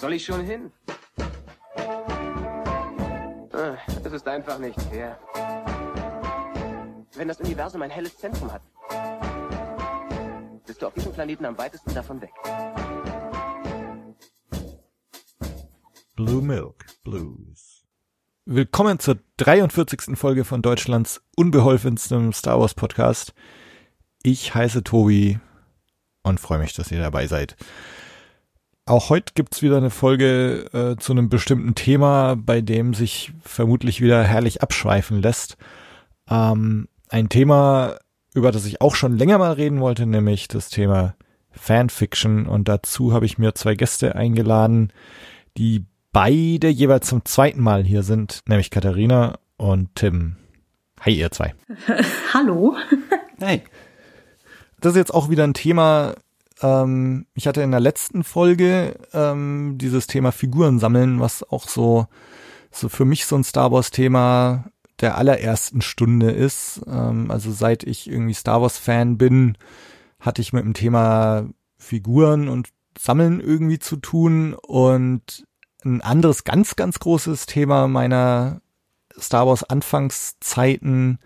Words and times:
soll 0.00 0.14
ich 0.14 0.24
schon 0.24 0.42
hin? 0.44 0.72
Ah, 3.52 3.76
es 4.02 4.12
ist 4.12 4.26
einfach 4.26 4.58
nicht 4.58 4.80
fair. 4.82 5.18
Wenn 7.14 7.28
das 7.28 7.38
Universum 7.40 7.82
ein 7.82 7.90
helles 7.90 8.16
Zentrum 8.16 8.50
hat, 8.50 8.62
bist 10.66 10.80
du 10.80 10.86
auf 10.86 10.94
diesem 10.94 11.12
Planeten 11.12 11.44
am 11.44 11.58
weitesten 11.58 11.92
davon 11.92 12.22
weg. 12.22 12.32
Blue 16.16 16.40
Milk 16.40 16.86
Blues. 17.04 17.84
Willkommen 18.46 18.98
zur 19.00 19.18
43. 19.36 20.16
Folge 20.18 20.44
von 20.44 20.62
Deutschlands 20.62 21.20
unbeholfenstem 21.36 22.32
Star 22.32 22.58
Wars 22.58 22.72
Podcast. 22.72 23.34
Ich 24.22 24.54
heiße 24.54 24.82
Tobi 24.82 25.40
und 26.22 26.40
freue 26.40 26.58
mich, 26.58 26.72
dass 26.72 26.90
ihr 26.90 27.00
dabei 27.00 27.26
seid. 27.26 27.56
Auch 28.90 29.08
heute 29.08 29.34
gibt's 29.36 29.62
wieder 29.62 29.76
eine 29.76 29.90
Folge 29.90 30.64
äh, 30.72 31.00
zu 31.00 31.12
einem 31.12 31.28
bestimmten 31.28 31.76
Thema, 31.76 32.34
bei 32.34 32.60
dem 32.60 32.92
sich 32.92 33.32
vermutlich 33.40 34.00
wieder 34.00 34.24
herrlich 34.24 34.62
abschweifen 34.62 35.22
lässt. 35.22 35.56
Ähm, 36.28 36.88
ein 37.08 37.28
Thema, 37.28 37.98
über 38.34 38.50
das 38.50 38.66
ich 38.66 38.80
auch 38.80 38.96
schon 38.96 39.16
länger 39.16 39.38
mal 39.38 39.52
reden 39.52 39.78
wollte, 39.78 40.06
nämlich 40.06 40.48
das 40.48 40.70
Thema 40.70 41.14
Fanfiction. 41.52 42.46
Und 42.46 42.66
dazu 42.66 43.12
habe 43.12 43.26
ich 43.26 43.38
mir 43.38 43.54
zwei 43.54 43.76
Gäste 43.76 44.16
eingeladen, 44.16 44.92
die 45.56 45.86
beide 46.10 46.68
jeweils 46.68 47.06
zum 47.06 47.24
zweiten 47.24 47.60
Mal 47.60 47.84
hier 47.84 48.02
sind, 48.02 48.40
nämlich 48.48 48.72
Katharina 48.72 49.38
und 49.56 49.94
Tim. 49.94 50.34
Hi, 51.02 51.12
ihr 51.12 51.30
zwei. 51.30 51.54
Hallo. 52.34 52.74
Hey. 53.38 53.62
Das 54.80 54.94
ist 54.94 54.98
jetzt 54.98 55.14
auch 55.14 55.30
wieder 55.30 55.44
ein 55.44 55.54
Thema. 55.54 56.16
Ähm, 56.62 57.26
ich 57.34 57.46
hatte 57.46 57.62
in 57.62 57.70
der 57.70 57.80
letzten 57.80 58.24
Folge 58.24 58.96
ähm, 59.12 59.76
dieses 59.78 60.06
Thema 60.06 60.32
Figuren 60.32 60.78
sammeln, 60.78 61.20
was 61.20 61.42
auch 61.42 61.68
so, 61.68 62.06
so 62.70 62.88
für 62.88 63.04
mich 63.04 63.26
so 63.26 63.36
ein 63.36 63.44
Star 63.44 63.72
Wars 63.72 63.90
Thema 63.90 64.70
der 65.00 65.16
allerersten 65.16 65.80
Stunde 65.80 66.30
ist. 66.30 66.82
Ähm, 66.86 67.30
also 67.30 67.50
seit 67.52 67.84
ich 67.84 68.10
irgendwie 68.10 68.34
Star 68.34 68.60
Wars 68.62 68.78
Fan 68.78 69.18
bin, 69.18 69.56
hatte 70.18 70.42
ich 70.42 70.52
mit 70.52 70.64
dem 70.64 70.74
Thema 70.74 71.48
Figuren 71.78 72.48
und 72.48 72.68
Sammeln 72.98 73.40
irgendwie 73.40 73.78
zu 73.78 73.96
tun 73.96 74.54
und 74.54 75.46
ein 75.84 76.02
anderes 76.02 76.44
ganz, 76.44 76.76
ganz 76.76 76.98
großes 76.98 77.46
Thema 77.46 77.88
meiner 77.88 78.60
Star 79.18 79.46
Wars 79.46 79.64
Anfangszeiten 79.64 81.18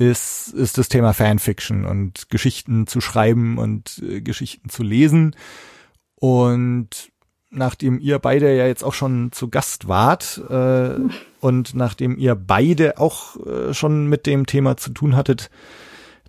ist, 0.00 0.48
ist 0.54 0.78
das 0.78 0.88
Thema 0.88 1.12
Fanfiction 1.12 1.84
und 1.84 2.30
Geschichten 2.30 2.86
zu 2.86 3.02
schreiben 3.02 3.58
und 3.58 4.02
äh, 4.02 4.22
Geschichten 4.22 4.70
zu 4.70 4.82
lesen. 4.82 5.36
Und 6.14 7.12
nachdem 7.50 7.98
ihr 7.98 8.18
beide 8.18 8.56
ja 8.56 8.66
jetzt 8.66 8.82
auch 8.82 8.94
schon 8.94 9.30
zu 9.30 9.50
Gast 9.50 9.88
wart 9.88 10.40
äh, 10.48 10.96
und 11.40 11.74
nachdem 11.74 12.16
ihr 12.16 12.34
beide 12.34 12.98
auch 12.98 13.36
äh, 13.44 13.74
schon 13.74 14.06
mit 14.06 14.24
dem 14.24 14.46
Thema 14.46 14.78
zu 14.78 14.90
tun 14.90 15.16
hattet, 15.16 15.50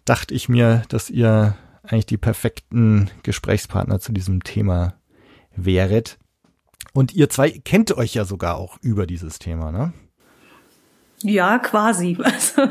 dachte 0.03 0.33
ich 0.33 0.49
mir, 0.49 0.83
dass 0.89 1.09
ihr 1.09 1.55
eigentlich 1.83 2.08
die 2.08 2.17
perfekten 2.17 3.09
Gesprächspartner 3.23 4.02
zu 4.02 4.11
diesem 4.11 4.44
Thema 4.44 4.95
wäret. 5.55 6.19
Und 6.92 7.14
ihr 7.14 7.30
zwei 7.30 7.52
kennt 7.52 7.94
euch 7.94 8.16
ja 8.16 8.25
sogar 8.25 8.58
auch 8.58 8.77
über 8.81 9.08
dieses 9.08 9.39
Thema, 9.39 9.72
ne? 9.72 9.94
Ja, 11.23 11.58
quasi. 11.59 12.17
Also, 12.23 12.69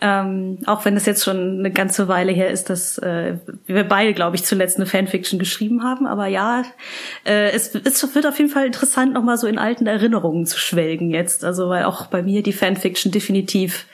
ähm, 0.00 0.58
auch 0.66 0.84
wenn 0.84 0.96
es 0.96 1.06
jetzt 1.06 1.24
schon 1.24 1.58
eine 1.58 1.70
ganze 1.72 2.06
Weile 2.06 2.32
her 2.32 2.50
ist, 2.50 2.70
dass 2.70 2.98
äh, 2.98 3.34
wir 3.66 3.84
beide, 3.84 4.14
glaube 4.14 4.36
ich, 4.36 4.44
zuletzt 4.44 4.76
eine 4.76 4.86
Fanfiction 4.86 5.38
geschrieben 5.38 5.82
haben. 5.82 6.06
Aber 6.06 6.26
ja, 6.26 6.62
äh, 7.24 7.50
es, 7.50 7.74
es 7.74 8.14
wird 8.14 8.26
auf 8.26 8.38
jeden 8.38 8.50
Fall 8.50 8.66
interessant, 8.66 9.12
nochmal 9.12 9.38
so 9.38 9.46
in 9.46 9.58
alten 9.58 9.86
Erinnerungen 9.86 10.46
zu 10.46 10.58
schwelgen 10.58 11.10
jetzt. 11.10 11.44
Also 11.44 11.68
weil 11.68 11.84
auch 11.84 12.06
bei 12.06 12.22
mir 12.22 12.42
die 12.42 12.52
Fanfiction 12.52 13.10
definitiv 13.10 13.86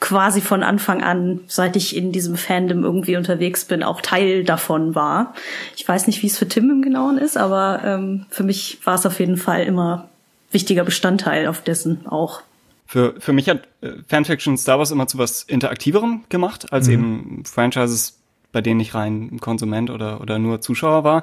quasi 0.00 0.40
von 0.40 0.62
Anfang 0.62 1.02
an, 1.02 1.40
seit 1.48 1.74
ich 1.74 1.96
in 1.96 2.12
diesem 2.12 2.36
Fandom 2.36 2.84
irgendwie 2.84 3.16
unterwegs 3.16 3.64
bin, 3.64 3.82
auch 3.82 4.00
Teil 4.00 4.44
davon 4.44 4.94
war. 4.94 5.34
Ich 5.76 5.88
weiß 5.88 6.06
nicht, 6.06 6.22
wie 6.22 6.28
es 6.28 6.38
für 6.38 6.46
Tim 6.46 6.70
im 6.70 6.82
Genauen 6.82 7.18
ist, 7.18 7.36
aber 7.36 7.80
ähm, 7.84 8.26
für 8.30 8.44
mich 8.44 8.78
war 8.84 8.94
es 8.94 9.06
auf 9.06 9.18
jeden 9.18 9.36
Fall 9.36 9.64
immer 9.64 10.08
wichtiger 10.52 10.84
Bestandteil 10.84 11.48
auf 11.48 11.62
dessen 11.62 12.06
auch. 12.06 12.42
Für, 12.90 13.14
für 13.18 13.34
mich 13.34 13.50
hat 13.50 13.68
äh, 13.82 13.90
Fanfiction 14.08 14.56
Star 14.56 14.78
Wars 14.78 14.90
immer 14.90 15.06
zu 15.06 15.18
was 15.18 15.42
Interaktiverem 15.42 16.24
gemacht, 16.30 16.72
als 16.72 16.86
mhm. 16.86 16.92
eben 16.94 17.42
Franchises, 17.44 18.18
bei 18.50 18.62
denen 18.62 18.80
ich 18.80 18.94
rein 18.94 19.38
Konsument 19.40 19.90
oder, 19.90 20.22
oder 20.22 20.38
nur 20.38 20.62
Zuschauer 20.62 21.04
war. 21.04 21.22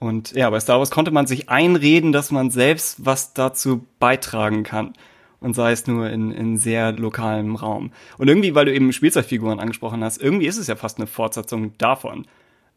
Und 0.00 0.32
ja, 0.32 0.50
bei 0.50 0.58
Star 0.58 0.80
Wars 0.80 0.90
konnte 0.90 1.12
man 1.12 1.28
sich 1.28 1.48
einreden, 1.48 2.10
dass 2.10 2.32
man 2.32 2.50
selbst 2.50 3.06
was 3.06 3.32
dazu 3.32 3.86
beitragen 4.00 4.64
kann. 4.64 4.94
Und 5.38 5.54
sei 5.54 5.70
es 5.70 5.86
nur 5.86 6.10
in, 6.10 6.32
in 6.32 6.56
sehr 6.56 6.90
lokalem 6.90 7.54
Raum. 7.54 7.92
Und 8.18 8.26
irgendwie, 8.26 8.56
weil 8.56 8.64
du 8.64 8.74
eben 8.74 8.92
Spielzeugfiguren 8.92 9.60
angesprochen 9.60 10.02
hast, 10.02 10.20
irgendwie 10.20 10.46
ist 10.46 10.58
es 10.58 10.66
ja 10.66 10.74
fast 10.74 10.98
eine 10.98 11.06
Fortsetzung 11.06 11.78
davon. 11.78 12.26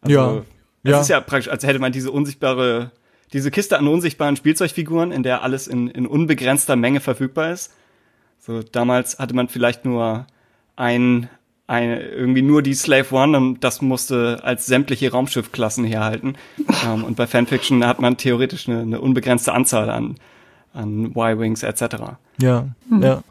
Also, 0.01 0.15
ja. 0.15 0.37
Es 0.83 0.91
ja. 0.91 1.01
ist 1.01 1.07
ja 1.07 1.21
praktisch, 1.21 1.49
als 1.49 1.65
hätte 1.65 1.79
man 1.79 1.91
diese 1.91 2.11
unsichtbare, 2.11 2.91
diese 3.33 3.49
Kiste 3.49 3.79
an 3.79 3.87
unsichtbaren 3.87 4.35
Spielzeugfiguren, 4.35 5.11
in 5.11 5.23
der 5.23 5.41
alles 5.41 5.65
in, 5.65 5.87
in 5.87 6.05
unbegrenzter 6.05 6.75
Menge 6.75 6.99
verfügbar 6.99 7.51
ist. 7.51 7.73
So, 8.39 8.63
damals 8.63 9.19
hatte 9.19 9.35
man 9.35 9.49
vielleicht 9.49 9.85
nur 9.85 10.27
ein, 10.75 11.29
ein, 11.67 11.89
irgendwie 11.89 12.41
nur 12.41 12.61
die 12.61 12.73
Slave 12.73 13.13
One 13.13 13.37
und 13.37 13.63
das 13.63 13.81
musste 13.81 14.39
als 14.43 14.65
sämtliche 14.65 15.11
Raumschiffklassen 15.11 15.83
herhalten. 15.83 16.37
um, 16.57 16.65
ähm, 16.85 17.03
und 17.03 17.17
bei 17.17 17.27
Fanfiction 17.27 17.85
hat 17.85 17.99
man 17.99 18.17
theoretisch 18.17 18.69
eine, 18.69 18.81
eine 18.81 19.01
unbegrenzte 19.01 19.53
Anzahl 19.53 19.89
an, 19.89 20.15
an 20.73 21.11
Y-Wings 21.15 21.63
etc. 21.63 22.17
Ja, 22.41 22.69
mhm. 22.89 23.03
ja. 23.03 23.23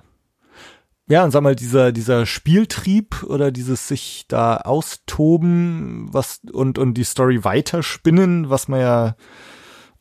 Ja, 1.08 1.22
und 1.22 1.30
sag 1.30 1.42
mal, 1.42 1.54
dieser, 1.54 1.92
dieser 1.92 2.26
Spieltrieb 2.26 3.22
oder 3.22 3.52
dieses 3.52 3.86
sich 3.86 4.24
da 4.26 4.56
austoben, 4.56 6.08
was, 6.10 6.40
und, 6.52 6.78
und 6.78 6.94
die 6.94 7.04
Story 7.04 7.44
weiterspinnen, 7.44 8.50
was 8.50 8.66
man 8.66 8.80
ja, 8.80 9.16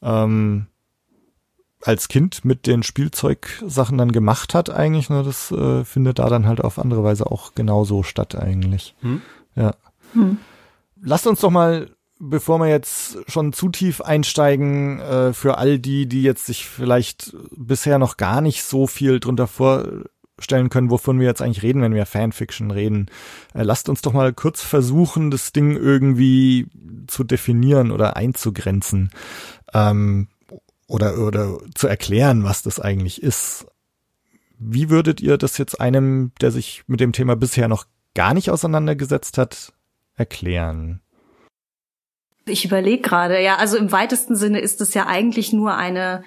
ähm, 0.02 0.66
als 1.82 2.08
Kind 2.08 2.46
mit 2.46 2.68
den 2.68 2.84
Spielzeugsachen 2.84 3.98
dann 3.98 4.12
gemacht 4.12 4.54
hat 4.54 4.70
eigentlich, 4.70 5.10
ne, 5.10 5.24
das 5.24 5.52
äh, 5.52 5.84
findet 5.84 6.20
da 6.20 6.30
dann 6.30 6.48
halt 6.48 6.62
auf 6.62 6.80
andere 6.80 7.04
Weise 7.04 7.30
auch 7.30 7.54
genauso 7.54 8.04
statt 8.04 8.36
eigentlich. 8.36 8.96
Hm. 9.02 9.22
Ja. 9.56 9.76
Hm. 10.14 10.38
Lasst 11.02 11.28
uns 11.28 11.42
doch 11.42 11.52
mal, 11.52 11.90
bevor 12.20 12.60
wir 12.60 12.68
jetzt 12.68 13.18
schon 13.28 13.54
zu 13.54 13.70
tief 13.70 14.02
einsteigen, 14.02 15.00
äh, 15.00 15.34
für 15.34 15.58
all 15.58 15.80
die, 15.80 16.08
die 16.08 16.24
jetzt 16.24 16.46
sich 16.46 16.66
vielleicht 16.66 17.36
bisher 17.52 18.00
noch 18.00 18.18
gar 18.18 18.42
nicht 18.42 18.64
so 18.64 18.88
viel 18.88 19.20
drunter 19.20 19.48
vorstellen 19.48 20.70
können, 20.70 20.90
wovon 20.90 21.20
wir 21.20 21.28
jetzt 21.28 21.42
eigentlich 21.42 21.64
reden, 21.64 21.82
wenn 21.82 21.94
wir 21.94 22.06
Fanfiction 22.06 22.72
reden. 22.72 23.08
Äh, 23.54 23.64
lasst 23.64 23.90
uns 23.90 24.02
doch 24.02 24.14
mal 24.14 24.34
kurz 24.34 24.62
versuchen, 24.62 25.30
das 25.30 25.52
Ding 25.52 25.76
irgendwie 25.76 26.68
zu 27.08 27.24
definieren 27.24 27.92
oder 27.92 28.16
einzugrenzen. 28.16 29.12
Ähm, 29.74 30.30
oder, 30.88 31.18
oder 31.18 31.58
zu 31.74 31.88
erklären, 31.88 32.44
was 32.44 32.64
das 32.64 32.80
eigentlich 32.80 33.22
ist. 33.22 33.66
Wie 34.58 34.90
würdet 34.90 35.22
ihr 35.22 35.38
das 35.38 35.58
jetzt 35.58 35.82
einem, 35.82 36.32
der 36.42 36.52
sich 36.52 36.84
mit 36.88 37.00
dem 37.00 37.12
Thema 37.12 37.36
bisher 37.36 37.68
noch 37.68 37.86
gar 38.14 38.34
nicht 38.34 38.50
auseinandergesetzt 38.50 39.38
hat, 39.38 39.74
erklären? 40.16 41.02
Ich 42.46 42.64
überlege 42.64 43.02
gerade, 43.02 43.42
ja, 43.42 43.58
also 43.58 43.78
im 43.78 43.92
weitesten 43.92 44.36
Sinne 44.36 44.60
ist 44.60 44.80
es 44.80 44.94
ja 44.94 45.08
eigentlich 45.08 45.52
nur 45.52 45.76
eine 45.76 46.24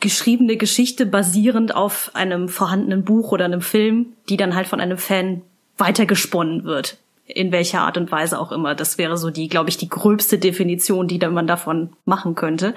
geschriebene 0.00 0.56
Geschichte 0.56 1.04
basierend 1.04 1.74
auf 1.74 2.10
einem 2.14 2.48
vorhandenen 2.48 3.04
Buch 3.04 3.32
oder 3.32 3.44
einem 3.44 3.60
Film, 3.60 4.14
die 4.30 4.38
dann 4.38 4.54
halt 4.54 4.66
von 4.66 4.80
einem 4.80 4.96
Fan 4.96 5.42
weitergesponnen 5.76 6.64
wird 6.64 6.98
in 7.28 7.52
welcher 7.52 7.82
Art 7.82 7.96
und 7.96 8.10
Weise 8.10 8.38
auch 8.38 8.52
immer. 8.52 8.74
Das 8.74 8.98
wäre 8.98 9.18
so 9.18 9.30
die, 9.30 9.48
glaube 9.48 9.68
ich, 9.68 9.76
die 9.76 9.88
gröbste 9.88 10.38
Definition, 10.38 11.06
die 11.06 11.18
man 11.18 11.46
davon 11.46 11.90
machen 12.04 12.34
könnte. 12.34 12.74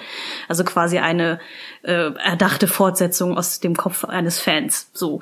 Also 0.48 0.64
quasi 0.64 1.00
eine 1.00 1.40
äh, 1.84 2.12
erdachte 2.14 2.68
Fortsetzung 2.68 3.38
aus 3.38 3.62
dem 3.62 3.76
Kopf 3.76 4.04
eines 4.04 4.40
Fans. 4.40 4.92
So. 4.94 5.22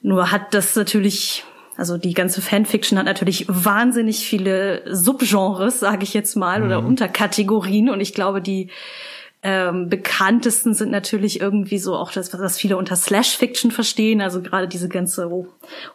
Nur 0.00 0.30
hat 0.30 0.54
das 0.54 0.76
natürlich 0.76 1.44
also 1.76 1.96
die 1.96 2.12
ganze 2.12 2.42
Fanfiction 2.42 2.98
hat 2.98 3.06
natürlich 3.06 3.46
wahnsinnig 3.48 4.26
viele 4.26 4.82
Subgenres, 4.94 5.80
sage 5.80 6.04
ich 6.04 6.12
jetzt 6.12 6.36
mal, 6.36 6.60
mhm. 6.60 6.66
oder 6.66 6.78
Unterkategorien. 6.80 7.88
Und 7.88 8.00
ich 8.00 8.12
glaube, 8.12 8.42
die 8.42 8.68
ähm, 9.44 9.88
bekanntesten 9.88 10.72
sind 10.72 10.92
natürlich 10.92 11.40
irgendwie 11.40 11.78
so 11.78 11.96
auch 11.96 12.12
das, 12.12 12.32
was 12.38 12.58
viele 12.58 12.76
unter 12.76 12.94
Slash-Fiction 12.94 13.72
verstehen, 13.72 14.20
also 14.20 14.40
gerade 14.40 14.68
diese 14.68 14.88
ganze 14.88 15.28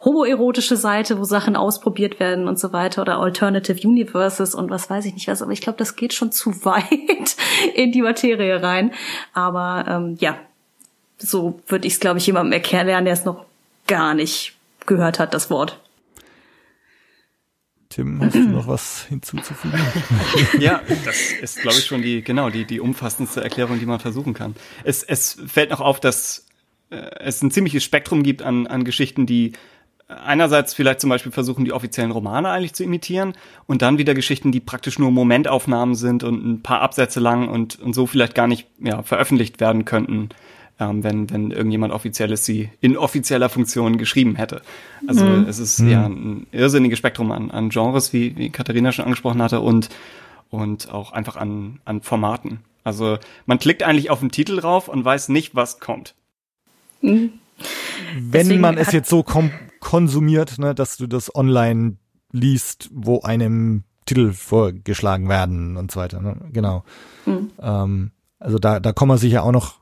homoerotische 0.03 0.75
Seite, 0.75 1.17
wo 1.17 1.23
Sachen 1.23 1.55
ausprobiert 1.55 2.19
werden 2.19 2.49
und 2.49 2.59
so 2.59 2.73
weiter 2.73 3.01
oder 3.01 3.19
Alternative 3.19 3.87
Universes 3.87 4.53
und 4.53 4.69
was 4.69 4.89
weiß 4.89 5.05
ich 5.05 5.13
nicht 5.13 5.29
was, 5.29 5.41
aber 5.41 5.53
ich 5.53 5.61
glaube, 5.61 5.77
das 5.77 5.95
geht 5.95 6.13
schon 6.13 6.31
zu 6.33 6.65
weit 6.65 7.37
in 7.73 7.93
die 7.93 8.01
Materie 8.01 8.61
rein. 8.61 8.91
Aber 9.33 9.85
ähm, 9.87 10.17
ja, 10.19 10.37
so 11.17 11.61
würde 11.67 11.87
ich 11.87 11.93
es, 11.93 11.99
glaube 12.01 12.17
ich, 12.17 12.27
jemandem 12.27 12.51
erklären, 12.51 13.05
der 13.05 13.13
es 13.13 13.23
noch 13.23 13.45
gar 13.87 14.13
nicht 14.13 14.55
gehört 14.85 15.19
hat, 15.19 15.33
das 15.33 15.49
Wort. 15.49 15.79
Tim, 17.97 18.21
hast 18.21 18.35
du 18.35 18.49
noch 18.49 18.67
was 18.67 19.05
hinzuzufügen? 19.09 19.79
ja, 20.59 20.81
das 21.03 21.31
ist, 21.41 21.61
glaube 21.61 21.77
ich, 21.79 21.85
schon 21.85 22.03
die, 22.03 22.21
genau, 22.21 22.51
die, 22.51 22.63
die 22.63 22.79
umfassendste 22.79 23.43
Erklärung, 23.43 23.79
die 23.79 23.87
man 23.87 23.99
versuchen 23.99 24.35
kann. 24.35 24.53
Es, 24.83 25.01
es 25.01 25.41
fällt 25.47 25.71
noch 25.71 25.81
auf, 25.81 25.99
dass 25.99 26.45
äh, 26.91 26.97
es 27.21 27.41
ein 27.41 27.49
ziemliches 27.49 27.83
Spektrum 27.83 28.21
gibt 28.21 28.43
an, 28.43 28.67
an 28.67 28.83
Geschichten, 28.83 29.25
die 29.25 29.53
einerseits 30.07 30.75
vielleicht 30.75 31.01
zum 31.01 31.09
Beispiel 31.09 31.31
versuchen, 31.31 31.65
die 31.65 31.73
offiziellen 31.73 32.11
Romane 32.11 32.49
eigentlich 32.49 32.73
zu 32.73 32.83
imitieren 32.83 33.33
und 33.65 33.81
dann 33.81 33.97
wieder 33.97 34.13
Geschichten, 34.13 34.51
die 34.51 34.59
praktisch 34.59 34.99
nur 34.99 35.09
Momentaufnahmen 35.09 35.95
sind 35.95 36.23
und 36.23 36.45
ein 36.45 36.61
paar 36.61 36.81
Absätze 36.81 37.19
lang 37.19 37.47
und, 37.47 37.79
und 37.79 37.93
so 37.93 38.05
vielleicht 38.05 38.35
gar 38.35 38.45
nicht 38.45 38.67
ja, 38.79 39.01
veröffentlicht 39.01 39.59
werden 39.59 39.85
könnten 39.85 40.29
ähm, 40.79 41.03
wenn, 41.03 41.29
wenn 41.29 41.51
irgendjemand 41.51 41.93
offizielles 41.93 42.45
sie 42.45 42.69
in 42.81 42.97
offizieller 42.97 43.49
Funktion 43.49 43.97
geschrieben 43.97 44.35
hätte. 44.35 44.61
Also 45.07 45.25
mhm. 45.25 45.47
es 45.47 45.59
ist 45.59 45.79
mhm. 45.79 45.89
ja 45.89 46.05
ein 46.05 46.47
irrsinniges 46.51 46.99
Spektrum 46.99 47.31
an, 47.31 47.51
an 47.51 47.69
Genres, 47.69 48.13
wie, 48.13 48.35
wie 48.37 48.49
Katharina 48.49 48.91
schon 48.91 49.05
angesprochen 49.05 49.41
hatte, 49.41 49.61
und, 49.61 49.89
und 50.49 50.91
auch 50.91 51.11
einfach 51.11 51.35
an, 51.35 51.79
an 51.85 52.01
Formaten. 52.01 52.59
Also 52.83 53.17
man 53.45 53.59
klickt 53.59 53.83
eigentlich 53.83 54.09
auf 54.09 54.19
den 54.19 54.31
Titel 54.31 54.57
drauf 54.57 54.87
und 54.87 55.03
weiß 55.03 55.29
nicht, 55.29 55.55
was 55.55 55.79
kommt. 55.79 56.15
Mhm. 57.01 57.33
Wenn 58.15 58.31
Deswegen 58.31 58.61
man 58.61 58.77
es 58.77 58.91
jetzt 58.91 59.09
so 59.09 59.25
konsumiert, 59.79 60.59
ne, 60.59 60.75
dass 60.75 60.97
du 60.97 61.07
das 61.07 61.33
online 61.35 61.97
liest, 62.31 62.89
wo 62.93 63.21
einem 63.21 63.83
Titel 64.05 64.31
vorgeschlagen 64.31 65.27
werden 65.27 65.75
und 65.75 65.91
so 65.91 65.99
weiter. 65.99 66.21
Ne? 66.21 66.37
Genau. 66.53 66.83
Mhm. 67.25 67.51
Ähm, 67.59 68.11
also 68.39 68.59
da, 68.59 68.79
da 68.79 68.93
kommen 68.93 69.11
wir 69.11 69.17
sicher 69.17 69.43
auch 69.43 69.51
noch 69.51 69.79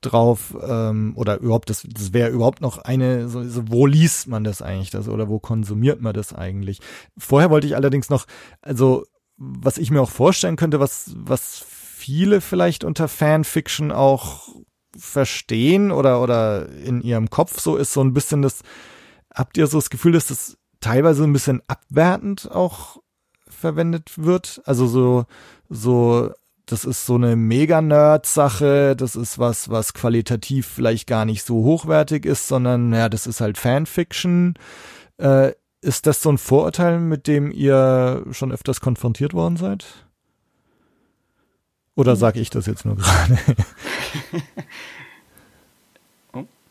drauf 0.00 0.56
ähm, 0.60 1.12
oder 1.16 1.38
überhaupt 1.40 1.70
das, 1.70 1.86
das 1.88 2.12
wäre 2.12 2.30
überhaupt 2.30 2.60
noch 2.60 2.78
eine 2.78 3.28
so, 3.28 3.42
so 3.48 3.68
wo 3.68 3.86
liest 3.86 4.28
man 4.28 4.44
das 4.44 4.62
eigentlich 4.62 4.90
das 4.90 5.08
oder 5.08 5.28
wo 5.28 5.38
konsumiert 5.38 6.00
man 6.00 6.14
das 6.14 6.32
eigentlich? 6.32 6.80
Vorher 7.16 7.50
wollte 7.50 7.66
ich 7.66 7.76
allerdings 7.76 8.08
noch 8.08 8.26
also 8.62 9.04
was 9.36 9.78
ich 9.78 9.90
mir 9.90 10.00
auch 10.00 10.10
vorstellen 10.10 10.56
könnte 10.56 10.80
was 10.80 11.12
was 11.16 11.64
viele 11.68 12.40
vielleicht 12.40 12.84
unter 12.84 13.08
Fanfiction 13.08 13.90
auch 13.90 14.48
verstehen 14.96 15.90
oder 15.90 16.22
oder 16.22 16.68
in 16.68 17.00
ihrem 17.00 17.28
Kopf 17.30 17.60
so 17.60 17.76
ist 17.76 17.92
so 17.92 18.00
ein 18.02 18.14
bisschen 18.14 18.42
das 18.42 18.60
habt 19.34 19.56
ihr 19.56 19.66
so 19.66 19.78
das 19.78 19.90
Gefühl 19.90 20.12
dass 20.12 20.28
das 20.28 20.56
teilweise 20.80 21.24
ein 21.24 21.32
bisschen 21.32 21.62
abwertend 21.66 22.50
auch 22.50 22.98
verwendet 23.48 24.12
wird? 24.16 24.62
Also 24.64 24.86
so 24.86 25.26
so 25.68 26.30
das 26.68 26.84
ist 26.84 27.06
so 27.06 27.14
eine 27.14 27.34
Mega-Nerd-Sache, 27.34 28.94
das 28.94 29.16
ist 29.16 29.38
was, 29.38 29.70
was 29.70 29.94
qualitativ 29.94 30.66
vielleicht 30.66 31.06
gar 31.06 31.24
nicht 31.24 31.42
so 31.44 31.64
hochwertig 31.64 32.26
ist, 32.26 32.46
sondern 32.46 32.92
ja, 32.92 33.08
das 33.08 33.26
ist 33.26 33.40
halt 33.40 33.56
Fanfiction. 33.56 34.54
Äh, 35.16 35.52
ist 35.80 36.06
das 36.06 36.20
so 36.20 36.30
ein 36.30 36.38
Vorurteil, 36.38 37.00
mit 37.00 37.26
dem 37.26 37.50
ihr 37.50 38.24
schon 38.32 38.52
öfters 38.52 38.80
konfrontiert 38.80 39.32
worden 39.32 39.56
seid? 39.56 39.86
Oder 41.94 42.16
sage 42.16 42.40
ich 42.40 42.50
das 42.50 42.66
jetzt 42.66 42.84
nur 42.84 42.96
gerade? 42.96 43.38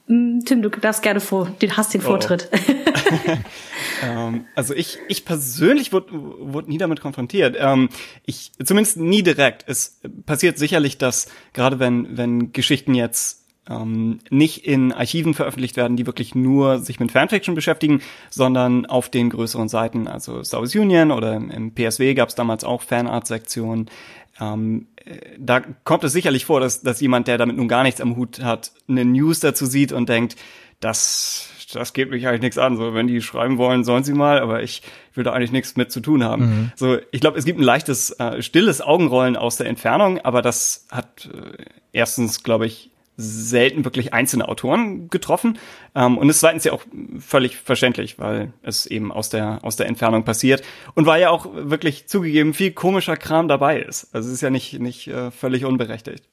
Mm, 0.07 0.39
Tim, 0.45 0.61
du 0.61 0.69
darfst 0.69 1.01
gerne 1.01 1.19
vor, 1.19 1.49
du 1.59 1.69
hast 1.75 1.94
den 1.94 2.01
oh. 2.01 2.05
Vortritt. 2.05 2.49
Oh. 2.53 3.33
ähm, 4.03 4.45
also 4.55 4.73
ich, 4.73 4.99
ich 5.07 5.25
persönlich 5.25 5.91
wurde, 5.94 6.07
wurde 6.11 6.69
nie 6.69 6.77
damit 6.77 7.01
konfrontiert. 7.01 7.55
Ähm, 7.59 7.89
ich, 8.25 8.51
zumindest 8.63 8.97
nie 8.97 9.23
direkt. 9.23 9.63
Es 9.67 9.99
passiert 10.25 10.57
sicherlich, 10.57 10.97
dass 10.97 11.27
gerade 11.53 11.79
wenn, 11.79 12.17
wenn 12.17 12.51
Geschichten 12.53 12.94
jetzt 12.94 13.44
ähm, 13.69 14.19
nicht 14.29 14.65
in 14.65 14.91
Archiven 14.94 15.33
veröffentlicht 15.33 15.77
werden, 15.77 15.97
die 15.97 16.05
wirklich 16.05 16.35
nur 16.35 16.79
sich 16.79 16.99
mit 16.99 17.11
Fanfiction 17.11 17.55
beschäftigen, 17.55 18.01
sondern 18.29 18.85
auf 18.85 19.09
den 19.09 19.29
größeren 19.29 19.67
Seiten, 19.67 20.07
also 20.07 20.38
Wars 20.38 20.75
Union 20.75 21.11
oder 21.11 21.35
im, 21.35 21.73
PSW 21.73 22.13
gab 22.13 22.29
es 22.29 22.35
damals 22.35 22.63
auch 22.63 22.81
Fanart-Sektionen. 22.81 23.89
Ähm, 24.39 24.88
da 25.38 25.61
kommt 25.83 26.03
es 26.03 26.13
sicherlich 26.13 26.45
vor, 26.45 26.59
dass, 26.59 26.81
dass 26.81 27.01
jemand, 27.01 27.27
der 27.27 27.38
damit 27.38 27.57
nun 27.57 27.67
gar 27.67 27.83
nichts 27.83 28.01
am 28.01 28.15
Hut 28.15 28.41
hat, 28.41 28.71
eine 28.88 29.05
News 29.05 29.39
dazu 29.39 29.65
sieht 29.65 29.91
und 29.91 30.09
denkt, 30.09 30.35
das, 30.79 31.49
das 31.74 31.94
geht 31.94 32.10
mich 32.10 32.28
eigentlich 32.28 32.42
nichts 32.42 32.58
an. 32.58 32.78
So, 32.78 32.94
wenn 32.94 33.08
die 33.08 33.22
schreiben 33.22 33.58
wollen, 33.58 33.84
sollen 33.84 34.04
sie 34.04 34.14
mal, 34.14 34.40
aber 34.40 34.64
ich 34.64 34.81
will 35.14 35.24
da 35.24 35.34
eigentlich 35.34 35.52
nichts 35.52 35.75
mit 35.75 35.92
zu 35.92 36.00
tun 36.00 36.24
haben. 36.24 36.46
Mhm. 36.46 36.72
So, 36.75 36.98
ich 37.12 37.22
glaube, 37.22 37.38
es 37.38 37.46
gibt 37.46 37.60
ein 37.60 37.64
leichtes, 37.64 38.12
äh, 38.12 38.42
stilles 38.42 38.81
Augenrollen 38.81 39.36
aus 39.36 39.58
der 39.58 39.68
Entfernung, 39.68 40.19
aber 40.19 40.42
das 40.42 40.86
hat 40.92 41.30
äh, 41.34 41.64
erstens, 41.92 42.44
glaube 42.44 42.66
ich, 42.68 42.92
selten 43.18 43.84
wirklich 43.84 44.14
einzelne 44.14 44.48
Autoren 44.48 45.10
getroffen. 45.10 45.58
Ähm, 45.96 46.18
und 46.18 46.30
ist 46.30 46.40
zweitens 46.40 46.64
ja 46.64 46.72
auch 46.72 46.84
völlig 47.19 47.58
verständlich, 47.58 48.19
weil 48.19 48.54
es 48.62 48.86
eben 48.86 49.12
aus 49.12 49.30
der, 49.30 49.60
aus 49.64 49.75
der 49.75 49.88
Entfernung 49.88 50.24
passiert. 50.24 50.64
Und 50.94 51.08
weil 51.08 51.22
ja 51.22 51.31
auch 51.31 51.48
wirklich 51.52 52.08
zugegeben 52.08 52.54
viel 52.54 52.72
komischer 52.72 53.18
Kram 53.18 53.48
dabei 53.48 53.81
ist. 53.81 54.14
Also 54.14 54.28
es 54.28 54.36
ist 54.36 54.42
ja 54.42 54.52
nicht, 54.52 54.80
nicht 54.80 55.08
äh, 55.08 55.31
völlig 55.31 55.66
unberechtigt. 55.66 56.24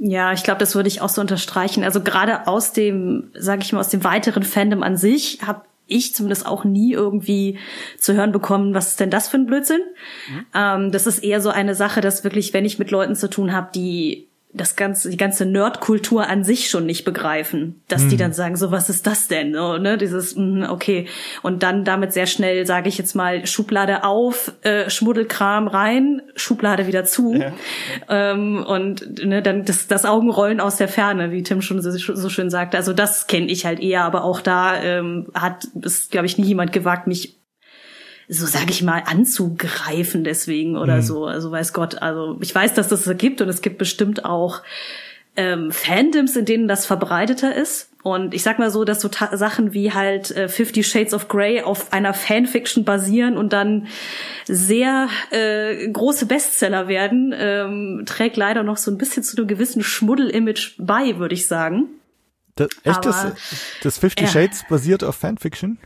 Ja, 0.00 0.32
ich 0.32 0.44
glaube, 0.44 0.60
das 0.60 0.74
würde 0.74 0.88
ich 0.88 1.00
auch 1.00 1.08
so 1.08 1.20
unterstreichen. 1.20 1.82
Also 1.82 2.00
gerade 2.00 2.46
aus 2.46 2.72
dem, 2.72 3.30
sage 3.34 3.62
ich 3.62 3.72
mal, 3.72 3.80
aus 3.80 3.88
dem 3.88 4.04
weiteren 4.04 4.44
Fandom 4.44 4.82
an 4.82 4.96
sich 4.96 5.40
habe 5.44 5.62
ich 5.88 6.14
zumindest 6.14 6.46
auch 6.46 6.64
nie 6.64 6.92
irgendwie 6.92 7.58
zu 7.98 8.14
hören 8.14 8.30
bekommen, 8.30 8.74
was 8.74 8.88
ist 8.88 9.00
denn 9.00 9.10
das 9.10 9.28
für 9.28 9.38
ein 9.38 9.46
Blödsinn. 9.46 9.80
Mhm. 10.30 10.46
Ähm, 10.54 10.92
das 10.92 11.06
ist 11.06 11.20
eher 11.20 11.40
so 11.40 11.48
eine 11.48 11.74
Sache, 11.74 12.00
dass 12.00 12.24
wirklich, 12.24 12.52
wenn 12.52 12.64
ich 12.64 12.78
mit 12.78 12.90
Leuten 12.90 13.16
zu 13.16 13.28
tun 13.28 13.52
habe, 13.52 13.70
die 13.74 14.27
das 14.50 14.76
ganze, 14.76 15.10
die 15.10 15.18
ganze 15.18 15.44
Nerdkultur 15.44 16.26
an 16.26 16.42
sich 16.42 16.70
schon 16.70 16.86
nicht 16.86 17.04
begreifen, 17.04 17.82
dass 17.86 18.02
hm. 18.02 18.08
die 18.08 18.16
dann 18.16 18.32
sagen, 18.32 18.56
so 18.56 18.70
was 18.70 18.88
ist 18.88 19.06
das 19.06 19.28
denn? 19.28 19.52
So, 19.52 19.76
ne, 19.76 19.98
dieses, 19.98 20.36
mh, 20.36 20.70
okay. 20.70 21.06
Und 21.42 21.62
dann 21.62 21.84
damit 21.84 22.14
sehr 22.14 22.26
schnell, 22.26 22.66
sage 22.66 22.88
ich 22.88 22.96
jetzt 22.96 23.14
mal, 23.14 23.46
Schublade 23.46 24.04
auf, 24.04 24.52
äh, 24.62 24.88
Schmuddelkram 24.88 25.68
rein, 25.68 26.22
Schublade 26.34 26.86
wieder 26.86 27.04
zu. 27.04 27.34
Ja. 27.34 27.52
Ähm, 28.08 28.64
und 28.66 29.22
ne, 29.22 29.42
dann 29.42 29.66
das, 29.66 29.86
das 29.86 30.06
Augenrollen 30.06 30.60
aus 30.60 30.76
der 30.76 30.88
Ferne, 30.88 31.30
wie 31.30 31.42
Tim 31.42 31.60
schon 31.60 31.82
so, 31.82 31.90
so 31.90 32.28
schön 32.30 32.48
sagte. 32.48 32.78
Also 32.78 32.94
das 32.94 33.26
kenne 33.26 33.48
ich 33.48 33.66
halt 33.66 33.80
eher, 33.80 34.04
aber 34.04 34.24
auch 34.24 34.40
da 34.40 34.82
ähm, 34.82 35.26
hat 35.34 35.68
es, 35.82 36.08
glaube 36.08 36.26
ich, 36.26 36.38
nie 36.38 36.46
jemand 36.46 36.72
gewagt, 36.72 37.06
mich 37.06 37.37
so 38.28 38.46
sage 38.46 38.70
ich 38.70 38.82
mal, 38.82 39.02
anzugreifen 39.06 40.22
deswegen 40.22 40.76
oder 40.76 40.96
mhm. 40.96 41.02
so. 41.02 41.26
Also 41.26 41.50
weiß 41.50 41.72
Gott, 41.72 42.02
also 42.02 42.38
ich 42.40 42.54
weiß, 42.54 42.74
dass 42.74 42.88
das 42.88 43.08
gibt 43.16 43.40
und 43.40 43.48
es 43.48 43.62
gibt 43.62 43.78
bestimmt 43.78 44.24
auch 44.24 44.62
ähm, 45.36 45.70
Fandoms, 45.70 46.36
in 46.36 46.44
denen 46.44 46.68
das 46.68 46.84
verbreiteter 46.84 47.54
ist. 47.54 47.90
Und 48.02 48.34
ich 48.34 48.42
sag 48.42 48.58
mal 48.58 48.70
so, 48.70 48.84
dass 48.84 49.00
so 49.00 49.10
Sachen 49.32 49.72
wie 49.72 49.92
halt 49.92 50.30
äh, 50.30 50.48
Fifty 50.48 50.82
Shades 50.82 51.14
of 51.14 51.28
Grey 51.28 51.62
auf 51.62 51.92
einer 51.92 52.14
Fanfiction 52.14 52.84
basieren 52.84 53.36
und 53.36 53.52
dann 53.52 53.86
sehr 54.46 55.08
äh, 55.30 55.88
große 55.88 56.26
Bestseller 56.26 56.88
werden, 56.88 57.34
ähm, 57.36 58.02
trägt 58.06 58.36
leider 58.36 58.62
noch 58.62 58.76
so 58.76 58.90
ein 58.90 58.98
bisschen 58.98 59.22
zu 59.22 59.36
einem 59.36 59.46
gewissen 59.46 59.82
Schmuddel-Image 59.82 60.76
bei, 60.78 61.18
würde 61.18 61.34
ich 61.34 61.46
sagen. 61.46 61.88
Das, 62.56 62.68
echt, 62.82 62.96
Aber, 62.98 63.00
das, 63.00 63.32
das 63.82 63.98
Fifty 63.98 64.24
ja. 64.24 64.30
Shades 64.30 64.64
basiert 64.68 65.04
auf 65.04 65.16
Fanfiction? 65.16 65.78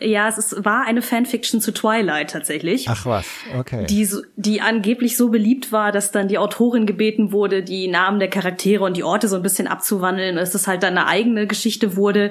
Ja, 0.00 0.28
es 0.28 0.38
ist, 0.38 0.64
war 0.64 0.86
eine 0.86 1.02
Fanfiction 1.02 1.60
zu 1.60 1.72
Twilight 1.72 2.30
tatsächlich. 2.30 2.88
Ach 2.88 3.04
was, 3.04 3.26
okay. 3.58 3.84
Die, 3.86 4.08
die 4.36 4.60
angeblich 4.60 5.16
so 5.16 5.28
beliebt 5.28 5.72
war, 5.72 5.90
dass 5.90 6.12
dann 6.12 6.28
die 6.28 6.38
Autorin 6.38 6.86
gebeten 6.86 7.32
wurde, 7.32 7.64
die 7.64 7.88
Namen 7.88 8.20
der 8.20 8.30
Charaktere 8.30 8.84
und 8.84 8.96
die 8.96 9.02
Orte 9.02 9.26
so 9.26 9.34
ein 9.34 9.42
bisschen 9.42 9.66
abzuwandeln, 9.66 10.36
dass 10.36 10.52
das 10.52 10.68
halt 10.68 10.84
dann 10.84 10.96
eine 10.96 11.08
eigene 11.08 11.48
Geschichte 11.48 11.96
wurde. 11.96 12.30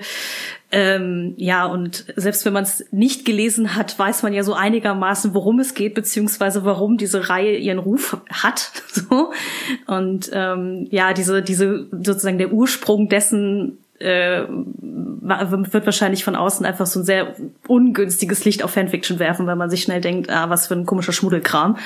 Ähm, 0.69 1.33
ja, 1.37 1.65
und 1.65 2.05
selbst 2.17 2.45
wenn 2.45 2.51
man 2.51 2.63
es 2.63 2.85
nicht 2.91 3.23
gelesen 3.25 3.75
hat, 3.75 3.97
weiß 3.97 4.23
man 4.23 4.33
ja 4.33 4.43
so 4.43 4.53
einigermaßen, 4.53 5.33
worum 5.33 5.59
es 5.59 5.73
geht, 5.73 5.93
beziehungsweise 5.93 6.65
warum 6.65 6.97
diese 6.97 7.29
Reihe 7.29 7.55
ihren 7.55 7.79
Ruf 7.79 8.17
hat. 8.31 8.71
So. 8.97 9.31
Und 9.85 10.31
ähm, 10.33 10.87
ja, 10.89 11.13
diese, 11.13 11.43
diese 11.43 11.87
sozusagen 11.91 12.39
der 12.39 12.51
Ursprung 12.51 13.09
dessen 13.09 13.77
äh, 13.99 14.43
wird 14.47 15.85
wahrscheinlich 15.85 16.23
von 16.23 16.35
außen 16.35 16.65
einfach 16.65 16.85
so 16.85 16.99
ein 16.99 17.05
sehr 17.05 17.35
ungünstiges 17.67 18.45
Licht 18.45 18.63
auf 18.63 18.71
Fanfiction 18.71 19.19
werfen, 19.19 19.47
weil 19.47 19.55
man 19.55 19.69
sich 19.69 19.81
schnell 19.81 20.01
denkt, 20.01 20.29
ah, 20.29 20.49
was 20.49 20.67
für 20.67 20.75
ein 20.75 20.85
komischer 20.85 21.13
Schmuddelkram. 21.13 21.77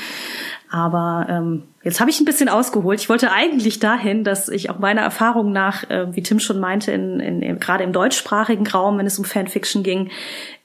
Aber 0.69 1.27
ähm, 1.29 1.63
jetzt 1.83 1.99
habe 1.99 2.11
ich 2.11 2.19
ein 2.19 2.25
bisschen 2.25 2.49
ausgeholt. 2.49 2.99
Ich 2.99 3.09
wollte 3.09 3.31
eigentlich 3.31 3.79
dahin, 3.79 4.23
dass 4.23 4.49
ich 4.49 4.69
auch 4.69 4.79
meiner 4.79 5.01
Erfahrung 5.01 5.51
nach, 5.51 5.89
äh, 5.89 6.15
wie 6.15 6.21
Tim 6.21 6.39
schon 6.39 6.59
meinte, 6.59 6.91
in, 6.91 7.19
in, 7.19 7.41
in, 7.41 7.59
gerade 7.59 7.83
im 7.83 7.93
deutschsprachigen 7.93 8.67
Raum, 8.67 8.97
wenn 8.97 9.07
es 9.07 9.17
um 9.17 9.25
Fanfiction 9.25 9.81
ging, 9.81 10.11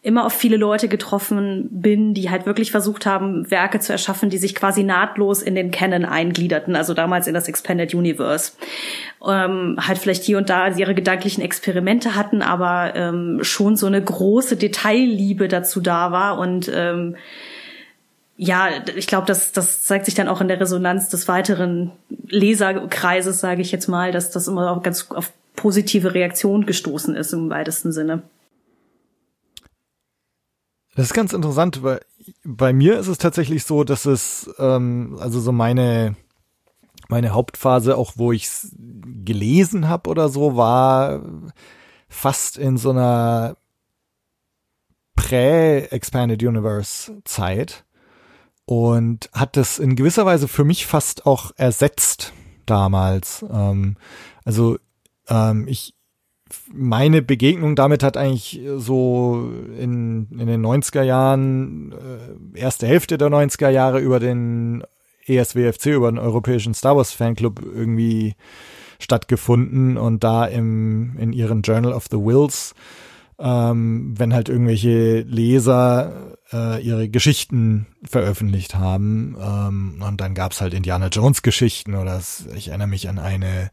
immer 0.03 0.25
auf 0.27 0.35
viele 0.35 0.57
Leute 0.57 0.89
getroffen 0.89 1.69
bin, 1.71 2.15
die 2.15 2.31
halt 2.31 2.47
wirklich 2.47 2.71
versucht 2.71 3.07
haben, 3.07 3.51
Werke 3.51 3.81
zu 3.81 3.93
erschaffen, 3.93 4.31
die 4.31 4.39
sich 4.39 4.55
quasi 4.55 4.83
nahtlos 4.83 5.43
in 5.43 5.55
den 5.55 5.71
Canon 5.71 6.05
eingliederten, 6.05 6.77
also 6.77 6.95
damals 6.95 7.27
in 7.27 7.35
das 7.35 7.49
Expanded 7.49 7.95
Universe. 7.95 8.53
Ähm, 9.27 9.79
halt 9.81 9.99
vielleicht 9.99 10.23
hier 10.23 10.39
und 10.39 10.51
da 10.51 10.69
ihre 10.69 10.95
gedanklichen 10.95 11.43
Experimente 11.43 12.15
hatten, 12.15 12.43
aber 12.43 12.95
ähm, 12.95 13.39
schon 13.43 13.77
so 13.77 13.87
eine 13.87 14.03
große 14.03 14.57
Detailliebe 14.57 15.49
dazu 15.49 15.81
da 15.81 16.13
war 16.13 16.39
und 16.39 16.71
ähm, 16.73 17.17
ja, 18.37 18.69
ich 18.95 19.07
glaube, 19.07 19.27
das, 19.27 19.53
das 19.53 19.83
zeigt 19.83 20.05
sich 20.05 20.15
dann 20.15 20.29
auch 20.29 20.41
in 20.41 20.49
der 20.49 20.61
Resonanz 20.61 21.09
des 21.09 21.27
weiteren 21.27 21.93
Leserkreises, 22.29 23.41
sage 23.41 23.63
ich 23.63 23.73
jetzt 23.73 23.89
mal, 23.89 24.13
dass 24.13 24.31
das 24.31 24.47
immer 24.47 24.71
auch 24.71 24.83
ganz 24.83 25.11
auf 25.11 25.33
positive 25.55 26.13
Reaktion 26.13 26.67
gestoßen 26.67 27.17
ist 27.17 27.33
im 27.33 27.49
weitesten 27.49 27.93
Sinne. 27.93 28.23
Das 30.95 31.07
ist 31.07 31.15
ganz 31.15 31.33
interessant, 31.33 31.83
weil 31.83 32.01
bei 32.45 32.73
mir 32.73 32.99
ist 32.99 33.07
es 33.07 33.19
tatsächlich 33.19 33.65
so, 33.65 33.85
dass 33.85 34.05
es, 34.05 34.51
ähm, 34.59 35.17
also 35.19 35.41
so 35.41 35.53
meine, 35.53 36.17
meine 37.09 37.31
Hauptphase, 37.31 37.97
auch 37.97 38.13
wo 38.17 38.33
ich 38.33 38.45
es 38.45 38.75
gelesen 39.25 39.89
habe 39.89 40.11
oder 40.11 40.29
so, 40.29 40.57
war 40.57 41.23
fast 42.09 42.59
in 42.59 42.77
so 42.77 42.91
einer 42.91 43.57
Prä-Expanded 45.17 46.43
Universe 46.43 47.23
Zeit 47.25 47.86
und 48.67 49.31
hat 49.33 49.57
das 49.57 49.79
in 49.79 49.97
gewisser 49.97 50.27
Weise 50.27 50.49
für 50.49 50.65
mich 50.65 50.87
fast 50.87 51.25
auch 51.25 51.53
ersetzt 51.57 52.33
damals. 52.67 53.45
Ähm, 53.51 53.97
also 54.45 54.77
ähm, 55.29 55.67
ich 55.69 55.95
meine 56.73 57.23
Begegnung 57.23 57.75
damit 57.75 58.03
hat 58.03 58.17
eigentlich 58.17 58.61
so 58.77 59.51
in, 59.79 60.29
in 60.31 60.47
den 60.47 60.65
90er 60.65 61.03
Jahren, 61.03 61.93
äh, 61.93 62.59
erste 62.59 62.87
Hälfte 62.87 63.19
der 63.19 63.29
90er 63.29 63.69
Jahre 63.69 64.01
über 64.01 64.21
den 64.21 64.85
ESWFC, 65.27 65.87
über 65.87 66.11
den 66.11 66.19
Europäischen 66.19 66.75
Star 66.75 66.97
Wars 66.97 67.13
Fanclub 67.13 67.61
irgendwie 67.61 68.35
stattgefunden 68.99 69.97
und 69.97 70.25
da 70.25 70.47
im, 70.47 71.17
in 71.19 71.33
ihren 71.33 71.63
Journal 71.63 71.93
of 71.93 72.07
the 72.11 72.17
Wills, 72.17 72.75
ähm, 73.39 74.15
wenn 74.17 74.33
halt 74.33 74.49
irgendwelche 74.49 75.21
Leser 75.21 76.39
äh, 76.53 76.83
ihre 76.83 77.09
Geschichten 77.09 77.87
veröffentlicht 78.05 78.75
haben 78.75 79.37
ähm, 79.41 80.03
und 80.07 80.21
dann 80.21 80.35
gab's 80.35 80.61
halt 80.61 80.75
Indiana 80.75 81.09
Jones 81.09 81.43
Geschichten 81.43 81.95
oder 81.95 82.21
ich 82.55 82.69
erinnere 82.69 82.89
mich 82.89 83.09
an 83.09 83.19
eine 83.19 83.71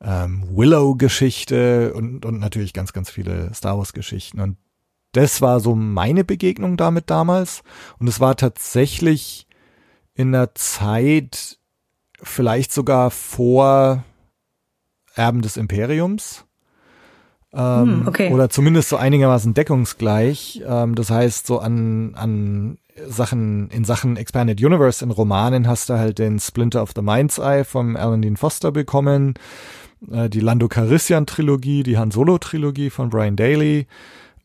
ähm, 0.00 0.44
Willow-Geschichte 0.50 1.92
und, 1.94 2.24
und 2.24 2.38
natürlich 2.38 2.72
ganz, 2.72 2.92
ganz 2.92 3.10
viele 3.10 3.52
Star 3.54 3.78
Wars-Geschichten. 3.78 4.40
Und 4.40 4.56
das 5.12 5.40
war 5.40 5.60
so 5.60 5.74
meine 5.74 6.24
Begegnung 6.24 6.76
damit 6.76 7.10
damals. 7.10 7.62
Und 7.98 8.08
es 8.08 8.20
war 8.20 8.36
tatsächlich 8.36 9.46
in 10.14 10.32
der 10.32 10.54
Zeit 10.54 11.58
vielleicht 12.22 12.72
sogar 12.72 13.10
vor 13.10 14.04
Erben 15.14 15.42
des 15.42 15.56
Imperiums. 15.56 16.44
Ähm, 17.52 18.00
hm, 18.00 18.08
okay. 18.08 18.32
Oder 18.32 18.50
zumindest 18.50 18.90
so 18.90 18.96
einigermaßen 18.96 19.54
deckungsgleich. 19.54 20.62
Ähm, 20.66 20.94
das 20.94 21.10
heißt, 21.10 21.46
so 21.46 21.58
an, 21.58 22.14
an 22.14 22.78
Sachen, 23.06 23.70
in 23.70 23.84
Sachen 23.84 24.16
Expanded 24.16 24.62
Universe 24.62 25.04
in 25.04 25.10
Romanen 25.10 25.66
hast 25.66 25.88
du 25.88 25.94
halt 25.94 26.18
den 26.18 26.38
Splinter 26.40 26.82
of 26.82 26.90
the 26.94 27.02
Mind's 27.02 27.38
Eye 27.38 27.64
vom 27.64 27.96
Alan 27.96 28.22
Dean 28.22 28.36
Foster 28.36 28.72
bekommen 28.72 29.34
äh, 30.10 30.28
die 30.28 30.40
Lando 30.40 30.68
Calrissian 30.68 31.26
Trilogie, 31.26 31.82
die 31.82 31.98
Han 31.98 32.10
Solo 32.10 32.38
Trilogie 32.38 32.90
von 32.90 33.10
Brian 33.10 33.36
Daly. 33.36 33.86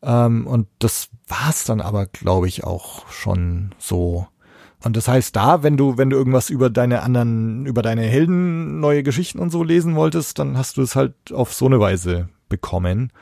Ähm, 0.02 0.46
und 0.46 0.68
das 0.78 1.08
war's 1.28 1.64
dann 1.64 1.80
aber, 1.80 2.06
glaube 2.06 2.48
ich, 2.48 2.64
auch 2.64 3.08
schon 3.10 3.74
so. 3.78 4.26
Und 4.82 4.96
das 4.96 5.08
heißt, 5.08 5.34
da, 5.34 5.62
wenn 5.62 5.76
du, 5.76 5.96
wenn 5.96 6.10
du 6.10 6.16
irgendwas 6.16 6.50
über 6.50 6.68
deine 6.68 7.02
anderen, 7.02 7.64
über 7.64 7.80
deine 7.80 8.02
Helden, 8.02 8.80
neue 8.80 9.02
Geschichten 9.02 9.38
und 9.38 9.50
so 9.50 9.62
lesen 9.62 9.94
wolltest, 9.94 10.38
dann 10.38 10.58
hast 10.58 10.76
du 10.76 10.82
es 10.82 10.94
halt 10.94 11.14
auf 11.32 11.54
so 11.54 11.66
eine 11.66 11.80
Weise 11.80 12.28
bekommen. 12.54 13.12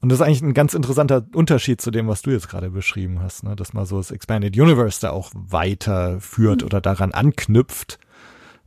Und 0.00 0.08
das 0.08 0.18
ist 0.18 0.26
eigentlich 0.26 0.42
ein 0.42 0.54
ganz 0.54 0.74
interessanter 0.74 1.24
Unterschied 1.32 1.80
zu 1.80 1.90
dem, 1.90 2.08
was 2.08 2.22
du 2.22 2.30
jetzt 2.30 2.48
gerade 2.48 2.70
beschrieben 2.70 3.20
hast, 3.22 3.44
ne? 3.44 3.54
dass 3.54 3.72
man 3.72 3.86
so 3.86 3.98
das 3.98 4.10
Expanded 4.10 4.58
Universe 4.58 5.00
da 5.00 5.10
auch 5.10 5.30
weiterführt 5.34 6.62
mhm. 6.62 6.66
oder 6.66 6.80
daran 6.80 7.12
anknüpft. 7.12 7.98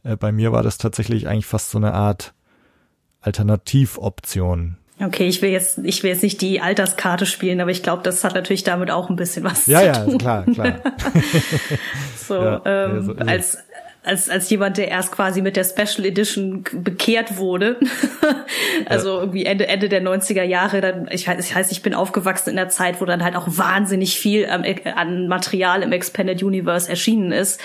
Äh, 0.04 0.16
bei 0.16 0.32
mir 0.32 0.54
war 0.54 0.64
das 0.64 0.78
tatsächlich 0.78 1.28
eigentlich 1.28 1.46
fast 1.46 1.72
so 1.72 1.78
eine 1.78 1.94
Art 1.94 2.34
Alternativoption. 3.20 4.78
Okay, 5.02 5.28
ich 5.28 5.42
will 5.42 5.50
jetzt, 5.50 5.80
ich 5.80 6.04
will 6.04 6.12
jetzt 6.12 6.24
nicht 6.24 6.40
die 6.40 6.62
Alterskarte 6.62 7.26
spielen, 7.26 7.60
aber 7.60 7.72
ich 7.72 7.84
glaube, 7.84 8.02
das 8.02 8.24
hat 8.24 8.34
natürlich 8.34 8.64
damit 8.64 8.90
auch 8.90 9.10
ein 9.10 9.18
bisschen 9.18 9.44
was 9.44 9.66
ja, 9.68 9.92
zu 9.92 10.04
tun. 10.04 10.12
Ja, 10.14 10.18
klar, 10.18 10.44
klar. 10.46 10.80
so, 12.16 12.36
ja, 12.36 12.62
ähm, 12.64 12.92
also, 12.92 13.12
also. 13.12 13.30
als 13.30 13.58
als 14.06 14.30
als 14.30 14.50
jemand, 14.50 14.78
der 14.78 14.90
erst 14.90 15.12
quasi 15.12 15.42
mit 15.42 15.56
der 15.56 15.64
Special 15.64 16.06
Edition 16.06 16.64
bekehrt 16.72 17.38
wurde, 17.38 17.80
also 18.86 19.16
ja. 19.16 19.20
irgendwie 19.22 19.46
Ende 19.46 19.68
Ende 19.68 19.90
der 19.90 20.04
90er 20.04 20.44
Jahre, 20.44 20.82
dann 20.82 21.08
ich 21.12 21.28
weiß, 21.28 21.44
ich 21.46 21.56
heißt, 21.56 21.72
ich 21.72 21.82
bin 21.82 21.94
aufgewachsen 21.94 22.52
in 22.52 22.56
der 22.56 22.70
Zeit, 22.70 23.02
wo 23.02 23.06
dann 23.06 23.24
halt 23.24 23.36
auch 23.36 23.48
wahnsinnig 23.48 24.20
viel 24.20 24.48
ähm, 24.50 24.64
an 24.96 25.28
Material 25.28 25.82
im 25.82 25.92
Expanded 25.92 26.44
Universe 26.44 26.90
erschienen 26.90 27.32
ist, 27.32 27.60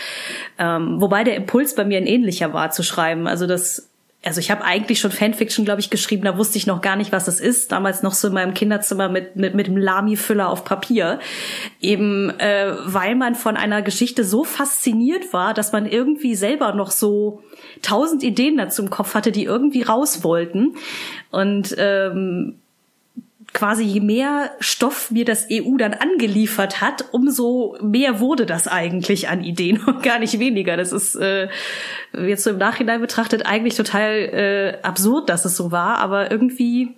ähm, 0.58 1.00
wobei 1.00 1.24
der 1.24 1.36
Impuls 1.36 1.74
bei 1.74 1.84
mir 1.84 1.98
ein 1.98 2.06
ähnlicher 2.06 2.52
war 2.52 2.70
zu 2.70 2.82
schreiben, 2.82 3.26
also 3.26 3.46
das 3.46 3.89
also 4.22 4.38
ich 4.38 4.50
habe 4.50 4.64
eigentlich 4.64 5.00
schon 5.00 5.10
Fanfiction, 5.10 5.64
glaube 5.64 5.80
ich, 5.80 5.88
geschrieben, 5.88 6.24
da 6.24 6.36
wusste 6.36 6.58
ich 6.58 6.66
noch 6.66 6.82
gar 6.82 6.96
nicht, 6.96 7.10
was 7.10 7.26
es 7.26 7.40
ist. 7.40 7.72
Damals 7.72 8.02
noch 8.02 8.12
so 8.12 8.28
in 8.28 8.34
meinem 8.34 8.52
Kinderzimmer 8.52 9.08
mit, 9.08 9.36
mit, 9.36 9.54
mit 9.54 9.66
dem 9.66 9.78
Lami-Füller 9.78 10.50
auf 10.50 10.64
Papier. 10.64 11.20
Eben 11.80 12.28
äh, 12.38 12.74
weil 12.84 13.14
man 13.14 13.34
von 13.34 13.56
einer 13.56 13.80
Geschichte 13.80 14.24
so 14.24 14.44
fasziniert 14.44 15.32
war, 15.32 15.54
dass 15.54 15.72
man 15.72 15.86
irgendwie 15.86 16.34
selber 16.34 16.74
noch 16.74 16.90
so 16.90 17.42
tausend 17.80 18.22
Ideen 18.22 18.58
dazu 18.58 18.82
im 18.82 18.90
Kopf 18.90 19.14
hatte, 19.14 19.32
die 19.32 19.44
irgendwie 19.44 19.82
raus 19.82 20.22
wollten. 20.22 20.74
Und 21.30 21.74
ähm, 21.78 22.59
quasi 23.52 23.84
je 23.84 24.00
mehr 24.00 24.52
Stoff 24.60 25.10
mir 25.10 25.24
das 25.24 25.46
EU 25.50 25.76
dann 25.76 25.94
angeliefert 25.94 26.80
hat, 26.80 27.06
umso 27.12 27.76
mehr 27.82 28.20
wurde 28.20 28.46
das 28.46 28.68
eigentlich 28.68 29.28
an 29.28 29.42
Ideen 29.42 29.80
und 29.86 30.02
gar 30.02 30.18
nicht 30.18 30.38
weniger. 30.38 30.76
Das 30.76 30.92
ist 30.92 31.16
äh, 31.16 31.48
jetzt 32.12 32.44
so 32.44 32.50
im 32.50 32.58
Nachhinein 32.58 33.00
betrachtet 33.00 33.46
eigentlich 33.46 33.76
total 33.76 34.10
äh, 34.10 34.78
absurd, 34.82 35.28
dass 35.28 35.44
es 35.44 35.56
so 35.56 35.72
war, 35.72 35.98
aber 35.98 36.30
irgendwie 36.30 36.94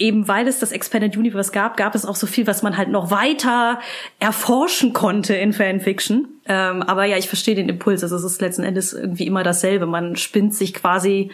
eben 0.00 0.26
weil 0.26 0.48
es 0.48 0.58
das 0.58 0.72
Expanded 0.72 1.16
Universe 1.16 1.52
gab, 1.52 1.76
gab 1.76 1.94
es 1.94 2.06
auch 2.06 2.16
so 2.16 2.26
viel, 2.26 2.46
was 2.46 2.62
man 2.62 2.76
halt 2.76 2.88
noch 2.88 3.10
weiter 3.10 3.78
erforschen 4.18 4.94
konnte 4.94 5.34
in 5.34 5.52
Fanfiction. 5.52 6.26
Ähm, 6.46 6.82
aber 6.82 7.04
ja, 7.04 7.18
ich 7.18 7.28
verstehe 7.28 7.54
den 7.54 7.68
Impuls. 7.68 8.02
Also 8.02 8.16
es 8.16 8.24
ist 8.24 8.40
letzten 8.40 8.64
Endes 8.64 8.94
irgendwie 8.94 9.26
immer 9.26 9.42
dasselbe. 9.42 9.86
Man 9.86 10.16
spinnt 10.16 10.54
sich 10.54 10.72
quasi 10.72 11.30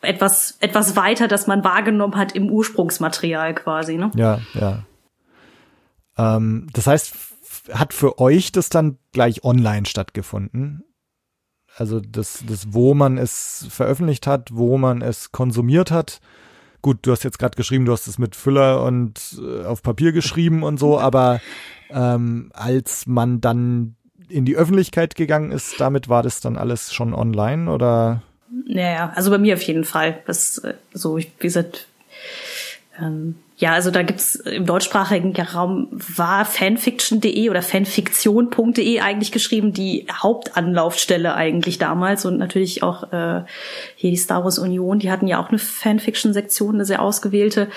etwas, 0.00 0.56
etwas 0.60 0.96
weiter, 0.96 1.28
das 1.28 1.46
man 1.46 1.64
wahrgenommen 1.64 2.16
hat 2.16 2.32
im 2.32 2.50
Ursprungsmaterial 2.50 3.54
quasi, 3.54 3.96
ne? 3.96 4.10
Ja, 4.14 4.40
ja. 4.54 4.84
Ähm, 6.18 6.68
das 6.72 6.86
heißt, 6.86 7.14
hat 7.72 7.92
für 7.92 8.18
euch 8.18 8.52
das 8.52 8.68
dann 8.68 8.98
gleich 9.12 9.44
online 9.44 9.86
stattgefunden? 9.86 10.84
Also 11.76 12.00
das, 12.00 12.42
das, 12.46 12.72
wo 12.72 12.94
man 12.94 13.18
es 13.18 13.66
veröffentlicht 13.68 14.26
hat, 14.26 14.50
wo 14.52 14.78
man 14.78 15.02
es 15.02 15.32
konsumiert 15.32 15.90
hat. 15.90 16.20
Gut, 16.80 16.98
du 17.02 17.10
hast 17.12 17.24
jetzt 17.24 17.38
gerade 17.38 17.56
geschrieben, 17.56 17.84
du 17.84 17.92
hast 17.92 18.06
es 18.06 18.18
mit 18.18 18.36
Füller 18.36 18.82
und 18.82 19.38
äh, 19.42 19.64
auf 19.64 19.82
Papier 19.82 20.12
geschrieben 20.12 20.62
und 20.62 20.78
so, 20.78 20.98
aber 20.98 21.40
ähm, 21.90 22.50
als 22.54 23.06
man 23.06 23.40
dann 23.40 23.96
in 24.28 24.44
die 24.44 24.56
Öffentlichkeit 24.56 25.16
gegangen 25.16 25.52
ist, 25.52 25.80
damit 25.80 26.08
war 26.08 26.22
das 26.22 26.40
dann 26.40 26.56
alles 26.56 26.94
schon 26.94 27.12
online 27.12 27.70
oder? 27.70 28.22
Naja, 28.50 29.12
also 29.14 29.30
bei 29.30 29.38
mir 29.38 29.54
auf 29.54 29.62
jeden 29.62 29.84
Fall. 29.84 30.18
Das 30.26 30.58
äh, 30.58 30.74
so, 30.92 31.18
wie 31.18 31.26
gesagt, 31.38 31.86
ähm, 33.00 33.36
ja, 33.58 33.72
also 33.72 33.90
da 33.90 34.02
gibt's 34.02 34.34
im 34.34 34.66
deutschsprachigen 34.66 35.34
Raum 35.34 35.88
war 35.90 36.44
fanfiction.de 36.44 37.48
oder 37.48 37.62
fanfiktion.de 37.62 39.00
eigentlich 39.00 39.32
geschrieben, 39.32 39.72
die 39.72 40.06
Hauptanlaufstelle 40.12 41.34
eigentlich 41.34 41.78
damals 41.78 42.26
und 42.26 42.36
natürlich 42.36 42.82
auch 42.82 43.12
äh, 43.12 43.44
hier 43.96 44.10
die 44.10 44.16
Star 44.16 44.44
Wars 44.44 44.58
Union, 44.58 44.98
die 44.98 45.10
hatten 45.10 45.26
ja 45.26 45.40
auch 45.40 45.48
eine 45.48 45.58
Fanfiction-Sektion, 45.58 46.74
eine 46.74 46.84
sehr 46.84 47.00
ausgewählte. 47.00 47.68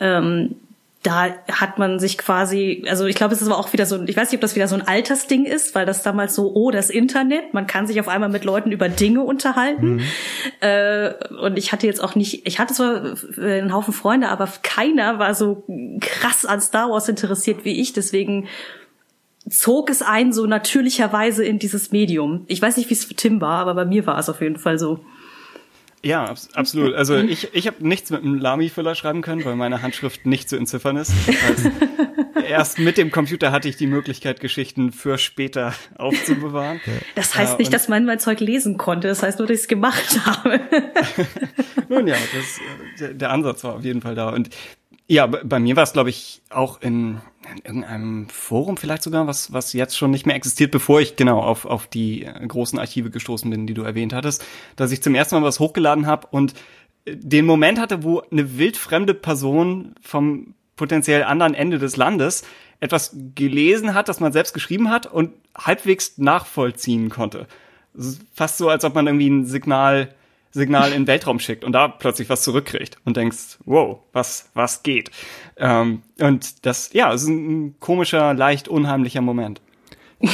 Ähm, 0.00 0.56
da 1.02 1.28
hat 1.50 1.78
man 1.78 1.98
sich 1.98 2.18
quasi, 2.18 2.84
also 2.86 3.06
ich 3.06 3.16
glaube, 3.16 3.32
es 3.32 3.40
ist 3.40 3.48
aber 3.48 3.58
auch 3.58 3.72
wieder 3.72 3.86
so, 3.86 4.02
ich 4.02 4.16
weiß 4.16 4.30
nicht, 4.30 4.36
ob 4.36 4.42
das 4.42 4.54
wieder 4.54 4.68
so 4.68 4.74
ein 4.74 4.86
Altersding 4.86 5.46
ist, 5.46 5.74
weil 5.74 5.86
das 5.86 6.02
damals 6.02 6.34
so, 6.34 6.52
oh, 6.54 6.70
das 6.70 6.90
Internet, 6.90 7.54
man 7.54 7.66
kann 7.66 7.86
sich 7.86 7.98
auf 8.00 8.08
einmal 8.08 8.28
mit 8.28 8.44
Leuten 8.44 8.70
über 8.70 8.90
Dinge 8.90 9.22
unterhalten. 9.22 9.94
Mhm. 9.96 10.02
Äh, 10.60 11.14
und 11.40 11.56
ich 11.56 11.72
hatte 11.72 11.86
jetzt 11.86 12.04
auch 12.04 12.16
nicht, 12.16 12.46
ich 12.46 12.58
hatte 12.58 12.74
zwar 12.74 13.16
einen 13.38 13.72
Haufen 13.72 13.94
Freunde, 13.94 14.28
aber 14.28 14.46
keiner 14.62 15.18
war 15.18 15.34
so 15.34 15.64
krass 16.00 16.44
an 16.44 16.60
Star 16.60 16.90
Wars 16.90 17.08
interessiert 17.08 17.64
wie 17.64 17.80
ich, 17.80 17.94
deswegen 17.94 18.46
zog 19.48 19.88
es 19.88 20.02
ein 20.02 20.34
so 20.34 20.44
natürlicherweise 20.44 21.44
in 21.44 21.58
dieses 21.58 21.92
Medium. 21.92 22.44
Ich 22.46 22.60
weiß 22.60 22.76
nicht, 22.76 22.90
wie 22.90 22.94
es 22.94 23.06
für 23.06 23.14
Tim 23.14 23.40
war, 23.40 23.60
aber 23.60 23.74
bei 23.74 23.84
mir 23.86 24.04
war 24.06 24.18
es 24.18 24.28
auf 24.28 24.42
jeden 24.42 24.58
Fall 24.58 24.78
so. 24.78 25.00
Ja, 26.02 26.24
abs 26.24 26.48
absolut. 26.54 26.94
Also 26.94 27.16
ich, 27.18 27.54
ich 27.54 27.66
habe 27.66 27.86
nichts 27.86 28.10
mit 28.10 28.22
einem 28.22 28.36
Lami-Füller 28.36 28.94
schreiben 28.94 29.22
können, 29.22 29.44
weil 29.44 29.56
meine 29.56 29.82
Handschrift 29.82 30.26
nicht 30.26 30.48
zu 30.48 30.56
entziffern 30.56 30.96
ist. 30.96 31.12
Das 31.26 31.42
heißt, 31.42 31.70
erst 32.48 32.78
mit 32.78 32.96
dem 32.96 33.10
Computer 33.10 33.52
hatte 33.52 33.68
ich 33.68 33.76
die 33.76 33.86
Möglichkeit, 33.86 34.40
Geschichten 34.40 34.92
für 34.92 35.18
später 35.18 35.74
aufzubewahren. 35.96 36.80
Das 37.14 37.34
heißt 37.34 37.58
nicht, 37.58 37.72
dass 37.72 37.88
man 37.88 38.04
mein 38.04 38.18
Zeug 38.18 38.40
lesen 38.40 38.76
konnte. 38.76 39.08
Das 39.08 39.22
heißt 39.22 39.38
nur, 39.38 39.48
dass 39.48 39.56
ich 39.56 39.62
es 39.62 39.68
gemacht 39.68 40.20
habe. 40.24 40.60
Nun 41.88 42.06
ja, 42.06 42.16
das, 42.34 42.60
der, 42.98 43.14
der 43.14 43.30
Ansatz 43.30 43.62
war 43.64 43.76
auf 43.76 43.84
jeden 43.84 44.00
Fall 44.00 44.14
da. 44.14 44.30
Und 44.30 44.50
ja, 45.06 45.26
bei 45.26 45.58
mir 45.58 45.76
war 45.76 45.82
es, 45.82 45.92
glaube 45.92 46.10
ich, 46.10 46.40
auch 46.50 46.80
in, 46.82 47.20
in 47.50 47.58
irgendeinem 47.64 48.28
Forum 48.28 48.76
vielleicht 48.76 49.02
sogar, 49.02 49.26
was, 49.26 49.52
was 49.52 49.72
jetzt 49.72 49.96
schon 49.96 50.10
nicht 50.10 50.26
mehr 50.26 50.36
existiert, 50.36 50.70
bevor 50.70 51.00
ich 51.00 51.16
genau 51.16 51.40
auf, 51.40 51.64
auf 51.64 51.86
die 51.86 52.24
äh, 52.24 52.46
großen 52.46 52.78
Archive 52.78 53.10
gestoßen 53.10 53.50
bin, 53.50 53.66
die 53.66 53.74
du 53.74 53.82
erwähnt 53.82 54.12
hattest, 54.12 54.44
dass 54.76 54.92
ich 54.92 55.02
zum 55.02 55.14
ersten 55.14 55.34
Mal 55.36 55.42
was 55.42 55.60
hochgeladen 55.60 56.06
habe 56.06 56.28
und 56.30 56.54
äh, 57.04 57.16
den 57.16 57.46
Moment 57.46 57.78
hatte, 57.78 58.02
wo 58.02 58.20
eine 58.20 58.58
wildfremde 58.58 59.14
Person 59.14 59.94
vom 60.00 60.54
potenziell 60.76 61.24
anderen 61.24 61.52
Ende 61.52 61.78
des 61.78 61.96
Landes 61.96 62.42
etwas 62.80 63.14
gelesen 63.34 63.92
hat, 63.94 64.08
das 64.08 64.20
man 64.20 64.32
selbst 64.32 64.54
geschrieben 64.54 64.90
hat 64.90 65.06
und 65.06 65.32
halbwegs 65.54 66.16
nachvollziehen 66.16 67.10
konnte. 67.10 67.46
Fast 68.32 68.56
so, 68.56 68.70
als 68.70 68.84
ob 68.84 68.94
man 68.94 69.06
irgendwie 69.06 69.28
ein 69.28 69.44
Signal, 69.44 70.14
Signal 70.52 70.92
in 70.92 71.02
den 71.02 71.06
Weltraum 71.06 71.38
schickt 71.38 71.64
und 71.64 71.72
da 71.72 71.88
plötzlich 71.88 72.30
was 72.30 72.42
zurückkriegt 72.42 72.96
und 73.04 73.18
denkst, 73.18 73.58
wow, 73.66 73.98
was, 74.12 74.50
was 74.54 74.82
geht? 74.82 75.10
Ähm, 75.60 76.02
und 76.18 76.64
das, 76.64 76.92
ja, 76.92 77.12
ist 77.12 77.28
ein 77.28 77.78
komischer, 77.78 78.34
leicht 78.34 78.66
unheimlicher 78.66 79.20
Moment. 79.20 79.60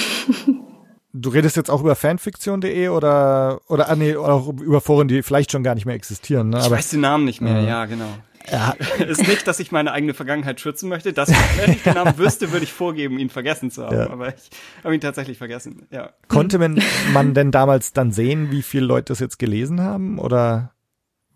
Du 1.19 1.31
redest 1.31 1.57
jetzt 1.57 1.71
auch 1.71 1.81
über 1.81 1.97
fanfiktion.de 1.97 2.89
oder 2.89 3.63
oder 3.69 3.89
ah, 3.89 3.97
nee, 3.97 4.15
oder 4.15 4.35
auch 4.35 4.49
über 4.49 4.83
Foren, 4.83 5.09
die 5.09 5.23
vielleicht 5.23 5.51
schon 5.51 5.63
gar 5.63 5.75
nicht 5.75 5.87
mehr 5.87 5.95
existieren. 5.95 6.51
Ne? 6.51 6.61
ich 6.61 6.71
weiß 6.71 6.91
den 6.91 7.01
Namen 7.01 7.25
nicht 7.25 7.41
mehr, 7.41 7.63
ja, 7.63 7.69
ja 7.69 7.85
genau. 7.87 8.11
Ja. 8.51 8.73
ist 9.05 9.27
nicht, 9.27 9.47
dass 9.47 9.59
ich 9.59 9.73
meine 9.73 9.93
eigene 9.93 10.13
Vergangenheit 10.13 10.61
schützen 10.61 10.91
möchte. 10.91 11.15
Das, 11.15 11.31
wenn 11.57 11.73
ich 11.73 11.83
den 11.83 11.95
Namen 11.95 12.19
wüsste, 12.19 12.53
würde 12.53 12.65
ich 12.65 12.73
vorgeben, 12.73 13.19
ihn 13.19 13.31
vergessen 13.31 13.71
zu 13.71 13.87
haben. 13.87 13.97
Ja. 13.97 14.11
Aber 14.11 14.29
ich 14.29 14.51
habe 14.85 14.95
ihn 14.95 15.01
tatsächlich 15.01 15.39
vergessen. 15.39 15.87
Ja. 15.91 16.11
Konnte 16.29 16.59
man, 16.59 16.83
man 17.15 17.33
denn 17.33 17.51
damals 17.51 17.95
dann 17.95 18.13
sehen, 18.13 18.51
wie 18.51 18.63
viele 18.63 18.85
Leute 18.85 19.13
das 19.13 19.21
jetzt 19.21 19.39
gelesen 19.39 19.81
haben? 19.81 20.19
Oder 20.19 20.76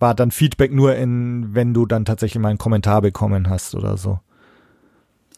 war 0.00 0.14
dann 0.14 0.33
Feedback 0.33 0.73
nur 0.73 0.97
in, 0.97 1.54
wenn 1.54 1.73
du 1.73 1.87
dann 1.87 2.04
tatsächlich 2.04 2.40
mal 2.42 2.49
einen 2.49 2.59
Kommentar 2.59 3.02
bekommen 3.02 3.49
hast 3.49 3.75
oder 3.75 3.97
so? 3.97 4.19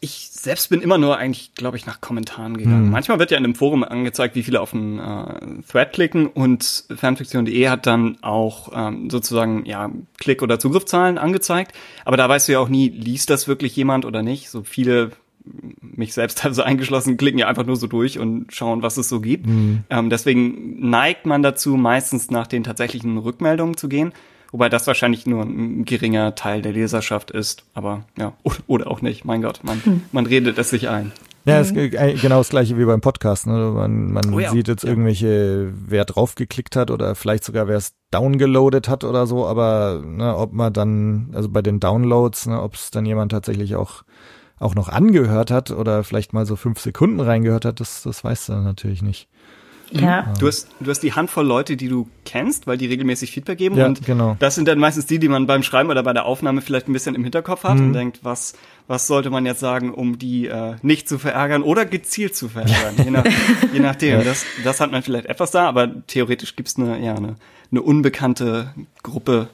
ich 0.02 0.30
selbst 0.32 0.68
bin 0.68 0.80
immer 0.80 0.98
nur 0.98 1.16
eigentlich, 1.16 1.54
glaube 1.54 1.76
ich, 1.76 1.86
nach 1.86 2.00
Kommentaren 2.00 2.56
gegangen. 2.56 2.86
Hm. 2.86 2.90
Manchmal 2.90 3.20
wird 3.20 3.30
ja 3.30 3.38
in 3.38 3.44
einem 3.44 3.54
Forum 3.54 3.84
angezeigt, 3.84 4.34
wie 4.34 4.42
viele 4.42 4.60
auf 4.60 4.74
einen 4.74 4.98
äh, 4.98 5.62
Thread 5.70 5.92
klicken 5.92 6.26
und 6.26 6.86
fanfiction.de 6.92 7.68
hat 7.68 7.86
dann 7.86 8.18
auch 8.20 8.72
ähm, 8.74 9.10
sozusagen 9.10 9.64
ja 9.64 9.92
Klick- 10.18 10.42
oder 10.42 10.58
Zugriffszahlen 10.58 11.18
angezeigt. 11.18 11.72
Aber 12.04 12.16
da 12.16 12.28
weißt 12.28 12.48
du 12.48 12.52
ja 12.52 12.58
auch 12.58 12.68
nie, 12.68 12.88
liest 12.88 13.30
das 13.30 13.46
wirklich 13.46 13.76
jemand 13.76 14.04
oder 14.04 14.24
nicht. 14.24 14.50
So 14.50 14.64
viele 14.64 15.12
mich 15.80 16.14
selbst 16.14 16.44
also 16.44 16.62
eingeschlossen, 16.62 17.16
klicken 17.16 17.38
ja 17.38 17.46
einfach 17.46 17.64
nur 17.64 17.76
so 17.76 17.86
durch 17.86 18.18
und 18.18 18.52
schauen, 18.52 18.82
was 18.82 18.96
es 18.96 19.08
so 19.08 19.20
gibt. 19.20 19.46
Mhm. 19.46 19.84
Ähm, 19.88 20.10
deswegen 20.10 20.80
neigt 20.90 21.26
man 21.26 21.44
dazu, 21.44 21.76
meistens 21.76 22.28
nach 22.28 22.48
den 22.48 22.64
tatsächlichen 22.64 23.18
Rückmeldungen 23.18 23.76
zu 23.76 23.88
gehen. 23.88 24.12
Wobei 24.52 24.68
das 24.68 24.86
wahrscheinlich 24.86 25.26
nur 25.26 25.42
ein 25.42 25.84
geringer 25.84 26.34
Teil 26.34 26.62
der 26.62 26.72
Leserschaft 26.72 27.30
ist. 27.30 27.64
Aber 27.74 28.04
ja, 28.16 28.34
oder 28.66 28.90
auch 28.90 29.02
nicht. 29.02 29.24
Mein 29.24 29.42
Gott, 29.42 29.60
man, 29.64 29.84
hm. 29.84 30.02
man 30.12 30.26
redet 30.26 30.58
es 30.58 30.70
sich 30.70 30.88
ein. 30.88 31.12
Ja, 31.44 31.58
ist 31.58 31.74
genau 31.74 32.38
das 32.38 32.50
gleiche 32.50 32.78
wie 32.78 32.84
beim 32.84 33.00
Podcast. 33.00 33.48
Ne? 33.48 33.72
Man, 33.74 34.12
man 34.12 34.32
oh 34.32 34.38
ja. 34.38 34.52
sieht 34.52 34.68
jetzt 34.68 34.84
irgendwelche, 34.84 35.72
wer 35.74 36.04
draufgeklickt 36.04 36.76
hat 36.76 36.92
oder 36.92 37.16
vielleicht 37.16 37.42
sogar 37.42 37.66
wer 37.66 37.78
es 37.78 37.94
downgeloadet 38.12 38.88
hat 38.88 39.02
oder 39.02 39.26
so, 39.26 39.44
aber 39.46 40.02
ne, 40.06 40.36
ob 40.36 40.52
man 40.52 40.72
dann, 40.72 41.32
also 41.34 41.48
bei 41.48 41.60
den 41.60 41.80
Downloads, 41.80 42.46
ne, 42.46 42.62
ob 42.62 42.74
es 42.74 42.92
dann 42.92 43.06
jemand 43.06 43.32
tatsächlich 43.32 43.74
auch 43.74 44.04
auch 44.62 44.76
noch 44.76 44.88
angehört 44.88 45.50
hat 45.50 45.72
oder 45.72 46.04
vielleicht 46.04 46.32
mal 46.32 46.46
so 46.46 46.54
fünf 46.54 46.78
Sekunden 46.78 47.18
reingehört 47.18 47.64
hat, 47.64 47.80
das, 47.80 48.02
das 48.02 48.22
weißt 48.22 48.50
du 48.50 48.52
natürlich 48.54 49.02
nicht. 49.02 49.28
Ja. 49.92 50.32
Du 50.38 50.46
hast, 50.46 50.68
du 50.80 50.90
hast 50.90 51.00
die 51.00 51.12
Handvoll 51.12 51.46
Leute, 51.46 51.76
die 51.76 51.88
du 51.88 52.08
kennst, 52.24 52.66
weil 52.66 52.78
die 52.78 52.86
regelmäßig 52.86 53.32
Feedback 53.32 53.58
geben. 53.58 53.76
Ja, 53.76 53.86
und 53.86 54.04
genau. 54.04 54.36
das 54.38 54.54
sind 54.54 54.66
dann 54.68 54.78
meistens 54.78 55.06
die, 55.06 55.18
die 55.18 55.28
man 55.28 55.46
beim 55.46 55.62
Schreiben 55.62 55.90
oder 55.90 56.02
bei 56.02 56.12
der 56.12 56.24
Aufnahme 56.24 56.62
vielleicht 56.62 56.88
ein 56.88 56.92
bisschen 56.92 57.14
im 57.14 57.22
Hinterkopf 57.22 57.64
hat 57.64 57.78
mhm. 57.78 57.88
und 57.88 57.92
denkt, 57.92 58.20
was, 58.22 58.54
was 58.86 59.06
sollte 59.06 59.30
man 59.30 59.44
jetzt 59.44 59.60
sagen, 59.60 59.92
um 59.92 60.18
die 60.18 60.46
äh, 60.46 60.76
nicht 60.82 61.08
zu 61.08 61.18
verärgern 61.18 61.62
oder 61.62 61.84
gezielt 61.84 62.34
zu 62.34 62.48
verärgern. 62.48 62.94
je, 63.04 63.10
nach, 63.10 63.24
je 63.72 63.80
nachdem. 63.80 64.18
Ja. 64.18 64.24
Das, 64.24 64.44
das 64.64 64.80
hat 64.80 64.92
man 64.92 65.02
vielleicht 65.02 65.26
etwas 65.26 65.50
da, 65.50 65.68
aber 65.68 66.06
theoretisch 66.06 66.56
gibt's 66.56 66.78
eine, 66.78 66.98
ja, 67.04 67.14
eine, 67.14 67.36
eine 67.70 67.82
unbekannte 67.82 68.72
Gruppe, 69.02 69.48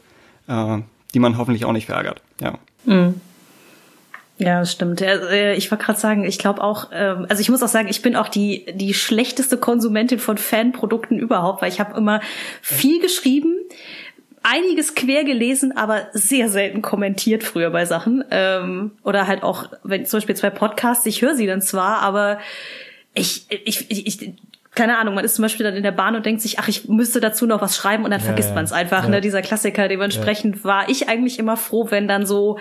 äh, 0.47 0.79
die 1.15 1.19
man 1.19 1.39
hoffentlich 1.39 1.65
auch 1.65 1.73
nicht 1.73 1.87
verärgert. 1.87 2.23
Ja. 2.41 2.59
Mhm. 2.85 3.21
Ja, 4.39 4.65
stimmt. 4.65 5.01
Äh, 5.03 5.55
ich 5.55 5.71
wollte 5.71 5.85
gerade 5.85 5.99
sagen, 5.99 6.25
ich 6.25 6.39
glaube 6.39 6.63
auch, 6.63 6.91
ähm, 6.93 7.27
also 7.29 7.41
ich 7.41 7.51
muss 7.51 7.63
auch 7.63 7.69
sagen, 7.69 7.89
ich 7.89 8.03
bin 8.03 8.15
auch 8.15 8.29
die 8.29 8.67
die 8.73 8.95
schlechteste 8.95 9.57
Konsumentin 9.59 10.21
von 10.21 10.39
Fanprodukten 10.39 11.19
überhaupt, 11.19 11.61
weil 11.61 11.71
ich 11.71 11.81
habe 11.81 11.97
immer 11.97 12.21
viel 12.63 13.01
geschrieben, 13.01 13.57
einiges 14.43 14.95
quer 14.95 15.25
gelesen, 15.25 15.77
aber 15.77 16.07
sehr 16.13 16.49
selten 16.49 16.83
kommentiert 16.83 17.43
früher 17.43 17.71
bei 17.71 17.85
Sachen 17.85 18.25
ähm, 18.31 18.93
oder 19.03 19.27
halt 19.27 19.43
auch, 19.43 19.71
wenn 19.83 20.07
zum 20.07 20.19
Beispiel 20.19 20.37
zwei 20.37 20.51
Podcasts, 20.51 21.05
ich 21.07 21.21
höre 21.21 21.35
sie 21.35 21.47
dann 21.47 21.61
zwar, 21.61 21.99
aber 21.99 22.39
ich, 23.15 23.47
ich, 23.51 23.91
ich, 23.91 24.07
ich 24.07 24.35
keine 24.79 24.99
Ahnung, 24.99 25.17
man 25.17 25.25
ist 25.25 25.35
zum 25.35 25.43
Beispiel 25.43 25.65
dann 25.65 25.75
in 25.75 25.83
der 25.83 25.91
Bahn 25.91 26.15
und 26.15 26.25
denkt 26.25 26.41
sich, 26.41 26.61
ach, 26.61 26.69
ich 26.69 26.87
müsste 26.87 27.19
dazu 27.19 27.47
noch 27.47 27.61
was 27.61 27.77
schreiben 27.77 28.05
und 28.05 28.13
dann 28.13 28.21
ja, 28.21 28.27
vergisst 28.27 28.51
ja, 28.51 28.55
man 28.55 28.65
es 28.65 28.71
einfach, 28.71 29.03
ja. 29.03 29.09
ne, 29.09 29.21
dieser 29.21 29.43
Klassiker. 29.43 29.89
Dementsprechend 29.89 30.63
war 30.63 30.89
ich 30.89 31.09
eigentlich 31.09 31.41
immer 31.41 31.57
froh, 31.57 31.89
wenn 31.91 32.07
dann 32.07 32.27
so 32.27 32.61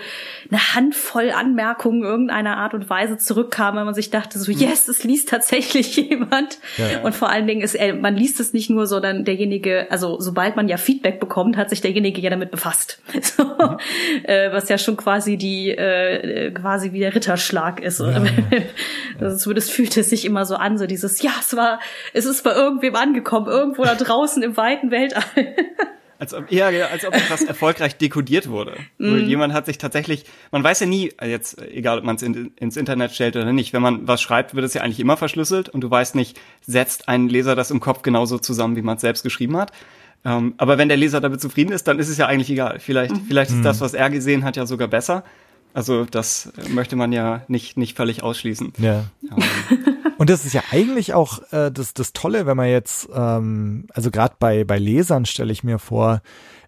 eine 0.50 0.74
Handvoll 0.74 1.30
Anmerkungen 1.30 2.02
irgendeiner 2.02 2.56
Art 2.56 2.74
und 2.74 2.90
Weise 2.90 3.18
zurückkam, 3.18 3.76
wenn 3.76 3.84
man 3.84 3.94
sich 3.94 4.10
dachte, 4.10 4.40
so, 4.40 4.50
yes, 4.50 4.88
es 4.88 5.04
liest 5.04 5.28
tatsächlich 5.28 5.94
jemand. 6.10 6.58
Und 7.04 7.14
vor 7.14 7.30
allen 7.30 7.46
Dingen 7.46 7.60
ist, 7.60 7.76
äh, 7.76 7.92
man 7.92 8.16
liest 8.16 8.40
es 8.40 8.52
nicht 8.52 8.68
nur, 8.68 8.88
sondern 8.88 9.24
derjenige, 9.24 9.86
also 9.88 10.18
sobald 10.18 10.56
man 10.56 10.66
ja 10.66 10.76
Feedback 10.76 11.20
bekommt, 11.20 11.56
hat 11.56 11.70
sich 11.70 11.82
derjenige 11.82 12.20
ja 12.20 12.30
damit 12.30 12.50
befasst. 12.50 13.00
So, 13.28 13.44
mhm. 13.44 13.76
äh, 14.24 14.50
was 14.52 14.68
ja 14.68 14.78
schon 14.78 14.96
quasi 14.96 15.36
die, 15.36 15.70
äh, 15.70 16.50
quasi 16.50 16.92
wie 16.92 17.00
der 17.00 17.14
Ritterschlag 17.14 17.80
ist. 17.80 18.02
Also 19.20 19.36
zumindest 19.36 19.72
fühlt 19.72 19.96
es 19.96 20.10
sich 20.10 20.24
immer 20.24 20.46
so 20.46 20.54
an, 20.54 20.78
so 20.78 20.86
dieses, 20.86 21.22
ja, 21.22 21.32
es 21.40 21.56
war 21.56 21.80
es 22.14 22.24
ist 22.24 22.44
bei 22.44 22.52
irgendwem 22.52 22.94
angekommen, 22.94 23.46
irgendwo 23.46 23.84
da 23.84 23.94
draußen 23.94 24.42
im 24.42 24.56
weiten 24.56 24.90
Weltall. 24.90 25.24
Als 26.20 26.34
ob, 26.34 26.50
ja, 26.50 26.66
als 26.66 27.06
ob 27.06 27.14
etwas 27.14 27.42
erfolgreich 27.46 27.96
dekodiert 27.96 28.48
wurde. 28.48 28.74
Mm. 28.98 29.18
Jemand 29.18 29.52
hat 29.52 29.66
sich 29.66 29.78
tatsächlich, 29.78 30.24
man 30.50 30.64
weiß 30.64 30.80
ja 30.80 30.86
nie, 30.86 31.12
jetzt 31.24 31.62
egal 31.62 31.98
ob 31.98 32.04
man 32.04 32.16
es 32.16 32.22
in, 32.22 32.52
ins 32.56 32.76
Internet 32.76 33.12
stellt 33.12 33.36
oder 33.36 33.52
nicht, 33.52 33.72
wenn 33.72 33.82
man 33.82 34.08
was 34.08 34.20
schreibt, 34.20 34.54
wird 34.56 34.64
es 34.64 34.74
ja 34.74 34.82
eigentlich 34.82 34.98
immer 34.98 35.16
verschlüsselt 35.16 35.68
und 35.68 35.80
du 35.80 35.90
weißt 35.90 36.16
nicht, 36.16 36.40
setzt 36.60 37.08
ein 37.08 37.28
Leser 37.28 37.54
das 37.54 37.70
im 37.70 37.78
Kopf 37.78 38.02
genauso 38.02 38.38
zusammen, 38.38 38.74
wie 38.74 38.82
man 38.82 38.96
es 38.96 39.02
selbst 39.02 39.22
geschrieben 39.22 39.56
hat. 39.56 39.70
Ähm, 40.24 40.54
aber 40.56 40.76
wenn 40.76 40.88
der 40.88 40.96
Leser 40.96 41.20
damit 41.20 41.40
zufrieden 41.40 41.70
ist, 41.70 41.86
dann 41.86 42.00
ist 42.00 42.08
es 42.08 42.18
ja 42.18 42.26
eigentlich 42.26 42.50
egal. 42.50 42.80
Vielleicht, 42.80 43.14
mm. 43.14 43.26
vielleicht 43.28 43.52
ist 43.52 43.64
das, 43.64 43.78
mhm. 43.78 43.84
was 43.84 43.94
er 43.94 44.10
gesehen 44.10 44.44
hat, 44.44 44.56
ja 44.56 44.66
sogar 44.66 44.88
besser. 44.88 45.22
Also 45.72 46.04
das 46.04 46.52
möchte 46.70 46.96
man 46.96 47.12
ja 47.12 47.42
nicht, 47.46 47.76
nicht 47.76 47.96
völlig 47.96 48.24
ausschließen. 48.24 48.72
Ja. 48.78 49.04
Ähm, 49.30 49.96
und 50.18 50.30
das 50.30 50.44
ist 50.44 50.52
ja 50.52 50.62
eigentlich 50.70 51.14
auch 51.14 51.40
äh, 51.52 51.70
das, 51.70 51.94
das 51.94 52.12
Tolle, 52.12 52.46
wenn 52.46 52.56
man 52.56 52.68
jetzt, 52.68 53.08
ähm, 53.14 53.86
also 53.92 54.10
gerade 54.10 54.34
bei, 54.38 54.64
bei 54.64 54.78
Lesern 54.78 55.24
stelle 55.26 55.52
ich 55.52 55.64
mir 55.64 55.78
vor, 55.78 56.20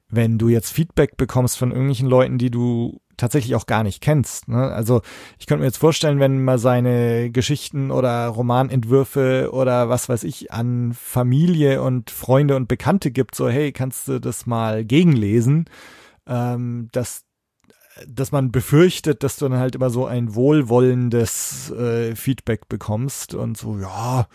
wenn 0.09 0.39
du 0.39 0.49
jetzt 0.49 0.71
Feedback 0.71 1.17
bekommst 1.17 1.59
von 1.59 1.71
irgendwelchen 1.71 2.09
Leuten, 2.09 2.39
die 2.39 2.51
du 2.51 3.01
tatsächlich 3.17 3.55
auch 3.55 3.67
gar 3.67 3.83
nicht 3.83 4.01
kennst. 4.01 4.49
Ne? 4.49 4.73
Also 4.73 5.03
ich 5.39 5.47
könnte 5.47 5.61
mir 5.61 5.67
jetzt 5.67 5.77
vorstellen, 5.77 6.21
wenn 6.21 6.43
man 6.43 6.59
seine 6.59 7.31
Geschichten 7.31 7.91
oder 7.91 8.27
Romanentwürfe 8.29 9.51
oder 9.53 9.89
was 9.89 10.09
weiß 10.09 10.25
ich 10.25 10.53
an 10.53 10.95
Familie 10.95 11.83
und 11.83 12.11
Freunde 12.11 12.57
und 12.57 12.67
Bekannte 12.67 13.11
gibt, 13.11 13.35
so 13.35 13.49
hey, 13.49 13.73
kannst 13.73 14.09
du 14.09 14.21
das 14.21 14.47
mal 14.47 14.85
gegenlesen, 14.85 15.67
ähm, 16.27 16.89
dass 16.93 17.25
dass 18.07 18.33
man 18.33 18.53
befürchtet, 18.53 19.23
dass 19.23 19.37
du 19.37 19.49
dann 19.49 19.59
halt 19.59 19.75
immer 19.75 19.91
so 19.91 20.07
ein 20.07 20.35
wohlwollendes 20.35 21.71
äh, 21.71 22.15
Feedback 22.15 22.69
bekommst 22.69 23.35
und 23.35 23.57
so, 23.57 23.79
ja, 23.79 24.27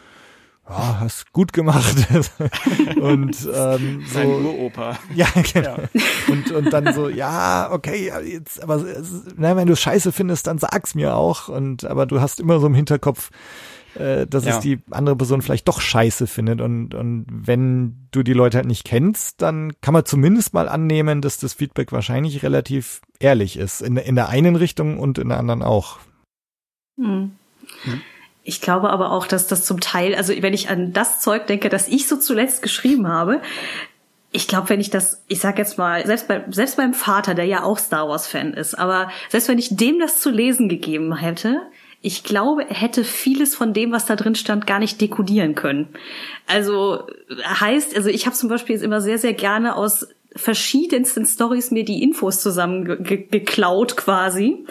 ja, 0.68 1.00
hast 1.00 1.32
gut 1.32 1.54
gemacht. 1.54 1.96
und 3.00 3.48
ähm, 3.54 4.04
so, 4.08 4.14
Sein 4.14 4.28
Uropa. 4.28 4.98
Ja, 5.16 5.28
genau. 5.54 5.78
Ja. 5.78 6.02
Und, 6.28 6.52
und 6.52 6.74
dann 6.74 6.94
so, 6.94 7.08
ja, 7.08 7.70
okay, 7.72 8.12
jetzt, 8.26 8.62
aber 8.64 8.84
na, 9.38 9.56
wenn 9.56 9.68
du 9.68 9.76
Scheiße 9.76 10.12
findest, 10.12 10.48
dann 10.48 10.58
sag's 10.58 10.96
mir 10.96 11.16
auch. 11.16 11.50
Und 11.50 11.86
aber 11.86 12.06
du 12.06 12.20
hast 12.20 12.40
immer 12.40 12.60
so 12.60 12.68
im 12.68 12.74
Hinterkopf, 12.74 13.30
äh, 13.96 14.28
dass 14.28 14.46
ja. 14.46 14.56
es 14.56 14.60
die 14.60 14.80
andere 14.92 15.16
Person 15.16 15.42
vielleicht 15.42 15.68
doch 15.68 15.82
scheiße 15.82 16.28
findet. 16.28 16.62
Und, 16.62 16.94
und 16.94 17.26
wenn 17.30 18.08
du 18.12 18.24
die 18.24 18.34
Leute 18.34 18.58
halt 18.58 18.68
nicht 18.68 18.86
kennst, 18.86 19.42
dann 19.42 19.74
kann 19.82 19.94
man 19.94 20.06
zumindest 20.06 20.54
mal 20.54 20.70
annehmen, 20.70 21.22
dass 21.22 21.38
das 21.38 21.54
Feedback 21.54 21.92
wahrscheinlich 21.92 22.44
relativ 22.44 23.02
ehrlich 23.20 23.58
ist. 23.58 23.82
In, 23.82 23.98
in 23.98 24.16
der 24.16 24.30
einen 24.30 24.56
Richtung 24.56 25.00
und 25.00 25.18
in 25.18 25.30
der 25.30 25.40
anderen 25.40 25.62
auch. 25.62 26.00
Hm. 26.98 27.32
Hm. 27.84 28.02
Ich 28.44 28.62
glaube 28.62 28.92
aber 28.92 29.12
auch, 29.12 29.26
dass 29.26 29.48
das 29.48 29.66
zum 29.66 29.80
Teil, 29.80 30.14
also 30.14 30.34
wenn 30.40 30.54
ich 30.54 30.70
an 30.70 30.94
das 30.94 31.20
Zeug 31.20 31.48
denke, 31.48 31.70
das 31.70 31.88
ich 31.88 32.08
so 32.08 32.18
zuletzt 32.18 32.62
geschrieben 32.62 33.08
habe, 33.08 33.42
ich 34.32 34.48
glaube, 34.48 34.70
wenn 34.70 34.82
ich 34.82 34.90
das, 34.90 35.24
ich 35.28 35.40
sag 35.40 35.58
jetzt 35.58 35.78
mal, 35.78 36.06
selbst 36.06 36.28
bei, 36.28 36.44
selbst 36.52 36.78
beim 36.78 36.94
Vater, 36.94 37.34
der 37.34 37.46
ja 37.46 37.64
auch 37.64 37.80
Star 37.80 38.08
Wars 38.10 38.28
Fan 38.28 38.54
ist, 38.54 38.76
aber 38.76 39.10
selbst 39.30 39.48
wenn 39.48 39.58
ich 39.58 39.76
dem 39.76 39.98
das 39.98 40.20
zu 40.20 40.30
lesen 40.30 40.68
gegeben 40.70 41.16
hätte, 41.16 41.62
ich 42.02 42.24
glaube, 42.24 42.70
er 42.70 42.76
hätte 42.76 43.04
vieles 43.04 43.56
von 43.56 43.74
dem, 43.74 43.92
was 43.92 44.06
da 44.06 44.16
drin 44.16 44.36
stand, 44.36 44.68
gar 44.68 44.80
nicht 44.80 45.02
dekodieren 45.02 45.56
können. 45.56 45.90
Also 46.48 47.08
heißt, 47.44 47.96
also 47.96 48.10
ich 48.10 48.26
habe 48.26 48.36
zum 48.36 48.50
Beispiel 48.50 48.76
jetzt 48.76 48.84
immer 48.84 49.02
sehr, 49.02 49.18
sehr 49.18 49.34
gerne 49.34 49.76
aus 49.76 50.08
verschiedensten 50.36 51.26
Stories 51.26 51.72
mir 51.72 51.86
die 51.86 52.04
Infos 52.04 52.42
zusammengeklaut 52.42 53.96
quasi. 53.96 54.66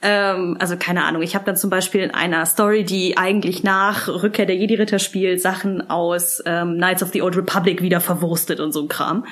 Ähm, 0.00 0.56
also 0.60 0.76
keine 0.76 1.04
Ahnung, 1.04 1.22
ich 1.22 1.34
habe 1.34 1.44
dann 1.44 1.56
zum 1.56 1.70
Beispiel 1.70 2.02
in 2.02 2.12
einer 2.12 2.46
Story, 2.46 2.84
die 2.84 3.16
eigentlich 3.16 3.64
nach 3.64 4.06
Rückkehr 4.06 4.46
der 4.46 4.54
Jedi-Ritter 4.54 5.00
spielt, 5.00 5.42
Sachen 5.42 5.90
aus 5.90 6.40
ähm, 6.46 6.76
Knights 6.76 7.02
of 7.02 7.10
the 7.12 7.20
Old 7.20 7.36
Republic 7.36 7.82
wieder 7.82 8.00
verwurstet 8.00 8.60
und 8.60 8.70
so 8.70 8.82
ein 8.82 8.88
Kram. 8.88 9.26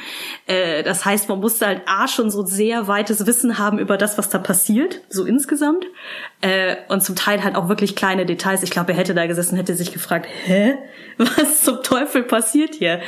Äh, 0.47 0.83
das 0.83 1.05
heißt, 1.05 1.29
man 1.29 1.39
musste 1.39 1.67
halt 1.67 1.83
A 1.87 2.09
schon 2.09 2.31
so 2.31 2.45
sehr 2.45 2.89
weites 2.89 3.27
Wissen 3.27 3.59
haben 3.59 3.79
über 3.79 3.97
das, 3.97 4.19
was 4.19 4.29
da 4.29 4.39
passiert, 4.39 5.03
so 5.09 5.25
insgesamt. 5.25 5.85
Äh, 6.41 6.77
und 6.89 7.03
zum 7.03 7.15
Teil 7.15 7.45
halt 7.45 7.55
auch 7.55 7.69
wirklich 7.69 7.95
kleine 7.95 8.27
Details. 8.27 8.65
Ich 8.65 8.71
glaube, 8.71 8.93
er 8.93 8.99
hätte 8.99 9.15
da 9.15 9.27
gesessen, 9.27 9.57
hätte 9.57 9.75
sich 9.75 9.93
gefragt, 9.93 10.27
hä? 10.47 10.75
Was 11.19 11.63
zum 11.63 11.83
Teufel 11.83 12.25
passiert 12.25 12.75
hier? 12.75 13.01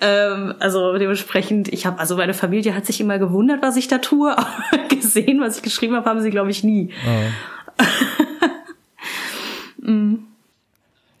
Ähm, 0.00 0.54
also 0.60 0.96
dementsprechend, 0.96 1.70
ich 1.72 1.84
habe, 1.84 1.98
also 1.98 2.16
meine 2.16 2.32
Familie 2.32 2.74
hat 2.74 2.86
sich 2.86 3.00
immer 3.00 3.18
gewundert, 3.18 3.60
was 3.62 3.76
ich 3.76 3.86
da 3.86 3.98
tue, 3.98 4.30
aber 4.38 4.88
gesehen, 4.88 5.40
was 5.40 5.56
ich 5.56 5.62
geschrieben 5.62 5.94
habe, 5.94 6.08
haben 6.08 6.20
sie, 6.20 6.30
glaube 6.30 6.50
ich, 6.50 6.64
nie. 6.64 6.90
Oh. 7.06 7.82
mm. 9.90 10.26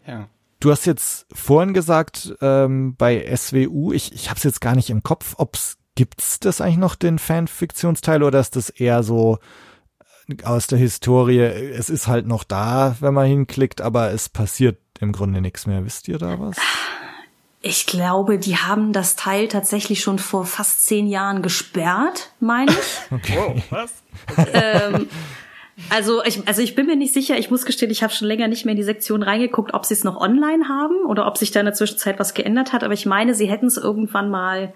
Ja. 0.06 0.28
Du 0.60 0.70
hast 0.70 0.84
jetzt 0.84 1.26
vorhin 1.32 1.72
gesagt, 1.72 2.34
ähm, 2.42 2.94
bei 2.96 3.34
SWU, 3.34 3.92
ich, 3.92 4.12
ich 4.12 4.28
habe 4.28 4.36
es 4.36 4.44
jetzt 4.44 4.60
gar 4.60 4.74
nicht 4.74 4.90
im 4.90 5.02
Kopf, 5.02 5.34
ob's 5.38 5.78
gibt's 5.94 6.38
das 6.40 6.60
eigentlich 6.60 6.78
noch, 6.78 6.94
den 6.94 7.18
Fanfiktionsteil, 7.18 8.22
oder 8.22 8.40
ist 8.40 8.56
das 8.56 8.70
eher 8.70 9.02
so 9.02 9.38
äh, 10.28 10.44
aus 10.44 10.66
der 10.66 10.78
Historie, 10.78 11.40
es 11.40 11.90
ist 11.90 12.06
halt 12.06 12.26
noch 12.26 12.44
da, 12.44 12.96
wenn 13.00 13.14
man 13.14 13.26
hinklickt, 13.26 13.80
aber 13.80 14.10
es 14.10 14.28
passiert 14.28 14.78
im 15.00 15.12
Grunde 15.12 15.40
nichts 15.40 15.66
mehr. 15.66 15.84
Wisst 15.84 16.08
ihr 16.08 16.18
da 16.18 16.38
was? 16.38 16.56
Ich 17.62 17.86
glaube, 17.86 18.38
die 18.38 18.56
haben 18.56 18.94
das 18.94 19.16
Teil 19.16 19.48
tatsächlich 19.48 20.00
schon 20.00 20.18
vor 20.18 20.46
fast 20.46 20.86
zehn 20.86 21.06
Jahren 21.06 21.42
gesperrt, 21.42 22.32
meine 22.40 22.70
ich. 22.70 22.78
okay. 23.10 23.36
Wow, 23.36 23.62
was? 23.70 23.92
ähm, 24.52 25.08
also 25.88 26.22
ich, 26.24 26.46
also 26.46 26.62
ich 26.62 26.74
bin 26.74 26.86
mir 26.86 26.96
nicht 26.96 27.14
sicher. 27.14 27.38
Ich 27.38 27.50
muss 27.50 27.64
gestehen, 27.64 27.90
ich 27.90 28.02
habe 28.02 28.12
schon 28.12 28.28
länger 28.28 28.48
nicht 28.48 28.64
mehr 28.64 28.72
in 28.72 28.78
die 28.78 28.84
Sektion 28.84 29.22
reingeguckt, 29.22 29.74
ob 29.74 29.86
sie 29.86 29.94
es 29.94 30.04
noch 30.04 30.20
online 30.20 30.68
haben 30.68 31.04
oder 31.06 31.26
ob 31.26 31.38
sich 31.38 31.50
da 31.50 31.60
in 31.60 31.66
der 31.66 31.74
Zwischenzeit 31.74 32.18
was 32.18 32.34
geändert 32.34 32.72
hat. 32.72 32.84
Aber 32.84 32.94
ich 32.94 33.06
meine, 33.06 33.34
sie 33.34 33.46
hätten 33.46 33.66
es 33.66 33.76
irgendwann 33.76 34.30
mal 34.30 34.72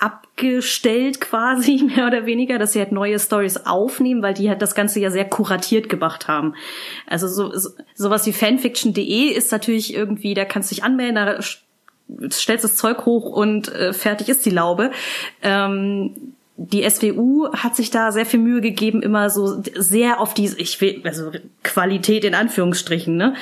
abgestellt 0.00 1.20
quasi, 1.20 1.82
mehr 1.94 2.06
oder 2.06 2.26
weniger, 2.26 2.58
dass 2.58 2.72
sie 2.72 2.80
halt 2.80 2.92
neue 2.92 3.18
Stories 3.18 3.66
aufnehmen, 3.66 4.22
weil 4.22 4.34
die 4.34 4.48
halt 4.48 4.62
das 4.62 4.74
Ganze 4.74 4.98
ja 4.98 5.10
sehr 5.10 5.28
kuratiert 5.28 5.88
gemacht 5.88 6.26
haben. 6.26 6.54
Also 7.06 7.28
so, 7.28 7.56
so 7.56 7.70
sowas 7.94 8.26
wie 8.26 8.32
fanfiction.de 8.32 9.28
ist 9.28 9.52
natürlich 9.52 9.94
irgendwie, 9.94 10.34
da 10.34 10.44
kannst 10.44 10.70
du 10.70 10.74
dich 10.74 10.84
anmelden, 10.84 11.14
da 11.16 11.38
stellst 12.30 12.64
das 12.64 12.76
Zeug 12.76 13.04
hoch 13.04 13.30
und 13.30 13.72
äh, 13.72 13.92
fertig 13.92 14.28
ist 14.28 14.44
die 14.46 14.50
Laube. 14.50 14.90
Ähm, 15.42 16.34
die 16.62 16.88
SWU 16.88 17.50
hat 17.54 17.74
sich 17.74 17.90
da 17.90 18.12
sehr 18.12 18.26
viel 18.26 18.38
Mühe 18.38 18.60
gegeben, 18.60 19.00
immer 19.00 19.30
so 19.30 19.62
sehr 19.74 20.20
auf 20.20 20.34
diese, 20.34 20.58
ich 20.60 20.78
will, 20.82 21.00
also 21.04 21.32
Qualität 21.62 22.22
in 22.22 22.34
Anführungsstrichen, 22.34 23.16
ne, 23.16 23.32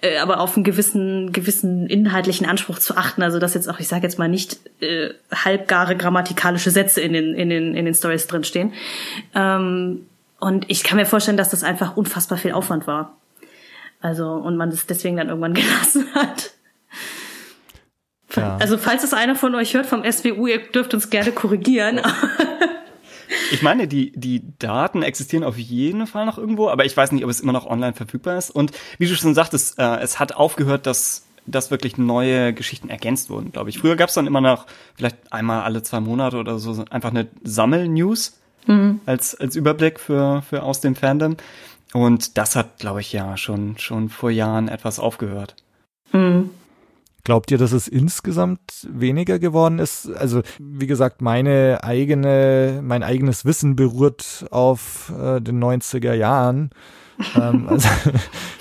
äh, 0.00 0.18
aber 0.18 0.40
auf 0.40 0.56
einen 0.56 0.64
gewissen, 0.64 1.32
gewissen 1.32 1.86
inhaltlichen 1.86 2.48
Anspruch 2.48 2.80
zu 2.80 2.96
achten. 2.96 3.22
Also 3.22 3.38
dass 3.38 3.54
jetzt 3.54 3.70
auch, 3.70 3.78
ich 3.78 3.86
sage 3.86 4.02
jetzt 4.02 4.18
mal 4.18 4.28
nicht 4.28 4.58
äh, 4.80 5.10
halbgare 5.32 5.96
grammatikalische 5.96 6.72
Sätze 6.72 7.00
in 7.00 7.12
den 7.12 7.34
in 7.34 7.48
den 7.48 7.76
in 7.76 7.84
den 7.84 7.94
Stories 7.94 8.26
drinstehen. 8.26 8.72
Ähm, 9.36 10.06
und 10.40 10.68
ich 10.68 10.82
kann 10.82 10.98
mir 10.98 11.06
vorstellen, 11.06 11.36
dass 11.36 11.50
das 11.50 11.62
einfach 11.62 11.96
unfassbar 11.96 12.38
viel 12.38 12.52
Aufwand 12.52 12.88
war. 12.88 13.16
Also 14.00 14.32
und 14.32 14.56
man 14.56 14.70
das 14.70 14.86
deswegen 14.86 15.16
dann 15.16 15.28
irgendwann 15.28 15.54
gelassen 15.54 16.08
hat. 16.12 16.53
Ja. 18.36 18.56
Also 18.60 18.78
falls 18.78 19.04
es 19.04 19.12
einer 19.12 19.36
von 19.36 19.54
euch 19.54 19.74
hört 19.74 19.86
vom 19.86 20.02
SWU, 20.10 20.46
ihr 20.46 20.58
dürft 20.58 20.94
uns 20.94 21.10
gerne 21.10 21.32
korrigieren. 21.32 22.00
Ich 23.50 23.62
meine, 23.62 23.88
die, 23.88 24.12
die 24.14 24.42
Daten 24.58 25.02
existieren 25.02 25.44
auf 25.44 25.58
jeden 25.58 26.06
Fall 26.06 26.26
noch 26.26 26.38
irgendwo, 26.38 26.68
aber 26.68 26.84
ich 26.84 26.96
weiß 26.96 27.12
nicht, 27.12 27.24
ob 27.24 27.30
es 27.30 27.40
immer 27.40 27.52
noch 27.52 27.66
online 27.66 27.94
verfügbar 27.94 28.36
ist. 28.36 28.50
Und 28.50 28.72
wie 28.98 29.06
du 29.06 29.14
schon 29.14 29.34
sagtest, 29.34 29.78
äh, 29.78 29.98
es 29.98 30.18
hat 30.18 30.36
aufgehört, 30.36 30.86
dass, 30.86 31.26
dass 31.46 31.70
wirklich 31.70 31.96
neue 31.96 32.52
Geschichten 32.52 32.90
ergänzt 32.90 33.30
wurden, 33.30 33.52
glaube 33.52 33.70
ich. 33.70 33.78
Früher 33.78 33.96
gab 33.96 34.08
es 34.08 34.14
dann 34.14 34.26
immer 34.26 34.40
noch, 34.40 34.66
vielleicht 34.94 35.32
einmal 35.32 35.62
alle 35.62 35.82
zwei 35.82 36.00
Monate 36.00 36.36
oder 36.36 36.58
so, 36.58 36.84
einfach 36.90 37.10
eine 37.10 37.28
Sammel-News 37.42 38.38
mhm. 38.66 39.00
als, 39.06 39.34
als 39.34 39.56
Überblick 39.56 40.00
für, 40.00 40.42
für 40.42 40.62
aus 40.62 40.80
dem 40.80 40.94
Fandom. 40.94 41.36
Und 41.92 42.38
das 42.38 42.56
hat, 42.56 42.78
glaube 42.78 43.00
ich, 43.00 43.12
ja 43.12 43.36
schon, 43.36 43.78
schon 43.78 44.08
vor 44.08 44.30
Jahren 44.30 44.68
etwas 44.68 44.98
aufgehört. 44.98 45.54
Mhm. 46.12 46.50
Glaubt 47.24 47.50
ihr, 47.50 47.56
dass 47.56 47.72
es 47.72 47.88
insgesamt 47.88 48.86
weniger 48.86 49.38
geworden 49.38 49.78
ist? 49.78 50.10
Also, 50.14 50.42
wie 50.58 50.86
gesagt, 50.86 51.22
meine 51.22 51.80
eigene, 51.82 52.80
mein 52.82 53.02
eigenes 53.02 53.46
Wissen 53.46 53.76
beruht 53.76 54.44
auf 54.50 55.10
äh, 55.18 55.40
den 55.40 55.62
90er 55.62 56.12
Jahren. 56.12 56.70
ähm, 57.34 57.66
also, 57.70 57.88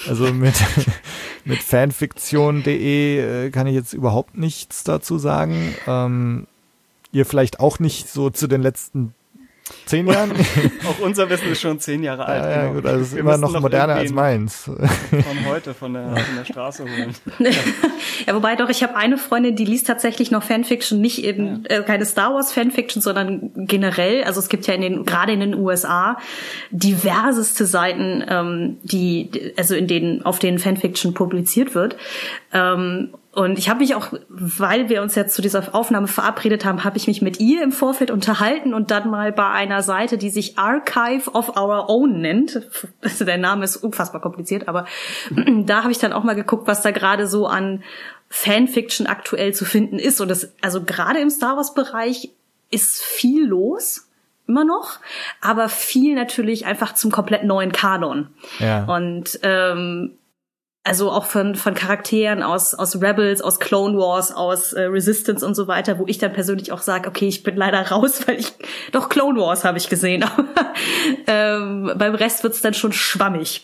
also 0.07 0.33
mit, 0.33 0.55
mit 1.45 1.59
fanfiktion.de 1.59 3.47
äh, 3.47 3.49
kann 3.51 3.67
ich 3.67 3.75
jetzt 3.75 3.91
überhaupt 3.91 4.37
nichts 4.37 4.85
dazu 4.85 5.17
sagen. 5.17 5.75
Ähm, 5.85 6.47
ihr 7.11 7.25
vielleicht 7.25 7.59
auch 7.59 7.79
nicht 7.79 8.07
so 8.07 8.29
zu 8.29 8.47
den 8.47 8.61
letzten 8.61 9.13
Zehn 9.85 10.07
Jahren? 10.07 10.31
Auch 10.87 10.99
unser 10.99 11.29
Wissen 11.29 11.51
ist 11.51 11.61
schon 11.61 11.79
zehn 11.79 12.03
Jahre 12.03 12.25
alt. 12.25 12.43
Ja, 12.43 12.49
ja 12.49 12.61
genau. 12.61 12.73
gut, 12.73 12.85
also 12.85 13.01
es 13.01 13.07
ist 13.09 13.17
immer 13.17 13.37
noch, 13.37 13.51
noch 13.51 13.61
moderner 13.61 13.95
als 13.95 14.11
meins. 14.11 14.63
Von 14.63 15.45
heute, 15.47 15.73
von 15.73 15.93
der, 15.93 16.15
von 16.15 16.35
der 16.37 16.45
Straße 16.45 16.83
holen. 16.83 17.13
ja, 18.27 18.33
wobei 18.33 18.55
doch, 18.55 18.69
ich 18.69 18.83
habe 18.83 18.95
eine 18.95 19.17
Freundin, 19.17 19.55
die 19.55 19.65
liest 19.65 19.87
tatsächlich 19.87 20.31
noch 20.31 20.43
Fanfiction, 20.43 21.01
nicht 21.01 21.23
eben 21.23 21.65
ja. 21.69 21.77
äh, 21.77 21.83
keine 21.83 22.05
Star 22.05 22.33
Wars 22.33 22.53
Fanfiction, 22.53 23.01
sondern 23.01 23.51
generell. 23.55 24.23
Also 24.23 24.39
es 24.39 24.49
gibt 24.49 24.67
ja 24.67 24.73
in 24.73 24.81
den, 24.81 25.05
gerade 25.05 25.33
in 25.33 25.41
den 25.41 25.55
USA, 25.55 26.17
diverseste 26.71 27.65
Seiten, 27.65 28.23
ähm, 28.27 28.77
die, 28.83 29.53
also 29.57 29.75
in 29.75 29.87
denen, 29.87 30.25
auf 30.25 30.39
denen 30.39 30.59
Fanfiction 30.59 31.13
publiziert 31.13 31.75
wird. 31.75 31.97
Ähm, 32.53 33.09
und 33.33 33.57
ich 33.57 33.67
habe 33.67 33.79
mich 33.79 33.95
auch, 33.95 34.13
weil 34.29 34.89
wir 34.89 35.01
uns 35.01 35.15
jetzt 35.15 35.33
zu 35.33 35.41
dieser 35.41 35.73
Aufnahme 35.73 36.07
verabredet 36.07 36.65
haben, 36.65 36.83
habe 36.83 36.97
ich 36.97 37.07
mich 37.07 37.23
mit 37.23 37.39
ihr 37.39 37.63
im 37.63 37.71
Vorfeld 37.71 38.11
unterhalten 38.11 38.75
und 38.75 38.91
dann 38.91 39.09
mal 39.09 39.31
bei 39.31 39.49
einer 39.49 39.81
Seite, 39.81 40.19
die 40.19 40.29
sich 40.29 40.59
Archive 40.59 41.31
of 41.31 41.57
Our 41.57 41.89
Own 41.89 42.21
nennt. 42.21 42.61
Also 43.01 43.25
der 43.25 43.39
Name 43.39 43.63
ist 43.63 43.77
unfassbar 43.77 44.21
kompliziert, 44.21 44.67
aber 44.67 44.85
da 45.65 45.81
habe 45.81 45.91
ich 45.91 45.97
dann 45.97 46.13
auch 46.13 46.23
mal 46.23 46.35
geguckt, 46.35 46.67
was 46.67 46.83
da 46.83 46.91
gerade 46.91 47.25
so 47.25 47.47
an 47.47 47.83
Fanfiction 48.29 49.07
aktuell 49.07 49.51
zu 49.51 49.65
finden 49.65 49.97
ist. 49.97 50.21
Und 50.21 50.27
das, 50.27 50.53
also 50.61 50.83
gerade 50.83 51.19
im 51.19 51.31
Star 51.31 51.57
Wars 51.57 51.73
Bereich 51.73 52.29
ist 52.69 53.01
viel 53.01 53.47
los 53.47 54.07
immer 54.45 54.65
noch, 54.65 54.99
aber 55.41 55.69
viel 55.69 56.15
natürlich 56.15 56.67
einfach 56.67 56.93
zum 56.93 57.11
komplett 57.11 57.45
neuen 57.45 57.71
Kanon. 57.71 58.27
Ja. 58.59 58.83
Und 58.85 59.39
ähm, 59.41 60.17
also 60.85 61.11
auch 61.11 61.25
von, 61.25 61.55
von 61.55 61.75
Charakteren 61.75 62.43
aus, 62.43 62.73
aus 62.73 63.01
Rebels, 63.01 63.41
aus 63.41 63.59
Clone 63.59 63.97
Wars, 63.97 64.33
aus 64.33 64.73
äh, 64.73 64.81
Resistance 64.81 65.45
und 65.45 65.55
so 65.55 65.67
weiter, 65.67 65.97
wo 65.97 66.05
ich 66.07 66.17
dann 66.17 66.33
persönlich 66.33 66.73
auch 66.73 66.81
sage, 66.81 67.07
okay, 67.07 67.27
ich 67.27 67.43
bin 67.43 67.55
leider 67.55 67.89
raus, 67.89 68.23
weil 68.27 68.39
ich 68.39 68.51
doch 68.91 69.07
Clone 69.07 69.39
Wars 69.39 69.63
habe 69.63 69.77
ich 69.77 69.87
gesehen. 69.87 70.23
Aber 70.23 70.45
ähm, 71.27 71.93
beim 71.95 72.15
Rest 72.15 72.43
wird's 72.43 72.61
dann 72.61 72.73
schon 72.73 72.91
schwammig. 72.91 73.61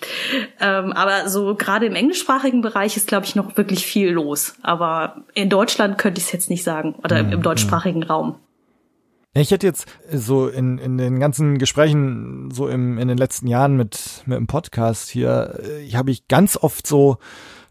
Ähm, 0.62 0.94
aber 0.94 1.28
so 1.28 1.56
gerade 1.56 1.86
im 1.86 1.96
englischsprachigen 1.96 2.62
Bereich 2.62 2.96
ist, 2.96 3.08
glaube 3.08 3.26
ich, 3.26 3.36
noch 3.36 3.58
wirklich 3.58 3.86
viel 3.86 4.12
los. 4.12 4.56
Aber 4.62 5.24
in 5.34 5.50
Deutschland 5.50 5.98
könnte 5.98 6.20
ich 6.20 6.28
es 6.28 6.32
jetzt 6.32 6.50
nicht 6.50 6.64
sagen. 6.64 6.96
Oder 7.04 7.20
im, 7.20 7.34
im 7.34 7.42
deutschsprachigen 7.42 8.04
Raum. 8.04 8.36
Ich 9.34 9.52
hätte 9.52 9.68
jetzt 9.68 9.86
so 10.12 10.48
in, 10.48 10.80
in 10.80 10.98
den 10.98 11.20
ganzen 11.20 11.60
Gesprächen, 11.60 12.50
so 12.52 12.68
im, 12.68 12.98
in 12.98 13.08
den 13.08 13.18
letzten 13.18 13.48
Jahren 13.48 13.78
mit, 13.78 14.24
mit 14.26 14.38
dem 14.38 14.48
Podcast 14.48 15.10
hier, 15.10 15.60
äh, 15.64 15.88
habe 15.92 16.10
ich 16.10 16.28
ganz 16.28 16.58
oft 16.58 16.88
so, 16.88 17.18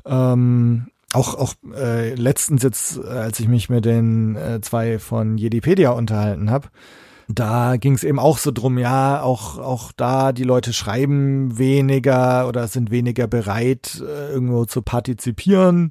ähm, 0.06 0.86
auch, 1.12 1.34
auch 1.34 1.54
äh, 1.74 2.14
letztens 2.14 2.62
jetzt, 2.62 2.98
als 3.04 3.40
ich 3.40 3.48
mich 3.48 3.68
mit 3.70 3.84
den 3.84 4.36
äh, 4.36 4.60
zwei 4.60 4.98
von 4.98 5.36
Jedipedia 5.36 5.90
unterhalten 5.90 6.50
habe, 6.50 6.68
da 7.28 7.76
ging 7.76 7.94
es 7.94 8.04
eben 8.04 8.18
auch 8.18 8.38
so 8.38 8.50
drum, 8.50 8.78
ja, 8.78 9.22
auch, 9.22 9.58
auch 9.58 9.92
da 9.92 10.32
die 10.32 10.44
Leute 10.44 10.72
schreiben 10.72 11.58
weniger 11.58 12.48
oder 12.48 12.68
sind 12.68 12.90
weniger 12.90 13.26
bereit, 13.26 14.00
äh, 14.00 14.32
irgendwo 14.32 14.64
zu 14.64 14.80
partizipieren 14.80 15.90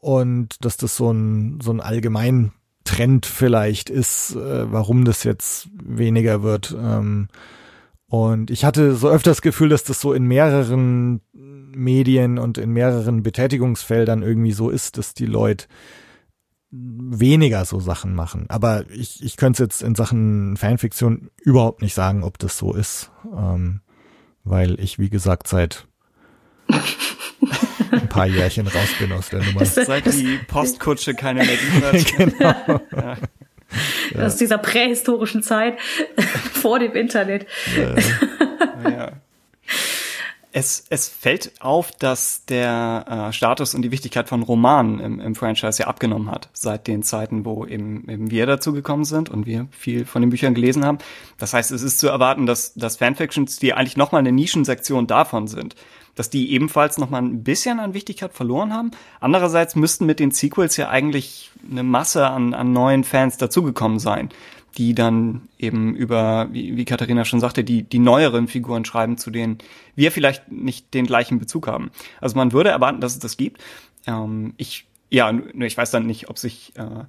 und 0.00 0.64
dass 0.64 0.76
das 0.76 0.96
so 0.96 1.10
ein, 1.10 1.60
so 1.62 1.72
ein 1.72 1.80
allgemein 1.80 2.52
Trend 2.88 3.26
vielleicht 3.26 3.90
ist, 3.90 4.34
äh, 4.34 4.72
warum 4.72 5.04
das 5.04 5.22
jetzt 5.22 5.68
weniger 5.74 6.42
wird. 6.42 6.74
Ähm, 6.78 7.28
und 8.06 8.50
ich 8.50 8.64
hatte 8.64 8.94
so 8.94 9.08
öfters 9.08 9.36
das 9.36 9.42
Gefühl, 9.42 9.68
dass 9.68 9.84
das 9.84 10.00
so 10.00 10.14
in 10.14 10.24
mehreren 10.24 11.20
Medien 11.34 12.38
und 12.38 12.56
in 12.56 12.70
mehreren 12.70 13.22
Betätigungsfeldern 13.22 14.22
irgendwie 14.22 14.52
so 14.52 14.70
ist, 14.70 14.96
dass 14.96 15.12
die 15.12 15.26
Leute 15.26 15.66
weniger 16.70 17.66
so 17.66 17.80
Sachen 17.80 18.14
machen. 18.14 18.46
Aber 18.48 18.88
ich, 18.90 19.22
ich 19.22 19.36
könnte 19.36 19.64
es 19.64 19.66
jetzt 19.66 19.82
in 19.82 19.94
Sachen 19.94 20.56
Fanfiktion 20.56 21.30
überhaupt 21.42 21.82
nicht 21.82 21.94
sagen, 21.94 22.22
ob 22.22 22.38
das 22.38 22.56
so 22.56 22.72
ist. 22.72 23.10
Ähm, 23.36 23.82
weil 24.44 24.80
ich, 24.80 24.98
wie 24.98 25.10
gesagt, 25.10 25.46
seit 25.46 25.86
ein 27.90 28.08
paar 28.08 28.26
Jährchen 28.26 28.66
raus 28.66 28.88
bin 28.98 29.12
aus 29.12 29.28
der 29.30 29.42
Nummer. 29.42 29.64
Seit 29.64 30.06
die 30.06 30.38
Postkutsche 30.46 31.14
keine 31.14 31.44
mehr 31.44 31.52
liefert. 31.52 32.16
genau. 32.38 32.80
Ja. 32.96 33.16
Ja. 34.14 34.26
Aus 34.26 34.36
dieser 34.36 34.58
prähistorischen 34.58 35.42
Zeit 35.42 35.78
vor 36.52 36.78
dem 36.78 36.92
Internet. 36.92 37.46
Ja. 37.76 38.90
ja. 38.90 39.12
Es, 40.50 40.86
es 40.88 41.08
fällt 41.08 41.52
auf, 41.60 41.92
dass 41.92 42.46
der 42.46 43.28
äh, 43.28 43.32
Status 43.34 43.74
und 43.74 43.82
die 43.82 43.90
Wichtigkeit 43.90 44.30
von 44.30 44.42
Romanen 44.42 44.98
im, 44.98 45.20
im 45.20 45.34
Franchise 45.34 45.82
ja 45.82 45.88
abgenommen 45.88 46.30
hat, 46.30 46.48
seit 46.54 46.86
den 46.86 47.02
Zeiten, 47.02 47.44
wo 47.44 47.66
eben, 47.66 48.08
eben 48.08 48.30
wir 48.30 48.46
dazu 48.46 48.72
gekommen 48.72 49.04
sind 49.04 49.28
und 49.28 49.44
wir 49.44 49.68
viel 49.70 50.06
von 50.06 50.22
den 50.22 50.30
Büchern 50.30 50.54
gelesen 50.54 50.86
haben. 50.86 50.98
Das 51.36 51.52
heißt, 51.52 51.70
es 51.70 51.82
ist 51.82 51.98
zu 51.98 52.08
erwarten, 52.08 52.46
dass, 52.46 52.72
dass 52.74 52.96
Fanfictions, 52.96 53.58
die 53.58 53.74
eigentlich 53.74 53.98
nochmal 53.98 54.20
eine 54.20 54.32
Nischensektion 54.32 55.06
davon 55.06 55.48
sind, 55.48 55.76
dass 56.18 56.30
die 56.30 56.52
ebenfalls 56.52 56.98
nochmal 56.98 57.22
ein 57.22 57.44
bisschen 57.44 57.80
an 57.80 57.94
Wichtigkeit 57.94 58.32
verloren 58.32 58.72
haben. 58.72 58.90
Andererseits 59.20 59.76
müssten 59.76 60.06
mit 60.06 60.20
den 60.20 60.30
Sequels 60.30 60.76
ja 60.76 60.88
eigentlich 60.88 61.50
eine 61.70 61.82
Masse 61.82 62.26
an, 62.28 62.54
an 62.54 62.72
neuen 62.72 63.04
Fans 63.04 63.36
dazugekommen 63.36 63.98
sein 63.98 64.30
die 64.76 64.94
dann 64.94 65.48
eben 65.58 65.96
über, 65.96 66.48
wie, 66.52 66.76
wie 66.76 66.84
Katharina 66.84 67.24
schon 67.24 67.40
sagte, 67.40 67.64
die, 67.64 67.82
die 67.82 67.98
neueren 67.98 68.46
Figuren 68.46 68.84
schreiben, 68.84 69.18
zu 69.18 69.30
denen 69.30 69.58
wir 69.96 70.12
vielleicht 70.12 70.52
nicht 70.52 70.94
den 70.94 71.04
gleichen 71.04 71.40
Bezug 71.40 71.66
haben. 71.66 71.90
Also 72.20 72.36
man 72.36 72.52
würde 72.52 72.70
erwarten, 72.70 73.00
dass 73.00 73.14
es 73.14 73.18
das 73.18 73.36
gibt. 73.36 73.60
Ähm, 74.06 74.54
ich, 74.56 74.86
ja, 75.10 75.32
nur 75.32 75.66
ich 75.66 75.76
weiß 75.76 75.90
dann 75.90 76.06
nicht, 76.06 76.30
ob 76.30 76.38
sich, 76.38 76.72
äh, 76.76 77.04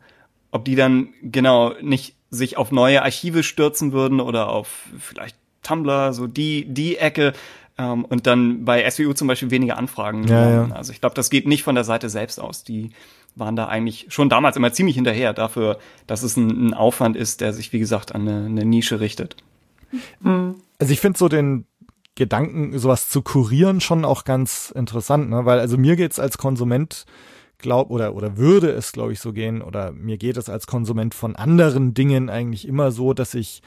ob 0.49 0.65
die 0.65 0.75
dann 0.75 1.09
genau 1.21 1.73
nicht 1.81 2.15
sich 2.31 2.57
auf 2.57 2.71
neue 2.71 3.03
Archive 3.03 3.43
stürzen 3.43 3.91
würden 3.91 4.19
oder 4.19 4.49
auf 4.49 4.87
vielleicht 4.97 5.35
Tumblr, 5.61 6.13
so 6.13 6.25
die, 6.25 6.65
die 6.65 6.97
Ecke, 6.97 7.33
ähm, 7.79 8.03
und 8.05 8.27
dann 8.27 8.65
bei 8.65 8.87
SWU 8.89 9.13
zum 9.13 9.27
Beispiel 9.27 9.51
weniger 9.51 9.77
Anfragen. 9.77 10.27
Ja, 10.27 10.49
ja. 10.49 10.69
Also 10.73 10.91
ich 10.91 10.99
glaube, 10.99 11.15
das 11.15 11.29
geht 11.29 11.47
nicht 11.47 11.63
von 11.63 11.75
der 11.75 11.85
Seite 11.85 12.09
selbst 12.09 12.39
aus. 12.39 12.63
Die 12.63 12.91
waren 13.35 13.55
da 13.55 13.67
eigentlich 13.67 14.07
schon 14.09 14.27
damals 14.27 14.57
immer 14.57 14.73
ziemlich 14.73 14.95
hinterher 14.95 15.33
dafür, 15.33 15.79
dass 16.05 16.23
es 16.23 16.35
ein, 16.35 16.67
ein 16.67 16.73
Aufwand 16.73 17.15
ist, 17.15 17.39
der 17.41 17.53
sich, 17.53 17.71
wie 17.71 17.79
gesagt, 17.79 18.13
an 18.13 18.27
eine, 18.27 18.45
eine 18.45 18.65
Nische 18.65 18.99
richtet. 18.99 19.37
Also 20.77 20.93
ich 20.93 20.99
finde 20.99 21.17
so 21.17 21.29
den 21.29 21.65
Gedanken, 22.15 22.77
sowas 22.77 23.07
zu 23.07 23.21
kurieren, 23.21 23.79
schon 23.79 24.03
auch 24.03 24.25
ganz 24.25 24.73
interessant, 24.75 25.29
ne? 25.29 25.45
Weil 25.45 25.59
also 25.59 25.77
mir 25.77 25.95
geht's 25.95 26.19
als 26.19 26.37
Konsument 26.37 27.05
glaub 27.59 27.91
oder 27.91 28.13
oder 28.13 28.37
würde 28.37 28.71
es 28.71 28.91
glaube 28.91 29.13
ich 29.13 29.19
so 29.19 29.33
gehen 29.33 29.61
oder 29.61 29.91
mir 29.91 30.17
geht 30.17 30.37
es 30.37 30.49
als 30.49 30.67
Konsument 30.67 31.13
von 31.13 31.35
anderen 31.35 31.93
Dingen 31.93 32.29
eigentlich 32.29 32.67
immer 32.67 32.91
so, 32.91 33.13
dass 33.13 33.33
ich 33.33 33.61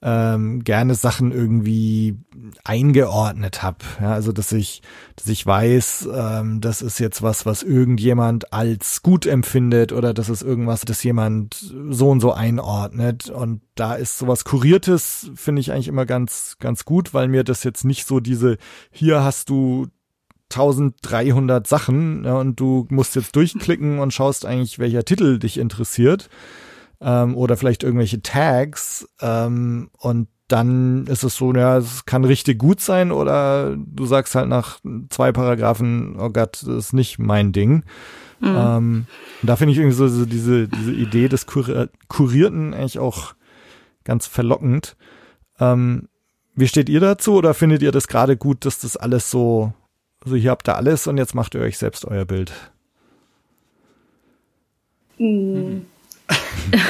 ähm, 0.00 0.62
gerne 0.62 0.94
Sachen 0.94 1.32
irgendwie 1.32 2.16
eingeordnet 2.62 3.62
habe. 3.62 3.78
Ja, 4.00 4.12
also 4.12 4.30
dass 4.30 4.52
ich, 4.52 4.82
dass 5.16 5.26
ich 5.26 5.44
weiß, 5.44 6.08
ähm, 6.14 6.60
das 6.60 6.82
ist 6.82 7.00
jetzt 7.00 7.22
was, 7.22 7.46
was 7.46 7.64
irgendjemand 7.64 8.52
als 8.52 9.02
gut 9.02 9.26
empfindet 9.26 9.92
oder 9.92 10.14
das 10.14 10.28
ist 10.28 10.42
irgendwas, 10.42 10.82
das 10.82 11.02
jemand 11.02 11.54
so 11.90 12.10
und 12.10 12.20
so 12.20 12.32
einordnet. 12.32 13.28
Und 13.28 13.62
da 13.74 13.94
ist 13.94 14.18
sowas 14.18 14.44
Kuriertes, 14.44 15.30
finde 15.34 15.60
ich 15.60 15.72
eigentlich 15.72 15.88
immer 15.88 16.06
ganz, 16.06 16.56
ganz 16.60 16.84
gut, 16.84 17.12
weil 17.12 17.26
mir 17.26 17.42
das 17.42 17.64
jetzt 17.64 17.84
nicht 17.84 18.06
so 18.06 18.20
diese, 18.20 18.56
hier 18.92 19.24
hast 19.24 19.50
du 19.50 19.88
1300 20.50 21.66
Sachen 21.66 22.24
ja, 22.24 22.36
und 22.36 22.58
du 22.58 22.86
musst 22.88 23.16
jetzt 23.16 23.34
durchklicken 23.36 23.98
und 23.98 24.14
schaust 24.14 24.46
eigentlich, 24.46 24.78
welcher 24.78 25.04
Titel 25.04 25.38
dich 25.38 25.58
interessiert 25.58 26.30
ähm, 27.00 27.36
oder 27.36 27.56
vielleicht 27.56 27.82
irgendwelche 27.82 28.22
Tags 28.22 29.08
ähm, 29.20 29.90
und 29.98 30.28
dann 30.48 31.06
ist 31.06 31.24
es 31.24 31.36
so, 31.36 31.52
ja, 31.52 31.76
es 31.76 32.06
kann 32.06 32.24
richtig 32.24 32.58
gut 32.58 32.80
sein 32.80 33.12
oder 33.12 33.76
du 33.76 34.06
sagst 34.06 34.34
halt 34.34 34.48
nach 34.48 34.80
zwei 35.10 35.30
Paragraphen, 35.30 36.16
oh 36.18 36.30
Gott, 36.30 36.62
das 36.62 36.86
ist 36.86 36.92
nicht 36.94 37.18
mein 37.18 37.52
Ding. 37.52 37.84
Mhm. 38.40 38.56
Ähm, 38.56 39.06
da 39.42 39.56
finde 39.56 39.72
ich 39.72 39.78
irgendwie 39.78 39.96
so, 39.96 40.08
so, 40.08 40.24
diese, 40.24 40.68
diese 40.68 40.92
Idee 40.92 41.28
des 41.28 41.46
Kur 41.46 41.88
Kurierten 42.08 42.72
eigentlich 42.72 42.98
auch 42.98 43.34
ganz 44.04 44.26
verlockend. 44.26 44.96
Ähm, 45.60 46.08
wie 46.54 46.68
steht 46.68 46.88
ihr 46.88 47.00
dazu 47.00 47.34
oder 47.34 47.52
findet 47.52 47.82
ihr 47.82 47.92
das 47.92 48.08
gerade 48.08 48.36
gut, 48.36 48.64
dass 48.64 48.78
das 48.78 48.96
alles 48.96 49.30
so, 49.30 49.74
so 50.24 50.34
hier 50.34 50.50
habt 50.50 50.68
ihr 50.68 50.76
alles 50.76 51.06
und 51.06 51.18
jetzt 51.18 51.34
macht 51.34 51.54
ihr 51.54 51.60
euch 51.60 51.76
selbst 51.76 52.06
euer 52.06 52.24
Bild? 52.24 52.52
Mhm. 55.18 55.84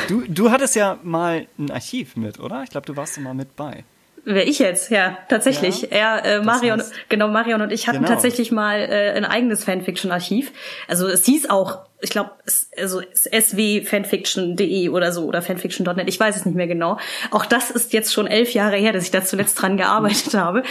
Du, 0.09 0.23
du 0.29 0.51
hattest 0.51 0.75
ja 0.75 0.99
mal 1.03 1.47
ein 1.59 1.71
Archiv 1.71 2.17
mit, 2.17 2.41
oder? 2.41 2.63
Ich 2.65 2.71
glaube, 2.71 2.87
du 2.87 2.97
warst 2.97 3.19
mal 3.21 3.35
mit 3.35 3.57
bei. 3.57 3.85
Wer 4.31 4.47
ich 4.47 4.59
jetzt? 4.59 4.91
Ja, 4.91 5.17
tatsächlich. 5.29 5.83
Ja, 5.91 6.19
er, 6.19 6.25
äh, 6.25 6.43
Marion, 6.43 6.81
heißt, 6.81 6.93
genau, 7.09 7.29
Marion 7.29 7.63
und 7.63 7.73
ich 7.73 7.89
hatten 7.89 8.01
genau. 8.01 8.11
tatsächlich 8.11 8.53
mal 8.53 8.79
äh, 8.81 9.13
ein 9.13 9.25
eigenes 9.25 9.65
Fanfiction-Archiv. 9.65 10.53
Also 10.87 11.07
es 11.09 11.25
hieß 11.25 11.49
auch, 11.49 11.79
ich 12.03 12.11
glaube, 12.11 12.33
also 12.77 13.01
swfanfiction.de 13.15 14.91
oder 14.91 15.13
so 15.13 15.25
oder 15.25 15.41
fanfiction.net, 15.41 16.09
ich 16.09 16.21
weiß 16.21 16.37
es 16.37 16.45
nicht 16.45 16.57
mehr 16.57 16.67
genau. 16.67 16.99
Auch 17.31 17.47
das 17.47 17.71
ist 17.71 17.95
jetzt 17.95 18.13
schon 18.13 18.27
elf 18.27 18.53
Jahre 18.53 18.77
her, 18.77 18.93
dass 18.93 19.05
ich 19.05 19.11
da 19.11 19.25
zuletzt 19.25 19.61
dran 19.63 19.79
gearbeitet 19.79 20.35
habe. 20.35 20.63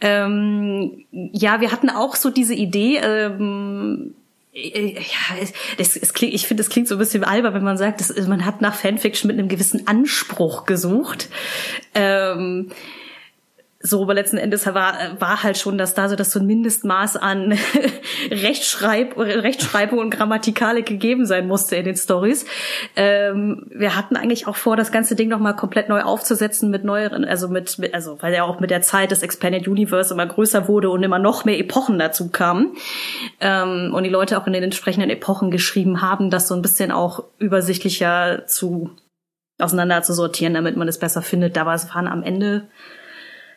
Ähm, 0.00 1.04
ja, 1.10 1.60
wir 1.60 1.72
hatten 1.72 1.90
auch 1.90 2.16
so 2.16 2.30
diese 2.30 2.54
Idee, 2.54 2.96
ähm, 2.98 4.14
ja, 4.54 5.46
das, 5.78 5.94
das 5.94 6.14
klingt, 6.14 6.32
ich 6.32 6.46
finde, 6.46 6.62
das 6.62 6.70
klingt 6.70 6.86
so 6.86 6.94
ein 6.94 6.98
bisschen 6.98 7.24
albern, 7.24 7.54
wenn 7.54 7.64
man 7.64 7.76
sagt, 7.76 8.00
das, 8.00 8.14
man 8.28 8.44
hat 8.44 8.60
nach 8.60 8.74
Fanfiction 8.74 9.28
mit 9.28 9.38
einem 9.38 9.48
gewissen 9.48 9.86
Anspruch 9.88 10.64
gesucht. 10.64 11.28
Ähm, 11.94 12.70
so, 13.86 14.00
aber 14.00 14.14
letzten 14.14 14.38
Endes 14.38 14.64
war, 14.64 14.94
war 15.18 15.42
halt 15.42 15.58
schon, 15.58 15.76
dass 15.76 15.92
da 15.92 16.08
so, 16.08 16.16
dass 16.16 16.30
so 16.30 16.40
ein 16.40 16.46
Mindestmaß 16.46 17.18
an 17.18 17.52
Rechtschreib, 18.30 19.18
Rechtschreibung 19.18 19.98
und 19.98 20.08
Grammatikale 20.08 20.82
gegeben 20.82 21.26
sein 21.26 21.46
musste 21.46 21.76
in 21.76 21.84
den 21.84 21.94
Stories. 21.94 22.46
Ähm, 22.96 23.66
wir 23.68 23.94
hatten 23.94 24.16
eigentlich 24.16 24.46
auch 24.46 24.56
vor, 24.56 24.76
das 24.76 24.90
ganze 24.90 25.16
Ding 25.16 25.28
nochmal 25.28 25.54
komplett 25.54 25.90
neu 25.90 26.00
aufzusetzen 26.00 26.70
mit 26.70 26.82
neueren, 26.82 27.26
also 27.26 27.48
mit, 27.48 27.78
mit, 27.78 27.92
also 27.92 28.16
weil 28.22 28.32
ja 28.32 28.44
auch 28.44 28.58
mit 28.58 28.70
der 28.70 28.80
Zeit 28.80 29.12
das 29.12 29.22
Expanded 29.22 29.68
Universe 29.68 30.14
immer 30.14 30.24
größer 30.24 30.66
wurde 30.66 30.88
und 30.88 31.02
immer 31.02 31.18
noch 31.18 31.44
mehr 31.44 31.58
Epochen 31.58 31.98
dazu 31.98 32.30
kamen. 32.30 32.76
Ähm, 33.38 33.92
und 33.92 34.04
die 34.04 34.10
Leute 34.10 34.38
auch 34.38 34.46
in 34.46 34.54
den 34.54 34.62
entsprechenden 34.62 35.10
Epochen 35.10 35.50
geschrieben 35.50 36.00
haben, 36.00 36.30
das 36.30 36.48
so 36.48 36.54
ein 36.54 36.62
bisschen 36.62 36.90
auch 36.90 37.24
übersichtlicher 37.38 38.46
zu 38.46 38.92
auseinander 39.58 40.02
zu 40.02 40.14
sortieren, 40.14 40.54
damit 40.54 40.78
man 40.78 40.88
es 40.88 40.98
besser 40.98 41.20
findet. 41.20 41.58
Aber 41.58 41.74
es 41.74 41.94
waren 41.94 42.08
am 42.08 42.22
Ende 42.22 42.66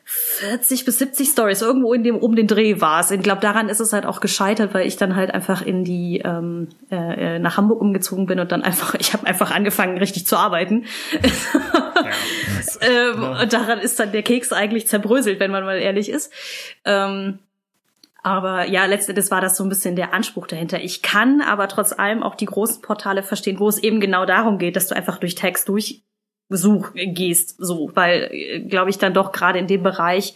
40 0.09 0.85
bis 0.85 0.99
70 0.99 1.27
Stories, 1.27 1.61
irgendwo 1.61 1.93
in 1.93 2.01
dem 2.01 2.15
um 2.15 2.33
den 2.33 2.47
Dreh 2.47 2.79
war 2.79 3.01
es. 3.01 3.11
Ich 3.11 3.21
glaube, 3.21 3.41
daran 3.41 3.67
ist 3.67 3.81
es 3.81 3.91
halt 3.91 4.05
auch 4.05 4.21
gescheitert, 4.21 4.73
weil 4.73 4.87
ich 4.87 4.95
dann 4.95 5.17
halt 5.17 5.33
einfach 5.33 5.61
in 5.61 5.83
die 5.83 6.21
ähm, 6.23 6.69
äh, 6.89 7.35
äh 7.35 7.39
nach 7.39 7.57
Hamburg 7.57 7.81
umgezogen 7.81 8.25
bin 8.25 8.39
und 8.39 8.53
dann 8.53 8.63
einfach, 8.63 8.93
ich 8.99 9.11
habe 9.11 9.27
einfach 9.27 9.51
angefangen, 9.51 9.97
richtig 9.97 10.25
zu 10.25 10.37
arbeiten. 10.37 10.85
Ja. 11.11 11.19
ähm, 12.81 13.21
ja. 13.21 13.41
Und 13.41 13.51
daran 13.51 13.79
ist 13.79 13.99
dann 13.99 14.13
der 14.13 14.23
Keks 14.23 14.53
eigentlich 14.53 14.87
zerbröselt, 14.87 15.41
wenn 15.41 15.51
man 15.51 15.65
mal 15.65 15.77
ehrlich 15.77 16.07
ist. 16.07 16.31
Ähm, 16.85 17.39
aber 18.23 18.65
ja, 18.65 18.85
letztendlich 18.85 19.29
war 19.29 19.41
das 19.41 19.57
so 19.57 19.63
ein 19.65 19.69
bisschen 19.69 19.97
der 19.97 20.13
Anspruch 20.13 20.47
dahinter. 20.47 20.81
Ich 20.81 21.01
kann 21.01 21.41
aber 21.41 21.67
trotz 21.67 21.91
allem 21.91 22.23
auch 22.23 22.35
die 22.35 22.45
großen 22.45 22.81
Portale 22.81 23.23
verstehen, 23.23 23.59
wo 23.59 23.67
es 23.67 23.77
eben 23.77 23.99
genau 23.99 24.25
darum 24.25 24.57
geht, 24.57 24.77
dass 24.77 24.87
du 24.87 24.95
einfach 24.95 25.17
durch 25.17 25.35
Text 25.35 25.67
durch 25.67 26.03
Besuch 26.49 26.91
gehst, 26.93 27.55
so, 27.57 27.91
weil, 27.93 28.29
äh, 28.31 28.59
glaube 28.61 28.89
ich, 28.89 28.97
dann 28.97 29.13
doch 29.13 29.31
gerade 29.31 29.59
in 29.59 29.67
dem 29.67 29.83
Bereich 29.83 30.35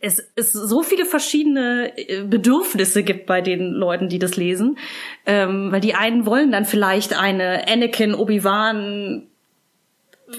es, 0.00 0.22
es 0.36 0.52
so 0.52 0.82
viele 0.82 1.06
verschiedene 1.06 1.92
äh, 1.96 2.22
Bedürfnisse 2.24 3.02
gibt 3.02 3.26
bei 3.26 3.40
den 3.40 3.72
Leuten, 3.72 4.08
die 4.08 4.18
das 4.18 4.36
lesen, 4.36 4.78
ähm, 5.24 5.72
weil 5.72 5.80
die 5.80 5.94
einen 5.94 6.26
wollen 6.26 6.52
dann 6.52 6.64
vielleicht 6.66 7.18
eine 7.18 7.66
Anakin 7.68 8.14
Obi-Wan 8.14 9.27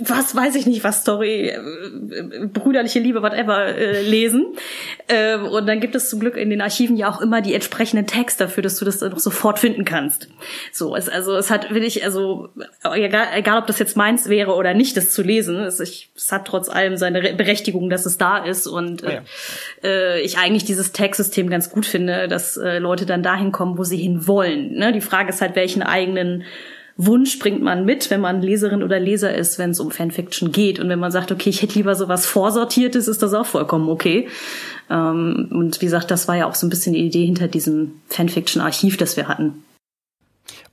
was 0.02 0.36
weiß 0.36 0.56
ich 0.56 0.68
nicht, 0.68 0.84
was 0.84 1.02
Story, 1.02 1.50
äh, 1.50 2.46
brüderliche 2.46 3.00
Liebe, 3.00 3.24
whatever, 3.24 3.66
äh, 3.66 4.02
lesen. 4.04 4.46
Ähm, 5.08 5.46
und 5.46 5.68
dann 5.68 5.80
gibt 5.80 5.96
es 5.96 6.10
zum 6.10 6.20
Glück 6.20 6.38
in 6.38 6.52
den 6.52 6.62
Archiven 6.62 6.96
ja 6.96 7.10
auch 7.10 7.22
immer 7.22 7.42
die 7.42 7.56
entsprechenden 7.56 8.06
Tags 8.06 8.38
dafür, 8.38 8.62
dass 8.62 8.78
du 8.78 8.86
das 8.86 9.02
noch 9.02 9.18
sofort 9.18 9.58
finden 9.58 9.86
kannst. 9.86 10.28
So, 10.72 10.96
es, 10.96 11.10
also 11.10 11.36
es 11.36 11.50
hat, 11.50 11.74
will 11.74 11.84
ich, 11.84 12.04
also 12.04 12.50
egal, 12.84 13.30
egal 13.34 13.58
ob 13.58 13.66
das 13.66 13.80
jetzt 13.80 13.98
meins 13.98 14.30
wäre 14.30 14.54
oder 14.54 14.76
nicht, 14.76 14.96
das 14.96 15.12
zu 15.12 15.24
lesen, 15.24 15.58
es, 15.58 15.80
ich, 15.80 16.12
es 16.16 16.32
hat 16.32 16.46
trotz 16.46 16.70
allem 16.70 16.96
seine 16.96 17.34
Berechtigung, 17.34 17.90
dass 17.90 18.06
es 18.06 18.20
da 18.20 18.38
ist 18.38 18.68
und 18.68 19.04
oh 19.04 19.10
ja. 19.10 19.22
äh, 19.84 20.22
ich 20.22 20.38
eigentlich 20.38 20.66
dieses 20.66 20.92
Tag-System 20.92 21.50
ganz 21.50 21.72
gut 21.72 21.88
finde, 21.88 22.28
dass 22.28 22.58
äh, 22.58 22.78
Leute 22.78 23.08
dann 23.08 23.24
dahin 23.24 23.52
kommen, 23.52 23.78
wo 23.80 23.84
sie 23.84 23.98
hin 23.98 24.28
wollen. 24.28 24.74
Ne? 24.74 24.92
Die 24.92 25.02
Frage 25.02 25.30
ist 25.30 25.42
halt, 25.42 25.56
welchen 25.56 25.82
eigenen 25.82 26.44
Wunsch 27.02 27.40
bringt 27.40 27.62
man 27.62 27.86
mit, 27.86 28.10
wenn 28.10 28.20
man 28.20 28.42
Leserin 28.42 28.84
oder 28.84 29.00
Leser 29.00 29.34
ist, 29.34 29.58
wenn 29.58 29.70
es 29.70 29.80
um 29.80 29.90
Fanfiction 29.90 30.52
geht. 30.52 30.82
Und 30.82 30.90
wenn 30.90 31.00
man 31.00 31.14
sagt, 31.14 31.32
okay, 31.32 31.50
ich 31.50 31.62
hätte 31.62 31.76
lieber 31.76 31.96
sowas 31.96 32.26
Vorsortiertes, 32.26 33.08
ist 33.08 33.24
das 33.24 33.34
auch 33.34 33.46
vollkommen 33.46 33.88
okay. 33.88 34.28
Ähm, 34.90 35.48
und 35.50 35.80
wie 35.80 35.86
gesagt, 35.86 36.12
das 36.12 36.28
war 36.28 36.36
ja 36.36 36.46
auch 36.46 36.56
so 36.56 36.68
ein 36.68 36.70
bisschen 36.70 36.92
die 36.92 37.06
Idee 37.06 37.26
hinter 37.26 37.48
diesem 37.48 38.02
Fanfiction-Archiv, 38.10 38.98
das 38.98 39.16
wir 39.16 39.30
hatten. 39.30 39.64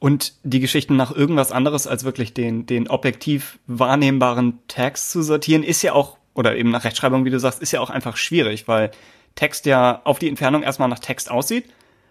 Und 0.00 0.32
die 0.42 0.58
Geschichten 0.58 0.96
nach 0.96 1.14
irgendwas 1.14 1.52
anderes 1.52 1.86
als 1.86 2.02
wirklich 2.02 2.34
den, 2.34 2.66
den 2.66 2.88
objektiv 2.88 3.60
wahrnehmbaren 3.68 4.58
Text 4.66 5.12
zu 5.12 5.22
sortieren, 5.22 5.62
ist 5.62 5.82
ja 5.82 5.92
auch, 5.92 6.16
oder 6.34 6.56
eben 6.56 6.70
nach 6.70 6.82
Rechtschreibung, 6.82 7.24
wie 7.24 7.30
du 7.30 7.38
sagst, 7.38 7.62
ist 7.62 7.70
ja 7.70 7.80
auch 7.80 7.90
einfach 7.90 8.16
schwierig, 8.16 8.66
weil 8.66 8.90
Text 9.36 9.64
ja 9.64 10.00
auf 10.02 10.18
die 10.18 10.28
Entfernung 10.28 10.64
erstmal 10.64 10.88
nach 10.88 10.98
Text 10.98 11.30
aussieht. 11.30 11.66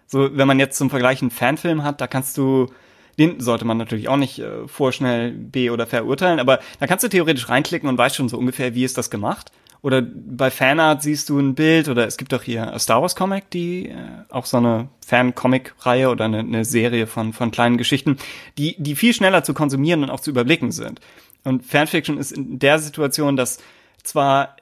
So, 0.06 0.34
wenn 0.38 0.48
man 0.48 0.58
jetzt 0.58 0.78
zum 0.78 0.88
Vergleich 0.88 1.20
einen 1.20 1.30
Fanfilm 1.30 1.84
hat, 1.84 2.00
da 2.00 2.06
kannst 2.06 2.38
du 2.38 2.70
den 3.18 3.40
sollte 3.40 3.64
man 3.64 3.78
natürlich 3.78 4.08
auch 4.08 4.16
nicht 4.16 4.38
äh, 4.38 4.66
vorschnell 4.66 5.32
B 5.32 5.70
oder 5.70 5.86
verurteilen, 5.86 6.40
aber 6.40 6.60
da 6.80 6.86
kannst 6.86 7.04
du 7.04 7.08
theoretisch 7.08 7.48
reinklicken 7.48 7.88
und 7.88 7.98
weißt 7.98 8.16
schon 8.16 8.28
so 8.28 8.38
ungefähr, 8.38 8.74
wie 8.74 8.84
ist 8.84 8.98
das 8.98 9.10
gemacht. 9.10 9.52
oder 9.82 10.02
bei 10.02 10.50
Fanart 10.50 11.02
siehst 11.02 11.28
du 11.28 11.38
ein 11.38 11.54
Bild 11.54 11.88
oder 11.88 12.06
es 12.06 12.16
gibt 12.16 12.34
auch 12.34 12.42
hier 12.42 12.74
Star 12.78 13.00
Wars 13.00 13.16
Comic, 13.16 13.50
die 13.50 13.88
äh, 13.88 13.96
auch 14.30 14.46
so 14.46 14.56
eine 14.56 14.88
Fan-Comic-Reihe 15.06 16.10
oder 16.10 16.24
eine, 16.24 16.40
eine 16.40 16.64
Serie 16.64 17.06
von, 17.06 17.32
von 17.32 17.50
kleinen 17.50 17.78
Geschichten, 17.78 18.18
die, 18.58 18.76
die 18.78 18.96
viel 18.96 19.14
schneller 19.14 19.44
zu 19.44 19.54
konsumieren 19.54 20.02
und 20.02 20.10
auch 20.10 20.20
zu 20.20 20.30
überblicken 20.30 20.72
sind. 20.72 21.00
Und 21.44 21.64
Fanfiction 21.64 22.18
ist 22.18 22.32
in 22.32 22.58
der 22.58 22.80
Situation, 22.80 23.36
dass 23.36 23.58
zwar 24.02 24.56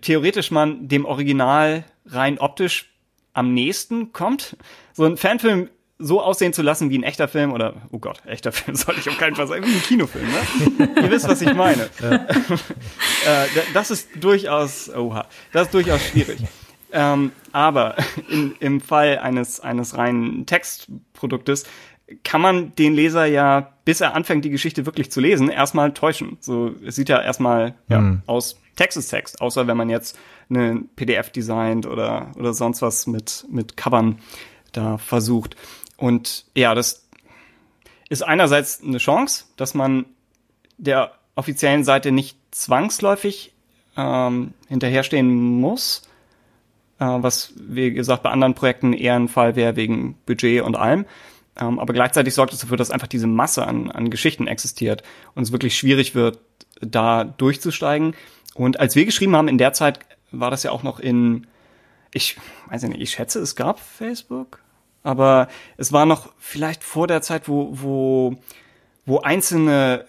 theoretisch 0.00 0.50
man 0.50 0.88
dem 0.88 1.04
Original 1.04 1.84
rein 2.06 2.38
optisch 2.38 2.92
am 3.32 3.54
nächsten 3.54 4.12
kommt. 4.12 4.56
So 4.92 5.04
ein 5.04 5.16
Fanfilm 5.16 5.68
so 6.02 6.20
aussehen 6.20 6.52
zu 6.52 6.62
lassen 6.62 6.90
wie 6.90 6.98
ein 6.98 7.02
echter 7.02 7.28
Film 7.28 7.52
oder, 7.52 7.74
oh 7.90 7.98
Gott, 7.98 8.20
echter 8.26 8.52
Film 8.52 8.76
sollte 8.76 9.00
ich 9.00 9.08
auf 9.08 9.18
keinen 9.18 9.36
Fall 9.36 9.46
sagen, 9.46 9.64
wie 9.64 9.74
ein 9.74 9.82
Kinofilm, 9.82 10.26
ne? 10.26 11.02
Ihr 11.02 11.10
wisst, 11.10 11.28
was 11.28 11.40
ich 11.40 11.54
meine. 11.54 11.88
Ja. 12.00 12.14
äh, 12.14 13.46
das 13.74 13.90
ist 13.90 14.08
durchaus, 14.20 14.90
oha, 14.94 15.26
das 15.52 15.66
ist 15.66 15.74
durchaus 15.74 16.02
schwierig. 16.02 16.38
Ähm, 16.92 17.32
aber 17.52 17.96
in, 18.28 18.54
im 18.60 18.80
Fall 18.80 19.18
eines, 19.18 19.60
eines 19.60 19.96
reinen 19.96 20.46
Textproduktes 20.46 21.64
kann 22.24 22.42
man 22.42 22.74
den 22.74 22.92
Leser 22.94 23.24
ja, 23.24 23.72
bis 23.84 24.02
er 24.02 24.14
anfängt, 24.14 24.44
die 24.44 24.50
Geschichte 24.50 24.84
wirklich 24.84 25.10
zu 25.10 25.20
lesen, 25.20 25.48
erstmal 25.48 25.94
täuschen. 25.94 26.36
So, 26.40 26.74
es 26.84 26.96
sieht 26.96 27.08
ja 27.08 27.22
erstmal 27.22 27.74
ja, 27.88 28.00
mhm. 28.00 28.22
aus 28.26 28.58
Text 28.76 28.98
ist 28.98 29.08
Text, 29.08 29.40
außer 29.40 29.66
wenn 29.66 29.76
man 29.76 29.90
jetzt 29.90 30.18
eine 30.48 30.82
PDF 30.96 31.30
designt 31.30 31.86
oder, 31.86 32.32
oder 32.36 32.52
sonst 32.54 32.82
was 32.82 33.06
mit, 33.06 33.46
mit 33.50 33.76
Covern 33.76 34.18
da 34.72 34.98
versucht. 34.98 35.56
Und 36.02 36.46
ja, 36.56 36.74
das 36.74 37.08
ist 38.08 38.22
einerseits 38.22 38.82
eine 38.82 38.98
Chance, 38.98 39.44
dass 39.56 39.72
man 39.72 40.04
der 40.76 41.12
offiziellen 41.36 41.84
Seite 41.84 42.10
nicht 42.10 42.36
zwangsläufig 42.50 43.52
ähm, 43.96 44.52
hinterherstehen 44.66 45.32
muss, 45.32 46.02
äh, 46.98 47.04
was 47.04 47.52
wie 47.56 47.92
gesagt 47.92 48.24
bei 48.24 48.30
anderen 48.30 48.54
Projekten 48.54 48.94
eher 48.94 49.14
ein 49.14 49.28
Fall 49.28 49.54
wäre 49.54 49.76
wegen 49.76 50.16
Budget 50.26 50.62
und 50.62 50.74
allem. 50.74 51.06
Ähm, 51.56 51.78
aber 51.78 51.92
gleichzeitig 51.92 52.34
sorgt 52.34 52.52
es 52.52 52.58
dafür, 52.58 52.76
dass 52.76 52.90
einfach 52.90 53.06
diese 53.06 53.28
Masse 53.28 53.64
an, 53.64 53.88
an 53.88 54.10
Geschichten 54.10 54.48
existiert 54.48 55.04
und 55.36 55.44
es 55.44 55.52
wirklich 55.52 55.76
schwierig 55.76 56.16
wird, 56.16 56.40
da 56.80 57.22
durchzusteigen. 57.22 58.16
Und 58.54 58.80
als 58.80 58.96
wir 58.96 59.04
geschrieben 59.04 59.36
haben 59.36 59.46
in 59.46 59.56
der 59.56 59.72
Zeit, 59.72 60.00
war 60.32 60.50
das 60.50 60.64
ja 60.64 60.72
auch 60.72 60.82
noch 60.82 60.98
in, 60.98 61.46
ich 62.12 62.38
weiß 62.70 62.82
nicht, 62.82 63.00
ich 63.00 63.12
schätze, 63.12 63.38
es 63.38 63.54
gab 63.54 63.78
Facebook, 63.78 64.61
aber 65.02 65.48
es 65.76 65.92
war 65.92 66.06
noch 66.06 66.32
vielleicht 66.38 66.84
vor 66.84 67.06
der 67.06 67.22
Zeit, 67.22 67.48
wo, 67.48 67.70
wo, 67.72 68.36
wo 69.04 69.18
einzelne 69.20 70.06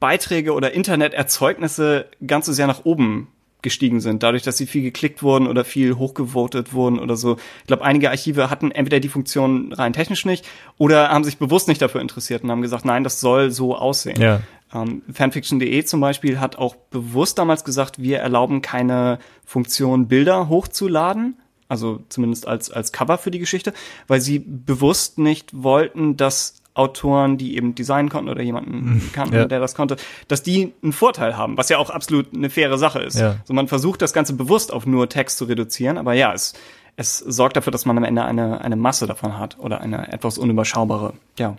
Beiträge 0.00 0.52
oder 0.52 0.72
Interneterzeugnisse 0.72 2.06
ganz 2.26 2.46
so 2.46 2.52
sehr 2.52 2.66
nach 2.66 2.84
oben 2.84 3.28
gestiegen 3.60 4.00
sind, 4.00 4.22
dadurch, 4.22 4.42
dass 4.42 4.56
sie 4.56 4.66
viel 4.66 4.82
geklickt 4.82 5.22
wurden 5.22 5.48
oder 5.48 5.64
viel 5.64 5.96
hochgevotet 5.96 6.72
wurden 6.72 7.00
oder 7.00 7.16
so. 7.16 7.36
Ich 7.60 7.66
glaube, 7.66 7.84
einige 7.84 8.10
Archive 8.10 8.50
hatten 8.50 8.70
entweder 8.70 9.00
die 9.00 9.08
Funktion 9.08 9.72
rein 9.72 9.92
technisch 9.92 10.24
nicht 10.24 10.46
oder 10.76 11.08
haben 11.08 11.24
sich 11.24 11.38
bewusst 11.38 11.66
nicht 11.66 11.82
dafür 11.82 12.00
interessiert 12.00 12.44
und 12.44 12.50
haben 12.50 12.62
gesagt, 12.62 12.84
nein, 12.84 13.02
das 13.02 13.20
soll 13.20 13.50
so 13.50 13.76
aussehen. 13.76 14.20
Ja. 14.20 14.42
Ähm, 14.72 15.02
Fanfiction.de 15.12 15.84
zum 15.84 16.00
Beispiel 16.00 16.38
hat 16.38 16.56
auch 16.56 16.76
bewusst 16.76 17.38
damals 17.38 17.64
gesagt, 17.64 18.00
wir 18.00 18.18
erlauben 18.18 18.62
keine 18.62 19.18
Funktion, 19.44 20.06
Bilder 20.06 20.48
hochzuladen, 20.48 21.36
also 21.68 22.00
zumindest 22.08 22.48
als, 22.48 22.70
als 22.70 22.92
Cover 22.92 23.18
für 23.18 23.30
die 23.30 23.38
Geschichte, 23.38 23.72
weil 24.06 24.20
sie 24.20 24.38
bewusst 24.38 25.18
nicht 25.18 25.62
wollten, 25.62 26.16
dass 26.16 26.62
Autoren, 26.74 27.38
die 27.38 27.56
eben 27.56 27.74
designen 27.74 28.08
konnten 28.08 28.30
oder 28.30 28.40
jemanden 28.40 28.94
mhm. 28.94 29.12
kannten, 29.12 29.34
ja. 29.34 29.44
der 29.46 29.60
das 29.60 29.74
konnte, 29.74 29.96
dass 30.28 30.42
die 30.42 30.72
einen 30.82 30.92
Vorteil 30.92 31.36
haben, 31.36 31.56
was 31.56 31.68
ja 31.68 31.78
auch 31.78 31.90
absolut 31.90 32.32
eine 32.32 32.50
faire 32.50 32.78
Sache 32.78 33.00
ist. 33.00 33.18
Ja. 33.18 33.36
So 33.44 33.52
man 33.52 33.68
versucht 33.68 34.00
das 34.00 34.12
Ganze 34.12 34.32
bewusst 34.34 34.72
auf 34.72 34.86
nur 34.86 35.08
Text 35.08 35.38
zu 35.38 35.44
reduzieren, 35.46 35.98
aber 35.98 36.14
ja, 36.14 36.32
es, 36.32 36.54
es 36.96 37.18
sorgt 37.18 37.56
dafür, 37.56 37.72
dass 37.72 37.84
man 37.84 37.98
am 37.98 38.04
Ende 38.04 38.24
eine, 38.24 38.60
eine 38.60 38.76
Masse 38.76 39.06
davon 39.06 39.38
hat 39.38 39.58
oder 39.58 39.80
eine 39.80 40.12
etwas 40.12 40.38
unüberschaubare, 40.38 41.14
ja. 41.36 41.56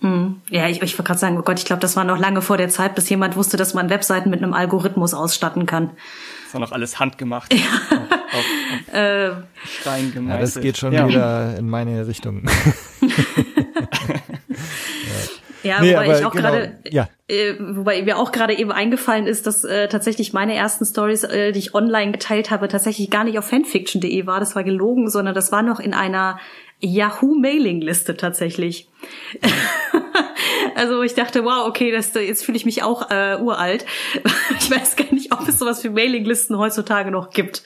Hm. 0.00 0.42
Ja, 0.50 0.68
ich, 0.68 0.82
ich 0.82 0.92
wollte 0.92 1.04
gerade 1.04 1.18
sagen, 1.18 1.38
oh 1.38 1.42
Gott, 1.42 1.58
ich 1.58 1.64
glaube, 1.64 1.80
das 1.80 1.96
war 1.96 2.04
noch 2.04 2.18
lange 2.18 2.42
vor 2.42 2.58
der 2.58 2.68
Zeit, 2.68 2.94
bis 2.94 3.08
jemand 3.08 3.36
wusste, 3.36 3.56
dass 3.56 3.72
man 3.72 3.88
Webseiten 3.88 4.28
mit 4.28 4.42
einem 4.42 4.52
Algorithmus 4.52 5.14
ausstatten 5.14 5.64
kann. 5.64 5.92
Das 6.46 6.54
war 6.54 6.60
noch 6.60 6.72
alles 6.72 7.00
handgemacht. 7.00 7.52
Ja. 7.52 7.58
Auf, 7.58 7.98
auf, 8.32 8.44
auf 8.88 8.94
äh, 8.94 9.30
Stein 9.64 10.12
gemeißelt. 10.12 10.28
Ja, 10.28 10.38
das 10.38 10.60
geht 10.60 10.78
schon 10.78 10.92
ja. 10.92 11.08
wieder 11.08 11.56
in 11.58 11.68
meine 11.68 12.06
Richtung. 12.06 12.44
Ja, 15.66 15.80
nee, 15.80 15.92
wobei 15.94 16.18
ich 16.18 16.24
auch 16.24 16.32
genau, 16.32 16.50
gerade, 16.50 16.78
ja. 16.90 17.08
äh, 17.28 17.54
wobei 17.58 18.02
mir 18.02 18.18
auch 18.18 18.30
gerade 18.30 18.56
eben 18.56 18.70
eingefallen 18.70 19.26
ist, 19.26 19.46
dass 19.46 19.64
äh, 19.64 19.88
tatsächlich 19.88 20.32
meine 20.32 20.54
ersten 20.54 20.84
Stories, 20.84 21.24
äh, 21.24 21.52
die 21.52 21.58
ich 21.58 21.74
online 21.74 22.12
geteilt 22.12 22.50
habe, 22.50 22.68
tatsächlich 22.68 23.10
gar 23.10 23.24
nicht 23.24 23.38
auf 23.38 23.46
fanfiction.de 23.46 24.26
war. 24.26 24.38
Das 24.38 24.54
war 24.54 24.64
gelogen, 24.64 25.10
sondern 25.10 25.34
das 25.34 25.50
war 25.52 25.62
noch 25.62 25.80
in 25.80 25.92
einer 25.92 26.38
Yahoo-Mailing-Liste 26.80 28.16
tatsächlich. 28.16 28.88
also 30.74 31.02
ich 31.02 31.14
dachte, 31.14 31.44
wow, 31.44 31.66
okay, 31.66 31.90
das, 31.90 32.12
jetzt 32.14 32.44
fühle 32.44 32.56
ich 32.56 32.64
mich 32.64 32.82
auch 32.82 33.10
äh, 33.10 33.38
uralt. 33.40 33.84
Ich 34.58 34.70
weiß 34.70 34.96
gar 34.96 35.12
nicht, 35.12 35.32
ob 35.32 35.46
es 35.46 35.58
sowas 35.58 35.84
wie 35.84 35.90
Mailinglisten 35.90 36.58
heutzutage 36.58 37.10
noch 37.10 37.30
gibt. 37.30 37.62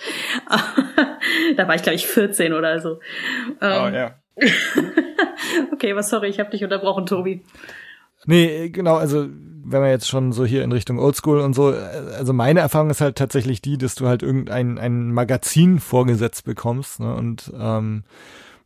da 1.57 1.69
war 1.69 1.75
ich, 1.75 1.83
glaube 1.83 1.95
ich, 1.95 2.07
14 2.07 2.53
oder 2.53 2.81
so. 2.81 2.99
Oh 3.61 3.65
ja. 3.65 4.17
okay, 5.73 5.95
was 5.97 6.11
sorry, 6.11 6.29
ich 6.29 6.41
habe 6.41 6.51
dich 6.51 6.63
unterbrochen, 6.63 7.07
Tobi. 7.07 7.43
Nee, 8.27 8.69
genau, 8.69 8.97
also 8.97 9.29
wenn 9.65 9.81
man 9.81 9.91
jetzt 9.91 10.09
schon 10.09 10.33
so 10.33 10.45
hier 10.45 10.65
in 10.65 10.73
Richtung 10.73 10.99
Oldschool 10.99 11.41
und 11.41 11.55
so, 11.55 11.67
also 11.69 12.33
meine 12.33 12.61
Erfahrung 12.61 12.91
ist 12.91 13.01
halt 13.01 13.17
tatsächlich 13.17 13.63
die, 13.63 13.79
dass 13.79 13.95
du 13.95 14.09
halt 14.09 14.23
irgendein 14.23 14.79
ein 14.79 15.13
Magazin 15.13 15.79
vorgesetzt 15.79 16.45
bekommst 16.45 17.01
ne, 17.01 17.15
und 17.15 17.53
ähm, 17.59 18.05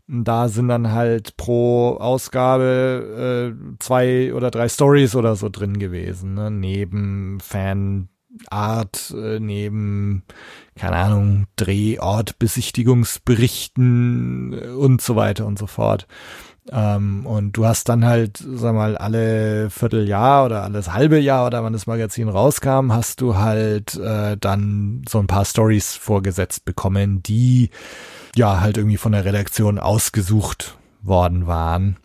da 0.06 0.48
sind 0.48 0.68
dann 0.68 0.92
halt 0.92 1.36
pro 1.36 1.96
Ausgabe 1.96 3.54
äh, 3.54 3.76
zwei 3.78 4.32
oder 4.34 4.50
drei 4.50 4.68
Stories 4.68 5.16
oder 5.16 5.34
so 5.36 5.48
drin 5.48 5.78
gewesen, 5.78 6.34
ne? 6.34 6.50
neben 6.50 7.38
Fanart, 7.40 9.14
äh, 9.16 9.40
neben, 9.40 10.24
keine 10.76 10.96
Ahnung, 10.96 11.46
Drehort, 11.56 12.38
Besichtigungsberichten 12.38 14.52
äh, 14.52 14.66
und 14.68 15.00
so 15.00 15.16
weiter 15.16 15.46
und 15.46 15.58
so 15.58 15.66
fort. 15.66 16.06
Ähm, 16.70 17.26
und 17.26 17.52
du 17.52 17.66
hast 17.66 17.88
dann 17.88 18.04
halt, 18.04 18.42
sag 18.46 18.74
mal, 18.74 18.96
alle 18.96 19.70
Vierteljahr 19.70 20.46
oder 20.46 20.64
alles 20.64 20.92
halbe 20.92 21.18
Jahr 21.18 21.46
oder 21.46 21.62
wann 21.62 21.74
das 21.74 21.86
Magazin 21.86 22.28
rauskam, 22.28 22.92
hast 22.92 23.20
du 23.20 23.36
halt 23.36 23.94
äh, 23.96 24.36
dann 24.38 25.02
so 25.08 25.18
ein 25.18 25.26
paar 25.26 25.44
Stories 25.44 25.94
vorgesetzt 25.94 26.64
bekommen, 26.64 27.22
die 27.22 27.70
ja 28.36 28.60
halt 28.60 28.76
irgendwie 28.76 28.96
von 28.96 29.12
der 29.12 29.24
Redaktion 29.24 29.78
ausgesucht 29.78 30.76
worden 31.02 31.46
waren. 31.46 31.96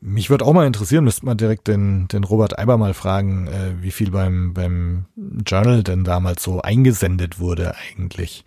Mich 0.00 0.30
würde 0.30 0.44
auch 0.44 0.52
mal 0.52 0.66
interessieren, 0.66 1.04
müsste 1.04 1.26
man 1.26 1.36
direkt 1.36 1.68
den, 1.68 2.08
den 2.08 2.24
Robert 2.24 2.58
Eiber 2.58 2.76
mal 2.76 2.92
fragen, 2.92 3.46
äh, 3.46 3.80
wie 3.80 3.92
viel 3.92 4.10
beim, 4.10 4.52
beim 4.52 5.06
Journal 5.46 5.84
denn 5.84 6.02
damals 6.02 6.42
so 6.42 6.60
eingesendet 6.60 7.38
wurde 7.38 7.74
eigentlich. 7.76 8.44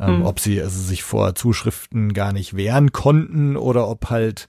Ähm, 0.00 0.18
mhm. 0.18 0.26
Ob 0.26 0.40
sie 0.40 0.60
also 0.60 0.80
sich 0.80 1.04
vor 1.04 1.34
Zuschriften 1.36 2.12
gar 2.12 2.32
nicht 2.32 2.56
wehren 2.56 2.90
konnten 2.90 3.56
oder 3.56 3.86
ob 3.86 4.10
halt 4.10 4.48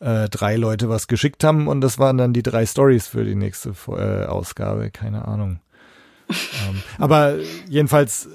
äh, 0.00 0.28
drei 0.28 0.56
Leute 0.56 0.88
was 0.88 1.06
geschickt 1.06 1.44
haben 1.44 1.68
und 1.68 1.82
das 1.82 1.98
waren 1.98 2.18
dann 2.18 2.32
die 2.32 2.42
drei 2.42 2.66
Stories 2.66 3.06
für 3.06 3.24
die 3.24 3.36
nächste 3.36 3.72
äh, 3.88 4.24
Ausgabe, 4.24 4.90
keine 4.90 5.28
Ahnung. 5.28 5.60
ähm, 6.30 6.82
aber 6.98 7.36
jedenfalls 7.68 8.28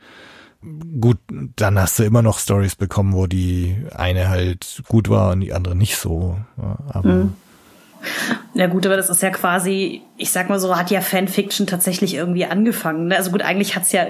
Gut, 0.99 1.19
dann 1.55 1.79
hast 1.79 1.99
du 1.99 2.03
immer 2.03 2.23
noch 2.23 2.39
Stories 2.39 2.75
bekommen, 2.75 3.13
wo 3.13 3.27
die 3.27 3.77
eine 3.93 4.27
halt 4.27 4.81
gut 4.87 5.07
war 5.07 5.31
und 5.31 5.41
die 5.41 5.53
andere 5.53 5.75
nicht 5.75 5.97
so. 5.97 6.39
Aber 6.57 7.13
mhm. 7.13 7.35
Ja 8.53 8.67
gut, 8.67 8.85
aber 8.85 8.97
das 8.97 9.09
ist 9.09 9.21
ja 9.21 9.29
quasi, 9.29 10.01
ich 10.17 10.31
sag 10.31 10.49
mal 10.49 10.59
so, 10.59 10.75
hat 10.77 10.89
ja 10.89 11.01
Fanfiction 11.01 11.67
tatsächlich 11.67 12.15
irgendwie 12.15 12.45
angefangen. 12.45 13.07
Ne? 13.07 13.15
Also 13.15 13.31
gut, 13.31 13.41
eigentlich 13.41 13.75
hat's 13.75 13.91
ja 13.91 14.07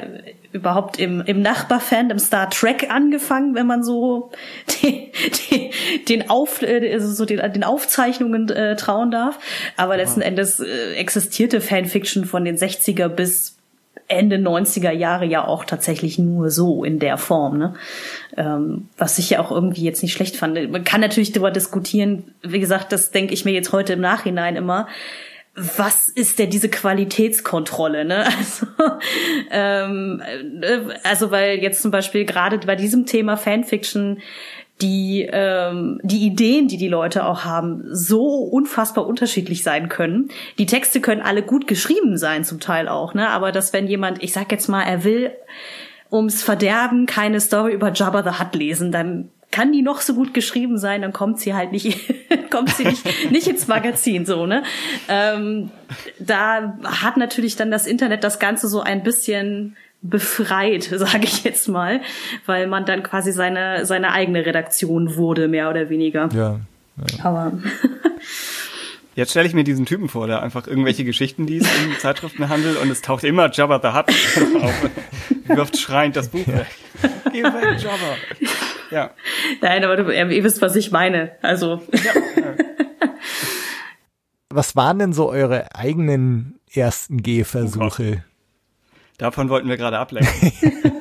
überhaupt 0.54 1.00
im, 1.00 1.21
im 1.21 1.41
Nachbarfan, 1.41 2.10
im 2.10 2.19
Star 2.19 2.50
Trek 2.50 2.89
angefangen, 2.89 3.56
wenn 3.56 3.67
man 3.67 3.84
so 3.84 4.32
den, 4.81 5.08
den, 5.52 5.71
den, 6.08 6.29
Auf, 6.29 6.62
äh, 6.62 6.94
also 6.94 7.12
so 7.12 7.25
den, 7.25 7.40
den 7.54 7.63
Aufzeichnungen 7.63 8.50
äh, 8.50 8.75
trauen 8.75 9.12
darf. 9.12 9.38
Aber 9.75 9.98
letzten 9.98 10.21
Endes 10.21 10.60
äh, 10.60 10.94
existierte 10.94 11.62
Fanfiction 11.62 12.25
von 12.25 12.46
den 12.46 12.58
60er 12.58 13.10
bis 13.10 13.56
Ende 14.08 14.37
90er 14.37 14.91
Jahre 14.91 15.25
ja 15.25 15.45
auch 15.45 15.65
tatsächlich 15.65 16.17
nur 16.17 16.49
so 16.49 16.83
in 16.83 16.99
der 16.99 17.17
Form, 17.17 17.58
ne? 17.58 17.73
Ähm, 18.37 18.89
was 18.97 19.17
ich 19.19 19.29
ja 19.29 19.39
auch 19.39 19.51
irgendwie 19.51 19.83
jetzt 19.83 20.01
nicht 20.01 20.13
schlecht 20.13 20.37
fand. 20.37 20.71
Man 20.71 20.83
kann 20.83 21.01
natürlich 21.01 21.33
darüber 21.33 21.51
diskutieren, 21.51 22.33
wie 22.41 22.60
gesagt, 22.60 22.91
das 22.91 23.12
denke 23.12 23.33
ich 23.33 23.45
mir 23.45 23.51
jetzt 23.51 23.73
heute 23.73 23.93
im 23.93 24.01
Nachhinein 24.01 24.55
immer. 24.55 24.87
was 25.60 26.08
ist 26.08 26.37
denn 26.37 26.51
diese 26.51 26.69
Qualitätskontrolle, 26.69 28.05
ne? 28.05 28.25
Also, 28.37 28.67
ähm, 29.49 30.21
äh, 30.62 30.79
also 31.03 31.31
weil 31.31 31.58
jetzt 31.58 31.81
zum 31.81 31.89
Beispiel 31.89 32.25
gerade 32.25 32.60
bei 32.60 32.75
diesem 32.75 33.08
Thema 33.08 33.37
Fanfiction 33.37 34.19
die 34.82 35.28
ähm, 35.32 36.00
die 36.04 36.25
Ideen, 36.25 36.67
die 36.67 36.78
die 36.78 36.88
Leute 36.88 37.25
auch 37.25 37.44
haben, 37.44 37.84
so 37.92 38.25
unfassbar 38.25 39.08
unterschiedlich 39.08 39.63
sein 39.63 39.90
können. 39.90 40.30
Die 40.60 40.67
Texte 40.67 41.02
können 41.02 41.21
alle 41.21 41.42
gut 41.42 41.67
geschrieben 41.67 42.17
sein, 42.17 42.44
zum 42.44 42.60
Teil 42.60 42.88
auch, 42.88 43.13
ne? 43.13 43.30
Aber 43.30 43.52
dass 43.52 43.73
wenn 43.73 43.88
jemand, 43.88 44.21
ich 44.23 44.34
sag 44.34 44.52
jetzt 44.52 44.67
mal, 44.67 44.84
er 44.84 45.04
will 45.04 45.32
ums 46.12 46.44
Verderben 46.44 47.06
keine 47.06 47.42
Story 47.42 47.73
über 47.73 47.92
Jabba 47.92 48.23
the 48.23 48.40
Hutt 48.40 48.56
lesen, 48.56 48.92
dann 48.92 49.30
kann 49.50 49.71
die 49.71 49.82
noch 49.82 50.02
so 50.02 50.13
gut 50.13 50.34
geschrieben 50.34 50.78
sein, 50.78 51.02
dann 51.02 51.13
kommt 51.13 51.40
sie 51.40 51.54
halt 51.54 51.71
nicht, 51.71 52.13
kommt 52.52 52.69
sie 52.69 52.86
nicht, 52.86 53.32
nicht 53.32 53.48
ins 53.48 53.67
Magazin, 53.67 54.25
so, 54.25 54.46
ne? 54.46 54.63
Ähm, 55.08 55.71
da 56.19 56.78
hat 56.84 57.17
natürlich 57.17 57.56
dann 57.56 57.71
das 57.71 57.88
Internet 57.88 58.23
das 58.23 58.40
Ganze 58.40 58.67
so 58.67 58.82
ein 58.82 59.04
bisschen 59.04 59.75
befreit, 60.10 60.83
sage 60.91 61.23
ich 61.23 61.43
jetzt 61.43 61.67
mal, 61.67 62.01
weil 62.45 62.67
man 62.67 62.85
dann 62.85 63.03
quasi 63.03 63.31
seine, 63.31 63.85
seine 63.85 64.12
eigene 64.12 64.45
Redaktion 64.45 65.15
wurde, 65.15 65.47
mehr 65.47 65.69
oder 65.69 65.89
weniger. 65.89 66.29
Ja. 66.33 66.60
ja. 66.97 67.25
Aber 67.25 67.53
Jetzt 69.17 69.31
stelle 69.31 69.47
ich 69.47 69.55
mir 69.55 69.63
diesen 69.63 69.87
Typen 69.87 70.10
vor, 70.10 70.27
der 70.27 70.43
einfach 70.43 70.67
irgendwelche 70.67 71.03
Geschichten 71.03 71.47
liest 71.47 71.67
im 71.83 71.97
Zeitschriftenhandel 71.99 72.77
und 72.77 72.91
es 72.91 73.01
taucht 73.01 73.23
immer 73.23 73.49
Jabba 73.51 73.79
the 73.81 73.97
Hutt 73.97 74.62
auf. 74.62 74.89
Wirft 75.47 75.79
schreiend 75.79 76.15
das 76.15 76.27
Buch 76.27 76.45
weg. 76.45 76.67
Geh 77.31 77.41
weg, 77.41 77.81
Jabba. 77.81 78.15
Ja. 78.91 79.10
Nein, 79.60 79.83
aber 79.83 79.95
du, 79.97 80.12
ihr 80.12 80.43
wisst, 80.43 80.62
was 80.62 80.75
ich 80.75 80.91
meine. 80.91 81.31
Also. 81.41 81.81
Ja. 81.91 82.12
Was 84.49 84.75
waren 84.75 84.99
denn 84.99 85.13
so 85.13 85.31
eure 85.31 85.75
eigenen 85.75 86.60
ersten 86.71 87.23
Gehversuche? 87.23 88.23
Davon 89.17 89.49
wollten 89.49 89.67
wir 89.67 89.77
gerade 89.77 89.97
ablenken. 89.97 90.51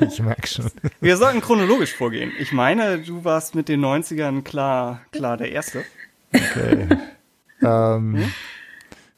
ich 0.08 0.20
merke 0.20 0.46
schon. 0.46 0.70
Wir 1.00 1.18
sollten 1.18 1.42
chronologisch 1.42 1.94
vorgehen. 1.94 2.32
Ich 2.38 2.52
meine, 2.52 2.98
du 2.98 3.24
warst 3.24 3.54
mit 3.54 3.68
den 3.68 3.84
90ern 3.84 4.42
klar, 4.42 5.02
klar 5.12 5.36
der 5.36 5.52
Erste. 5.52 5.84
Okay. 6.32 6.88
ähm, 7.62 8.16
hm? 8.16 8.32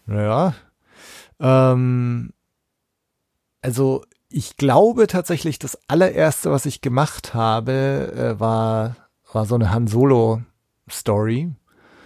Naja. 0.07 0.55
Ähm, 1.38 2.32
also 3.62 4.05
ich 4.30 4.57
glaube 4.57 5.07
tatsächlich, 5.07 5.59
das 5.59 5.78
allererste, 5.88 6.51
was 6.51 6.66
ich 6.66 6.80
gemacht 6.80 7.34
habe, 7.34 8.12
äh, 8.36 8.40
war, 8.40 8.96
war 9.32 9.46
so 9.46 9.55
eine 9.55 9.70
Han 9.70 9.86
Solo 9.86 10.42
Story. 10.90 11.55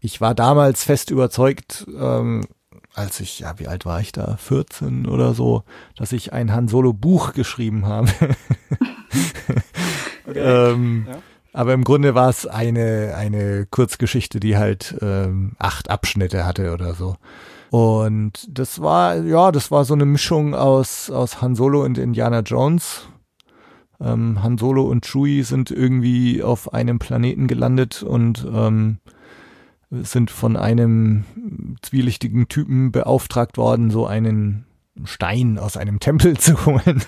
Ich 0.02 0.20
war 0.20 0.34
damals 0.34 0.84
fest 0.84 1.10
überzeugt, 1.10 1.86
ähm, 1.98 2.46
als 2.94 3.20
ich, 3.20 3.40
ja, 3.40 3.58
wie 3.58 3.68
alt 3.68 3.86
war 3.86 4.00
ich 4.00 4.12
da? 4.12 4.36
14 4.36 5.06
oder 5.06 5.34
so, 5.34 5.64
dass 5.96 6.12
ich 6.12 6.32
ein 6.32 6.52
Han 6.52 6.68
Solo 6.68 6.92
Buch 6.92 7.32
geschrieben 7.32 7.86
habe. 7.86 8.10
okay. 10.26 10.38
ähm, 10.38 11.06
ja. 11.08 11.18
Aber 11.54 11.74
im 11.74 11.84
Grunde 11.84 12.14
war 12.14 12.30
es 12.30 12.46
eine, 12.46 13.14
eine 13.16 13.66
Kurzgeschichte, 13.66 14.40
die 14.40 14.56
halt 14.56 14.96
ähm, 15.02 15.52
acht 15.58 15.90
Abschnitte 15.90 16.46
hatte 16.46 16.72
oder 16.72 16.94
so. 16.94 17.16
Und 17.70 18.46
das 18.50 18.80
war, 18.80 19.16
ja, 19.16 19.52
das 19.52 19.70
war 19.70 19.84
so 19.84 19.94
eine 19.94 20.04
Mischung 20.04 20.54
aus, 20.54 21.10
aus 21.10 21.40
Han 21.40 21.54
Solo 21.54 21.84
und 21.84 21.98
Indiana 21.98 22.40
Jones. 22.40 23.08
Ähm, 24.00 24.42
Han 24.42 24.58
Solo 24.58 24.84
und 24.84 25.06
Chewie 25.06 25.42
sind 25.42 25.70
irgendwie 25.70 26.42
auf 26.42 26.72
einem 26.72 26.98
Planeten 26.98 27.46
gelandet 27.46 28.02
und 28.02 28.46
ähm, 28.52 28.98
sind 30.02 30.30
von 30.30 30.56
einem 30.56 31.24
zwielichtigen 31.82 32.48
Typen 32.48 32.92
beauftragt 32.92 33.58
worden, 33.58 33.90
so 33.90 34.06
einen 34.06 34.64
Stein 35.04 35.58
aus 35.58 35.76
einem 35.76 36.00
Tempel 36.00 36.36
zu 36.38 36.64
holen. 36.64 37.02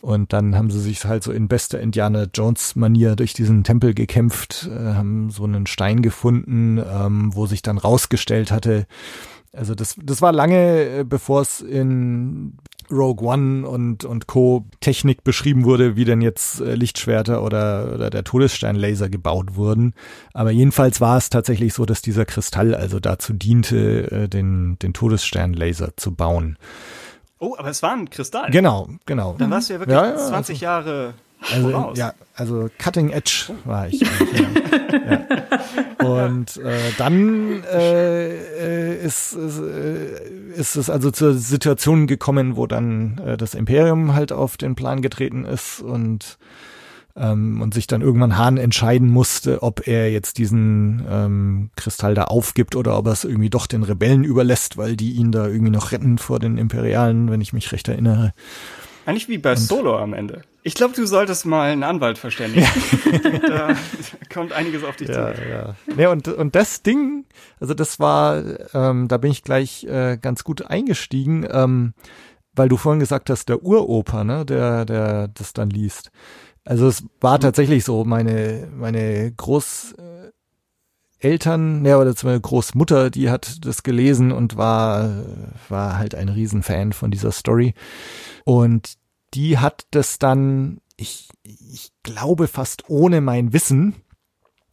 Und 0.00 0.32
dann 0.32 0.56
haben 0.56 0.70
sie 0.70 0.80
sich 0.80 1.04
halt 1.04 1.22
so 1.22 1.30
in 1.30 1.48
bester 1.48 1.78
Indiana 1.78 2.26
Jones 2.32 2.74
Manier 2.74 3.16
durch 3.16 3.34
diesen 3.34 3.64
Tempel 3.64 3.92
gekämpft, 3.92 4.70
äh, 4.72 4.94
haben 4.94 5.30
so 5.30 5.44
einen 5.44 5.66
Stein 5.66 6.00
gefunden, 6.00 6.78
ähm, 6.78 7.34
wo 7.34 7.46
sich 7.46 7.60
dann 7.60 7.76
rausgestellt 7.76 8.50
hatte, 8.50 8.86
also 9.52 9.74
das, 9.74 9.96
das 10.00 10.22
war 10.22 10.32
lange, 10.32 11.00
äh, 11.00 11.04
bevor 11.04 11.42
es 11.42 11.60
in 11.60 12.56
Rogue 12.90 13.26
One 13.26 13.68
und, 13.68 14.04
und 14.04 14.26
Co. 14.26 14.66
Technik 14.80 15.24
beschrieben 15.24 15.64
wurde, 15.64 15.96
wie 15.96 16.04
denn 16.04 16.20
jetzt 16.20 16.60
äh, 16.60 16.74
Lichtschwerter 16.74 17.42
oder, 17.42 17.92
oder 17.94 18.10
der 18.10 18.24
Todessternlaser 18.24 19.08
gebaut 19.08 19.54
wurden. 19.54 19.94
Aber 20.34 20.50
jedenfalls 20.50 21.00
war 21.00 21.16
es 21.16 21.30
tatsächlich 21.30 21.74
so, 21.74 21.86
dass 21.86 22.02
dieser 22.02 22.24
Kristall 22.24 22.74
also 22.74 23.00
dazu 23.00 23.32
diente, 23.32 24.10
äh, 24.10 24.28
den, 24.28 24.78
den 24.78 24.92
Todessternlaser 24.92 25.96
zu 25.96 26.14
bauen. 26.14 26.56
Oh, 27.38 27.54
aber 27.58 27.70
es 27.70 27.82
war 27.82 27.92
ein 27.92 28.10
Kristall. 28.10 28.50
Genau, 28.50 28.88
genau. 29.06 29.34
Dann 29.38 29.50
warst 29.50 29.70
du 29.70 29.74
ja 29.74 29.80
wirklich 29.80 29.96
ja, 29.96 30.10
ja, 30.10 30.16
20 30.16 30.56
also, 30.56 30.64
Jahre 30.64 31.14
also, 31.52 31.70
voraus. 31.70 31.98
Ja, 31.98 32.14
also 32.34 32.68
Cutting 32.78 33.10
Edge 33.10 33.52
war 33.64 33.88
ich. 33.88 34.00
ja. 34.00 36.06
Und 36.06 36.56
äh, 36.58 36.78
dann 36.98 37.62
äh, 37.64 39.04
ist, 39.04 39.32
ist, 39.32 39.58
äh, 39.58 40.56
ist 40.56 40.76
es 40.76 40.90
also 40.90 41.10
zur 41.10 41.34
Situation 41.34 42.06
gekommen, 42.06 42.56
wo 42.56 42.66
dann 42.66 43.18
äh, 43.18 43.36
das 43.36 43.54
Imperium 43.54 44.14
halt 44.14 44.32
auf 44.32 44.56
den 44.56 44.74
Plan 44.74 45.02
getreten 45.02 45.44
ist 45.44 45.80
und 45.80 46.38
ähm, 47.16 47.60
und 47.60 47.74
sich 47.74 47.86
dann 47.86 48.02
irgendwann 48.02 48.38
Hahn 48.38 48.56
entscheiden 48.56 49.10
musste, 49.10 49.62
ob 49.62 49.86
er 49.86 50.10
jetzt 50.10 50.38
diesen 50.38 51.04
ähm, 51.10 51.70
Kristall 51.76 52.14
da 52.14 52.24
aufgibt 52.24 52.76
oder 52.76 52.96
ob 52.96 53.06
er 53.06 53.12
es 53.12 53.24
irgendwie 53.24 53.50
doch 53.50 53.66
den 53.66 53.82
Rebellen 53.82 54.24
überlässt, 54.24 54.76
weil 54.76 54.96
die 54.96 55.12
ihn 55.12 55.32
da 55.32 55.46
irgendwie 55.46 55.72
noch 55.72 55.92
retten 55.92 56.18
vor 56.18 56.38
den 56.38 56.56
Imperialen, 56.56 57.30
wenn 57.30 57.40
ich 57.40 57.52
mich 57.52 57.72
recht 57.72 57.88
erinnere. 57.88 58.32
Eigentlich 59.06 59.28
wie 59.28 59.38
bei 59.38 59.56
Solo 59.56 59.98
am 59.98 60.14
Ende. 60.14 60.42
Ich 60.62 60.74
glaube, 60.74 60.94
du 60.94 61.06
solltest 61.06 61.46
mal 61.46 61.70
einen 61.70 61.82
Anwalt 61.82 62.18
verständigen. 62.18 62.68
da 63.46 63.74
kommt 64.32 64.52
einiges 64.52 64.84
auf 64.84 64.96
dich 64.96 65.08
ja, 65.08 65.34
zu. 65.34 65.48
Ja. 65.48 65.74
ja, 65.96 66.10
und, 66.10 66.28
und 66.28 66.54
das 66.54 66.82
Ding, 66.82 67.24
also 67.60 67.72
das 67.72 67.98
war, 67.98 68.42
ähm, 68.74 69.08
da 69.08 69.16
bin 69.16 69.30
ich 69.30 69.42
gleich 69.42 69.84
äh, 69.84 70.18
ganz 70.20 70.44
gut 70.44 70.66
eingestiegen, 70.66 71.46
ähm, 71.50 71.94
weil 72.54 72.68
du 72.68 72.76
vorhin 72.76 73.00
gesagt 73.00 73.30
hast, 73.30 73.48
der 73.48 73.62
Uropa, 73.62 74.22
ne, 74.22 74.44
der, 74.44 74.84
der 74.84 75.28
das 75.28 75.54
dann 75.54 75.70
liest. 75.70 76.10
Also 76.64 76.88
es 76.88 77.04
war 77.20 77.38
mhm. 77.38 77.42
tatsächlich 77.42 77.84
so, 77.84 78.04
meine, 78.04 78.68
meine 78.76 79.32
Großeltern, 79.32 81.86
ja, 81.86 81.98
oder 81.98 82.14
meine 82.22 82.40
Großmutter, 82.40 83.08
die 83.08 83.30
hat 83.30 83.64
das 83.64 83.82
gelesen 83.82 84.30
und 84.30 84.58
war, 84.58 85.24
war 85.70 85.96
halt 85.96 86.14
ein 86.14 86.28
Riesenfan 86.28 86.92
von 86.92 87.10
dieser 87.10 87.32
Story. 87.32 87.72
Und 88.44 88.99
die 89.34 89.58
hat 89.58 89.86
das 89.90 90.18
dann, 90.18 90.80
ich, 90.96 91.28
ich 91.42 91.92
glaube 92.02 92.48
fast 92.48 92.88
ohne 92.88 93.20
mein 93.20 93.52
Wissen, 93.52 93.96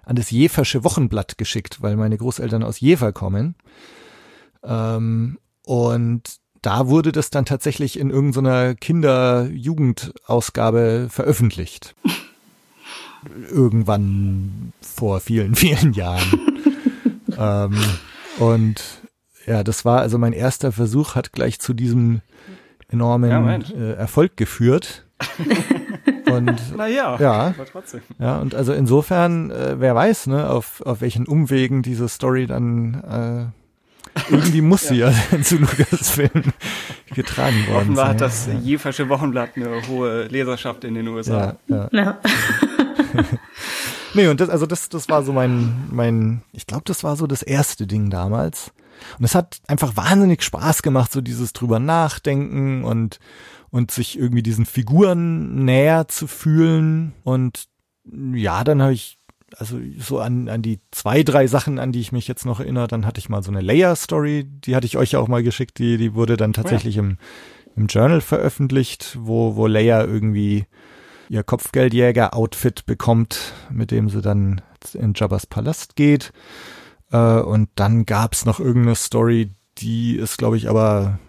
an 0.04 0.16
das 0.16 0.32
Jeversche 0.32 0.86
Wochenblatt 0.86 1.38
geschickt, 1.38 1.82
weil 1.82 1.98
meine 1.98 2.18
Großeltern 2.18 2.64
aus 2.64 2.80
Jever 2.80 3.12
kommen. 3.12 3.56
Ähm, 4.64 5.38
und 5.64 6.40
da 6.62 6.88
wurde 6.88 7.12
das 7.12 7.30
dann 7.30 7.44
tatsächlich 7.46 8.00
in 8.00 8.10
irgendeiner 8.10 8.74
Kinder-Jugendausgabe 8.74 11.10
veröffentlicht. 11.10 11.94
Irgendwann 13.52 14.72
vor 14.82 15.20
vielen, 15.20 15.56
vielen 15.56 15.92
Jahren. 15.94 16.42
ähm, 17.38 17.78
und 18.40 18.82
ja, 19.46 19.64
das 19.64 19.86
war 19.86 20.02
also 20.02 20.18
mein 20.18 20.34
erster 20.34 20.72
Versuch, 20.72 21.14
hat 21.16 21.34
gleich 21.34 21.60
zu 21.60 21.74
diesem 21.74 22.22
enormen 22.90 23.30
ja, 23.30 23.76
äh, 23.76 23.94
Erfolg 23.94 24.38
geführt. 24.38 25.06
und 26.32 26.78
naja, 26.78 27.18
ja, 27.20 27.34
aber 27.48 27.66
trotzdem. 27.66 28.02
Ja, 28.20 28.38
und 28.38 28.54
also 28.54 28.74
insofern, 28.74 29.50
äh, 29.52 29.80
wer 29.80 29.96
weiß, 29.96 30.28
ne, 30.28 30.50
auf, 30.50 30.82
auf 30.82 31.02
welchen 31.02 31.26
Umwegen 31.26 31.82
diese 31.82 32.08
Story 32.08 32.46
dann 32.46 33.52
äh, 33.54 34.32
irgendwie 34.32 34.62
muss 34.62 34.82
sie 34.88 34.98
ja 34.98 35.12
zu 35.42 35.58
Lucasfilm 35.58 36.54
getragen 37.14 37.68
worden 37.68 37.78
Offenbar 37.78 38.10
hat 38.10 38.22
das 38.22 38.48
ja. 38.48 38.54
Jeversche 38.54 39.10
Wochenblatt 39.10 39.52
eine 39.56 39.88
hohe 39.88 40.26
Leserschaft 40.26 40.84
in 40.84 40.94
den 40.94 41.08
USA. 41.08 41.58
Ja, 41.68 41.90
ja. 41.92 42.04
ja. 42.04 42.18
nee, 44.14 44.28
und 44.28 44.40
das, 44.40 44.50
also 44.50 44.66
das, 44.66 44.90
das 44.90 45.10
war 45.10 45.24
so 45.24 45.34
mein, 45.34 45.88
mein, 45.90 46.42
ich 46.52 46.68
glaube, 46.68 46.84
das 46.86 47.04
war 47.04 47.16
so 47.16 47.26
das 47.26 47.42
erste 47.42 47.88
Ding 47.88 48.10
damals. 48.10 48.72
Und 49.18 49.26
es 49.26 49.36
hat 49.36 49.60
einfach 49.68 49.96
wahnsinnig 49.96 50.44
Spaß 50.44 50.82
gemacht, 50.82 51.12
so 51.12 51.22
dieses 51.22 51.54
drüber 51.54 51.80
nachdenken 51.80 52.84
und, 52.84 53.20
und 53.70 53.92
sich 53.92 54.18
irgendwie 54.18 54.44
diesen 54.44 54.66
Figuren 54.66 55.66
näher 55.66 56.08
zu 56.08 56.28
fühlen. 56.28 57.14
Und 57.24 57.68
ja, 58.06 58.64
dann 58.64 58.82
habe 58.82 58.94
ich 58.94 59.18
also 59.56 59.80
so 59.98 60.20
an, 60.20 60.50
an 60.50 60.62
die 60.62 60.80
zwei, 60.92 61.24
drei 61.24 61.48
Sachen, 61.48 61.80
an 61.80 61.92
die 61.92 62.02
ich 62.02 62.12
mich 62.12 62.28
jetzt 62.28 62.46
noch 62.46 62.60
erinnere, 62.60 62.88
dann 62.88 63.06
hatte 63.06 63.20
ich 63.20 63.30
mal 63.30 63.44
so 63.44 63.52
eine 63.52 63.62
Layer-Story, 63.62 64.46
die 64.46 64.76
hatte 64.76 64.86
ich 64.86 64.98
euch 64.98 65.14
ja 65.14 65.20
auch 65.20 65.28
mal 65.28 65.44
geschickt, 65.44 65.80
die, 65.80 65.98
die 65.98 66.14
wurde 66.14 66.38
dann 66.38 66.54
tatsächlich 66.54 66.98
oh 66.98 67.02
ja. 67.02 67.08
im, 67.08 67.18
im 67.76 67.88
Journal 67.88 68.22
veröffentlicht, 68.22 69.18
wo, 69.22 69.56
wo 69.56 69.68
Leia 69.68 70.04
irgendwie 70.04 70.66
ihr 71.30 71.44
Kopfgeldjäger-Outfit 71.44 72.86
bekommt, 72.86 73.54
mit 73.72 73.92
dem 73.92 74.10
sie 74.10 74.22
dann 74.22 74.62
in 74.94 75.14
Jabba's 75.16 75.46
Palast 75.46 75.96
geht. 75.96 76.32
Äh, 77.12 77.40
und 77.40 77.70
dann 77.76 78.06
gab's 78.06 78.46
noch 78.46 78.60
irgendeine 78.60 78.96
Story, 78.96 79.52
die 79.78 80.16
ist, 80.16 80.38
glaube 80.38 80.58
ich, 80.58 80.70
aber 80.70 81.20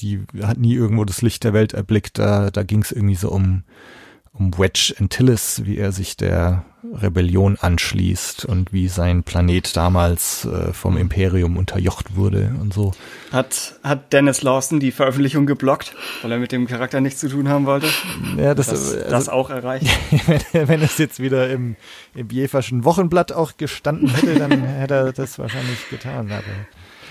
die 0.00 0.24
hat 0.42 0.58
nie 0.58 0.74
irgendwo 0.74 1.04
das 1.04 1.22
Licht 1.22 1.44
der 1.44 1.52
Welt 1.52 1.74
erblickt. 1.74 2.18
Da, 2.18 2.50
da 2.50 2.62
ging 2.62 2.82
es 2.82 2.92
irgendwie 2.92 3.14
so 3.14 3.30
um, 3.30 3.64
um 4.32 4.56
Wedge 4.58 4.94
Antilles, 4.98 5.64
wie 5.64 5.76
er 5.76 5.92
sich 5.92 6.16
der 6.16 6.64
Rebellion 7.00 7.56
anschließt 7.60 8.44
und 8.44 8.72
wie 8.72 8.88
sein 8.88 9.22
Planet 9.22 9.76
damals 9.76 10.44
äh, 10.44 10.72
vom 10.72 10.96
Imperium 10.96 11.56
unterjocht 11.56 12.16
wurde 12.16 12.54
und 12.60 12.74
so. 12.74 12.92
Hat, 13.30 13.76
hat 13.84 14.12
Dennis 14.12 14.42
Lawson 14.42 14.80
die 14.80 14.90
Veröffentlichung 14.90 15.46
geblockt, 15.46 15.94
weil 16.22 16.32
er 16.32 16.38
mit 16.38 16.50
dem 16.50 16.66
Charakter 16.66 17.00
nichts 17.00 17.20
zu 17.20 17.28
tun 17.28 17.48
haben 17.48 17.66
wollte? 17.66 17.86
Ja, 18.36 18.54
das, 18.54 18.66
Das, 18.66 18.94
also, 18.94 19.10
das 19.10 19.28
auch 19.28 19.50
erreicht. 19.50 19.86
wenn, 20.52 20.68
wenn 20.68 20.82
es 20.82 20.98
jetzt 20.98 21.20
wieder 21.20 21.50
im, 21.50 21.76
im 22.14 22.28
Bieferschen 22.28 22.84
Wochenblatt 22.84 23.32
auch 23.32 23.56
gestanden 23.56 24.08
hätte, 24.08 24.34
dann 24.34 24.62
hätte 24.62 24.94
er 24.94 25.12
das 25.12 25.38
wahrscheinlich 25.38 25.88
getan. 25.88 26.32
Aber 26.32 26.42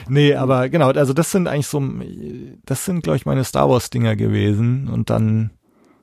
nee, 0.09 0.35
aber 0.35 0.67
genau, 0.69 0.91
also 0.91 1.13
das 1.13 1.31
sind 1.31 1.47
eigentlich 1.47 1.67
so, 1.67 1.81
das 2.65 2.85
sind, 2.85 3.03
glaube 3.03 3.17
ich, 3.17 3.25
meine 3.25 3.45
Star 3.45 3.69
Wars-Dinger 3.69 4.17
gewesen. 4.17 4.89
Und 4.89 5.09
dann, 5.09 5.51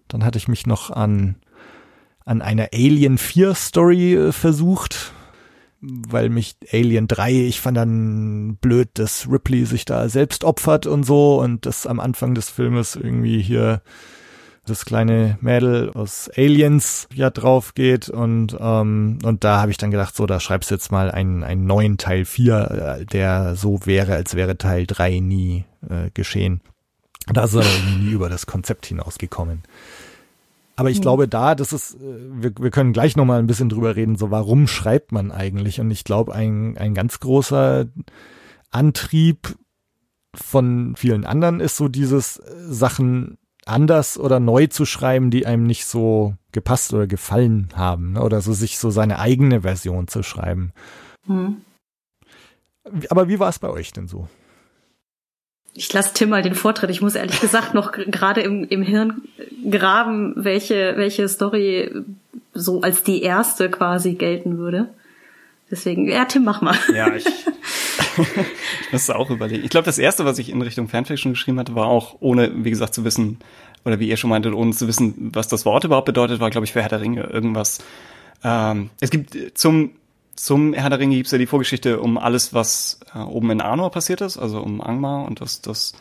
dann 0.08 0.24
hatte 0.24 0.38
ich 0.38 0.48
mich 0.48 0.66
noch 0.66 0.90
an, 0.90 1.36
an 2.28 2.42
einer 2.42 2.68
Alien 2.74 3.16
4 3.16 3.54
Story 3.54 4.14
äh, 4.14 4.32
versucht, 4.32 5.12
weil 5.80 6.28
mich 6.28 6.56
Alien 6.70 7.08
3, 7.08 7.32
ich 7.32 7.60
fand 7.60 7.76
dann 7.76 8.56
blöd, 8.56 8.90
dass 8.94 9.28
Ripley 9.30 9.64
sich 9.64 9.84
da 9.86 10.08
selbst 10.08 10.44
opfert 10.44 10.86
und 10.86 11.04
so 11.04 11.40
und 11.40 11.64
das 11.64 11.86
am 11.86 12.00
Anfang 12.00 12.34
des 12.34 12.50
Filmes 12.50 12.96
irgendwie 12.96 13.40
hier 13.40 13.80
das 14.66 14.84
kleine 14.84 15.38
Mädel 15.40 15.90
aus 15.94 16.30
Aliens 16.36 17.08
ja 17.14 17.30
drauf 17.30 17.72
geht 17.74 18.10
und 18.10 18.54
ähm, 18.60 19.18
und 19.22 19.42
da 19.42 19.62
habe 19.62 19.70
ich 19.70 19.78
dann 19.78 19.90
gedacht, 19.90 20.14
so, 20.14 20.26
da 20.26 20.40
schreibst 20.40 20.70
du 20.70 20.74
jetzt 20.74 20.92
mal 20.92 21.10
einen, 21.10 21.42
einen 21.42 21.64
neuen 21.64 21.96
Teil 21.96 22.26
4, 22.26 22.98
äh, 23.00 23.06
der 23.06 23.56
so 23.56 23.86
wäre, 23.86 24.12
als 24.12 24.34
wäre 24.34 24.58
Teil 24.58 24.86
3 24.86 25.20
nie 25.20 25.64
äh, 25.88 26.10
geschehen. 26.12 26.60
Da 27.32 27.44
ist 27.44 27.54
er 27.54 27.64
nie 27.98 28.10
über 28.10 28.28
das 28.28 28.46
Konzept 28.46 28.84
hinausgekommen. 28.84 29.62
Aber 30.78 30.90
ich 30.90 31.00
glaube 31.00 31.26
da, 31.26 31.56
das 31.56 31.72
ist, 31.72 31.96
äh, 31.96 31.98
wir, 32.30 32.52
wir 32.56 32.70
können 32.70 32.92
gleich 32.92 33.16
nochmal 33.16 33.40
ein 33.40 33.48
bisschen 33.48 33.68
drüber 33.68 33.96
reden, 33.96 34.14
so 34.14 34.30
warum 34.30 34.68
schreibt 34.68 35.10
man 35.10 35.32
eigentlich? 35.32 35.80
Und 35.80 35.90
ich 35.90 36.04
glaube, 36.04 36.32
ein, 36.32 36.78
ein 36.78 36.94
ganz 36.94 37.18
großer 37.18 37.86
Antrieb 38.70 39.56
von 40.36 40.94
vielen 40.96 41.24
anderen 41.24 41.58
ist 41.58 41.76
so 41.76 41.88
dieses 41.88 42.36
äh, 42.36 42.54
Sachen 42.68 43.38
anders 43.66 44.20
oder 44.20 44.38
neu 44.38 44.68
zu 44.68 44.86
schreiben, 44.86 45.32
die 45.32 45.46
einem 45.46 45.64
nicht 45.64 45.84
so 45.84 46.36
gepasst 46.52 46.94
oder 46.94 47.08
gefallen 47.08 47.70
haben. 47.74 48.12
Ne? 48.12 48.22
Oder 48.22 48.40
so 48.40 48.52
sich 48.52 48.78
so 48.78 48.90
seine 48.90 49.18
eigene 49.18 49.62
Version 49.62 50.06
zu 50.06 50.22
schreiben. 50.22 50.72
Hm. 51.26 51.56
Aber 53.10 53.28
wie 53.28 53.40
war 53.40 53.48
es 53.48 53.58
bei 53.58 53.68
euch 53.68 53.92
denn 53.92 54.06
so? 54.06 54.28
Ich 55.74 55.92
lasse 55.92 56.12
Tim 56.14 56.30
mal 56.30 56.42
den 56.42 56.54
Vortritt. 56.54 56.90
Ich 56.90 57.00
muss 57.00 57.14
ehrlich 57.14 57.40
gesagt 57.40 57.74
noch 57.74 57.92
gerade 57.92 58.40
im, 58.40 58.64
im 58.64 58.82
Hirn 58.82 59.22
graben, 59.70 60.34
welche, 60.36 60.94
welche 60.96 61.28
Story 61.28 61.90
so 62.54 62.80
als 62.80 63.04
die 63.04 63.22
erste 63.22 63.70
quasi 63.70 64.14
gelten 64.14 64.58
würde. 64.58 64.88
Deswegen, 65.70 66.08
ja, 66.08 66.24
Tim, 66.24 66.44
mach 66.44 66.62
mal. 66.62 66.76
Ja, 66.94 67.14
ich, 67.14 67.26
ich 68.86 68.92
muss 68.92 69.10
auch 69.10 69.30
überlegen. 69.30 69.64
Ich 69.64 69.70
glaube, 69.70 69.84
das 69.84 69.98
erste, 69.98 70.24
was 70.24 70.38
ich 70.38 70.50
in 70.50 70.62
Richtung 70.62 70.88
Fanfiction 70.88 71.32
geschrieben 71.32 71.58
hatte, 71.58 71.74
war 71.74 71.86
auch, 71.86 72.16
ohne, 72.20 72.50
wie 72.64 72.70
gesagt, 72.70 72.94
zu 72.94 73.04
wissen, 73.04 73.38
oder 73.84 74.00
wie 74.00 74.08
ihr 74.08 74.16
schon 74.16 74.30
meintet, 74.30 74.54
ohne 74.54 74.72
zu 74.72 74.88
wissen, 74.88 75.30
was 75.34 75.48
das 75.48 75.64
Wort 75.64 75.84
überhaupt 75.84 76.06
bedeutet, 76.06 76.40
war, 76.40 76.50
glaube 76.50 76.64
ich, 76.64 76.72
für 76.72 76.82
Herr 76.82 76.88
der 76.88 77.00
Ringe 77.00 77.24
irgendwas. 77.24 77.78
Ähm, 78.42 78.90
es 79.00 79.10
gibt 79.10 79.36
zum, 79.58 79.92
zum 80.38 80.72
Herr 80.72 80.88
der 80.88 81.00
Ringe 81.00 81.16
gibt's 81.16 81.32
ja 81.32 81.38
die 81.38 81.46
Vorgeschichte 81.46 82.00
um 82.00 82.16
alles, 82.16 82.54
was 82.54 83.00
äh, 83.14 83.18
oben 83.18 83.50
in 83.50 83.60
Arnor 83.60 83.90
passiert 83.90 84.20
ist, 84.20 84.38
also 84.38 84.60
um 84.60 84.80
Angmar 84.80 85.26
und 85.26 85.40
das, 85.40 85.62
das 85.62 85.94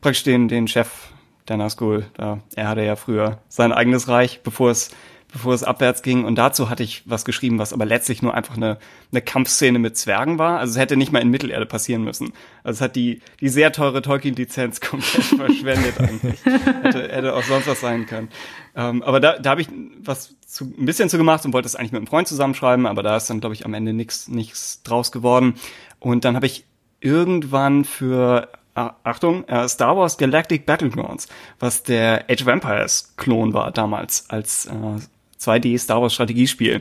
praktisch 0.00 0.24
den, 0.24 0.48
den 0.48 0.68
Chef 0.68 1.08
der 1.48 1.56
Nazgul, 1.56 2.06
da, 2.14 2.40
er 2.54 2.68
hatte 2.68 2.82
ja 2.82 2.96
früher 2.96 3.38
sein 3.48 3.72
eigenes 3.72 4.06
Reich, 4.06 4.42
bevor 4.42 4.70
es 4.70 4.90
bevor 5.32 5.54
es 5.54 5.62
abwärts 5.62 6.02
ging. 6.02 6.24
Und 6.24 6.36
dazu 6.36 6.70
hatte 6.70 6.82
ich 6.82 7.02
was 7.04 7.24
geschrieben, 7.24 7.58
was 7.58 7.72
aber 7.72 7.84
letztlich 7.84 8.22
nur 8.22 8.34
einfach 8.34 8.56
eine, 8.56 8.78
eine 9.12 9.22
Kampfszene 9.22 9.78
mit 9.78 9.96
Zwergen 9.96 10.38
war. 10.38 10.58
Also 10.58 10.72
es 10.72 10.78
hätte 10.78 10.96
nicht 10.96 11.12
mal 11.12 11.20
in 11.20 11.28
Mittelerde 11.28 11.66
passieren 11.66 12.02
müssen. 12.02 12.32
Also 12.64 12.78
es 12.78 12.80
hat 12.80 12.96
die, 12.96 13.20
die 13.40 13.48
sehr 13.48 13.72
teure 13.72 14.02
Tolkien-Lizenz 14.02 14.80
komplett 14.80 15.24
verschwendet 15.24 16.00
eigentlich. 16.00 16.44
Hätte, 16.82 17.08
hätte 17.08 17.34
auch 17.34 17.42
sonst 17.42 17.66
was 17.66 17.80
sein 17.80 18.06
können. 18.06 18.28
Ähm, 18.78 19.02
aber 19.02 19.18
da, 19.18 19.38
da 19.40 19.50
habe 19.50 19.60
ich 19.60 19.68
was 20.00 20.36
zu, 20.46 20.64
ein 20.64 20.86
bisschen 20.86 21.08
zu 21.08 21.18
gemacht 21.18 21.44
und 21.44 21.52
wollte 21.52 21.66
es 21.66 21.74
eigentlich 21.74 21.90
mit 21.90 21.98
einem 21.98 22.06
Freund 22.06 22.28
zusammenschreiben, 22.28 22.86
aber 22.86 23.02
da 23.02 23.16
ist 23.16 23.28
dann, 23.28 23.40
glaube 23.40 23.54
ich, 23.54 23.66
am 23.66 23.74
Ende 23.74 23.92
nichts 23.92 24.28
nichts 24.28 24.84
draus 24.84 25.10
geworden. 25.10 25.54
Und 25.98 26.24
dann 26.24 26.36
habe 26.36 26.46
ich 26.46 26.64
irgendwann 27.00 27.84
für 27.84 28.48
Achtung, 28.74 29.42
äh, 29.48 29.68
Star 29.68 29.96
Wars 29.96 30.16
Galactic 30.16 30.64
Battlegrounds, 30.64 31.26
was 31.58 31.82
der 31.82 32.26
Age 32.30 32.42
of 32.42 32.46
Empires 32.46 33.14
Klon 33.16 33.52
war 33.52 33.72
damals 33.72 34.30
als 34.30 34.66
äh, 34.66 35.40
2D 35.40 35.76
Star 35.80 36.00
Wars 36.00 36.14
Strategiespiel. 36.14 36.76
Äh, 36.76 36.80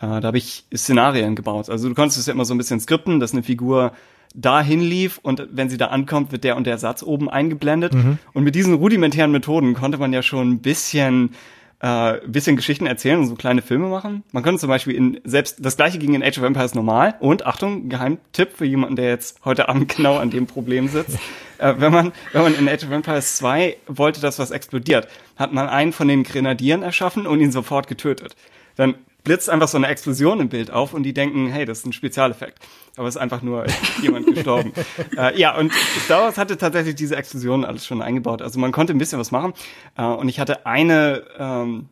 da 0.00 0.22
habe 0.22 0.36
ich 0.36 0.66
Szenarien 0.76 1.34
gebaut. 1.34 1.70
Also 1.70 1.88
du 1.88 1.94
konntest 1.94 2.18
es 2.18 2.26
ja 2.26 2.34
immer 2.34 2.44
so 2.44 2.52
ein 2.52 2.58
bisschen 2.58 2.80
skripten, 2.80 3.20
dass 3.20 3.32
eine 3.32 3.42
Figur 3.42 3.92
dahin 4.34 4.80
lief 4.80 5.18
und 5.22 5.46
wenn 5.50 5.68
sie 5.68 5.76
da 5.76 5.86
ankommt, 5.86 6.32
wird 6.32 6.44
der 6.44 6.56
und 6.56 6.66
der 6.66 6.78
Satz 6.78 7.02
oben 7.02 7.30
eingeblendet. 7.30 7.94
Mhm. 7.94 8.18
Und 8.32 8.44
mit 8.44 8.54
diesen 8.54 8.74
rudimentären 8.74 9.32
Methoden 9.32 9.74
konnte 9.74 9.98
man 9.98 10.12
ja 10.12 10.22
schon 10.22 10.50
ein 10.50 10.58
bisschen 10.60 11.34
äh, 11.80 12.14
bisschen 12.26 12.56
Geschichten 12.56 12.86
erzählen 12.86 13.20
und 13.20 13.26
so 13.26 13.36
kleine 13.36 13.62
Filme 13.62 13.88
machen. 13.88 14.24
Man 14.32 14.42
könnte 14.42 14.60
zum 14.60 14.68
Beispiel 14.68 14.94
in 14.94 15.20
selbst 15.24 15.64
das 15.64 15.76
gleiche 15.76 15.98
ging 15.98 16.14
in 16.14 16.22
Age 16.22 16.38
of 16.38 16.44
Empires 16.44 16.74
normal 16.74 17.14
und 17.20 17.46
Achtung, 17.46 17.88
Geheimtipp 17.88 18.56
für 18.56 18.64
jemanden, 18.64 18.96
der 18.96 19.08
jetzt 19.08 19.44
heute 19.44 19.68
Abend 19.68 19.88
genau 19.96 20.16
an 20.16 20.30
dem 20.30 20.46
Problem 20.46 20.88
sitzt. 20.88 21.18
äh, 21.58 21.74
wenn 21.78 21.92
man 21.92 22.12
wenn 22.32 22.42
man 22.42 22.54
in 22.54 22.68
Age 22.68 22.84
of 22.84 22.90
Empires 22.90 23.36
2 23.36 23.76
wollte, 23.86 24.20
dass 24.20 24.38
was 24.38 24.50
explodiert, 24.50 25.08
hat 25.36 25.52
man 25.52 25.68
einen 25.68 25.92
von 25.92 26.08
den 26.08 26.24
Grenadieren 26.24 26.82
erschaffen 26.82 27.26
und 27.26 27.40
ihn 27.40 27.52
sofort 27.52 27.86
getötet. 27.86 28.34
Dann 28.74 28.94
blitzt 29.24 29.50
einfach 29.50 29.68
so 29.68 29.76
eine 29.76 29.88
Explosion 29.88 30.40
im 30.40 30.48
Bild 30.48 30.70
auf 30.70 30.94
und 30.94 31.02
die 31.02 31.12
denken, 31.12 31.48
hey, 31.48 31.64
das 31.64 31.80
ist 31.80 31.86
ein 31.86 31.92
Spezialeffekt. 31.92 32.58
Aber 32.98 33.08
es 33.08 33.14
ist 33.14 33.20
einfach 33.20 33.42
nur 33.42 33.64
jemand 34.02 34.26
gestorben. 34.26 34.72
äh, 35.16 35.38
ja, 35.38 35.56
und 35.56 35.72
Star 36.04 36.22
Wars 36.22 36.36
hatte 36.36 36.58
tatsächlich 36.58 36.96
diese 36.96 37.16
Explosion 37.16 37.64
alles 37.64 37.86
schon 37.86 38.02
eingebaut. 38.02 38.42
Also 38.42 38.58
man 38.58 38.72
konnte 38.72 38.92
ein 38.92 38.98
bisschen 38.98 39.20
was 39.20 39.30
machen. 39.30 39.54
Äh, 39.96 40.02
und 40.02 40.28
ich 40.28 40.40
hatte 40.40 40.66
eine, 40.66 41.22
ähm, 41.38 41.88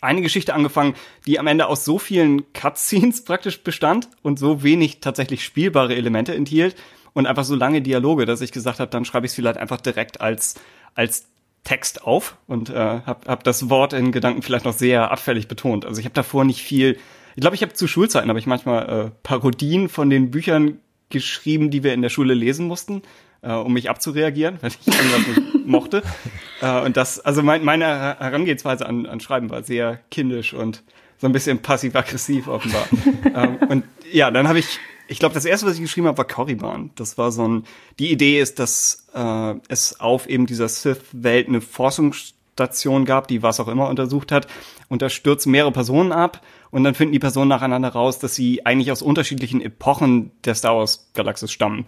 eine 0.00 0.20
Geschichte 0.20 0.54
angefangen, 0.54 0.94
die 1.26 1.38
am 1.38 1.46
Ende 1.46 1.66
aus 1.66 1.84
so 1.84 1.98
vielen 1.98 2.52
Cutscenes 2.52 3.24
praktisch 3.24 3.62
bestand 3.62 4.08
und 4.22 4.38
so 4.38 4.62
wenig 4.62 5.00
tatsächlich 5.00 5.42
spielbare 5.42 5.96
Elemente 5.96 6.34
enthielt 6.34 6.76
und 7.14 7.26
einfach 7.26 7.44
so 7.44 7.54
lange 7.54 7.80
Dialoge, 7.80 8.26
dass 8.26 8.42
ich 8.42 8.52
gesagt 8.52 8.80
habe, 8.80 8.90
dann 8.90 9.06
schreibe 9.06 9.24
ich 9.24 9.32
es 9.32 9.34
vielleicht 9.34 9.56
einfach 9.56 9.80
direkt 9.80 10.20
als, 10.20 10.56
als 10.94 11.26
Text 11.64 12.02
auf 12.04 12.36
und 12.46 12.70
äh, 12.70 12.74
habe 12.74 13.20
hab 13.26 13.44
das 13.44 13.70
Wort 13.70 13.92
in 13.92 14.12
Gedanken 14.12 14.42
vielleicht 14.42 14.64
noch 14.64 14.72
sehr 14.72 15.10
abfällig 15.10 15.48
betont. 15.48 15.84
Also 15.84 16.00
ich 16.00 16.04
habe 16.04 16.14
davor 16.14 16.44
nicht 16.44 16.62
viel. 16.62 16.98
Ich 17.38 17.40
glaube, 17.40 17.54
ich 17.54 17.62
habe 17.62 17.72
zu 17.72 17.86
Schulzeiten 17.86 18.30
habe 18.30 18.40
ich 18.40 18.48
manchmal 18.48 18.88
äh, 18.88 19.10
Parodien 19.22 19.88
von 19.88 20.10
den 20.10 20.32
Büchern 20.32 20.80
geschrieben, 21.08 21.70
die 21.70 21.84
wir 21.84 21.94
in 21.94 22.02
der 22.02 22.08
Schule 22.08 22.34
lesen 22.34 22.66
mussten, 22.66 23.02
äh, 23.42 23.52
um 23.52 23.72
mich 23.74 23.88
abzureagieren, 23.88 24.58
weil 24.60 24.72
ich 24.72 24.88
irgendwas 24.88 25.26
nicht 25.28 25.66
mochte. 25.66 26.02
Äh, 26.60 26.80
und 26.80 26.96
das, 26.96 27.20
also 27.20 27.44
mein, 27.44 27.64
meine 27.64 27.84
Herangehensweise 27.84 28.84
an, 28.84 29.06
an 29.06 29.20
Schreiben 29.20 29.48
war 29.48 29.62
sehr 29.62 30.00
kindisch 30.10 30.54
und 30.54 30.82
so 31.18 31.28
ein 31.28 31.32
bisschen 31.32 31.60
passiv-aggressiv 31.60 32.48
offenbar. 32.48 32.88
ähm, 33.32 33.58
und 33.68 33.84
ja, 34.10 34.32
dann 34.32 34.48
habe 34.48 34.58
ich 34.58 34.80
ich 35.06 35.20
glaube, 35.20 35.36
das 35.36 35.44
erste, 35.44 35.66
was 35.66 35.74
ich 35.74 35.80
geschrieben 35.80 36.08
habe, 36.08 36.18
war 36.18 36.26
Korriban. 36.26 36.90
Das 36.96 37.16
war 37.16 37.30
so 37.30 37.46
ein, 37.46 37.64
die 38.00 38.10
Idee 38.10 38.40
ist, 38.40 38.58
dass 38.58 39.06
äh, 39.14 39.54
es 39.68 40.00
auf 40.00 40.28
eben 40.28 40.46
dieser 40.46 40.66
Sith-Welt 40.66 41.46
eine 41.46 41.60
Forschungsstation 41.60 43.04
gab, 43.04 43.28
die 43.28 43.44
was 43.44 43.60
auch 43.60 43.68
immer 43.68 43.88
untersucht 43.88 44.32
hat. 44.32 44.48
Und 44.88 45.00
da 45.00 45.08
stürzen 45.08 45.52
mehrere 45.52 45.70
Personen 45.70 46.10
ab 46.10 46.42
und 46.70 46.84
dann 46.84 46.94
finden 46.94 47.12
die 47.12 47.18
Personen 47.18 47.48
nacheinander 47.48 47.88
raus, 47.90 48.18
dass 48.18 48.34
sie 48.34 48.64
eigentlich 48.66 48.92
aus 48.92 49.02
unterschiedlichen 49.02 49.60
Epochen 49.60 50.32
der 50.44 50.54
Star 50.54 50.76
Wars-Galaxis 50.76 51.52
stammen. 51.52 51.86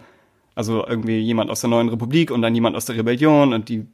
Also 0.55 0.85
irgendwie 0.85 1.19
jemand 1.19 1.49
aus 1.49 1.61
der 1.61 1.69
Neuen 1.69 1.89
Republik 1.89 2.31
und 2.31 2.41
dann 2.41 2.53
jemand 2.53 2.75
aus 2.75 2.85
der 2.85 2.97
Rebellion 2.97 3.53
und 3.53 3.69
die 3.69 3.87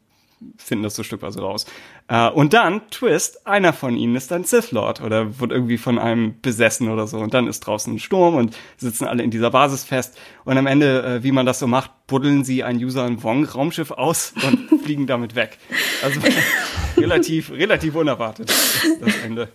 finden 0.57 0.83
das 0.83 0.95
so 0.95 1.03
stückweise 1.03 1.41
raus. 1.41 1.65
Äh, 2.07 2.29
und 2.29 2.53
dann, 2.53 2.89
Twist, 2.89 3.47
einer 3.47 3.73
von 3.73 3.95
ihnen 3.95 4.15
ist 4.15 4.31
ein 4.31 4.43
Sith 4.43 4.71
Lord 4.71 5.01
oder 5.01 5.39
wird 5.39 5.51
irgendwie 5.51 5.77
von 5.77 5.97
einem 5.97 6.39
besessen 6.41 6.89
oder 6.89 7.07
so. 7.07 7.17
Und 7.17 7.33
dann 7.33 7.47
ist 7.47 7.61
draußen 7.61 7.93
ein 7.93 7.99
Sturm 7.99 8.35
und 8.35 8.55
sitzen 8.77 9.05
alle 9.05 9.23
in 9.23 9.31
dieser 9.31 9.49
Basis 9.49 9.83
fest. 9.83 10.17
Und 10.45 10.57
am 10.57 10.67
Ende, 10.67 11.03
äh, 11.03 11.23
wie 11.23 11.31
man 11.31 11.45
das 11.45 11.59
so 11.59 11.67
macht, 11.67 11.91
buddeln 12.05 12.43
sie 12.43 12.63
ein 12.63 12.77
User 12.77 13.09
Wong 13.23 13.45
Raumschiff 13.45 13.91
aus 13.91 14.33
und 14.43 14.81
fliegen 14.83 15.07
damit 15.07 15.35
weg. 15.35 15.57
Also 16.03 16.19
relativ, 16.97 17.51
relativ 17.51 17.95
unerwartet 17.95 18.49
das 18.49 19.17
Ende. 19.23 19.49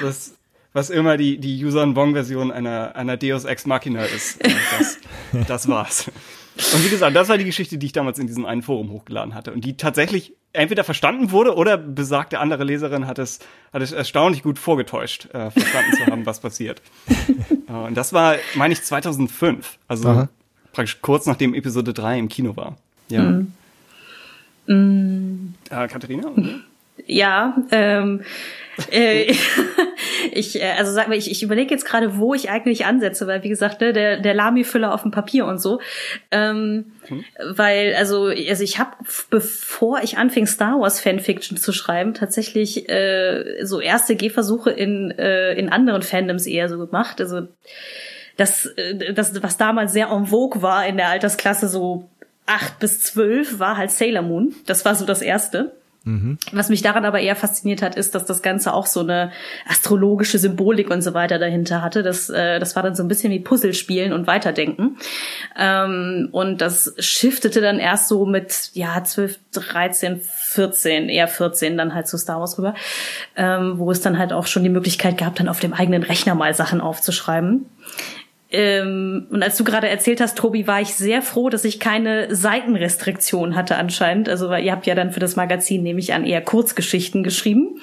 Das, 0.00 0.37
was 0.72 0.90
immer 0.90 1.16
die, 1.16 1.38
die 1.38 1.64
User 1.64 1.94
Wong 1.96 2.12
Version 2.12 2.50
einer, 2.50 2.94
einer 2.96 3.16
Deus 3.16 3.44
Ex 3.44 3.66
Machina 3.66 4.04
ist. 4.04 4.38
Das, 4.78 4.98
das 5.46 5.68
war's. 5.68 6.10
Und 6.74 6.84
wie 6.84 6.88
gesagt, 6.88 7.14
das 7.14 7.28
war 7.28 7.38
die 7.38 7.44
Geschichte, 7.44 7.78
die 7.78 7.86
ich 7.86 7.92
damals 7.92 8.18
in 8.18 8.26
diesem 8.26 8.44
einen 8.44 8.62
Forum 8.62 8.90
hochgeladen 8.90 9.34
hatte 9.34 9.52
und 9.52 9.64
die 9.64 9.76
tatsächlich 9.76 10.34
entweder 10.52 10.84
verstanden 10.84 11.30
wurde 11.30 11.54
oder 11.54 11.76
besagte 11.76 12.40
andere 12.40 12.64
Leserin 12.64 13.06
hat 13.06 13.18
es, 13.18 13.38
hat 13.72 13.82
es 13.82 13.92
erstaunlich 13.92 14.42
gut 14.42 14.58
vorgetäuscht, 14.58 15.26
äh, 15.32 15.50
verstanden 15.50 15.92
zu 15.96 16.06
haben, 16.06 16.26
was 16.26 16.40
passiert. 16.40 16.82
Äh, 17.68 17.72
und 17.72 17.94
das 17.96 18.14
war, 18.14 18.36
meine 18.54 18.72
ich, 18.72 18.82
2005. 18.82 19.78
Also 19.88 20.08
Aha. 20.08 20.28
praktisch 20.72 21.02
kurz 21.02 21.26
nachdem 21.26 21.52
Episode 21.52 21.92
3 21.92 22.18
im 22.18 22.30
Kino 22.30 22.56
war. 22.56 22.78
Ja. 23.10 23.42
Mhm. 24.66 25.54
Äh, 25.68 25.86
Katharina? 25.88 26.28
Okay. 26.28 26.60
Ja, 27.06 27.56
ähm, 27.70 28.22
äh, 28.90 29.34
ich, 30.32 30.60
äh, 30.60 30.72
also 30.78 30.92
sag 30.92 31.08
mal, 31.08 31.16
ich, 31.16 31.30
ich 31.30 31.42
überlege 31.42 31.74
jetzt 31.74 31.84
gerade, 31.84 32.18
wo 32.18 32.34
ich 32.34 32.50
eigentlich 32.50 32.86
ansetze, 32.86 33.26
weil 33.26 33.42
wie 33.42 33.48
gesagt, 33.48 33.80
ne, 33.80 33.92
der, 33.92 34.20
der 34.20 34.34
Lami-Füller 34.34 34.92
auf 34.92 35.02
dem 35.02 35.10
Papier 35.10 35.46
und 35.46 35.60
so. 35.60 35.80
Ähm, 36.30 36.92
hm. 37.06 37.24
Weil, 37.50 37.94
also, 37.96 38.26
also 38.26 38.62
ich 38.62 38.78
habe, 38.78 38.92
bevor 39.30 40.00
ich 40.02 40.18
anfing, 40.18 40.46
Star 40.46 40.80
Wars 40.80 41.00
Fanfiction 41.00 41.56
zu 41.56 41.72
schreiben, 41.72 42.14
tatsächlich 42.14 42.88
äh, 42.88 43.64
so 43.64 43.80
erste 43.80 44.16
Gehversuche 44.16 44.70
in, 44.70 45.10
äh, 45.10 45.54
in 45.54 45.68
anderen 45.68 46.02
Fandoms 46.02 46.46
eher 46.46 46.68
so 46.68 46.78
gemacht. 46.78 47.20
Also 47.20 47.48
das, 48.36 48.66
äh, 48.66 49.12
das, 49.12 49.42
was 49.42 49.56
damals 49.56 49.92
sehr 49.92 50.08
en 50.10 50.26
vogue 50.26 50.62
war 50.62 50.86
in 50.86 50.96
der 50.96 51.08
Altersklasse, 51.08 51.68
so 51.68 52.08
acht 52.46 52.78
bis 52.78 53.02
zwölf, 53.02 53.58
war 53.58 53.76
halt 53.76 53.90
Sailor 53.90 54.22
Moon. 54.22 54.54
Das 54.66 54.84
war 54.84 54.94
so 54.94 55.04
das 55.04 55.22
erste. 55.22 55.77
Mhm. 56.08 56.38
Was 56.52 56.70
mich 56.70 56.80
daran 56.80 57.04
aber 57.04 57.20
eher 57.20 57.36
fasziniert 57.36 57.82
hat, 57.82 57.94
ist, 57.94 58.14
dass 58.14 58.24
das 58.24 58.40
Ganze 58.40 58.72
auch 58.72 58.86
so 58.86 59.00
eine 59.00 59.30
astrologische 59.68 60.38
Symbolik 60.38 60.90
und 60.90 61.02
so 61.02 61.12
weiter 61.12 61.38
dahinter 61.38 61.82
hatte. 61.82 62.02
Das, 62.02 62.30
äh, 62.30 62.58
das 62.58 62.74
war 62.76 62.82
dann 62.82 62.94
so 62.94 63.02
ein 63.02 63.08
bisschen 63.08 63.30
wie 63.30 63.40
Puzzlespielen 63.40 64.14
und 64.14 64.26
Weiterdenken. 64.26 64.96
Ähm, 65.58 66.30
und 66.32 66.62
das 66.62 66.94
shiftete 66.98 67.60
dann 67.60 67.78
erst 67.78 68.08
so 68.08 68.24
mit, 68.24 68.70
ja, 68.72 69.04
12, 69.04 69.38
13, 69.52 70.20
14, 70.22 71.10
eher 71.10 71.28
14 71.28 71.76
dann 71.76 71.94
halt 71.94 72.08
zu 72.08 72.16
Star 72.16 72.40
Wars 72.40 72.56
rüber, 72.56 72.74
ähm, 73.36 73.74
wo 73.76 73.90
es 73.90 74.00
dann 74.00 74.18
halt 74.18 74.32
auch 74.32 74.46
schon 74.46 74.62
die 74.62 74.70
Möglichkeit 74.70 75.18
gab, 75.18 75.34
dann 75.36 75.48
auf 75.48 75.60
dem 75.60 75.74
eigenen 75.74 76.02
Rechner 76.02 76.34
mal 76.34 76.54
Sachen 76.54 76.80
aufzuschreiben. 76.80 77.66
Ähm, 78.50 79.26
und 79.30 79.42
als 79.42 79.56
du 79.56 79.64
gerade 79.64 79.88
erzählt 79.88 80.20
hast, 80.20 80.38
Tobi, 80.38 80.66
war 80.66 80.80
ich 80.80 80.94
sehr 80.94 81.20
froh, 81.20 81.50
dass 81.50 81.64
ich 81.64 81.80
keine 81.80 82.34
Seitenrestriktion 82.34 83.54
hatte 83.54 83.76
anscheinend. 83.76 84.28
Also 84.28 84.48
weil 84.48 84.64
ihr 84.64 84.72
habt 84.72 84.86
ja 84.86 84.94
dann 84.94 85.12
für 85.12 85.20
das 85.20 85.36
Magazin, 85.36 85.82
nehme 85.82 86.00
ich 86.00 86.14
an, 86.14 86.24
eher 86.24 86.40
Kurzgeschichten 86.40 87.22
geschrieben. 87.22 87.80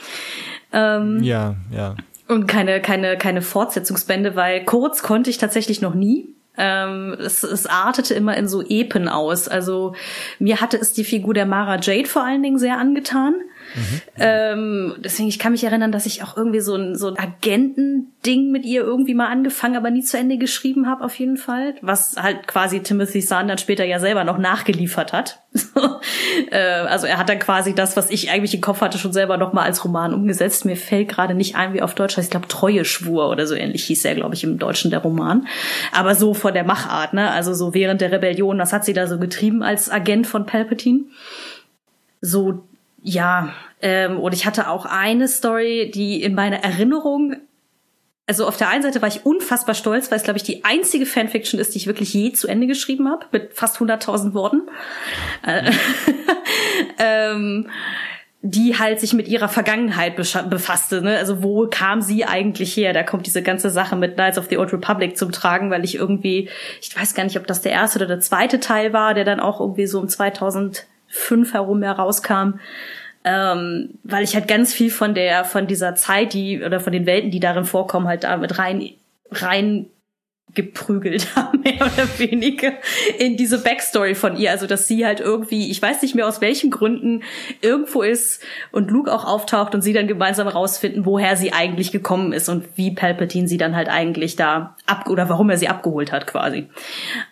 Ähm, 0.73 1.21
ja, 1.21 1.55
ja. 1.71 1.95
Und 2.27 2.47
keine, 2.47 2.81
keine, 2.81 3.17
keine 3.17 3.43
Fortsetzungsbände, 3.43 4.35
weil 4.35 4.65
kurz 4.65 5.03
konnte 5.03 5.29
ich 5.29 5.37
tatsächlich 5.37 5.81
noch 5.81 5.93
nie. 5.93 6.35
Ähm, 6.57 7.15
es, 7.19 7.43
es 7.43 7.67
artete 7.67 8.13
immer 8.13 8.35
in 8.35 8.47
so 8.47 8.63
Epen 8.67 9.07
aus. 9.07 9.47
Also 9.47 9.93
mir 10.39 10.61
hatte 10.61 10.77
es 10.77 10.93
die 10.93 11.03
Figur 11.03 11.33
der 11.33 11.45
Mara 11.45 11.79
Jade 11.79 12.07
vor 12.07 12.23
allen 12.23 12.41
Dingen 12.41 12.57
sehr 12.57 12.77
angetan. 12.77 13.35
Mhm. 13.75 14.01
Ähm, 14.17 14.95
deswegen, 14.99 15.27
ich 15.27 15.39
kann 15.39 15.51
mich 15.51 15.63
erinnern, 15.63 15.91
dass 15.91 16.05
ich 16.05 16.23
auch 16.23 16.37
irgendwie 16.37 16.61
so 16.61 16.75
ein, 16.75 16.95
so 16.95 17.07
ein 17.07 17.17
Agentending 17.17 18.51
mit 18.51 18.65
ihr 18.65 18.81
irgendwie 18.81 19.13
mal 19.13 19.27
angefangen, 19.27 19.75
aber 19.75 19.91
nie 19.91 20.01
zu 20.01 20.17
Ende 20.17 20.37
geschrieben 20.37 20.87
habe, 20.87 21.03
auf 21.03 21.17
jeden 21.19 21.37
Fall. 21.37 21.75
Was 21.81 22.15
halt 22.17 22.47
quasi 22.47 22.81
Timothy 22.81 23.21
Zahn 23.21 23.47
dann 23.47 23.57
später 23.57 23.85
ja 23.85 23.99
selber 23.99 24.23
noch 24.23 24.37
nachgeliefert 24.37 25.13
hat. 25.13 25.41
äh, 26.51 26.57
also 26.57 27.07
er 27.07 27.17
hat 27.17 27.29
dann 27.29 27.39
quasi 27.39 27.73
das, 27.73 27.95
was 27.95 28.09
ich 28.09 28.31
eigentlich 28.31 28.53
im 28.53 28.61
Kopf 28.61 28.81
hatte, 28.81 28.97
schon 28.97 29.13
selber 29.13 29.37
noch 29.37 29.53
mal 29.53 29.63
als 29.63 29.83
Roman 29.83 30.13
umgesetzt. 30.13 30.65
Mir 30.65 30.77
fällt 30.77 31.09
gerade 31.09 31.33
nicht 31.33 31.55
ein, 31.55 31.73
wie 31.73 31.81
auf 31.81 31.95
Deutsch 31.95 32.17
heißt. 32.17 32.27
Ich 32.27 32.31
glaube, 32.31 32.47
Treue 32.47 32.85
Schwur 32.85 33.29
oder 33.29 33.47
so 33.47 33.55
ähnlich 33.55 33.85
hieß 33.85 34.05
er, 34.05 34.15
glaube 34.15 34.35
ich, 34.35 34.43
im 34.43 34.57
Deutschen 34.57 34.91
der 34.91 34.99
Roman. 34.99 35.47
Aber 35.91 36.15
so 36.15 36.33
von 36.33 36.53
der 36.53 36.63
Machart, 36.63 37.13
ne? 37.13 37.31
Also 37.31 37.53
so 37.53 37.73
während 37.73 38.01
der 38.01 38.11
Rebellion, 38.11 38.59
was 38.59 38.73
hat 38.73 38.85
sie 38.85 38.93
da 38.93 39.07
so 39.07 39.17
getrieben 39.19 39.63
als 39.63 39.89
Agent 39.89 40.27
von 40.27 40.45
Palpatine? 40.45 41.01
So 42.21 42.63
ja, 43.07 43.53
ähm, 43.83 44.19
und 44.19 44.33
ich 44.33 44.47
hatte 44.47 44.67
auch 44.67 44.85
eine 44.85 45.27
Story, 45.27 45.91
die 45.93 46.23
in 46.23 46.33
meiner 46.33 46.63
Erinnerung 46.63 47.35
also 48.27 48.47
auf 48.47 48.57
der 48.57 48.69
einen 48.69 48.81
Seite 48.81 49.03
war 49.03 49.07
ich 49.07 49.23
unfassbar 49.23 49.75
stolz, 49.75 50.09
weil 50.09 50.17
es, 50.17 50.23
glaube 50.23 50.37
ich, 50.37 50.43
die 50.43 50.65
einzige 50.65 51.05
Fanfiction 51.05 51.59
ist, 51.59 51.75
die 51.75 51.77
ich 51.77 51.85
wirklich 51.85 52.11
je 52.11 52.31
zu 52.31 52.47
Ende 52.47 52.65
geschrieben 52.65 53.07
habe, 53.07 53.27
mit 53.31 53.53
fast 53.53 53.77
100.000 53.77 54.33
Worten. 54.33 54.63
Äh, 55.45 55.71
ähm, 56.97 57.69
die 58.41 58.77
halt 58.77 58.99
sich 58.99 59.13
mit 59.13 59.27
ihrer 59.27 59.47
Vergangenheit 59.47 60.15
befasste. 60.15 61.01
Ne? 61.01 61.17
Also 61.17 61.43
wo 61.43 61.67
kam 61.67 62.01
sie 62.01 62.25
eigentlich 62.25 62.75
her? 62.77 62.93
Da 62.93 63.03
kommt 63.03 63.25
diese 63.25 63.41
ganze 63.41 63.71
Sache 63.71 63.95
mit 63.95 64.15
Knights 64.15 64.37
of 64.37 64.47
the 64.49 64.57
Old 64.57 64.71
Republic 64.71 65.17
zum 65.17 65.31
Tragen, 65.31 65.71
weil 65.71 65.83
ich 65.83 65.95
irgendwie, 65.95 66.49
ich 66.81 66.95
weiß 66.95 67.15
gar 67.15 67.23
nicht, 67.23 67.37
ob 67.37 67.45
das 67.45 67.61
der 67.61 67.71
erste 67.71 67.99
oder 67.99 68.07
der 68.07 68.19
zweite 68.19 68.59
Teil 68.59 68.93
war, 68.93 69.13
der 69.13 69.23
dann 69.23 69.39
auch 69.39 69.59
irgendwie 69.59 69.87
so 69.87 69.99
um 69.99 70.09
2005 71.15 71.53
herum 71.53 71.83
herauskam 71.83 72.59
ähm, 73.25 73.89
weil 74.03 74.23
ich 74.23 74.35
halt 74.35 74.47
ganz 74.47 74.71
viel 74.71 74.91
von 74.91 75.15
der 75.15 75.45
von 75.45 75.65
dieser 75.65 75.95
Zeit, 75.95 76.33
die 76.33 76.61
oder 76.63 76.79
von 76.79 76.93
den 76.93 77.07
Welten, 77.07 77.31
die 77.31 77.39
darin 77.39 77.65
vorkommen, 77.65 78.07
halt 78.07 78.23
damit 78.23 78.59
rein 78.59 78.91
rein 79.31 79.87
geprügelt 80.53 81.27
haben, 81.35 81.61
mehr 81.61 81.81
oder 81.81 82.07
weniger, 82.19 82.73
in 83.17 83.35
diese 83.35 83.61
Backstory 83.61 84.13
von 84.13 84.37
ihr. 84.37 84.51
Also, 84.51 84.67
dass 84.67 84.87
sie 84.87 85.05
halt 85.05 85.19
irgendwie, 85.19 85.71
ich 85.71 85.81
weiß 85.81 86.03
nicht 86.03 86.13
mehr 86.13 86.27
aus 86.27 86.39
welchen 86.39 86.69
Gründen, 86.69 87.23
irgendwo 87.61 88.03
ist 88.03 88.43
und 88.71 88.91
Luke 88.91 89.11
auch 89.11 89.25
auftaucht 89.25 89.73
und 89.73 89.81
sie 89.81 89.91
dann 89.91 90.07
gemeinsam 90.07 90.47
rausfinden, 90.47 91.05
woher 91.05 91.35
sie 91.35 91.51
eigentlich 91.51 91.91
gekommen 91.91 92.31
ist 92.31 92.47
und 92.47 92.65
wie 92.75 92.91
Palpatine 92.91 93.47
sie 93.47 93.57
dann 93.57 93.75
halt 93.75 93.89
eigentlich 93.89 94.35
da 94.35 94.75
ab, 94.85 95.09
oder 95.09 95.29
warum 95.29 95.49
er 95.49 95.57
sie 95.57 95.67
abgeholt 95.67 96.11
hat, 96.11 96.27
quasi. 96.27 96.67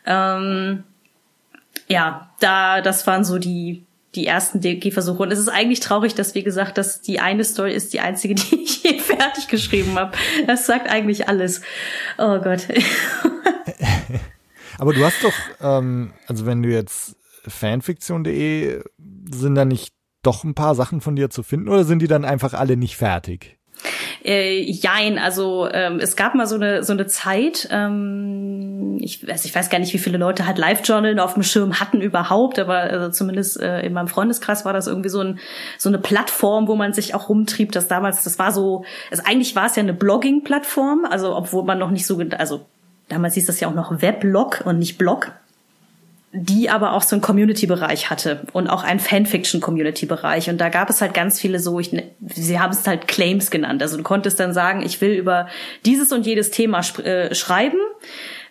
Ähm, 0.08 0.84
ja, 1.88 2.34
da, 2.40 2.82
das 2.82 3.06
waren 3.08 3.24
so 3.24 3.38
die, 3.38 3.86
die 4.16 4.28
ersten 4.28 4.60
Gehversuche. 4.62 5.24
Und 5.24 5.32
es 5.32 5.40
ist 5.40 5.50
eigentlich 5.50 5.80
traurig, 5.80 6.16
dass, 6.16 6.36
wie 6.36 6.44
gesagt, 6.44 6.78
dass 6.78 7.02
die 7.02 7.20
eine 7.20 7.44
Story 7.44 7.74
ist 7.74 7.94
die 7.94 8.00
einzige, 8.00 8.36
die 8.36 8.64
ich 8.64 8.84
je 8.84 9.00
fertig 9.00 9.48
geschrieben 9.48 9.98
habe. 9.98 10.18
Das 10.48 10.66
sagt 10.66 10.90
eigentlich 10.90 11.28
alles. 11.28 11.62
Oh 12.18 12.40
Gott. 12.40 12.68
Aber 14.78 14.94
du 14.94 15.06
hast 15.06 15.24
doch, 15.24 15.34
ähm, 15.62 16.14
also 16.28 16.46
wenn 16.46 16.64
du 16.64 16.70
jetzt 16.70 17.16
fanfiktion.de, 17.48 18.84
sind 19.32 19.56
da 19.56 19.66
nicht 19.66 19.94
doch 20.24 20.44
ein 20.44 20.56
paar 20.56 20.76
Sachen 20.76 21.02
von 21.02 21.16
dir 21.16 21.30
zu 21.30 21.44
finden 21.44 21.70
oder 21.70 21.84
sind 21.84 22.02
die 22.02 22.08
dann 22.08 22.26
einfach 22.26 22.54
alle 22.54 22.78
nicht 22.78 22.96
fertig? 22.96 23.60
Äh, 24.24 24.62
jein, 24.62 25.20
also 25.20 25.68
ähm, 25.72 26.00
es 26.00 26.16
gab 26.16 26.34
mal 26.34 26.48
so 26.48 26.56
eine 26.56 26.82
so 26.84 26.94
eine 26.94 27.08
Zeit, 27.08 27.68
ähm, 27.72 28.98
ich, 29.02 29.30
also 29.30 29.46
ich 29.46 29.54
weiß 29.54 29.70
gar 29.70 29.80
nicht, 29.80 29.94
wie 29.94 29.98
viele 29.98 30.18
Leute 30.18 30.48
halt 30.48 30.58
Live-Journalen 30.58 31.20
auf 31.20 31.34
dem 31.34 31.44
Schirm 31.44 31.80
hatten 31.82 32.00
überhaupt, 32.00 32.58
aber 32.58 32.78
also 32.78 33.10
zumindest 33.10 33.60
äh, 33.60 33.82
in 33.82 33.92
meinem 33.92 34.08
Freundeskreis 34.08 34.64
war 34.64 34.72
das 34.72 34.88
irgendwie 34.88 35.10
so, 35.10 35.20
ein, 35.20 35.40
so 35.78 35.90
eine 35.90 35.98
Plattform, 35.98 36.70
wo 36.70 36.76
man 36.76 36.94
sich 36.94 37.16
auch 37.16 37.28
rumtrieb. 37.28 37.74
Das 37.74 37.90
damals, 37.90 38.24
das 38.24 38.40
war 38.40 38.54
so, 38.54 38.86
also 39.12 39.24
eigentlich 39.26 39.58
war 39.58 39.66
es 39.66 39.76
ja 39.76 39.84
eine 39.84 39.94
Blogging-Plattform, 39.94 41.06
also 41.10 41.36
obwohl 41.36 41.66
man 41.66 41.78
noch 41.78 41.92
nicht 41.92 42.06
so, 42.06 42.22
also 42.38 42.66
damals 43.10 43.34
hieß 43.34 43.46
das 43.46 43.60
ja 43.60 43.68
auch 43.68 43.76
noch 43.76 44.02
Weblog 44.02 44.62
und 44.64 44.80
nicht 44.80 44.98
Blog 44.98 45.34
die 46.36 46.68
aber 46.72 46.94
auch 46.94 47.04
so 47.04 47.16
einen 47.16 47.22
Community-Bereich 47.22 48.10
hatte 48.10 48.42
und 48.54 48.68
auch 48.68 48.84
einen 48.84 49.00
Fanfiction-Community-Bereich. 49.00 50.50
Und 50.50 50.60
da 50.60 50.70
gab 50.70 50.90
es 50.90 51.00
halt 51.00 51.14
ganz 51.14 51.40
viele 51.40 51.60
so, 51.60 51.80
ich, 51.80 51.94
ne, 51.94 52.06
sie 52.26 52.60
haben 52.60 52.72
es 52.72 52.88
halt 52.88 53.08
Claims 53.08 53.52
genannt. 53.52 53.84
Also 53.84 53.98
du 53.98 54.04
konntest 54.04 54.40
dann 54.40 54.52
sagen, 54.52 54.82
ich 54.82 55.00
will 55.00 55.12
über 55.12 55.48
dieses 55.86 56.12
und 56.12 56.26
jedes 56.26 56.50
Thema 56.50 56.82
äh, 57.04 57.36
schreiben 57.36 57.78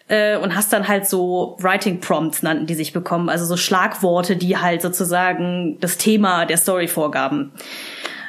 äh, 0.07 0.37
und 0.37 0.55
hast 0.55 0.73
dann 0.73 0.87
halt 0.87 1.09
so 1.09 1.57
Writing 1.61 2.01
Prompts 2.01 2.45
nannten 2.45 2.67
die 2.67 2.75
sich 2.75 2.93
bekommen, 2.93 3.29
also 3.29 3.45
so 3.45 3.57
Schlagworte, 3.57 4.37
die 4.37 4.57
halt 4.57 4.81
sozusagen 4.81 5.79
das 5.81 5.99
Thema 5.99 6.47
der 6.47 6.59
Story 6.59 6.87
vorgaben. 6.87 7.51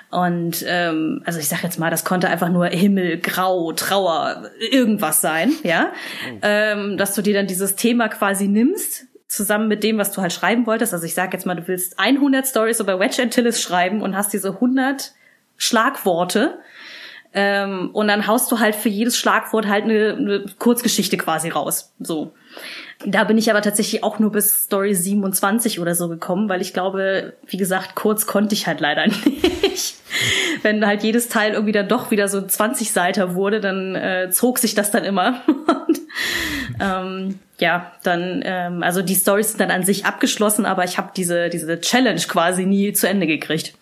Und 0.09 0.65
ähm, 0.67 1.21
also 1.25 1.39
ich 1.39 1.47
sag 1.47 1.63
jetzt 1.63 1.77
mal, 1.77 1.91
das 1.91 2.05
konnte 2.05 2.27
einfach 2.27 2.49
nur 2.49 2.65
Himmel, 2.67 3.19
Grau, 3.19 3.71
Trauer, 3.73 4.49
irgendwas 4.71 5.21
sein, 5.21 5.51
ja. 5.63 5.91
Oh. 6.27 6.37
Ähm, 6.41 6.97
dass 6.97 7.13
du 7.13 7.21
dir 7.21 7.35
dann 7.35 7.47
dieses 7.47 7.75
Thema 7.75 8.09
quasi 8.09 8.47
nimmst, 8.47 9.07
zusammen 9.27 9.67
mit 9.67 9.83
dem, 9.83 9.97
was 9.97 10.11
du 10.11 10.21
halt 10.21 10.33
schreiben 10.33 10.67
wolltest. 10.67 10.93
Also 10.93 11.05
ich 11.05 11.13
sag 11.13 11.33
jetzt 11.33 11.45
mal, 11.45 11.55
du 11.55 11.67
willst 11.67 11.99
100 11.99 12.47
Stories 12.47 12.79
über 12.79 12.99
Wedge 12.99 13.21
Antilles 13.21 13.61
schreiben 13.61 14.01
und 14.01 14.15
hast 14.15 14.33
diese 14.33 14.49
100 14.49 15.13
Schlagworte. 15.57 16.59
Ähm, 17.35 17.89
und 17.93 18.07
dann 18.07 18.27
haust 18.27 18.51
du 18.51 18.59
halt 18.59 18.75
für 18.75 18.89
jedes 18.89 19.17
Schlagwort 19.17 19.67
halt 19.67 19.85
eine, 19.85 20.15
eine 20.15 20.45
Kurzgeschichte 20.59 21.17
quasi 21.17 21.49
raus. 21.49 21.93
So. 21.99 22.33
Da 23.05 23.23
bin 23.23 23.39
ich 23.39 23.49
aber 23.49 23.61
tatsächlich 23.61 24.03
auch 24.03 24.19
nur 24.19 24.31
bis 24.31 24.63
Story 24.63 24.93
27 24.93 25.79
oder 25.79 25.95
so 25.95 26.07
gekommen, 26.09 26.47
weil 26.47 26.61
ich 26.61 26.73
glaube, 26.73 27.33
wie 27.47 27.57
gesagt, 27.57 27.95
kurz 27.95 28.27
konnte 28.27 28.53
ich 28.53 28.67
halt 28.67 28.81
leider 28.81 29.07
nicht. 29.63 29.95
Wenn 30.61 30.85
halt 30.85 31.03
jedes 31.03 31.27
Teil 31.27 31.53
irgendwie 31.53 31.71
dann 31.71 31.87
doch 31.87 32.11
wieder 32.11 32.27
so 32.27 32.39
20 32.45 32.91
Seiter 32.91 33.33
wurde, 33.33 33.59
dann 33.59 33.95
äh, 33.95 34.29
zog 34.29 34.59
sich 34.59 34.75
das 34.75 34.91
dann 34.91 35.03
immer. 35.03 35.41
Und, 35.47 36.01
ähm, 36.79 37.39
ja, 37.59 37.91
dann, 38.03 38.41
ähm, 38.43 38.83
also 38.83 39.01
die 39.01 39.15
Storys 39.15 39.49
sind 39.49 39.61
dann 39.61 39.71
an 39.71 39.83
sich 39.83 40.05
abgeschlossen, 40.05 40.65
aber 40.65 40.83
ich 40.83 40.97
habe 40.97 41.11
diese, 41.15 41.49
diese 41.49 41.79
Challenge 41.79 42.21
quasi 42.21 42.65
nie 42.65 42.93
zu 42.93 43.07
Ende 43.07 43.27
gekriegt. 43.27 43.77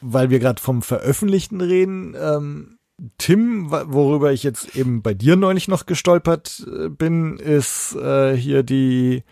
Weil 0.00 0.30
wir 0.30 0.38
gerade 0.38 0.60
vom 0.60 0.82
Veröffentlichten 0.82 1.60
reden, 1.60 2.14
ähm, 2.18 2.78
Tim, 3.16 3.70
worüber 3.70 4.32
ich 4.32 4.42
jetzt 4.42 4.74
eben 4.74 5.02
bei 5.02 5.14
dir 5.14 5.36
neulich 5.36 5.68
noch 5.68 5.86
gestolpert 5.86 6.66
äh, 6.66 6.88
bin, 6.88 7.36
ist 7.38 7.94
äh, 7.94 8.36
hier 8.36 8.64
die 8.64 9.22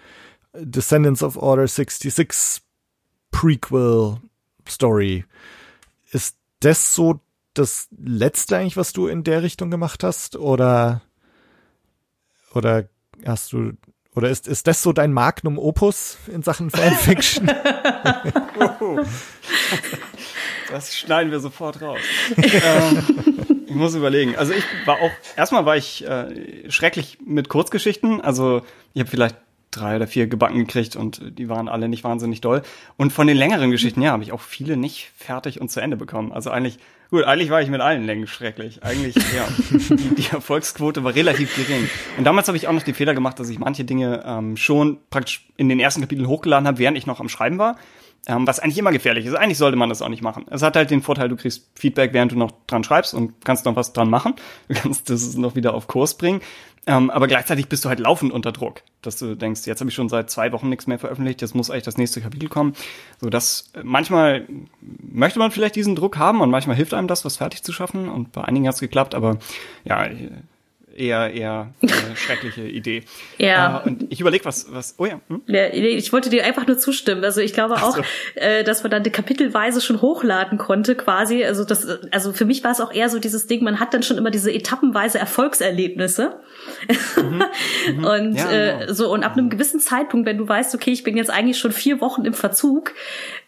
Descendants 0.54 1.22
of 1.22 1.36
Order 1.36 1.66
66 1.66 2.62
Prequel 3.30 4.18
Story. 4.68 5.24
Ist 6.10 6.36
das 6.60 6.94
so 6.94 7.20
das 7.54 7.88
letzte 7.98 8.56
eigentlich, 8.56 8.76
was 8.76 8.92
du 8.92 9.06
in 9.08 9.24
der 9.24 9.42
Richtung 9.42 9.70
gemacht 9.70 10.04
hast? 10.04 10.36
Oder, 10.36 11.02
oder 12.56 12.88
hast 13.24 13.52
du, 13.52 13.72
Oder 14.14 14.30
ist, 14.30 14.48
ist 14.48 14.66
das 14.66 14.82
so 14.82 14.92
dein 14.92 15.12
Magnum 15.12 15.58
Opus 15.58 16.16
in 16.32 16.42
Sachen 16.42 16.70
Fanfiction? 16.70 17.46
das 20.70 20.96
schneiden 20.96 21.30
wir 21.30 21.40
sofort 21.40 21.82
raus. 21.82 22.00
ähm, 22.36 23.64
ich 23.66 23.74
muss 23.74 23.94
überlegen. 23.94 24.36
Also 24.36 24.52
ich 24.54 24.64
war 24.86 25.00
auch, 25.00 25.10
erstmal 25.36 25.66
war 25.66 25.76
ich 25.76 26.06
äh, 26.06 26.70
schrecklich 26.70 27.18
mit 27.24 27.48
Kurzgeschichten. 27.48 28.20
Also 28.20 28.62
ich 28.94 29.00
habe 29.00 29.10
vielleicht 29.10 29.36
drei 29.70 29.96
oder 29.96 30.06
vier 30.06 30.26
gebacken 30.26 30.58
gekriegt 30.58 30.96
und 30.96 31.38
die 31.38 31.48
waren 31.48 31.68
alle 31.68 31.88
nicht 31.88 32.04
wahnsinnig 32.04 32.40
doll. 32.40 32.62
Und 32.96 33.12
von 33.12 33.26
den 33.26 33.36
längeren 33.36 33.70
Geschichten, 33.70 34.00
ja, 34.00 34.12
habe 34.12 34.22
ich 34.22 34.32
auch 34.32 34.40
viele 34.40 34.76
nicht 34.76 35.10
fertig 35.16 35.60
und 35.60 35.70
zu 35.70 35.80
Ende 35.80 35.96
bekommen. 35.96 36.32
Also 36.32 36.50
eigentlich, 36.50 36.78
gut, 37.16 37.24
eigentlich 37.24 37.50
war 37.50 37.62
ich 37.62 37.70
mit 37.70 37.80
allen 37.80 38.04
Längen 38.04 38.26
schrecklich. 38.26 38.82
Eigentlich, 38.82 39.14
ja, 39.16 39.48
die, 39.70 40.14
die 40.14 40.30
Erfolgsquote 40.30 41.02
war 41.02 41.14
relativ 41.14 41.54
gering. 41.56 41.88
Und 42.18 42.24
damals 42.24 42.48
habe 42.48 42.56
ich 42.58 42.68
auch 42.68 42.72
noch 42.72 42.82
den 42.82 42.94
Fehler 42.94 43.14
gemacht, 43.14 43.40
dass 43.40 43.48
ich 43.48 43.58
manche 43.58 43.84
Dinge 43.84 44.22
ähm, 44.26 44.56
schon 44.56 44.98
praktisch 45.10 45.46
in 45.56 45.68
den 45.68 45.80
ersten 45.80 46.02
Kapiteln 46.02 46.28
hochgeladen 46.28 46.66
habe, 46.66 46.78
während 46.78 46.98
ich 46.98 47.06
noch 47.06 47.20
am 47.20 47.28
Schreiben 47.28 47.58
war. 47.58 47.76
Ähm, 48.28 48.46
was 48.46 48.58
eigentlich 48.58 48.78
immer 48.78 48.90
gefährlich 48.90 49.24
ist. 49.24 49.34
Eigentlich 49.34 49.56
sollte 49.56 49.76
man 49.76 49.88
das 49.88 50.02
auch 50.02 50.08
nicht 50.08 50.22
machen. 50.22 50.46
Es 50.50 50.60
hat 50.62 50.74
halt 50.74 50.90
den 50.90 51.00
Vorteil, 51.00 51.28
du 51.28 51.36
kriegst 51.36 51.70
Feedback, 51.74 52.12
während 52.12 52.32
du 52.32 52.36
noch 52.36 52.50
dran 52.66 52.82
schreibst 52.82 53.14
und 53.14 53.44
kannst 53.44 53.64
noch 53.66 53.76
was 53.76 53.92
dran 53.92 54.10
machen. 54.10 54.34
Du 54.68 54.74
kannst 54.74 55.08
das 55.10 55.36
noch 55.36 55.54
wieder 55.54 55.74
auf 55.74 55.86
Kurs 55.86 56.18
bringen. 56.18 56.40
Ähm, 56.88 57.10
aber 57.10 57.26
gleichzeitig 57.26 57.68
bist 57.68 57.84
du 57.84 57.88
halt 57.88 57.98
laufend 57.98 58.32
unter 58.32 58.52
Druck, 58.52 58.82
dass 59.02 59.18
du 59.18 59.34
denkst, 59.34 59.66
jetzt 59.66 59.80
habe 59.80 59.90
ich 59.90 59.94
schon 59.94 60.08
seit 60.08 60.30
zwei 60.30 60.52
Wochen 60.52 60.68
nichts 60.68 60.86
mehr 60.86 61.00
veröffentlicht, 61.00 61.42
jetzt 61.42 61.54
muss 61.54 61.68
eigentlich 61.68 61.82
das 61.82 61.98
nächste 61.98 62.20
Kapitel 62.20 62.48
kommen. 62.48 62.74
So 63.20 63.28
dass 63.28 63.70
äh, 63.74 63.80
manchmal 63.82 64.46
möchte 64.80 65.40
man 65.40 65.50
vielleicht 65.50 65.74
diesen 65.74 65.96
Druck 65.96 66.16
haben 66.16 66.40
und 66.40 66.50
manchmal 66.50 66.76
hilft 66.76 66.94
einem 66.94 67.08
das, 67.08 67.24
was 67.24 67.36
fertig 67.36 67.64
zu 67.64 67.72
schaffen. 67.72 68.08
Und 68.08 68.32
bei 68.32 68.44
einigen 68.44 68.68
hat 68.68 68.74
es 68.74 68.80
geklappt, 68.80 69.14
aber 69.16 69.38
ja, 69.84 70.06
eher 70.98 71.32
eher 71.32 71.74
äh, 71.82 71.88
schreckliche 72.16 72.62
Idee. 72.62 73.04
Ja. 73.38 73.82
Äh, 73.84 73.88
und 73.88 74.06
ich 74.10 74.20
überlege, 74.20 74.44
was 74.44 74.72
was. 74.72 74.94
Oh 74.98 75.06
ja. 75.06 75.20
Hm? 75.28 75.42
ja. 75.46 75.68
Ich 75.72 76.12
wollte 76.12 76.30
dir 76.30 76.44
einfach 76.44 76.66
nur 76.66 76.78
zustimmen. 76.78 77.24
Also 77.24 77.40
ich 77.40 77.52
glaube 77.52 77.74
auch, 77.76 77.96
so. 77.96 78.02
äh, 78.34 78.64
dass 78.64 78.82
man 78.82 78.90
dann 78.90 79.02
die 79.02 79.10
kapitelweise 79.10 79.80
schon 79.80 80.02
hochladen 80.02 80.58
konnte, 80.58 80.94
quasi. 80.94 81.44
Also 81.44 81.64
das, 81.64 81.86
also 82.10 82.32
für 82.32 82.44
mich 82.44 82.64
war 82.64 82.72
es 82.72 82.80
auch 82.80 82.92
eher 82.92 83.08
so 83.08 83.18
dieses 83.18 83.46
Ding. 83.46 83.62
Man 83.62 83.80
hat 83.80 83.94
dann 83.94 84.02
schon 84.02 84.18
immer 84.18 84.30
diese 84.30 84.52
etappenweise 84.52 85.18
Erfolgserlebnisse. 85.18 86.40
Mhm. 87.16 87.44
Mhm. 87.86 88.04
und 88.04 88.34
ja, 88.34 88.50
äh, 88.50 88.78
genau. 88.80 88.92
so 88.92 89.12
und 89.12 89.22
ab 89.22 89.32
einem 89.32 89.50
gewissen 89.50 89.78
Zeitpunkt, 89.80 90.26
wenn 90.26 90.38
du 90.38 90.48
weißt, 90.48 90.74
okay, 90.74 90.90
ich 90.90 91.04
bin 91.04 91.16
jetzt 91.16 91.30
eigentlich 91.30 91.58
schon 91.58 91.72
vier 91.72 92.00
Wochen 92.00 92.24
im 92.24 92.34
Verzug, 92.34 92.94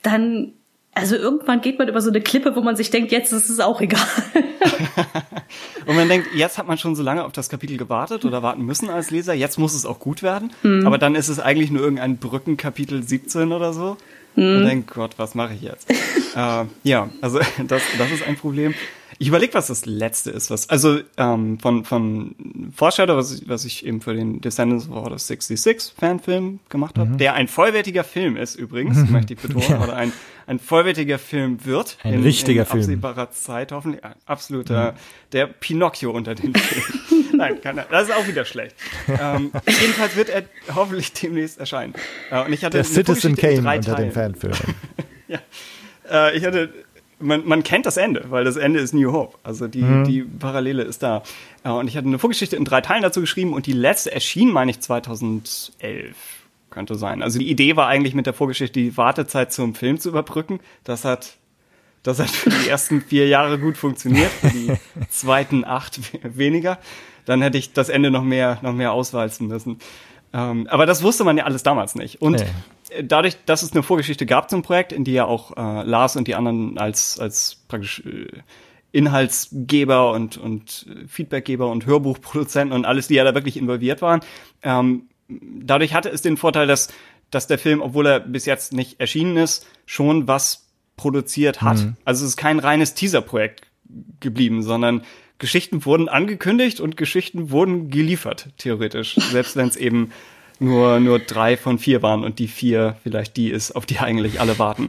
dann 0.02 0.52
also 0.98 1.16
irgendwann 1.16 1.60
geht 1.60 1.78
man 1.78 1.88
über 1.88 2.00
so 2.00 2.10
eine 2.10 2.20
Klippe, 2.20 2.54
wo 2.56 2.60
man 2.60 2.76
sich 2.76 2.90
denkt, 2.90 3.12
jetzt 3.12 3.32
ist 3.32 3.48
es 3.48 3.60
auch 3.60 3.80
egal. 3.80 4.00
und 5.86 5.96
man 5.96 6.08
denkt, 6.08 6.28
jetzt 6.34 6.58
hat 6.58 6.66
man 6.66 6.78
schon 6.78 6.94
so 6.94 7.02
lange 7.02 7.24
auf 7.24 7.32
das 7.32 7.48
Kapitel 7.48 7.76
gewartet 7.76 8.24
oder 8.24 8.42
warten 8.42 8.64
müssen 8.64 8.90
als 8.90 9.10
Leser, 9.10 9.34
jetzt 9.34 9.58
muss 9.58 9.74
es 9.74 9.86
auch 9.86 9.98
gut 9.98 10.22
werden. 10.22 10.52
Mhm. 10.62 10.86
Aber 10.86 10.98
dann 10.98 11.14
ist 11.14 11.28
es 11.28 11.40
eigentlich 11.40 11.70
nur 11.70 11.82
irgendein 11.82 12.18
Brückenkapitel 12.18 13.02
17 13.02 13.52
oder 13.52 13.72
so. 13.72 13.96
Mhm. 14.36 14.56
Und 14.56 14.64
denkt, 14.64 14.94
Gott, 14.94 15.12
was 15.16 15.34
mache 15.34 15.54
ich 15.54 15.62
jetzt? 15.62 15.90
äh, 16.36 16.64
ja, 16.82 17.08
also 17.20 17.38
das, 17.66 17.82
das 17.98 18.10
ist 18.12 18.26
ein 18.26 18.36
Problem. 18.36 18.74
Ich 19.20 19.26
überlege, 19.28 19.54
was 19.54 19.66
das 19.66 19.84
letzte 19.84 20.30
ist, 20.30 20.48
was, 20.48 20.70
also 20.70 21.00
ähm, 21.16 21.58
von, 21.58 21.84
von 21.84 22.36
Foreshadow, 22.74 23.16
was 23.16 23.32
ich, 23.32 23.48
was 23.48 23.64
ich 23.64 23.84
eben 23.84 24.00
für 24.00 24.14
den 24.14 24.40
Descendants 24.40 24.88
of 24.88 24.94
Order 24.94 25.18
66 25.18 25.94
Fanfilm 25.98 26.60
gemacht 26.68 26.96
habe, 26.96 27.10
mhm. 27.10 27.18
der 27.18 27.34
ein 27.34 27.48
vollwertiger 27.48 28.04
Film 28.04 28.36
ist 28.36 28.54
übrigens, 28.54 29.10
möchte 29.10 29.34
ich 29.34 29.40
betonen, 29.40 29.68
ja. 29.68 29.82
oder 29.82 29.96
ein, 29.96 30.12
ein 30.46 30.60
vollwertiger 30.60 31.18
Film 31.18 31.64
wird. 31.64 31.98
Ein 32.04 32.14
in, 32.14 32.22
richtiger 32.22 32.60
in 32.60 32.66
Film. 32.66 32.80
absehbarer 32.80 33.30
Zeit 33.32 33.72
hoffentlich. 33.72 34.02
Absoluter, 34.24 34.92
mhm. 34.92 34.96
der 35.32 35.46
Pinocchio 35.48 36.12
unter 36.12 36.36
den 36.36 36.54
Filmen. 36.54 37.28
Nein, 37.36 37.60
kann, 37.60 37.80
das 37.90 38.08
ist 38.08 38.14
auch 38.14 38.26
wieder 38.26 38.44
schlecht. 38.44 38.76
ähm, 39.08 39.50
jedenfalls 39.66 40.14
wird 40.14 40.28
er 40.28 40.44
hoffentlich 40.74 41.12
demnächst 41.12 41.58
erscheinen. 41.58 41.94
Äh, 42.30 42.44
und 42.44 42.52
ich 42.52 42.64
hatte 42.64 42.78
der 42.78 42.84
Citizen 42.84 43.34
Kane 43.34 43.58
unter 43.58 43.96
den 43.96 44.12
Fanfilmen. 44.12 44.58
ja. 45.28 45.40
Äh, 46.10 46.36
ich 46.36 46.44
hatte 46.44 46.72
man, 47.20 47.46
man 47.46 47.62
kennt 47.62 47.86
das 47.86 47.96
Ende, 47.96 48.26
weil 48.28 48.44
das 48.44 48.56
Ende 48.56 48.80
ist 48.80 48.94
New 48.94 49.12
Hope. 49.12 49.38
Also 49.42 49.66
die, 49.66 49.82
mhm. 49.82 50.04
die 50.04 50.22
Parallele 50.22 50.82
ist 50.82 51.02
da. 51.02 51.22
Und 51.64 51.88
ich 51.88 51.96
hatte 51.96 52.06
eine 52.06 52.18
Vorgeschichte 52.18 52.56
in 52.56 52.64
drei 52.64 52.80
Teilen 52.80 53.02
dazu 53.02 53.20
geschrieben 53.20 53.52
und 53.52 53.66
die 53.66 53.72
letzte 53.72 54.12
erschien, 54.12 54.52
meine 54.52 54.70
ich, 54.70 54.80
2011 54.80 56.16
könnte 56.70 56.94
sein. 56.94 57.22
Also 57.22 57.38
die 57.38 57.50
Idee 57.50 57.76
war 57.76 57.88
eigentlich 57.88 58.14
mit 58.14 58.26
der 58.26 58.34
Vorgeschichte 58.34 58.80
die 58.80 58.96
Wartezeit 58.96 59.52
zum 59.52 59.74
Film 59.74 59.98
zu 59.98 60.08
überbrücken. 60.08 60.60
Das 60.84 61.04
hat, 61.04 61.36
das 62.02 62.18
hat 62.18 62.30
für 62.30 62.50
die 62.50 62.68
ersten 62.68 63.00
vier 63.00 63.26
Jahre 63.28 63.58
gut 63.58 63.76
funktioniert, 63.76 64.30
für 64.30 64.50
die 64.50 64.72
zweiten 65.10 65.64
acht 65.64 66.00
weniger. 66.22 66.78
Dann 67.24 67.42
hätte 67.42 67.58
ich 67.58 67.72
das 67.72 67.88
Ende 67.88 68.10
noch 68.10 68.22
mehr, 68.22 68.58
noch 68.62 68.72
mehr 68.72 68.92
auswalzen 68.92 69.48
müssen. 69.48 69.78
Ähm, 70.32 70.66
aber 70.70 70.86
das 70.86 71.02
wusste 71.02 71.24
man 71.24 71.36
ja 71.36 71.44
alles 71.44 71.62
damals 71.62 71.94
nicht. 71.94 72.20
Und 72.20 72.40
nee. 72.40 72.46
Dadurch, 73.02 73.36
dass 73.46 73.62
es 73.62 73.72
eine 73.72 73.82
Vorgeschichte 73.82 74.26
gab 74.26 74.50
zum 74.50 74.62
Projekt, 74.62 74.92
in 74.92 75.04
die 75.04 75.12
ja 75.12 75.24
auch 75.24 75.56
äh, 75.56 75.82
Lars 75.82 76.16
und 76.16 76.28
die 76.28 76.34
anderen 76.34 76.78
als, 76.78 77.18
als 77.18 77.64
praktisch 77.68 78.02
äh, 78.04 78.26
Inhaltsgeber 78.92 80.12
und, 80.12 80.38
und 80.38 80.86
Feedbackgeber 81.06 81.70
und 81.70 81.86
Hörbuchproduzenten 81.86 82.74
und 82.74 82.84
alles, 82.84 83.08
die 83.08 83.14
ja 83.14 83.24
da 83.24 83.34
wirklich 83.34 83.56
involviert 83.56 84.00
waren, 84.00 84.20
ähm, 84.62 85.08
dadurch 85.28 85.94
hatte 85.94 86.08
es 86.08 86.22
den 86.22 86.36
Vorteil, 86.36 86.66
dass, 86.66 86.88
dass 87.30 87.46
der 87.46 87.58
Film, 87.58 87.82
obwohl 87.82 88.06
er 88.06 88.20
bis 88.20 88.46
jetzt 88.46 88.72
nicht 88.72 89.00
erschienen 89.00 89.36
ist, 89.36 89.66
schon 89.84 90.26
was 90.26 90.68
produziert 90.96 91.62
hat. 91.62 91.78
Mhm. 91.78 91.96
Also 92.04 92.24
es 92.24 92.30
ist 92.30 92.36
kein 92.36 92.58
reines 92.58 92.94
Teaser-Projekt 92.94 93.62
geblieben, 94.20 94.62
sondern 94.62 95.02
Geschichten 95.38 95.84
wurden 95.84 96.08
angekündigt 96.08 96.80
und 96.80 96.96
Geschichten 96.96 97.50
wurden 97.50 97.90
geliefert, 97.90 98.48
theoretisch. 98.58 99.14
Selbst 99.30 99.56
wenn 99.56 99.68
es 99.68 99.76
eben 99.76 100.10
nur, 100.58 101.00
nur 101.00 101.18
drei 101.18 101.56
von 101.56 101.78
vier 101.78 102.02
waren 102.02 102.24
und 102.24 102.38
die 102.38 102.48
vier 102.48 102.96
vielleicht 103.02 103.36
die 103.36 103.50
ist, 103.50 103.72
auf 103.72 103.86
die 103.86 103.98
eigentlich 103.98 104.40
alle 104.40 104.58
warten. 104.58 104.88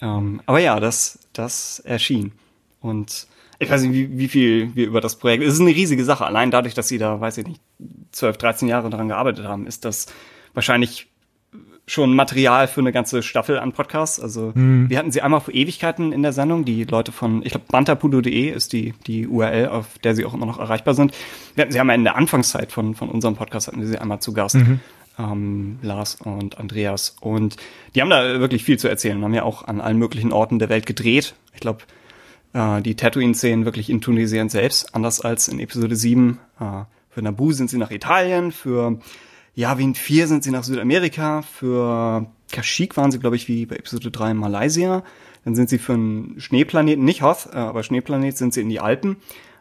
Ähm, 0.00 0.40
aber 0.46 0.60
ja, 0.60 0.80
das, 0.80 1.18
das 1.32 1.80
erschien. 1.80 2.32
Und 2.80 3.26
ich 3.58 3.70
weiß 3.70 3.82
nicht, 3.82 3.92
wie, 3.92 4.18
wie 4.18 4.28
viel 4.28 4.74
wir 4.74 4.86
über 4.86 5.00
das 5.00 5.16
Projekt. 5.16 5.42
Es 5.42 5.54
ist 5.54 5.60
eine 5.60 5.70
riesige 5.70 6.04
Sache. 6.04 6.24
Allein 6.24 6.50
dadurch, 6.50 6.74
dass 6.74 6.88
sie 6.88 6.98
da, 6.98 7.20
weiß 7.20 7.38
ich 7.38 7.46
nicht, 7.46 7.60
12, 8.12 8.36
13 8.36 8.68
Jahre 8.68 8.90
daran 8.90 9.08
gearbeitet 9.08 9.46
haben, 9.46 9.66
ist 9.66 9.84
das 9.84 10.06
wahrscheinlich 10.54 11.08
schon 11.88 12.14
Material 12.14 12.68
für 12.68 12.80
eine 12.80 12.92
ganze 12.92 13.22
Staffel 13.22 13.58
an 13.58 13.72
Podcasts. 13.72 14.20
Also 14.20 14.52
mhm. 14.54 14.90
wir 14.90 14.98
hatten 14.98 15.10
sie 15.10 15.22
einmal 15.22 15.40
vor 15.40 15.54
Ewigkeiten 15.54 16.12
in 16.12 16.22
der 16.22 16.32
Sendung. 16.32 16.64
Die 16.64 16.84
Leute 16.84 17.12
von, 17.12 17.42
ich 17.42 17.50
glaube, 17.50 17.66
bantapudo.de 17.68 18.50
ist 18.50 18.72
die, 18.72 18.94
die 19.06 19.26
URL, 19.26 19.68
auf 19.68 19.98
der 20.04 20.14
sie 20.14 20.24
auch 20.24 20.34
immer 20.34 20.46
noch 20.46 20.58
erreichbar 20.58 20.94
sind. 20.94 21.12
Wir 21.54 21.62
hatten 21.62 21.72
sie 21.72 21.80
einmal 21.80 21.96
in 21.96 22.04
der 22.04 22.16
Anfangszeit 22.16 22.72
von, 22.72 22.94
von 22.94 23.08
unserem 23.08 23.36
Podcast, 23.36 23.68
hatten 23.68 23.80
wir 23.80 23.88
sie 23.88 23.98
einmal 23.98 24.20
zu 24.20 24.32
Gast. 24.32 24.56
Mhm. 24.56 24.80
Ähm, 25.18 25.78
Lars 25.82 26.16
und 26.16 26.58
Andreas. 26.58 27.16
Und 27.20 27.56
die 27.94 28.00
haben 28.00 28.10
da 28.10 28.40
wirklich 28.40 28.64
viel 28.64 28.78
zu 28.78 28.88
erzählen. 28.88 29.22
Haben 29.22 29.34
ja 29.34 29.42
auch 29.42 29.66
an 29.66 29.80
allen 29.80 29.98
möglichen 29.98 30.32
Orten 30.32 30.58
der 30.58 30.68
Welt 30.68 30.86
gedreht. 30.86 31.34
Ich 31.54 31.60
glaube, 31.60 31.82
äh, 32.52 32.80
die 32.82 32.94
Tatooine-Szenen 32.94 33.64
wirklich 33.64 33.90
in 33.90 34.00
Tunesien 34.00 34.48
selbst, 34.48 34.94
anders 34.94 35.20
als 35.20 35.48
in 35.48 35.60
Episode 35.60 35.96
7. 35.96 36.38
Äh, 36.60 36.64
für 37.10 37.22
Naboo 37.22 37.52
sind 37.52 37.70
sie 37.70 37.78
nach 37.78 37.90
Italien, 37.90 38.52
für 38.52 39.00
Yavin 39.54 39.94
4 39.94 40.28
sind 40.28 40.44
sie 40.44 40.50
nach 40.50 40.62
Südamerika, 40.62 41.42
für 41.42 42.26
Kashyyyk 42.52 42.96
waren 42.96 43.10
sie, 43.10 43.18
glaube 43.18 43.36
ich, 43.36 43.48
wie 43.48 43.66
bei 43.66 43.76
Episode 43.76 44.10
3 44.10 44.30
in 44.30 44.36
Malaysia. 44.36 45.02
Dann 45.44 45.54
sind 45.54 45.68
sie 45.68 45.78
für 45.78 45.94
einen 45.94 46.40
Schneeplaneten, 46.40 47.04
nicht 47.04 47.22
Hoth, 47.22 47.48
äh, 47.52 47.56
aber 47.56 47.82
Schneeplanet 47.82 48.36
sind 48.36 48.54
sie 48.54 48.60
in 48.60 48.68
die 48.68 48.80
Alpen. 48.80 49.16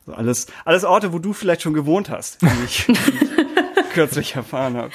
Also 0.05 0.18
alles, 0.18 0.47
alles 0.66 0.84
Orte, 0.86 1.14
wo 1.14 1.20
du 1.20 1.34
vielleicht 1.34 1.62
schon 1.62 1.74
gewohnt 1.74 2.10
hast, 2.10 2.38
ich 2.66 2.88
kürzlich 3.98 4.36
erfahren 4.36 4.78
habe. 4.78 4.91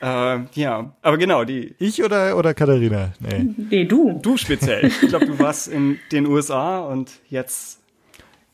Äh, 0.00 0.60
ja, 0.60 0.92
aber 1.02 1.18
genau, 1.18 1.42
die. 1.42 1.74
Ich 1.80 2.04
oder, 2.04 2.36
oder 2.36 2.54
Katharina? 2.54 3.12
Nee. 3.18 3.48
nee, 3.70 3.84
du. 3.84 4.20
Du 4.22 4.36
speziell. 4.36 4.86
Ich 4.86 5.08
glaube, 5.08 5.26
du 5.26 5.38
warst 5.40 5.66
in 5.66 5.98
den 6.12 6.26
USA 6.26 6.78
und 6.80 7.10
jetzt 7.28 7.80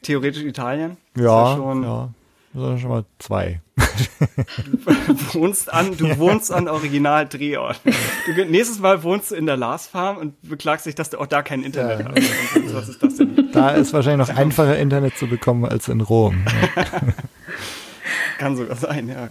theoretisch 0.00 0.42
Italien. 0.42 0.96
Ja, 1.18 1.54
schon 1.54 1.82
ja. 1.82 2.08
Das 2.54 2.62
sind 2.62 2.80
schon 2.80 2.90
mal 2.90 3.04
zwei. 3.18 3.60
Du 3.76 5.34
wohnst 5.34 5.72
an, 5.72 5.96
du 5.98 6.18
wohnst 6.18 6.50
an 6.50 6.66
Original-Drehorten. 6.66 7.92
nächstes 8.48 8.80
Mal 8.80 9.02
wohnst 9.02 9.30
du 9.30 9.34
in 9.34 9.44
der 9.44 9.58
Lars 9.58 9.86
Farm 9.86 10.16
und 10.16 10.40
beklagst 10.42 10.86
dich, 10.86 10.94
dass 10.94 11.10
du 11.10 11.18
auch 11.18 11.26
da 11.26 11.42
kein 11.42 11.62
Internet 11.62 12.00
ja. 12.00 12.06
hast. 12.08 12.74
Was 12.74 12.88
ist 12.88 13.02
das 13.02 13.16
denn? 13.16 13.50
Da 13.52 13.70
ist 13.70 13.92
wahrscheinlich 13.92 14.28
noch 14.28 14.34
einfacher 14.34 14.78
Internet 14.78 15.18
zu 15.18 15.26
bekommen 15.26 15.66
als 15.66 15.88
in 15.88 16.00
Rom. 16.00 16.44
Kann 18.38 18.56
sogar 18.56 18.76
sein, 18.76 19.08
ja. 19.08 19.28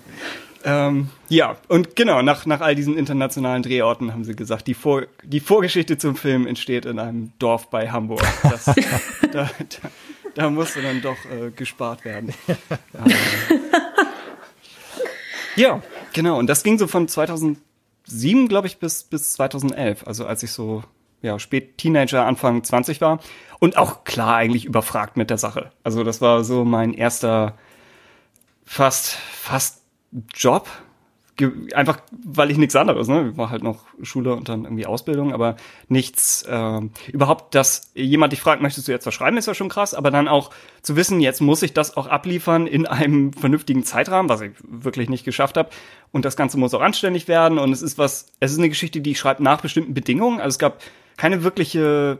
Ähm, 0.63 1.09
ja, 1.29 1.55
und 1.67 1.95
genau, 1.95 2.21
nach, 2.21 2.45
nach 2.45 2.61
all 2.61 2.75
diesen 2.75 2.97
internationalen 2.97 3.63
Drehorten 3.63 4.11
haben 4.11 4.25
sie 4.25 4.35
gesagt, 4.35 4.67
die, 4.67 4.73
Vor 4.73 5.03
die 5.23 5.39
Vorgeschichte 5.39 5.97
zum 5.97 6.15
Film 6.15 6.47
entsteht 6.47 6.85
in 6.85 6.99
einem 6.99 7.31
Dorf 7.39 7.69
bei 7.69 7.89
Hamburg. 7.89 8.21
Das, 8.43 8.65
da, 9.31 9.31
da, 9.31 9.49
da 10.35 10.49
musste 10.49 10.81
dann 10.81 11.01
doch 11.01 11.17
äh, 11.25 11.51
gespart 11.51 12.03
werden. 12.03 12.33
ja, 15.55 15.81
genau, 16.13 16.37
und 16.37 16.47
das 16.47 16.63
ging 16.63 16.77
so 16.77 16.87
von 16.87 17.07
2007, 17.07 18.49
glaube 18.49 18.67
ich, 18.67 18.79
bis, 18.79 19.03
bis 19.03 19.33
2011, 19.33 20.07
also 20.07 20.25
als 20.25 20.43
ich 20.43 20.51
so 20.51 20.83
ja, 21.21 21.39
spät 21.39 21.77
Teenager, 21.77 22.25
Anfang 22.25 22.63
20 22.63 23.01
war 23.01 23.19
und 23.59 23.77
auch 23.77 24.03
klar 24.03 24.35
eigentlich 24.35 24.65
überfragt 24.65 25.17
mit 25.17 25.29
der 25.29 25.37
Sache. 25.37 25.71
Also 25.83 26.03
das 26.03 26.21
war 26.21 26.43
so 26.43 26.63
mein 26.63 26.93
erster 26.93 27.57
fast, 28.65 29.15
fast 29.15 29.78
Job, 30.33 30.67
einfach, 31.73 31.99
weil 32.11 32.51
ich 32.51 32.57
nichts 32.57 32.75
anderes, 32.75 33.07
ne? 33.07 33.29
Ich 33.31 33.37
war 33.37 33.49
halt 33.49 33.63
noch 33.63 33.85
Schule 34.01 34.33
und 34.33 34.49
dann 34.49 34.65
irgendwie 34.65 34.85
Ausbildung, 34.85 35.33
aber 35.33 35.55
nichts, 35.87 36.43
äh, 36.43 36.81
überhaupt, 37.11 37.55
dass 37.55 37.91
jemand 37.95 38.33
dich 38.33 38.41
fragt, 38.41 38.61
möchtest 38.61 38.87
du 38.87 38.91
jetzt 38.91 39.05
was 39.05 39.13
schreiben, 39.13 39.37
ist 39.37 39.45
ja 39.45 39.53
schon 39.53 39.69
krass, 39.69 39.93
aber 39.93 40.11
dann 40.11 40.27
auch 40.27 40.51
zu 40.81 40.95
wissen, 40.95 41.21
jetzt 41.21 41.41
muss 41.41 41.61
ich 41.61 41.73
das 41.73 41.95
auch 41.95 42.07
abliefern 42.07 42.67
in 42.67 42.85
einem 42.85 43.33
vernünftigen 43.33 43.83
Zeitrahmen, 43.83 44.29
was 44.29 44.41
ich 44.41 44.51
wirklich 44.63 45.09
nicht 45.09 45.23
geschafft 45.23 45.57
habe. 45.57 45.69
Und 46.11 46.25
das 46.25 46.35
Ganze 46.35 46.57
muss 46.57 46.73
auch 46.73 46.81
anständig 46.81 47.27
werden. 47.27 47.59
Und 47.59 47.71
es 47.71 47.81
ist 47.81 47.97
was, 47.97 48.31
es 48.39 48.51
ist 48.51 48.57
eine 48.57 48.69
Geschichte, 48.69 49.01
die 49.01 49.11
ich 49.11 49.19
schreibe 49.19 49.43
nach 49.43 49.61
bestimmten 49.61 49.93
Bedingungen. 49.93 50.39
Also 50.39 50.55
es 50.55 50.59
gab 50.59 50.81
keine 51.17 51.43
wirkliche 51.43 52.19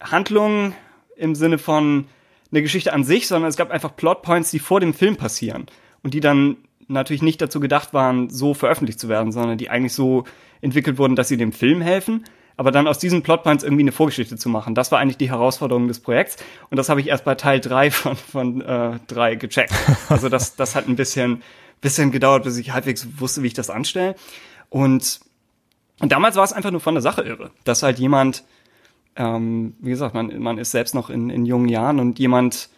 Handlung 0.00 0.74
im 1.16 1.34
Sinne 1.34 1.58
von 1.58 2.06
eine 2.50 2.62
Geschichte 2.62 2.92
an 2.92 3.04
sich, 3.04 3.28
sondern 3.28 3.48
es 3.48 3.56
gab 3.56 3.70
einfach 3.70 3.94
Plotpoints, 3.94 4.50
die 4.50 4.58
vor 4.58 4.80
dem 4.80 4.92
Film 4.92 5.16
passieren 5.16 5.66
und 6.02 6.14
die 6.14 6.20
dann 6.20 6.56
natürlich 6.88 7.22
nicht 7.22 7.40
dazu 7.40 7.60
gedacht 7.60 7.94
waren, 7.94 8.28
so 8.30 8.54
veröffentlicht 8.54 8.98
zu 8.98 9.08
werden, 9.08 9.32
sondern 9.32 9.58
die 9.58 9.70
eigentlich 9.70 9.94
so 9.94 10.24
entwickelt 10.60 10.98
wurden, 10.98 11.16
dass 11.16 11.28
sie 11.28 11.36
dem 11.36 11.52
Film 11.52 11.80
helfen. 11.80 12.24
Aber 12.56 12.72
dann 12.72 12.86
aus 12.86 12.98
diesen 12.98 13.22
Plotpoints 13.22 13.64
irgendwie 13.64 13.84
eine 13.84 13.92
Vorgeschichte 13.92 14.36
zu 14.36 14.50
machen, 14.50 14.74
das 14.74 14.92
war 14.92 14.98
eigentlich 14.98 15.16
die 15.16 15.30
Herausforderung 15.30 15.88
des 15.88 16.00
Projekts. 16.00 16.36
Und 16.68 16.76
das 16.76 16.90
habe 16.90 17.00
ich 17.00 17.08
erst 17.08 17.24
bei 17.24 17.34
Teil 17.34 17.60
drei 17.60 17.90
von, 17.90 18.16
von 18.16 18.60
äh, 18.60 18.98
drei 19.06 19.36
gecheckt. 19.36 19.72
Also 20.10 20.28
das, 20.28 20.56
das 20.56 20.74
hat 20.74 20.86
ein 20.86 20.96
bisschen, 20.96 21.42
bisschen 21.80 22.10
gedauert, 22.10 22.44
bis 22.44 22.58
ich 22.58 22.72
halbwegs 22.72 23.08
wusste, 23.18 23.42
wie 23.42 23.46
ich 23.46 23.54
das 23.54 23.70
anstelle. 23.70 24.14
Und, 24.68 25.20
und 26.00 26.12
damals 26.12 26.36
war 26.36 26.44
es 26.44 26.52
einfach 26.52 26.70
nur 26.70 26.80
von 26.80 26.94
der 26.94 27.02
Sache 27.02 27.22
irre, 27.22 27.50
dass 27.64 27.82
halt 27.82 27.98
jemand, 27.98 28.44
ähm, 29.16 29.74
wie 29.80 29.90
gesagt, 29.90 30.14
man, 30.14 30.38
man 30.38 30.58
ist 30.58 30.72
selbst 30.72 30.94
noch 30.94 31.08
in, 31.08 31.30
in 31.30 31.46
jungen 31.46 31.68
Jahren 31.68 31.98
und 31.98 32.18
jemand 32.18 32.68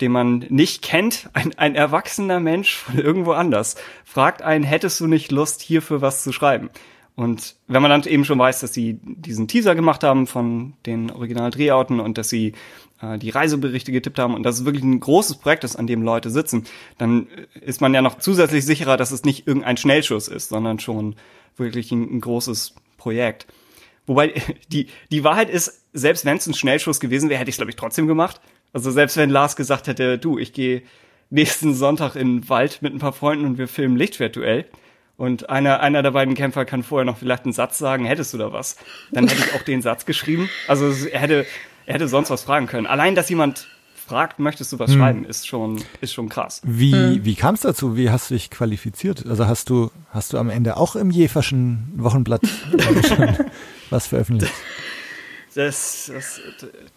den 0.00 0.12
man 0.12 0.38
nicht 0.48 0.82
kennt, 0.82 1.30
ein, 1.34 1.56
ein 1.56 1.74
erwachsener 1.74 2.40
Mensch 2.40 2.74
von 2.76 2.98
irgendwo 2.98 3.32
anders, 3.32 3.76
fragt 4.04 4.42
einen, 4.42 4.64
hättest 4.64 5.00
du 5.00 5.06
nicht 5.06 5.30
Lust, 5.30 5.62
hierfür 5.62 6.00
was 6.00 6.22
zu 6.22 6.32
schreiben? 6.32 6.70
Und 7.16 7.54
wenn 7.68 7.80
man 7.80 7.92
dann 7.92 8.02
eben 8.02 8.24
schon 8.24 8.38
weiß, 8.38 8.60
dass 8.60 8.74
sie 8.74 8.98
diesen 9.02 9.46
Teaser 9.46 9.76
gemacht 9.76 10.02
haben 10.02 10.26
von 10.26 10.74
den 10.84 11.12
Original-Drehorten 11.12 12.00
und 12.00 12.18
dass 12.18 12.28
sie 12.28 12.54
äh, 13.00 13.18
die 13.18 13.30
Reiseberichte 13.30 13.92
getippt 13.92 14.18
haben 14.18 14.34
und 14.34 14.42
dass 14.42 14.58
es 14.58 14.64
wirklich 14.64 14.82
ein 14.82 14.98
großes 14.98 15.36
Projekt 15.36 15.62
ist, 15.62 15.76
an 15.76 15.86
dem 15.86 16.02
Leute 16.02 16.30
sitzen, 16.30 16.64
dann 16.98 17.28
ist 17.60 17.80
man 17.80 17.94
ja 17.94 18.02
noch 18.02 18.18
zusätzlich 18.18 18.64
sicherer, 18.66 18.96
dass 18.96 19.12
es 19.12 19.24
nicht 19.24 19.46
irgendein 19.46 19.76
Schnellschuss 19.76 20.26
ist, 20.26 20.48
sondern 20.48 20.80
schon 20.80 21.14
wirklich 21.56 21.92
ein, 21.92 22.16
ein 22.16 22.20
großes 22.20 22.74
Projekt. 22.96 23.46
Wobei 24.06 24.34
die, 24.72 24.88
die 25.12 25.22
Wahrheit 25.22 25.50
ist, 25.50 25.84
selbst 25.92 26.24
wenn 26.24 26.38
es 26.38 26.46
ein 26.48 26.54
Schnellschuss 26.54 26.98
gewesen 26.98 27.28
wäre, 27.28 27.38
hätte 27.38 27.48
ich 27.48 27.54
es, 27.54 27.58
glaube 27.58 27.70
ich, 27.70 27.76
trotzdem 27.76 28.08
gemacht. 28.08 28.40
Also 28.74 28.90
selbst 28.90 29.16
wenn 29.16 29.30
Lars 29.30 29.56
gesagt 29.56 29.86
hätte, 29.86 30.18
du, 30.18 30.38
ich 30.38 30.52
gehe 30.52 30.82
nächsten 31.30 31.74
Sonntag 31.74 32.16
in 32.16 32.40
den 32.40 32.48
Wald 32.48 32.82
mit 32.82 32.92
ein 32.92 32.98
paar 32.98 33.12
Freunden 33.12 33.46
und 33.46 33.56
wir 33.56 33.68
filmen 33.68 33.96
Lichtschwertduell 33.96 34.66
und 35.16 35.48
einer, 35.48 35.80
einer 35.80 36.02
der 36.02 36.10
beiden 36.10 36.34
Kämpfer 36.34 36.64
kann 36.64 36.82
vorher 36.82 37.04
noch 37.04 37.18
vielleicht 37.18 37.44
einen 37.44 37.52
Satz 37.52 37.78
sagen, 37.78 38.04
hättest 38.04 38.34
du 38.34 38.38
da 38.38 38.52
was? 38.52 38.76
Dann 39.12 39.28
hätte 39.28 39.42
ich 39.46 39.54
auch 39.54 39.62
den 39.62 39.80
Satz 39.80 40.06
geschrieben. 40.06 40.50
Also 40.66 40.86
er 41.06 41.20
hätte, 41.20 41.46
er 41.86 41.94
hätte 41.94 42.08
sonst 42.08 42.30
was 42.30 42.42
fragen 42.42 42.66
können. 42.66 42.86
Allein, 42.86 43.14
dass 43.14 43.28
jemand 43.28 43.68
fragt, 43.94 44.40
möchtest 44.40 44.72
du 44.72 44.78
was 44.80 44.90
hm. 44.90 44.98
schreiben, 44.98 45.24
ist 45.24 45.46
schon, 45.46 45.82
ist 46.00 46.12
schon 46.12 46.28
krass. 46.28 46.60
Wie, 46.64 46.92
hm. 46.92 47.24
wie 47.24 47.36
kam 47.36 47.54
es 47.54 47.60
dazu? 47.60 47.96
Wie 47.96 48.10
hast 48.10 48.30
du 48.30 48.34
dich 48.34 48.50
qualifiziert? 48.50 49.24
Also 49.26 49.46
hast 49.46 49.70
du, 49.70 49.92
hast 50.10 50.32
du 50.32 50.38
am 50.38 50.50
Ende 50.50 50.76
auch 50.76 50.96
im 50.96 51.10
Jeferschen 51.10 51.92
Wochenblatt 51.96 52.42
was 53.90 54.08
veröffentlicht? 54.08 54.52
Das, 55.54 56.10
das, 56.12 56.40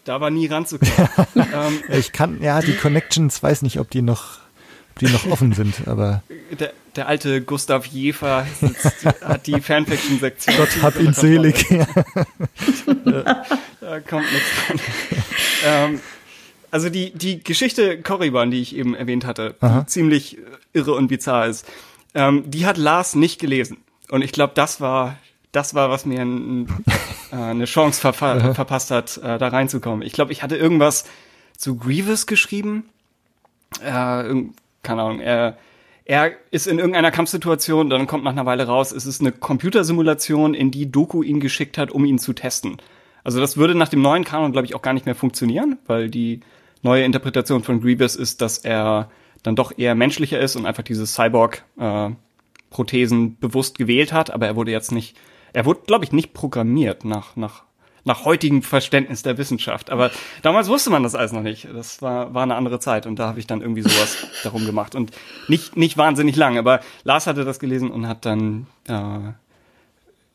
da 0.04 0.20
war 0.20 0.30
nie 0.30 0.46
ranzukommen. 0.46 1.08
ähm, 1.36 1.82
ich 1.90 2.12
kann, 2.12 2.42
ja, 2.42 2.60
die 2.60 2.74
Connections, 2.74 3.42
weiß 3.42 3.62
nicht, 3.62 3.78
ob 3.78 3.90
die 3.90 4.02
noch, 4.02 4.38
ob 4.90 4.98
die 4.98 5.06
noch 5.06 5.26
offen 5.30 5.52
sind, 5.52 5.86
aber. 5.86 6.22
Der, 6.58 6.72
der 6.96 7.06
alte 7.06 7.40
Gustav 7.40 7.86
Jefer 7.86 8.46
sitzt, 8.60 9.04
hat 9.22 9.46
die 9.46 9.60
Fanfiction-Sektion. 9.60 10.56
Gott 10.56 10.82
hab 10.82 10.98
ihn 10.98 11.12
selig. 11.12 11.66
da, 13.04 13.44
da 13.80 14.00
kommt 14.00 14.26
nichts 14.32 14.50
dran. 14.66 14.80
Ähm, 15.64 16.00
also 16.70 16.90
die, 16.90 17.12
die 17.12 17.42
Geschichte 17.42 18.02
Korriban, 18.02 18.50
die 18.50 18.60
ich 18.60 18.74
eben 18.74 18.94
erwähnt 18.94 19.24
hatte, 19.24 19.54
die 19.62 19.86
ziemlich 19.86 20.38
irre 20.72 20.94
und 20.94 21.08
bizarr 21.08 21.46
ist, 21.46 21.64
ähm, 22.14 22.42
die 22.50 22.66
hat 22.66 22.76
Lars 22.76 23.14
nicht 23.14 23.40
gelesen. 23.40 23.78
Und 24.10 24.22
ich 24.22 24.32
glaube, 24.32 24.52
das 24.54 24.80
war 24.80 25.16
das 25.52 25.74
war, 25.74 25.90
was 25.90 26.06
mir 26.06 26.20
ein, 26.20 26.68
äh, 27.32 27.36
eine 27.36 27.64
Chance 27.64 28.00
verpa 28.00 28.54
verpasst 28.54 28.90
hat, 28.90 29.16
äh, 29.18 29.38
da 29.38 29.48
reinzukommen. 29.48 30.02
Ich 30.02 30.12
glaube, 30.12 30.32
ich 30.32 30.42
hatte 30.42 30.56
irgendwas 30.56 31.04
zu 31.56 31.76
Grievous 31.76 32.26
geschrieben. 32.26 32.88
Äh, 33.80 34.34
keine 34.82 35.02
Ahnung, 35.02 35.20
er, 35.20 35.58
er 36.04 36.32
ist 36.50 36.66
in 36.66 36.78
irgendeiner 36.78 37.10
Kampfsituation, 37.10 37.90
dann 37.90 38.06
kommt 38.06 38.24
nach 38.24 38.32
einer 38.32 38.46
Weile 38.46 38.66
raus, 38.66 38.92
es 38.92 39.04
ist 39.04 39.20
eine 39.20 39.32
Computersimulation, 39.32 40.54
in 40.54 40.70
die 40.70 40.90
Doku 40.90 41.22
ihn 41.22 41.40
geschickt 41.40 41.76
hat, 41.76 41.90
um 41.90 42.06
ihn 42.06 42.18
zu 42.18 42.32
testen. 42.32 42.78
Also 43.24 43.40
das 43.40 43.58
würde 43.58 43.74
nach 43.74 43.88
dem 43.88 44.00
neuen 44.00 44.24
Kanon, 44.24 44.52
glaube 44.52 44.66
ich, 44.66 44.74
auch 44.74 44.80
gar 44.80 44.94
nicht 44.94 45.04
mehr 45.04 45.14
funktionieren, 45.14 45.76
weil 45.86 46.08
die 46.08 46.40
neue 46.82 47.04
Interpretation 47.04 47.62
von 47.62 47.82
Grievous 47.82 48.16
ist, 48.16 48.40
dass 48.40 48.56
er 48.58 49.10
dann 49.42 49.56
doch 49.56 49.76
eher 49.76 49.94
menschlicher 49.94 50.40
ist 50.40 50.56
und 50.56 50.64
einfach 50.64 50.82
diese 50.82 51.06
Cyborg-Prothesen 51.06 53.26
äh, 53.26 53.32
bewusst 53.40 53.76
gewählt 53.76 54.14
hat, 54.14 54.30
aber 54.30 54.46
er 54.46 54.56
wurde 54.56 54.70
jetzt 54.70 54.92
nicht 54.92 55.14
er 55.52 55.64
wurde, 55.64 55.80
glaube 55.86 56.04
ich, 56.04 56.12
nicht 56.12 56.34
programmiert 56.34 57.04
nach, 57.04 57.36
nach, 57.36 57.64
nach 58.04 58.24
heutigem 58.24 58.62
Verständnis 58.62 59.22
der 59.22 59.38
Wissenschaft. 59.38 59.90
Aber 59.90 60.10
damals 60.42 60.68
wusste 60.68 60.90
man 60.90 61.02
das 61.02 61.14
alles 61.14 61.32
noch 61.32 61.42
nicht. 61.42 61.68
Das 61.72 62.02
war, 62.02 62.34
war 62.34 62.42
eine 62.42 62.54
andere 62.54 62.80
Zeit 62.80 63.06
und 63.06 63.18
da 63.18 63.28
habe 63.28 63.38
ich 63.38 63.46
dann 63.46 63.60
irgendwie 63.60 63.82
sowas 63.82 64.26
darum 64.42 64.64
gemacht. 64.66 64.94
Und 64.94 65.12
nicht, 65.48 65.76
nicht 65.76 65.96
wahnsinnig 65.96 66.36
lang, 66.36 66.58
aber 66.58 66.80
Lars 67.04 67.26
hatte 67.26 67.44
das 67.44 67.58
gelesen 67.58 67.90
und 67.90 68.06
hat 68.08 68.24
dann 68.24 68.66
äh, 68.86 69.32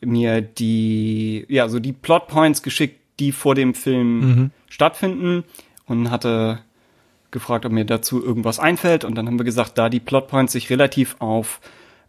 mir 0.06 0.42
die, 0.42 1.46
ja, 1.50 1.70
so 1.70 1.80
die 1.80 1.94
Plotpoints 1.94 2.64
geschickt, 2.64 3.00
die 3.20 3.32
vor 3.32 3.56
dem 3.56 3.74
Film 3.74 4.20
mhm. 4.20 4.52
stattfinden 4.70 5.44
und 5.86 6.10
hatte 6.10 6.60
gefragt, 7.32 7.66
ob 7.66 7.72
mir 7.72 7.86
dazu 7.86 8.24
irgendwas 8.24 8.60
einfällt. 8.60 9.04
Und 9.04 9.16
dann 9.16 9.28
haben 9.28 9.40
wir 9.40 9.46
gesagt, 9.46 9.78
da 9.78 9.90
die 9.90 10.00
Plotpoints 10.00 10.54
sich 10.54 10.70
relativ 10.70 11.18
auf 11.20 11.60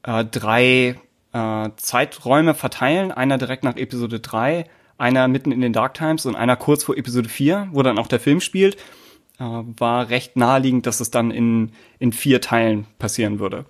äh, 0.02 0.24
drei 0.24 0.96
äh, 1.35 1.70
Zeiträume 1.76 2.55
verteilen. 2.55 3.12
Einer 3.12 3.37
direkt 3.37 3.64
nach 3.64 3.76
Episode 3.76 4.20
3, 4.20 4.64
einer 4.97 5.28
mitten 5.28 5.53
in 5.53 5.61
den 5.61 5.72
Dark 5.72 5.95
Times 5.95 6.24
und 6.24 6.37
einer 6.37 6.57
kurz 6.57 6.85
vor 6.85 6.97
Episode 6.97 7.28
4, 7.28 7.68
wo 7.72 7.82
dann 7.82 7.99
auch 7.99 8.07
der 8.07 8.20
Film 8.20 8.41
spielt. 8.41 8.76
Äh, 9.39 9.45
war 9.45 10.09
recht 10.09 10.37
naheliegend, 10.37 10.87
dass 10.87 11.01
es 11.01 11.11
dann 11.11 11.30
in, 11.30 11.72
in 11.99 12.12
vier 12.12 12.41
Teilen 12.41 12.87
passieren 12.99 13.41
würde. 13.41 13.66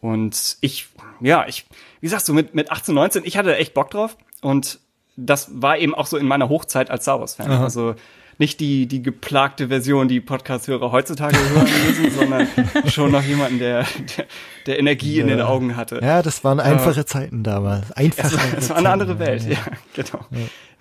Und 0.00 0.58
ich, 0.60 0.88
ja, 1.20 1.46
ich, 1.46 1.64
wie 2.00 2.08
sagst 2.08 2.28
du, 2.28 2.34
mit, 2.34 2.54
mit 2.54 2.70
18, 2.70 2.94
19, 2.94 3.22
ich 3.24 3.38
hatte 3.38 3.56
echt 3.56 3.72
Bock 3.72 3.90
drauf. 3.90 4.16
Und 4.42 4.80
das 5.16 5.62
war 5.62 5.78
eben 5.78 5.94
auch 5.94 6.06
so 6.06 6.16
in 6.16 6.26
meiner 6.26 6.48
Hochzeit 6.48 6.90
als 6.90 7.04
Star 7.04 7.20
Wars-Fan. 7.20 7.50
Also 7.50 7.94
nicht 8.38 8.60
die, 8.60 8.86
die 8.86 9.02
geplagte 9.02 9.68
Version, 9.68 10.08
die 10.08 10.20
Podcast-Hörer 10.20 10.92
heutzutage 10.92 11.36
hören 11.36 11.68
müssen, 11.86 12.10
sondern 12.18 12.48
schon 12.88 13.10
noch 13.10 13.22
jemanden, 13.22 13.58
der, 13.58 13.86
der, 14.16 14.26
der 14.66 14.78
Energie 14.78 15.16
ja. 15.16 15.22
in 15.22 15.28
den 15.28 15.40
Augen 15.40 15.76
hatte. 15.76 16.00
Ja, 16.02 16.22
das 16.22 16.44
waren 16.44 16.60
einfache 16.60 17.00
äh, 17.00 17.06
Zeiten 17.06 17.42
damals. 17.42 17.92
Einfache 17.92 18.36
es, 18.56 18.64
es 18.64 18.70
war 18.70 18.76
eine 18.76 18.90
andere 18.90 19.18
Welt, 19.18 19.44
ja, 19.44 19.50
ja 19.50 19.58
genau. 19.94 20.26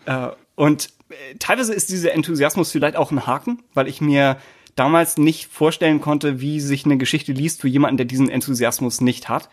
Ja. 0.06 0.30
Äh, 0.30 0.32
und 0.56 0.90
äh, 1.10 1.36
teilweise 1.40 1.74
ist 1.74 1.90
dieser 1.90 2.14
Enthusiasmus 2.14 2.72
vielleicht 2.72 2.96
auch 2.96 3.12
ein 3.12 3.26
Haken, 3.28 3.62
weil 3.74 3.88
ich 3.88 4.02
mir 4.02 4.38
damals 4.76 5.18
nicht 5.18 5.52
vorstellen 5.52 6.02
konnte, 6.02 6.42
wie 6.42 6.60
sich 6.60 6.86
eine 6.86 6.98
Geschichte 6.98 7.32
liest 7.32 7.62
für 7.62 7.68
jemanden, 7.68 7.98
der 7.98 8.06
diesen 8.06 8.30
Enthusiasmus 8.30 9.02
nicht 9.02 9.30
hat. 9.30 9.50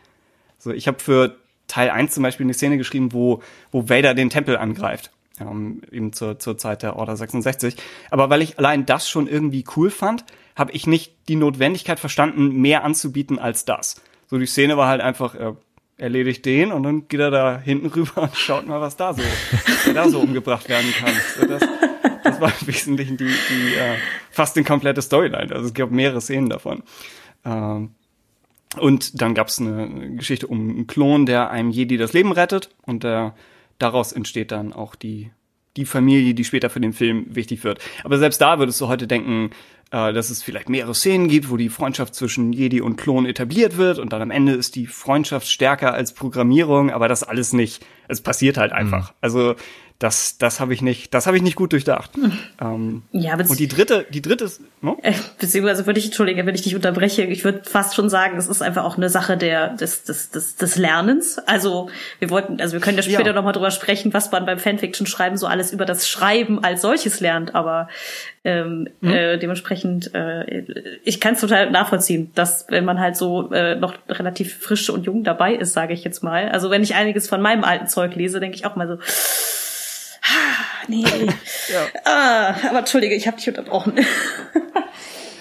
So, 0.58 0.72
ich 0.72 0.88
habe 0.88 0.98
für 0.98 1.36
Teil 1.68 1.90
1 1.90 2.14
zum 2.14 2.22
Beispiel 2.22 2.46
eine 2.46 2.54
Szene 2.54 2.78
geschrieben, 2.78 3.12
wo, 3.12 3.42
wo 3.70 3.88
Vader 3.88 4.14
den 4.14 4.30
Tempel 4.30 4.56
angreift 4.56 5.10
ähm, 5.40 5.82
eben 5.90 6.12
zur, 6.12 6.38
zur 6.38 6.58
Zeit 6.58 6.82
der 6.82 6.96
Order 6.96 7.16
66. 7.16 7.76
Aber 8.10 8.30
weil 8.30 8.42
ich 8.42 8.58
allein 8.58 8.86
das 8.86 9.08
schon 9.08 9.26
irgendwie 9.26 9.64
cool 9.76 9.90
fand, 9.90 10.24
habe 10.56 10.72
ich 10.72 10.86
nicht 10.86 11.14
die 11.28 11.36
Notwendigkeit 11.36 12.00
verstanden, 12.00 12.60
mehr 12.60 12.84
anzubieten 12.84 13.38
als 13.38 13.64
das. 13.64 14.00
So 14.26 14.38
die 14.38 14.46
Szene 14.46 14.76
war 14.76 14.88
halt 14.88 15.00
einfach, 15.00 15.34
er 15.34 15.56
erledigt 15.96 16.46
den 16.46 16.72
und 16.72 16.82
dann 16.82 17.08
geht 17.08 17.20
er 17.20 17.30
da 17.30 17.58
hinten 17.58 17.86
rüber 17.94 18.22
und 18.22 18.36
schaut 18.36 18.66
mal, 18.66 18.80
was 18.80 18.96
da 18.96 19.14
so, 19.14 19.22
da 19.92 20.08
so 20.08 20.20
umgebracht 20.20 20.68
werden 20.68 20.92
kann. 20.98 21.12
So, 21.38 21.46
das, 21.46 21.62
das 22.24 22.40
war 22.40 22.52
im 22.60 22.66
Wesentlichen 22.66 23.16
die, 23.16 23.26
die 23.26 23.74
äh, 23.74 23.96
fast 24.30 24.56
eine 24.56 24.64
komplette 24.64 25.02
Storyline. 25.02 25.52
Also 25.52 25.66
es 25.66 25.74
gab 25.74 25.90
mehrere 25.90 26.20
Szenen 26.20 26.48
davon. 26.48 26.82
Ähm, 27.44 27.90
und 28.78 29.20
dann 29.20 29.34
gab 29.34 29.48
es 29.48 29.60
eine 29.60 30.16
Geschichte 30.16 30.46
um 30.46 30.70
einen 30.70 30.86
Klon, 30.86 31.26
der 31.26 31.50
einem 31.50 31.70
Jedi 31.70 31.96
das 31.96 32.12
Leben 32.12 32.32
rettet 32.32 32.70
und 32.82 33.02
der 33.02 33.34
daraus 33.80 34.12
entsteht 34.12 34.52
dann 34.52 34.72
auch 34.72 34.94
die, 34.94 35.30
die 35.76 35.84
Familie, 35.84 36.34
die 36.34 36.44
später 36.44 36.70
für 36.70 36.80
den 36.80 36.92
Film 36.92 37.26
wichtig 37.28 37.64
wird. 37.64 37.80
Aber 38.04 38.18
selbst 38.18 38.40
da 38.40 38.58
würdest 38.58 38.80
du 38.80 38.88
heute 38.88 39.06
denken, 39.06 39.50
äh, 39.90 40.12
dass 40.12 40.30
es 40.30 40.42
vielleicht 40.42 40.68
mehrere 40.68 40.94
Szenen 40.94 41.28
gibt, 41.28 41.50
wo 41.50 41.56
die 41.56 41.68
Freundschaft 41.68 42.14
zwischen 42.14 42.52
Jedi 42.52 42.80
und 42.80 42.96
Klon 42.96 43.26
etabliert 43.26 43.76
wird 43.76 43.98
und 43.98 44.12
dann 44.12 44.22
am 44.22 44.30
Ende 44.30 44.52
ist 44.52 44.76
die 44.76 44.86
Freundschaft 44.86 45.48
stärker 45.48 45.94
als 45.94 46.14
Programmierung, 46.14 46.90
aber 46.90 47.08
das 47.08 47.22
alles 47.22 47.52
nicht. 47.52 47.84
Es 48.08 48.20
passiert 48.20 48.56
halt 48.56 48.72
einfach. 48.72 49.14
Also 49.20 49.56
das, 50.00 50.38
das 50.38 50.60
habe 50.60 50.72
ich 50.72 50.80
nicht, 50.80 51.12
das 51.12 51.26
habe 51.26 51.36
ich 51.36 51.42
nicht 51.42 51.56
gut 51.56 51.72
durchdacht. 51.72 52.12
ähm, 52.60 53.02
Ja, 53.12 53.34
und 53.34 53.60
die 53.60 53.68
dritte, 53.68 54.06
die 54.08 54.22
dritte 54.22 54.44
ist, 54.44 54.62
no? 54.80 54.98
Äh, 55.02 55.12
beziehungsweise 55.38 55.84
würde 55.86 56.00
ich, 56.00 56.06
entschuldige, 56.06 56.44
wenn 56.46 56.54
ich 56.54 56.62
dich 56.62 56.74
unterbreche, 56.74 57.22
ich 57.22 57.44
würde 57.44 57.62
fast 57.64 57.94
schon 57.94 58.08
sagen, 58.08 58.38
es 58.38 58.48
ist 58.48 58.62
einfach 58.62 58.84
auch 58.84 58.96
eine 58.96 59.10
Sache 59.10 59.36
der, 59.36 59.68
des, 59.76 60.04
des, 60.04 60.30
des, 60.30 60.56
des 60.56 60.76
Lernens. 60.76 61.38
Also 61.38 61.90
wir 62.18 62.30
wollten, 62.30 62.60
also 62.62 62.72
wir 62.72 62.80
können 62.80 62.96
ja 62.96 63.02
später 63.02 63.26
Ja. 63.26 63.32
nochmal 63.34 63.52
drüber 63.52 63.70
sprechen, 63.70 64.12
was 64.14 64.32
man 64.32 64.46
beim 64.46 64.58
Fanfiction-Schreiben 64.58 65.36
so 65.36 65.46
alles 65.46 65.70
über 65.70 65.84
das 65.84 66.08
Schreiben 66.08 66.64
als 66.64 66.80
solches 66.80 67.20
lernt, 67.20 67.54
aber 67.54 67.88
ähm, 68.42 68.88
äh, 69.02 69.36
dementsprechend, 69.38 70.14
äh, 70.14 70.64
ich 71.04 71.20
kann 71.20 71.34
es 71.34 71.40
total 71.42 71.70
nachvollziehen, 71.70 72.30
dass 72.34 72.64
wenn 72.70 72.86
man 72.86 72.98
halt 72.98 73.16
so 73.18 73.52
äh, 73.52 73.74
noch 73.74 73.94
relativ 74.08 74.56
frisch 74.56 74.88
und 74.88 75.04
jung 75.04 75.24
dabei 75.24 75.54
ist, 75.54 75.74
sage 75.74 75.92
ich 75.92 76.04
jetzt 76.04 76.22
mal. 76.22 76.48
Also 76.48 76.70
wenn 76.70 76.82
ich 76.82 76.94
einiges 76.94 77.28
von 77.28 77.42
meinem 77.42 77.64
alten 77.64 77.86
Zeug 77.86 78.14
lese, 78.14 78.40
denke 78.40 78.56
ich 78.56 78.64
auch 78.64 78.76
mal 78.76 78.88
so, 78.88 78.96
ah, 80.30 80.84
nee. 80.88 81.04
ah, 82.04 82.54
aber 82.68 82.78
entschuldige, 82.80 83.14
ich 83.14 83.26
habe 83.26 83.36
dich 83.36 83.48
unterbrochen. 83.48 83.94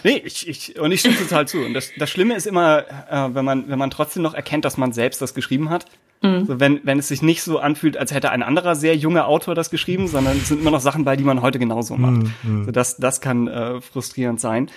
Nee, 0.02 0.22
ich, 0.24 0.48
ich, 0.48 0.80
und 0.80 0.94
ich 0.94 1.02
stimme 1.02 1.18
total 1.18 1.46
zu. 1.46 1.58
Und 1.58 1.74
das, 1.74 1.92
das 1.98 2.10
Schlimme 2.10 2.34
ist 2.34 2.48
immer, 2.48 2.86
äh, 3.10 3.36
wenn 3.36 3.44
man, 3.44 3.68
wenn 3.68 3.78
man 3.78 3.90
trotzdem 3.90 4.24
noch 4.24 4.34
erkennt, 4.34 4.64
dass 4.64 4.78
man 4.78 4.94
selbst 4.94 5.22
das 5.22 5.34
geschrieben 5.34 5.70
hat. 5.70 5.88
So, 6.22 6.60
wenn, 6.60 6.82
wenn 6.84 7.00
es 7.00 7.08
sich 7.08 7.22
nicht 7.22 7.44
so 7.44 7.60
anfühlt, 7.60 7.96
als 7.96 8.14
hätte 8.14 8.32
ein 8.32 8.44
anderer 8.44 8.76
sehr 8.76 8.96
junger 8.96 9.28
Autor 9.28 9.56
das 9.56 9.70
geschrieben, 9.70 10.08
sondern 10.10 10.38
es 10.38 10.50
sind 10.50 10.60
immer 10.60 10.72
noch 10.72 10.82
Sachen 10.82 11.06
bei, 11.06 11.16
die 11.16 11.24
man 11.24 11.42
heute 11.42 11.60
genauso 11.60 11.96
macht. 11.96 12.28
So, 12.66 12.72
das, 12.72 12.98
das 12.98 13.22
kann 13.22 13.48
äh, 13.48 13.80
frustrierend 13.80 14.42
sein. 14.42 14.70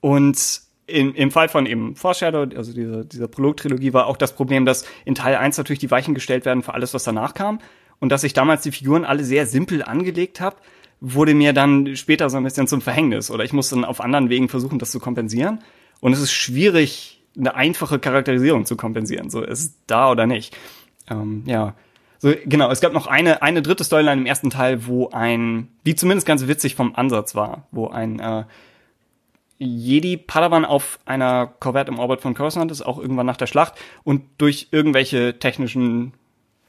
Und 0.00 0.60
im, 0.86 1.14
im 1.14 1.30
Fall 1.32 1.48
von 1.48 1.66
eben 1.66 1.96
Foreshadow, 1.96 2.46
also 2.56 2.72
dieser, 2.72 3.04
dieser 3.04 3.26
Prolog-Trilogie, 3.26 3.92
war 3.92 4.06
auch 4.06 4.16
das 4.16 4.34
Problem, 4.36 4.66
dass 4.66 4.84
in 5.04 5.16
Teil 5.16 5.34
1 5.34 5.58
natürlich 5.58 5.80
die 5.80 5.90
Weichen 5.90 6.14
gestellt 6.14 6.44
werden 6.44 6.62
für 6.62 6.74
alles, 6.74 6.94
was 6.94 7.02
danach 7.02 7.34
kam. 7.34 7.58
Und 8.00 8.10
dass 8.10 8.24
ich 8.24 8.32
damals 8.32 8.62
die 8.62 8.72
Figuren 8.72 9.04
alle 9.04 9.24
sehr 9.24 9.46
simpel 9.46 9.82
angelegt 9.82 10.40
habe, 10.40 10.56
wurde 11.00 11.34
mir 11.34 11.52
dann 11.52 11.96
später 11.96 12.30
so 12.30 12.36
ein 12.36 12.44
bisschen 12.44 12.66
zum 12.66 12.80
Verhängnis. 12.80 13.30
Oder 13.30 13.44
ich 13.44 13.52
musste 13.52 13.76
dann 13.76 13.84
auf 13.84 14.00
anderen 14.00 14.30
Wegen 14.30 14.48
versuchen, 14.48 14.78
das 14.78 14.90
zu 14.90 15.00
kompensieren. 15.00 15.60
Und 16.00 16.12
es 16.12 16.20
ist 16.20 16.32
schwierig, 16.32 17.22
eine 17.36 17.54
einfache 17.54 17.98
Charakterisierung 17.98 18.66
zu 18.66 18.76
kompensieren. 18.76 19.30
So, 19.30 19.42
ist 19.42 19.60
es 19.60 19.74
da 19.86 20.10
oder 20.10 20.26
nicht. 20.26 20.56
Ähm, 21.10 21.44
ja. 21.46 21.74
So, 22.18 22.34
genau, 22.46 22.70
es 22.70 22.80
gab 22.80 22.92
noch 22.92 23.06
eine, 23.06 23.42
eine 23.42 23.62
dritte 23.62 23.84
Storyline 23.84 24.20
im 24.20 24.26
ersten 24.26 24.50
Teil, 24.50 24.86
wo 24.86 25.10
ein, 25.10 25.68
die 25.86 25.94
zumindest 25.94 26.26
ganz 26.26 26.48
witzig 26.48 26.74
vom 26.74 26.96
Ansatz 26.96 27.36
war, 27.36 27.68
wo 27.70 27.88
ein 27.88 28.18
äh, 28.18 28.44
Jedi 29.58 30.16
Padawan 30.16 30.64
auf 30.64 30.98
einer 31.04 31.46
Korvette 31.46 31.90
im 31.92 31.98
Orbit 31.98 32.20
von 32.20 32.34
Coruscant 32.34 32.70
ist, 32.70 32.82
auch 32.82 32.98
irgendwann 32.98 33.26
nach 33.26 33.36
der 33.36 33.46
Schlacht 33.46 33.74
und 34.02 34.22
durch 34.38 34.68
irgendwelche 34.70 35.38
technischen, 35.38 36.12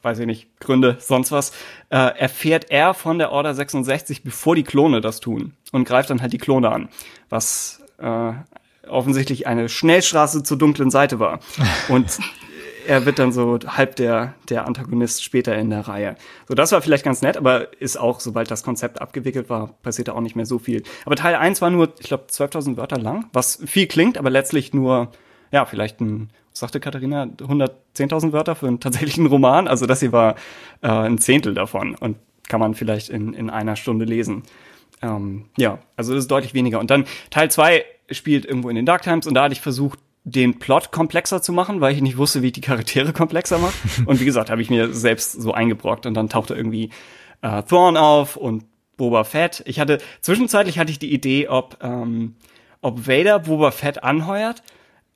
weiß 0.01 0.19
ich 0.19 0.25
nicht, 0.25 0.59
Gründe, 0.59 0.97
sonst 0.99 1.31
was, 1.31 1.51
äh, 1.89 1.97
erfährt 1.97 2.69
er 2.69 2.93
von 2.93 3.17
der 3.17 3.31
Order 3.31 3.53
66, 3.53 4.23
bevor 4.23 4.55
die 4.55 4.63
Klone 4.63 5.01
das 5.01 5.19
tun 5.19 5.53
und 5.71 5.85
greift 5.85 6.09
dann 6.09 6.21
halt 6.21 6.33
die 6.33 6.37
Klone 6.37 6.71
an, 6.71 6.89
was 7.29 7.81
äh, 7.97 8.33
offensichtlich 8.87 9.47
eine 9.47 9.69
Schnellstraße 9.69 10.43
zur 10.43 10.57
dunklen 10.57 10.89
Seite 10.89 11.19
war. 11.19 11.39
Und 11.89 12.19
er 12.87 13.05
wird 13.05 13.19
dann 13.19 13.31
so 13.31 13.59
halb 13.67 13.95
der, 13.97 14.33
der 14.49 14.65
Antagonist 14.65 15.23
später 15.23 15.55
in 15.55 15.69
der 15.69 15.87
Reihe. 15.87 16.15
So, 16.47 16.55
das 16.55 16.71
war 16.71 16.81
vielleicht 16.81 17.03
ganz 17.03 17.21
nett, 17.21 17.37
aber 17.37 17.79
ist 17.79 17.97
auch, 17.97 18.19
sobald 18.19 18.49
das 18.49 18.63
Konzept 18.63 18.99
abgewickelt 18.99 19.49
war, 19.49 19.75
passierte 19.83 20.15
auch 20.15 20.21
nicht 20.21 20.35
mehr 20.35 20.47
so 20.47 20.57
viel. 20.57 20.81
Aber 21.05 21.15
Teil 21.15 21.35
1 21.35 21.61
war 21.61 21.69
nur, 21.69 21.93
ich 21.99 22.07
glaube, 22.07 22.25
12.000 22.31 22.77
Wörter 22.77 22.97
lang, 22.97 23.29
was 23.31 23.59
viel 23.65 23.85
klingt, 23.85 24.17
aber 24.17 24.31
letztlich 24.31 24.73
nur, 24.73 25.11
ja, 25.51 25.65
vielleicht 25.65 26.01
ein, 26.01 26.31
sagte 26.59 26.79
Katharina, 26.79 27.23
110.000 27.23 28.31
Wörter 28.31 28.55
für 28.55 28.67
einen 28.67 28.79
tatsächlichen 28.79 29.25
Roman. 29.25 29.67
Also 29.67 29.85
das 29.85 29.99
hier 29.99 30.11
war 30.11 30.35
äh, 30.81 30.87
ein 30.87 31.17
Zehntel 31.17 31.53
davon 31.53 31.95
und 31.95 32.17
kann 32.47 32.59
man 32.59 32.73
vielleicht 32.73 33.09
in, 33.09 33.33
in 33.33 33.49
einer 33.49 33.75
Stunde 33.75 34.05
lesen. 34.05 34.43
Ähm, 35.01 35.45
ja, 35.57 35.79
also 35.95 36.13
das 36.13 36.23
ist 36.23 36.31
deutlich 36.31 36.53
weniger. 36.53 36.79
Und 36.79 36.91
dann 36.91 37.05
Teil 37.29 37.49
2 37.49 37.85
spielt 38.11 38.45
irgendwo 38.45 38.69
in 38.69 38.75
den 38.75 38.85
Dark 38.85 39.03
Times 39.03 39.27
und 39.27 39.33
da 39.33 39.43
hatte 39.43 39.53
ich 39.53 39.61
versucht, 39.61 39.99
den 40.25 40.59
Plot 40.59 40.91
komplexer 40.91 41.41
zu 41.41 41.53
machen, 41.53 41.81
weil 41.81 41.95
ich 41.95 42.01
nicht 42.01 42.17
wusste, 42.17 42.41
wie 42.41 42.47
ich 42.47 42.53
die 42.53 42.61
Charaktere 42.61 43.13
komplexer 43.13 43.57
mache. 43.57 43.73
Und 44.05 44.19
wie 44.19 44.25
gesagt, 44.25 44.49
habe 44.49 44.61
ich 44.61 44.69
mir 44.69 44.93
selbst 44.93 45.33
so 45.33 45.53
eingebrockt 45.53 46.05
und 46.05 46.13
dann 46.13 46.29
tauchte 46.29 46.55
irgendwie 46.55 46.89
äh, 47.41 47.63
Thrawn 47.63 47.97
auf 47.97 48.35
und 48.35 48.65
Boba 48.97 49.23
Fett. 49.23 49.63
Ich 49.65 49.79
hatte 49.79 49.99
zwischenzeitlich 50.21 50.77
hatte 50.77 50.91
ich 50.91 50.99
die 50.99 51.13
Idee, 51.13 51.47
ob 51.47 51.77
ähm, 51.81 52.35
ob 52.81 53.07
Vader 53.07 53.39
Boba 53.39 53.71
Fett 53.71 54.03
anheuert 54.03 54.61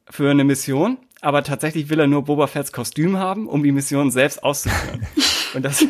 für 0.09 0.31
eine 0.31 0.43
Mission, 0.43 0.97
aber 1.24 1.41
tatsächlich 1.41 1.89
will 1.89 1.99
er 1.99 2.07
nur 2.07 2.24
Boba 2.24 2.47
Fetts 2.47 2.74
Kostüm 2.74 3.17
haben, 3.17 3.47
um 3.47 3.63
die 3.63 3.71
Mission 3.71 4.11
selbst 4.11 4.43
auszuführen. 4.43 5.07
Und 5.53 5.63
das, 5.63 5.86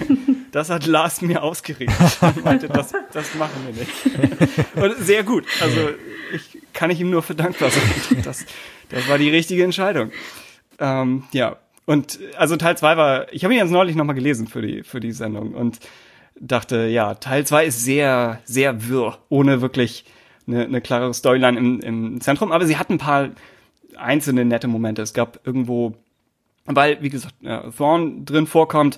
das 0.51 0.69
hat 0.69 0.85
Lars 0.85 1.21
mir 1.21 1.41
ausgeredet. 1.41 1.95
Er 2.21 2.33
meinte, 2.43 2.67
das, 2.67 2.93
das 3.11 3.33
machen 3.35 3.65
wir 3.65 3.73
nicht. 3.73 4.75
Und 4.75 5.03
sehr 5.03 5.23
gut. 5.23 5.45
Also 5.59 5.89
ich 6.33 6.61
kann 6.73 6.91
ich 6.91 6.99
ihm 6.99 7.09
nur 7.09 7.23
für 7.23 7.33
dankbar 7.33 7.71
sein. 7.71 8.21
Das, 8.23 8.45
das 8.89 9.07
war 9.07 9.17
die 9.17 9.29
richtige 9.29 9.63
Entscheidung. 9.63 10.11
Ähm, 10.79 11.23
ja. 11.31 11.57
Und 11.85 12.19
also 12.37 12.55
Teil 12.55 12.77
2 12.77 12.97
war, 12.97 13.33
ich 13.33 13.43
habe 13.43 13.55
ihn 13.55 13.59
jetzt 13.59 13.71
neulich 13.71 13.95
nochmal 13.95 14.15
gelesen 14.15 14.47
für 14.47 14.61
die, 14.61 14.83
für 14.83 14.99
die 14.99 15.13
Sendung 15.13 15.53
und 15.53 15.79
dachte, 16.39 16.85
ja, 16.85 17.15
Teil 17.15 17.45
2 17.47 17.65
ist 17.65 17.83
sehr, 17.83 18.39
sehr 18.45 18.87
wirr, 18.87 19.17
ohne 19.29 19.61
wirklich 19.61 20.05
eine, 20.47 20.65
eine 20.65 20.81
klare 20.81 21.11
Storyline 21.13 21.57
im, 21.57 21.79
im 21.79 22.21
Zentrum. 22.21 22.51
Aber 22.51 22.67
sie 22.67 22.77
hat 22.77 22.89
ein 22.91 22.99
paar 22.99 23.29
einzelne 23.97 24.45
nette 24.45 24.67
Momente. 24.67 25.01
Es 25.01 25.13
gab 25.13 25.39
irgendwo, 25.45 25.93
weil, 26.65 27.01
wie 27.01 27.09
gesagt, 27.09 27.35
äh, 27.43 27.71
Thorn 27.71 28.25
drin 28.25 28.47
vorkommt, 28.47 28.97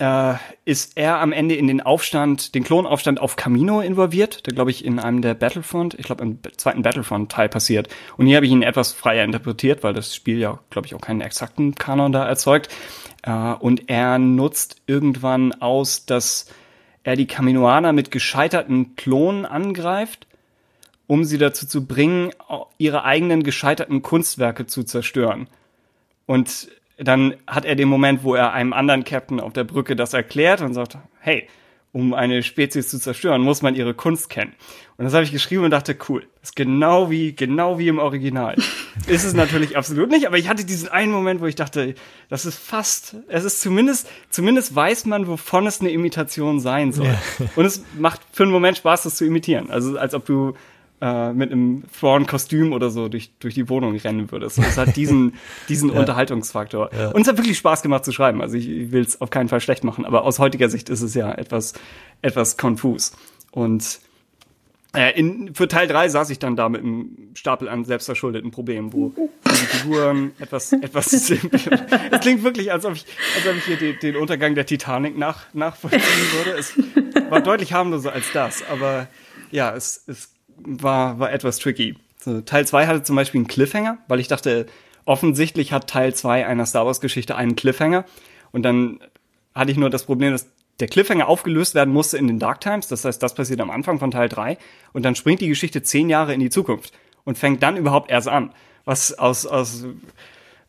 äh, 0.00 0.34
ist 0.64 0.96
er 0.96 1.18
am 1.18 1.30
Ende 1.30 1.54
in 1.54 1.66
den 1.66 1.82
Aufstand, 1.82 2.54
den 2.54 2.64
Klonaufstand 2.64 3.20
auf 3.20 3.36
Camino 3.36 3.82
involviert, 3.82 4.46
der 4.46 4.54
glaube 4.54 4.70
ich 4.70 4.84
in 4.84 4.98
einem 4.98 5.20
der 5.20 5.34
Battlefront, 5.34 5.94
ich 5.94 6.06
glaube 6.06 6.22
im 6.24 6.38
zweiten 6.56 6.80
Battlefront-Teil 6.80 7.50
passiert. 7.50 7.88
Und 8.16 8.26
hier 8.26 8.36
habe 8.36 8.46
ich 8.46 8.52
ihn 8.52 8.62
etwas 8.62 8.92
freier 8.92 9.24
interpretiert, 9.24 9.84
weil 9.84 9.92
das 9.92 10.14
Spiel 10.14 10.38
ja, 10.38 10.58
glaube 10.70 10.86
ich, 10.86 10.94
auch 10.94 11.02
keinen 11.02 11.20
exakten 11.20 11.74
Kanon 11.74 12.12
da 12.12 12.26
erzeugt. 12.26 12.70
Äh, 13.22 13.30
und 13.30 13.90
er 13.90 14.18
nutzt 14.18 14.80
irgendwann 14.86 15.52
aus, 15.60 16.06
dass 16.06 16.46
er 17.02 17.16
die 17.16 17.26
Kaminoaner 17.26 17.92
mit 17.92 18.10
gescheiterten 18.10 18.96
Klonen 18.96 19.44
angreift, 19.44 20.26
um 21.10 21.24
sie 21.24 21.38
dazu 21.38 21.66
zu 21.66 21.86
bringen, 21.86 22.30
ihre 22.78 23.02
eigenen 23.02 23.42
gescheiterten 23.42 24.00
Kunstwerke 24.00 24.66
zu 24.66 24.84
zerstören. 24.84 25.48
Und 26.26 26.68
dann 26.98 27.34
hat 27.48 27.64
er 27.64 27.74
den 27.74 27.88
Moment, 27.88 28.22
wo 28.22 28.36
er 28.36 28.52
einem 28.52 28.72
anderen 28.72 29.02
Captain 29.02 29.40
auf 29.40 29.52
der 29.52 29.64
Brücke 29.64 29.96
das 29.96 30.14
erklärt 30.14 30.60
und 30.60 30.72
sagt, 30.72 30.98
hey, 31.18 31.48
um 31.90 32.14
eine 32.14 32.44
Spezies 32.44 32.90
zu 32.90 33.00
zerstören, 33.00 33.42
muss 33.42 33.60
man 33.60 33.74
ihre 33.74 33.92
Kunst 33.92 34.30
kennen. 34.30 34.54
Und 34.98 35.04
das 35.04 35.12
habe 35.12 35.24
ich 35.24 35.32
geschrieben 35.32 35.64
und 35.64 35.72
dachte, 35.72 35.96
cool, 36.08 36.28
das 36.42 36.50
ist 36.50 36.56
genau 36.56 37.10
wie, 37.10 37.34
genau 37.34 37.80
wie 37.80 37.88
im 37.88 37.98
Original. 37.98 38.54
ist 39.08 39.24
es 39.24 39.34
natürlich 39.34 39.76
absolut 39.76 40.10
nicht, 40.10 40.28
aber 40.28 40.38
ich 40.38 40.48
hatte 40.48 40.64
diesen 40.64 40.90
einen 40.90 41.10
Moment, 41.10 41.40
wo 41.40 41.46
ich 41.46 41.56
dachte, 41.56 41.96
das 42.28 42.46
ist 42.46 42.56
fast, 42.56 43.16
es 43.26 43.42
ist 43.42 43.60
zumindest, 43.60 44.08
zumindest 44.28 44.76
weiß 44.76 45.06
man, 45.06 45.26
wovon 45.26 45.66
es 45.66 45.80
eine 45.80 45.90
Imitation 45.90 46.60
sein 46.60 46.92
soll. 46.92 47.18
Und 47.56 47.64
es 47.64 47.82
macht 47.98 48.20
für 48.30 48.44
einen 48.44 48.52
Moment 48.52 48.76
Spaß, 48.76 49.02
das 49.02 49.16
zu 49.16 49.24
imitieren. 49.24 49.70
Also 49.70 49.98
als 49.98 50.14
ob 50.14 50.24
du 50.24 50.54
äh, 51.00 51.32
mit 51.32 51.50
einem 51.50 51.84
Thrawn-Kostüm 51.98 52.72
oder 52.72 52.90
so 52.90 53.08
durch, 53.08 53.32
durch 53.38 53.54
die 53.54 53.68
Wohnung 53.68 53.96
rennen 53.96 54.30
würdest. 54.30 54.58
Und 54.58 54.66
es 54.66 54.76
hat 54.76 54.96
diesen, 54.96 55.34
diesen 55.68 55.90
Unterhaltungsfaktor. 55.90 56.90
Und 57.14 57.22
es 57.22 57.28
hat 57.28 57.38
wirklich 57.38 57.58
Spaß 57.58 57.82
gemacht 57.82 58.04
zu 58.04 58.12
schreiben. 58.12 58.42
Also 58.42 58.56
ich, 58.56 58.68
ich 58.68 58.92
will 58.92 59.02
es 59.02 59.20
auf 59.20 59.30
keinen 59.30 59.48
Fall 59.48 59.60
schlecht 59.60 59.84
machen, 59.84 60.04
aber 60.04 60.24
aus 60.24 60.38
heutiger 60.38 60.68
Sicht 60.68 60.88
ist 60.88 61.02
es 61.02 61.14
ja 61.14 61.32
etwas, 61.32 61.74
etwas 62.22 62.56
konfus. 62.56 63.12
Und 63.50 64.00
äh, 64.94 65.16
in, 65.18 65.54
für 65.54 65.68
Teil 65.68 65.86
3 65.86 66.08
saß 66.08 66.30
ich 66.30 66.40
dann 66.40 66.56
da 66.56 66.68
mit 66.68 66.82
einem 66.82 67.30
Stapel 67.34 67.68
an 67.68 67.84
selbstverschuldeten 67.84 68.50
Problemen, 68.50 68.92
wo 68.92 69.12
die 69.46 69.50
Figuren 69.50 70.32
etwas, 70.40 70.72
etwas 70.72 71.06
simpel. 71.10 71.60
Es 72.10 72.20
klingt 72.20 72.42
wirklich, 72.42 72.72
als 72.72 72.84
ob 72.84 72.94
ich, 72.94 73.06
als 73.36 73.46
ob 73.46 73.56
ich 73.56 73.64
hier 73.64 73.76
den, 73.76 73.98
den 74.00 74.16
Untergang 74.16 74.56
der 74.56 74.66
Titanic 74.66 75.16
nach, 75.16 75.46
nachvollziehen 75.54 76.02
würde. 76.32 76.58
Es 76.58 76.74
war 77.30 77.40
deutlich 77.40 77.72
harmloser 77.72 78.12
als 78.12 78.32
das, 78.32 78.64
aber 78.68 79.06
ja, 79.52 79.74
es, 79.74 80.02
es 80.08 80.30
war, 80.64 81.18
war 81.18 81.32
etwas 81.32 81.58
tricky. 81.58 81.96
So, 82.18 82.40
Teil 82.42 82.66
2 82.66 82.86
hatte 82.86 83.02
zum 83.02 83.16
Beispiel 83.16 83.40
einen 83.40 83.48
Cliffhanger, 83.48 83.98
weil 84.08 84.20
ich 84.20 84.28
dachte, 84.28 84.66
offensichtlich 85.04 85.72
hat 85.72 85.88
Teil 85.88 86.14
2 86.14 86.46
einer 86.46 86.66
Star 86.66 86.86
Wars 86.86 87.00
Geschichte 87.00 87.36
einen 87.36 87.56
Cliffhanger. 87.56 88.04
Und 88.52 88.62
dann 88.62 89.00
hatte 89.54 89.72
ich 89.72 89.78
nur 89.78 89.90
das 89.90 90.04
Problem, 90.04 90.32
dass 90.32 90.46
der 90.80 90.88
Cliffhanger 90.88 91.28
aufgelöst 91.28 91.74
werden 91.74 91.92
musste 91.92 92.18
in 92.18 92.26
den 92.26 92.38
Dark 92.38 92.60
Times. 92.60 92.88
Das 92.88 93.04
heißt, 93.04 93.22
das 93.22 93.34
passiert 93.34 93.60
am 93.60 93.70
Anfang 93.70 93.98
von 93.98 94.10
Teil 94.10 94.28
3. 94.28 94.58
Und 94.92 95.04
dann 95.04 95.14
springt 95.14 95.40
die 95.40 95.48
Geschichte 95.48 95.82
zehn 95.82 96.08
Jahre 96.08 96.34
in 96.34 96.40
die 96.40 96.50
Zukunft 96.50 96.92
und 97.24 97.38
fängt 97.38 97.62
dann 97.62 97.76
überhaupt 97.76 98.10
erst 98.10 98.28
an. 98.28 98.52
Was 98.84 99.18
aus, 99.18 99.46
aus, 99.46 99.84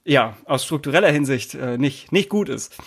ja, 0.04 0.36
aus 0.46 0.66
struktureller 0.66 1.12
Hinsicht 1.12 1.56
äh, 1.56 1.78
nicht, 1.78 2.12
nicht 2.12 2.30
gut 2.30 2.50
ist. 2.50 2.78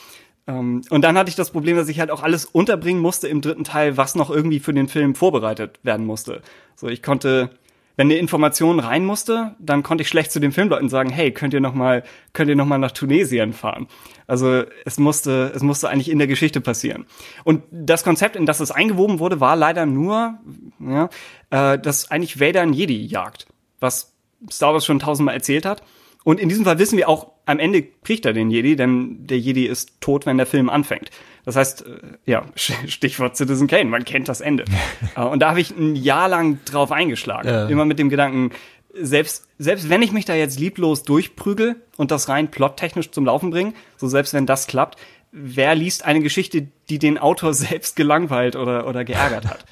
Ähm, 0.46 0.82
und 0.90 1.02
dann 1.02 1.16
hatte 1.16 1.30
ich 1.30 1.36
das 1.36 1.50
Problem, 1.50 1.76
dass 1.76 1.88
ich 1.88 2.00
halt 2.00 2.10
auch 2.10 2.22
alles 2.22 2.44
unterbringen 2.44 3.00
musste 3.00 3.28
im 3.28 3.40
dritten 3.40 3.64
Teil, 3.64 3.96
was 3.96 4.14
noch 4.14 4.30
irgendwie 4.30 4.60
für 4.60 4.74
den 4.74 4.88
Film 4.88 5.14
vorbereitet 5.14 5.80
werden 5.82 6.06
musste. 6.06 6.42
So, 6.76 6.88
ich 6.88 7.02
konnte 7.02 7.50
wenn 7.96 8.08
eine 8.08 8.18
Information 8.18 8.80
rein 8.80 9.04
musste, 9.04 9.54
dann 9.58 9.82
konnte 9.82 10.02
ich 10.02 10.08
schlecht 10.08 10.32
zu 10.32 10.40
den 10.40 10.52
Filmleuten 10.52 10.88
sagen, 10.88 11.10
hey, 11.10 11.30
könnt 11.30 11.54
ihr 11.54 11.60
noch 11.60 11.74
mal, 11.74 12.02
könnt 12.32 12.48
ihr 12.48 12.56
noch 12.56 12.66
mal 12.66 12.78
nach 12.78 12.90
Tunesien 12.90 13.52
fahren? 13.52 13.86
Also 14.26 14.64
es 14.84 14.98
musste, 14.98 15.52
es 15.54 15.62
musste 15.62 15.88
eigentlich 15.88 16.10
in 16.10 16.18
der 16.18 16.26
Geschichte 16.26 16.60
passieren. 16.60 17.06
Und 17.44 17.62
das 17.70 18.02
Konzept, 18.02 18.34
in 18.34 18.46
das 18.46 18.60
es 18.60 18.72
eingewoben 18.72 19.20
wurde, 19.20 19.38
war 19.40 19.54
leider 19.54 19.86
nur, 19.86 20.38
ja, 20.80 21.08
äh, 21.50 21.78
dass 21.78 22.10
eigentlich 22.10 22.40
Vader 22.40 22.62
einen 22.62 22.72
Jedi 22.72 23.06
jagt, 23.06 23.46
was 23.78 24.12
Star 24.50 24.72
Wars 24.72 24.84
schon 24.84 24.98
tausendmal 24.98 25.34
erzählt 25.34 25.64
hat. 25.64 25.82
Und 26.24 26.40
in 26.40 26.48
diesem 26.48 26.64
Fall 26.64 26.78
wissen 26.78 26.96
wir 26.96 27.08
auch, 27.08 27.32
am 27.46 27.58
Ende 27.58 27.82
kriegt 27.82 28.24
er 28.24 28.32
den 28.32 28.50
Jedi, 28.50 28.76
denn 28.76 29.26
der 29.26 29.38
Jedi 29.38 29.66
ist 29.66 30.00
tot, 30.00 30.24
wenn 30.24 30.38
der 30.38 30.46
Film 30.46 30.70
anfängt. 30.70 31.10
Das 31.44 31.54
heißt, 31.54 31.86
äh, 31.86 31.98
ja, 32.24 32.46
Stichwort 32.56 33.36
Citizen 33.36 33.66
Kane, 33.66 33.84
man 33.84 34.04
kennt 34.04 34.28
das 34.28 34.40
Ende. 34.40 34.64
Äh, 35.16 35.20
und 35.20 35.40
da 35.40 35.50
habe 35.50 35.60
ich 35.60 35.70
ein 35.70 35.94
Jahr 35.94 36.28
lang 36.28 36.58
drauf 36.64 36.90
eingeschlagen. 36.90 37.48
Ja. 37.48 37.68
Immer 37.68 37.84
mit 37.84 37.98
dem 37.98 38.08
Gedanken, 38.08 38.50
selbst, 38.94 39.46
selbst 39.58 39.90
wenn 39.90 40.02
ich 40.02 40.12
mich 40.12 40.24
da 40.24 40.34
jetzt 40.34 40.58
lieblos 40.58 41.02
durchprügel 41.02 41.76
und 41.96 42.10
das 42.10 42.28
rein 42.28 42.50
plottechnisch 42.50 43.10
zum 43.10 43.26
Laufen 43.26 43.50
bringe, 43.50 43.74
so 43.96 44.08
selbst 44.08 44.32
wenn 44.34 44.46
das 44.46 44.66
klappt, 44.66 44.98
wer 45.30 45.74
liest 45.74 46.04
eine 46.04 46.20
Geschichte, 46.20 46.68
die 46.88 46.98
den 46.98 47.18
Autor 47.18 47.52
selbst 47.54 47.96
gelangweilt 47.96 48.56
oder, 48.56 48.88
oder 48.88 49.04
geärgert 49.04 49.46
hat? 49.46 49.66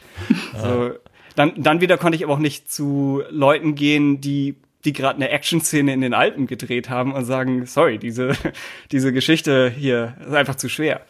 so, 0.60 0.92
dann, 1.34 1.54
dann 1.56 1.80
wieder 1.80 1.96
konnte 1.98 2.16
ich 2.16 2.24
aber 2.24 2.34
auch 2.34 2.38
nicht 2.38 2.70
zu 2.70 3.22
Leuten 3.30 3.74
gehen, 3.74 4.20
die 4.20 4.56
die 4.84 4.92
gerade 4.92 5.16
eine 5.16 5.30
Action-Szene 5.30 5.92
in 5.92 6.00
den 6.00 6.14
Alpen 6.14 6.46
gedreht 6.46 6.90
haben 6.90 7.12
und 7.12 7.24
sagen, 7.24 7.66
sorry, 7.66 7.98
diese, 7.98 8.32
diese 8.92 9.12
Geschichte 9.12 9.70
hier 9.70 10.16
ist 10.26 10.34
einfach 10.34 10.56
zu 10.56 10.68
schwer. 10.68 11.02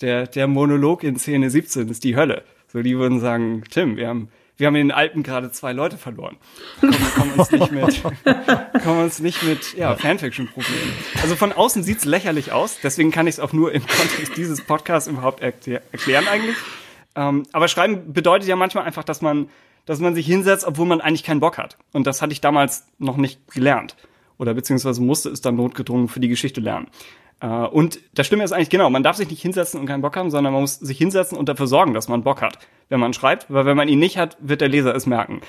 Der, 0.00 0.26
der 0.26 0.46
Monolog 0.46 1.04
in 1.04 1.16
Szene 1.16 1.50
17 1.50 1.88
ist 1.88 2.04
die 2.04 2.16
Hölle. 2.16 2.42
So, 2.68 2.82
die 2.82 2.98
würden 2.98 3.20
sagen, 3.20 3.62
Tim, 3.70 3.96
wir 3.96 4.08
haben, 4.08 4.28
wir 4.56 4.66
haben 4.66 4.74
in 4.74 4.88
den 4.88 4.96
Alpen 4.96 5.22
gerade 5.22 5.52
zwei 5.52 5.72
Leute 5.72 5.96
verloren. 5.96 6.36
Kommen, 6.80 6.94
kommen 7.14 7.32
uns 7.38 7.50
nicht 7.52 7.70
mit, 7.70 8.02
kommen 8.82 9.00
uns 9.04 9.20
nicht 9.20 9.42
mit, 9.44 9.74
ja, 9.74 9.94
Fanfiction-Problemen. 9.94 10.92
Also 11.22 11.36
von 11.36 11.52
außen 11.52 11.84
sieht's 11.84 12.04
lächerlich 12.04 12.50
aus, 12.50 12.78
deswegen 12.82 13.12
kann 13.12 13.28
ich 13.28 13.34
es 13.34 13.40
auch 13.40 13.52
nur 13.52 13.72
im 13.72 13.86
Kontext 13.86 14.36
dieses 14.36 14.60
Podcasts 14.60 15.08
überhaupt 15.08 15.40
erklär, 15.40 15.82
erklären 15.92 16.26
eigentlich. 16.26 16.56
Ähm, 17.14 17.44
aber 17.52 17.68
schreiben 17.68 18.12
bedeutet 18.12 18.48
ja 18.48 18.56
manchmal 18.56 18.84
einfach, 18.84 19.04
dass 19.04 19.22
man 19.22 19.48
dass 19.86 20.00
man 20.00 20.14
sich 20.14 20.26
hinsetzt, 20.26 20.66
obwohl 20.66 20.86
man 20.86 21.00
eigentlich 21.00 21.24
keinen 21.24 21.40
Bock 21.40 21.58
hat. 21.58 21.76
Und 21.92 22.06
das 22.06 22.22
hatte 22.22 22.32
ich 22.32 22.40
damals 22.40 22.86
noch 22.98 23.16
nicht 23.16 23.52
gelernt. 23.52 23.96
Oder 24.38 24.54
beziehungsweise 24.54 25.02
musste 25.02 25.30
es 25.30 25.40
dann 25.40 25.56
notgedrungen 25.56 26.08
für 26.08 26.20
die 26.20 26.28
Geschichte 26.28 26.60
lernen. 26.60 26.88
Äh, 27.40 27.46
und 27.46 28.00
das 28.14 28.26
Stimme 28.26 28.44
ist 28.44 28.52
eigentlich 28.52 28.70
genau, 28.70 28.90
man 28.90 29.02
darf 29.02 29.16
sich 29.16 29.30
nicht 29.30 29.42
hinsetzen 29.42 29.80
und 29.80 29.86
keinen 29.86 30.02
Bock 30.02 30.16
haben, 30.16 30.30
sondern 30.30 30.52
man 30.52 30.62
muss 30.62 30.76
sich 30.76 30.98
hinsetzen 30.98 31.38
und 31.38 31.48
dafür 31.48 31.66
sorgen, 31.66 31.94
dass 31.94 32.08
man 32.08 32.22
Bock 32.22 32.42
hat, 32.42 32.58
wenn 32.88 33.00
man 33.00 33.12
schreibt, 33.12 33.52
weil 33.52 33.66
wenn 33.66 33.76
man 33.76 33.88
ihn 33.88 33.98
nicht 33.98 34.18
hat, 34.18 34.36
wird 34.40 34.60
der 34.60 34.68
Leser 34.68 34.94
es 34.94 35.06
merken. 35.06 35.40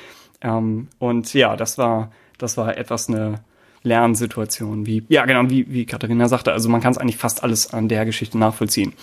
Ähm, 0.41 0.89
und 0.99 1.33
ja, 1.33 1.55
das 1.55 1.77
war, 1.77 2.11
das 2.37 2.57
war 2.57 2.77
etwas 2.77 3.09
eine 3.09 3.43
Lernsituation, 3.83 4.85
wie, 4.85 5.03
ja 5.09 5.25
genau, 5.25 5.49
wie, 5.49 5.71
wie 5.71 5.85
Katharina 5.85 6.27
sagte, 6.27 6.51
also 6.51 6.69
man 6.69 6.81
kann 6.81 6.91
es 6.91 6.97
eigentlich 6.97 7.17
fast 7.17 7.43
alles 7.43 7.73
an 7.73 7.87
der 7.87 8.05
Geschichte 8.05 8.37
nachvollziehen. 8.37 8.93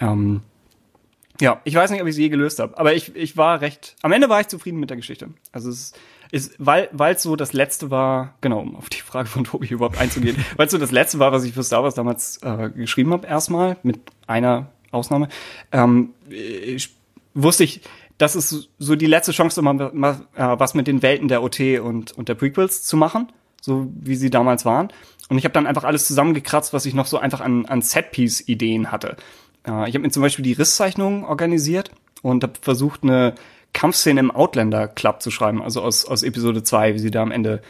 Ähm, 0.00 0.42
ja, 1.42 1.60
ich 1.64 1.74
weiß 1.74 1.90
nicht, 1.90 2.00
ob 2.00 2.06
ich 2.06 2.12
es 2.12 2.18
je 2.18 2.28
gelöst 2.28 2.60
habe, 2.60 2.78
aber 2.78 2.94
ich, 2.94 3.16
ich 3.16 3.36
war 3.36 3.60
recht, 3.60 3.96
am 4.02 4.12
Ende 4.12 4.28
war 4.28 4.40
ich 4.40 4.46
zufrieden 4.46 4.78
mit 4.78 4.90
der 4.90 4.96
Geschichte. 4.96 5.30
Also 5.50 5.70
es 5.70 5.92
ist, 6.30 6.54
weil 6.58 6.88
weil 6.92 7.16
es 7.16 7.22
so 7.22 7.34
das 7.34 7.52
letzte 7.52 7.90
war, 7.90 8.34
genau, 8.40 8.60
um 8.60 8.76
auf 8.76 8.88
die 8.88 9.00
Frage 9.00 9.28
von 9.28 9.42
Tobi 9.42 9.66
überhaupt 9.66 9.98
einzugehen, 9.98 10.36
weil 10.56 10.66
es 10.66 10.72
so 10.72 10.78
das 10.78 10.92
letzte 10.92 11.18
war, 11.18 11.32
was 11.32 11.42
ich 11.42 11.52
für 11.52 11.64
Star 11.64 11.82
Wars 11.82 11.94
damals 11.94 12.38
äh, 12.44 12.70
geschrieben 12.70 13.12
habe, 13.12 13.26
erstmal, 13.26 13.76
mit 13.82 13.98
einer 14.28 14.70
Ausnahme, 14.92 15.28
ähm, 15.72 16.10
ich, 16.28 16.90
wusste 17.34 17.64
ich, 17.64 17.80
das 18.18 18.36
ist 18.36 18.68
so 18.78 18.94
die 18.94 19.06
letzte 19.06 19.32
Chance, 19.32 19.60
mal, 19.62 19.90
mal 19.92 20.20
äh, 20.36 20.44
was 20.60 20.74
mit 20.74 20.86
den 20.86 21.02
Welten 21.02 21.26
der 21.26 21.42
OT 21.42 21.80
und, 21.80 22.12
und 22.12 22.28
der 22.28 22.36
Prequels 22.36 22.84
zu 22.84 22.96
machen, 22.96 23.32
so 23.60 23.88
wie 23.92 24.14
sie 24.14 24.30
damals 24.30 24.64
waren. 24.64 24.92
Und 25.28 25.38
ich 25.38 25.44
habe 25.44 25.54
dann 25.54 25.66
einfach 25.66 25.84
alles 25.84 26.06
zusammengekratzt, 26.06 26.72
was 26.72 26.86
ich 26.86 26.94
noch 26.94 27.06
so 27.06 27.18
einfach 27.18 27.40
an, 27.40 27.66
an 27.66 27.82
Setpiece-Ideen 27.82 28.92
hatte. 28.92 29.16
Äh, 29.66 29.88
ich 29.88 29.94
habe 29.94 30.00
mir 30.00 30.10
zum 30.10 30.22
Beispiel 30.22 30.44
die 30.44 30.52
Risszeichnung 30.52 31.24
organisiert 31.24 31.90
und 32.22 32.42
habe 32.42 32.54
versucht, 32.60 33.02
eine 33.02 33.34
Kampfszene 33.72 34.20
im 34.20 34.30
Outlander 34.30 34.88
Club 34.88 35.22
zu 35.22 35.30
schreiben, 35.30 35.62
also 35.62 35.82
aus, 35.82 36.04
aus 36.04 36.22
Episode 36.22 36.62
2, 36.62 36.94
wie 36.94 36.98
sie 36.98 37.10
da 37.10 37.22
am 37.22 37.30
Ende 37.30 37.62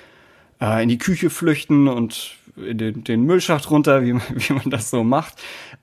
äh, 0.60 0.82
in 0.82 0.88
die 0.88 0.98
Küche 0.98 1.30
flüchten 1.30 1.88
und 1.88 2.36
in 2.56 2.78
den, 2.78 3.04
den 3.04 3.24
Müllschacht 3.24 3.70
runter, 3.70 4.02
wie, 4.02 4.14
wie 4.34 4.52
man 4.52 4.70
das 4.70 4.90
so 4.90 5.04
macht. 5.04 5.34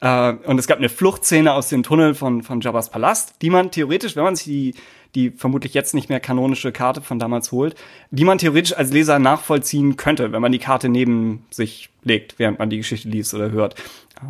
Äh, 0.02 0.34
und 0.34 0.60
es 0.60 0.68
gab 0.68 0.78
eine 0.78 0.90
Fluchtszene 0.90 1.54
aus 1.54 1.70
dem 1.70 1.84
Tunnel 1.84 2.16
von, 2.16 2.44
von 2.44 2.62
Jabba's 2.62 2.90
Palast, 2.90 3.36
die 3.42 3.50
man 3.50 3.72
theoretisch, 3.72 4.16
wenn 4.16 4.24
man 4.24 4.36
sich 4.36 4.46
die, 4.46 4.76
die 5.16 5.32
vermutlich 5.32 5.74
jetzt 5.74 5.94
nicht 5.94 6.10
mehr 6.10 6.20
kanonische 6.20 6.72
Karte 6.72 7.02
von 7.02 7.18
damals 7.20 7.52
holt, 7.52 7.76
die 8.12 8.26
man 8.26 8.38
theoretisch 8.38 8.74
als 8.74 8.92
Leser 8.92 9.20
nachvollziehen 9.20 9.98
könnte, 9.98 10.32
wenn 10.32 10.42
man 10.42 10.52
die 10.52 10.60
Karte 10.60 10.88
neben 10.88 11.46
sich 11.50 11.90
legt, 12.04 12.38
während 12.38 12.60
man 12.60 12.70
die 12.70 12.78
Geschichte 12.78 13.10
liest 13.10 13.34
oder 13.34 13.52
hört. 13.52 13.76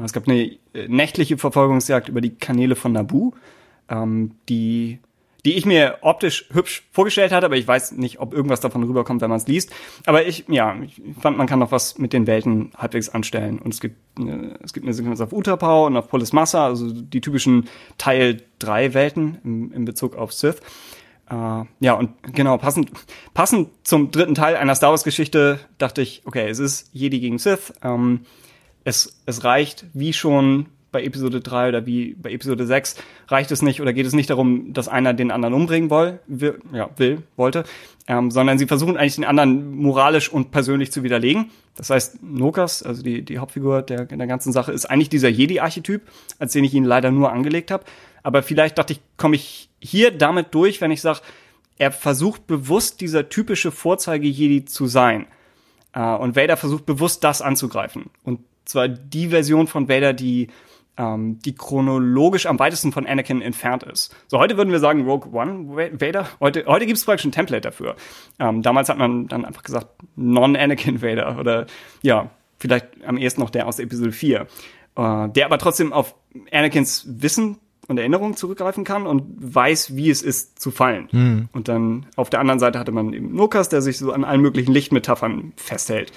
Es 0.04 0.14
gab 0.14 0.28
eine 0.28 0.58
äh, 0.74 0.88
nächtliche 0.88 1.38
Verfolgungsjagd 1.38 2.10
über 2.10 2.22
die 2.22 2.36
Kanäle 2.36 2.76
von 2.76 2.92
Nabu, 2.92 3.32
ähm, 3.90 4.36
die 4.48 5.00
die 5.46 5.54
ich 5.54 5.66
mir 5.66 6.00
optisch 6.02 6.50
hübsch 6.52 6.84
vorgestellt 6.92 7.32
hatte, 7.32 7.46
aber 7.46 7.56
ich 7.56 7.68
weiß 7.68 7.94
nicht, 7.94 8.20
ob 8.20 8.34
irgendwas 8.34 8.60
davon 8.60 8.84
rüberkommt, 8.84 9.22
wenn 9.22 9.30
man 9.30 9.38
es 9.38 9.48
liest. 9.48 9.72
Aber 10.06 10.26
ich, 10.26 10.46
ja, 10.50 10.76
ich 10.82 11.02
fand, 11.20 11.38
man 11.38 11.48
kann 11.48 11.60
noch 11.60 11.72
was 11.72 11.98
mit 11.98 12.14
den 12.14 12.28
Welten 12.28 12.72
halbwegs 12.78 13.10
anstellen. 13.10 13.60
Und 13.60 13.74
es 13.74 13.80
gibt 13.80 13.96
eine, 14.20 14.60
es 14.64 14.74
gibt 14.74 14.86
eine 14.86 14.94
Sequenz 14.94 15.22
auf 15.22 15.32
Utapau 15.32 15.86
und 15.86 15.96
auf 15.96 16.10
Polis 16.10 16.34
Massa, 16.34 16.66
also 16.66 16.92
die 16.92 17.22
typischen 17.22 17.70
Teil 17.98 18.42
3 18.60 18.94
Welten 18.94 19.38
im, 19.44 19.72
im 19.72 19.86
Bezug 19.86 20.16
auf 20.16 20.34
Sith. 20.34 20.58
Uh, 21.32 21.66
ja, 21.80 21.94
und 21.94 22.12
genau, 22.34 22.58
passend, 22.58 22.90
passend 23.36 23.70
zum 23.84 24.10
dritten 24.10 24.34
Teil 24.34 24.56
einer 24.56 24.74
Star 24.74 24.90
Wars 24.90 25.04
Geschichte 25.04 25.60
dachte 25.78 26.02
ich, 26.02 26.24
okay, 26.26 26.50
es 26.50 26.58
ist 26.58 26.90
Jedi 26.92 27.20
gegen 27.20 27.38
Sith. 27.38 27.72
Ähm, 27.84 28.22
es, 28.90 29.22
es 29.26 29.44
reicht, 29.44 29.86
wie 29.94 30.14
schon 30.14 30.66
bei 30.92 31.04
Episode 31.04 31.40
3 31.40 31.70
oder 31.70 31.86
wie 31.86 32.16
bei 32.16 32.32
Episode 32.32 32.66
6, 32.66 32.96
reicht 33.28 33.52
es 33.52 33.62
nicht 33.62 33.80
oder 33.80 33.94
geht 33.94 34.08
es 34.08 34.14
nicht 34.14 34.30
darum, 34.30 34.74
dass 34.74 34.88
einer 34.88 35.14
den 35.14 35.30
anderen 35.30 35.54
umbringen 35.54 35.90
will, 35.92 36.20
will, 36.26 36.60
ja, 36.74 36.90
will 36.98 37.22
wollte, 37.36 37.64
ähm, 38.08 38.32
sondern 38.32 38.58
sie 38.58 38.66
versuchen 38.66 38.98
eigentlich 38.98 39.16
den 39.16 39.26
anderen 39.26 39.76
moralisch 39.76 40.30
und 40.30 40.50
persönlich 40.50 40.92
zu 40.92 41.04
widerlegen. 41.04 41.52
Das 41.76 41.92
heißt, 41.92 42.24
Nokas, 42.24 42.82
also 42.82 43.04
die, 43.04 43.22
die 43.22 43.38
Hauptfigur 43.38 43.84
der, 43.84 44.06
der 44.06 44.28
ganzen 44.28 44.52
Sache, 44.52 44.72
ist 44.72 44.86
eigentlich 44.86 45.10
dieser 45.10 45.30
Jedi-Archetyp, 45.30 46.02
als 46.40 46.54
den 46.54 46.64
ich 46.64 46.74
ihn 46.74 46.86
leider 46.86 47.12
nur 47.12 47.32
angelegt 47.32 47.70
habe. 47.70 47.86
Aber 48.24 48.42
vielleicht 48.42 48.80
dachte 48.80 48.94
ich, 48.94 49.02
komme 49.16 49.36
ich 49.36 49.70
hier 49.80 50.12
damit 50.12 50.48
durch, 50.56 50.82
wenn 50.82 50.92
ich 50.92 51.02
sage, 51.02 51.22
er 51.78 51.92
versucht 51.92 52.48
bewusst 52.48 53.00
dieser 53.00 53.30
typische 53.30 53.72
Vorzeige-Jedi 53.72 54.66
zu 54.66 54.88
sein. 54.88 55.28
Äh, 55.94 56.16
und 56.16 56.36
Vader 56.36 56.58
versucht 56.58 56.86
bewusst 56.88 57.24
das 57.24 57.42
anzugreifen. 57.42 58.10
Und 58.24 58.40
zwar 58.70 58.88
die 58.88 59.30
Version 59.30 59.67
von 59.67 59.89
Vader, 59.89 60.13
die 60.13 60.47
ähm, 60.97 61.39
die 61.39 61.55
chronologisch 61.55 62.45
am 62.45 62.59
weitesten 62.59 62.91
von 62.91 63.07
Anakin 63.07 63.41
entfernt 63.41 63.84
ist. 63.84 64.13
So 64.28 64.38
heute 64.38 64.57
würden 64.57 64.72
wir 64.72 64.80
sagen 64.80 65.05
Rogue 65.05 65.32
One 65.32 65.70
Vader. 65.99 66.28
Heute, 66.39 66.65
heute 66.67 66.86
gibt 66.86 66.97
es 66.97 67.05
praktisch 67.05 67.26
ein 67.26 67.32
Template 67.32 67.61
dafür. 67.61 67.95
Ähm, 68.38 68.61
damals 68.61 68.89
hat 68.89 68.97
man 68.97 69.28
dann 69.28 69.45
einfach 69.45 69.63
gesagt 69.63 69.88
Non-Anakin 70.17 71.01
Vader 71.01 71.39
oder 71.39 71.67
ja, 72.01 72.30
vielleicht 72.57 72.88
am 73.05 73.17
ehesten 73.17 73.39
noch 73.39 73.49
der 73.49 73.65
aus 73.67 73.80
Episode 73.80 74.11
4. 74.11 74.47
Äh, 74.95 75.30
der 75.30 75.45
aber 75.45 75.57
trotzdem 75.57 75.93
auf 75.93 76.15
Anakins 76.51 77.05
Wissen 77.07 77.57
und 77.88 77.97
Erinnerung 77.97 78.36
zurückgreifen 78.36 78.84
kann 78.84 79.07
und 79.07 79.24
weiß, 79.39 79.95
wie 79.95 80.09
es 80.09 80.22
ist 80.22 80.59
zu 80.59 80.70
fallen. 80.70 81.07
Mhm. 81.11 81.49
Und 81.53 81.70
dann 81.70 82.05
auf 82.17 82.30
der 82.30 82.39
anderen 82.41 82.59
Seite 82.59 82.78
hatte 82.78 82.91
man 82.91 83.13
eben 83.13 83.34
Nokas, 83.34 83.70
der 83.70 83.82
sich 83.82 83.97
so 83.97 84.11
an 84.11 84.26
allen 84.26 84.41
möglichen 84.41 84.74
Lichtmetaphern 84.74 85.53
festhält. 85.55 86.11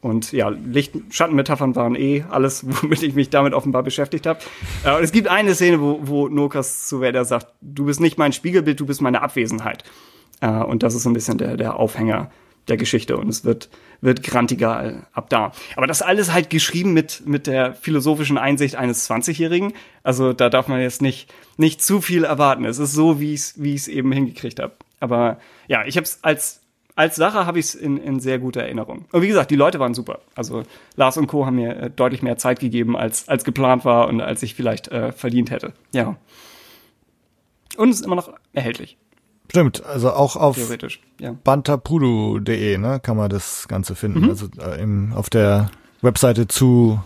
Und 0.00 0.32
ja, 0.32 0.48
Licht 0.48 0.94
Schattenmetaphern 1.10 1.74
waren 1.74 1.94
eh 1.94 2.24
alles, 2.28 2.64
womit 2.82 3.02
ich 3.02 3.14
mich 3.14 3.30
damit 3.30 3.52
offenbar 3.52 3.82
beschäftigt 3.82 4.26
habe. 4.26 4.40
Äh, 4.84 4.96
und 4.96 5.02
es 5.02 5.12
gibt 5.12 5.28
eine 5.28 5.54
Szene, 5.54 5.80
wo, 5.80 6.00
wo 6.02 6.28
Nokas 6.28 6.86
zu 6.86 7.00
Vader 7.00 7.24
sagt, 7.24 7.48
du 7.60 7.86
bist 7.86 8.00
nicht 8.00 8.18
mein 8.18 8.32
Spiegelbild, 8.32 8.78
du 8.80 8.86
bist 8.86 9.00
meine 9.00 9.22
Abwesenheit. 9.22 9.84
Äh, 10.40 10.48
und 10.48 10.82
das 10.82 10.94
ist 10.94 11.02
so 11.02 11.10
ein 11.10 11.14
bisschen 11.14 11.38
der, 11.38 11.56
der 11.56 11.76
Aufhänger 11.76 12.30
der 12.68 12.76
Geschichte 12.76 13.16
und 13.16 13.28
es 13.28 13.44
wird, 13.44 13.70
wird 14.00 14.22
grantiger 14.22 15.06
ab 15.12 15.30
da. 15.30 15.52
Aber 15.76 15.86
das 15.86 16.02
alles 16.02 16.32
halt 16.32 16.50
geschrieben 16.50 16.92
mit, 16.92 17.22
mit 17.26 17.46
der 17.46 17.74
philosophischen 17.74 18.38
Einsicht 18.38 18.76
eines 18.76 19.08
20-Jährigen. 19.10 19.72
Also 20.02 20.32
da 20.32 20.50
darf 20.50 20.68
man 20.68 20.80
jetzt 20.80 21.02
nicht, 21.02 21.32
nicht 21.56 21.82
zu 21.82 22.00
viel 22.00 22.24
erwarten. 22.24 22.64
Es 22.64 22.78
ist 22.78 22.92
so, 22.92 23.20
wie 23.20 23.34
ich 23.34 23.40
es 23.40 23.62
wie 23.62 23.74
ich's 23.74 23.88
eben 23.88 24.12
hingekriegt 24.12 24.60
habe. 24.60 24.74
Aber 25.00 25.38
ja, 25.66 25.84
ich 25.86 25.96
habe 25.96 26.04
es 26.04 26.22
als 26.22 26.60
als 26.98 27.14
Sache 27.14 27.46
habe 27.46 27.60
ich 27.60 27.66
es 27.66 27.74
in, 27.76 27.96
in 27.96 28.18
sehr 28.18 28.40
guter 28.40 28.62
Erinnerung. 28.62 29.04
Und 29.12 29.22
wie 29.22 29.28
gesagt, 29.28 29.52
die 29.52 29.56
Leute 29.56 29.78
waren 29.78 29.94
super. 29.94 30.18
Also 30.34 30.64
Lars 30.96 31.16
und 31.16 31.28
Co. 31.28 31.46
haben 31.46 31.54
mir 31.54 31.76
äh, 31.76 31.90
deutlich 31.90 32.22
mehr 32.22 32.36
Zeit 32.38 32.58
gegeben, 32.58 32.96
als, 32.96 33.28
als 33.28 33.44
geplant 33.44 33.84
war 33.84 34.08
und 34.08 34.20
als 34.20 34.42
ich 34.42 34.56
vielleicht 34.56 34.88
äh, 34.88 35.12
verdient 35.12 35.52
hätte. 35.52 35.74
Ja. 35.92 36.16
Und 37.76 37.90
es 37.90 38.00
ist 38.00 38.04
immer 38.04 38.16
noch 38.16 38.32
erhältlich. 38.52 38.96
Stimmt, 39.48 39.86
also 39.86 40.10
auch 40.10 40.34
auf 40.34 40.58
ja. 41.20 41.36
bantapudu.de 41.44 42.78
ne, 42.78 42.98
kann 43.00 43.16
man 43.16 43.30
das 43.30 43.68
Ganze 43.68 43.94
finden. 43.94 44.22
Mhm. 44.22 44.30
Also 44.30 44.48
äh, 44.60 44.82
im, 44.82 45.12
auf 45.12 45.30
der 45.30 45.70
Webseite 46.02 46.48
zu 46.48 47.00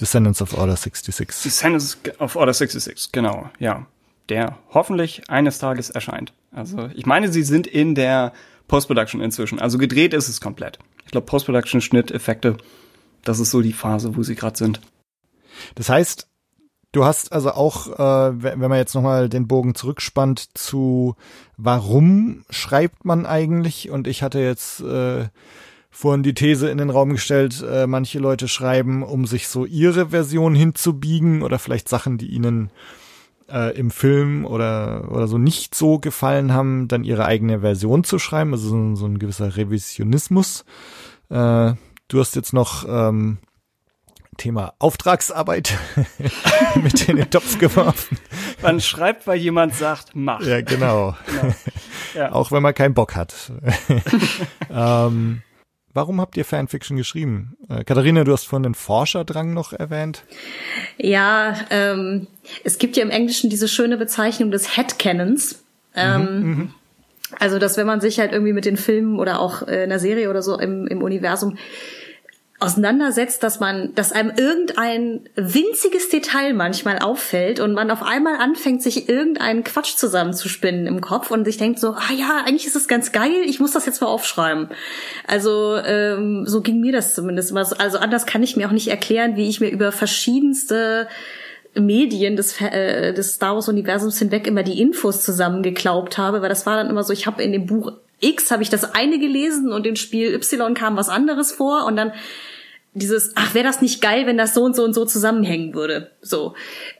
Descendants 0.00 0.40
of 0.40 0.56
Order 0.56 0.76
66. 0.76 1.42
Descendants 1.42 1.98
of 2.20 2.36
Order 2.36 2.54
66, 2.54 3.10
genau, 3.10 3.50
ja. 3.58 3.86
Der 4.28 4.56
hoffentlich 4.72 5.28
eines 5.28 5.58
Tages 5.58 5.90
erscheint. 5.90 6.32
Also 6.52 6.88
ich 6.94 7.06
meine, 7.06 7.32
sie 7.32 7.42
sind 7.42 7.66
in 7.66 7.96
der 7.96 8.32
Post-Production 8.70 9.20
inzwischen. 9.20 9.58
Also 9.58 9.78
gedreht 9.78 10.14
ist 10.14 10.28
es 10.28 10.40
komplett. 10.40 10.78
Ich 11.04 11.10
glaube, 11.10 11.26
Post-Production, 11.26 11.80
Schnitt, 11.80 12.12
Effekte, 12.12 12.56
das 13.24 13.40
ist 13.40 13.50
so 13.50 13.62
die 13.62 13.72
Phase, 13.72 14.16
wo 14.16 14.22
sie 14.22 14.36
gerade 14.36 14.56
sind. 14.56 14.80
Das 15.74 15.88
heißt, 15.88 16.28
du 16.92 17.04
hast 17.04 17.32
also 17.32 17.50
auch, 17.50 17.88
äh, 17.98 18.42
wenn 18.42 18.60
man 18.60 18.78
jetzt 18.78 18.94
nochmal 18.94 19.28
den 19.28 19.48
Bogen 19.48 19.74
zurückspannt 19.74 20.56
zu, 20.56 21.16
warum 21.56 22.44
schreibt 22.48 23.04
man 23.04 23.26
eigentlich? 23.26 23.90
Und 23.90 24.06
ich 24.06 24.22
hatte 24.22 24.38
jetzt 24.38 24.80
äh, 24.82 25.28
vorhin 25.90 26.22
die 26.22 26.34
These 26.34 26.70
in 26.70 26.78
den 26.78 26.90
Raum 26.90 27.10
gestellt, 27.10 27.64
äh, 27.68 27.88
manche 27.88 28.20
Leute 28.20 28.46
schreiben, 28.46 29.02
um 29.02 29.26
sich 29.26 29.48
so 29.48 29.66
ihre 29.66 30.10
Version 30.10 30.54
hinzubiegen 30.54 31.42
oder 31.42 31.58
vielleicht 31.58 31.88
Sachen, 31.88 32.18
die 32.18 32.28
ihnen 32.28 32.70
äh, 33.52 33.70
im 33.76 33.90
Film 33.90 34.44
oder, 34.44 35.10
oder 35.10 35.26
so 35.26 35.38
nicht 35.38 35.74
so 35.74 35.98
gefallen 35.98 36.52
haben, 36.52 36.88
dann 36.88 37.04
ihre 37.04 37.24
eigene 37.24 37.60
Version 37.60 38.04
zu 38.04 38.18
schreiben, 38.18 38.52
also 38.52 38.68
so, 38.68 38.94
so 38.96 39.06
ein 39.06 39.18
gewisser 39.18 39.56
Revisionismus. 39.56 40.64
Äh, 41.28 41.74
du 42.08 42.20
hast 42.20 42.36
jetzt 42.36 42.52
noch 42.52 42.86
ähm, 42.88 43.38
Thema 44.36 44.72
Auftragsarbeit 44.78 45.76
mit 46.82 47.08
in 47.08 47.16
den 47.16 47.30
Topf 47.30 47.58
geworfen. 47.58 48.18
Man 48.62 48.80
schreibt, 48.80 49.26
weil 49.26 49.38
jemand 49.38 49.74
sagt, 49.74 50.10
mach. 50.14 50.40
Ja, 50.40 50.62
genau. 50.62 51.14
genau. 51.26 51.54
Ja. 52.14 52.32
Auch 52.32 52.50
wenn 52.50 52.62
man 52.62 52.74
keinen 52.74 52.94
Bock 52.94 53.14
hat. 53.14 53.52
ähm, 54.70 55.42
Warum 55.92 56.20
habt 56.20 56.36
ihr 56.36 56.44
Fanfiction 56.44 56.96
geschrieben? 56.96 57.56
Äh, 57.68 57.82
Katharina, 57.84 58.22
du 58.22 58.32
hast 58.32 58.46
vorhin 58.46 58.62
den 58.62 58.74
Forscherdrang 58.74 59.52
noch 59.52 59.72
erwähnt. 59.72 60.22
Ja, 60.98 61.54
ähm, 61.70 62.28
es 62.62 62.78
gibt 62.78 62.96
ja 62.96 63.02
im 63.02 63.10
Englischen 63.10 63.50
diese 63.50 63.66
schöne 63.66 63.96
Bezeichnung 63.96 64.50
des 64.52 64.76
Headcanons. 64.76 65.64
Ähm, 65.96 66.22
mhm, 66.22 66.48
mhm. 66.48 66.74
also, 67.40 67.58
dass 67.58 67.76
wenn 67.76 67.86
man 67.86 68.00
sich 68.00 68.20
halt 68.20 68.32
irgendwie 68.32 68.52
mit 68.52 68.64
den 68.64 68.76
Filmen 68.76 69.18
oder 69.18 69.40
auch 69.40 69.66
äh, 69.66 69.82
einer 69.82 69.98
Serie 69.98 70.30
oder 70.30 70.42
so 70.42 70.58
im, 70.58 70.86
im 70.86 71.02
Universum 71.02 71.58
auseinandersetzt, 72.60 73.42
dass 73.42 73.58
man, 73.58 73.94
dass 73.94 74.12
einem 74.12 74.32
irgendein 74.36 75.28
winziges 75.34 76.10
Detail 76.10 76.52
manchmal 76.52 76.98
auffällt 76.98 77.58
und 77.58 77.72
man 77.72 77.90
auf 77.90 78.02
einmal 78.02 78.36
anfängt, 78.36 78.82
sich 78.82 79.08
irgendeinen 79.08 79.64
Quatsch 79.64 79.96
zusammenzuspinnen 79.96 80.86
im 80.86 81.00
Kopf 81.00 81.30
und 81.30 81.46
sich 81.46 81.56
denkt 81.56 81.78
so, 81.78 81.92
ah 81.92 82.12
ja, 82.14 82.42
eigentlich 82.44 82.66
ist 82.66 82.76
es 82.76 82.86
ganz 82.86 83.12
geil, 83.12 83.42
ich 83.46 83.60
muss 83.60 83.72
das 83.72 83.86
jetzt 83.86 84.02
mal 84.02 84.08
aufschreiben. 84.08 84.68
Also 85.26 85.76
ähm, 85.76 86.44
so 86.46 86.60
ging 86.60 86.80
mir 86.80 86.92
das 86.92 87.14
zumindest 87.14 87.50
immer. 87.50 87.66
Also 87.78 87.98
anders 87.98 88.26
kann 88.26 88.42
ich 88.42 88.56
mir 88.56 88.68
auch 88.68 88.72
nicht 88.72 88.88
erklären, 88.88 89.36
wie 89.36 89.48
ich 89.48 89.60
mir 89.60 89.70
über 89.70 89.90
verschiedenste 89.90 91.08
Medien 91.74 92.36
des, 92.36 92.60
äh, 92.60 93.14
des 93.14 93.34
Star 93.34 93.54
Wars 93.54 93.68
Universums 93.68 94.18
hinweg 94.18 94.46
immer 94.46 94.62
die 94.62 94.80
Infos 94.82 95.24
zusammengeklaubt 95.24 96.18
habe, 96.18 96.42
weil 96.42 96.48
das 96.50 96.66
war 96.66 96.76
dann 96.76 96.90
immer 96.90 97.04
so, 97.04 97.12
ich 97.12 97.26
habe 97.26 97.42
in 97.42 97.52
dem 97.52 97.66
Buch 97.66 97.92
X 98.20 98.50
habe 98.50 98.62
ich 98.62 98.70
das 98.70 98.94
eine 98.94 99.18
gelesen 99.18 99.72
und 99.72 99.86
im 99.86 99.96
Spiel 99.96 100.34
Y 100.34 100.74
kam 100.74 100.96
was 100.96 101.08
anderes 101.08 101.52
vor 101.52 101.86
und 101.86 101.96
dann 101.96 102.12
dieses, 102.92 103.32
ach, 103.36 103.54
wäre 103.54 103.64
das 103.64 103.82
nicht 103.82 104.02
geil, 104.02 104.26
wenn 104.26 104.36
das 104.36 104.54
so 104.54 104.62
und 104.62 104.74
so 104.74 104.84
und 104.84 104.94
so 104.94 105.04
zusammenhängen 105.04 105.74
würde. 105.74 106.10
So. 106.20 106.54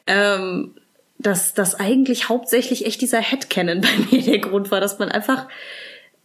Ähm, 0.06 0.74
dass 1.18 1.52
das 1.52 1.74
eigentlich 1.74 2.28
hauptsächlich 2.28 2.86
echt 2.86 3.00
dieser 3.00 3.20
Headcanon 3.20 3.80
bei 3.82 3.88
mir 4.10 4.22
der 4.22 4.38
Grund 4.38 4.70
war, 4.70 4.80
dass 4.80 4.98
man 4.98 5.10
einfach 5.10 5.48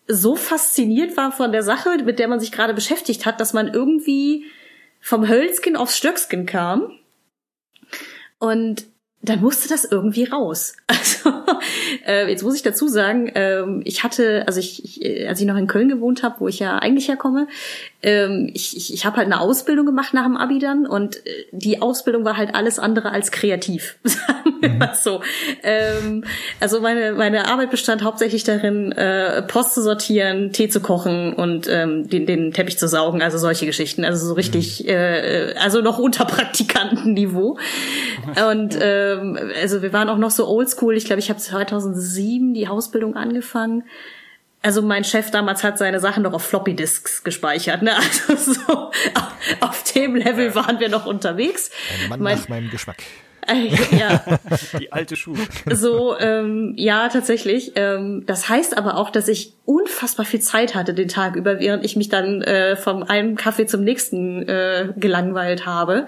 so 0.07 0.35
fasziniert 0.35 1.17
war 1.17 1.31
von 1.31 1.51
der 1.51 1.63
Sache, 1.63 1.97
mit 2.03 2.19
der 2.19 2.27
man 2.27 2.39
sich 2.39 2.51
gerade 2.51 2.73
beschäftigt 2.73 3.25
hat, 3.25 3.39
dass 3.41 3.53
man 3.53 3.73
irgendwie 3.73 4.45
vom 5.01 5.27
Hölzkin 5.27 5.75
aufs 5.75 5.97
Stöckskin 5.97 6.45
kam. 6.45 6.91
Und 8.37 8.85
dann 9.29 9.41
musste 9.41 9.69
das 9.69 9.85
irgendwie 9.85 10.25
raus. 10.25 10.75
Also 11.15 11.31
äh, 12.05 12.29
jetzt 12.29 12.43
muss 12.43 12.55
ich 12.55 12.61
dazu 12.61 12.87
sagen, 12.87 13.31
ähm, 13.35 13.81
ich 13.85 14.03
hatte, 14.03 14.43
also 14.47 14.59
ich, 14.59 14.83
ich, 15.01 15.27
als 15.27 15.39
ich 15.39 15.45
noch 15.45 15.55
in 15.55 15.67
Köln 15.67 15.89
gewohnt 15.89 16.23
habe, 16.23 16.35
wo 16.39 16.47
ich 16.47 16.59
ja 16.59 16.77
eigentlich 16.77 17.07
herkomme, 17.07 17.47
ähm, 18.01 18.51
ich, 18.53 18.77
ich, 18.77 18.93
ich 18.93 19.05
habe 19.05 19.17
halt 19.17 19.25
eine 19.25 19.39
Ausbildung 19.39 19.85
gemacht 19.85 20.13
nach 20.13 20.25
dem 20.25 20.37
Abi 20.37 20.59
dann 20.59 20.85
und 20.85 21.17
äh, 21.25 21.45
die 21.51 21.81
Ausbildung 21.81 22.25
war 22.25 22.37
halt 22.37 22.53
alles 22.53 22.79
andere 22.79 23.11
als 23.11 23.31
kreativ, 23.31 23.97
sagen 24.03 24.55
wir 24.61 24.69
mhm. 24.69 24.77
mal 24.77 24.93
so. 24.93 25.21
Ähm, 25.63 26.23
also 26.59 26.81
meine 26.81 27.13
meine 27.13 27.47
Arbeit 27.47 27.71
bestand 27.71 28.03
hauptsächlich 28.03 28.43
darin, 28.43 28.91
äh, 28.91 29.41
Post 29.43 29.73
zu 29.73 29.81
sortieren, 29.81 30.51
Tee 30.51 30.69
zu 30.69 30.79
kochen 30.79 31.33
und 31.33 31.67
ähm, 31.69 32.07
den, 32.07 32.25
den 32.25 32.51
Teppich 32.51 32.77
zu 32.77 32.87
saugen, 32.87 33.21
also 33.21 33.37
solche 33.37 33.65
Geschichten, 33.65 34.05
also 34.05 34.25
so 34.27 34.33
richtig, 34.33 34.83
mhm. 34.83 34.89
äh, 34.89 35.53
also 35.59 35.81
noch 35.81 35.97
unter 35.97 36.25
Praktikantenniveau. 36.25 37.57
Und 38.49 38.75
ähm, 39.21 39.51
also 39.59 39.81
wir 39.81 39.93
waren 39.93 40.09
auch 40.09 40.17
noch 40.17 40.31
so 40.31 40.47
oldschool. 40.47 40.95
Ich 40.95 41.05
glaube, 41.05 41.19
ich 41.19 41.29
habe 41.29 41.39
2007 41.39 42.53
die 42.53 42.67
Ausbildung 42.67 43.15
angefangen 43.15 43.83
also 44.65 44.81
mein 44.81 45.03
Chef 45.03 45.29
damals 45.29 45.63
hat 45.63 45.77
seine 45.77 45.99
Sachen 45.99 46.23
noch 46.23 46.33
auf 46.33 46.43
Floppy 46.43 46.75
Disks 46.75 47.23
gespeichert, 47.23 47.83
ne? 47.83 47.95
Also 48.27 48.53
so 48.53 48.73
auf, 49.13 49.33
auf 49.59 49.83
dem 49.93 50.15
Level 50.15 50.55
waren 50.55 50.79
wir 50.79 50.89
noch 50.89 51.05
unterwegs. 51.05 51.69
Ein 52.03 52.09
Mann 52.09 52.19
mein, 52.21 52.37
nach 52.39 52.49
meinem 52.49 52.69
Geschmack. 52.71 52.97
Äh, 53.47 53.69
ja. 53.95 54.23
Die 54.79 54.91
alte 54.91 55.15
Schuhe. 55.15 55.37
So, 55.71 56.17
ähm, 56.17 56.73
ja, 56.77 57.09
tatsächlich. 57.09 57.73
Ähm, 57.75 58.23
das 58.25 58.49
heißt 58.49 58.75
aber 58.75 58.97
auch, 58.97 59.11
dass 59.11 59.27
ich 59.27 59.53
unfassbar 59.65 60.25
viel 60.25 60.41
Zeit 60.41 60.73
hatte 60.73 60.95
den 60.95 61.09
Tag 61.09 61.35
über, 61.35 61.59
während 61.59 61.85
ich 61.85 61.95
mich 61.95 62.09
dann 62.09 62.41
äh, 62.41 62.75
vom 62.75 63.03
einen 63.03 63.35
Kaffee 63.35 63.67
zum 63.67 63.83
nächsten 63.83 64.49
äh, 64.49 64.93
gelangweilt 64.97 65.67
habe, 65.67 66.07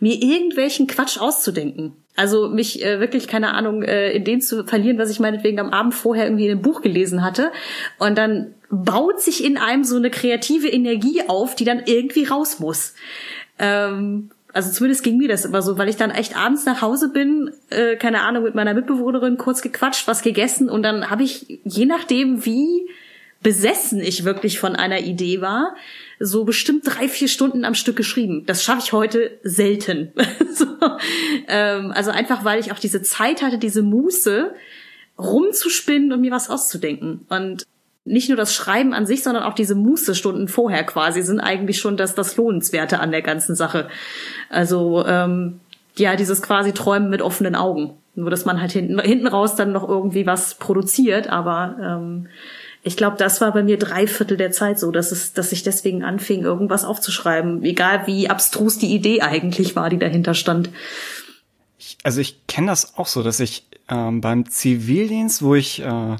mir 0.00 0.22
irgendwelchen 0.22 0.86
Quatsch 0.86 1.18
auszudenken. 1.18 1.92
Also 2.16 2.48
mich 2.48 2.84
äh, 2.84 2.98
wirklich, 2.98 3.28
keine 3.28 3.52
Ahnung, 3.52 3.82
äh, 3.82 4.12
in 4.12 4.24
den 4.24 4.40
zu 4.40 4.64
verlieren, 4.64 4.98
was 4.98 5.10
ich 5.10 5.20
meinetwegen 5.20 5.60
am 5.60 5.70
Abend 5.70 5.94
vorher 5.94 6.24
irgendwie 6.24 6.46
in 6.46 6.52
einem 6.52 6.62
Buch 6.62 6.80
gelesen 6.80 7.22
hatte. 7.22 7.52
Und 7.98 8.16
dann 8.16 8.54
baut 8.70 9.20
sich 9.20 9.44
in 9.44 9.58
einem 9.58 9.84
so 9.84 9.96
eine 9.96 10.10
kreative 10.10 10.68
Energie 10.68 11.22
auf, 11.28 11.54
die 11.54 11.64
dann 11.64 11.82
irgendwie 11.84 12.24
raus 12.24 12.58
muss. 12.58 12.94
Ähm, 13.58 14.30
also 14.56 14.72
zumindest 14.72 15.04
ging 15.04 15.18
mir 15.18 15.28
das 15.28 15.44
immer 15.44 15.60
so, 15.60 15.76
weil 15.76 15.90
ich 15.90 15.96
dann 15.96 16.10
echt 16.10 16.34
abends 16.34 16.64
nach 16.64 16.80
Hause 16.80 17.10
bin, 17.10 17.50
äh, 17.68 17.96
keine 17.96 18.22
Ahnung, 18.22 18.44
mit 18.44 18.54
meiner 18.54 18.72
Mitbewohnerin 18.72 19.36
kurz 19.36 19.60
gequatscht, 19.60 20.08
was 20.08 20.22
gegessen 20.22 20.70
und 20.70 20.82
dann 20.82 21.10
habe 21.10 21.24
ich, 21.24 21.60
je 21.64 21.84
nachdem 21.84 22.46
wie 22.46 22.88
besessen 23.46 24.00
ich 24.00 24.24
wirklich 24.24 24.58
von 24.58 24.74
einer 24.74 25.02
Idee 25.02 25.40
war, 25.40 25.76
so 26.18 26.42
bestimmt 26.42 26.84
drei, 26.84 27.08
vier 27.08 27.28
Stunden 27.28 27.64
am 27.64 27.74
Stück 27.74 27.94
geschrieben. 27.94 28.42
Das 28.44 28.64
schaffe 28.64 28.80
ich 28.82 28.92
heute 28.92 29.38
selten. 29.44 30.12
so, 30.52 30.66
ähm, 31.46 31.92
also 31.92 32.10
einfach, 32.10 32.44
weil 32.44 32.58
ich 32.58 32.72
auch 32.72 32.80
diese 32.80 33.02
Zeit 33.02 33.42
hatte, 33.42 33.58
diese 33.58 33.84
Muße, 33.84 34.52
rumzuspinnen 35.16 36.12
und 36.12 36.22
mir 36.22 36.32
was 36.32 36.50
auszudenken. 36.50 37.24
Und 37.28 37.68
nicht 38.04 38.28
nur 38.28 38.36
das 38.36 38.52
Schreiben 38.52 38.92
an 38.92 39.06
sich, 39.06 39.22
sondern 39.22 39.44
auch 39.44 39.54
diese 39.54 39.76
Muße-Stunden 39.76 40.48
vorher 40.48 40.82
quasi 40.82 41.22
sind 41.22 41.38
eigentlich 41.38 41.78
schon 41.78 41.96
das, 41.96 42.16
das 42.16 42.36
Lohnenswerte 42.36 42.98
an 42.98 43.12
der 43.12 43.22
ganzen 43.22 43.54
Sache. 43.54 43.86
Also 44.50 45.06
ähm, 45.06 45.60
ja, 45.96 46.16
dieses 46.16 46.42
quasi 46.42 46.72
Träumen 46.72 47.10
mit 47.10 47.22
offenen 47.22 47.54
Augen. 47.54 47.96
Nur, 48.16 48.30
dass 48.30 48.44
man 48.44 48.60
halt 48.60 48.72
hinten, 48.72 48.98
hinten 48.98 49.28
raus 49.28 49.54
dann 49.54 49.70
noch 49.70 49.88
irgendwie 49.88 50.26
was 50.26 50.56
produziert, 50.56 51.28
aber 51.28 51.76
ähm, 51.80 52.28
ich 52.86 52.96
glaube, 52.96 53.16
das 53.16 53.40
war 53.40 53.52
bei 53.52 53.64
mir 53.64 53.78
drei 53.78 54.06
Viertel 54.06 54.36
der 54.36 54.52
Zeit 54.52 54.78
so, 54.78 54.92
dass 54.92 55.10
es, 55.10 55.32
dass 55.32 55.50
ich 55.50 55.64
deswegen 55.64 56.04
anfing, 56.04 56.44
irgendwas 56.44 56.84
aufzuschreiben, 56.84 57.64
egal 57.64 58.06
wie 58.06 58.30
abstrus 58.30 58.78
die 58.78 58.94
Idee 58.94 59.22
eigentlich 59.22 59.74
war, 59.74 59.90
die 59.90 59.98
dahinter 59.98 60.34
stand. 60.34 60.70
Ich, 61.78 61.98
also 62.04 62.20
ich 62.20 62.46
kenne 62.46 62.68
das 62.68 62.96
auch 62.96 63.08
so, 63.08 63.24
dass 63.24 63.40
ich 63.40 63.66
ähm, 63.88 64.20
beim 64.20 64.48
Zivildienst, 64.48 65.42
wo 65.42 65.56
ich 65.56 65.82
äh, 65.82 66.16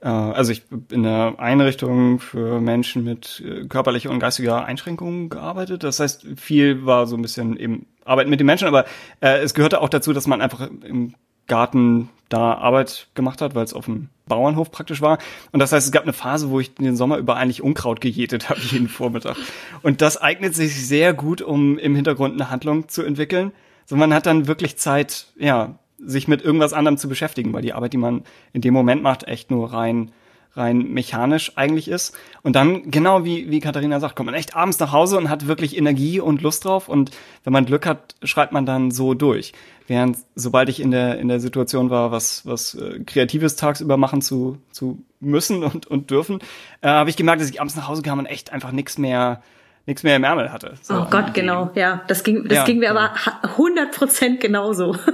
äh, 0.00 0.08
also 0.08 0.52
ich 0.52 0.62
in 0.92 1.02
der 1.02 1.34
Einrichtung 1.38 2.20
für 2.20 2.60
Menschen 2.60 3.02
mit 3.02 3.42
äh, 3.44 3.66
körperlicher 3.66 4.10
und 4.10 4.20
geistiger 4.20 4.64
Einschränkungen 4.64 5.30
gearbeitet. 5.30 5.82
Das 5.82 5.98
heißt, 5.98 6.26
viel 6.36 6.86
war 6.86 7.08
so 7.08 7.16
ein 7.16 7.22
bisschen 7.22 7.56
eben 7.56 7.86
Arbeit 8.04 8.28
mit 8.28 8.38
den 8.38 8.46
Menschen, 8.46 8.68
aber 8.68 8.84
äh, 9.20 9.38
es 9.38 9.52
gehörte 9.52 9.80
auch 9.80 9.88
dazu, 9.88 10.12
dass 10.12 10.28
man 10.28 10.40
einfach 10.40 10.68
im 10.84 11.14
Garten 11.48 12.10
da 12.28 12.54
Arbeit 12.54 13.08
gemacht 13.14 13.40
hat, 13.40 13.54
weil 13.54 13.64
es 13.64 13.72
auf 13.72 13.86
dem 13.86 14.08
Bauernhof 14.26 14.70
praktisch 14.70 15.00
war. 15.00 15.18
Und 15.50 15.60
das 15.60 15.72
heißt, 15.72 15.86
es 15.86 15.92
gab 15.92 16.02
eine 16.02 16.12
Phase, 16.12 16.50
wo 16.50 16.60
ich 16.60 16.74
den 16.74 16.96
Sommer 16.96 17.16
über 17.16 17.36
eigentlich 17.36 17.62
Unkraut 17.62 18.00
gejätet 18.00 18.48
habe, 18.50 18.60
jeden 18.60 18.88
Vormittag. 18.88 19.36
Und 19.82 20.02
das 20.02 20.18
eignet 20.18 20.54
sich 20.54 20.86
sehr 20.86 21.14
gut, 21.14 21.42
um 21.42 21.78
im 21.78 21.94
Hintergrund 21.94 22.34
eine 22.34 22.50
Handlung 22.50 22.88
zu 22.88 23.02
entwickeln. 23.02 23.52
So, 23.86 23.96
man 23.96 24.12
hat 24.12 24.26
dann 24.26 24.46
wirklich 24.46 24.76
Zeit, 24.76 25.28
ja, 25.38 25.78
sich 25.98 26.28
mit 26.28 26.42
irgendwas 26.42 26.74
anderem 26.74 26.98
zu 26.98 27.08
beschäftigen, 27.08 27.52
weil 27.52 27.62
die 27.62 27.72
Arbeit, 27.72 27.92
die 27.92 27.98
man 27.98 28.22
in 28.52 28.60
dem 28.60 28.74
Moment 28.74 29.02
macht, 29.02 29.24
echt 29.24 29.50
nur 29.50 29.72
rein 29.72 30.12
rein 30.54 30.92
mechanisch 30.92 31.52
eigentlich 31.56 31.88
ist. 31.88 32.16
Und 32.42 32.56
dann, 32.56 32.90
genau 32.90 33.24
wie, 33.24 33.50
wie 33.50 33.60
Katharina 33.60 34.00
sagt, 34.00 34.16
kommt 34.16 34.26
man 34.26 34.34
echt 34.34 34.56
abends 34.56 34.78
nach 34.78 34.92
Hause 34.92 35.16
und 35.16 35.30
hat 35.30 35.46
wirklich 35.46 35.76
Energie 35.76 36.20
und 36.20 36.42
Lust 36.42 36.64
drauf. 36.64 36.88
Und 36.88 37.10
wenn 37.44 37.52
man 37.52 37.64
Glück 37.64 37.86
hat, 37.86 38.16
schreibt 38.22 38.52
man 38.52 38.66
dann 38.66 38.90
so 38.90 39.14
durch. 39.14 39.52
Während 39.88 40.18
sobald 40.34 40.68
ich 40.68 40.80
in 40.80 40.90
der, 40.90 41.18
in 41.18 41.28
der 41.28 41.40
Situation 41.40 41.88
war, 41.88 42.12
was, 42.12 42.44
was 42.44 42.74
äh, 42.74 43.00
Kreatives 43.04 43.56
tagsüber 43.56 43.96
machen 43.96 44.20
zu, 44.20 44.58
zu 44.70 45.02
müssen 45.18 45.64
und, 45.64 45.86
und 45.86 46.10
dürfen, 46.10 46.40
äh, 46.82 46.88
habe 46.88 47.08
ich 47.08 47.16
gemerkt, 47.16 47.40
dass 47.40 47.48
ich 47.48 47.58
abends 47.58 47.74
nach 47.74 47.88
Hause 47.88 48.02
kam 48.02 48.18
und 48.18 48.26
echt 48.26 48.52
einfach 48.52 48.70
nichts 48.70 48.98
mehr, 48.98 49.42
nichts 49.86 50.02
mehr 50.02 50.16
im 50.16 50.24
Ärmel 50.24 50.52
hatte. 50.52 50.74
So 50.82 50.94
oh 50.94 51.06
Gott, 51.10 51.32
genau, 51.32 51.70
ja. 51.74 52.02
Das 52.06 52.22
ging, 52.22 52.44
das 52.44 52.58
ja, 52.58 52.64
ging 52.64 52.80
mir 52.80 52.86
ja. 52.86 52.90
aber 52.90 53.14
100 53.42 53.90
Prozent 53.90 54.40
genauso. 54.40 54.94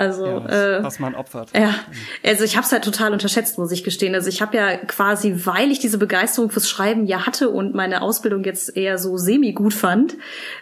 Also 0.00 0.24
Ja, 0.24 0.44
was, 0.44 0.52
äh, 0.52 0.82
was 0.82 0.98
man 0.98 1.14
opfert. 1.14 1.50
ja, 1.54 1.74
also 2.24 2.42
ich 2.42 2.56
habe 2.56 2.64
es 2.64 2.72
halt 2.72 2.84
total 2.84 3.12
unterschätzt, 3.12 3.58
muss 3.58 3.70
ich 3.70 3.84
gestehen. 3.84 4.14
Also 4.14 4.30
ich 4.30 4.40
habe 4.40 4.56
ja 4.56 4.78
quasi, 4.78 5.42
weil 5.44 5.70
ich 5.70 5.78
diese 5.78 5.98
Begeisterung 5.98 6.48
fürs 6.48 6.70
Schreiben 6.70 7.06
ja 7.06 7.26
hatte 7.26 7.50
und 7.50 7.74
meine 7.74 8.00
Ausbildung 8.00 8.42
jetzt 8.44 8.74
eher 8.74 8.96
so 8.96 9.18
semi 9.18 9.52
gut 9.52 9.74
fand, 9.74 10.16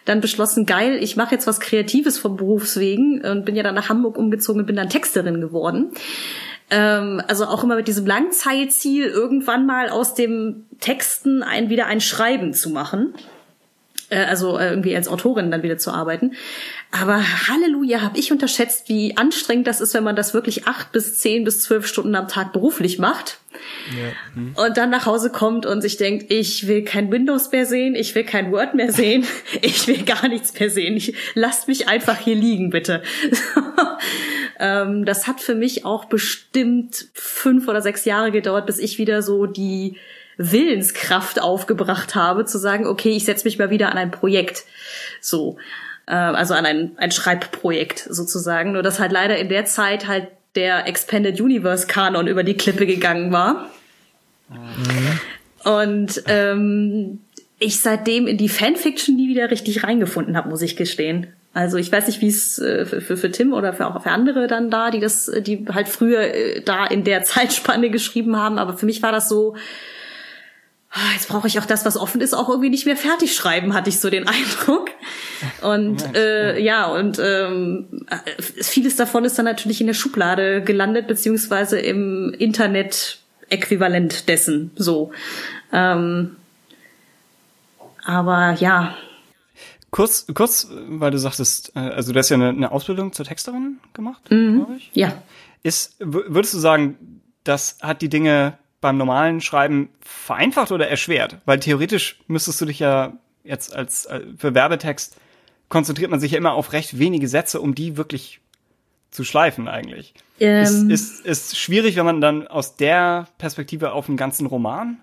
dann 0.07 0.21
beschlossen, 0.21 0.67
geil, 0.67 0.99
ich 1.01 1.15
mache 1.15 1.37
jetzt 1.37 1.47
was 1.47 1.61
Kreatives 1.61 2.19
vom 2.19 2.37
Berufswegen 2.37 3.25
und 3.25 3.45
bin 3.45 3.55
ja 3.55 3.63
dann 3.63 3.77
nach 3.77 3.89
Hamburg 3.89 4.19
umgezogen 4.19 4.63
und 4.63 4.67
bin 4.67 4.75
dann 4.75 4.89
Texterin 4.89 5.41
geworden. 5.41 5.93
Ähm, 6.71 7.23
also 7.29 7.45
auch 7.45 7.63
immer 7.63 7.77
mit 7.77 7.87
diesem 7.87 8.07
Langzeitziel, 8.07 9.07
irgendwann 9.07 9.67
mal 9.67 9.89
aus 9.89 10.15
dem 10.15 10.67
Texten 10.81 11.45
ein 11.45 11.71
wieder 11.71 11.87
ein 11.87 12.01
Schreiben 12.01 12.55
zu 12.55 12.71
machen 12.71 13.15
äh, 14.11 14.25
also 14.25 14.59
äh, 14.59 14.71
irgendwie 14.71 14.97
als 14.97 15.09
Autorin 15.09 15.51
dann 15.51 15.63
wieder 15.63 15.79
zu 15.79 15.91
arbeiten. 15.91 16.33
Aber 16.91 17.23
Halleluja, 17.49 18.01
habe 18.01 18.19
ich 18.19 18.33
unterschätzt, 18.33 18.89
wie 18.89 19.17
anstrengend 19.17 19.67
das 19.67 19.81
ist, 19.81 19.95
wenn 19.95 20.05
man 20.05 20.17
das 20.17 20.33
wirklich 20.33 20.67
acht 20.67 20.93
bis 20.93 21.19
zehn 21.19 21.45
bis 21.45 21.61
zwölf 21.61 21.87
Stunden 21.87 22.15
am 22.15 22.29
Tag 22.29 22.53
beruflich 22.53 22.99
macht. 22.99 23.39
Und 24.57 24.77
dann 24.77 24.91
nach 24.91 25.07
Hause 25.07 25.31
kommt 25.31 25.67
und 25.67 25.81
sich 25.81 25.97
denkt, 25.97 26.31
ich 26.31 26.67
will 26.67 26.85
kein 26.85 27.11
Windows 27.11 27.51
mehr 27.51 27.67
sehen, 27.67 27.95
ich 27.95 28.15
will 28.15 28.25
kein 28.25 28.53
Word 28.53 28.75
mehr 28.75 28.93
sehen, 28.93 29.27
ich 29.63 29.87
will 29.87 30.05
gar 30.05 30.29
nichts 30.29 30.59
mehr 30.59 30.71
sehen. 30.71 30.97
Ich, 30.97 31.15
lasst 31.35 31.69
mich 31.69 31.89
einfach 31.89 32.19
hier 32.19 32.37
liegen, 32.37 32.71
bitte. 32.71 33.03
ähm, 34.61 35.05
das 35.05 35.27
hat 35.27 35.41
für 35.41 35.55
mich 35.55 35.85
auch 35.85 36.07
bestimmt 36.07 37.09
fünf 37.13 37.69
oder 37.69 37.83
sechs 37.83 38.05
Jahre 38.05 38.31
gedauert, 38.31 38.67
bis 38.67 38.79
ich 38.79 38.99
wieder 38.99 39.23
so 39.23 39.47
die 39.47 39.97
Willenskraft 40.39 41.43
aufgebracht 41.43 42.15
habe, 42.15 42.47
zu 42.47 42.59
sagen, 42.59 42.87
okay, 42.87 43.11
ich 43.11 43.25
setze 43.25 43.45
mich 43.45 43.59
mal 43.59 43.71
wieder 43.71 43.91
an 43.91 43.99
ein 43.99 44.11
Projekt. 44.11 44.65
So. 45.21 45.59
Äh, 46.07 46.15
also 46.15 46.55
an 46.55 46.65
ein, 46.65 46.93
ein 46.97 47.11
Schreibprojekt 47.11 48.07
sozusagen. 48.09 48.73
Nur 48.73 48.83
dass 48.83 49.01
halt 49.01 49.13
leider 49.13 49.37
in 49.37 49.49
der 49.49 49.67
Zeit 49.67 50.07
halt 50.07 50.29
der 50.55 50.87
Expanded 50.87 51.41
Universe 51.41 51.87
Kanon 51.87 52.27
über 52.27 52.45
die 52.45 52.57
Klippe 52.57 52.87
gegangen 52.87 53.33
war. 53.33 53.69
Und 55.65 56.23
ähm, 56.27 57.21
ich 57.59 57.81
seitdem 57.81 58.27
in 58.27 58.39
die 58.39 58.49
Fanfiction 58.49 59.17
nie 59.17 59.29
wieder 59.29 59.51
richtig 59.51 59.83
reingefunden 59.85 60.37
habe, 60.37 60.49
muss 60.49 60.63
ich 60.63 60.77
gestehen. 60.77 61.27
Also 61.53 61.77
ich 61.77 61.91
weiß 61.91 62.07
nicht, 62.07 62.21
wie 62.21 62.29
es 62.29 62.59
äh, 62.59 62.87
für, 62.87 63.17
für, 63.17 63.31
Tim 63.31 63.53
oder 63.53 63.73
für 63.73 63.87
auch 63.87 64.03
für 64.03 64.11
andere 64.11 64.47
dann 64.47 64.71
da, 64.71 64.91
die 64.91 65.01
das, 65.01 65.31
die 65.41 65.67
halt 65.73 65.89
früher 65.89 66.21
äh, 66.21 66.63
da 66.63 66.87
in 66.87 67.05
der 67.05 67.23
Zeitspanne 67.25 67.91
geschrieben 67.91 68.37
haben, 68.37 68.59
aber 68.59 68.75
für 68.75 68.87
mich 68.87 69.03
war 69.03 69.13
das 69.13 69.29
so, 69.29 69.57
jetzt 71.15 71.29
brauche 71.29 71.47
ich 71.49 71.59
auch 71.59 71.67
das, 71.67 71.85
was 71.85 71.97
offen 71.97 72.21
ist, 72.21 72.35
auch 72.35 72.49
irgendwie 72.49 72.71
nicht 72.71 72.87
mehr 72.87 72.97
fertig 72.97 73.35
schreiben, 73.35 73.75
hatte 73.75 73.91
ich 73.91 74.01
so 74.01 74.11
den 74.11 74.27
Eindruck. 74.29 74.91
Und 75.63 76.15
äh, 76.17 76.59
ja, 76.61 76.87
und 76.87 77.19
ähm, 77.23 78.07
äh, 78.09 78.43
vieles 78.43 78.97
davon 78.97 79.25
ist 79.25 79.39
dann 79.39 79.45
natürlich 79.45 79.81
in 79.81 79.87
der 79.87 79.95
Schublade 79.95 80.63
gelandet, 80.63 81.07
beziehungsweise 81.09 81.79
im 81.79 82.35
Internet-Äquivalent 82.39 84.29
dessen 84.29 84.71
so. 84.77 85.13
Ähm, 85.73 86.37
aber 88.05 88.53
ja, 88.59 88.95
Kurz, 89.91 90.27
kurz, 90.35 90.69
weil 90.71 91.11
du 91.11 91.19
sagtest, 91.19 91.73
äh, 91.75 91.79
also 91.79 92.13
du 92.13 92.19
hast 92.19 92.29
ja 92.29 92.35
eine, 92.37 92.51
eine 92.51 92.71
Ausbildung 92.73 93.15
zur 93.15 93.25
Texterin 93.25 93.79
gemacht, 93.95 94.21
Mhm. 94.31 94.57
glaube 94.57 94.75
ich. 94.77 94.91
ja. 94.93 95.23
Ist, 95.63 95.97
würdest 95.99 96.53
du 96.53 96.59
sagen, 96.59 97.23
das 97.45 97.79
hat 97.81 98.03
die 98.03 98.11
Dinge 98.11 98.59
beim 98.81 98.97
normalen 98.97 99.41
Schreiben 99.41 99.91
vereinfacht 100.01 100.73
oder 100.73 100.89
erschwert? 100.89 101.39
Weil 101.45 101.61
theoretisch 101.61 102.21
müsstest 102.27 102.61
du 102.61 102.67
dich 102.67 102.79
ja 102.79 103.15
jetzt 103.45 103.75
als, 103.75 104.07
äh, 104.07 104.21
für 104.37 104.55
Werbetext 104.55 105.17
konzentriert 105.69 106.11
man 106.11 106.21
sich 106.21 106.33
ja 106.33 106.39
immer 106.39 106.53
auf 106.53 106.73
recht 106.73 106.99
wenige 106.99 107.29
Sätze, 107.29 107.61
um 107.61 107.75
die 107.75 107.97
wirklich 107.97 108.41
zu 109.11 109.25
schleifen 109.25 109.69
eigentlich. 109.69 110.15
Ähm, 110.39 110.91
ist, 110.91 111.23
ist, 111.23 111.27
ist 111.27 111.59
schwierig, 111.59 111.97
wenn 111.97 112.05
man 112.05 112.21
dann 112.21 112.47
aus 112.47 112.77
der 112.77 113.29
Perspektive 113.39 113.93
auf 113.93 114.09
einen 114.09 114.17
ganzen 114.17 114.47
Roman 114.47 114.99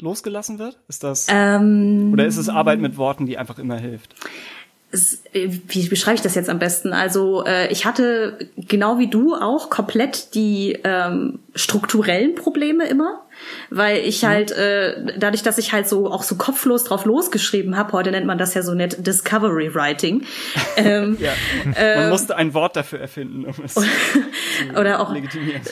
losgelassen 0.00 0.58
wird? 0.58 0.78
Ist 0.88 1.04
das, 1.04 1.26
ähm, 1.30 2.10
oder 2.12 2.26
ist 2.26 2.36
es 2.36 2.48
Arbeit 2.48 2.80
mit 2.80 2.96
Worten, 2.96 3.26
die 3.26 3.38
einfach 3.38 3.58
immer 3.58 3.78
hilft? 3.78 4.14
Äh, 4.92 5.48
wie 5.68 5.88
beschreibe 5.88 6.16
ich 6.16 6.20
das 6.20 6.34
jetzt 6.34 6.50
am 6.50 6.58
besten? 6.58 6.92
Also 6.92 7.44
äh, 7.46 7.72
ich 7.72 7.86
hatte 7.86 8.38
genau 8.56 8.98
wie 8.98 9.08
du 9.08 9.34
auch 9.34 9.70
komplett 9.70 10.34
die 10.34 10.78
ähm, 10.84 11.38
strukturellen 11.54 12.34
Probleme 12.34 12.86
immer, 12.86 13.22
weil 13.70 13.98
ich 13.98 14.24
halt 14.24 14.50
äh, 14.52 15.16
dadurch, 15.18 15.42
dass 15.42 15.56
ich 15.56 15.72
halt 15.72 15.88
so 15.88 16.10
auch 16.10 16.22
so 16.22 16.36
kopflos 16.36 16.84
drauf 16.84 17.06
losgeschrieben 17.06 17.76
habe, 17.76 17.92
heute 17.92 18.10
nennt 18.10 18.26
man 18.26 18.36
das 18.36 18.52
ja 18.52 18.62
so 18.62 18.74
nett 18.74 19.06
Discovery 19.06 19.74
Writing, 19.74 20.26
ähm, 20.76 21.16
Ja. 21.18 21.32
Man 21.96 22.10
musste 22.10 22.36
ein 22.36 22.52
Wort 22.52 22.76
dafür 22.76 23.00
erfinden, 23.00 23.46
um 23.46 23.54
es 23.64 23.74
zu 23.74 23.82
oder 24.78 25.00
auch 25.00 25.12
legitimieren. 25.12 25.62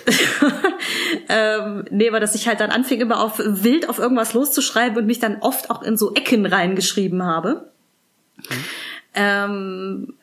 ähm, 1.28 1.84
nee, 1.90 2.08
aber 2.08 2.20
dass 2.20 2.34
ich 2.34 2.48
halt 2.48 2.60
dann 2.60 2.70
anfing 2.70 3.00
immer 3.00 3.22
auf 3.22 3.38
wild 3.38 3.88
auf 3.88 3.98
irgendwas 3.98 4.32
loszuschreiben 4.32 4.96
und 4.96 5.06
mich 5.06 5.18
dann 5.18 5.38
oft 5.40 5.70
auch 5.70 5.82
in 5.82 5.98
so 5.98 6.14
Ecken 6.14 6.46
reingeschrieben 6.46 7.22
habe. 7.22 7.70
Ähm, 9.14 10.14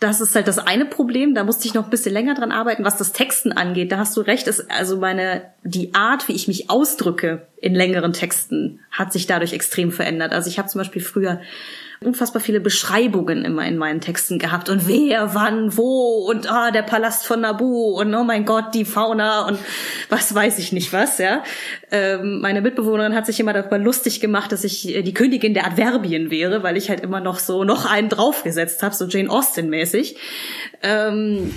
das 0.00 0.20
ist 0.20 0.34
halt 0.34 0.46
das 0.46 0.58
eine 0.58 0.84
Problem. 0.84 1.34
Da 1.34 1.44
musste 1.44 1.66
ich 1.66 1.74
noch 1.74 1.84
ein 1.84 1.90
bisschen 1.90 2.12
länger 2.12 2.34
dran 2.34 2.52
arbeiten. 2.52 2.84
Was 2.84 2.96
das 2.96 3.12
Texten 3.12 3.52
angeht, 3.52 3.90
da 3.90 3.98
hast 3.98 4.16
du 4.16 4.20
recht. 4.20 4.46
Ist 4.46 4.70
also 4.70 4.98
meine 4.98 5.42
die 5.64 5.94
Art, 5.94 6.28
wie 6.28 6.34
ich 6.34 6.46
mich 6.46 6.70
ausdrücke 6.70 7.46
in 7.56 7.74
längeren 7.74 8.12
Texten, 8.12 8.80
hat 8.92 9.12
sich 9.12 9.26
dadurch 9.26 9.52
extrem 9.52 9.90
verändert. 9.90 10.32
Also 10.32 10.48
ich 10.48 10.58
habe 10.58 10.68
zum 10.68 10.80
Beispiel 10.80 11.02
früher 11.02 11.40
unfassbar 12.00 12.40
viele 12.40 12.60
Beschreibungen 12.60 13.44
immer 13.44 13.66
in 13.66 13.76
meinen 13.76 14.00
Texten 14.00 14.38
gehabt 14.38 14.68
und 14.68 14.86
wer, 14.86 15.34
wann, 15.34 15.76
wo 15.76 16.28
und 16.28 16.50
ah, 16.50 16.70
der 16.70 16.82
Palast 16.82 17.26
von 17.26 17.40
Nabu 17.40 17.98
und 17.98 18.14
oh 18.14 18.22
mein 18.22 18.44
Gott, 18.44 18.74
die 18.74 18.84
Fauna 18.84 19.46
und 19.46 19.58
was 20.08 20.32
weiß 20.32 20.58
ich 20.58 20.72
nicht 20.72 20.92
was, 20.92 21.18
ja. 21.18 21.42
Ähm, 21.90 22.40
meine 22.40 22.60
Mitbewohnerin 22.60 23.14
hat 23.14 23.26
sich 23.26 23.40
immer 23.40 23.52
darüber 23.52 23.78
lustig 23.78 24.20
gemacht, 24.20 24.52
dass 24.52 24.62
ich 24.62 24.94
äh, 24.94 25.02
die 25.02 25.14
Königin 25.14 25.54
der 25.54 25.66
Adverbien 25.66 26.30
wäre, 26.30 26.62
weil 26.62 26.76
ich 26.76 26.88
halt 26.88 27.00
immer 27.00 27.20
noch 27.20 27.40
so 27.40 27.64
noch 27.64 27.84
einen 27.84 28.08
draufgesetzt 28.08 28.82
habe, 28.82 28.94
so 28.94 29.06
Jane 29.06 29.30
Austen-mäßig. 29.30 30.16
Ähm, 30.82 31.52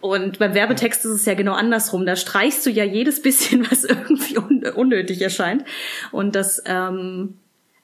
und 0.00 0.38
beim 0.38 0.54
Werbetext 0.54 1.04
ist 1.04 1.12
es 1.12 1.24
ja 1.26 1.34
genau 1.34 1.52
andersrum. 1.52 2.06
Da 2.06 2.16
streichst 2.16 2.64
du 2.66 2.70
ja 2.70 2.84
jedes 2.84 3.22
bisschen, 3.22 3.68
was 3.70 3.84
irgendwie 3.84 4.38
un 4.38 4.64
unnötig 4.74 5.22
erscheint. 5.22 5.64
Und 6.12 6.34
das, 6.34 6.62
ähm, 6.66 7.38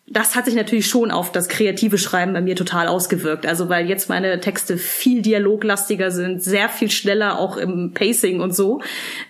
das 0.07 0.35
hat 0.35 0.45
sich 0.45 0.55
natürlich 0.55 0.89
schon 0.89 1.11
auf 1.11 1.33
das 1.33 1.49
kreative 1.49 1.97
Schreiben 1.97 2.33
bei 2.33 2.41
mir 2.41 2.57
total 2.57 2.89
ausgewirkt. 2.89 3.47
Also 3.47 3.69
weil 3.69 3.89
jetzt 3.89 4.09
meine 4.09 4.41
Texte 4.41 4.77
viel 4.77 5.23
dialoglastiger 5.23 6.11
sind, 6.11 6.43
sehr 6.43 6.69
viel 6.69 6.91
schneller 6.91 7.39
auch 7.39 7.57
im 7.57 7.93
Pacing 7.95 8.41
und 8.41 8.55
so. 8.55 8.83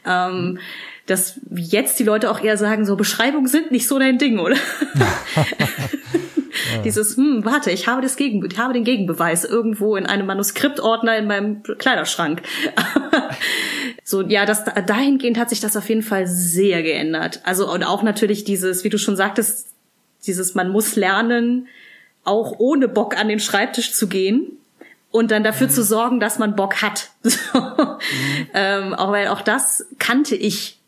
Ähm, 0.06 0.58
dass 1.06 1.40
jetzt 1.50 1.98
die 1.98 2.04
Leute 2.04 2.30
auch 2.30 2.42
eher 2.42 2.56
sagen, 2.56 2.86
so 2.86 2.96
Beschreibungen 2.96 3.48
sind 3.48 3.72
nicht 3.72 3.88
so 3.88 3.98
dein 3.98 4.18
Ding, 4.18 4.38
oder? 4.38 4.56
Dieses, 6.84 7.16
hm, 7.16 7.44
warte, 7.44 7.70
ich 7.70 7.86
habe 7.86 8.02
das 8.02 8.16
Gegen, 8.16 8.44
ich 8.44 8.58
habe 8.58 8.72
den 8.72 8.84
Gegenbeweis 8.84 9.44
irgendwo 9.44 9.96
in 9.96 10.06
einem 10.06 10.26
Manuskriptordner 10.26 11.16
in 11.16 11.26
meinem 11.26 11.62
Kleiderschrank. 11.62 12.42
so, 14.04 14.22
ja, 14.22 14.46
das, 14.46 14.64
dahingehend 14.86 15.38
hat 15.38 15.50
sich 15.50 15.60
das 15.60 15.76
auf 15.76 15.88
jeden 15.88 16.02
Fall 16.02 16.26
sehr 16.26 16.82
geändert. 16.82 17.40
Also, 17.44 17.70
und 17.72 17.84
auch 17.84 18.02
natürlich 18.02 18.44
dieses, 18.44 18.84
wie 18.84 18.90
du 18.90 18.98
schon 18.98 19.16
sagtest, 19.16 19.71
dieses, 20.26 20.54
man 20.54 20.70
muss 20.70 20.96
lernen, 20.96 21.68
auch 22.24 22.54
ohne 22.58 22.88
Bock 22.88 23.16
an 23.18 23.28
den 23.28 23.40
Schreibtisch 23.40 23.92
zu 23.92 24.08
gehen 24.08 24.58
und 25.10 25.30
dann 25.30 25.44
dafür 25.44 25.68
zu 25.68 25.82
sorgen, 25.82 26.20
dass 26.20 26.38
man 26.38 26.56
Bock 26.56 26.82
hat. 26.82 27.10
ähm, 28.54 28.94
auch 28.94 29.12
weil 29.12 29.28
auch 29.28 29.42
das 29.42 29.86
kannte 29.98 30.34
ich 30.36 30.78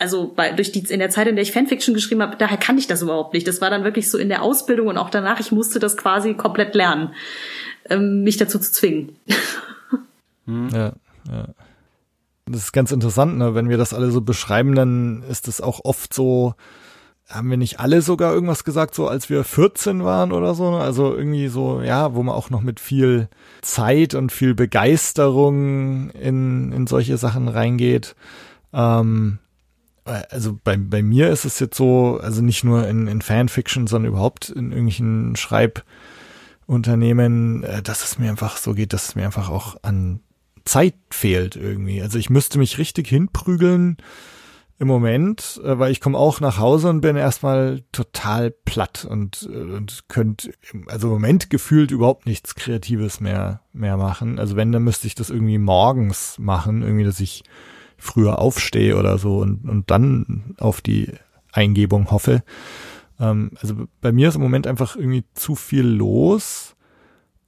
also 0.00 0.32
bei, 0.34 0.52
durch 0.52 0.72
die 0.72 0.80
in 0.80 0.98
der 0.98 1.10
Zeit, 1.10 1.26
in 1.26 1.36
der 1.36 1.42
ich 1.42 1.52
Fanfiction 1.52 1.94
geschrieben 1.94 2.22
habe, 2.22 2.36
daher 2.36 2.56
kannte 2.56 2.80
ich 2.80 2.86
das 2.86 3.02
überhaupt 3.02 3.34
nicht. 3.34 3.46
Das 3.46 3.60
war 3.60 3.68
dann 3.68 3.84
wirklich 3.84 4.10
so 4.10 4.16
in 4.16 4.30
der 4.30 4.42
Ausbildung 4.42 4.88
und 4.88 4.96
auch 4.96 5.10
danach, 5.10 5.40
ich 5.40 5.52
musste 5.52 5.78
das 5.78 5.98
quasi 5.98 6.32
komplett 6.34 6.74
lernen, 6.74 7.12
ähm, 7.90 8.22
mich 8.24 8.38
dazu 8.38 8.58
zu 8.58 8.72
zwingen. 8.72 9.16
Ja, 10.72 10.94
ja. 11.30 11.48
Das 12.46 12.62
ist 12.62 12.72
ganz 12.72 12.90
interessant, 12.90 13.38
ne? 13.38 13.54
Wenn 13.54 13.68
wir 13.68 13.76
das 13.76 13.94
alle 13.94 14.10
so 14.10 14.20
beschreiben, 14.20 14.74
dann 14.74 15.22
ist 15.30 15.46
es 15.46 15.60
auch 15.60 15.84
oft 15.84 16.12
so, 16.12 16.54
haben 17.30 17.50
wir 17.50 17.56
nicht 17.56 17.80
alle 17.80 18.02
sogar 18.02 18.32
irgendwas 18.32 18.64
gesagt, 18.64 18.94
so 18.94 19.08
als 19.08 19.30
wir 19.30 19.44
14 19.44 20.04
waren 20.04 20.32
oder 20.32 20.54
so? 20.54 20.70
ne? 20.70 20.78
Also 20.78 21.14
irgendwie 21.14 21.48
so, 21.48 21.80
ja, 21.80 22.14
wo 22.14 22.22
man 22.22 22.34
auch 22.34 22.50
noch 22.50 22.60
mit 22.60 22.80
viel 22.80 23.28
Zeit 23.62 24.14
und 24.14 24.32
viel 24.32 24.54
Begeisterung 24.54 26.10
in, 26.10 26.72
in 26.72 26.86
solche 26.86 27.16
Sachen 27.16 27.48
reingeht. 27.48 28.14
Ähm, 28.72 29.38
also 30.04 30.58
bei, 30.62 30.76
bei 30.76 31.02
mir 31.02 31.30
ist 31.30 31.44
es 31.44 31.58
jetzt 31.60 31.76
so, 31.76 32.18
also 32.22 32.42
nicht 32.42 32.64
nur 32.64 32.88
in, 32.88 33.06
in 33.06 33.22
Fanfiction, 33.22 33.86
sondern 33.86 34.12
überhaupt 34.12 34.48
in 34.48 34.72
irgendwelchen 34.72 35.36
Schreibunternehmen, 35.36 37.62
äh, 37.62 37.82
dass 37.82 38.02
es 38.04 38.18
mir 38.18 38.30
einfach 38.30 38.56
so 38.56 38.74
geht, 38.74 38.92
dass 38.92 39.10
es 39.10 39.14
mir 39.14 39.24
einfach 39.24 39.50
auch 39.50 39.76
an 39.82 40.20
Zeit 40.64 40.94
fehlt 41.10 41.54
irgendwie. 41.56 42.02
Also 42.02 42.18
ich 42.18 42.30
müsste 42.30 42.58
mich 42.58 42.78
richtig 42.78 43.08
hinprügeln, 43.08 43.98
im 44.80 44.88
Moment, 44.88 45.60
äh, 45.62 45.78
weil 45.78 45.92
ich 45.92 46.00
komme 46.00 46.16
auch 46.16 46.40
nach 46.40 46.58
Hause 46.58 46.88
und 46.88 47.02
bin 47.02 47.14
erstmal 47.14 47.82
total 47.92 48.50
platt 48.50 49.06
und, 49.08 49.46
äh, 49.52 49.56
und 49.56 50.08
könnt 50.08 50.50
also 50.86 51.08
im 51.08 51.12
Moment 51.12 51.50
gefühlt 51.50 51.90
überhaupt 51.90 52.24
nichts 52.24 52.54
Kreatives 52.54 53.20
mehr 53.20 53.60
mehr 53.74 53.98
machen. 53.98 54.38
Also 54.38 54.56
wenn, 54.56 54.72
dann 54.72 54.82
müsste 54.82 55.06
ich 55.06 55.14
das 55.14 55.28
irgendwie 55.28 55.58
morgens 55.58 56.38
machen, 56.38 56.80
irgendwie, 56.80 57.04
dass 57.04 57.20
ich 57.20 57.44
früher 57.98 58.38
aufstehe 58.38 58.96
oder 58.96 59.18
so 59.18 59.38
und, 59.38 59.68
und 59.68 59.90
dann 59.90 60.54
auf 60.58 60.80
die 60.80 61.12
Eingebung 61.52 62.10
hoffe. 62.10 62.42
Ähm, 63.20 63.50
also 63.60 63.86
bei 64.00 64.12
mir 64.12 64.30
ist 64.30 64.36
im 64.36 64.40
Moment 64.40 64.66
einfach 64.66 64.96
irgendwie 64.96 65.24
zu 65.34 65.56
viel 65.56 65.84
los. 65.84 66.74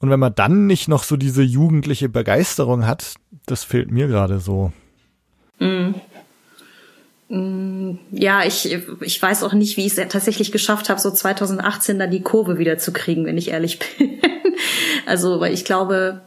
Und 0.01 0.11
wenn 0.11 0.21
man 0.21 0.35
dann 0.35 0.67
nicht 0.67 0.87
noch 0.87 1.03
so 1.03 1.17
diese 1.17 1.43
jugendliche 1.43 2.11
Begeisterung 2.11 2.87
hat, 2.87 3.15
das 3.47 3.65
fehlt 3.65 3.91
mir 3.91 4.09
gerade 4.09 4.39
so. 4.39 4.71
Mm. 5.59 5.95
Ja, 8.11 8.45
ich, 8.45 8.77
ich 9.01 9.23
weiß 9.23 9.43
auch 9.43 9.55
nicht, 9.55 9.79
wie 9.79 9.87
ich 9.87 9.97
es 9.97 10.09
tatsächlich 10.09 10.53
geschafft 10.53 10.91
habe, 10.91 11.01
so 11.01 11.11
2018 11.11 11.99
dann 11.99 12.11
die 12.11 12.21
Kurve 12.21 12.59
wieder 12.59 12.77
zu 12.77 12.93
kriegen, 12.93 13.25
wenn 13.25 13.39
ich 13.39 13.49
ehrlich 13.49 13.79
bin. 13.99 14.21
also, 15.07 15.41
weil 15.41 15.55
ich 15.55 15.65
glaube, 15.65 16.21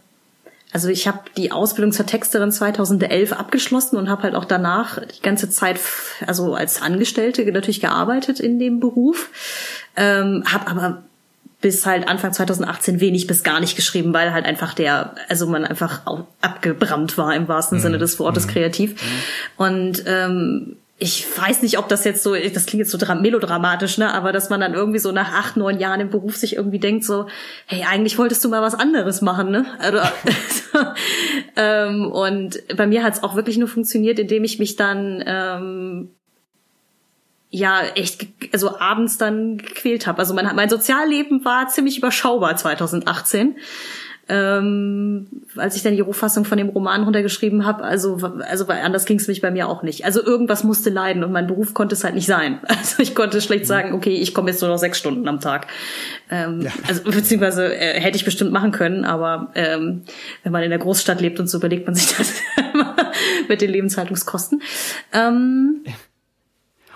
also 0.74 0.90
ich 0.90 1.08
habe 1.08 1.20
die 1.38 1.52
Ausbildung 1.52 1.92
zur 1.92 2.08
Texterin 2.08 2.52
2011 2.52 3.34
abgeschlossen 3.34 3.98
und 3.98 4.10
habe 4.10 4.24
halt 4.24 4.34
auch 4.34 4.46
danach 4.46 5.00
die 5.00 5.22
ganze 5.22 5.48
Zeit, 5.52 5.80
also 6.26 6.56
als 6.56 6.82
Angestellte 6.82 7.46
natürlich 7.52 7.82
gearbeitet 7.82 8.40
in 8.40 8.58
dem 8.58 8.80
Beruf, 8.80 9.30
ähm, 9.96 10.44
habe 10.52 10.68
aber 10.68 11.04
bis 11.62 11.86
halt 11.86 12.08
Anfang 12.08 12.34
2018 12.34 13.00
wenig 13.00 13.28
bis 13.28 13.44
gar 13.44 13.60
nicht 13.60 13.76
geschrieben, 13.76 14.12
weil 14.12 14.34
halt 14.34 14.46
einfach 14.46 14.74
der, 14.74 15.14
also 15.30 15.46
man 15.46 15.66
einfach 15.66 16.08
auch 16.08 16.26
abgebrannt 16.42 17.16
war 17.18 17.36
im 17.36 17.48
wahrsten 17.48 17.78
mhm. 17.78 17.84
Sinne 17.84 17.98
des 18.00 18.18
Wortes 18.20 18.48
mhm. 18.48 18.52
kreativ. 18.52 18.92
Mhm. 18.94 19.64
Und 19.64 20.04
ähm, 20.08 20.78
ich 20.98 21.26
weiß 21.38 21.62
nicht, 21.62 21.78
ob 21.78 21.90
das 21.90 22.06
jetzt 22.06 22.24
so, 22.24 22.36
das 22.36 22.66
klingt 22.66 22.80
jetzt 22.86 22.92
so 22.92 23.16
melodramatisch, 23.16 23.98
ne, 23.98 24.14
aber 24.14 24.32
dass 24.32 24.50
man 24.50 24.62
dann 24.62 24.74
irgendwie 24.74 25.00
so 25.00 25.12
nach 25.12 25.34
acht, 25.34 25.58
neun 25.58 25.80
Jahren 25.80 26.00
im 26.00 26.10
Beruf 26.10 26.38
sich 26.38 26.56
irgendwie 26.56 26.80
denkt 26.80 27.04
so, 27.04 27.28
hey, 27.66 27.84
eigentlich 27.84 28.18
wolltest 28.18 28.46
du 28.46 28.50
mal 28.50 28.62
was 28.62 28.76
anderes 28.76 29.22
machen, 29.22 29.52
ne? 29.52 29.66
Also, 29.80 30.00
ähm, 31.58 32.10
und 32.12 32.64
bei 32.78 32.88
mir 32.88 33.04
hat 33.04 33.16
es 33.16 33.24
auch 33.24 33.36
wirklich 33.36 33.58
nur 33.58 33.68
funktioniert, 33.68 34.20
indem 34.20 34.46
ich 34.46 34.58
mich 34.58 34.78
dann 34.78 35.22
ähm, 35.28 36.12
ja 37.50 37.82
echt 37.96 38.28
also 38.54 38.80
abends 38.80 39.18
dann 39.18 39.58
gequält 39.58 40.08
habe. 40.08 40.20
Also 40.20 40.34
mein, 40.34 40.56
mein 40.56 40.70
Sozialleben 40.70 41.44
war 41.44 41.68
ziemlich 41.68 41.98
überschaubar 41.98 42.56
2018 42.56 43.58
ähm, 44.28 45.28
als 45.56 45.76
ich 45.76 45.84
dann 45.84 45.94
die 45.94 46.02
Rohfassung 46.02 46.46
von 46.46 46.58
dem 46.58 46.70
Roman 46.70 47.04
runtergeschrieben 47.04 47.66
habe. 47.66 47.84
Also, 47.84 48.18
also 48.48 48.66
anders 48.68 49.06
ging 49.06 49.20
es 49.20 49.28
mich 49.28 49.42
bei 49.42 49.52
mir 49.52 49.70
auch 49.70 49.84
nicht. 49.84 50.04
Also 50.04 50.24
irgendwas 50.24 50.64
musste 50.64 50.90
leiden 50.90 51.24
und 51.24 51.32
mein 51.32 51.46
Beruf 51.46 51.76
konnte 51.76 51.94
es 51.94 52.04
halt 52.04 52.16
nicht 52.16 52.28
sein. 52.28 52.60
Also 52.86 53.02
ich 53.02 53.16
konnte 53.16 53.42
schlecht 53.42 53.64
mhm. 53.64 53.68
sagen, 53.68 53.94
okay, 53.94 54.14
ich 54.16 54.34
komme 54.34 54.52
jetzt 54.52 54.62
nur 54.62 54.70
noch 54.70 54.78
sechs 54.78 55.00
Stunden 55.00 55.28
am 55.28 55.40
Tag. 55.40 55.68
Ähm, 56.30 56.62
ja. 56.62 56.72
Also 56.88 57.04
beziehungsweise 57.04 57.74
äh, 57.76 58.00
hätte 58.00 58.18
ich 58.18 58.26
bestimmt 58.26 58.52
machen 58.52 58.72
können, 58.72 59.06
aber 59.06 59.52
ähm, 59.56 60.04
wenn 60.44 60.52
man 60.52 60.62
in 60.62 60.70
der 60.70 60.80
Großstadt 60.80 61.22
lebt 61.22 61.40
und 61.40 61.48
so 61.48 61.58
überlegt 61.58 61.88
man 61.88 61.96
sich 61.96 62.16
das 62.18 62.34
mit 63.48 63.62
den 63.62 63.72
Lebenshaltungskosten. 63.72 64.62
Ähm, 65.14 65.84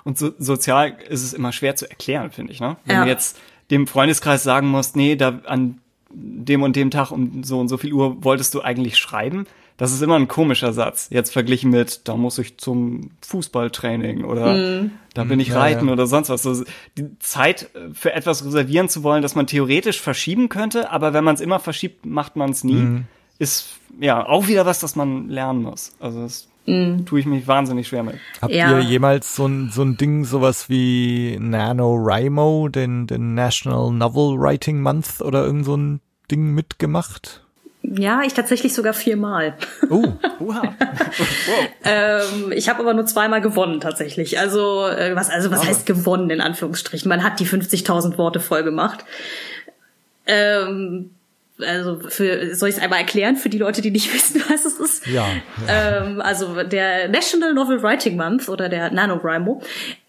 und 0.03 0.17
so, 0.17 0.31
sozial 0.37 0.95
ist 1.09 1.23
es 1.23 1.33
immer 1.33 1.51
schwer 1.51 1.75
zu 1.75 1.89
erklären, 1.89 2.31
finde 2.31 2.53
ich. 2.53 2.59
Ne? 2.59 2.77
Wenn 2.85 2.95
ja. 2.97 3.03
du 3.03 3.09
jetzt 3.09 3.37
dem 3.71 3.87
Freundeskreis 3.87 4.43
sagen 4.43 4.67
musst, 4.67 4.95
nee, 4.95 5.15
da 5.15 5.39
an 5.45 5.79
dem 6.11 6.63
und 6.63 6.75
dem 6.75 6.91
Tag 6.91 7.11
um 7.11 7.43
so 7.43 7.59
und 7.59 7.67
so 7.67 7.77
viel 7.77 7.93
Uhr 7.93 8.23
wolltest 8.23 8.53
du 8.53 8.61
eigentlich 8.61 8.97
schreiben? 8.97 9.45
Das 9.77 9.93
ist 9.93 10.01
immer 10.01 10.17
ein 10.17 10.27
komischer 10.27 10.73
Satz. 10.73 11.07
Jetzt 11.09 11.31
verglichen 11.31 11.71
mit, 11.71 12.01
da 12.09 12.17
muss 12.17 12.37
ich 12.37 12.57
zum 12.57 13.11
Fußballtraining 13.21 14.25
oder 14.25 14.53
mm. 14.53 14.91
da 15.13 15.23
bin 15.23 15.39
ich 15.39 15.49
ja, 15.49 15.59
reiten 15.59 15.87
ja. 15.87 15.93
oder 15.93 16.05
sonst 16.05 16.27
was. 16.27 16.65
Die 16.97 17.17
Zeit 17.19 17.69
für 17.93 18.11
etwas 18.11 18.43
reservieren 18.43 18.89
zu 18.89 19.03
wollen, 19.03 19.21
das 19.21 19.35
man 19.35 19.47
theoretisch 19.47 20.01
verschieben 20.01 20.49
könnte, 20.49 20.91
aber 20.91 21.13
wenn 21.13 21.23
man 21.23 21.35
es 21.35 21.39
immer 21.39 21.59
verschiebt, 21.59 22.05
macht 22.05 22.35
man 22.35 22.49
es 22.49 22.65
nie, 22.65 22.73
mm. 22.73 23.07
ist 23.37 23.69
ja 24.01 24.27
auch 24.27 24.47
wieder 24.47 24.65
was, 24.65 24.79
das 24.79 24.97
man 24.97 25.29
lernen 25.29 25.63
muss. 25.63 25.93
Also 26.01 26.23
das 26.23 26.48
mm. 26.65 27.05
tue 27.05 27.19
ich 27.19 27.25
mich 27.25 27.47
wahnsinnig 27.47 27.87
schwer 27.87 28.03
mit. 28.03 28.15
Habt 28.41 28.53
ja. 28.53 28.77
ihr 28.77 28.81
jemals 28.81 29.35
so 29.35 29.45
ein, 29.45 29.69
so 29.71 29.81
ein 29.81 29.97
Ding, 29.97 30.25
sowas 30.25 30.69
wie 30.69 31.37
NaNoWriMo, 31.39 32.69
den, 32.69 33.07
den 33.07 33.33
National 33.33 33.91
Novel 33.91 34.39
Writing 34.39 34.81
Month 34.81 35.21
oder 35.21 35.45
irgend 35.45 35.65
so 35.65 35.75
ein 35.75 36.01
Ding 36.31 36.53
mitgemacht? 36.53 37.43
Ja, 37.81 38.21
ich 38.23 38.33
tatsächlich 38.33 38.73
sogar 38.73 38.93
viermal. 38.93 39.55
Oh, 39.89 40.03
wow. 40.39 40.67
ähm, 41.83 42.51
ich 42.51 42.67
habe 42.69 42.81
aber 42.81 42.93
nur 42.93 43.05
zweimal 43.05 43.41
gewonnen 43.41 43.79
tatsächlich. 43.79 44.37
Also 44.37 44.87
äh, 44.87 45.15
was 45.15 45.29
also 45.29 45.49
was 45.49 45.61
oh. 45.61 45.65
heißt 45.65 45.85
gewonnen 45.85 46.29
in 46.29 46.41
Anführungsstrichen? 46.41 47.07
Man 47.07 47.23
hat 47.23 47.39
die 47.39 47.47
50.000 47.47 48.17
Worte 48.17 48.39
voll 48.39 48.63
gemacht. 48.63 49.05
Ähm, 50.27 51.11
also 51.65 51.99
für, 51.99 52.55
soll 52.55 52.69
ich 52.69 52.75
es 52.75 52.81
einmal 52.81 52.99
erklären 52.99 53.35
für 53.35 53.49
die 53.49 53.57
Leute, 53.57 53.81
die 53.81 53.91
nicht 53.91 54.13
wissen, 54.13 54.41
was 54.49 54.65
es 54.65 54.79
ist? 54.79 55.07
Ja. 55.07 55.25
Ähm, 55.67 56.21
also 56.21 56.63
der 56.63 57.09
National 57.09 57.53
Novel 57.53 57.81
Writing 57.83 58.15
Month 58.15 58.49
oder 58.49 58.69
der 58.69 58.91
NaNoWriMo 58.91 59.61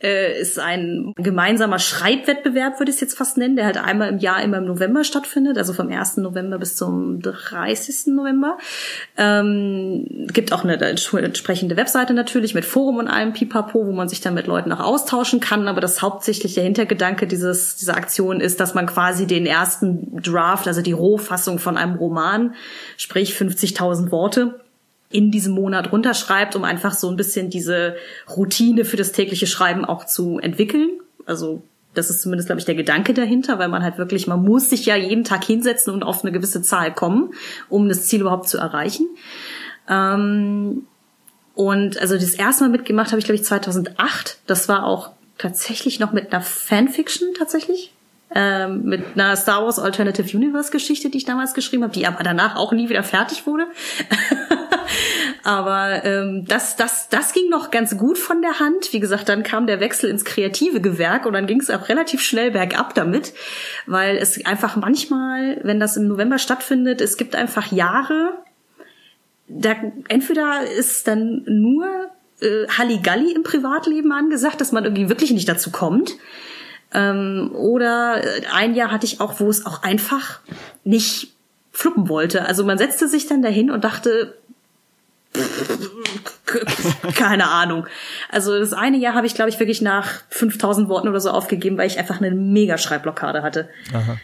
äh, 0.03 0.41
ist 0.41 0.59
ein 0.59 1.13
gemeinsamer 1.17 1.79
Schreibwettbewerb, 1.79 2.79
würde 2.79 2.91
ich 2.91 2.97
es 2.97 3.01
jetzt 3.01 3.19
fast 3.19 3.37
nennen, 3.37 3.57
der 3.57 3.67
halt 3.67 3.77
einmal 3.77 4.09
im 4.09 4.19
Jahr 4.19 4.43
immer 4.43 4.59
im 4.59 4.67
November 4.67 5.05
stattfindet, 5.05 5.59
also 5.59 5.73
vom 5.73 5.91
1. 5.91 6.19
November 6.19 6.59
bis 6.59 6.77
zum 6.77 7.21
30. 7.21 8.15
November. 8.15 8.59
Ähm, 9.17 10.29
gibt 10.33 10.53
auch 10.53 10.65
eine 10.65 10.77
entsprechende 10.81 11.77
Webseite 11.77 12.15
natürlich 12.15 12.55
mit 12.55 12.65
Forum 12.65 12.99
und 12.99 13.09
allem 13.09 13.33
Pipapo, 13.33 13.87
wo 13.87 13.93
man 13.93 14.09
sich 14.09 14.21
dann 14.21 14.35
mit 14.35 14.47
Leuten 14.47 14.73
auch 14.73 14.81
austauschen 14.81 15.41
kann, 15.41 15.69
aber 15.69 15.81
das 15.81 16.03
hauptsächlich 16.03 16.55
der 16.55 16.65
Hintergedanke 16.65 17.27
dieses, 17.27 17.77
dieser 17.77 17.97
Aktion 17.97 18.41
ist, 18.41 18.61
dass 18.61 18.75
man 18.75 18.87
quasi 18.87 19.27
den 19.27 19.47
ersten 19.47 20.21
Draft, 20.23 20.67
also 20.67 20.83
die 20.83 20.93
Rohfassung 20.93 21.40
von 21.59 21.77
einem 21.77 21.97
Roman, 21.97 22.55
sprich 22.97 23.35
50.000 23.35 24.11
Worte, 24.11 24.61
in 25.11 25.31
diesem 25.31 25.55
Monat 25.55 25.93
runterschreibt, 25.93 26.55
um 26.55 26.65
einfach 26.65 26.95
so 26.95 27.09
ein 27.11 27.17
bisschen 27.17 27.51
diese 27.51 27.97
Routine 28.29 28.85
für 28.85 28.97
das 28.97 29.13
tägliche 29.13 29.47
Schreiben 29.47 29.85
auch 29.85 30.07
zu 30.07 30.39
entwickeln. 30.39 30.91
Also 31.27 31.63
das 31.95 32.11
ist 32.11 32.23
zumindest, 32.23 32.47
glaube 32.47 32.61
ich, 32.61 32.67
der 32.67 32.77
Gedanke 32.77 33.15
dahinter, 33.15 33.59
weil 33.59 33.69
man 33.69 33.83
halt 33.83 33.99
wirklich, 33.99 34.29
man 34.29 34.43
muss 34.43 34.71
sich 34.71 34.87
ja 34.87 34.95
jeden 34.95 35.25
Tag 35.25 35.45
hinsetzen 35.45 35.93
und 35.93 36.05
auf 36.05 36.23
eine 36.23 36.33
gewisse 36.33 36.63
Zahl 36.63 36.95
kommen, 36.95 37.35
um 37.69 37.89
das 37.89 38.07
Ziel 38.07 38.21
überhaupt 38.21 38.49
zu 38.49 38.59
erreichen. 38.59 39.09
Ähm, 39.89 40.87
und 41.55 41.99
also 41.99 42.15
das 42.15 42.35
erste 42.35 42.65
Mal 42.65 42.71
mitgemacht 42.71 43.11
habe 43.11 43.19
ich, 43.19 43.25
glaube 43.25 43.37
ich, 43.37 43.45
2008. 43.45 44.39
Das 44.47 44.69
war 44.69 44.85
auch 44.85 45.11
tatsächlich 45.37 45.99
noch 45.99 46.13
mit 46.13 46.33
einer 46.33 46.43
Fanfiction 46.43 47.35
tatsächlich. 47.37 47.93
Ähm, 48.33 48.83
mit 48.85 49.03
einer 49.15 49.35
Star 49.37 49.65
Wars 49.65 49.79
Alternative 49.79 50.37
Universe 50.37 50.71
Geschichte, 50.71 51.11
die 51.11 51.19
ich 51.19 51.25
damals 51.25 51.53
geschrieben 51.53 51.83
habe, 51.83 51.93
die 51.93 52.07
aber 52.07 52.23
danach 52.23 52.57
auch 52.57 52.73
nie 52.73 52.89
wieder 52.89 53.03
fertig 53.03 53.47
wurde. 53.47 53.67
Aber 55.43 56.05
ähm, 56.05 56.45
das, 56.47 56.77
das, 56.77 57.09
das 57.09 57.33
ging 57.33 57.49
noch 57.49 57.71
ganz 57.71 57.97
gut 57.97 58.19
von 58.19 58.43
der 58.43 58.61
Hand. 58.61 58.93
Wie 58.93 59.01
gesagt, 59.01 59.29
dann 59.29 59.43
kam 59.43 59.67
der 59.67 59.81
Wechsel 59.81 60.11
ins 60.11 60.25
kreative 60.25 60.81
Gewerk 60.81 61.27
und 61.27 61.33
dann 61.33 61.47
ging 61.47 61.61
es 61.61 61.71
auch 61.71 61.89
relativ 61.89 62.23
schnell 62.23 62.51
bergab 62.51 62.95
damit, 62.95 63.33
weil 63.87 64.17
es 64.17 64.45
einfach 64.45 64.77
manchmal, 64.77 65.61
wenn 65.63 65.81
das 65.81 65.97
im 65.97 66.09
November 66.09 66.39
stattfindet, 66.39 67.01
es 67.01 67.17
gibt 67.17 67.35
einfach 67.35 67.73
Jahre, 67.73 68.35
da 69.49 69.75
entweder 70.09 70.63
ist 70.67 71.09
dann 71.09 71.43
nur 71.47 71.87
äh, 72.41 72.69
Halligalli 72.69 73.33
im 73.33 73.43
Privatleben 73.43 74.13
angesagt, 74.13 74.61
dass 74.61 74.73
man 74.73 74.85
irgendwie 74.85 75.09
wirklich 75.09 75.33
nicht 75.33 75.49
dazu 75.49 75.71
kommt. 75.71 76.13
Ähm, 76.93 77.51
oder 77.55 78.21
ein 78.53 78.75
Jahr 78.75 78.91
hatte 78.91 79.07
ich 79.07 79.21
auch, 79.21 79.41
wo 79.41 79.49
es 79.49 79.67
auch 79.67 79.83
einfach 79.83 80.41
nicht 80.85 81.33
fluppen 81.73 82.09
wollte. 82.09 82.47
Also 82.47 82.65
man 82.65 82.79
setzte 82.79 83.09
sich 83.09 83.27
dann 83.27 83.43
dahin 83.43 83.71
und 83.71 83.85
dachte, 83.85 84.37
keine 87.15 87.49
Ahnung. 87.49 87.87
Also 88.29 88.59
das 88.59 88.73
eine 88.73 88.97
Jahr 88.97 89.15
habe 89.15 89.27
ich, 89.27 89.35
glaube 89.35 89.51
ich, 89.51 89.61
wirklich 89.61 89.81
nach 89.81 90.23
5000 90.31 90.89
Worten 90.89 91.09
oder 91.09 91.21
so 91.21 91.31
aufgegeben, 91.31 91.79
weil 91.79 91.87
ich 91.87 91.99
einfach 91.99 92.21
eine 92.21 92.33
mega 92.33 92.79
Schreibblockade 92.79 93.43
hatte. 93.43 93.69
Aha. 93.95 94.19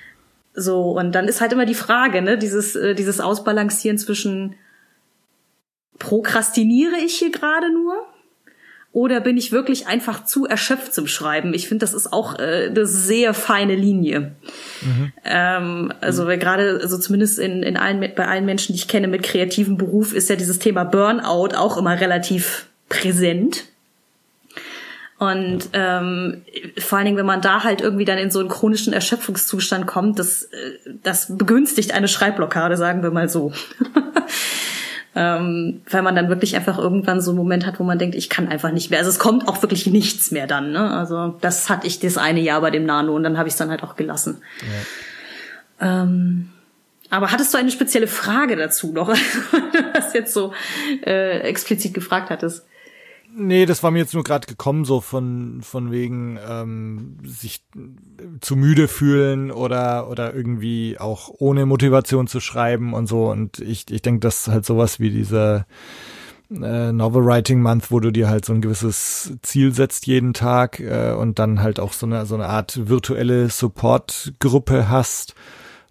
So, 0.54 0.98
und 0.98 1.12
dann 1.12 1.28
ist 1.28 1.40
halt 1.40 1.52
immer 1.52 1.66
die 1.66 1.74
Frage, 1.74 2.22
ne, 2.22 2.38
dieses, 2.38 2.74
äh, 2.74 2.94
dieses 2.94 3.20
Ausbalancieren 3.20 3.98
zwischen 3.98 4.56
prokrastiniere 5.98 6.96
ich 6.96 7.18
hier 7.18 7.30
gerade 7.30 7.72
nur 7.72 7.94
oder 8.96 9.20
bin 9.20 9.36
ich 9.36 9.52
wirklich 9.52 9.88
einfach 9.88 10.24
zu 10.24 10.46
erschöpft 10.46 10.94
zum 10.94 11.06
Schreiben? 11.06 11.52
Ich 11.52 11.68
finde, 11.68 11.84
das 11.84 11.92
ist 11.92 12.14
auch 12.14 12.38
äh, 12.38 12.68
eine 12.70 12.86
sehr 12.86 13.34
feine 13.34 13.74
Linie. 13.74 14.32
Mhm. 14.80 15.12
Ähm, 15.22 15.92
also 16.00 16.24
mhm. 16.24 16.38
gerade, 16.38 16.80
also 16.80 16.96
zumindest 16.96 17.38
in, 17.38 17.62
in 17.62 17.76
allen, 17.76 18.00
bei 18.00 18.26
allen 18.26 18.46
Menschen, 18.46 18.72
die 18.72 18.78
ich 18.78 18.88
kenne 18.88 19.06
mit 19.06 19.22
kreativem 19.22 19.76
Beruf, 19.76 20.14
ist 20.14 20.30
ja 20.30 20.36
dieses 20.36 20.60
Thema 20.60 20.84
Burnout 20.84 21.54
auch 21.54 21.76
immer 21.76 22.00
relativ 22.00 22.68
präsent. 22.88 23.64
Und 25.18 25.68
ähm, 25.74 26.40
vor 26.78 26.96
allen 26.96 27.04
Dingen, 27.04 27.18
wenn 27.18 27.26
man 27.26 27.42
da 27.42 27.64
halt 27.64 27.82
irgendwie 27.82 28.06
dann 28.06 28.16
in 28.16 28.30
so 28.30 28.40
einen 28.40 28.48
chronischen 28.48 28.94
Erschöpfungszustand 28.94 29.86
kommt, 29.86 30.18
das, 30.18 30.44
äh, 30.44 30.78
das 31.02 31.36
begünstigt 31.36 31.92
eine 31.92 32.08
Schreibblockade, 32.08 32.78
sagen 32.78 33.02
wir 33.02 33.10
mal 33.10 33.28
so. 33.28 33.52
Ähm, 35.18 35.80
weil 35.88 36.02
man 36.02 36.14
dann 36.14 36.28
wirklich 36.28 36.56
einfach 36.56 36.78
irgendwann 36.78 37.22
so 37.22 37.30
einen 37.30 37.38
Moment 37.38 37.64
hat, 37.64 37.80
wo 37.80 37.84
man 37.84 37.98
denkt, 37.98 38.14
ich 38.14 38.28
kann 38.28 38.48
einfach 38.48 38.70
nicht 38.70 38.90
mehr. 38.90 38.98
Also 38.98 39.08
es 39.08 39.18
kommt 39.18 39.48
auch 39.48 39.62
wirklich 39.62 39.86
nichts 39.86 40.30
mehr 40.30 40.46
dann. 40.46 40.72
Ne? 40.72 40.90
Also 40.90 41.34
das 41.40 41.70
hatte 41.70 41.86
ich 41.86 41.98
das 41.98 42.18
eine 42.18 42.40
Jahr 42.40 42.60
bei 42.60 42.70
dem 42.70 42.84
Nano 42.84 43.14
und 43.14 43.22
dann 43.22 43.38
habe 43.38 43.48
ich 43.48 43.54
es 43.54 43.58
dann 43.58 43.70
halt 43.70 43.82
auch 43.82 43.96
gelassen. 43.96 44.42
Ja. 45.80 46.02
Ähm, 46.02 46.50
aber 47.08 47.30
hattest 47.32 47.54
du 47.54 47.58
eine 47.58 47.70
spezielle 47.70 48.08
Frage 48.08 48.56
dazu 48.56 48.92
noch, 48.92 49.08
was 49.94 50.12
jetzt 50.12 50.34
so 50.34 50.52
äh, 51.06 51.40
explizit 51.40 51.94
gefragt 51.94 52.28
hattest? 52.28 52.66
Nee, 53.38 53.66
das 53.66 53.82
war 53.82 53.90
mir 53.90 53.98
jetzt 53.98 54.14
nur 54.14 54.24
gerade 54.24 54.46
gekommen, 54.46 54.86
so 54.86 55.02
von, 55.02 55.60
von 55.60 55.90
wegen 55.90 56.38
ähm, 56.48 57.18
sich 57.22 57.62
zu 58.40 58.56
müde 58.56 58.88
fühlen 58.88 59.50
oder, 59.50 60.08
oder 60.08 60.34
irgendwie 60.34 60.96
auch 60.98 61.28
ohne 61.36 61.66
Motivation 61.66 62.28
zu 62.28 62.40
schreiben 62.40 62.94
und 62.94 63.08
so. 63.08 63.30
Und 63.30 63.58
ich, 63.58 63.90
ich 63.90 64.00
denke, 64.00 64.20
das 64.20 64.40
ist 64.40 64.48
halt 64.48 64.64
sowas 64.64 65.00
wie 65.00 65.10
dieser 65.10 65.66
äh, 66.50 66.92
Novel 66.92 67.26
Writing 67.26 67.60
Month, 67.60 67.90
wo 67.90 68.00
du 68.00 68.10
dir 68.10 68.30
halt 68.30 68.46
so 68.46 68.54
ein 68.54 68.62
gewisses 68.62 69.34
Ziel 69.42 69.74
setzt 69.74 70.06
jeden 70.06 70.32
Tag 70.32 70.80
äh, 70.80 71.12
und 71.12 71.38
dann 71.38 71.60
halt 71.60 71.78
auch 71.78 71.92
so 71.92 72.06
eine, 72.06 72.24
so 72.24 72.36
eine 72.36 72.46
Art 72.46 72.88
virtuelle 72.88 73.50
Support-Gruppe 73.50 74.88
hast 74.88 75.34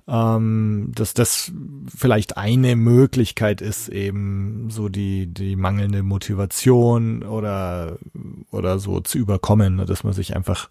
ähm, 0.07 0.91
dass 0.93 1.13
das 1.13 1.51
vielleicht 1.95 2.37
eine 2.37 2.75
Möglichkeit 2.75 3.61
ist, 3.61 3.89
eben 3.89 4.69
so 4.69 4.87
die, 4.87 5.27
die 5.27 5.55
mangelnde 5.55 6.03
Motivation 6.03 7.23
oder, 7.23 7.97
oder 8.51 8.77
so 8.77 8.99
zu 8.99 9.17
überkommen, 9.17 9.77
ne, 9.77 9.85
dass 9.85 10.03
man 10.03 10.13
sich 10.13 10.35
einfach 10.35 10.69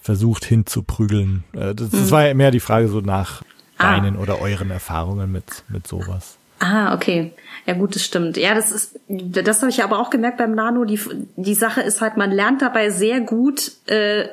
versucht 0.00 0.44
hinzuprügeln. 0.44 1.44
Äh, 1.52 1.74
das, 1.74 1.90
das 1.90 2.06
mhm. 2.06 2.10
war 2.10 2.26
ja 2.26 2.34
mehr 2.34 2.50
die 2.50 2.60
Frage 2.60 2.88
so 2.88 3.00
nach 3.00 3.42
ah. 3.78 3.92
deinen 3.92 4.16
oder 4.16 4.40
euren 4.40 4.70
Erfahrungen 4.70 5.30
mit, 5.30 5.64
mit 5.68 5.86
sowas. 5.86 6.38
Ah, 6.58 6.94
okay. 6.94 7.32
Ja, 7.66 7.74
gut, 7.74 7.94
das 7.96 8.04
stimmt. 8.04 8.36
Ja, 8.36 8.54
das 8.54 8.70
ist, 8.70 9.00
das 9.08 9.60
habe 9.60 9.70
ich 9.70 9.82
aber 9.82 9.98
auch 9.98 10.10
gemerkt 10.10 10.38
beim 10.38 10.54
Nano. 10.54 10.84
Die, 10.84 11.00
die 11.36 11.54
Sache 11.54 11.80
ist 11.80 12.00
halt, 12.00 12.16
man 12.16 12.30
lernt 12.30 12.62
dabei 12.62 12.90
sehr 12.90 13.20
gut, 13.20 13.72
äh, 13.86 14.28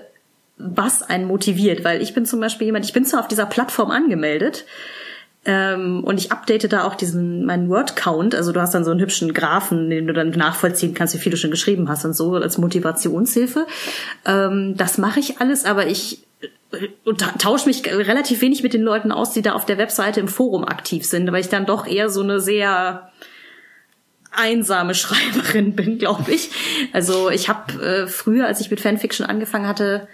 was 0.59 1.01
einen 1.01 1.25
motiviert, 1.25 1.83
weil 1.83 2.01
ich 2.01 2.13
bin 2.13 2.25
zum 2.25 2.39
Beispiel 2.39 2.65
jemand, 2.65 2.85
ich 2.85 2.93
bin 2.93 3.05
zwar 3.05 3.21
auf 3.21 3.27
dieser 3.27 3.45
Plattform 3.45 3.89
angemeldet, 3.89 4.65
ähm, 5.45 6.03
und 6.03 6.19
ich 6.19 6.31
update 6.31 6.71
da 6.71 6.83
auch 6.83 6.95
diesen 6.95 7.45
meinen 7.45 7.69
Word-Count. 7.69 8.35
Also 8.35 8.51
du 8.51 8.61
hast 8.61 8.73
dann 8.73 8.83
so 8.83 8.91
einen 8.91 8.99
hübschen 8.99 9.33
Graphen, 9.33 9.89
den 9.89 10.05
du 10.05 10.13
dann 10.13 10.31
nachvollziehen 10.31 10.93
kannst, 10.93 11.13
wie 11.13 11.17
viel 11.17 11.31
du 11.31 11.37
schon 11.37 11.51
geschrieben 11.51 11.87
hast 11.87 12.03
und 12.03 12.13
so 12.13 12.33
als 12.35 12.57
Motivationshilfe. 12.57 13.65
Ähm, 14.25 14.75
das 14.75 14.97
mache 14.97 15.19
ich 15.19 15.39
alles, 15.39 15.63
aber 15.63 15.87
ich 15.87 16.23
äh, 16.71 17.13
tausche 17.37 17.67
mich 17.67 17.85
relativ 17.85 18.41
wenig 18.41 18.63
mit 18.63 18.73
den 18.73 18.81
Leuten 18.81 19.13
aus, 19.13 19.31
die 19.31 19.41
da 19.41 19.53
auf 19.53 19.65
der 19.65 19.77
Webseite 19.77 20.19
im 20.19 20.27
Forum 20.27 20.65
aktiv 20.65 21.05
sind, 21.05 21.31
weil 21.31 21.41
ich 21.41 21.49
dann 21.49 21.65
doch 21.65 21.87
eher 21.87 22.09
so 22.09 22.21
eine 22.21 22.41
sehr 22.41 23.09
einsame 24.31 24.93
Schreiberin 24.93 25.73
bin, 25.73 25.99
glaube 25.99 26.31
ich. 26.31 26.51
Also 26.91 27.29
ich 27.29 27.47
habe 27.47 27.81
äh, 27.81 28.07
früher, 28.07 28.45
als 28.45 28.59
ich 28.59 28.69
mit 28.69 28.81
Fanfiction 28.81 29.25
angefangen 29.25 29.67
hatte, 29.67 30.09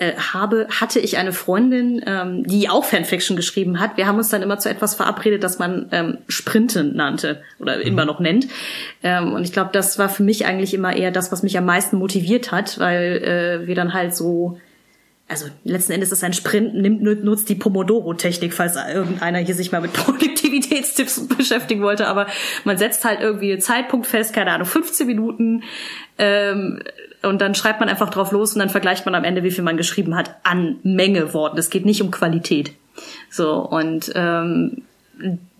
äh, 0.00 0.14
habe, 0.16 0.66
hatte 0.70 0.98
ich 0.98 1.18
eine 1.18 1.34
Freundin, 1.34 2.02
ähm, 2.06 2.46
die 2.46 2.70
auch 2.70 2.86
Fanfiction 2.86 3.36
geschrieben 3.36 3.80
hat. 3.80 3.98
Wir 3.98 4.06
haben 4.06 4.16
uns 4.16 4.30
dann 4.30 4.40
immer 4.40 4.58
zu 4.58 4.70
etwas 4.70 4.94
verabredet, 4.94 5.44
das 5.44 5.58
man 5.58 5.88
ähm, 5.92 6.18
Sprinten 6.26 6.96
nannte 6.96 7.42
oder 7.58 7.76
mhm. 7.76 7.82
immer 7.82 8.04
noch 8.06 8.18
nennt. 8.18 8.48
Ähm, 9.02 9.34
und 9.34 9.44
ich 9.44 9.52
glaube, 9.52 9.70
das 9.74 9.98
war 9.98 10.08
für 10.08 10.22
mich 10.22 10.46
eigentlich 10.46 10.72
immer 10.72 10.96
eher 10.96 11.10
das, 11.10 11.32
was 11.32 11.42
mich 11.42 11.58
am 11.58 11.66
meisten 11.66 11.98
motiviert 11.98 12.50
hat, 12.50 12.78
weil 12.78 13.62
äh, 13.62 13.66
wir 13.66 13.74
dann 13.74 13.92
halt 13.92 14.16
so 14.16 14.58
also 15.28 15.46
letzten 15.62 15.92
Endes 15.92 16.10
ist 16.10 16.24
ein 16.24 16.32
Sprint, 16.32 16.74
nimmt, 16.74 17.02
nutzt 17.02 17.48
die 17.48 17.54
Pomodoro-Technik, 17.54 18.52
falls 18.52 18.74
irgendeiner 18.74 19.38
hier 19.38 19.54
sich 19.54 19.70
mal 19.70 19.80
mit 19.80 19.92
Produktivitätstipps 19.92 21.28
beschäftigen 21.28 21.82
wollte, 21.82 22.08
aber 22.08 22.26
man 22.64 22.78
setzt 22.78 23.04
halt 23.04 23.20
irgendwie 23.20 23.52
einen 23.52 23.60
Zeitpunkt 23.60 24.08
fest, 24.08 24.34
keine 24.34 24.50
Ahnung, 24.50 24.66
15 24.66 25.06
Minuten, 25.06 25.62
ähm, 26.18 26.80
und 27.22 27.40
dann 27.40 27.54
schreibt 27.54 27.80
man 27.80 27.88
einfach 27.88 28.10
drauf 28.10 28.32
los 28.32 28.54
und 28.54 28.60
dann 28.60 28.70
vergleicht 28.70 29.04
man 29.04 29.14
am 29.14 29.24
Ende, 29.24 29.42
wie 29.42 29.50
viel 29.50 29.64
man 29.64 29.76
geschrieben 29.76 30.16
hat, 30.16 30.36
an 30.42 30.78
Menge 30.82 31.34
Worten. 31.34 31.58
Es 31.58 31.70
geht 31.70 31.84
nicht 31.84 32.02
um 32.02 32.10
Qualität. 32.10 32.72
So, 33.30 33.56
und 33.56 34.10
ähm, 34.14 34.82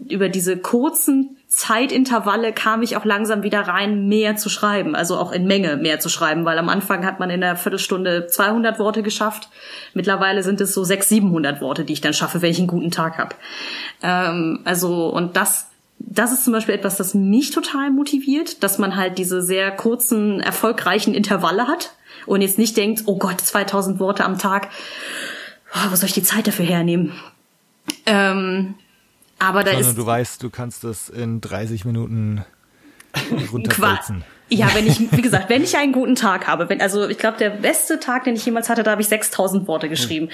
über 0.09 0.29
diese 0.29 0.57
kurzen 0.57 1.37
Zeitintervalle 1.49 2.53
kam 2.53 2.83
ich 2.83 2.97
auch 2.97 3.05
langsam 3.05 3.43
wieder 3.43 3.63
rein, 3.63 4.07
mehr 4.07 4.37
zu 4.37 4.49
schreiben, 4.49 4.95
also 4.95 5.17
auch 5.17 5.33
in 5.33 5.47
Menge 5.47 5.77
mehr 5.77 5.99
zu 5.99 6.09
schreiben, 6.09 6.45
weil 6.45 6.59
am 6.59 6.69
Anfang 6.69 7.05
hat 7.05 7.19
man 7.19 7.29
in 7.29 7.41
der 7.41 7.57
Viertelstunde 7.57 8.29
200 8.29 8.79
Worte 8.79 9.03
geschafft. 9.03 9.49
Mittlerweile 9.93 10.43
sind 10.45 10.61
es 10.61 10.73
so 10.73 10.85
600, 10.85 11.09
700 11.09 11.61
Worte, 11.61 11.85
die 11.85 11.93
ich 11.93 12.01
dann 12.01 12.15
schaffe, 12.15 12.41
wenn 12.41 12.53
ich 12.53 12.59
einen 12.59 12.69
guten 12.69 12.93
Tag 12.93 13.19
habe. 13.19 13.35
Ähm, 14.03 14.61
also 14.65 15.09
und 15.09 15.37
das 15.37 15.70
das 16.01 16.33
ist 16.33 16.45
zum 16.45 16.53
Beispiel 16.53 16.75
etwas, 16.75 16.97
das 16.97 17.15
mich 17.15 17.51
total 17.51 17.91
motiviert, 17.91 18.63
dass 18.63 18.79
man 18.79 18.97
halt 18.97 19.19
diese 19.19 19.43
sehr 19.43 19.71
kurzen, 19.71 20.41
erfolgreichen 20.41 21.15
Intervalle 21.15 21.69
hat 21.69 21.95
und 22.27 22.41
jetzt 22.41 22.59
nicht 22.59 22.77
denkt, 22.77 23.03
oh 23.07 23.17
Gott, 23.17 23.41
2000 23.41 24.01
Worte 24.01 24.25
am 24.25 24.39
Tag, 24.39 24.69
oh, 25.75 25.91
wo 25.91 25.97
soll 25.97 26.09
ich 26.09 26.15
die 26.15 26.23
Zeit 26.23 26.47
dafür 26.47 26.65
hernehmen? 26.65 27.13
Ähm, 28.07 28.75
aber 29.39 29.63
da 29.63 29.73
Sondern 29.73 29.91
ist. 29.91 29.99
Du 29.99 30.07
weißt, 30.07 30.43
du 30.43 30.51
kannst 30.51 30.85
das 30.85 31.09
in 31.09 31.41
30 31.41 31.85
Minuten 31.85 32.45
runterkürzen. 33.53 34.25
Ja, 34.49 34.75
wenn 34.75 34.87
ich, 34.87 35.13
wie 35.13 35.23
gesagt, 35.23 35.49
wenn 35.49 35.63
ich 35.63 35.77
einen 35.77 35.93
guten 35.93 36.17
Tag 36.17 36.49
habe, 36.49 36.69
wenn, 36.69 36.81
also 36.81 37.09
ich 37.09 37.19
glaube, 37.19 37.39
der 37.39 37.51
beste 37.51 38.01
Tag, 38.01 38.25
den 38.25 38.35
ich 38.35 38.45
jemals 38.45 38.69
hatte, 38.69 38.83
da 38.83 38.91
habe 38.93 39.03
ich 39.03 39.09
6000 39.09 39.69
Worte 39.69 39.89
geschrieben. 39.89 40.27
Hm. 40.27 40.33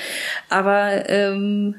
Aber 0.48 1.08
ähm, 1.10 1.74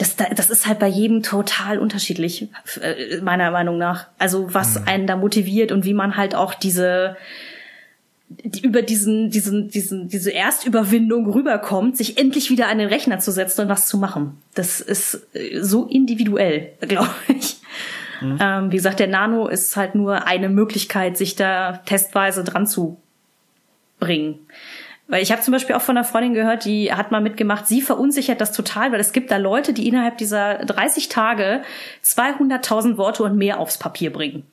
das, 0.00 0.16
das 0.16 0.48
ist 0.48 0.66
halt 0.66 0.78
bei 0.78 0.88
jedem 0.88 1.22
total 1.22 1.78
unterschiedlich, 1.78 2.48
äh, 2.80 3.20
meiner 3.20 3.50
Meinung 3.50 3.76
nach. 3.76 4.06
Also 4.18 4.54
was 4.54 4.80
mhm. 4.80 4.88
einen 4.88 5.06
da 5.06 5.16
motiviert 5.16 5.72
und 5.72 5.84
wie 5.84 5.92
man 5.92 6.16
halt 6.16 6.34
auch 6.34 6.54
diese 6.54 7.18
die, 8.30 8.62
über 8.62 8.80
diesen, 8.80 9.28
diesen, 9.30 9.68
diesen, 9.68 10.08
diese 10.08 10.30
Erstüberwindung 10.30 11.30
rüberkommt, 11.30 11.96
sich 11.96 12.16
endlich 12.16 12.48
wieder 12.48 12.68
an 12.68 12.78
den 12.78 12.88
Rechner 12.88 13.18
zu 13.18 13.30
setzen 13.30 13.62
und 13.62 13.68
was 13.68 13.86
zu 13.86 13.98
machen. 13.98 14.38
Das 14.54 14.80
ist 14.80 15.26
äh, 15.34 15.60
so 15.60 15.86
individuell, 15.86 16.72
glaube 16.80 17.10
ich. 17.28 17.58
Mhm. 18.22 18.38
Ähm, 18.40 18.72
wie 18.72 18.76
gesagt, 18.76 19.00
der 19.00 19.08
Nano 19.08 19.48
ist 19.48 19.76
halt 19.76 19.94
nur 19.94 20.26
eine 20.26 20.48
Möglichkeit, 20.48 21.18
sich 21.18 21.36
da 21.36 21.78
testweise 21.84 22.42
dran 22.42 22.66
zu 22.66 22.98
bringen. 23.98 24.38
Weil 25.10 25.24
ich 25.24 25.32
habe 25.32 25.42
zum 25.42 25.50
Beispiel 25.52 25.74
auch 25.74 25.82
von 25.82 25.96
einer 25.96 26.04
Freundin 26.04 26.34
gehört, 26.34 26.64
die 26.64 26.92
hat 26.94 27.10
mal 27.10 27.20
mitgemacht, 27.20 27.66
sie 27.66 27.82
verunsichert 27.82 28.40
das 28.40 28.52
total, 28.52 28.92
weil 28.92 29.00
es 29.00 29.12
gibt 29.12 29.32
da 29.32 29.38
Leute, 29.38 29.72
die 29.72 29.88
innerhalb 29.88 30.18
dieser 30.18 30.58
30 30.58 31.08
Tage 31.08 31.62
200.000 32.04 32.96
Worte 32.96 33.24
und 33.24 33.36
mehr 33.36 33.58
aufs 33.58 33.76
Papier 33.76 34.12
bringen. 34.12 34.44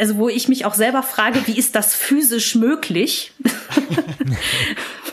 Also 0.00 0.16
wo 0.16 0.28
ich 0.28 0.48
mich 0.48 0.64
auch 0.64 0.74
selber 0.74 1.02
frage, 1.02 1.40
wie 1.46 1.58
ist 1.58 1.74
das 1.74 1.94
physisch 1.94 2.54
möglich? 2.54 3.32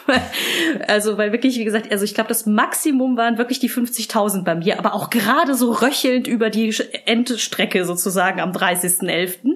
also 0.88 1.18
weil 1.18 1.32
wirklich, 1.32 1.58
wie 1.58 1.66
gesagt, 1.66 1.92
also 1.92 2.06
ich 2.06 2.14
glaube, 2.14 2.30
das 2.30 2.46
Maximum 2.46 3.18
waren 3.18 3.40
wirklich 3.40 3.60
die 3.60 3.70
50.000 3.70 4.44
bei 4.44 4.56
mir, 4.56 4.78
aber 4.78 4.94
auch 4.94 5.10
gerade 5.10 5.56
so 5.56 5.72
röchelnd 5.72 6.28
über 6.28 6.52
die 6.52 6.76
Endstrecke 7.06 7.84
sozusagen 7.84 8.40
am 8.40 8.52
30.11. 8.52 9.56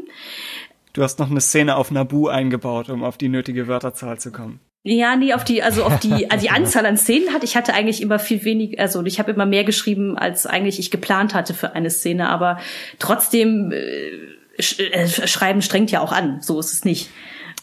Du 0.93 1.01
hast 1.01 1.19
noch 1.19 1.29
eine 1.29 1.41
Szene 1.41 1.75
auf 1.75 1.91
Nabu 1.91 2.27
eingebaut, 2.27 2.89
um 2.89 3.03
auf 3.03 3.17
die 3.17 3.29
nötige 3.29 3.67
Wörterzahl 3.67 4.19
zu 4.19 4.31
kommen. 4.31 4.59
Ja, 4.83 5.15
nee, 5.15 5.33
auf 5.33 5.43
die, 5.43 5.63
also 5.63 5.83
auf 5.83 5.99
die, 5.99 6.11
also 6.29 6.45
die 6.45 6.51
Anzahl 6.51 6.85
an 6.85 6.97
Szenen 6.97 7.33
hatte 7.33 7.45
ich 7.45 7.55
hatte 7.55 7.73
eigentlich 7.73 8.01
immer 8.01 8.19
viel 8.19 8.43
wenig, 8.43 8.79
also 8.79 9.03
ich 9.03 9.17
habe 9.17 9.31
immer 9.31 9.45
mehr 9.45 9.63
geschrieben, 9.63 10.17
als 10.17 10.45
eigentlich 10.45 10.77
ich 10.77 10.91
geplant 10.91 11.33
hatte 11.33 11.53
für 11.53 11.73
eine 11.73 11.89
Szene, 11.89 12.29
aber 12.29 12.59
trotzdem 12.99 13.71
äh, 13.71 14.61
sch 14.61 14.79
äh, 14.79 15.07
Schreiben 15.07 15.61
strengt 15.61 15.89
ja 15.89 16.01
auch 16.01 16.11
an, 16.11 16.41
so 16.41 16.59
ist 16.59 16.73
es 16.73 16.85
nicht. 16.85 17.09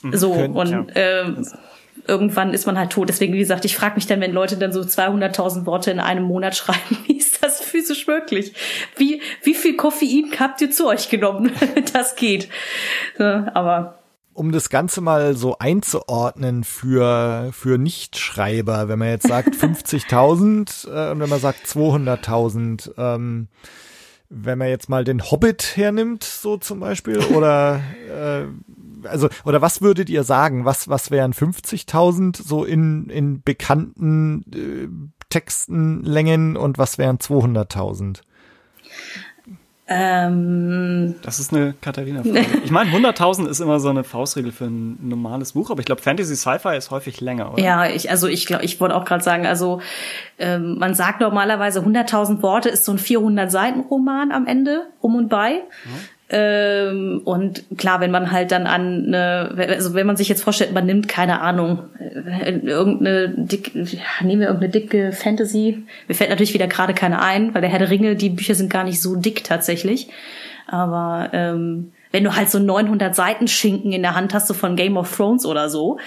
Mhm. 0.03 0.17
So 0.17 0.33
Könnt, 0.33 0.57
und 0.57 0.71
ja. 0.71 1.23
äh, 1.23 1.35
irgendwann 2.11 2.53
ist 2.53 2.67
man 2.67 2.77
halt 2.77 2.91
tot. 2.91 3.09
Deswegen, 3.09 3.33
wie 3.33 3.39
gesagt, 3.39 3.65
ich 3.65 3.77
frage 3.77 3.95
mich 3.95 4.07
dann, 4.07 4.21
wenn 4.21 4.33
Leute 4.33 4.57
dann 4.57 4.73
so 4.73 4.81
200.000 4.81 5.65
Worte 5.65 5.91
in 5.91 6.01
einem 6.01 6.25
Monat 6.25 6.57
schreiben, 6.57 6.99
wie 7.07 7.17
ist 7.17 7.43
das 7.43 7.61
physisch 7.61 8.07
möglich? 8.07 8.53
Wie, 8.97 9.23
wie 9.43 9.55
viel 9.55 9.77
Koffein 9.77 10.31
habt 10.39 10.61
ihr 10.61 10.71
zu 10.71 10.89
euch 10.89 11.09
genommen? 11.09 11.53
das 11.93 12.17
geht. 12.17 12.49
Aber 13.19 14.01
um 14.33 14.53
das 14.53 14.71
Ganze 14.71 15.01
mal 15.01 15.37
so 15.37 15.59
einzuordnen 15.59 16.65
für, 16.65 17.51
für 17.53 17.79
Nichtschreiber, 17.79 18.89
wenn 18.89 18.99
man 18.99 19.09
jetzt 19.09 19.29
sagt 19.29 19.55
50.000 19.55 20.89
äh, 20.89 21.11
und 21.13 21.21
wenn 21.21 21.29
man 21.29 21.41
sagt 21.41 21.67
200.000, 21.67 22.93
ähm, 22.97 23.49
wenn 24.31 24.59
man 24.59 24.69
jetzt 24.69 24.89
mal 24.89 25.05
den 25.05 25.31
Hobbit 25.31 25.77
hernimmt, 25.77 26.25
so 26.25 26.57
zum 26.57 26.81
Beispiel, 26.81 27.19
oder 27.19 27.83
äh, 28.09 28.45
also, 29.05 29.29
oder 29.45 29.63
was 29.63 29.83
würdet 29.83 30.11
ihr 30.11 30.25
sagen? 30.25 30.65
Was, 30.65 30.89
was 30.89 31.11
wären 31.11 31.33
50.000 31.33 32.43
so 32.43 32.65
in, 32.65 33.09
in 33.11 33.43
bekannten 33.43 34.45
äh, 34.53 34.89
Textenlängen 35.29 36.57
und 36.57 36.79
was 36.79 36.99
wären 36.99 37.19
200.000? 37.19 38.21
Ähm, 39.93 41.17
Das 41.23 41.41
ist 41.41 41.53
eine 41.53 41.75
Katharina-Frage. 41.81 42.47
Ich 42.65 42.71
meine, 42.71 42.91
100.000 42.91 43.49
ist 43.49 43.59
immer 43.59 43.81
so 43.81 43.89
eine 43.89 44.05
Faustregel 44.05 44.53
für 44.53 44.67
ein 44.67 44.99
normales 45.03 45.53
Buch, 45.55 45.69
aber 45.71 45.81
ich 45.81 45.87
glaube, 45.87 46.01
Fantasy 46.01 46.37
Sci-Fi 46.37 46.77
ist 46.77 46.93
häufig 46.93 47.21
länger, 47.21 47.53
oder? 47.53 47.63
Ja, 47.63 47.87
ich, 47.87 48.09
also 48.09 48.29
ich 48.29 48.47
glaube, 48.47 48.65
ich 48.65 48.81
wollte 48.81 48.95
auch 48.95 49.05
gerade 49.05 49.25
sagen, 49.25 49.47
also 49.47 49.81
ähm, 50.39 50.79
man 50.79 50.95
sagt 50.95 51.21
normalerweise 51.21 51.81
100.000 51.81 52.41
Worte 52.41 52.69
ist 52.69 52.85
so 52.85 52.93
ein 52.93 52.99
400 52.99 53.51
Seiten 53.51 53.81
Roman 53.81 54.31
am 54.31 54.47
Ende 54.47 54.87
um 55.01 55.17
und 55.17 55.29
bei. 55.29 55.63
Ähm, 56.33 57.23
und 57.25 57.65
klar, 57.77 58.01
wenn 58.01 58.13
man 58.13 58.31
halt 58.31 58.53
dann 58.53 58.67
an 58.67 59.07
eine, 59.07 59.69
also 59.69 59.95
wenn 59.95 60.07
man 60.07 60.17
sich 60.17 60.29
jetzt 60.29 60.43
vorstellt, 60.43 60.73
man 60.73 60.87
nimmt 60.87 61.09
keine 61.09 61.41
Ahnung, 61.41 61.81
äh, 61.99 62.53
irgendeine 62.53 63.29
dick, 63.37 63.73
ja, 63.75 64.25
nehmen 64.25 64.41
wir 64.41 64.49
irgendeine 64.49 64.73
dicke 64.73 65.13
Fantasy. 65.13 65.83
Mir 66.07 66.15
fällt 66.15 66.31
natürlich 66.31 66.55
wieder 66.55 66.69
gerade 66.69 66.95
keine 66.95 67.21
ein, 67.21 67.53
weil 67.53 67.63
der 67.63 67.71
Herr 67.71 67.81
der 67.81 67.91
Ringe, 67.91 68.15
die 68.15 68.31
Bücher 68.31 68.55
sind 68.55 68.71
gar 68.71 68.85
nicht 68.85 69.01
so 69.03 69.17
dick 69.17 69.43
tatsächlich. 69.43 70.09
Aber 70.69 71.31
ähm, 71.33 71.93
wenn 72.13 72.23
du 72.23 72.37
halt 72.37 72.49
so 72.49 72.61
900 72.61 73.15
Seiten 73.15 73.49
Schinken 73.49 73.93
in 73.93 74.03
der 74.03 74.15
Hand 74.15 74.33
hast, 74.33 74.47
so 74.47 74.55
von 74.55 74.77
Game 74.77 74.97
of 74.97 75.15
Thrones 75.17 75.47
oder 75.47 75.69
so, 75.69 75.99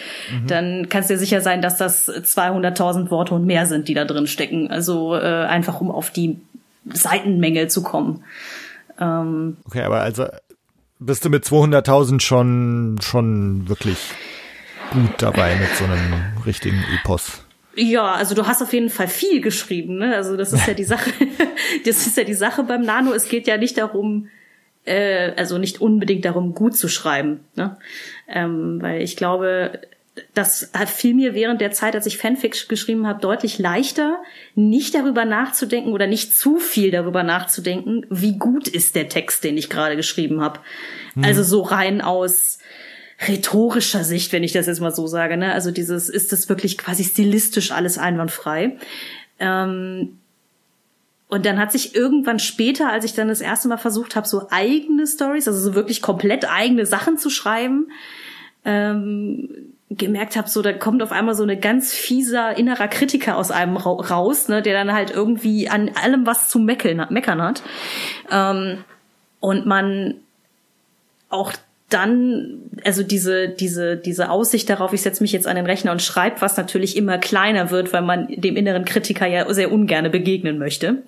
dann 0.47 0.87
kannst 0.89 1.09
du 1.09 1.13
dir 1.13 1.19
sicher 1.19 1.41
sein, 1.41 1.61
dass 1.61 1.77
das 1.77 2.09
200.000 2.09 3.09
Worte 3.09 3.35
und 3.35 3.45
mehr 3.45 3.65
sind, 3.65 3.87
die 3.87 3.93
da 3.93 4.05
drin 4.05 4.27
stecken. 4.27 4.69
Also 4.69 5.15
äh, 5.15 5.19
einfach 5.19 5.81
um 5.81 5.91
auf 5.91 6.11
die 6.11 6.37
Seitenmenge 6.91 7.67
zu 7.67 7.83
kommen. 7.83 8.23
Ähm, 9.03 9.57
Okay, 9.65 9.81
aber 9.81 10.01
also 10.01 10.27
bist 10.99 11.25
du 11.25 11.29
mit 11.29 11.43
200.000 11.43 12.21
schon, 12.21 12.99
schon 13.01 13.67
wirklich 13.67 13.97
gut 14.91 15.11
dabei 15.17 15.55
mit 15.55 15.69
so 15.75 15.85
einem 15.85 16.13
richtigen 16.45 16.83
Epos. 16.99 17.43
Ja, 17.75 18.13
also 18.13 18.35
du 18.35 18.45
hast 18.45 18.61
auf 18.61 18.71
jeden 18.71 18.89
Fall 18.89 19.07
viel 19.07 19.41
geschrieben, 19.41 19.97
ne? 19.97 20.15
Also 20.15 20.37
das 20.37 20.53
ist 20.53 20.67
ja 20.67 20.73
die 20.75 20.83
Sache, 20.83 21.09
das 21.85 22.05
ist 22.05 22.15
ja 22.17 22.23
die 22.23 22.35
Sache 22.35 22.63
beim 22.63 22.81
Nano. 22.83 23.13
Es 23.13 23.27
geht 23.27 23.47
ja 23.47 23.57
nicht 23.57 23.77
darum, 23.79 24.29
äh, 24.85 25.31
also 25.35 25.57
nicht 25.57 25.81
unbedingt 25.81 26.23
darum, 26.23 26.53
gut 26.53 26.77
zu 26.77 26.87
schreiben, 26.87 27.39
ne? 27.55 27.77
Ähm, 28.27 28.79
weil 28.81 29.01
ich 29.01 29.17
glaube, 29.17 29.81
das 30.33 30.69
fiel 30.87 31.15
mir 31.15 31.33
während 31.33 31.59
der 31.59 31.71
Zeit, 31.71 31.95
als 31.95 32.05
ich 32.05 32.17
Fanfiction 32.17 32.67
geschrieben 32.67 33.07
habe, 33.07 33.19
deutlich 33.19 33.57
leichter, 33.57 34.21
nicht 34.53 34.93
darüber 34.93 35.25
nachzudenken 35.25 35.91
oder 35.91 36.05
nicht 36.05 36.37
zu 36.37 36.57
viel 36.57 36.91
darüber 36.91 37.23
nachzudenken, 37.23 38.05
wie 38.09 38.37
gut 38.37 38.67
ist 38.67 38.95
der 38.95 39.09
Text, 39.09 39.43
den 39.43 39.57
ich 39.57 39.69
gerade 39.69 39.95
geschrieben 39.95 40.41
habe. 40.41 40.59
Also 41.21 41.43
so 41.43 41.61
rein 41.61 42.01
aus 42.01 42.59
rhetorischer 43.27 44.03
Sicht, 44.03 44.33
wenn 44.33 44.43
ich 44.43 44.51
das 44.51 44.67
jetzt 44.67 44.81
mal 44.81 44.93
so 44.93 45.07
sage. 45.07 45.37
Ne? 45.37 45.53
Also 45.53 45.71
dieses, 45.71 46.09
ist 46.09 46.31
das 46.31 46.49
wirklich 46.49 46.77
quasi 46.77 47.03
stilistisch 47.03 47.71
alles 47.71 47.97
einwandfrei? 47.97 48.77
Ähm, 49.39 50.19
und 51.27 51.45
dann 51.45 51.59
hat 51.59 51.71
sich 51.71 51.95
irgendwann 51.95 52.39
später, 52.39 52.91
als 52.91 53.05
ich 53.05 53.13
dann 53.13 53.27
das 53.27 53.41
erste 53.41 53.67
Mal 53.67 53.77
versucht 53.77 54.15
habe, 54.15 54.27
so 54.27 54.47
eigene 54.51 55.07
Stories, 55.07 55.47
also 55.47 55.59
so 55.59 55.75
wirklich 55.75 56.01
komplett 56.01 56.49
eigene 56.49 56.85
Sachen 56.85 57.17
zu 57.17 57.29
schreiben, 57.29 57.87
ähm, 58.65 59.72
gemerkt 59.97 60.35
habe, 60.35 60.49
so 60.49 60.61
da 60.61 60.73
kommt 60.73 61.01
auf 61.03 61.11
einmal 61.11 61.35
so 61.35 61.43
eine 61.43 61.57
ganz 61.57 61.93
fieser 61.93 62.57
innerer 62.57 62.87
Kritiker 62.87 63.37
aus 63.37 63.51
einem 63.51 63.77
ra 63.77 63.91
raus, 63.91 64.47
ne, 64.47 64.61
der 64.61 64.73
dann 64.73 64.93
halt 64.93 65.11
irgendwie 65.11 65.69
an 65.69 65.91
allem 66.01 66.25
was 66.25 66.49
zu 66.49 66.59
meckern, 66.59 67.07
meckern 67.09 67.41
hat. 67.41 67.63
Ähm, 68.31 68.83
und 69.39 69.65
man 69.65 70.15
auch 71.29 71.51
dann, 71.93 72.69
also 72.83 73.03
diese, 73.03 73.49
diese, 73.49 73.97
diese 73.97 74.29
Aussicht 74.29 74.69
darauf, 74.69 74.93
ich 74.93 75.01
setze 75.01 75.23
mich 75.23 75.31
jetzt 75.31 75.47
an 75.47 75.55
den 75.55 75.65
Rechner 75.65 75.91
und 75.91 76.01
schreibe, 76.01 76.41
was 76.41 76.57
natürlich 76.57 76.97
immer 76.97 77.17
kleiner 77.17 77.71
wird, 77.71 77.93
weil 77.93 78.01
man 78.01 78.27
dem 78.27 78.55
inneren 78.55 78.85
Kritiker 78.85 79.27
ja 79.27 79.51
sehr 79.53 79.71
ungerne 79.71 80.09
begegnen 80.09 80.57
möchte. 80.57 81.03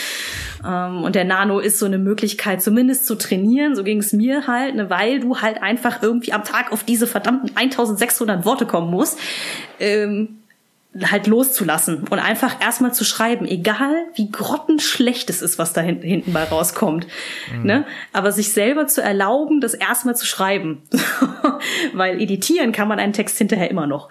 ähm, 0.66 1.02
und 1.02 1.14
der 1.14 1.24
Nano 1.24 1.58
ist 1.58 1.78
so 1.78 1.86
eine 1.86 1.98
Möglichkeit, 1.98 2.62
zumindest 2.62 3.06
zu 3.06 3.16
trainieren, 3.16 3.74
so 3.74 3.84
ging 3.84 3.98
es 3.98 4.12
mir 4.12 4.46
halt, 4.46 4.74
ne, 4.76 4.90
weil 4.90 5.20
du 5.20 5.40
halt 5.40 5.62
einfach 5.62 6.02
irgendwie 6.02 6.32
am 6.32 6.44
Tag 6.44 6.72
auf 6.72 6.84
diese 6.84 7.06
verdammten 7.06 7.50
1600 7.56 8.44
Worte 8.44 8.66
kommen 8.66 8.90
musst. 8.90 9.18
Ähm, 9.80 10.38
halt 11.04 11.26
loszulassen 11.26 12.04
und 12.08 12.18
einfach 12.18 12.60
erstmal 12.62 12.94
zu 12.94 13.04
schreiben, 13.04 13.46
egal 13.46 14.06
wie 14.14 14.30
grottenschlecht 14.30 15.28
es 15.28 15.42
ist, 15.42 15.58
was 15.58 15.72
da 15.72 15.80
hinten, 15.80 16.06
hinten 16.06 16.32
bei 16.32 16.44
rauskommt. 16.44 17.06
Ne? 17.62 17.86
Aber 18.12 18.32
sich 18.32 18.52
selber 18.52 18.86
zu 18.86 19.02
erlauben, 19.02 19.60
das 19.60 19.74
erstmal 19.74 20.16
zu 20.16 20.26
schreiben. 20.26 20.82
Weil 21.92 22.20
editieren 22.20 22.72
kann 22.72 22.88
man 22.88 22.98
einen 22.98 23.12
Text 23.12 23.36
hinterher 23.36 23.70
immer 23.70 23.86
noch. 23.86 24.08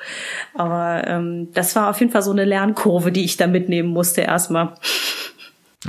Aber 0.54 1.06
ähm, 1.08 1.49
das 1.54 1.76
war 1.76 1.90
auf 1.90 1.99
jeden 1.99 2.12
Fall 2.12 2.22
so 2.22 2.32
eine 2.32 2.45
Lernkurve, 2.45 3.12
die 3.12 3.26
ich 3.26 3.38
da 3.38 3.48
mitnehmen 3.48 3.90
musste 3.90 4.22
erstmal. 4.22 4.76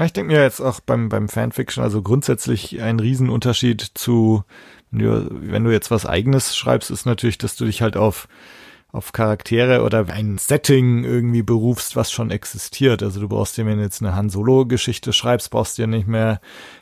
Ich 0.03 0.13
denke 0.13 0.33
mir 0.33 0.43
jetzt 0.43 0.61
auch 0.61 0.81
beim, 0.81 1.09
beim 1.09 1.29
Fanfiction, 1.29 1.85
also 1.85 2.03
grundsätzlich 2.03 2.81
ein 2.81 3.01
Riesenunterschied 3.01 3.91
zu, 3.95 4.45
wenn 4.91 5.65
du 5.65 5.71
jetzt 5.71 5.91
was 5.91 6.07
eigenes 6.07 6.57
schreibst, 6.57 6.91
ist 6.91 7.05
natürlich, 7.05 7.39
dass 7.39 7.57
du 7.57 7.67
dich 7.67 7.83
halt 7.83 7.97
auf 7.97 8.29
auf 8.91 9.13
Charaktere 9.13 9.83
oder 9.83 10.09
ein 10.09 10.39
Setting 10.39 11.05
irgendwie 11.05 11.43
berufst, 11.43 11.95
was 11.95 12.11
schon 12.11 12.31
existiert. 12.31 13.03
Also 13.03 13.21
du 13.21 13.29
brauchst 13.29 13.57
dir, 13.57 13.67
wenn 13.67 13.77
du 13.77 13.85
jetzt 13.85 14.01
eine 14.01 14.15
Han 14.15 14.31
Solo-Geschichte 14.31 15.13
schreibst, 15.13 15.51
brauchst 15.51 15.77
dir 15.77 15.87
nicht 15.87 16.09
mehr 16.09 16.41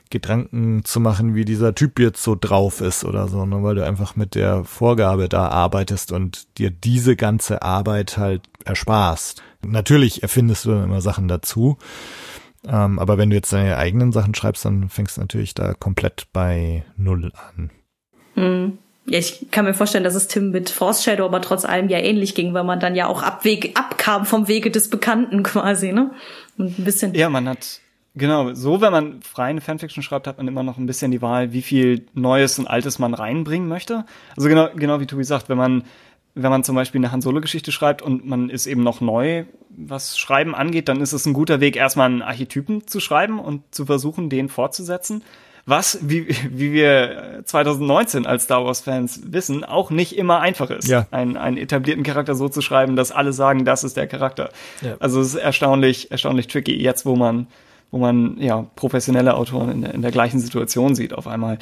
Gedanken 0.09 0.85
zu 0.85 1.01
machen, 1.01 1.35
wie 1.35 1.45
dieser 1.45 1.75
Typ 1.75 1.99
jetzt 1.99 2.23
so 2.23 2.37
drauf 2.41 2.81
ist 2.81 3.05
oder 3.05 3.27
so, 3.27 3.45
ne, 3.45 3.61
weil 3.65 3.75
du 3.75 3.85
einfach 3.85 4.15
mit 4.15 4.37
der 4.37 4.63
Vorgabe 4.65 5.29
da 5.29 5.49
arbeitest 5.49 6.13
und 6.13 6.59
dir 6.59 6.71
diese 6.71 7.17
ganze 7.17 7.63
Arbeit 7.63 8.17
halt 8.17 8.49
ersparst. 8.65 9.43
Natürlich 9.67 10.23
erfindest 10.23 10.65
du 10.65 10.71
dann 10.71 10.85
immer 10.85 11.01
Sachen 11.01 11.27
dazu, 11.27 11.77
ähm, 12.65 13.01
aber 13.01 13.19
wenn 13.19 13.31
du 13.31 13.37
jetzt 13.37 13.53
deine 13.53 13.79
eigenen 13.79 14.13
Sachen 14.13 14.37
schreibst, 14.37 14.65
dann 14.65 14.89
fängst 14.91 15.17
du 15.17 15.23
natürlich 15.23 15.55
da 15.55 15.75
komplett 15.75 16.29
bei 16.33 16.85
Null 16.97 17.33
an. 17.35 17.71
Hm. 18.35 18.79
Ja, 19.09 19.19
ich 19.21 19.47
kann 19.53 19.65
mir 19.65 19.75
vorstellen, 19.75 20.03
dass 20.03 20.17
es 20.17 20.27
Tim 20.27 20.51
mit 20.51 20.69
Force 20.69 21.05
Shadow 21.05 21.25
aber 21.27 21.41
trotz 21.41 21.65
allem 21.65 21.89
ja 21.89 21.99
ähnlich 21.99 22.35
ging, 22.35 22.55
weil 22.55 22.65
man 22.65 22.81
dann 22.81 22.97
ja 22.97 23.07
auch 23.07 23.23
abweg, 23.23 23.79
abkam 23.79 24.27
vom 24.27 24.49
Wege 24.49 24.71
des 24.71 24.91
Bekannten 24.91 25.45
quasi, 25.45 25.93
ne? 25.93 26.11
Und 26.59 26.79
ein 26.79 26.85
bisschen. 26.85 27.15
Ja, 27.15 27.29
man 27.29 27.49
hat, 27.49 27.81
genau, 28.17 28.53
so, 28.55 28.81
wenn 28.81 28.91
man 28.91 29.23
frei 29.23 29.45
eine 29.45 29.61
Fanfiction 29.61 30.03
schreibt, 30.03 30.27
hat 30.27 30.39
man 30.39 30.49
immer 30.49 30.65
noch 30.65 30.77
ein 30.77 30.87
bisschen 30.87 31.13
die 31.13 31.23
Wahl, 31.23 31.53
wie 31.53 31.63
viel 31.63 32.07
Neues 32.15 32.59
und 32.59 32.67
Altes 32.67 32.99
man 32.99 33.15
reinbringen 33.15 33.69
möchte. 33.69 34.05
Also 34.37 34.49
genau, 34.49 34.71
genau 34.75 34.99
wie 34.99 35.07
Tobi 35.07 35.23
sagt, 35.23 35.49
wenn 35.49 35.59
man, 35.59 35.85
wenn 36.35 36.51
man 36.51 36.65
zum 36.65 36.75
Beispiel 36.75 36.99
eine 37.01 37.13
Han 37.13 37.23
Solo-Geschichte 37.23 37.71
schreibt 37.71 38.03
und 38.03 38.27
man 38.27 38.51
ist 38.51 38.67
eben 38.67 38.83
noch 38.83 39.01
neu, 39.01 39.45
was 39.71 40.19
Schreiben 40.19 40.57
angeht, 40.57 40.89
dann 40.89 41.01
ist 41.01 41.13
es 41.13 41.27
ein 41.27 41.33
guter 41.33 41.61
Weg, 41.61 41.77
erstmal 41.77 42.07
einen 42.07 42.23
Archetypen 42.23 42.89
zu 42.89 42.99
schreiben 42.99 43.39
und 43.39 43.63
zu 43.73 43.87
versuchen, 43.87 44.31
den 44.31 44.49
fortzusetzen 44.49 45.23
was, 45.67 45.99
wie, 46.03 46.29
wie 46.51 46.73
wir 46.73 47.43
2019 47.45 48.25
als 48.25 48.45
Star 48.45 48.65
Wars-Fans 48.65 49.21
wissen, 49.33 49.65
auch 49.65 49.91
nicht 49.91 50.17
immer 50.17 50.41
einfach 50.41 50.71
ist, 50.71 50.87
Ja. 50.89 51.07
einen, 51.11 51.37
einen 51.37 51.57
etablierten 51.57 52.05
Charakter 52.05 52.35
so 52.37 52.49
zu 52.49 52.63
schreiben, 52.63 52.95
dass 52.97 53.11
alle 53.13 53.33
sagen, 53.33 53.65
das 53.65 53.83
ist 53.85 53.97
der 53.97 54.07
Charakter. 54.07 54.51
Ja. 54.81 54.97
Also 55.01 55.21
es 55.21 55.29
ist 55.29 55.35
erstaunlich, 55.35 56.11
erstaunlich 56.13 56.47
tricky, 56.47 56.77
jetzt 56.81 57.05
wo 57.05 57.17
man, 57.17 57.49
wo 57.91 57.99
man 57.99 58.39
ja 58.39 58.67
professionelle 58.77 59.35
Autoren 59.35 59.71
in 59.71 59.83
der, 59.83 59.95
in 59.95 60.03
der 60.03 60.13
gleichen 60.13 60.39
Situation 60.41 60.95
sieht 60.95 61.13
auf 61.13 61.27
einmal. 61.27 61.59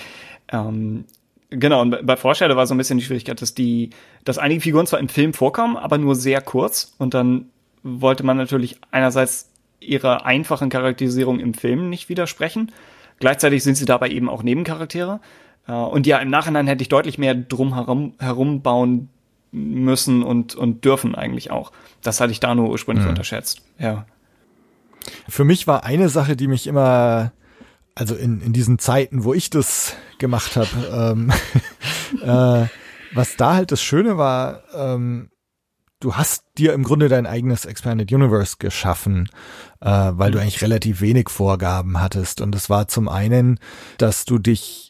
Ähm, 0.53 1.05
Genau, 1.51 1.83
und 1.83 2.05
bei- 2.05 2.17
Vorstellung 2.17 2.57
war 2.57 2.67
so 2.67 2.75
ein 2.75 2.79
bisschen 2.79 2.99
die 2.99 3.05
Schwierigkeit, 3.05 3.41
dass 3.41 3.55
die, 3.55 3.91
dass 4.25 4.39
einige 4.39 4.61
Figuren 4.61 4.89
zwar 4.89 4.99
im 4.99 5.09
Film 5.09 5.33
vorkommen, 5.35 5.77
aber 5.77 5.99
nur 5.99 6.17
sehr 6.17 6.41
kurz. 6.41 6.95
Und 6.99 7.15
dann 7.15 7.47
wollte 7.85 8.25
man 8.25 8.37
natürlich 8.39 8.77
einerseits 8.91 9.51
ihrer 9.79 10.27
einfachen 10.27 10.69
Charakterisierung 10.69 11.39
im 11.39 11.55
Film 11.55 11.91
nicht 11.91 12.09
widersprechen. 12.09 12.73
Gleichzeitig 13.21 13.63
sind 13.63 13.77
sie 13.77 13.85
dabei 13.85 14.09
eben 14.11 14.29
auch 14.29 14.43
Nebencharaktere. 14.43 15.21
Äh, 15.67 15.73
Und 15.73 16.07
ja, 16.07 16.19
im 16.19 16.31
Nachhinein 16.31 16.67
hätte 16.67 16.83
ich 16.83 16.89
deutlich 16.89 17.19
mehr 17.19 17.35
drum 17.35 17.75
herum, 17.75 18.15
herumbauen 18.19 19.09
müssen 19.53 20.23
und, 20.23 20.55
und 20.55 20.85
dürfen 20.85 21.15
eigentlich 21.15 21.51
auch. 21.51 21.73
Das 22.03 22.21
hatte 22.21 22.33
ich 22.33 22.41
da 22.41 22.55
nur 22.55 22.71
ursprünglich 22.71 23.07
unterschätzt. 23.07 23.63
Ja. 23.79 24.05
Für 25.29 25.45
mich 25.45 25.67
war 25.67 25.85
eine 25.85 26.09
Sache, 26.09 26.35
die 26.37 26.49
mich 26.49 26.67
immer, 26.67 27.33
also 27.95 28.17
in, 28.17 28.41
in 28.41 28.53
diesen 28.53 28.79
Zeiten, 28.79 29.23
wo 29.23 29.33
ich 29.33 29.51
das 29.51 29.97
gemacht 30.19 30.57
habe, 30.57 31.15
ähm, 31.15 31.33
äh, 32.23 32.67
was 33.15 33.37
da 33.37 33.55
halt 33.55 33.71
das 33.71 33.81
Schöne 33.81 34.19
war, 34.19 34.63
ähm, 34.75 35.31
du 36.01 36.17
hast 36.17 36.45
dir 36.59 36.73
im 36.73 36.83
Grunde 36.83 37.09
dein 37.09 37.27
eigenes 37.27 37.65
Expanded 37.65 38.13
Universe 38.13 38.57
geschaffen, 38.59 39.29
äh, 39.85 40.13
weil 40.13 40.33
du 40.33 40.41
eigentlich 40.41 40.63
relativ 40.63 41.01
wenig 41.01 41.29
Vorgaben 41.29 42.01
hattest. 42.01 42.41
Und 42.41 42.55
es 42.55 42.71
war 42.71 42.89
zum 42.89 43.09
einen, 43.09 43.61
dass 43.99 44.25
du 44.25 44.39
dich 44.39 44.84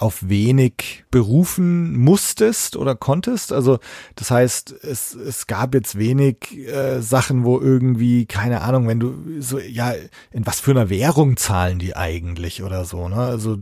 auf 0.00 0.30
wenig 0.30 1.04
berufen 1.10 1.94
musstest 1.98 2.74
oder 2.74 2.94
konntest. 2.94 3.52
Also 3.52 3.78
das 4.14 4.30
heißt, 4.30 4.72
es, 4.82 5.14
es 5.14 5.46
gab 5.46 5.74
jetzt 5.74 5.98
wenig 5.98 6.56
äh, 6.56 7.02
Sachen, 7.02 7.44
wo 7.44 7.60
irgendwie, 7.60 8.24
keine 8.24 8.62
Ahnung, 8.62 8.88
wenn 8.88 8.98
du 8.98 9.14
so, 9.40 9.58
ja, 9.58 9.92
in 10.30 10.46
was 10.46 10.58
für 10.58 10.70
einer 10.70 10.88
Währung 10.88 11.36
zahlen 11.36 11.78
die 11.78 11.96
eigentlich 11.96 12.62
oder 12.62 12.86
so, 12.86 13.10
ne? 13.10 13.16
Also 13.16 13.58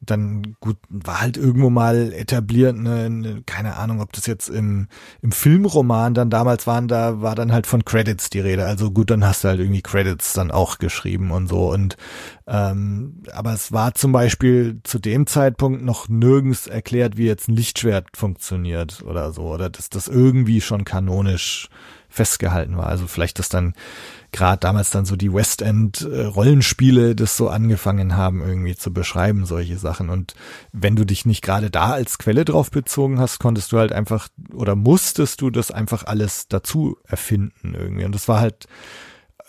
dann 0.00 0.56
gut, 0.60 0.76
war 0.88 1.20
halt 1.20 1.36
irgendwo 1.36 1.70
mal 1.70 2.12
etabliert, 2.12 2.76
ne, 2.76 3.10
ne, 3.10 3.42
keine 3.46 3.76
Ahnung, 3.76 4.00
ob 4.00 4.12
das 4.12 4.26
jetzt 4.26 4.48
im, 4.48 4.88
im 5.22 5.32
Filmroman 5.32 6.14
dann 6.14 6.30
damals 6.30 6.66
waren, 6.66 6.88
da 6.88 7.20
war 7.20 7.34
dann 7.34 7.52
halt 7.52 7.66
von 7.66 7.84
Credits 7.84 8.30
die 8.30 8.40
Rede. 8.40 8.64
Also 8.66 8.90
gut, 8.90 9.10
dann 9.10 9.24
hast 9.24 9.44
du 9.44 9.48
halt 9.48 9.60
irgendwie 9.60 9.82
Credits 9.82 10.32
dann 10.32 10.50
auch 10.50 10.78
geschrieben 10.78 11.30
und 11.30 11.48
so. 11.48 11.70
Und 11.70 11.96
ähm, 12.46 13.22
aber 13.32 13.54
es 13.54 13.72
war 13.72 13.94
zum 13.94 14.12
Beispiel 14.12 14.80
zu 14.84 14.98
dem 14.98 15.26
Zeitpunkt 15.26 15.73
noch 15.82 16.08
nirgends 16.08 16.66
erklärt, 16.66 17.16
wie 17.16 17.26
jetzt 17.26 17.48
ein 17.48 17.56
Lichtschwert 17.56 18.08
funktioniert 18.16 19.02
oder 19.02 19.32
so, 19.32 19.42
oder 19.42 19.70
dass 19.70 19.88
das 19.90 20.08
irgendwie 20.08 20.60
schon 20.60 20.84
kanonisch 20.84 21.68
festgehalten 22.14 22.76
war. 22.76 22.86
Also 22.86 23.08
vielleicht, 23.08 23.40
dass 23.40 23.48
dann 23.48 23.74
gerade 24.30 24.60
damals 24.60 24.90
dann 24.90 25.04
so 25.04 25.16
die 25.16 25.32
West 25.32 25.62
End 25.62 26.02
äh, 26.02 26.26
Rollenspiele 26.26 27.16
das 27.16 27.36
so 27.36 27.48
angefangen 27.48 28.16
haben 28.16 28.40
irgendwie 28.40 28.76
zu 28.76 28.92
beschreiben 28.92 29.46
solche 29.46 29.78
Sachen 29.78 30.10
und 30.10 30.34
wenn 30.72 30.96
du 30.96 31.04
dich 31.04 31.26
nicht 31.26 31.42
gerade 31.42 31.70
da 31.70 31.92
als 31.92 32.18
Quelle 32.18 32.44
drauf 32.44 32.70
bezogen 32.70 33.18
hast, 33.20 33.38
konntest 33.38 33.72
du 33.72 33.78
halt 33.78 33.92
einfach 33.92 34.28
oder 34.52 34.74
musstest 34.76 35.40
du 35.40 35.50
das 35.50 35.70
einfach 35.70 36.04
alles 36.06 36.48
dazu 36.48 36.96
erfinden 37.04 37.74
irgendwie 37.74 38.04
und 38.04 38.14
das 38.14 38.28
war 38.28 38.40
halt 38.40 38.66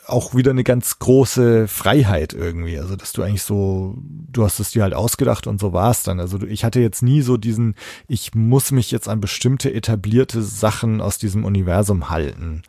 auch 0.07 0.35
wieder 0.35 0.51
eine 0.51 0.63
ganz 0.63 0.99
große 0.99 1.67
Freiheit 1.67 2.33
irgendwie. 2.33 2.77
Also, 2.77 2.95
dass 2.95 3.13
du 3.13 3.23
eigentlich 3.23 3.43
so, 3.43 3.95
du 3.97 4.43
hast 4.43 4.59
es 4.59 4.71
dir 4.71 4.83
halt 4.83 4.93
ausgedacht 4.93 5.47
und 5.47 5.59
so 5.59 5.73
war 5.73 5.91
es 5.91 6.03
dann. 6.03 6.19
Also, 6.19 6.41
ich 6.43 6.63
hatte 6.63 6.79
jetzt 6.79 7.01
nie 7.01 7.21
so 7.21 7.37
diesen, 7.37 7.75
ich 8.07 8.33
muss 8.35 8.71
mich 8.71 8.91
jetzt 8.91 9.07
an 9.09 9.21
bestimmte 9.21 9.73
etablierte 9.73 10.41
Sachen 10.41 11.01
aus 11.01 11.17
diesem 11.17 11.45
Universum 11.45 12.09
halten. 12.09 12.63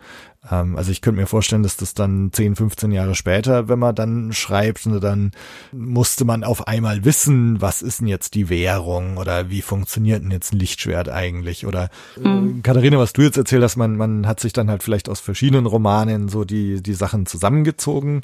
Ähm, 0.51 0.77
also 0.77 0.91
ich 0.91 1.01
könnte 1.01 1.21
mir 1.21 1.27
vorstellen, 1.27 1.63
dass 1.63 1.77
das 1.77 1.95
dann 1.95 2.31
10, 2.33 2.57
15 2.57 2.91
Jahre 2.93 3.15
später, 3.15 3.69
wenn 3.69 3.79
man 3.79 3.95
dann 3.95 4.33
schreibt, 4.33 4.87
ne, 4.87 5.01
dann 5.01 5.33
musste 5.73 6.25
man 6.25 6.45
auf 6.45 6.67
einmal 6.67 7.05
wissen, 7.05 7.61
was 7.61 7.83
ist 7.83 8.01
denn 8.01 8.09
jetzt 8.09 8.35
die 8.35 8.49
Währung 8.49 9.17
oder 9.17 9.51
wie 9.51 9.63
funktioniert 9.63 10.23
denn 10.23 10.31
jetzt 10.31 10.53
ein 10.53 10.59
Lichtschwert 10.59 11.09
eigentlich? 11.09 11.67
Oder 11.67 11.91
mhm. 12.17 12.63
Katharina, 12.63 12.99
was 12.99 13.13
du 13.13 13.23
jetzt 13.23 13.37
erzählt 13.37 13.63
hast, 13.63 13.77
man, 13.77 13.97
man 13.97 14.27
hat 14.27 14.41
sich 14.41 14.53
dann 14.53 14.71
halt 14.71 14.83
vielleicht 14.83 15.09
aus 15.09 15.21
verschiedenen 15.21 15.67
Romanen 15.67 16.29
so 16.29 16.45
die, 16.45 16.83
die 16.83 16.95
Sachen 16.95 17.27
zusammengezogen. 17.27 18.23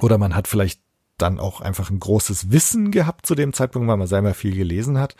Oder 0.00 0.18
man 0.18 0.34
hat 0.34 0.48
vielleicht 0.48 0.80
dann 1.16 1.40
auch 1.40 1.60
einfach 1.60 1.90
ein 1.90 1.98
großes 1.98 2.52
Wissen 2.52 2.92
gehabt 2.92 3.26
zu 3.26 3.34
dem 3.34 3.52
Zeitpunkt, 3.52 3.88
weil 3.88 3.96
man 3.96 4.06
selber 4.06 4.34
viel 4.34 4.54
gelesen 4.54 4.98
hat. 4.98 5.16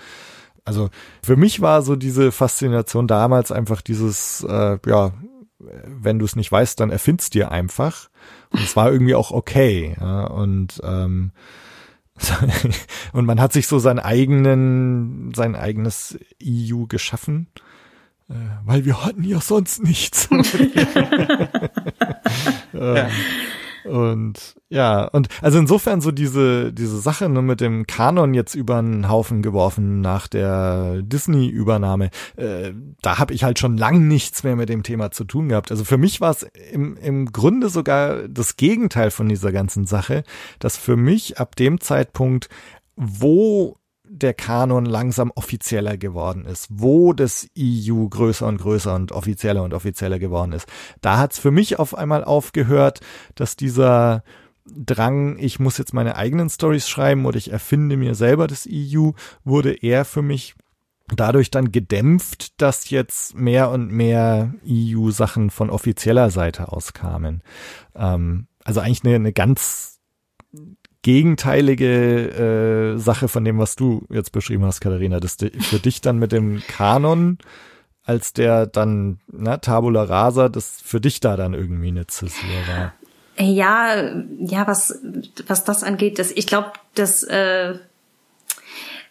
Also 0.65 0.91
für 1.23 1.37
mich 1.37 1.61
war 1.61 1.83
so 1.83 1.97
diese 1.97 2.31
Faszination 2.31 3.07
damals 3.07 3.51
einfach 3.51 3.81
dieses, 3.81 4.45
äh, 4.49 4.79
ja, 4.87 5.13
wenn 5.59 6.19
du 6.19 6.25
es 6.25 6.37
nicht 6.37 6.51
weißt, 6.51 6.79
dann 6.81 6.91
erfindest 6.91 7.35
dir 7.35 7.51
einfach. 7.51 8.09
Und 8.51 8.63
es 8.63 8.77
war 8.77 8.91
irgendwie 8.93 9.15
auch 9.15 9.31
okay. 9.31 9.97
Ja, 10.01 10.25
und 10.27 10.81
ähm, 10.85 11.33
und 13.13 13.27
man 13.27 13.41
hat 13.41 13.53
sich 13.53 13.67
so 13.67 13.79
seinen 13.79 14.01
eigenen, 14.01 15.33
sein 15.35 15.55
eigenes 15.55 16.19
EU 16.43 16.85
geschaffen, 16.87 17.49
äh, 18.29 18.35
weil 18.65 18.85
wir 18.85 19.05
hatten 19.05 19.23
ja 19.25 19.41
sonst 19.41 19.83
nichts. 19.83 20.29
ähm, 22.75 23.07
und 23.85 24.57
ja, 24.69 25.05
und 25.05 25.29
also 25.41 25.59
insofern 25.59 26.01
so 26.01 26.11
diese, 26.11 26.73
diese 26.73 26.99
Sache 26.99 27.29
nur 27.29 27.43
mit 27.43 27.61
dem 27.61 27.87
Kanon 27.87 28.35
jetzt 28.35 28.55
über 28.55 28.81
den 28.81 29.09
Haufen 29.09 29.43
geworfen 29.43 30.01
nach 30.01 30.29
der 30.29 31.03
Disney-Übernahme, 31.03 32.11
äh, 32.37 32.73
da 33.03 33.19
habe 33.19 33.35
ich 33.35 33.45
halt 33.45 33.59
schon 33.59 33.77
lang 33.77 34.09
nichts 34.09 34.45
mehr 34.45 34.57
mit 34.57 34.69
dem 34.69 34.83
Thema 34.83 35.11
zu 35.11 35.25
tun 35.25 35.49
gehabt. 35.49 35.71
Also 35.71 35.85
für 35.85 35.99
mich 35.99 36.21
war 36.21 36.31
es 36.31 36.43
im, 36.73 36.97
im 36.97 37.33
Grunde 37.33 37.69
sogar 37.69 38.29
das 38.29 38.57
Gegenteil 38.57 39.11
von 39.11 39.29
dieser 39.29 39.53
ganzen 39.53 39.87
Sache, 39.87 40.25
dass 40.59 40.77
für 40.77 40.97
mich 40.97 41.39
ab 41.39 41.57
dem 41.57 41.81
Zeitpunkt, 41.81 42.49
wo 42.97 43.77
der 44.11 44.35
Kanon 44.35 44.87
langsam 44.87 45.33
offizieller 45.35 45.97
geworden 45.97 46.45
ist, 46.45 46.69
wo 46.71 47.13
das 47.13 47.49
EU 47.59 48.07
größer 48.07 48.47
und 48.47 48.59
größer 48.59 48.95
und 48.95 49.13
offizieller 49.13 49.63
und 49.63 49.75
offizieller 49.75 50.19
geworden 50.19 50.53
ist. 50.53 50.67
Da 51.01 51.19
hat's 51.19 51.39
für 51.39 51.51
mich 51.51 51.79
auf 51.79 51.95
einmal 51.97 52.25
aufgehört, 52.25 53.01
dass 53.35 53.57
dieser 53.57 54.23
Drang, 54.67 55.39
ich 55.39 55.61
muss 55.61 55.79
jetzt 55.79 55.95
meine 55.95 56.17
eigenen 56.17 56.51
Stories 56.51 56.89
schreiben 56.89 57.25
oder 57.25 57.39
ich 57.39 57.51
erfinde 57.51 57.97
mir 57.97 58.15
selber 58.15 58.47
das 58.47 58.69
EU, 58.71 59.11
wurde 59.45 59.73
eher 59.73 60.05
für 60.05 60.23
mich 60.23 60.55
dadurch 61.15 61.51
dann 61.51 61.73
gedämpft, 61.73 62.61
dass 62.61 62.91
jetzt 62.91 63.35
mehr 63.35 63.71
und 63.71 63.91
mehr 63.91 64.53
EU-Sachen 64.67 65.51
von 65.51 65.71
offizieller 65.71 66.31
Seite 66.31 66.71
aus 66.71 66.93
kamen. 66.93 67.43
Ähm, 67.95 68.47
also 68.65 68.81
eigentlich 68.81 69.05
eine, 69.05 69.15
eine 69.15 69.33
ganz 69.33 70.01
gegenteilige 71.03 72.95
äh, 72.97 72.99
Sache 72.99 73.29
von 73.29 73.45
dem, 73.45 73.59
was 73.59 73.77
du 73.77 74.07
jetzt 74.11 74.33
beschrieben 74.33 74.65
hast, 74.65 74.81
Katharina. 74.81 75.21
Das 75.21 75.37
für 75.37 75.79
dich 75.79 76.01
dann 76.01 76.19
mit 76.19 76.33
dem 76.33 76.63
Kanon, 76.67 77.39
als 78.05 78.33
der 78.33 78.67
dann, 78.67 79.19
na, 79.31 79.59
Tabula 79.59 80.03
Rasa, 80.03 80.49
das 80.49 80.81
für 80.83 81.01
dich 81.01 81.21
da 81.21 81.37
dann 81.37 81.55
irgendwie 81.55 81.89
eine 81.89 82.07
Zäsur 82.07 82.49
war. 82.69 82.95
Ja, 83.39 84.13
ja, 84.41 84.67
was, 84.67 85.01
was 85.47 85.65
das 85.65 85.85
angeht, 85.85 86.19
das, 86.19 86.33
ich 86.33 86.49
glaube, 86.49 86.73
das, 86.95 87.23
äh, 87.23 87.75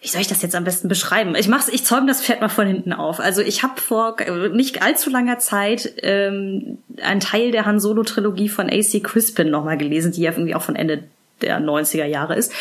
wie 0.01 0.07
soll 0.07 0.22
ich 0.22 0.27
das 0.27 0.41
jetzt 0.41 0.55
am 0.55 0.65
besten 0.65 0.89
beschreiben? 0.89 1.35
Ich 1.35 1.47
mach's, 1.47 1.69
ich 1.69 1.85
zäume 1.85 2.07
das 2.07 2.22
Pferd 2.22 2.41
mal 2.41 2.49
von 2.49 2.68
hinten 2.68 2.91
auf. 2.91 3.19
Also 3.19 3.41
ich 3.41 3.64
habe 3.64 3.80
vor 3.80 4.18
nicht 4.51 4.81
allzu 4.81 5.09
langer 5.09 5.39
Zeit 5.39 5.93
ähm, 6.01 6.77
einen 7.01 7.22
Teil 7.22 7.51
der 7.51 7.65
Han 7.65 7.80
Solo 7.80 8.03
Trilogie 8.03 8.49
von 8.49 8.69
AC 8.69 9.01
Crispin 9.01 9.49
nochmal 9.49 9.77
gelesen, 9.77 10.11
die 10.11 10.22
ja 10.22 10.31
irgendwie 10.31 10.55
auch 10.55 10.61
von 10.61 10.76
Ende 10.76 11.05
der 11.41 11.59
90er 11.59 12.05
Jahre 12.05 12.35
ist. 12.35 12.51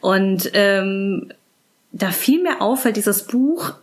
Und 0.00 0.50
ähm, 0.54 1.32
da 1.92 2.10
fiel 2.10 2.42
mir 2.42 2.60
auf, 2.60 2.84
weil 2.84 2.92
dieses 2.92 3.24
Buch 3.26 3.74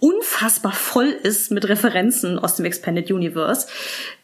unfassbar 0.00 0.72
voll 0.72 1.06
ist 1.06 1.50
mit 1.50 1.68
Referenzen 1.68 2.38
aus 2.38 2.54
dem 2.54 2.64
Expanded 2.64 3.10
Universe, 3.10 3.66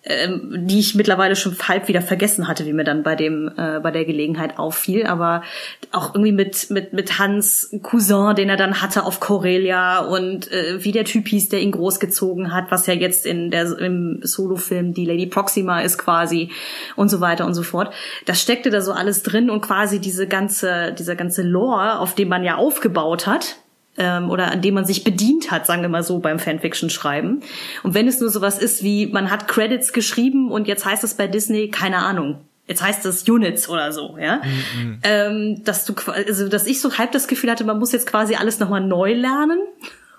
ähm, 0.04 0.66
die 0.66 0.78
ich 0.78 0.94
mittlerweile 0.94 1.34
schon 1.34 1.56
halb 1.66 1.88
wieder 1.88 2.02
vergessen 2.02 2.46
hatte, 2.46 2.64
wie 2.64 2.72
mir 2.72 2.84
dann 2.84 3.02
bei 3.02 3.16
dem 3.16 3.50
äh, 3.56 3.80
bei 3.80 3.90
der 3.90 4.04
Gelegenheit 4.04 4.58
auffiel, 4.58 5.06
aber 5.06 5.42
auch 5.90 6.14
irgendwie 6.14 6.30
mit 6.30 6.70
mit 6.70 6.92
mit 6.92 7.18
Hans 7.18 7.70
Cousin, 7.82 8.36
den 8.36 8.50
er 8.50 8.56
dann 8.56 8.82
hatte 8.82 9.04
auf 9.04 9.18
Corellia 9.18 10.00
und 10.00 10.50
äh, 10.52 10.84
wie 10.84 10.92
der 10.92 11.04
Typ 11.04 11.26
hieß, 11.26 11.48
der 11.48 11.60
ihn 11.60 11.72
großgezogen 11.72 12.52
hat, 12.52 12.70
was 12.70 12.86
ja 12.86 12.94
jetzt 12.94 13.26
in 13.26 13.50
der 13.50 13.76
im 13.78 14.20
Solo-Film 14.22 14.94
die 14.94 15.06
Lady 15.06 15.26
Proxima 15.26 15.80
ist 15.80 15.98
quasi 15.98 16.50
und 16.94 17.08
so 17.08 17.20
weiter 17.20 17.46
und 17.46 17.54
so 17.54 17.64
fort. 17.64 17.92
Das 18.26 18.40
steckte 18.40 18.70
da 18.70 18.80
so 18.80 18.92
alles 18.92 19.24
drin 19.24 19.50
und 19.50 19.60
quasi 19.60 19.98
diese 19.98 20.28
ganze 20.28 20.92
dieser 20.92 21.16
ganze 21.16 21.42
Lore, 21.42 21.98
auf 21.98 22.14
dem 22.14 22.28
man 22.28 22.44
ja 22.44 22.56
aufgebaut 22.56 23.26
hat, 23.26 23.56
ähm, 23.96 24.30
oder 24.30 24.50
an 24.50 24.62
dem 24.62 24.74
man 24.74 24.84
sich 24.84 25.04
bedient 25.04 25.50
hat, 25.50 25.66
sagen 25.66 25.82
wir 25.82 25.88
mal 25.88 26.02
so, 26.02 26.18
beim 26.18 26.38
Fanfiction 26.38 26.90
schreiben. 26.90 27.40
Und 27.82 27.94
wenn 27.94 28.08
es 28.08 28.20
nur 28.20 28.30
sowas 28.30 28.58
ist 28.58 28.82
wie, 28.82 29.06
man 29.06 29.30
hat 29.30 29.48
Credits 29.48 29.92
geschrieben 29.92 30.50
und 30.50 30.66
jetzt 30.66 30.84
heißt 30.84 31.04
es 31.04 31.14
bei 31.14 31.26
Disney, 31.26 31.68
keine 31.68 31.98
Ahnung, 31.98 32.40
jetzt 32.66 32.82
heißt 32.82 33.04
es 33.06 33.28
Units 33.28 33.68
oder 33.68 33.92
so, 33.92 34.16
ja, 34.18 34.40
mhm. 34.76 34.98
ähm, 35.02 35.64
dass 35.64 35.84
du, 35.84 35.94
also 36.06 36.48
dass 36.48 36.66
ich 36.66 36.80
so 36.80 36.96
halb 36.96 37.12
das 37.12 37.28
Gefühl 37.28 37.50
hatte, 37.50 37.64
man 37.64 37.78
muss 37.78 37.92
jetzt 37.92 38.06
quasi 38.06 38.34
alles 38.34 38.58
nochmal 38.58 38.80
neu 38.80 39.14
lernen. 39.14 39.58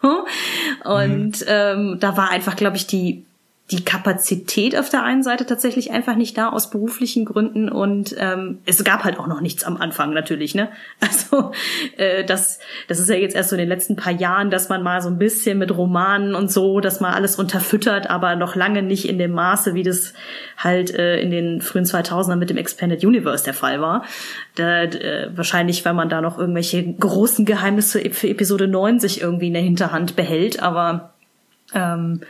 und 0.84 1.42
mhm. 1.42 1.46
ähm, 1.48 1.98
da 2.00 2.16
war 2.16 2.30
einfach, 2.30 2.56
glaube 2.56 2.78
ich, 2.78 2.86
die 2.86 3.26
die 3.72 3.84
Kapazität 3.84 4.78
auf 4.78 4.90
der 4.90 5.04
einen 5.04 5.24
Seite 5.24 5.48
tatsächlich 5.48 5.90
einfach 5.90 6.16
nicht 6.16 6.38
da 6.38 6.50
aus 6.50 6.70
beruflichen 6.70 7.26
Gründen 7.26 7.68
und 7.68 8.16
ähm, 8.20 8.60
es 8.68 8.84
gab 8.84 9.04
halt 9.04 9.18
auch 9.18 9.26
noch 9.26 9.42
nichts 9.42 9.64
am 9.64 9.78
Anfang 9.78 10.14
natürlich, 10.14 10.54
ne? 10.54 10.70
Also 11.00 11.52
äh, 11.98 12.24
das 12.24 12.60
das 12.88 13.00
ist 13.00 13.10
ja 13.10 13.16
jetzt 13.16 13.36
erst 13.36 13.50
so 13.50 13.56
in 13.56 13.62
den 13.62 13.70
letzten 13.70 13.96
paar 13.96 14.14
Jahren, 14.14 14.52
dass 14.52 14.70
man 14.70 14.84
mal 14.84 15.02
so 15.02 15.10
ein 15.10 15.18
bisschen 15.18 15.58
mit 15.58 15.76
Romanen 15.76 16.36
und 16.36 16.52
so, 16.52 16.80
dass 16.80 17.00
man 17.00 17.16
alles 17.16 17.38
unterfüttert, 17.38 18.08
aber 18.08 18.36
noch 18.36 18.56
lange 18.56 18.84
nicht 18.84 19.10
in 19.10 19.18
dem 19.18 19.32
Maße, 19.32 19.74
wie 19.74 19.84
das 19.84 20.14
halt 20.58 20.94
äh, 20.94 21.20
in 21.20 21.32
den 21.32 21.62
frühen 21.62 21.86
2000ern 21.86 22.36
mit 22.36 22.52
dem 22.52 22.58
Expanded 22.58 23.04
Universe 23.04 23.44
der 23.44 23.56
Fall 23.56 23.82
war. 23.82 24.06
Da, 24.54 24.84
äh, 24.84 25.32
wahrscheinlich, 25.36 25.84
weil 25.86 25.96
man 25.96 26.10
da 26.10 26.22
noch 26.22 26.38
irgendwelche 26.38 26.84
großen 26.94 27.46
Geheimnisse 27.46 28.00
für 28.12 28.30
Episode 28.30 28.68
9 28.68 29.00
sich 29.00 29.22
irgendwie 29.22 29.48
in 29.48 29.54
der 29.54 29.64
Hinterhand 29.64 30.16
behält, 30.16 30.62
aber 30.62 31.14
ähm, 31.74 32.22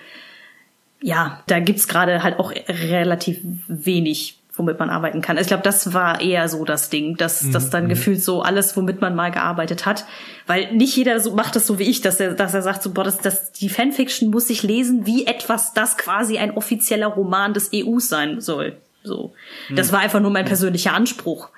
ja, 1.06 1.44
da 1.45 1.60
gibt's 1.60 1.88
gerade 1.88 2.23
halt 2.23 2.40
auch 2.40 2.52
relativ 2.68 3.38
wenig, 3.68 4.40
womit 4.56 4.80
man 4.80 4.90
arbeiten 4.90 5.22
kann. 5.22 5.38
Ich 5.38 5.45
glaube, 5.45 5.61
das 5.61 5.94
war 5.94 6.19
eher 6.19 6.49
so 6.49 6.65
das 6.65 6.90
Ding, 6.90 7.15
dass 7.15 7.44
mhm. 7.44 7.52
das 7.52 7.69
dann 7.69 7.84
mhm. 7.84 7.90
gefühlt 7.90 8.23
so 8.23 8.41
alles, 8.41 8.76
womit 8.76 9.02
man 9.02 9.14
mal 9.14 9.30
gearbeitet 9.30 9.86
hat, 9.86 10.06
weil 10.48 10.73
nicht 10.73 10.98
jeder 10.98 11.19
so 11.19 11.36
macht 11.36 11.56
das 11.56 11.68
so 11.68 11.77
wie 11.77 11.84
ich, 11.84 12.02
dass 12.02 12.19
er, 12.19 12.34
dass 12.34 12.56
er 12.56 12.64
sagt 12.64 12.82
so, 12.82 12.90
boah, 12.90 13.03
das, 13.03 13.19
das, 13.19 13.52
die 13.52 13.69
Fanfiction 13.69 14.32
muss 14.32 14.49
ich 14.49 14.64
lesen 14.64 15.06
wie 15.06 15.27
etwas, 15.27 15.73
das 15.73 15.95
quasi 15.95 16.40
ein 16.40 16.57
offizieller 16.57 17.07
Roman 17.07 17.53
des 17.53 17.69
EUs 17.72 18.10
sein 18.10 18.41
soll. 18.41 18.76
So, 19.06 19.34
das 19.73 19.91
war 19.91 19.99
einfach 19.99 20.19
nur 20.19 20.32
mein 20.32 20.45
persönlicher 20.45 20.94
Anspruch, 20.94 21.49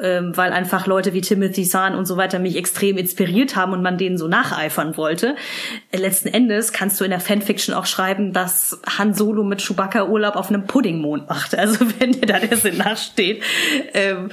ähm, 0.00 0.36
weil 0.36 0.52
einfach 0.52 0.86
Leute 0.86 1.12
wie 1.12 1.20
Timothy 1.20 1.64
Zahn 1.64 1.94
und 1.94 2.06
so 2.06 2.16
weiter 2.16 2.38
mich 2.38 2.56
extrem 2.56 2.96
inspiriert 2.96 3.56
haben 3.56 3.72
und 3.72 3.82
man 3.82 3.98
denen 3.98 4.16
so 4.16 4.26
nacheifern 4.26 4.96
wollte. 4.96 5.36
Äh, 5.90 5.98
letzten 5.98 6.28
Endes 6.28 6.72
kannst 6.72 7.00
du 7.00 7.04
in 7.04 7.10
der 7.10 7.20
Fanfiction 7.20 7.74
auch 7.74 7.86
schreiben, 7.86 8.32
dass 8.32 8.80
Han 8.98 9.12
Solo 9.12 9.44
mit 9.44 9.60
Chewbacca 9.60 10.06
Urlaub 10.06 10.36
auf 10.36 10.48
einem 10.48 10.66
Puddingmond 10.66 11.28
macht. 11.28 11.54
Also 11.64 11.86
wenn 11.98 12.12
dir 12.12 12.26
da 12.26 12.40
der 12.40 12.58
Sinn 12.58 12.76
nachsteht, 12.76 13.42
ähm, 13.94 14.30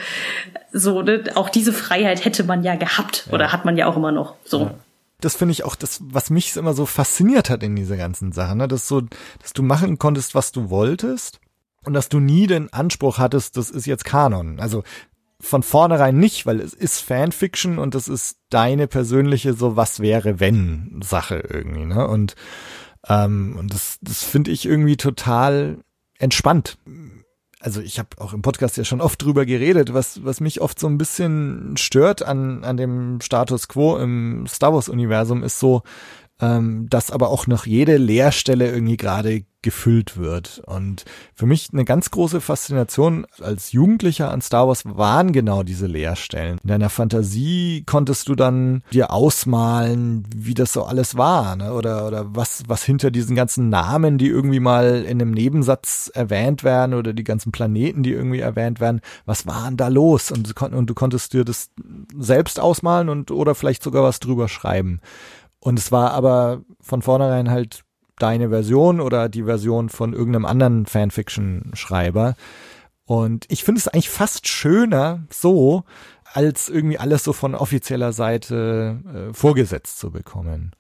so 0.74 1.02
ne, 1.02 1.24
auch 1.36 1.48
diese 1.48 1.72
Freiheit 1.72 2.26
hätte 2.26 2.44
man 2.44 2.62
ja 2.64 2.76
gehabt 2.76 3.26
ja. 3.28 3.34
oder 3.34 3.54
hat 3.54 3.64
man 3.64 3.78
ja 3.78 3.86
auch 3.86 3.96
immer 3.96 4.12
noch. 4.12 4.36
So. 4.44 4.64
Ja 4.64 4.76
das 5.22 5.36
finde 5.36 5.54
ich 5.54 5.64
auch 5.64 5.76
das, 5.76 6.02
was 6.04 6.30
mich 6.30 6.56
immer 6.58 6.74
so 6.74 6.86
fasziniert 6.86 7.50
hat 7.50 7.64
in 7.64 7.76
dieser 7.76 7.96
ganzen 7.96 8.32
Sache, 8.32 8.56
ne? 8.56 8.68
dass 8.68 8.88
so, 8.88 9.02
dass 9.42 9.54
du 9.54 9.64
machen 9.64 9.98
konntest, 10.00 10.36
was 10.36 10.52
du 10.52 10.70
wolltest 10.70 11.40
und 11.86 11.94
dass 11.94 12.10
du 12.10 12.20
nie 12.20 12.48
den 12.48 12.72
Anspruch 12.72 13.18
hattest, 13.18 13.58
das 13.58 13.70
ist 13.70 13.86
jetzt 13.86 14.06
Kanon. 14.06 14.60
Also 14.60 14.84
von 15.40 15.64
vornherein 15.64 16.18
nicht, 16.18 16.46
weil 16.46 16.60
es 16.60 16.74
ist 16.74 17.00
Fanfiction 17.00 17.80
und 17.80 17.96
das 17.96 18.08
ist 18.08 18.38
deine 18.50 18.88
persönliche 18.88 19.54
so 19.54 19.76
was 19.76 20.00
wäre 20.00 20.40
wenn 20.40 21.02
Sache 21.04 21.44
irgendwie, 21.50 21.86
ne? 21.86 22.08
Und 22.08 22.36
ähm, 23.08 23.56
und 23.58 23.74
das 23.74 23.98
das 24.02 24.24
finde 24.24 24.52
ich 24.52 24.66
irgendwie 24.66 24.98
total 24.98 25.80
entspannt. 26.20 26.78
Also 27.60 27.82
ich 27.82 28.00
habe 28.00 28.10
auch 28.18 28.34
im 28.34 28.42
Podcast 28.42 28.78
ja 28.78 28.84
schon 28.84 29.02
oft 29.02 29.22
drüber 29.22 29.46
geredet, 29.46 29.94
was 29.94 30.24
was 30.24 30.40
mich 30.40 30.62
oft 30.62 30.80
so 30.80 30.88
ein 30.88 30.98
bisschen 30.98 31.76
stört 31.78 32.22
an 32.22 32.64
an 32.64 32.78
dem 32.78 33.20
Status 33.22 33.68
quo 33.68 33.98
im 33.98 34.46
Star 34.48 34.74
Wars 34.74 34.90
Universum 34.90 35.44
ist 35.44 35.60
so 35.60 35.82
ähm, 36.42 36.88
dass 36.90 37.12
aber 37.12 37.30
auch 37.30 37.48
noch 37.48 37.66
jede 37.66 37.98
Leerstelle 37.98 38.70
irgendwie 38.72 38.98
gerade 38.98 39.44
gefüllt 39.62 40.18
wird. 40.18 40.62
Und 40.66 41.06
für 41.36 41.46
mich 41.46 41.70
eine 41.72 41.86
ganz 41.86 42.10
große 42.10 42.42
Faszination 42.42 43.28
als 43.40 43.72
Jugendlicher 43.72 44.32
an 44.32 44.42
Star 44.42 44.68
Wars 44.68 44.84
waren 44.86 45.32
genau 45.32 45.64
diese 45.64 45.86
Leerstellen. 45.86 46.58
In 46.64 46.68
deiner 46.68 46.90
Fantasie 46.90 47.84
konntest 47.86 48.28
du 48.28 48.36
dann 48.36 48.84
dir 48.92 49.12
ausmalen, 49.12 50.26
wie 50.36 50.56
das 50.56 50.74
so 50.74 50.84
alles 50.84 51.16
war, 51.16 51.56
ne? 51.56 51.74
oder, 51.74 52.08
oder 52.08 52.36
was, 52.36 52.64
was 52.68 52.84
hinter 52.84 53.12
diesen 53.12 53.36
ganzen 53.36 53.70
Namen, 53.70 54.18
die 54.18 54.28
irgendwie 54.28 54.60
mal 54.60 55.04
in 55.04 55.22
einem 55.22 55.32
Nebensatz 55.32 56.10
erwähnt 56.14 56.64
werden 56.64 56.96
oder 56.96 57.14
die 57.14 57.24
ganzen 57.24 57.52
Planeten, 57.52 58.02
die 58.04 58.12
irgendwie 58.12 58.40
erwähnt 58.40 58.80
werden, 58.80 59.02
was 59.26 59.46
war 59.46 59.66
denn 59.66 59.78
da 59.78 59.90
los? 59.90 60.32
Und, 60.32 60.60
und 60.60 60.88
du 60.88 60.94
konntest 60.96 61.34
dir 61.34 61.46
das 61.46 61.70
selbst 62.18 62.60
ausmalen 62.60 63.10
und 63.10 63.30
oder 63.30 63.54
vielleicht 63.54 63.84
sogar 63.84 64.04
was 64.04 64.20
drüber 64.20 64.48
schreiben. 64.48 65.02
Und 65.62 65.80
es 65.80 65.92
war 65.92 66.12
aber 66.12 66.62
von 66.82 67.02
vornherein 67.02 67.50
halt 67.50 67.84
deine 68.18 68.50
Version 68.50 69.00
oder 69.00 69.30
die 69.30 69.44
Version 69.44 69.90
von 69.90 70.14
irgendeinem 70.14 70.46
anderen 70.46 70.86
Fanfiction-Schreiber. 70.86 72.36
Und 73.06 73.46
ich 73.50 73.64
finde 73.64 73.80
es 73.80 73.88
eigentlich 73.88 74.10
fast 74.10 74.48
schöner 74.48 75.24
so, 75.30 75.84
als 76.34 76.70
irgendwie 76.70 76.98
alles 76.98 77.24
so 77.24 77.34
von 77.34 77.56
offizieller 77.56 78.14
Seite 78.14 79.00
äh, 79.14 79.34
vorgesetzt 79.34 80.00
zu 80.00 80.12
bekommen. 80.12 80.72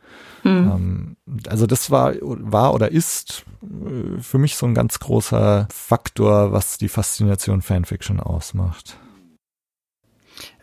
Mhm. 0.43 0.49
Ähm, 0.49 1.17
also 1.47 1.67
das 1.67 1.91
war, 1.91 2.13
war 2.21 2.73
oder 2.73 2.91
ist 2.91 3.43
äh, 3.63 4.19
für 4.21 4.37
mich 4.37 4.55
so 4.55 4.65
ein 4.65 4.73
ganz 4.73 4.99
großer 4.99 5.67
Faktor, 5.71 6.53
was 6.53 6.77
die 6.77 6.89
Faszination 6.89 7.61
Fanfiction 7.61 8.19
ausmacht. 8.19 8.97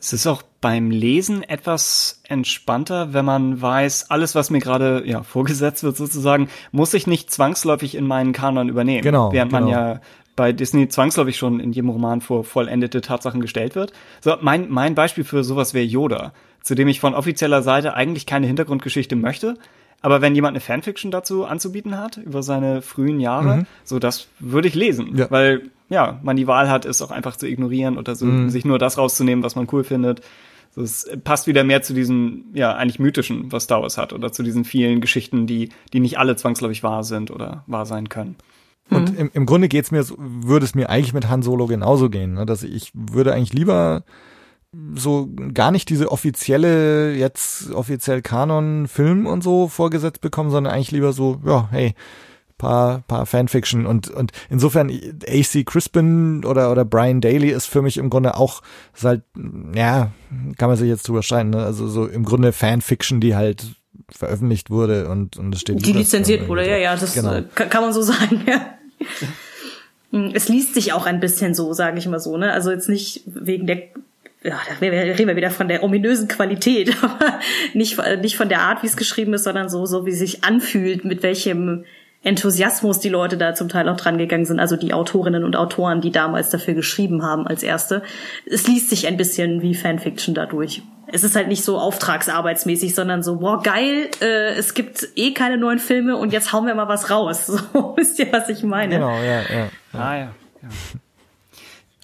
Es 0.00 0.12
ist 0.12 0.26
auch 0.26 0.42
beim 0.60 0.90
Lesen 0.90 1.42
etwas 1.42 2.20
entspannter, 2.28 3.12
wenn 3.12 3.24
man 3.24 3.60
weiß, 3.60 4.10
alles, 4.10 4.34
was 4.34 4.50
mir 4.50 4.60
gerade 4.60 5.02
ja, 5.06 5.22
vorgesetzt 5.22 5.82
wird 5.82 5.96
sozusagen, 5.96 6.48
muss 6.72 6.94
ich 6.94 7.06
nicht 7.06 7.30
zwangsläufig 7.30 7.94
in 7.94 8.06
meinen 8.06 8.32
Kanon 8.32 8.68
übernehmen. 8.68 9.02
Genau. 9.02 9.32
Während 9.32 9.52
genau. 9.52 9.64
man 9.64 9.70
ja 9.70 10.00
bei 10.36 10.52
Disney 10.52 10.88
zwangsläufig 10.88 11.36
schon 11.36 11.58
in 11.58 11.72
jedem 11.72 11.90
Roman 11.90 12.20
vor 12.20 12.44
vollendete 12.44 13.00
Tatsachen 13.00 13.40
gestellt 13.40 13.74
wird. 13.74 13.92
So, 14.20 14.36
mein, 14.40 14.70
mein 14.70 14.94
Beispiel 14.94 15.24
für 15.24 15.42
sowas 15.42 15.74
wäre 15.74 15.84
Yoda, 15.84 16.32
zu 16.62 16.76
dem 16.76 16.86
ich 16.86 17.00
von 17.00 17.14
offizieller 17.14 17.62
Seite 17.62 17.94
eigentlich 17.94 18.24
keine 18.24 18.46
Hintergrundgeschichte 18.46 19.16
möchte, 19.16 19.56
aber 20.00 20.20
wenn 20.20 20.34
jemand 20.34 20.52
eine 20.52 20.60
Fanfiction 20.60 21.10
dazu 21.10 21.44
anzubieten 21.44 21.98
hat, 21.98 22.18
über 22.18 22.42
seine 22.42 22.82
frühen 22.82 23.20
Jahre, 23.20 23.58
mhm. 23.58 23.66
so 23.84 23.98
das 23.98 24.28
würde 24.38 24.68
ich 24.68 24.74
lesen. 24.74 25.16
Ja. 25.16 25.30
Weil, 25.30 25.70
ja, 25.88 26.20
man 26.22 26.36
die 26.36 26.46
Wahl 26.46 26.70
hat, 26.70 26.84
es 26.84 27.02
auch 27.02 27.10
einfach 27.10 27.36
zu 27.36 27.48
ignorieren 27.48 27.98
oder 27.98 28.14
so, 28.14 28.26
mhm. 28.26 28.50
sich 28.50 28.64
nur 28.64 28.78
das 28.78 28.98
rauszunehmen, 28.98 29.42
was 29.42 29.56
man 29.56 29.66
cool 29.72 29.84
findet. 29.84 30.20
So, 30.70 30.82
es 30.82 31.10
passt 31.24 31.46
wieder 31.46 31.64
mehr 31.64 31.82
zu 31.82 31.94
diesem, 31.94 32.44
ja, 32.52 32.74
eigentlich 32.74 33.00
mythischen, 33.00 33.50
was 33.50 33.64
Star 33.64 33.82
Wars 33.82 33.98
hat, 33.98 34.12
oder 34.12 34.30
zu 34.30 34.42
diesen 34.42 34.64
vielen 34.64 35.00
Geschichten, 35.00 35.46
die, 35.46 35.70
die 35.92 36.00
nicht 36.00 36.18
alle 36.18 36.36
zwangsläufig 36.36 36.82
wahr 36.82 37.02
sind 37.02 37.30
oder 37.30 37.64
wahr 37.66 37.86
sein 37.86 38.08
können. 38.08 38.36
Und 38.90 39.12
mhm. 39.12 39.18
im, 39.18 39.30
im 39.34 39.46
Grunde 39.46 39.68
geht's 39.68 39.90
mir, 39.90 40.04
würde 40.16 40.64
es 40.64 40.74
mir 40.74 40.88
eigentlich 40.88 41.12
mit 41.12 41.28
Han 41.28 41.42
Solo 41.42 41.66
genauso 41.66 42.08
gehen, 42.08 42.34
ne? 42.34 42.46
dass 42.46 42.62
ich 42.62 42.90
würde 42.94 43.34
eigentlich 43.34 43.52
lieber 43.52 44.04
so 44.94 45.28
gar 45.54 45.70
nicht 45.70 45.88
diese 45.88 46.12
offizielle, 46.12 47.14
jetzt 47.14 47.70
offiziell 47.72 48.20
Kanon-Film 48.22 49.26
und 49.26 49.42
so 49.42 49.68
vorgesetzt 49.68 50.20
bekommen, 50.20 50.50
sondern 50.50 50.72
eigentlich 50.72 50.90
lieber 50.90 51.12
so, 51.12 51.40
ja, 51.44 51.68
hey, 51.70 51.94
paar, 52.58 53.02
paar 53.06 53.24
Fanfiction 53.24 53.86
und, 53.86 54.10
und 54.10 54.32
insofern 54.50 54.90
AC 54.90 55.64
Crispin 55.64 56.44
oder, 56.44 56.70
oder 56.70 56.84
Brian 56.84 57.20
Daly 57.20 57.50
ist 57.50 57.66
für 57.66 57.80
mich 57.80 57.96
im 57.96 58.10
Grunde 58.10 58.36
auch, 58.36 58.62
ist 58.94 59.04
halt, 59.04 59.22
ja, 59.74 60.12
kann 60.58 60.68
man 60.68 60.76
sich 60.76 60.88
jetzt 60.88 61.08
drüber 61.08 61.22
streiten, 61.22 61.50
ne? 61.50 61.64
also 61.64 61.88
so 61.88 62.06
im 62.06 62.24
Grunde 62.24 62.52
Fanfiction, 62.52 63.20
die 63.20 63.36
halt 63.36 63.64
veröffentlicht 64.10 64.70
wurde 64.70 65.08
und, 65.08 65.36
und 65.36 65.54
es 65.54 65.60
steht. 65.60 65.84
Die 65.84 65.92
lizenziert 65.92 66.48
wurde, 66.48 66.68
ja, 66.68 66.76
ja, 66.76 66.96
das 66.96 67.14
genau. 67.14 67.34
Äh, 67.34 67.42
kann 67.42 67.82
man 67.82 67.92
so 67.92 68.02
sagen, 68.02 68.42
ja. 68.46 68.74
Es 70.32 70.48
liest 70.48 70.74
sich 70.74 70.92
auch 70.94 71.06
ein 71.06 71.20
bisschen 71.20 71.54
so, 71.54 71.74
sage 71.74 71.98
ich 71.98 72.06
mal 72.06 72.18
so, 72.18 72.36
ne? 72.38 72.52
Also 72.52 72.70
jetzt 72.70 72.88
nicht 72.88 73.22
wegen 73.26 73.66
der 73.66 73.82
ja, 74.42 74.58
da 74.68 74.74
reden 74.80 75.28
wir 75.28 75.36
wieder 75.36 75.50
von 75.50 75.68
der 75.68 75.82
ominösen 75.82 76.28
Qualität, 76.28 76.96
aber 77.02 77.40
nicht, 77.74 77.98
nicht 78.20 78.36
von 78.36 78.48
der 78.48 78.60
Art, 78.60 78.82
wie 78.82 78.86
es 78.86 78.96
geschrieben 78.96 79.34
ist, 79.34 79.44
sondern 79.44 79.68
so, 79.68 79.84
so 79.86 80.06
wie 80.06 80.10
es 80.10 80.18
sich 80.18 80.44
anfühlt, 80.44 81.04
mit 81.04 81.22
welchem 81.22 81.84
Enthusiasmus 82.22 82.98
die 82.98 83.08
Leute 83.08 83.36
da 83.36 83.54
zum 83.54 83.68
Teil 83.68 83.88
auch 83.88 83.96
dran 83.96 84.18
gegangen 84.18 84.44
sind, 84.44 84.58
also 84.58 84.76
die 84.76 84.92
Autorinnen 84.92 85.44
und 85.44 85.56
Autoren, 85.56 86.00
die 86.00 86.10
damals 86.10 86.50
dafür 86.50 86.74
geschrieben 86.74 87.22
haben 87.22 87.46
als 87.46 87.62
erste. 87.62 88.02
Es 88.44 88.66
liest 88.66 88.90
sich 88.90 89.06
ein 89.06 89.16
bisschen 89.16 89.62
wie 89.62 89.74
Fanfiction 89.74 90.34
dadurch. 90.34 90.82
Es 91.10 91.24
ist 91.24 91.36
halt 91.36 91.48
nicht 91.48 91.64
so 91.64 91.78
auftragsarbeitsmäßig, 91.78 92.94
sondern 92.94 93.22
so, 93.22 93.36
boah, 93.36 93.62
geil, 93.62 94.08
äh, 94.20 94.54
es 94.58 94.74
gibt 94.74 95.08
eh 95.16 95.32
keine 95.32 95.56
neuen 95.56 95.78
Filme 95.78 96.16
und 96.16 96.32
jetzt 96.32 96.52
hauen 96.52 96.66
wir 96.66 96.74
mal 96.74 96.88
was 96.88 97.10
raus. 97.10 97.46
So, 97.72 97.96
wisst 97.96 98.18
ihr, 98.18 98.30
was 98.32 98.48
ich 98.48 98.62
meine? 98.62 98.96
Genau, 98.96 99.16
ja, 99.16 99.40
ja. 99.40 99.70
ja. 99.92 99.98
Ah, 99.98 100.16
ja. 100.16 100.34
ja 100.62 100.68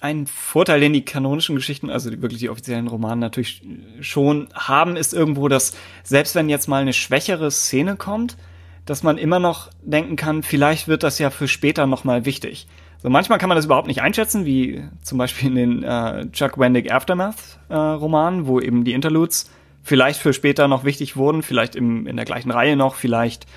ein 0.05 0.27
Vorteil, 0.27 0.79
den 0.79 0.93
die 0.93 1.03
kanonischen 1.03 1.55
Geschichten, 1.55 1.89
also 1.89 2.11
wirklich 2.21 2.39
die 2.39 2.49
offiziellen 2.49 2.87
Romane 2.87 3.21
natürlich 3.21 3.63
schon 4.01 4.47
haben, 4.53 4.95
ist 4.95 5.13
irgendwo, 5.13 5.47
dass 5.47 5.75
selbst 6.03 6.35
wenn 6.35 6.47
jetzt 6.47 6.67
mal 6.67 6.81
eine 6.81 6.93
schwächere 6.93 7.49
Szene 7.49 7.95
kommt, 7.95 8.37
dass 8.85 9.01
man 9.01 9.17
immer 9.17 9.39
noch 9.39 9.71
denken 9.81 10.15
kann, 10.15 10.43
vielleicht 10.43 10.87
wird 10.87 11.01
das 11.01 11.17
ja 11.17 11.31
für 11.31 11.47
später 11.47 11.87
nochmal 11.87 12.25
wichtig. 12.25 12.67
So 13.01 13.09
manchmal 13.09 13.39
kann 13.39 13.49
man 13.49 13.55
das 13.55 13.65
überhaupt 13.65 13.87
nicht 13.87 14.01
einschätzen, 14.01 14.45
wie 14.45 14.83
zum 15.01 15.17
Beispiel 15.17 15.49
in 15.49 15.55
den 15.55 15.83
äh, 15.83 16.29
Chuck 16.31 16.59
Wendick 16.59 16.91
Aftermath 16.91 17.59
äh, 17.69 17.75
Romanen, 17.75 18.45
wo 18.45 18.59
eben 18.59 18.83
die 18.83 18.93
Interludes 18.93 19.49
vielleicht 19.81 20.19
für 20.19 20.33
später 20.33 20.67
noch 20.67 20.83
wichtig 20.83 21.17
wurden, 21.17 21.41
vielleicht 21.41 21.75
im, 21.75 22.05
in 22.05 22.15
der 22.15 22.25
gleichen 22.25 22.51
Reihe 22.51 22.75
noch, 22.75 22.95
vielleicht, 22.95 23.47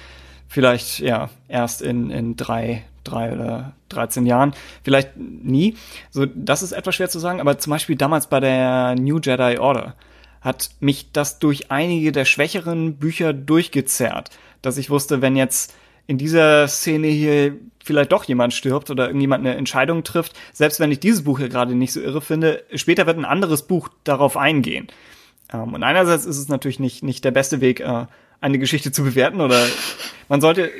vielleicht 0.48 0.98
ja 1.00 1.30
erst 1.48 1.82
in, 1.82 2.10
in 2.10 2.36
drei 2.36 2.84
drei 3.08 3.32
oder 3.32 3.72
13 3.88 4.26
Jahren, 4.26 4.52
vielleicht 4.82 5.16
nie. 5.16 5.76
So, 6.10 6.26
das 6.26 6.62
ist 6.62 6.72
etwas 6.72 6.94
schwer 6.94 7.08
zu 7.08 7.18
sagen, 7.18 7.40
aber 7.40 7.58
zum 7.58 7.70
Beispiel 7.70 7.96
damals 7.96 8.28
bei 8.28 8.40
der 8.40 8.94
New 8.96 9.18
Jedi 9.18 9.58
Order 9.58 9.94
hat 10.40 10.70
mich 10.80 11.10
das 11.12 11.38
durch 11.38 11.70
einige 11.70 12.12
der 12.12 12.24
schwächeren 12.24 12.96
Bücher 12.96 13.32
durchgezerrt, 13.32 14.30
dass 14.62 14.78
ich 14.78 14.90
wusste, 14.90 15.20
wenn 15.20 15.36
jetzt 15.36 15.74
in 16.06 16.16
dieser 16.16 16.68
Szene 16.68 17.08
hier 17.08 17.56
vielleicht 17.82 18.12
doch 18.12 18.24
jemand 18.24 18.54
stirbt 18.54 18.90
oder 18.90 19.06
irgendjemand 19.06 19.44
eine 19.44 19.56
Entscheidung 19.56 20.04
trifft, 20.04 20.34
selbst 20.52 20.78
wenn 20.80 20.92
ich 20.92 21.00
dieses 21.00 21.24
Buch 21.24 21.38
hier 21.38 21.48
gerade 21.48 21.74
nicht 21.74 21.92
so 21.92 22.00
irre 22.00 22.20
finde, 22.20 22.62
später 22.74 23.06
wird 23.06 23.18
ein 23.18 23.24
anderes 23.24 23.62
Buch 23.62 23.88
darauf 24.04 24.36
eingehen. 24.36 24.88
Ähm, 25.52 25.74
und 25.74 25.82
einerseits 25.82 26.24
ist 26.24 26.38
es 26.38 26.48
natürlich 26.48 26.80
nicht, 26.80 27.02
nicht 27.02 27.24
der 27.24 27.30
beste 27.30 27.60
Weg, 27.60 27.80
äh, 27.80 28.06
eine 28.40 28.58
Geschichte 28.58 28.92
zu 28.92 29.04
bewerten 29.04 29.40
oder 29.40 29.60
man 30.28 30.40
sollte 30.40 30.70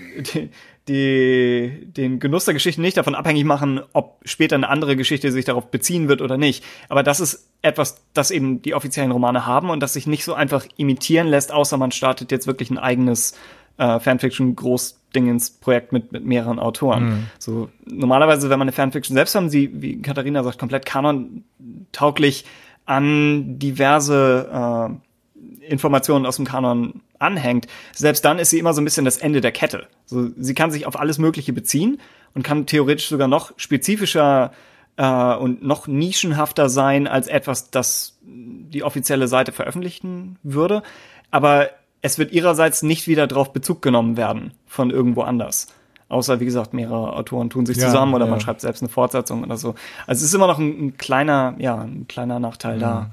die, 0.89 1.87
den 1.87 2.19
Genuss 2.19 2.47
der 2.47 2.55
Geschichte 2.55 2.81
nicht 2.81 2.97
davon 2.97 3.15
abhängig 3.15 3.45
machen, 3.45 3.81
ob 3.93 4.21
später 4.25 4.57
eine 4.57 4.69
andere 4.69 4.97
Geschichte 4.97 5.31
sich 5.33 5.45
darauf 5.45 5.71
beziehen 5.71 6.09
wird 6.09 6.23
oder 6.23 6.39
nicht. 6.39 6.65
Aber 6.89 7.03
das 7.03 7.21
ist 7.21 7.51
etwas, 7.63 8.03
das 8.15 8.31
eben 8.31 8.63
die 8.63 8.75
offiziellen 8.75 9.11
Romane 9.11 9.45
haben 9.47 9.71
und 9.71 9.81
das 9.81 9.93
sich 9.93 10.07
nicht 10.07 10.25
so 10.25 10.35
einfach 10.35 10.65
imitieren 10.77 11.27
lässt, 11.27 11.53
außer 11.53 11.77
man 11.77 11.93
startet 11.93 12.31
jetzt 12.31 12.47
wirklich 12.47 12.71
ein 12.71 12.79
eigenes 12.79 13.35
äh, 13.77 14.01
Fanfiction-Großdingens-Projekt 14.01 15.93
mit, 15.93 16.13
mit 16.13 16.25
mehreren 16.25 16.59
Autoren. 16.59 17.05
Mhm. 17.05 17.27
So, 17.39 17.69
normalerweise, 17.85 18.51
wenn 18.51 18.59
man 18.59 18.69
eine 18.69 18.73
Fanfiction 18.73 19.15
selbst 19.15 19.35
haben, 19.35 19.51
sie, 19.51 19.71
wie 19.83 20.01
Katharina 20.01 20.43
sagt, 20.43 20.59
komplett 20.59 20.87
kanon-tauglich 20.87 22.45
an 22.87 23.59
diverse 23.59 24.49
äh, 24.53 25.67
Informationen 25.67 26.25
aus 26.27 26.37
dem 26.37 26.47
Kanon 26.47 27.03
anhängt, 27.19 27.67
selbst 27.95 28.25
dann 28.25 28.39
ist 28.39 28.51
sie 28.51 28.59
immer 28.59 28.75
so 28.75 28.81
ein 28.81 28.85
bisschen 28.85 29.05
das 29.05 29.19
Ende 29.19 29.41
der 29.41 29.53
Kette. 29.53 29.87
So, 30.07 30.31
sie 30.37 30.55
kann 30.55 30.71
sich 30.71 30.87
auf 30.87 30.99
alles 30.99 31.19
Mögliche 31.19 31.53
beziehen 31.53 32.01
und 32.35 32.43
kann 32.43 32.67
theoretisch 32.67 33.09
sogar 33.09 33.29
noch 33.29 33.53
spezifischer 33.57 34.53
äh, 34.97 35.35
und 35.35 35.63
noch 35.63 35.87
nischenhafter 35.87 36.69
sein 36.69 37.07
als 37.07 37.29
etwas, 37.29 37.71
das 37.71 38.19
die 38.23 38.83
offizielle 38.83 39.29
Seite 39.29 39.53
veröffentlichen 39.53 40.39
würde. 40.43 40.83
Aber 41.31 41.71
es 42.03 42.19
wird 42.19 42.33
ihrerseits 42.33 42.83
nicht 42.83 43.09
wieder 43.09 43.27
drauf 43.27 43.53
Bezug 43.53 43.83
genommen 43.83 44.17
werden 44.17 44.53
von 44.67 44.91
irgendwo 44.91 45.23
anders. 45.23 45.69
Außer, 46.11 46.41
wie 46.41 46.47
gesagt, 46.47 46.73
mehrere 46.73 47.13
Autoren 47.15 47.51
tun 47.51 47.67
sich 47.67 47.77
Ja, 47.77 47.87
zusammen 47.87 48.15
oder 48.15 48.25
ja. 48.25 48.31
man 48.31 48.41
schreibt 48.41 48.63
selbst 48.63 48.83
eine 48.83 48.89
Fortsetzung 48.89 49.45
oder 49.45 49.59
so. 49.59 49.75
Also 50.07 50.21
es 50.21 50.23
ist 50.23 50.35
immer 50.35 50.47
noch 50.47 50.59
ein, 50.59 50.87
ein 50.87 50.97
kleiner, 50.97 51.55
ja, 51.59 51.77
ein 51.77 52.07
kleiner 52.09 52.41
Nachteil 52.41 52.79
da. 52.79 53.11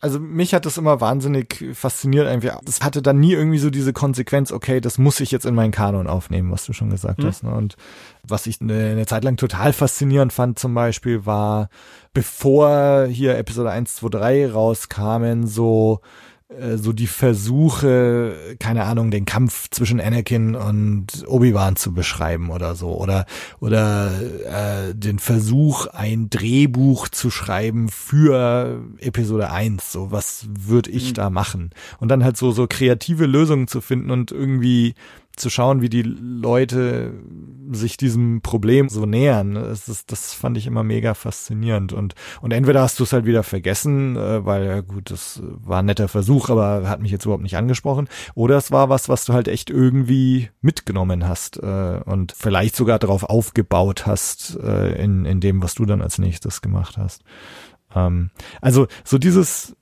Also 0.00 0.20
mich 0.20 0.54
hat 0.54 0.64
das 0.64 0.78
immer 0.78 1.00
wahnsinnig 1.00 1.64
fasziniert 1.72 2.26
irgendwie. 2.28 2.52
Das 2.64 2.80
hatte 2.82 3.02
dann 3.02 3.18
nie 3.18 3.32
irgendwie 3.32 3.58
so 3.58 3.70
diese 3.70 3.92
Konsequenz, 3.92 4.52
okay, 4.52 4.80
das 4.80 4.98
muss 4.98 5.18
ich 5.18 5.32
jetzt 5.32 5.46
in 5.46 5.54
meinen 5.56 5.72
Kanon 5.72 6.06
aufnehmen, 6.06 6.52
was 6.52 6.64
du 6.64 6.72
schon 6.72 6.90
gesagt 6.90 7.24
hast. 7.24 7.42
Ne? 7.42 7.52
Und 7.52 7.76
was 8.22 8.46
ich 8.46 8.60
eine, 8.60 8.90
eine 8.90 9.06
Zeit 9.06 9.24
lang 9.24 9.36
total 9.36 9.72
faszinierend 9.72 10.32
fand 10.32 10.60
zum 10.60 10.74
Beispiel 10.74 11.26
war, 11.26 11.70
bevor 12.14 13.06
hier 13.06 13.36
Episode 13.36 13.70
1, 13.70 13.96
2, 13.96 14.08
3 14.10 14.52
rauskamen, 14.52 15.46
so 15.48 16.00
so 16.76 16.94
die 16.94 17.06
Versuche, 17.06 18.56
keine 18.58 18.84
Ahnung, 18.84 19.10
den 19.10 19.26
Kampf 19.26 19.68
zwischen 19.70 20.00
Anakin 20.00 20.54
und 20.54 21.24
Obi-Wan 21.26 21.76
zu 21.76 21.92
beschreiben 21.92 22.48
oder 22.48 22.74
so. 22.74 22.98
Oder 22.98 23.26
oder 23.60 24.10
äh, 24.46 24.94
den 24.94 25.18
Versuch 25.18 25.88
ein 25.88 26.30
Drehbuch 26.30 27.08
zu 27.08 27.30
schreiben 27.30 27.90
für 27.90 28.82
Episode 28.98 29.50
1, 29.50 29.92
so 29.92 30.10
was 30.10 30.46
würde 30.48 30.90
ich 30.90 31.12
da 31.12 31.28
machen? 31.28 31.70
Und 32.00 32.08
dann 32.08 32.24
halt 32.24 32.38
so 32.38 32.50
so 32.50 32.66
kreative 32.66 33.26
Lösungen 33.26 33.68
zu 33.68 33.82
finden 33.82 34.10
und 34.10 34.32
irgendwie 34.32 34.94
zu 35.38 35.50
schauen, 35.50 35.80
wie 35.80 35.88
die 35.88 36.02
Leute 36.02 37.14
sich 37.70 37.96
diesem 37.96 38.40
Problem 38.40 38.88
so 38.88 39.06
nähern. 39.06 39.54
Das, 39.54 39.88
ist, 39.88 40.10
das 40.10 40.32
fand 40.32 40.56
ich 40.56 40.66
immer 40.66 40.82
mega 40.82 41.14
faszinierend. 41.14 41.92
Und, 41.92 42.14
und 42.40 42.52
entweder 42.52 42.82
hast 42.82 42.98
du 42.98 43.04
es 43.04 43.12
halt 43.12 43.26
wieder 43.26 43.42
vergessen, 43.42 44.16
äh, 44.16 44.44
weil 44.44 44.64
ja 44.66 44.80
gut, 44.80 45.10
das 45.10 45.42
war 45.44 45.80
ein 45.80 45.86
netter 45.86 46.08
Versuch, 46.08 46.48
aber 46.50 46.88
hat 46.88 47.00
mich 47.00 47.10
jetzt 47.10 47.24
überhaupt 47.24 47.42
nicht 47.42 47.56
angesprochen. 47.56 48.08
Oder 48.34 48.56
es 48.56 48.70
war 48.70 48.88
was, 48.88 49.08
was 49.08 49.24
du 49.24 49.32
halt 49.32 49.48
echt 49.48 49.70
irgendwie 49.70 50.50
mitgenommen 50.60 51.28
hast 51.28 51.58
äh, 51.58 52.00
und 52.04 52.32
vielleicht 52.32 52.76
sogar 52.76 52.98
darauf 52.98 53.24
aufgebaut 53.24 54.06
hast 54.06 54.58
äh, 54.62 55.02
in, 55.02 55.24
in 55.24 55.40
dem, 55.40 55.62
was 55.62 55.74
du 55.74 55.84
dann 55.84 56.02
als 56.02 56.18
nächstes 56.18 56.62
gemacht 56.62 56.96
hast. 56.96 57.22
Ähm, 57.94 58.30
also 58.60 58.86
so 59.04 59.18
dieses 59.18 59.76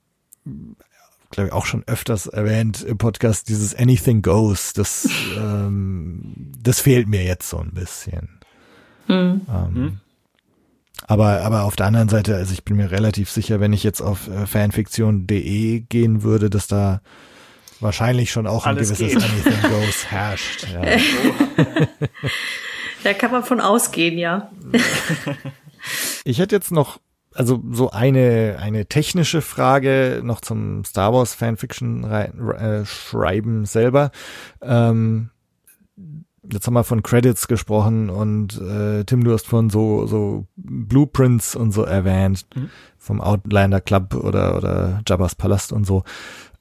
glaube 1.30 1.48
ich, 1.48 1.52
auch 1.52 1.66
schon 1.66 1.84
öfters 1.86 2.26
erwähnt 2.26 2.82
im 2.82 2.98
Podcast, 2.98 3.48
dieses 3.48 3.74
Anything 3.74 4.22
Goes, 4.22 4.72
das, 4.72 5.08
ähm, 5.36 6.52
das 6.62 6.80
fehlt 6.80 7.08
mir 7.08 7.24
jetzt 7.24 7.48
so 7.48 7.58
ein 7.58 7.72
bisschen. 7.72 8.40
Ähm, 9.08 10.00
Aber, 11.06 11.42
aber 11.42 11.64
auf 11.64 11.76
der 11.76 11.86
anderen 11.86 12.08
Seite, 12.08 12.34
also 12.36 12.52
ich 12.52 12.64
bin 12.64 12.76
mir 12.76 12.90
relativ 12.90 13.30
sicher, 13.30 13.60
wenn 13.60 13.72
ich 13.72 13.84
jetzt 13.84 14.00
auf 14.00 14.28
äh, 14.28 14.46
fanfiction.de 14.46 15.80
gehen 15.80 16.22
würde, 16.22 16.50
dass 16.50 16.66
da 16.66 17.00
wahrscheinlich 17.80 18.32
schon 18.32 18.46
auch 18.46 18.66
ein 18.66 18.76
Alles 18.76 18.98
gewisses 18.98 19.22
geht. 19.22 19.30
Anything 19.30 19.70
Goes 19.70 20.06
herrscht. 20.10 20.66
Ja. 20.72 20.82
Da 23.04 23.12
kann 23.14 23.30
man 23.30 23.44
von 23.44 23.60
ausgehen, 23.60 24.18
ja. 24.18 24.50
Ich 26.24 26.40
hätte 26.40 26.56
jetzt 26.56 26.72
noch, 26.72 26.98
also 27.36 27.62
so 27.70 27.90
eine, 27.90 28.56
eine 28.60 28.86
technische 28.86 29.42
Frage 29.42 30.20
noch 30.24 30.40
zum 30.40 30.84
Star 30.84 31.12
Wars 31.12 31.34
Fanfiction 31.34 32.04
äh, 32.04 32.84
schreiben 32.84 33.66
selber. 33.66 34.10
Ähm, 34.62 35.30
jetzt 36.52 36.66
haben 36.66 36.74
wir 36.74 36.84
von 36.84 37.02
Credits 37.02 37.48
gesprochen 37.48 38.10
und 38.10 38.60
äh, 38.60 39.04
Tim, 39.04 39.24
du 39.24 39.32
hast 39.32 39.46
von 39.46 39.70
so, 39.70 40.06
so 40.06 40.46
Blueprints 40.56 41.56
und 41.56 41.72
so 41.72 41.82
erwähnt, 41.82 42.46
vom 42.98 43.20
Outlander 43.20 43.80
Club 43.80 44.14
oder, 44.14 44.56
oder 44.56 45.02
Jabba's 45.06 45.34
Palast 45.34 45.72
und 45.72 45.86
so. 45.86 46.04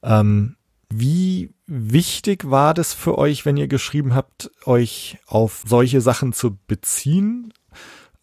Ähm, 0.02 0.56
wie 0.88 1.50
wichtig 1.66 2.48
war 2.48 2.74
das 2.74 2.94
für 2.94 3.18
euch, 3.18 3.44
wenn 3.44 3.56
ihr 3.56 3.68
geschrieben 3.68 4.14
habt, 4.14 4.50
euch 4.64 5.18
auf 5.26 5.64
solche 5.66 6.00
Sachen 6.00 6.32
zu 6.32 6.56
beziehen? 6.66 7.52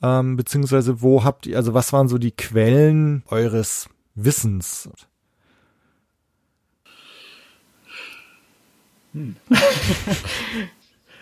Ähm, 0.04 0.36
beziehungsweise 0.36 1.02
wo 1.02 1.24
habt 1.24 1.48
ihr, 1.48 1.56
also 1.58 1.74
was 1.74 1.94
waren 1.94 2.10
so 2.10 2.18
die 2.18 2.32
Quellen 2.32 3.24
eures 3.28 3.90
Wissens? 4.16 4.90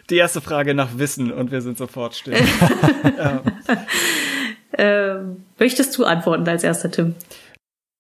Die 0.10 0.16
erste 0.18 0.41
Frage 0.41 0.74
nach 0.74 0.98
Wissen 0.98 1.32
und 1.32 1.52
wir 1.52 1.62
sind 1.62 1.78
sofort 1.78 2.16
still. 2.16 2.36
Ähm, 4.78 5.44
möchtest 5.60 5.98
du 5.98 6.06
antworten 6.06 6.48
als 6.48 6.64
erster, 6.64 6.90
Tim? 6.90 7.16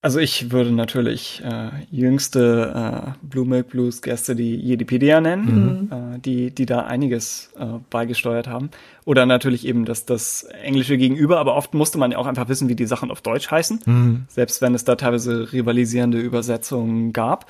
Also 0.03 0.17
ich 0.17 0.49
würde 0.49 0.71
natürlich 0.71 1.43
äh, 1.45 1.69
jüngste 1.91 2.73
äh, 2.75 3.11
Blue 3.21 3.45
Milk 3.45 3.69
Blues 3.69 4.01
Gäste 4.01 4.35
die 4.35 4.55
Jedipedia 4.55 5.21
nennen, 5.21 5.91
äh, 5.91 6.19
die 6.19 6.49
die 6.49 6.65
da 6.65 6.85
einiges 6.85 7.51
äh, 7.59 7.65
beigesteuert 7.91 8.47
haben. 8.47 8.71
Oder 9.05 9.27
natürlich 9.27 9.67
eben 9.67 9.85
das 9.85 10.05
das 10.05 10.41
englische 10.63 10.97
Gegenüber, 10.97 11.37
aber 11.37 11.55
oft 11.55 11.75
musste 11.75 11.99
man 11.99 12.11
ja 12.11 12.17
auch 12.17 12.25
einfach 12.25 12.49
wissen, 12.49 12.67
wie 12.67 12.75
die 12.75 12.87
Sachen 12.87 13.11
auf 13.11 13.21
Deutsch 13.21 13.51
heißen, 13.51 14.25
selbst 14.27 14.63
wenn 14.63 14.73
es 14.73 14.85
da 14.85 14.95
teilweise 14.95 15.53
rivalisierende 15.53 16.19
Übersetzungen 16.19 17.13
gab. 17.13 17.45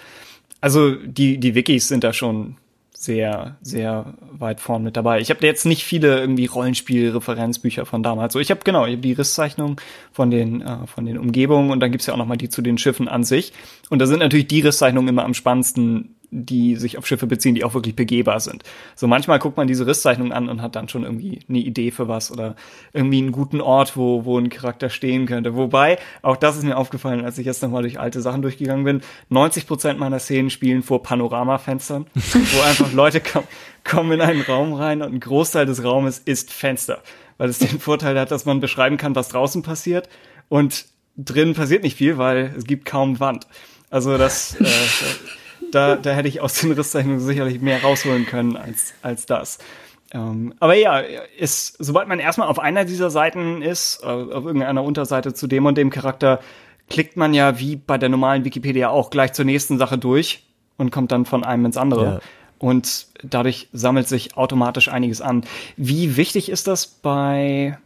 Also 0.60 0.95
die 0.95 1.38
die 1.38 1.56
Wikis 1.56 1.88
sind 1.88 2.03
da 2.03 2.11
schon 2.11 2.57
sehr, 3.02 3.57
sehr 3.64 4.14
weit 4.32 4.60
vorn 4.60 4.84
mit 4.84 4.95
dabei. 4.95 5.22
Ich 5.22 5.32
habe 5.32 5.44
jetzt 5.44 5.65
nicht 5.65 5.84
viele 5.84 6.19
irgendwie 6.19 6.45
Rollenspiel-Referenzbücher 6.45 7.88
von 7.88 8.03
damals. 8.03 8.34
So, 8.34 8.40
ich 8.40 8.52
habe 8.52 8.61
genau, 8.64 8.86
ich 8.86 8.91
habe 8.91 9.02
die 9.02 9.14
Risszeichnung 9.14 9.82
von 10.11 10.30
den 10.30 10.61
äh, 10.61 10.86
von 10.86 11.07
den 11.07 11.18
Umgebungen 11.18 11.72
und 11.72 11.80
dann 11.80 11.91
gibt's 11.91 12.06
ja 12.06 12.14
auch 12.14 12.19
noch 12.19 12.28
mal 12.28 12.38
die 12.38 12.49
zu 12.49 12.61
den 12.61 12.78
Schiffen 12.78 13.07
an 13.07 13.23
sich. 13.23 13.53
Und 13.90 13.99
da 13.99 14.06
sind 14.06 14.19
natürlich 14.19 14.48
die 14.48 14.61
Risszeichnungen 14.61 15.07
immer 15.10 15.26
am 15.26 15.34
spannendsten, 15.34 16.15
die 16.32 16.78
sich 16.78 16.98
auf 16.98 17.06
Schiffe 17.06 17.28
beziehen, 17.28 17.56
die 17.56 17.66
auch 17.66 17.74
wirklich 17.74 17.95
begehbar 17.95 18.40
sind. 18.40 18.64
So 18.95 19.06
manchmal 19.06 19.38
guckt 19.38 19.58
man 19.58 19.68
diese 19.68 19.86
Risszeichnungen 19.86 20.32
an 20.32 20.48
und 20.48 20.62
hat 20.62 20.78
dann 20.78 20.88
schon 20.88 21.03
irgendwie 21.03 21.40
eine 21.49 21.60
Idee 21.60 21.91
für 21.91 22.08
was 22.08 22.32
oder 22.32 22.56
irgendwie 22.94 23.18
einen 23.18 23.34
guten 23.34 23.60
Ort, 23.60 23.98
wo, 23.98 24.24
wo 24.24 24.40
ein 24.40 24.49
Charakter 24.49 24.90
stehen 24.90 25.26
könnte. 25.26 25.56
Wobei, 25.56 25.99
auch 26.22 26.38
das 26.38 26.56
ist 26.56 26.64
mir 26.64 26.78
aufgefallen, 26.78 27.26
als 27.26 27.38
ich 27.38 27.45
jetzt 27.45 27.62
nochmal 27.62 27.82
durch 27.82 27.99
alte 27.99 28.22
Sachen 28.22 28.41
durchgegangen 28.41 28.86
bin, 28.86 29.02
90 29.30 29.68
Prozent 29.68 29.99
meiner 29.99 30.20
Szenen 30.20 30.49
spielen 30.49 30.84
vor 30.84 31.03
Panoramafenstern, 31.03 32.06
wo 32.14 32.62
einfach 32.62 32.91
Leute 32.94 33.20
kommen, 33.20 33.48
kommen 33.84 34.14
in 34.14 34.22
einen 34.22 34.41
Raum 34.41 34.74
rein 34.74 35.02
und 35.02 35.14
ein 35.14 35.20
Großteil 35.20 35.66
des 35.66 35.84
Raumes 35.84 36.20
ist 36.20 36.53
Fenster, 36.53 37.03
weil 37.38 37.49
es 37.49 37.60
den 37.60 37.80
Vorteil 37.80 38.18
hat, 38.18 38.32
dass 38.32 38.45
man 38.45 38.62
beschreiben 38.62 38.95
kann, 38.95 39.16
was 39.16 39.28
draußen 39.30 39.64
passiert 39.64 40.08
und 40.48 40.86
drin 41.18 41.56
passiert 41.56 41.84
nicht 41.84 41.98
viel, 41.98 42.18
weil 42.18 42.53
es 42.58 42.64
gibt 42.64 42.86
kaum 42.86 43.20
Wand. 43.20 43.48
Also 43.90 44.18
das, 44.18 44.56
äh, 44.62 44.66
da, 45.72 45.95
da 45.95 46.11
hätte 46.11 46.27
ich 46.27 46.41
aus 46.41 46.60
den 46.61 46.72
Risszeichnungen 46.72 47.19
sicherlich 47.22 47.61
mehr 47.61 47.81
rausholen 47.81 48.26
können 48.26 48.57
als, 48.57 48.93
als 49.02 49.26
das. 49.26 49.60
Ähm, 50.14 50.53
aber 50.60 50.76
ja, 50.76 50.99
ist, 50.99 51.76
sobald 51.80 52.07
man 52.07 52.19
erstmal 52.19 52.48
auf 52.48 52.60
einer 52.60 52.85
dieser 52.85 53.10
Seiten 53.10 53.61
ist, 53.61 54.02
äh, 54.03 54.07
auf 54.07 54.45
irgendeiner 54.45 54.84
Unterseite 54.84 55.34
zu 55.34 55.48
dem 55.48 55.65
und 55.65 55.77
dem 55.77 55.89
Charakter, 55.89 56.39
klickt 56.89 57.15
man 57.15 57.34
ja 57.34 57.60
wie 57.60 57.77
bei 57.77 57.98
der 57.98 58.10
normalen 58.10 58.43
Wikipedia 58.43 58.89
auch 58.89 59.10
gleich 59.10 59.34
zur 59.34 59.45
nächsten 59.45 59.77
Sache 59.77 59.98
durch 59.98 60.43
und 60.77 60.91
kommt 60.91 61.11
dann 61.11 61.26
von 61.26 61.43
einem 61.43 61.65
ins 61.65 61.77
andere. 61.77 62.06
Ja. 62.06 62.19
Und 62.60 63.07
dadurch 63.23 63.69
sammelt 63.72 64.07
sich 64.07 64.38
automatisch 64.38 64.89
einiges 64.89 65.22
an. 65.22 65.45
Wie 65.77 66.18
wichtig 66.18 66.49
ist 66.49 66.68
das 66.68 66.85
bei, 66.85 67.77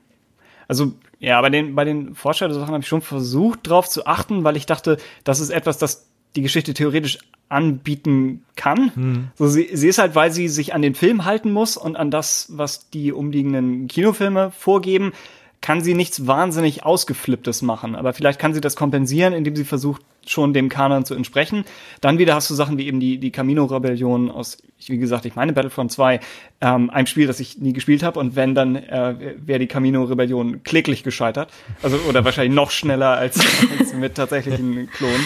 also 0.68 0.94
ja, 1.20 1.40
bei 1.42 1.50
den, 1.50 1.76
bei 1.76 1.86
den 1.86 2.16
Vorstellungssachen 2.16 2.74
habe 2.74 2.82
ich 2.82 2.88
schon 2.88 3.02
versucht, 3.02 3.70
drauf 3.70 3.88
zu 3.88 4.06
achten, 4.06 4.44
weil 4.44 4.58
ich 4.58 4.66
dachte, 4.66 4.98
das 5.24 5.40
ist 5.40 5.50
etwas, 5.52 5.78
das 5.78 6.10
die 6.36 6.42
Geschichte 6.42 6.74
theoretisch 6.74 7.20
anbieten 7.50 8.44
kann. 8.56 8.92
So, 9.36 9.48
sie, 9.48 9.70
sie 9.74 9.88
ist 9.88 9.98
halt, 9.98 10.16
weil 10.16 10.32
sie 10.32 10.48
sich 10.48 10.74
an 10.74 10.82
den 10.82 10.96
Film 10.96 11.26
halten 11.26 11.52
muss 11.52 11.78
und 11.78 11.96
an 11.96 12.12
das, 12.12 12.48
was 12.50 12.90
die 12.90 13.12
umliegenden 13.12 13.88
Kinofilme 13.88 14.52
vorgeben, 14.52 15.14
kann 15.62 15.82
sie 15.82 15.96
nichts 15.96 16.28
wahnsinnig 16.28 16.86
Ausgeflipptes 16.86 17.64
machen. 17.64 17.96
Aber 17.96 18.14
vielleicht 18.14 18.40
kann 18.40 18.54
sie 18.54 18.62
das 18.62 18.76
kompensieren, 18.76 19.34
indem 19.34 19.56
sie 19.56 19.64
versucht, 19.64 20.04
schon 20.28 20.54
dem 20.54 20.70
Kanon 20.70 21.06
zu 21.06 21.16
entsprechen. 21.16 21.66
Dann 22.02 22.20
wieder 22.20 22.36
hast 22.36 22.50
du 22.50 22.54
Sachen 22.54 22.78
wie 22.78 22.88
eben 22.88 23.00
die, 23.00 23.18
die 23.18 23.32
Camino-Rebellion 23.32 24.30
aus, 24.30 24.58
wie 24.86 24.98
gesagt, 24.98 25.26
ich 25.26 25.36
meine 25.36 25.54
Battlefront 25.54 25.92
2, 25.92 26.20
ähm, 26.62 26.90
ein 26.90 27.08
Spiel, 27.08 27.26
das 27.26 27.40
ich 27.40 27.58
nie 27.58 27.74
gespielt 27.74 28.04
habe. 28.04 28.20
Und 28.20 28.36
wenn, 28.36 28.54
dann 28.54 28.76
äh, 28.76 29.36
wäre 29.38 29.60
die 29.60 29.68
Camino-Rebellion 29.68 30.64
kläglich 30.64 31.04
gescheitert. 31.04 31.52
Also, 31.82 31.98
oder 32.08 32.24
wahrscheinlich 32.26 32.56
noch 32.56 32.70
schneller 32.70 33.18
als, 33.18 33.40
als 33.80 33.94
mit 33.94 34.16
tatsächlichen 34.16 34.90
Klonen. 34.92 35.26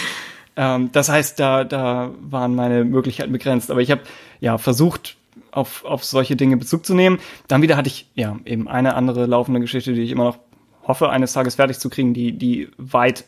Ähm, 0.60 0.92
das 0.92 1.08
heißt, 1.08 1.40
da, 1.40 1.64
da 1.64 2.12
waren 2.20 2.54
meine 2.54 2.84
Möglichkeiten 2.84 3.32
begrenzt. 3.32 3.72
Aber 3.72 3.80
ich 3.80 3.90
habe 3.92 4.02
ja 4.42 4.58
versucht, 4.58 5.16
auf, 5.52 5.86
auf 5.86 6.04
solche 6.04 6.36
Dinge 6.36 6.58
Bezug 6.58 6.86
zu 6.86 6.94
nehmen. 6.94 7.20
Dann 7.48 7.62
wieder 7.62 7.78
hatte 7.78 7.88
ich 7.88 8.08
ja 8.14 8.38
eben 8.44 8.68
eine 8.68 8.96
andere 8.96 9.26
laufende 9.26 9.62
Geschichte, 9.62 9.94
die 9.94 10.02
ich 10.02 10.12
immer 10.12 10.26
noch 10.26 10.40
hoffe, 10.84 11.10
eines 11.10 11.32
Tages 11.34 11.56
fertig 11.56 11.80
zu 11.80 11.90
kriegen, 11.90 12.14
die, 12.14 12.38
die 12.38 12.70
weit 12.78 13.26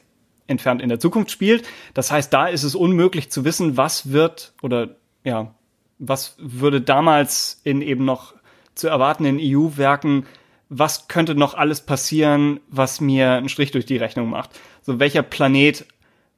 entfernt 0.48 0.82
in 0.82 0.90
der 0.90 1.00
Zukunft 1.00 1.32
spielt. 1.32 1.64
Das 1.94 2.12
heißt, 2.12 2.34
da 2.34 2.48
ist 2.48 2.64
es 2.64 2.76
unmöglich 2.76 3.32
zu 3.32 3.46
wissen, 3.46 3.78
was 3.78 4.12
wird 4.12 4.54
oder 4.62 4.96
ja, 5.24 5.56
was 6.00 6.36
würde 6.38 6.82
damals 6.82 7.62
in 7.64 7.82
eben 7.82 8.04
noch 8.04 8.34
zu 8.76 8.90
erwartenden 8.90 9.40
EU-Werken 9.40 10.26
was 10.74 11.10
könnte 11.10 11.36
noch 11.36 11.54
alles 11.54 11.82
passieren, 11.82 12.62
was 12.70 13.02
mir 13.02 13.34
einen 13.34 13.50
Strich 13.50 13.72
durch 13.72 13.86
die 13.86 13.98
Rechnung 13.98 14.30
macht. 14.30 14.58
So 14.84 15.00
welcher 15.00 15.22
Planet, 15.22 15.86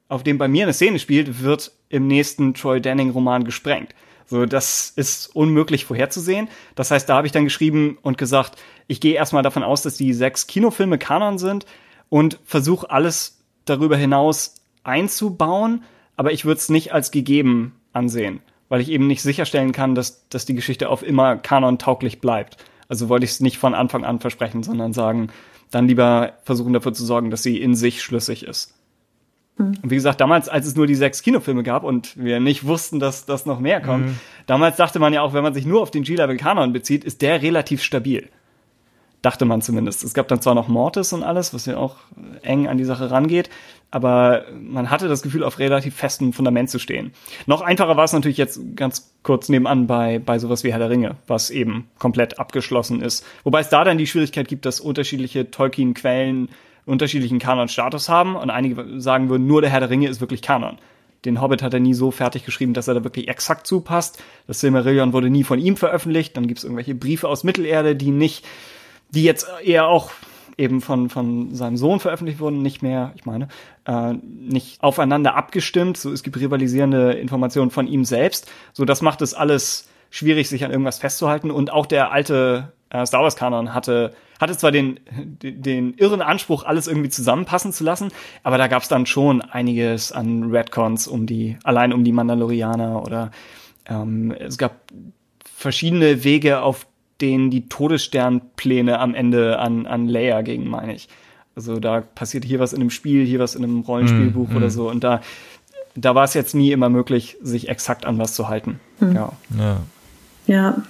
auf 0.08 0.22
dem 0.22 0.38
bei 0.38 0.48
mir 0.48 0.64
eine 0.64 0.72
Szene 0.72 0.98
spielt, 0.98 1.42
wird 1.42 1.72
im 1.88 2.06
nächsten 2.06 2.54
Troy 2.54 2.80
Denning 2.80 3.10
Roman 3.10 3.44
gesprengt. 3.44 3.94
So, 4.26 4.46
das 4.46 4.92
ist 4.96 5.34
unmöglich 5.34 5.84
vorherzusehen. 5.84 6.48
Das 6.74 6.90
heißt, 6.90 7.08
da 7.08 7.16
habe 7.16 7.26
ich 7.26 7.32
dann 7.32 7.44
geschrieben 7.44 7.98
und 8.02 8.18
gesagt, 8.18 8.56
ich 8.86 9.00
gehe 9.00 9.14
erstmal 9.14 9.42
davon 9.42 9.62
aus, 9.62 9.82
dass 9.82 9.96
die 9.96 10.12
sechs 10.14 10.46
Kinofilme 10.46 10.98
Kanon 10.98 11.38
sind 11.38 11.66
und 12.08 12.38
versuche 12.44 12.90
alles 12.90 13.38
darüber 13.64 13.96
hinaus 13.96 14.56
einzubauen, 14.82 15.84
aber 16.16 16.32
ich 16.32 16.44
würde 16.44 16.58
es 16.58 16.68
nicht 16.68 16.92
als 16.92 17.10
gegeben 17.10 17.74
ansehen, 17.92 18.40
weil 18.68 18.80
ich 18.80 18.90
eben 18.90 19.06
nicht 19.06 19.22
sicherstellen 19.22 19.72
kann, 19.72 19.94
dass, 19.94 20.28
dass 20.28 20.44
die 20.44 20.54
Geschichte 20.54 20.88
auf 20.88 21.02
immer 21.02 21.36
kanon-tauglich 21.36 22.20
bleibt. 22.20 22.56
Also 22.88 23.08
wollte 23.08 23.24
ich 23.24 23.32
es 23.32 23.40
nicht 23.40 23.58
von 23.58 23.74
Anfang 23.74 24.04
an 24.04 24.20
versprechen, 24.20 24.62
sondern 24.62 24.92
sagen, 24.92 25.28
dann 25.70 25.88
lieber 25.88 26.34
versuchen 26.44 26.72
dafür 26.72 26.92
zu 26.92 27.04
sorgen, 27.04 27.30
dass 27.30 27.42
sie 27.42 27.60
in 27.60 27.74
sich 27.74 28.02
schlüssig 28.02 28.44
ist. 28.44 28.73
Mhm. 29.56 29.74
Und 29.82 29.90
wie 29.90 29.94
gesagt, 29.94 30.20
damals, 30.20 30.48
als 30.48 30.66
es 30.66 30.76
nur 30.76 30.86
die 30.86 30.94
sechs 30.94 31.22
Kinofilme 31.22 31.62
gab 31.62 31.84
und 31.84 32.16
wir 32.16 32.40
nicht 32.40 32.66
wussten, 32.66 33.00
dass 33.00 33.26
das 33.26 33.46
noch 33.46 33.60
mehr 33.60 33.80
kommt, 33.80 34.06
mhm. 34.06 34.20
damals 34.46 34.76
dachte 34.76 34.98
man 34.98 35.12
ja 35.12 35.22
auch, 35.22 35.32
wenn 35.32 35.42
man 35.42 35.54
sich 35.54 35.66
nur 35.66 35.82
auf 35.82 35.90
den 35.90 36.02
G-Level-Kanon 36.02 36.72
bezieht, 36.72 37.04
ist 37.04 37.22
der 37.22 37.42
relativ 37.42 37.82
stabil. 37.82 38.28
Dachte 39.22 39.46
man 39.46 39.62
zumindest. 39.62 40.04
Es 40.04 40.12
gab 40.12 40.28
dann 40.28 40.42
zwar 40.42 40.54
noch 40.54 40.68
Mortis 40.68 41.14
und 41.14 41.22
alles, 41.22 41.54
was 41.54 41.64
ja 41.64 41.78
auch 41.78 41.96
eng 42.42 42.68
an 42.68 42.76
die 42.76 42.84
Sache 42.84 43.10
rangeht, 43.10 43.48
aber 43.90 44.44
man 44.60 44.90
hatte 44.90 45.08
das 45.08 45.22
Gefühl, 45.22 45.44
auf 45.44 45.58
relativ 45.58 45.94
festem 45.94 46.34
Fundament 46.34 46.68
zu 46.68 46.78
stehen. 46.78 47.12
Noch 47.46 47.62
einfacher 47.62 47.96
war 47.96 48.04
es 48.04 48.12
natürlich 48.12 48.36
jetzt 48.36 48.60
ganz 48.76 49.14
kurz 49.22 49.48
nebenan 49.48 49.86
bei, 49.86 50.18
bei 50.18 50.38
sowas 50.38 50.62
wie 50.62 50.72
Herr 50.72 50.78
der 50.78 50.90
Ringe, 50.90 51.16
was 51.26 51.48
eben 51.50 51.88
komplett 51.98 52.38
abgeschlossen 52.38 53.00
ist. 53.00 53.24
Wobei 53.44 53.60
es 53.60 53.70
da 53.70 53.84
dann 53.84 53.96
die 53.96 54.06
Schwierigkeit 54.06 54.46
gibt, 54.46 54.66
dass 54.66 54.80
unterschiedliche 54.80 55.50
Tolkien-Quellen 55.50 56.50
unterschiedlichen 56.86 57.38
Kanon-Status 57.38 58.08
haben 58.08 58.36
und 58.36 58.50
einige 58.50 59.00
sagen 59.00 59.28
würden, 59.28 59.46
nur 59.46 59.60
der 59.62 59.70
Herr 59.70 59.80
der 59.80 59.90
Ringe 59.90 60.08
ist 60.08 60.20
wirklich 60.20 60.42
Kanon. 60.42 60.78
Den 61.24 61.40
Hobbit 61.40 61.62
hat 61.62 61.72
er 61.72 61.80
nie 61.80 61.94
so 61.94 62.10
fertig 62.10 62.44
geschrieben, 62.44 62.74
dass 62.74 62.88
er 62.88 62.94
da 62.94 63.04
wirklich 63.04 63.28
exakt 63.28 63.66
zupasst. 63.66 64.22
Das 64.46 64.60
Silmarillion 64.60 65.14
wurde 65.14 65.30
nie 65.30 65.44
von 65.44 65.58
ihm 65.58 65.76
veröffentlicht. 65.76 66.36
Dann 66.36 66.46
gibt 66.46 66.58
es 66.58 66.64
irgendwelche 66.64 66.94
Briefe 66.94 67.28
aus 67.28 67.44
Mittelerde, 67.44 67.96
die 67.96 68.10
nicht 68.10 68.44
die 69.10 69.24
jetzt 69.24 69.46
eher 69.62 69.86
auch 69.86 70.10
eben 70.56 70.80
von, 70.80 71.08
von 71.08 71.54
seinem 71.54 71.76
Sohn 71.76 72.00
veröffentlicht 72.00 72.40
wurden, 72.40 72.62
nicht 72.62 72.82
mehr, 72.82 73.12
ich 73.16 73.24
meine, 73.24 73.48
äh, 73.86 74.12
nicht 74.12 74.82
aufeinander 74.82 75.34
abgestimmt. 75.34 75.96
So, 75.96 76.12
es 76.12 76.22
gibt 76.22 76.38
rivalisierende 76.38 77.12
Informationen 77.12 77.70
von 77.70 77.86
ihm 77.86 78.04
selbst. 78.04 78.50
So, 78.72 78.84
das 78.84 79.02
macht 79.02 79.22
es 79.22 79.34
alles 79.34 79.88
schwierig, 80.10 80.48
sich 80.48 80.64
an 80.64 80.70
irgendwas 80.70 80.98
festzuhalten. 80.98 81.50
Und 81.50 81.72
auch 81.72 81.86
der 81.86 82.12
alte 82.12 82.72
äh, 82.94 83.04
Star 83.04 83.22
Wars 83.22 83.36
Kanon 83.36 83.74
hatte, 83.74 84.14
hatte 84.40 84.56
zwar 84.56 84.70
den, 84.70 85.00
den, 85.10 85.62
den 85.62 85.94
irren 85.94 86.22
Anspruch, 86.22 86.64
alles 86.64 86.86
irgendwie 86.86 87.08
zusammenpassen 87.08 87.72
zu 87.72 87.82
lassen, 87.82 88.12
aber 88.44 88.56
da 88.56 88.68
gab 88.68 88.82
es 88.82 88.88
dann 88.88 89.04
schon 89.04 89.42
einiges 89.42 90.12
an 90.12 90.50
Redcons 90.50 91.08
um 91.08 91.26
die, 91.26 91.58
allein 91.64 91.92
um 91.92 92.04
die 92.04 92.12
Mandalorianer 92.12 93.02
oder 93.02 93.32
ähm, 93.86 94.32
es 94.38 94.58
gab 94.58 94.76
verschiedene 95.44 96.24
Wege, 96.24 96.62
auf 96.62 96.86
denen 97.20 97.50
die 97.50 97.68
Todessternpläne 97.68 98.98
am 98.98 99.14
Ende 99.14 99.58
an, 99.58 99.86
an 99.86 100.08
Leia 100.08 100.42
gingen, 100.42 100.68
meine 100.68 100.94
ich. 100.94 101.08
Also 101.56 101.78
da 101.78 102.00
passiert 102.00 102.44
hier 102.44 102.58
was 102.58 102.72
in 102.72 102.80
einem 102.80 102.90
Spiel, 102.90 103.24
hier 103.24 103.38
was 103.38 103.54
in 103.54 103.62
einem 103.62 103.80
Rollenspielbuch 103.80 104.48
mm, 104.48 104.56
oder 104.56 104.70
so. 104.70 104.90
Und 104.90 105.04
da, 105.04 105.20
da 105.94 106.16
war 106.16 106.24
es 106.24 106.34
jetzt 106.34 106.54
nie 106.54 106.72
immer 106.72 106.88
möglich, 106.88 107.36
sich 107.40 107.68
exakt 107.68 108.06
an 108.06 108.18
was 108.18 108.34
zu 108.34 108.48
halten. 108.48 108.80
Mm. 108.98 109.14
Ja. 109.14 109.32
ja. 109.56 109.76
Ja. 110.46 110.82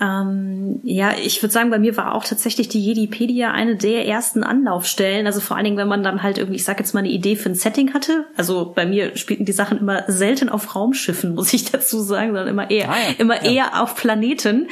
Ähm, 0.00 0.80
ja, 0.82 1.12
ich 1.22 1.42
würde 1.42 1.52
sagen, 1.52 1.68
bei 1.68 1.78
mir 1.78 1.96
war 1.98 2.14
auch 2.14 2.24
tatsächlich 2.24 2.68
die 2.68 2.80
Jedipedia 2.80 3.52
eine 3.52 3.76
der 3.76 4.06
ersten 4.06 4.42
Anlaufstellen. 4.42 5.26
Also 5.26 5.40
vor 5.40 5.56
allen 5.56 5.64
Dingen, 5.64 5.76
wenn 5.76 5.88
man 5.88 6.02
dann 6.02 6.22
halt 6.22 6.38
irgendwie, 6.38 6.56
ich 6.56 6.64
sag 6.64 6.78
jetzt 6.78 6.94
mal, 6.94 7.00
eine 7.00 7.10
Idee 7.10 7.36
für 7.36 7.50
ein 7.50 7.54
Setting 7.54 7.92
hatte. 7.92 8.24
Also 8.34 8.72
bei 8.74 8.86
mir 8.86 9.14
spielten 9.16 9.44
die 9.44 9.52
Sachen 9.52 9.78
immer 9.78 10.04
selten 10.08 10.48
auf 10.48 10.74
Raumschiffen, 10.74 11.34
muss 11.34 11.52
ich 11.52 11.70
dazu 11.70 12.00
sagen, 12.00 12.28
sondern 12.28 12.48
immer 12.48 12.70
eher, 12.70 12.90
ah, 12.90 12.96
ja. 12.96 13.14
immer 13.18 13.44
ja. 13.44 13.50
eher 13.50 13.82
auf 13.82 13.94
Planeten. 13.94 14.68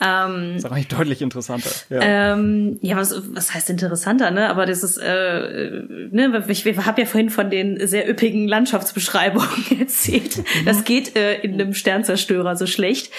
Ähm, 0.00 0.52
das 0.54 0.64
ist 0.64 0.70
eigentlich 0.70 0.88
deutlich 0.88 1.20
interessanter. 1.20 1.70
Ja, 1.90 2.00
ähm, 2.02 2.78
ja 2.80 2.96
was, 2.96 3.14
was 3.34 3.52
heißt 3.52 3.68
interessanter, 3.68 4.30
ne? 4.30 4.48
Aber 4.48 4.64
das 4.64 4.82
ist, 4.82 4.96
äh, 4.96 5.82
ne, 6.10 6.42
ich, 6.48 6.64
ich 6.64 6.78
habe 6.78 7.02
ja 7.02 7.06
vorhin 7.06 7.28
von 7.28 7.50
den 7.50 7.86
sehr 7.86 8.08
üppigen 8.08 8.48
Landschaftsbeschreibungen 8.48 9.48
erzählt. 9.78 10.42
Das 10.64 10.78
mhm. 10.78 10.84
geht 10.84 11.16
äh, 11.16 11.40
in 11.40 11.54
einem 11.54 11.74
Sternzerstörer 11.74 12.56
so 12.56 12.66
schlecht, 12.66 13.12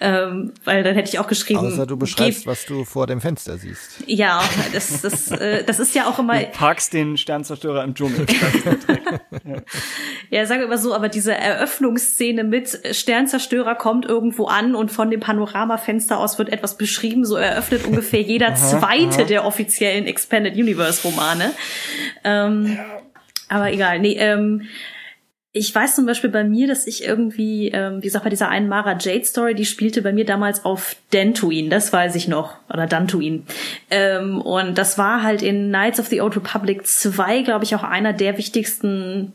ähm, 0.00 0.52
weil 0.64 0.82
dann 0.82 1.01
hätte 1.02 1.10
ich 1.10 1.18
auch 1.18 1.26
geschrieben. 1.26 1.60
Außer 1.60 1.86
du 1.86 1.96
beschreibst, 1.96 2.46
was 2.46 2.64
du 2.64 2.84
vor 2.84 3.06
dem 3.06 3.20
Fenster 3.20 3.58
siehst. 3.58 4.02
Ja, 4.06 4.42
das, 4.72 5.02
das, 5.02 5.30
äh, 5.30 5.64
das 5.64 5.80
ist 5.80 5.94
ja 5.94 6.06
auch 6.06 6.18
immer. 6.18 6.38
Du 6.38 6.46
parkst 6.46 6.92
den 6.92 7.16
Sternzerstörer 7.16 7.84
im 7.84 7.94
Dschungel. 7.94 8.26
ja. 9.44 9.56
ja, 10.30 10.46
sagen 10.46 10.60
wir 10.60 10.68
mal 10.68 10.78
so, 10.78 10.94
aber 10.94 11.08
diese 11.08 11.34
Eröffnungsszene 11.34 12.44
mit 12.44 12.80
Sternzerstörer 12.92 13.74
kommt 13.74 14.06
irgendwo 14.06 14.46
an 14.46 14.74
und 14.74 14.90
von 14.90 15.10
dem 15.10 15.20
Panoramafenster 15.20 16.18
aus 16.18 16.38
wird 16.38 16.48
etwas 16.48 16.76
beschrieben, 16.76 17.24
so 17.24 17.36
eröffnet 17.36 17.84
ungefähr 17.86 18.20
jeder 18.20 18.54
zweite 18.54 19.22
aha. 19.22 19.24
der 19.24 19.44
offiziellen 19.44 20.06
Expanded 20.06 20.54
Universe 20.54 21.02
Romane. 21.02 21.52
Ähm, 22.24 22.76
ja. 22.76 22.84
Aber 23.48 23.70
egal, 23.70 23.98
nee, 23.98 24.16
ähm, 24.18 24.62
ich 25.54 25.74
weiß 25.74 25.96
zum 25.96 26.06
Beispiel 26.06 26.30
bei 26.30 26.44
mir, 26.44 26.66
dass 26.66 26.86
ich 26.86 27.04
irgendwie, 27.04 27.68
ähm, 27.68 27.98
wie 27.98 28.06
gesagt, 28.06 28.24
bei 28.24 28.30
dieser 28.30 28.48
einen 28.48 28.68
Mara 28.68 28.96
Jade 28.98 29.24
Story, 29.24 29.54
die 29.54 29.66
spielte 29.66 30.00
bei 30.00 30.12
mir 30.12 30.24
damals 30.24 30.64
auf 30.64 30.96
Dantooine, 31.10 31.68
das 31.68 31.92
weiß 31.92 32.14
ich 32.14 32.26
noch, 32.26 32.54
oder 32.72 32.86
Dantooine. 32.86 33.42
Ähm, 33.90 34.40
und 34.40 34.78
das 34.78 34.96
war 34.96 35.22
halt 35.22 35.42
in 35.42 35.68
Knights 35.68 36.00
of 36.00 36.06
the 36.06 36.22
Old 36.22 36.36
Republic 36.36 36.86
2, 36.86 37.42
glaube 37.42 37.64
ich, 37.64 37.74
auch 37.74 37.82
einer 37.82 38.14
der 38.14 38.38
wichtigsten 38.38 39.34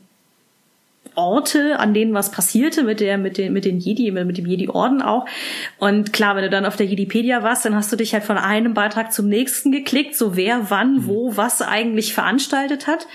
Orte, 1.14 1.78
an 1.78 1.94
denen 1.94 2.14
was 2.14 2.32
passierte 2.32 2.82
mit 2.82 2.98
der, 2.98 3.16
mit 3.16 3.38
den, 3.38 3.52
mit 3.52 3.64
den 3.64 3.78
Jedi, 3.78 4.10
mit 4.10 4.38
dem 4.38 4.46
Jedi-Orden 4.46 5.02
auch. 5.02 5.26
Und 5.78 6.12
klar, 6.12 6.34
wenn 6.34 6.44
du 6.44 6.50
dann 6.50 6.66
auf 6.66 6.76
der 6.76 6.86
Jedipedia 6.86 7.44
warst, 7.44 7.64
dann 7.64 7.74
hast 7.74 7.92
du 7.92 7.96
dich 7.96 8.12
halt 8.12 8.24
von 8.24 8.38
einem 8.38 8.74
Beitrag 8.74 9.12
zum 9.12 9.28
nächsten 9.28 9.70
geklickt, 9.70 10.16
so 10.16 10.36
wer, 10.36 10.70
wann, 10.70 11.06
wo, 11.06 11.36
was 11.36 11.62
eigentlich 11.62 12.12
veranstaltet 12.12 12.86
hat. 12.88 13.06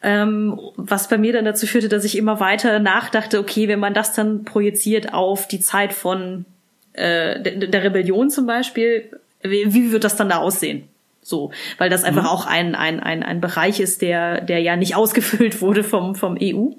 Ähm, 0.00 0.60
was 0.76 1.08
bei 1.08 1.18
mir 1.18 1.32
dann 1.32 1.44
dazu 1.44 1.66
führte, 1.66 1.88
dass 1.88 2.04
ich 2.04 2.16
immer 2.16 2.38
weiter 2.38 2.78
nachdachte, 2.78 3.40
okay, 3.40 3.66
wenn 3.66 3.80
man 3.80 3.94
das 3.94 4.12
dann 4.12 4.44
projiziert 4.44 5.12
auf 5.12 5.48
die 5.48 5.58
Zeit 5.58 5.92
von 5.92 6.44
äh, 6.92 7.40
der, 7.40 7.66
der 7.66 7.82
Rebellion 7.82 8.30
zum 8.30 8.46
Beispiel, 8.46 9.10
wie, 9.42 9.74
wie 9.74 9.92
wird 9.92 10.04
das 10.04 10.16
dann 10.16 10.28
da 10.28 10.38
aussehen? 10.38 10.88
So, 11.20 11.50
weil 11.76 11.90
das 11.90 12.04
einfach 12.04 12.22
mhm. 12.22 12.28
auch 12.28 12.46
ein, 12.46 12.74
ein, 12.74 13.00
ein, 13.00 13.22
ein 13.22 13.40
Bereich 13.40 13.80
ist, 13.80 14.00
der, 14.02 14.40
der 14.40 14.60
ja 14.60 14.76
nicht 14.76 14.94
ausgefüllt 14.96 15.60
wurde 15.60 15.84
vom, 15.84 16.14
vom 16.14 16.38
EU. 16.40 16.70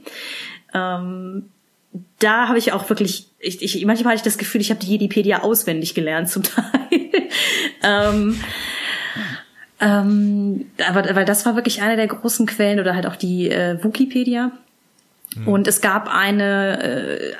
Ähm, 0.73 1.49
da 2.19 2.47
habe 2.47 2.57
ich 2.57 2.71
auch 2.71 2.89
wirklich, 2.89 3.27
ich, 3.39 3.61
ich, 3.61 3.85
manchmal 3.85 4.11
hatte 4.11 4.21
ich 4.21 4.23
das 4.23 4.37
Gefühl, 4.37 4.61
ich 4.61 4.69
habe 4.69 4.79
die 4.79 4.87
Jedipedia 4.87 5.41
auswendig 5.41 5.93
gelernt 5.93 6.29
zum 6.29 6.43
Teil. 6.43 6.69
ähm, 7.83 8.39
ähm, 9.79 10.65
aber 10.87 11.15
weil 11.15 11.25
das 11.25 11.45
war 11.45 11.55
wirklich 11.55 11.81
eine 11.81 11.95
der 11.95 12.07
großen 12.07 12.45
Quellen 12.45 12.79
oder 12.79 12.95
halt 12.95 13.05
auch 13.05 13.15
die 13.15 13.49
äh, 13.49 13.83
Wikipedia. 13.83 14.51
Mhm. 15.35 15.47
Und 15.47 15.67
es 15.67 15.81
gab 15.81 16.07
eine, 16.13 16.83
äh, 16.83 17.33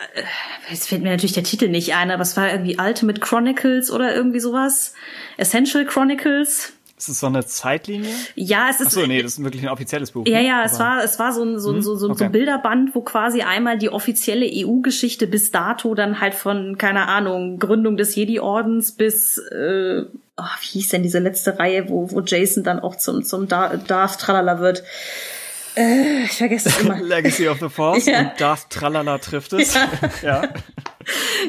jetzt 0.70 0.88
fällt 0.88 1.02
mir 1.02 1.10
natürlich 1.10 1.34
der 1.34 1.44
Titel 1.44 1.70
nicht 1.70 1.96
ein, 1.96 2.12
aber 2.12 2.22
es 2.22 2.38
war 2.38 2.52
irgendwie 2.52 2.78
Ultimate 2.80 3.20
Chronicles 3.20 3.92
oder 3.92 4.16
irgendwie 4.16 4.40
sowas. 4.40 4.94
Essential 5.38 5.86
Chronicles. 5.86 6.74
Ist 6.98 7.08
es 7.08 7.20
so 7.22 7.28
eine 7.28 7.46
Zeitlinie? 7.46 8.14
Ja, 8.36 8.68
es 8.70 8.82
ist. 8.82 8.88
Ach 8.88 8.92
so, 8.92 9.06
nee, 9.06 9.24
das 9.24 9.38
ist 9.38 9.44
wirklich 9.44 9.64
ein 9.64 9.70
offizielles 9.70 10.12
Buch. 10.12 10.28
Ja, 10.28 10.40
ne? 10.40 10.48
ja, 10.48 10.64
es 10.66 10.80
war, 10.80 11.02
es 11.02 11.18
war 11.18 11.32
so 11.32 11.44
ein, 11.44 11.58
so, 11.58 11.72
ein, 11.72 11.82
so, 11.82 11.96
so, 11.96 12.08
okay. 12.08 12.18
so 12.18 12.24
ein 12.26 12.32
Bilderband, 12.34 12.94
wo 12.94 13.02
quasi 13.02 13.42
einmal 13.42 13.78
die 13.78 13.90
offizielle 13.90 14.46
EU-Geschichte 14.46 15.26
bis 15.26 15.52
dato 15.52 15.96
dann 15.96 16.20
halt 16.20 16.36
von, 16.36 16.78
keine 16.78 17.08
Ahnung, 17.08 17.58
Gründung 17.58 17.96
des 17.96 18.16
Jedi-Ordens 18.16 18.92
bis, 18.92 19.38
äh, 19.38 20.04
oh, 20.40 20.58
wie 20.62 20.68
hieß 20.80 20.90
denn 20.90 21.04
diese 21.04 21.20
letzte 21.20 21.60
Reihe, 21.60 21.90
wo, 21.90 22.10
wo 22.12 22.22
Jason 22.22 22.64
dann 22.64 22.80
auch 22.80 22.96
zum, 22.96 23.24
zum 23.24 23.48
Darth 23.48 24.20
Tralala 24.20 24.60
wird. 24.60 24.84
Äh, 25.76 26.24
ich 26.24 26.34
vergesse 26.34 26.70
es 26.70 26.80
immer. 26.80 27.00
Legacy 27.02 27.48
of 27.48 27.60
the 27.60 27.70
Force 27.70 28.06
ja. 28.06 28.20
und 28.20 28.32
Darth 28.42 28.70
Tralala 28.70 29.18
trifft 29.18 29.54
es. 29.54 29.74
Ja. 29.74 29.90
ja 30.22 30.50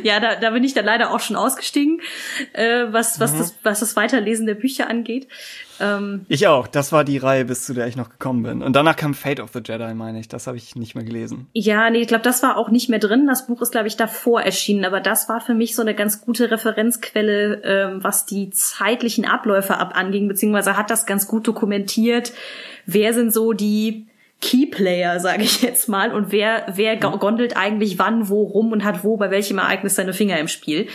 ja, 0.02 0.20
da, 0.20 0.36
da 0.36 0.50
bin 0.50 0.64
ich 0.64 0.74
dann 0.74 0.84
leider 0.84 1.10
auch 1.12 1.20
schon 1.20 1.36
ausgestiegen, 1.36 2.00
äh, 2.52 2.86
was, 2.90 3.20
was, 3.20 3.32
mhm. 3.32 3.38
das, 3.38 3.54
was 3.62 3.80
das 3.80 3.96
Weiterlesen 3.96 4.46
der 4.46 4.54
Bücher 4.54 4.88
angeht. 4.88 5.28
Ähm, 5.81 6.27
ich 6.28 6.47
auch. 6.47 6.66
Das 6.66 6.93
war 6.93 7.05
die 7.05 7.19
Reihe, 7.19 7.44
bis 7.44 7.65
zu 7.65 7.74
der 7.74 7.86
ich 7.86 7.97
noch 7.97 8.11
gekommen 8.11 8.43
bin. 8.43 8.62
Und 8.62 8.77
danach 8.77 8.97
kam 8.97 9.15
Fate 9.15 9.40
of 9.40 9.51
the 9.52 9.61
Jedi, 9.65 9.94
meine 9.94 10.20
ich. 10.20 10.28
Das 10.28 10.47
habe 10.47 10.57
ich 10.57 10.77
nicht 10.77 10.94
mehr 10.94 11.05
gelesen. 11.05 11.48
Ja, 11.55 11.90
nee, 11.90 12.01
ich 12.01 12.09
glaube, 12.09 12.23
das 12.23 12.43
war 12.43 12.57
auch 12.57 12.70
nicht 12.70 12.89
mehr 12.89 12.98
drin. 12.98 13.27
Das 13.27 13.47
Buch 13.47 13.62
ist, 13.62 13.73
glaube 13.73 13.89
ich, 13.89 13.97
davor 13.97 14.43
erschienen. 14.43 14.85
Aber 14.85 15.01
das 15.01 15.28
war 15.28 15.40
für 15.40 15.55
mich 15.55 15.74
so 15.74 15.82
eine 15.82 15.94
ganz 15.94 16.20
gute 16.20 16.51
Referenzquelle, 16.51 17.62
ähm, 17.65 18.05
was 18.05 18.27
die 18.27 18.51
zeitlichen 18.51 19.24
Abläufe 19.24 19.78
ab 19.78 19.97
anging, 19.97 20.28
beziehungsweise 20.28 20.77
hat 20.77 20.90
das 20.90 21.07
ganz 21.07 21.27
gut 21.27 21.47
dokumentiert. 21.47 22.32
Wer 22.86 23.15
sind 23.15 23.32
so 23.32 23.52
die 23.52 24.07
Keyplayer, 24.40 25.20
sage 25.20 25.43
ich 25.43 25.62
jetzt 25.62 25.89
mal, 25.89 26.12
und 26.12 26.32
wer 26.32 26.65
wer 26.74 26.97
gondelt 26.97 27.57
eigentlich 27.57 27.98
wann, 27.98 28.28
wo 28.28 28.43
rum 28.43 28.73
und 28.73 28.85
hat 28.85 29.05
wo 29.05 29.16
bei 29.16 29.31
welchem 29.31 29.59
Ereignis 29.59 29.94
seine 29.94 30.15
Finger 30.15 30.39
im 30.39 30.48
Spiel. 30.48 30.89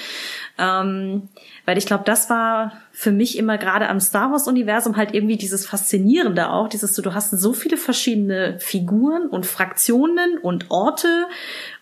Ähm, 0.58 1.30
weil 1.66 1.78
ich 1.78 1.86
glaube, 1.86 2.04
das 2.06 2.30
war 2.30 2.74
für 2.92 3.12
mich 3.12 3.38
immer 3.38 3.58
gerade 3.58 3.90
am 3.90 4.00
Star 4.00 4.32
Wars 4.32 4.48
Universum 4.48 4.98
halt 4.98 5.14
irgendwie 5.14 5.38
dieses 5.38 5.66
Faszinierende 5.66 6.50
auch, 6.50 6.68
dieses 6.68 6.94
du, 6.94 7.02
du 7.02 7.14
hast 7.14 7.32
so 7.32 7.54
viele 7.54 7.78
verschiedene 7.78 8.60
Figuren 8.60 9.28
und 9.28 9.46
Fraktionen 9.46 10.38
und 10.38 10.72
Orte 10.72 11.26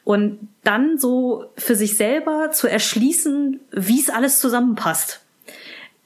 und 0.04 0.48
dann 0.64 0.98
so 0.98 1.46
für 1.58 1.76
sich 1.76 1.98
selber 1.98 2.52
zu 2.52 2.68
erschließen, 2.68 3.60
wie 3.72 4.00
es 4.00 4.10
alles 4.10 4.40
zusammenpasst 4.40 5.24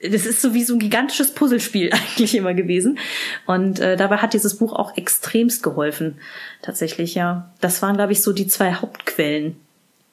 das 0.01 0.25
ist 0.25 0.41
so 0.41 0.53
wie 0.53 0.63
so 0.63 0.73
ein 0.73 0.79
gigantisches 0.79 1.33
Puzzlespiel 1.33 1.91
eigentlich 1.91 2.35
immer 2.35 2.53
gewesen. 2.53 2.99
Und 3.45 3.79
äh, 3.79 3.97
dabei 3.97 4.17
hat 4.17 4.33
dieses 4.33 4.57
Buch 4.57 4.73
auch 4.73 4.95
extremst 4.95 5.63
geholfen. 5.63 6.19
Tatsächlich, 6.61 7.15
ja. 7.15 7.51
Das 7.61 7.81
waren, 7.81 7.95
glaube 7.95 8.11
ich, 8.11 8.21
so 8.21 8.33
die 8.33 8.47
zwei 8.47 8.73
Hauptquellen. 8.73 9.55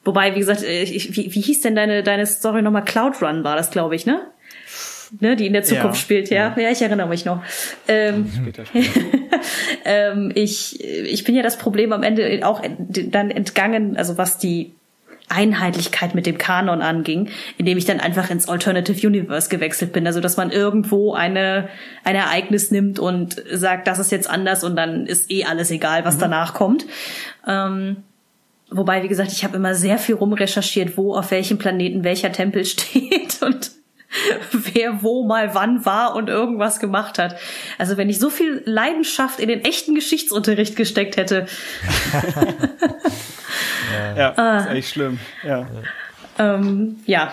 Wobei, 0.04 0.34
wie 0.34 0.40
gesagt, 0.40 0.62
äh, 0.62 0.82
ich, 0.82 1.16
wie, 1.16 1.34
wie 1.34 1.40
hieß 1.40 1.60
denn 1.62 1.74
deine, 1.74 2.02
deine 2.02 2.26
Story 2.26 2.62
nochmal? 2.62 2.84
Cloud 2.84 3.22
Run 3.22 3.44
war 3.44 3.56
das, 3.56 3.70
glaube 3.70 3.94
ich, 3.94 4.06
ne? 4.06 4.20
Ne, 5.20 5.36
die 5.36 5.46
in 5.46 5.52
der 5.52 5.62
Zukunft 5.62 5.96
ja, 5.96 6.00
spielt, 6.00 6.30
ja. 6.30 6.54
ja. 6.56 6.62
Ja, 6.62 6.70
ich 6.70 6.82
erinnere 6.82 7.08
mich 7.08 7.24
noch. 7.24 7.42
Ähm, 7.86 8.30
später, 8.42 8.66
später. 8.66 9.00
ähm, 9.84 10.32
ich, 10.34 10.82
ich 10.82 11.24
bin 11.24 11.34
ja 11.34 11.42
das 11.42 11.56
Problem 11.56 11.92
am 11.92 12.02
Ende 12.02 12.40
auch 12.42 12.62
dann 12.88 13.30
entgangen, 13.30 13.96
also 13.96 14.18
was 14.18 14.38
die 14.38 14.72
Einheitlichkeit 15.28 16.14
mit 16.14 16.26
dem 16.26 16.36
Kanon 16.36 16.82
anging, 16.82 17.30
indem 17.56 17.78
ich 17.78 17.84
dann 17.84 18.00
einfach 18.00 18.30
ins 18.30 18.48
Alternative 18.48 19.06
Universe 19.06 19.48
gewechselt 19.48 19.92
bin. 19.92 20.06
Also 20.06 20.20
dass 20.20 20.36
man 20.36 20.50
irgendwo 20.50 21.14
eine 21.14 21.68
ein 22.04 22.14
Ereignis 22.14 22.70
nimmt 22.70 22.98
und 22.98 23.42
sagt, 23.50 23.86
das 23.86 23.98
ist 23.98 24.12
jetzt 24.12 24.28
anders 24.28 24.64
und 24.64 24.76
dann 24.76 25.06
ist 25.06 25.30
eh 25.30 25.44
alles 25.44 25.70
egal, 25.70 26.04
was 26.04 26.16
mhm. 26.16 26.20
danach 26.20 26.54
kommt. 26.54 26.86
Ähm, 27.46 27.96
wobei, 28.70 29.02
wie 29.02 29.08
gesagt, 29.08 29.32
ich 29.32 29.44
habe 29.44 29.56
immer 29.56 29.74
sehr 29.74 29.98
viel 29.98 30.14
rumrecherchiert, 30.14 30.96
wo 30.96 31.14
auf 31.14 31.30
welchem 31.30 31.58
Planeten 31.58 32.04
welcher 32.04 32.32
Tempel 32.32 32.64
steht 32.64 33.42
und 33.42 33.72
wer 34.52 35.02
wo 35.02 35.24
mal 35.24 35.54
wann 35.54 35.84
war 35.84 36.14
und 36.14 36.28
irgendwas 36.28 36.78
gemacht 36.78 37.18
hat. 37.18 37.36
Also 37.78 37.96
wenn 37.96 38.08
ich 38.08 38.20
so 38.20 38.30
viel 38.30 38.62
Leidenschaft 38.64 39.40
in 39.40 39.48
den 39.48 39.64
echten 39.64 39.94
Geschichtsunterricht 39.94 40.76
gesteckt 40.76 41.16
hätte. 41.16 41.46
Ja, 44.16 44.32
ah. 44.36 44.58
ist 44.58 44.70
echt 44.70 44.88
schlimm. 44.90 45.18
Ja. 45.42 45.66
Ähm, 46.38 46.96
ja. 47.06 47.32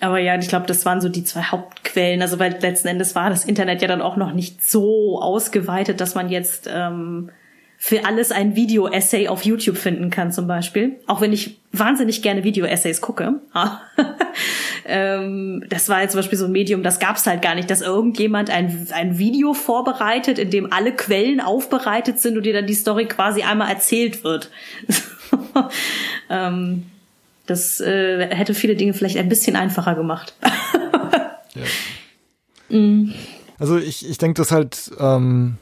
Aber 0.00 0.18
ja, 0.18 0.36
ich 0.36 0.48
glaube, 0.48 0.66
das 0.66 0.84
waren 0.84 1.00
so 1.00 1.08
die 1.08 1.24
zwei 1.24 1.42
Hauptquellen. 1.42 2.20
Also 2.22 2.38
weil 2.38 2.56
letzten 2.60 2.88
Endes 2.88 3.14
war 3.14 3.30
das 3.30 3.44
Internet 3.44 3.80
ja 3.82 3.88
dann 3.88 4.02
auch 4.02 4.16
noch 4.16 4.32
nicht 4.32 4.64
so 4.64 5.20
ausgeweitet, 5.20 6.00
dass 6.00 6.14
man 6.14 6.28
jetzt 6.28 6.68
ähm, 6.72 7.30
für 7.86 8.06
alles 8.06 8.32
ein 8.32 8.56
Video-Essay 8.56 9.28
auf 9.28 9.44
YouTube 9.44 9.76
finden 9.76 10.08
kann 10.08 10.32
zum 10.32 10.46
Beispiel. 10.46 10.98
Auch 11.06 11.20
wenn 11.20 11.34
ich 11.34 11.58
wahnsinnig 11.70 12.22
gerne 12.22 12.42
Video-Essays 12.42 13.02
gucke. 13.02 13.42
ähm, 14.86 15.62
das 15.68 15.90
war 15.90 16.00
jetzt 16.00 16.12
zum 16.12 16.20
Beispiel 16.20 16.38
so 16.38 16.46
ein 16.46 16.52
Medium, 16.52 16.82
das 16.82 16.98
gab's 16.98 17.26
halt 17.26 17.42
gar 17.42 17.54
nicht, 17.54 17.68
dass 17.68 17.82
irgendjemand 17.82 18.48
ein, 18.48 18.88
ein 18.94 19.18
Video 19.18 19.52
vorbereitet, 19.52 20.38
in 20.38 20.48
dem 20.48 20.72
alle 20.72 20.92
Quellen 20.92 21.42
aufbereitet 21.42 22.20
sind 22.20 22.38
und 22.38 22.44
dir 22.44 22.54
dann 22.54 22.66
die 22.66 22.72
Story 22.72 23.04
quasi 23.04 23.42
einmal 23.42 23.68
erzählt 23.68 24.24
wird. 24.24 24.50
ähm, 26.30 26.84
das 27.44 27.82
äh, 27.82 28.34
hätte 28.34 28.54
viele 28.54 28.76
Dinge 28.76 28.94
vielleicht 28.94 29.18
ein 29.18 29.28
bisschen 29.28 29.56
einfacher 29.56 29.94
gemacht. 29.94 30.32
ja. 32.70 32.78
mm. 32.78 33.12
Also 33.58 33.76
ich, 33.76 34.08
ich 34.08 34.16
denke, 34.16 34.38
das 34.38 34.52
halt 34.52 34.90
ähm, 34.98 35.58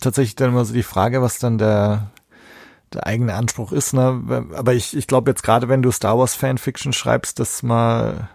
tatsächlich 0.00 0.36
dann 0.36 0.50
immer 0.50 0.64
so 0.64 0.74
die 0.74 0.82
Frage, 0.82 1.22
was 1.22 1.38
dann 1.38 1.58
der, 1.58 2.10
der 2.92 3.06
eigene 3.06 3.34
Anspruch 3.34 3.72
ist. 3.72 3.92
Ne? 3.92 4.46
Aber 4.54 4.74
ich, 4.74 4.96
ich 4.96 5.06
glaube 5.06 5.30
jetzt 5.30 5.42
gerade, 5.42 5.68
wenn 5.68 5.82
du 5.82 5.90
Star 5.90 6.18
Wars 6.18 6.34
Fanfiction 6.34 6.92
schreibst, 6.92 7.38
dass 7.38 7.62
man 7.62 8.28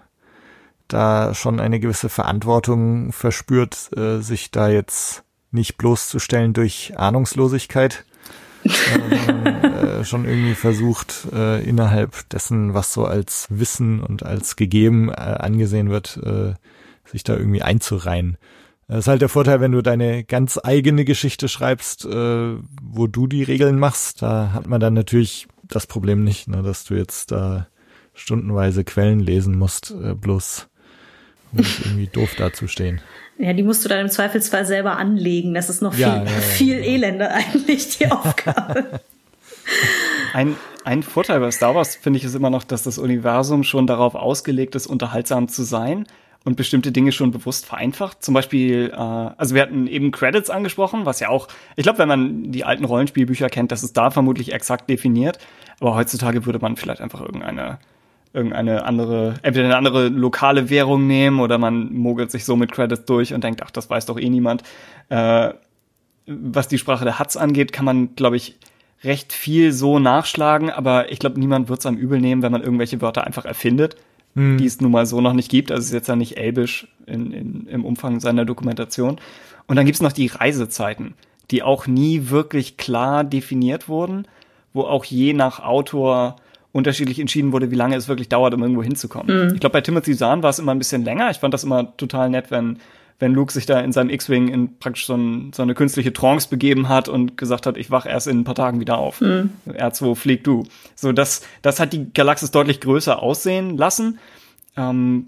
da 0.87 1.33
schon 1.33 1.59
eine 1.59 1.79
gewisse 1.79 2.09
Verantwortung 2.09 3.11
verspürt, 3.11 3.95
äh, 3.95 4.19
sich 4.19 4.51
da 4.51 4.69
jetzt 4.69 5.23
nicht 5.51 5.77
bloßzustellen 5.77 6.53
durch 6.53 6.93
Ahnungslosigkeit, 6.97 8.05
äh, 8.63 10.03
schon 10.03 10.25
irgendwie 10.25 10.55
versucht, 10.55 11.27
äh, 11.31 11.63
innerhalb 11.63 12.27
dessen, 12.29 12.73
was 12.73 12.93
so 12.93 13.05
als 13.05 13.47
Wissen 13.49 14.01
und 14.01 14.23
als 14.23 14.55
gegeben 14.55 15.09
äh, 15.09 15.13
angesehen 15.13 15.89
wird, 15.89 16.19
äh, 16.23 16.53
sich 17.05 17.23
da 17.23 17.35
irgendwie 17.35 17.61
einzureihen. 17.61 18.37
Das 18.89 18.99
ist 18.99 19.07
halt 19.07 19.21
der 19.21 19.29
Vorteil, 19.29 19.61
wenn 19.61 19.71
du 19.71 19.83
deine 19.83 20.23
ganz 20.23 20.59
eigene 20.61 21.05
Geschichte 21.05 21.47
schreibst, 21.47 22.05
äh, 22.05 22.55
wo 22.81 23.05
du 23.05 23.27
die 23.27 23.43
Regeln 23.43 23.77
machst, 23.77 24.23
da 24.23 24.51
hat 24.51 24.65
man 24.65 24.81
dann 24.81 24.95
natürlich 24.95 25.47
das 25.63 25.85
Problem 25.85 26.23
nicht, 26.23 26.47
ne, 26.47 26.63
dass 26.63 26.85
du 26.85 26.95
jetzt 26.95 27.31
da 27.31 27.67
stundenweise 28.15 28.83
Quellen 28.83 29.19
lesen 29.19 29.59
musst, 29.59 29.91
äh, 29.91 30.15
bloß 30.15 30.67
um 31.51 31.59
irgendwie 31.59 32.07
doof 32.07 32.33
dazustehen. 32.35 32.99
Ja, 33.37 33.53
die 33.53 33.61
musst 33.61 33.85
du 33.85 33.89
dann 33.89 33.99
im 33.99 34.09
Zweifelsfall 34.09 34.65
selber 34.65 34.97
anlegen. 34.97 35.53
Das 35.53 35.69
ist 35.69 35.83
noch 35.83 35.93
viel, 35.93 36.01
ja, 36.01 36.17
ja, 36.17 36.23
ja, 36.23 36.29
viel 36.29 36.77
genau. 36.77 36.87
elender 36.87 37.31
eigentlich, 37.31 37.97
die 37.99 38.07
Aufgabe. 38.11 39.01
Ein, 40.33 40.55
ein 40.83 41.03
Vorteil 41.03 41.39
bei 41.39 41.51
Star 41.51 41.75
Wars, 41.75 41.95
finde 41.95 42.17
ich, 42.17 42.25
ist 42.25 42.35
immer 42.35 42.49
noch, 42.49 42.63
dass 42.63 42.81
das 42.81 42.97
Universum 42.97 43.63
schon 43.63 43.85
darauf 43.85 44.15
ausgelegt 44.15 44.73
ist, 44.73 44.87
unterhaltsam 44.87 45.47
zu 45.47 45.61
sein 45.61 46.07
und 46.45 46.55
bestimmte 46.55 46.91
Dinge 46.91 47.11
schon 47.11 47.31
bewusst 47.31 47.65
vereinfacht. 47.65 48.23
Zum 48.23 48.33
Beispiel, 48.33 48.91
äh, 48.93 48.95
also 48.95 49.55
wir 49.55 49.61
hatten 49.61 49.87
eben 49.87 50.11
Credits 50.11 50.49
angesprochen, 50.49 51.05
was 51.05 51.19
ja 51.19 51.29
auch, 51.29 51.47
ich 51.75 51.83
glaube, 51.83 51.99
wenn 51.99 52.07
man 52.07 52.51
die 52.51 52.63
alten 52.63 52.85
Rollenspielbücher 52.85 53.49
kennt, 53.49 53.71
das 53.71 53.83
ist 53.83 53.97
da 53.97 54.09
vermutlich 54.09 54.53
exakt 54.53 54.89
definiert. 54.89 55.37
Aber 55.79 55.95
heutzutage 55.95 56.45
würde 56.45 56.59
man 56.59 56.75
vielleicht 56.75 57.01
einfach 57.01 57.21
irgendeine 57.21 57.79
irgendeine 58.31 58.85
andere, 58.85 59.35
entweder 59.41 59.65
eine 59.65 59.77
andere 59.77 60.07
lokale 60.09 60.69
Währung 60.69 61.07
nehmen 61.07 61.39
oder 61.39 61.57
man 61.57 61.91
mogelt 61.93 62.29
sich 62.29 62.45
so 62.45 62.55
mit 62.55 62.71
Credits 62.71 63.05
durch 63.05 63.33
und 63.33 63.43
denkt, 63.43 63.63
ach, 63.63 63.71
das 63.71 63.89
weiß 63.89 64.05
doch 64.05 64.19
eh 64.19 64.29
niemand. 64.29 64.63
Äh, 65.09 65.53
was 66.27 66.67
die 66.67 66.77
Sprache 66.77 67.05
der 67.05 67.17
Huts 67.17 67.37
angeht, 67.37 67.73
kann 67.73 67.85
man, 67.85 68.15
glaube 68.15 68.35
ich, 68.35 68.55
recht 69.03 69.33
viel 69.33 69.71
so 69.71 69.97
nachschlagen, 69.97 70.69
aber 70.69 71.11
ich 71.11 71.19
glaube, 71.19 71.39
niemand 71.39 71.69
wird 71.69 71.79
es 71.79 71.85
am 71.85 71.97
übel 71.97 72.19
nehmen, 72.19 72.43
wenn 72.43 72.51
man 72.51 72.61
irgendwelche 72.61 73.01
Wörter 73.01 73.25
einfach 73.25 73.45
erfindet, 73.45 73.95
mhm. 74.35 74.57
die 74.57 74.65
es 74.65 74.81
nun 74.81 74.91
mal 74.91 75.05
so 75.05 75.21
noch 75.21 75.33
nicht 75.33 75.49
gibt. 75.49 75.71
Also 75.71 75.81
es 75.81 75.87
ist 75.87 75.93
jetzt 75.93 76.07
ja 76.07 76.15
nicht 76.15 76.37
elbisch 76.37 76.87
in, 77.05 77.31
in, 77.31 77.67
im 77.67 77.85
Umfang 77.85 78.19
seiner 78.19 78.45
Dokumentation. 78.45 79.19
Und 79.67 79.75
dann 79.75 79.85
gibt's 79.85 80.01
noch 80.01 80.11
die 80.11 80.27
Reisezeiten, 80.27 81.13
die 81.51 81.63
auch 81.63 81.87
nie 81.87 82.29
wirklich 82.29 82.77
klar 82.77 83.23
definiert 83.23 83.87
wurden, 83.87 84.27
wo 84.73 84.83
auch 84.83 85.05
je 85.05 85.33
nach 85.33 85.59
Autor 85.59 86.35
unterschiedlich 86.71 87.19
entschieden 87.19 87.51
wurde, 87.51 87.71
wie 87.71 87.75
lange 87.75 87.95
es 87.95 88.07
wirklich 88.07 88.29
dauert, 88.29 88.53
um 88.53 88.61
irgendwo 88.61 88.83
hinzukommen. 88.83 89.47
Mhm. 89.47 89.53
Ich 89.53 89.59
glaube, 89.59 89.73
bei 89.73 89.81
Timothy 89.81 90.15
Zahn 90.15 90.43
war 90.43 90.51
es 90.51 90.59
immer 90.59 90.71
ein 90.71 90.77
bisschen 90.77 91.03
länger. 91.03 91.31
Ich 91.31 91.37
fand 91.37 91.53
das 91.53 91.63
immer 91.63 91.95
total 91.97 92.29
nett, 92.29 92.51
wenn 92.51 92.77
wenn 93.19 93.33
Luke 93.33 93.51
sich 93.51 93.65
da 93.65 93.79
in 93.81 93.91
seinem 93.91 94.09
X-Wing 94.09 94.47
in 94.47 94.79
praktisch 94.79 95.05
so, 95.05 95.15
ein, 95.15 95.51
so, 95.53 95.61
eine 95.61 95.75
künstliche 95.75 96.13
Trance 96.13 96.49
begeben 96.49 96.87
hat 96.87 97.09
und 97.09 97.37
gesagt 97.37 97.65
hat, 97.65 97.77
ich 97.77 97.91
wach 97.91 98.05
erst 98.05 98.27
in 98.27 98.39
ein 98.39 98.43
paar 98.45 98.55
Tagen 98.55 98.79
wieder 98.79 98.97
auf. 98.97 99.19
Mhm. 99.19 99.51
R2 99.67 100.15
flieg 100.15 100.43
du. 100.45 100.65
So, 100.95 101.11
das, 101.11 101.41
das 101.61 101.79
hat 101.79 101.91
die 101.91 102.11
Galaxis 102.13 102.51
deutlich 102.51 102.79
größer 102.79 103.21
aussehen 103.21 103.77
lassen. 103.77 104.19
Ähm, 104.77 105.27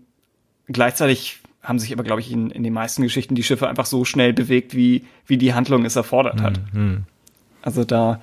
gleichzeitig 0.68 1.42
haben 1.62 1.80
sich 1.80 1.92
aber, 1.92 2.04
glaube 2.04 2.22
ich, 2.22 2.32
in, 2.32 2.50
in 2.50 2.64
den 2.64 2.74
meisten 2.74 3.04
Geschichten 3.04 3.36
die 3.36 3.44
Schiffe 3.44 3.68
einfach 3.68 3.86
so 3.86 4.06
schnell 4.06 4.34
bewegt, 4.34 4.74
wie, 4.74 5.06
wie 5.28 5.38
die 5.38 5.54
Handlung 5.54 5.86
es 5.86 5.96
erfordert 5.96 6.42
hat. 6.42 6.62
Mhm. 6.74 7.04
Also 7.62 7.84
da, 7.84 8.22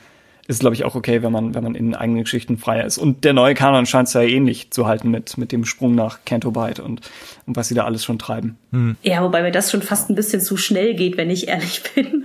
ist, 0.48 0.60
glaube 0.60 0.74
ich, 0.74 0.84
auch 0.84 0.94
okay, 0.94 1.22
wenn 1.22 1.30
man, 1.30 1.54
wenn 1.54 1.62
man 1.62 1.74
in 1.74 1.94
eigenen 1.94 2.24
Geschichten 2.24 2.56
freier 2.56 2.86
ist. 2.86 2.96
Und 2.96 3.22
der 3.24 3.34
neue 3.34 3.52
Kanon 3.54 3.84
scheint 3.84 4.08
es 4.08 4.14
ja 4.14 4.22
ähnlich 4.22 4.70
zu 4.70 4.86
halten 4.86 5.10
mit, 5.10 5.36
mit 5.36 5.52
dem 5.52 5.66
Sprung 5.66 5.94
nach 5.94 6.20
Canto 6.24 6.50
Bight 6.50 6.80
und, 6.80 7.02
und 7.46 7.54
was 7.54 7.68
sie 7.68 7.74
da 7.74 7.84
alles 7.84 8.02
schon 8.02 8.18
treiben. 8.18 8.56
Hm. 8.72 8.96
Ja, 9.02 9.22
wobei 9.22 9.42
mir 9.42 9.50
das 9.50 9.70
schon 9.70 9.82
fast 9.82 10.08
ein 10.08 10.14
bisschen 10.14 10.40
zu 10.40 10.56
schnell 10.56 10.94
geht, 10.94 11.18
wenn 11.18 11.28
ich 11.28 11.48
ehrlich 11.48 11.82
bin. 11.94 12.24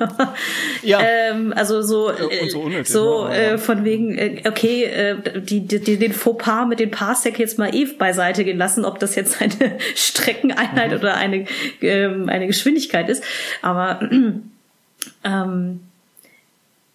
ja. 0.84 1.02
Ähm, 1.02 1.52
also 1.54 1.82
so, 1.82 2.12
äh, 2.12 2.50
so, 2.50 2.62
unnötig, 2.62 2.88
so 2.88 3.28
ne? 3.28 3.36
äh, 3.36 3.58
von 3.58 3.84
wegen, 3.84 4.18
äh, 4.18 4.44
okay, 4.48 4.86
äh, 4.86 5.42
die, 5.42 5.68
die, 5.68 5.98
den 5.98 6.14
Fauxpas 6.14 6.66
mit 6.66 6.80
den 6.80 6.92
Parsec 6.92 7.38
jetzt 7.40 7.60
mal 7.60 7.76
eh 7.76 7.84
beiseite 7.84 8.46
gelassen, 8.46 8.86
ob 8.86 9.00
das 9.00 9.16
jetzt 9.16 9.42
eine 9.42 9.78
Streckeneinheit 9.96 10.92
mhm. 10.92 10.98
oder 10.98 11.16
eine, 11.16 11.46
ähm, 11.82 12.30
eine 12.30 12.48
Geschwindigkeit 12.48 13.10
ist. 13.10 13.22
Aber 13.62 14.00
ähm, 15.26 15.80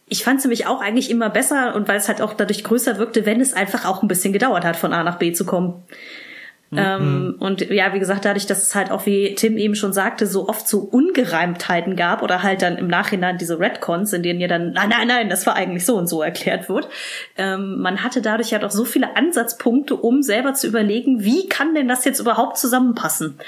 ich 0.08 0.24
fand 0.24 0.40
sie 0.40 0.48
mich 0.48 0.66
auch 0.66 0.80
eigentlich 0.80 1.10
immer 1.10 1.30
besser 1.30 1.74
und 1.74 1.88
weil 1.88 1.98
es 1.98 2.08
halt 2.08 2.20
auch 2.20 2.34
dadurch 2.34 2.64
größer 2.64 2.98
wirkte, 2.98 3.26
wenn 3.26 3.40
es 3.40 3.52
einfach 3.52 3.84
auch 3.84 4.02
ein 4.02 4.08
bisschen 4.08 4.32
gedauert 4.32 4.64
hat, 4.64 4.76
von 4.76 4.92
A 4.92 5.02
nach 5.02 5.18
B 5.18 5.32
zu 5.32 5.44
kommen. 5.44 5.82
Mhm. 6.70 6.78
Ähm, 6.78 7.36
und 7.38 7.60
ja, 7.70 7.94
wie 7.94 7.98
gesagt, 7.98 8.26
dadurch, 8.26 8.46
dass 8.46 8.62
es 8.62 8.74
halt 8.74 8.90
auch, 8.90 9.06
wie 9.06 9.34
Tim 9.34 9.56
eben 9.56 9.74
schon 9.74 9.94
sagte, 9.94 10.26
so 10.26 10.48
oft 10.48 10.68
so 10.68 10.80
Ungereimtheiten 10.80 11.96
gab 11.96 12.22
oder 12.22 12.42
halt 12.42 12.60
dann 12.60 12.76
im 12.76 12.88
Nachhinein 12.88 13.38
diese 13.38 13.58
Redcons, 13.58 14.12
in 14.12 14.22
denen 14.22 14.38
ja 14.38 14.48
dann, 14.48 14.72
nein, 14.72 14.90
nein, 14.90 15.08
nein, 15.08 15.28
das 15.30 15.46
war 15.46 15.56
eigentlich 15.56 15.86
so 15.86 15.96
und 15.96 16.08
so 16.08 16.20
erklärt 16.20 16.68
wird. 16.68 16.88
Ähm, 17.38 17.78
man 17.80 18.02
hatte 18.02 18.20
dadurch 18.20 18.52
halt 18.52 18.64
auch 18.64 18.70
so 18.70 18.84
viele 18.84 19.16
Ansatzpunkte, 19.16 19.96
um 19.96 20.22
selber 20.22 20.52
zu 20.52 20.66
überlegen, 20.66 21.24
wie 21.24 21.48
kann 21.48 21.74
denn 21.74 21.88
das 21.88 22.04
jetzt 22.04 22.20
überhaupt 22.20 22.58
zusammenpassen? 22.58 23.38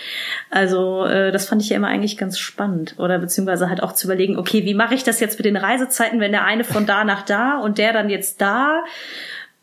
Also 0.49 1.05
äh, 1.05 1.31
das 1.31 1.47
fand 1.47 1.61
ich 1.61 1.69
ja 1.69 1.77
immer 1.77 1.89
eigentlich 1.89 2.17
ganz 2.17 2.39
spannend. 2.39 2.95
Oder 2.97 3.19
beziehungsweise 3.19 3.69
halt 3.69 3.83
auch 3.83 3.93
zu 3.93 4.07
überlegen, 4.07 4.39
okay, 4.39 4.65
wie 4.65 4.75
mache 4.75 4.95
ich 4.95 5.05
das 5.05 5.21
jetzt 5.21 5.39
mit 5.39 5.45
den 5.45 5.59
Reisezeiten, 5.59 6.21
wenn 6.21 6.33
der 6.33 6.45
eine 6.45 6.65
von 6.65 6.87
da 6.87 7.05
nach 7.05 7.23
da 7.23 7.59
und 7.59 7.77
der 7.77 7.93
dann 7.93 8.09
jetzt 8.09 8.41
da 8.41 8.83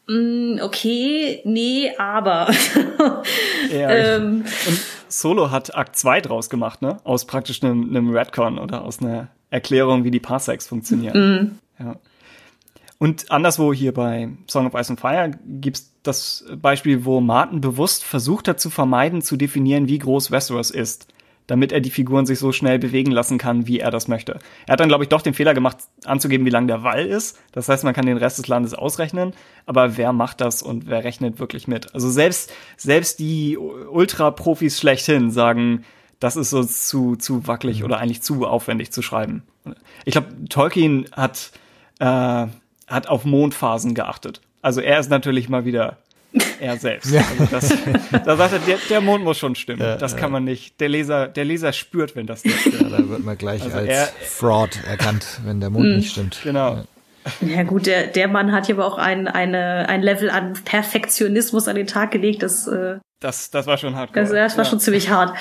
mm, 0.08 0.60
okay, 0.62 1.42
nee, 1.46 1.92
aber. 1.98 2.50
ja, 3.72 3.90
ähm, 3.90 4.46
und 4.68 4.80
Solo 5.08 5.52
hat 5.52 5.76
Akt 5.76 5.96
2 5.96 6.22
draus 6.22 6.50
gemacht, 6.50 6.82
ne? 6.82 6.98
Aus 7.04 7.26
praktisch 7.26 7.64
einem, 7.64 7.90
einem 7.90 8.10
Redcon 8.10 8.60
oder 8.60 8.84
aus 8.84 9.02
einer 9.02 9.30
Erklärung, 9.50 10.04
wie 10.04 10.12
die 10.12 10.20
Parsecs 10.20 10.68
funktionieren. 10.68 11.60
Mm. 11.80 11.84
Ja. 11.84 11.96
Und 13.00 13.32
anderswo 13.32 13.74
hier 13.74 13.94
bei 13.94 14.30
Song 14.48 14.66
of 14.66 14.74
Ice 14.74 14.90
and 14.90 15.00
Fire 15.00 15.32
gibt's 15.46 15.94
das 16.04 16.46
Beispiel, 16.56 17.06
wo 17.06 17.22
Martin 17.22 17.62
bewusst 17.62 18.04
versucht 18.04 18.48
hat 18.48 18.60
zu 18.60 18.70
vermeiden, 18.70 19.22
zu 19.22 19.38
definieren, 19.38 19.88
wie 19.88 20.00
groß 20.00 20.32
Westeros 20.32 20.72
ist 20.72 21.08
damit 21.48 21.72
er 21.72 21.80
die 21.80 21.90
Figuren 21.90 22.26
sich 22.26 22.40
so 22.40 22.52
schnell 22.52 22.78
bewegen 22.78 23.12
lassen 23.12 23.38
kann, 23.38 23.68
wie 23.68 23.80
er 23.80 23.90
das 23.90 24.08
möchte. 24.08 24.40
Er 24.68 24.74
hat 24.74 24.80
dann, 24.80 24.90
glaube 24.90 25.06
ich, 25.06 25.10
doch 25.10 25.22
den 25.22 25.34
Fehler 25.34 25.54
gemacht, 25.54 25.78
anzugeben, 26.06 26.46
wie 26.46 26.52
lang 26.52 26.68
der 26.68 26.84
Wall 26.84 27.06
ist. 27.06 27.40
Das 27.54 27.70
heißt, 27.70 27.84
man 27.86 27.94
kann 27.94 28.06
den 28.06 28.18
Rest 28.18 28.38
des 28.38 28.48
Landes 28.48 28.74
ausrechnen, 28.74 29.34
aber 29.66 29.98
wer 29.98 30.14
macht 30.14 30.42
das 30.42 30.62
und 30.62 30.88
wer 30.88 31.04
rechnet 31.04 31.40
wirklich 31.40 31.68
mit? 31.68 31.94
Also 31.96 32.10
selbst, 32.10 32.54
selbst 32.76 33.20
die 33.20 33.58
Ultra-Profis 33.58 34.78
schlechthin 34.78 35.32
sagen, 35.32 35.84
das 36.20 36.36
ist 36.36 36.50
so 36.50 36.64
zu, 36.64 37.16
zu 37.16 37.48
wackelig 37.48 37.84
oder 37.84 38.00
eigentlich 38.00 38.22
zu 38.22 38.46
aufwendig 38.46 38.92
zu 38.92 39.02
schreiben. 39.02 39.44
Ich 40.06 40.14
glaube, 40.14 40.28
Tolkien 40.50 41.06
hat, 41.12 41.52
äh, 42.00 42.48
hat 42.88 43.08
auf 43.08 43.24
Mondphasen 43.24 43.94
geachtet. 43.94 44.42
Also 44.62 44.82
er 44.82 45.00
ist 45.00 45.10
natürlich 45.10 45.50
mal 45.50 45.66
wieder 45.66 45.98
er 46.60 46.78
selbst. 46.78 47.12
Ja. 47.12 47.24
Also 47.40 47.46
das, 47.52 47.70
da 48.26 48.36
sagt 48.36 48.54
er, 48.54 48.60
der, 48.60 48.78
der 48.90 49.02
Mond 49.02 49.24
muss 49.24 49.38
schon 49.38 49.56
stimmen. 49.56 49.82
Ja, 49.82 49.98
das 49.98 50.16
kann 50.16 50.32
man 50.32 50.44
nicht. 50.44 50.80
Der 50.80 50.90
Leser, 50.90 51.28
der 51.28 51.46
Leser 51.46 51.74
spürt, 51.74 52.16
wenn 52.16 52.28
das 52.28 52.44
nicht 52.44 52.60
stimmt. 52.60 52.82
Ja, 52.82 52.98
da 52.98 53.10
wird 53.10 53.24
man 53.24 53.38
gleich 53.38 53.64
also 53.64 53.78
als 53.78 53.88
er, 53.88 54.08
Fraud 54.08 54.80
erkannt, 54.86 55.40
wenn 55.46 55.60
der 55.60 55.70
Mond 55.70 55.86
mh. 55.86 55.96
nicht 55.98 56.12
stimmt. 56.12 56.40
Genau. 56.44 56.84
Ja 57.42 57.64
gut, 57.64 57.86
der, 57.86 58.08
der 58.08 58.28
Mann 58.28 58.52
hat 58.52 58.68
hier 58.68 58.76
aber 58.76 58.86
auch 58.86 58.98
ein, 58.98 59.28
eine, 59.28 59.90
ein 59.90 60.02
Level 60.02 60.30
an 60.30 60.54
Perfektionismus 60.64 61.68
an 61.68 61.76
den 61.76 61.88
Tag 61.88 62.12
gelegt. 62.12 62.44
Das, 62.44 62.68
äh, 62.68 63.00
das, 63.20 63.52
das 63.52 63.68
war 63.68 63.78
schon 63.78 63.96
hart. 63.96 64.16
Das, 64.16 64.32
das 64.32 64.58
war 64.58 64.66
schon 64.66 64.80
ziemlich 64.80 65.10
hart. 65.10 65.38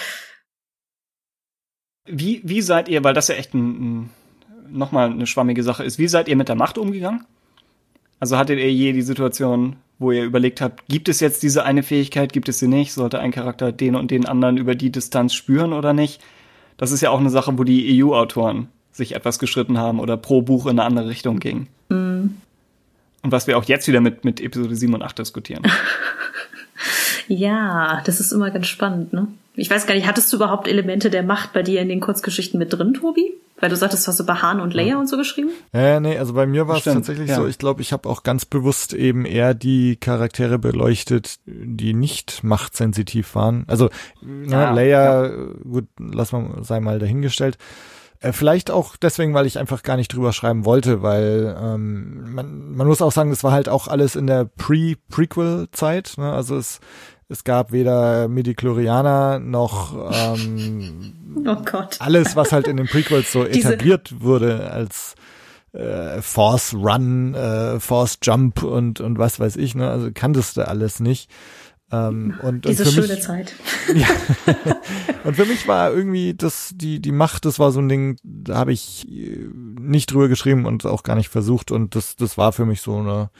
Wie, 2.06 2.40
wie 2.44 2.62
seid 2.62 2.88
ihr, 2.88 3.02
weil 3.04 3.14
das 3.14 3.28
ja 3.28 3.34
echt 3.34 3.54
ein, 3.54 3.68
ein, 3.68 4.10
nochmal 4.68 5.10
eine 5.10 5.26
schwammige 5.26 5.62
Sache 5.62 5.84
ist, 5.84 5.98
wie 5.98 6.08
seid 6.08 6.28
ihr 6.28 6.36
mit 6.36 6.48
der 6.48 6.54
Macht 6.54 6.78
umgegangen? 6.78 7.24
Also 8.18 8.38
hattet 8.38 8.58
ihr 8.58 8.72
je 8.72 8.92
die 8.92 9.02
Situation, 9.02 9.76
wo 9.98 10.12
ihr 10.12 10.24
überlegt 10.24 10.60
habt, 10.60 10.86
gibt 10.88 11.08
es 11.08 11.20
jetzt 11.20 11.42
diese 11.42 11.64
eine 11.64 11.82
Fähigkeit, 11.82 12.32
gibt 12.32 12.48
es 12.48 12.58
sie 12.58 12.68
nicht? 12.68 12.92
Sollte 12.92 13.18
ein 13.18 13.30
Charakter 13.30 13.72
den 13.72 13.96
und 13.96 14.10
den 14.10 14.26
anderen 14.26 14.56
über 14.56 14.74
die 14.74 14.90
Distanz 14.90 15.34
spüren 15.34 15.72
oder 15.72 15.92
nicht? 15.92 16.20
Das 16.76 16.92
ist 16.92 17.00
ja 17.00 17.10
auch 17.10 17.20
eine 17.20 17.30
Sache, 17.30 17.56
wo 17.58 17.64
die 17.64 18.02
EU-Autoren 18.02 18.68
sich 18.92 19.14
etwas 19.14 19.38
geschritten 19.38 19.78
haben 19.78 20.00
oder 20.00 20.16
pro 20.16 20.42
Buch 20.42 20.66
in 20.66 20.78
eine 20.78 20.84
andere 20.84 21.08
Richtung 21.08 21.38
gingen. 21.38 21.68
Mhm. 21.88 22.36
Und 23.22 23.32
was 23.32 23.46
wir 23.46 23.58
auch 23.58 23.64
jetzt 23.64 23.88
wieder 23.88 24.00
mit, 24.00 24.24
mit 24.24 24.40
Episode 24.40 24.76
7 24.76 24.94
und 24.94 25.02
8 25.02 25.18
diskutieren. 25.18 25.62
ja, 27.28 28.02
das 28.04 28.20
ist 28.20 28.32
immer 28.32 28.50
ganz 28.50 28.66
spannend, 28.66 29.12
ne? 29.12 29.28
Ich 29.54 29.70
weiß 29.70 29.86
gar 29.86 29.94
nicht, 29.94 30.06
hattest 30.06 30.30
du 30.32 30.36
überhaupt 30.36 30.68
Elemente 30.68 31.08
der 31.08 31.22
Macht 31.22 31.54
bei 31.54 31.62
dir 31.62 31.80
in 31.80 31.88
den 31.88 32.00
Kurzgeschichten 32.00 32.58
mit 32.58 32.74
drin, 32.74 32.92
Tobi? 32.92 33.32
Weil 33.58 33.70
du 33.70 33.76
sagtest, 33.76 34.06
hast 34.06 34.20
du 34.20 34.26
bei 34.26 34.34
Hahn 34.34 34.60
und 34.60 34.74
Leia 34.74 34.88
ja. 34.88 34.98
und 34.98 35.08
so 35.08 35.16
geschrieben? 35.16 35.50
Ja, 35.72 35.98
nee, 35.98 36.18
also 36.18 36.34
bei 36.34 36.46
mir 36.46 36.68
war 36.68 36.76
es 36.76 36.84
tatsächlich 36.84 37.30
ja. 37.30 37.36
so, 37.36 37.46
ich 37.46 37.56
glaube, 37.56 37.80
ich 37.80 37.92
habe 37.92 38.08
auch 38.08 38.22
ganz 38.22 38.44
bewusst 38.44 38.92
eben 38.92 39.24
eher 39.24 39.54
die 39.54 39.96
Charaktere 39.96 40.58
beleuchtet, 40.58 41.36
die 41.46 41.94
nicht 41.94 42.44
machtsensitiv 42.44 43.34
waren. 43.34 43.64
Also 43.66 43.88
ne, 44.20 44.50
ja, 44.50 44.70
Leia, 44.72 45.28
gut, 45.62 45.86
lass 45.98 46.32
mal, 46.32 46.62
sei 46.62 46.80
mal 46.80 46.98
dahingestellt. 46.98 47.56
Äh, 48.20 48.32
vielleicht 48.32 48.70
auch 48.70 48.96
deswegen, 48.96 49.34
weil 49.34 49.46
ich 49.46 49.58
einfach 49.58 49.82
gar 49.82 49.96
nicht 49.96 50.12
drüber 50.12 50.32
schreiben 50.32 50.64
wollte, 50.64 51.02
weil 51.02 51.56
ähm, 51.58 52.34
man, 52.34 52.72
man 52.72 52.86
muss 52.86 53.02
auch 53.02 53.12
sagen, 53.12 53.30
das 53.30 53.44
war 53.44 53.52
halt 53.52 53.68
auch 53.68 53.88
alles 53.88 54.16
in 54.16 54.26
der 54.26 54.44
Pre-Prequel-Zeit. 54.44 56.14
Ne? 56.18 56.32
Also 56.32 56.56
es 56.56 56.80
es 57.28 57.44
gab 57.44 57.72
weder 57.72 58.28
Midichlorianer 58.28 59.38
noch 59.38 60.12
ähm, 60.12 61.14
oh 61.46 61.56
Gott. 61.64 61.96
alles, 62.00 62.36
was 62.36 62.52
halt 62.52 62.68
in 62.68 62.76
den 62.76 62.86
Prequels 62.86 63.32
so 63.32 63.44
etabliert 63.46 64.20
wurde 64.20 64.70
als 64.70 65.14
äh, 65.72 66.22
Force 66.22 66.74
Run, 66.74 67.34
äh, 67.34 67.80
Force 67.80 68.18
Jump 68.22 68.62
und 68.62 69.00
und 69.00 69.18
was 69.18 69.40
weiß 69.40 69.56
ich. 69.56 69.74
Ne? 69.74 69.90
Also 69.90 70.10
kanntest 70.12 70.56
du 70.56 70.66
alles 70.66 71.00
nicht. 71.00 71.30
Ähm, 71.92 72.34
und, 72.42 72.64
Diese 72.64 72.82
und 72.82 72.92
schöne 72.92 73.14
mich, 73.14 73.22
Zeit. 73.22 73.54
Ja. 73.94 74.08
und 75.22 75.36
für 75.36 75.44
mich 75.44 75.68
war 75.68 75.92
irgendwie 75.92 76.34
das, 76.34 76.72
die, 76.74 77.00
die 77.00 77.12
Macht, 77.12 77.44
das 77.44 77.60
war 77.60 77.70
so 77.70 77.80
ein 77.80 77.88
Ding, 77.88 78.16
da 78.24 78.56
habe 78.56 78.72
ich 78.72 79.06
äh, 79.08 79.48
nicht 79.80 80.10
drüber 80.10 80.26
geschrieben 80.28 80.66
und 80.66 80.84
auch 80.84 81.04
gar 81.04 81.14
nicht 81.14 81.28
versucht. 81.28 81.70
Und 81.70 81.94
das, 81.94 82.16
das 82.16 82.36
war 82.36 82.52
für 82.52 82.66
mich 82.66 82.80
so 82.80 82.96
eine 82.98 83.30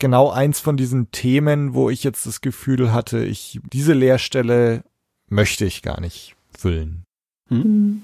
genau 0.00 0.30
eins 0.30 0.58
von 0.58 0.76
diesen 0.76 1.12
Themen, 1.12 1.74
wo 1.74 1.90
ich 1.90 2.02
jetzt 2.02 2.26
das 2.26 2.40
Gefühl 2.40 2.92
hatte, 2.92 3.24
ich 3.24 3.60
diese 3.72 3.92
Leerstelle 3.92 4.82
möchte 5.28 5.64
ich 5.64 5.82
gar 5.82 6.00
nicht 6.00 6.34
füllen. 6.58 7.04
Hm? 7.48 7.62
hm. 7.62 8.02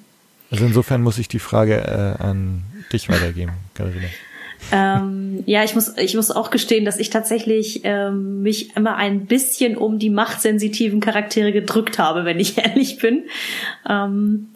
Also 0.50 0.64
insofern 0.64 1.02
muss 1.02 1.18
ich 1.18 1.26
die 1.26 1.40
Frage 1.40 1.74
äh, 1.74 2.22
an 2.22 2.62
dich 2.92 3.08
weitergeben, 3.08 3.52
Katharina. 3.74 4.06
ähm, 4.70 5.42
ja, 5.44 5.64
ich 5.64 5.74
muss, 5.74 5.96
ich 5.96 6.14
muss 6.14 6.30
auch 6.30 6.50
gestehen, 6.50 6.84
dass 6.84 6.98
ich 6.98 7.10
tatsächlich 7.10 7.80
ähm, 7.82 8.42
mich 8.42 8.76
immer 8.76 8.94
ein 8.94 9.26
bisschen 9.26 9.76
um 9.76 9.98
die 9.98 10.08
machtsensitiven 10.08 11.00
Charaktere 11.00 11.52
gedrückt 11.52 11.98
habe, 11.98 12.24
wenn 12.24 12.38
ich 12.38 12.58
ehrlich 12.64 12.98
bin. 12.98 13.24
Ähm, 13.88 14.50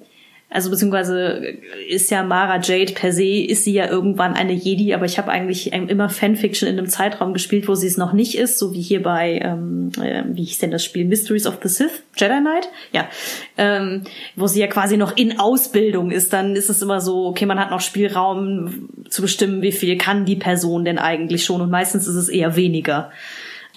also 0.52 0.68
beziehungsweise 0.68 1.56
ist 1.88 2.10
ja 2.10 2.24
Mara 2.24 2.58
Jade 2.60 2.92
per 2.92 3.12
se, 3.12 3.44
ist 3.44 3.62
sie 3.62 3.72
ja 3.72 3.88
irgendwann 3.88 4.34
eine 4.34 4.52
Jedi, 4.52 4.92
aber 4.94 5.04
ich 5.04 5.16
habe 5.16 5.30
eigentlich 5.30 5.72
immer 5.72 6.08
Fanfiction 6.08 6.68
in 6.68 6.76
einem 6.76 6.88
Zeitraum 6.88 7.32
gespielt, 7.32 7.68
wo 7.68 7.76
sie 7.76 7.86
es 7.86 7.96
noch 7.96 8.12
nicht 8.12 8.36
ist, 8.36 8.58
so 8.58 8.74
wie 8.74 8.80
hier 8.80 9.00
bei, 9.00 9.40
ähm, 9.44 9.92
äh, 10.02 10.24
wie 10.26 10.42
hieß 10.42 10.58
denn 10.58 10.72
das 10.72 10.84
Spiel, 10.84 11.04
Mysteries 11.04 11.46
of 11.46 11.60
the 11.62 11.68
Sith, 11.68 12.02
Jedi 12.16 12.40
Knight? 12.40 12.68
Ja, 12.92 13.08
ähm, 13.56 14.02
wo 14.34 14.48
sie 14.48 14.58
ja 14.58 14.66
quasi 14.66 14.96
noch 14.96 15.16
in 15.16 15.38
Ausbildung 15.38 16.10
ist, 16.10 16.32
dann 16.32 16.56
ist 16.56 16.68
es 16.68 16.82
immer 16.82 17.00
so, 17.00 17.26
okay, 17.26 17.46
man 17.46 17.60
hat 17.60 17.70
noch 17.70 17.80
Spielraum 17.80 18.88
zu 19.08 19.22
bestimmen, 19.22 19.62
wie 19.62 19.72
viel 19.72 19.96
kann 19.98 20.24
die 20.24 20.36
Person 20.36 20.84
denn 20.84 20.98
eigentlich 20.98 21.44
schon 21.44 21.60
und 21.60 21.70
meistens 21.70 22.08
ist 22.08 22.16
es 22.16 22.28
eher 22.28 22.56
weniger. 22.56 23.12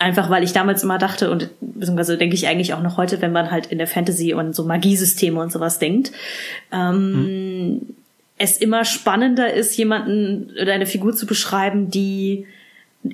Einfach 0.04 0.30
weil 0.30 0.44
ich 0.44 0.52
damals 0.52 0.84
immer 0.84 0.98
dachte, 0.98 1.32
und 1.32 1.50
beziehungsweise 1.62 2.18
denke 2.18 2.36
ich 2.36 2.46
eigentlich 2.46 2.74
auch 2.74 2.82
noch 2.82 2.98
heute, 2.98 3.22
wenn 3.22 3.32
man 3.32 3.52
halt 3.52 3.68
in 3.68 3.78
der 3.78 3.88
Fantasy 3.88 4.34
und 4.34 4.54
so 4.54 4.66
Magiesysteme 4.66 5.40
und 5.40 5.50
sowas 5.50 5.80
denkt, 5.80 6.12
ähm, 6.74 7.14
hm. 7.14 7.96
es 8.38 8.58
immer 8.58 8.84
spannender 8.84 9.54
ist, 9.54 9.78
jemanden 9.78 10.52
oder 10.62 10.74
eine 10.74 10.88
Figur 10.88 11.16
zu 11.16 11.26
beschreiben, 11.26 11.90
die 11.90 12.48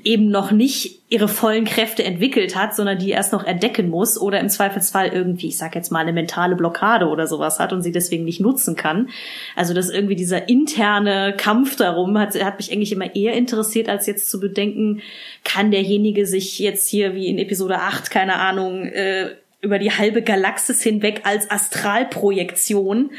eben 0.04 0.30
noch 0.30 0.52
nicht 0.52 1.00
ihre 1.10 1.28
vollen 1.28 1.66
Kräfte 1.66 2.04
entwickelt 2.04 2.56
hat, 2.56 2.76
sondern 2.76 3.00
die 3.00 3.10
erst 3.10 3.34
noch 3.34 3.44
entdecken 3.44 3.90
muss 3.90 4.22
oder 4.22 4.40
im 4.40 4.48
Zweifelsfall 4.48 5.08
irgendwie, 5.08 5.48
ich 5.48 5.58
sag 5.58 5.74
jetzt 5.74 5.92
mal, 5.92 6.00
eine 6.00 6.14
mentale 6.14 6.56
Blockade 6.56 7.08
oder 7.08 7.26
sowas 7.26 7.60
hat 7.60 7.74
und 7.74 7.82
sie 7.82 7.92
deswegen 7.92 8.24
nicht 8.24 8.40
nutzen 8.40 8.76
kann. 8.76 9.10
Also 9.56 9.74
dass 9.74 9.90
irgendwie 9.90 10.16
dieser 10.16 10.48
interne 10.48 11.34
Kampf 11.36 11.76
darum 11.76 12.20
hat, 12.20 12.42
hat 12.44 12.58
mich 12.60 12.72
eigentlich 12.72 12.92
immer 12.92 13.16
eher 13.16 13.34
interessiert, 13.34 13.90
als 13.90 14.06
jetzt 14.06 14.30
zu 14.30 14.40
bedenken, 14.40 15.02
kann 15.44 15.72
derjenige 15.72 16.28
sich 16.28 16.60
jetzt 16.60 16.88
hier 16.88 17.16
wie 17.16 17.28
in 17.28 17.40
Episode 17.40 17.80
8, 17.80 18.12
keine 18.12 18.36
Ahnung, 18.36 18.86
äh, 18.86 19.30
über 19.62 19.80
die 19.80 19.92
halbe 19.92 20.22
Galaxis 20.22 20.82
hinweg 20.82 21.22
als 21.24 21.50
Astralprojektion 21.50 23.12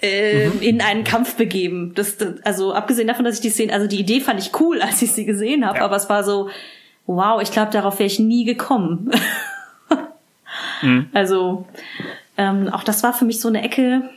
äh, 0.00 0.48
mhm. 0.48 0.62
in 0.62 0.80
einen 0.80 1.04
Kampf 1.04 1.36
begeben. 1.36 1.92
Das, 1.94 2.16
das, 2.16 2.42
also 2.42 2.72
abgesehen 2.72 3.08
davon, 3.08 3.24
dass 3.24 3.36
ich 3.36 3.40
die 3.40 3.50
Szene, 3.50 3.72
also 3.72 3.86
die 3.86 4.00
Idee 4.00 4.20
fand 4.20 4.40
ich 4.40 4.58
cool, 4.60 4.82
als 4.82 5.02
ich 5.02 5.12
sie 5.12 5.24
gesehen 5.24 5.66
habe, 5.66 5.78
ja. 5.78 5.84
aber 5.84 5.96
es 5.96 6.08
war 6.08 6.24
so, 6.24 6.48
wow, 7.06 7.40
ich 7.40 7.50
glaube, 7.50 7.72
darauf 7.72 7.98
wäre 7.98 8.06
ich 8.06 8.18
nie 8.18 8.44
gekommen. 8.44 9.10
mhm. 10.82 11.08
Also 11.14 11.66
ähm, 12.38 12.68
auch 12.68 12.84
das 12.84 13.02
war 13.02 13.12
für 13.12 13.24
mich 13.24 13.40
so 13.40 13.48
eine 13.48 13.62
Ecke, 13.62 14.10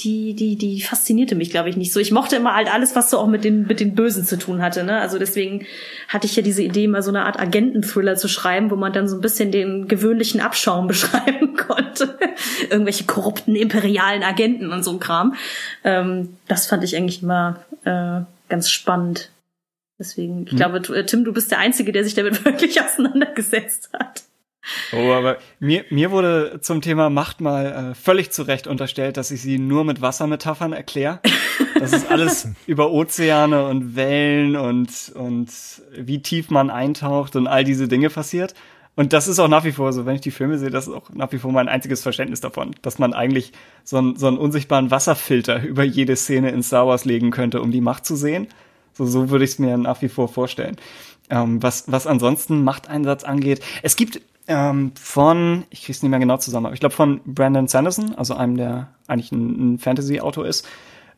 die, 0.00 0.34
die, 0.34 0.56
die 0.56 0.80
faszinierte 0.80 1.34
mich, 1.34 1.50
glaube 1.50 1.68
ich, 1.68 1.76
nicht 1.76 1.92
so. 1.92 1.98
Ich 1.98 2.12
mochte 2.12 2.36
immer 2.36 2.54
halt 2.54 2.72
alles, 2.72 2.94
was 2.94 3.10
so 3.10 3.18
auch 3.18 3.26
mit 3.26 3.44
den, 3.44 3.66
mit 3.66 3.80
den 3.80 3.94
Bösen 3.94 4.24
zu 4.24 4.38
tun 4.38 4.62
hatte, 4.62 4.84
ne? 4.84 5.00
Also 5.00 5.18
deswegen 5.18 5.66
hatte 6.06 6.26
ich 6.26 6.36
ja 6.36 6.42
diese 6.42 6.62
Idee, 6.62 6.86
mal 6.86 7.02
so 7.02 7.10
eine 7.10 7.24
Art 7.24 7.40
Agenten-Thriller 7.40 8.16
zu 8.16 8.28
schreiben, 8.28 8.70
wo 8.70 8.76
man 8.76 8.92
dann 8.92 9.08
so 9.08 9.16
ein 9.16 9.20
bisschen 9.20 9.50
den 9.50 9.88
gewöhnlichen 9.88 10.40
Abschaum 10.40 10.86
beschreiben 10.88 11.56
konnte. 11.56 12.18
Irgendwelche 12.70 13.04
korrupten 13.04 13.56
imperialen 13.56 14.22
Agenten 14.22 14.72
und 14.72 14.84
so 14.84 14.92
ein 14.92 15.00
Kram. 15.00 15.34
Ähm, 15.82 16.36
das 16.46 16.66
fand 16.66 16.84
ich 16.84 16.96
eigentlich 16.96 17.22
immer 17.22 17.64
äh, 17.84 18.20
ganz 18.48 18.70
spannend. 18.70 19.30
Deswegen, 19.98 20.44
ich 20.44 20.52
hm. 20.52 20.58
glaube, 20.58 21.06
Tim, 21.06 21.24
du 21.24 21.32
bist 21.32 21.50
der 21.50 21.58
Einzige, 21.58 21.90
der 21.90 22.04
sich 22.04 22.14
damit 22.14 22.44
wirklich 22.44 22.80
auseinandergesetzt 22.80 23.90
hat. 23.92 24.22
Oh, 24.92 25.12
aber 25.12 25.38
mir, 25.60 25.84
mir 25.90 26.10
wurde 26.10 26.60
zum 26.60 26.80
Thema 26.80 27.10
Macht 27.10 27.40
mal 27.40 27.92
äh, 27.92 27.94
völlig 27.94 28.30
zu 28.30 28.42
Recht 28.42 28.66
unterstellt, 28.66 29.16
dass 29.16 29.30
ich 29.30 29.42
sie 29.42 29.58
nur 29.58 29.84
mit 29.84 30.00
Wassermetaphern 30.00 30.72
erkläre. 30.72 31.20
Das 31.78 31.92
ist 31.92 32.10
alles 32.10 32.48
über 32.66 32.90
Ozeane 32.90 33.66
und 33.66 33.96
Wellen 33.96 34.56
und, 34.56 35.12
und 35.14 35.48
wie 35.96 36.22
tief 36.22 36.50
man 36.50 36.70
eintaucht 36.70 37.36
und 37.36 37.46
all 37.46 37.64
diese 37.64 37.88
Dinge 37.88 38.10
passiert. 38.10 38.54
Und 38.98 39.12
das 39.12 39.28
ist 39.28 39.38
auch 39.38 39.46
nach 39.46 39.62
wie 39.62 39.70
vor 39.70 39.92
so, 39.92 40.06
wenn 40.06 40.16
ich 40.16 40.22
die 40.22 40.32
Filme 40.32 40.58
sehe, 40.58 40.70
das 40.70 40.88
ist 40.88 40.92
auch 40.92 41.10
nach 41.10 41.30
wie 41.30 41.38
vor 41.38 41.52
mein 41.52 41.68
einziges 41.68 42.02
Verständnis 42.02 42.40
davon, 42.40 42.74
dass 42.82 42.98
man 42.98 43.12
eigentlich 43.14 43.52
so 43.84 43.96
einen, 43.96 44.16
so 44.16 44.26
einen 44.26 44.38
unsichtbaren 44.38 44.90
Wasserfilter 44.90 45.62
über 45.64 45.84
jede 45.84 46.16
Szene 46.16 46.50
in 46.50 46.64
Star 46.64 46.86
Wars 46.86 47.04
legen 47.04 47.30
könnte, 47.30 47.62
um 47.62 47.70
die 47.70 47.80
Macht 47.80 48.04
zu 48.04 48.16
sehen. 48.16 48.48
So, 48.94 49.06
so 49.06 49.30
würde 49.30 49.44
ich 49.44 49.52
es 49.52 49.58
mir 49.60 49.76
nach 49.76 50.02
wie 50.02 50.08
vor 50.08 50.28
vorstellen. 50.28 50.76
Ähm, 51.30 51.62
was, 51.62 51.84
was 51.86 52.08
ansonsten 52.08 52.64
Machteinsatz 52.64 53.22
angeht, 53.22 53.60
es 53.82 53.94
gibt 53.94 54.20
ähm, 54.48 54.92
von, 55.00 55.64
ich 55.70 55.84
krieg's 55.84 56.02
nicht 56.02 56.10
mehr 56.10 56.18
genau 56.18 56.38
zusammen, 56.38 56.66
aber 56.66 56.74
ich 56.74 56.80
glaube 56.80 56.94
von 56.94 57.20
Brandon 57.24 57.68
Sanderson, 57.68 58.14
also 58.14 58.34
einem, 58.34 58.56
der 58.56 58.88
eigentlich 59.06 59.30
ein, 59.30 59.74
ein 59.74 59.78
Fantasy-Autor 59.78 60.46
ist, 60.46 60.66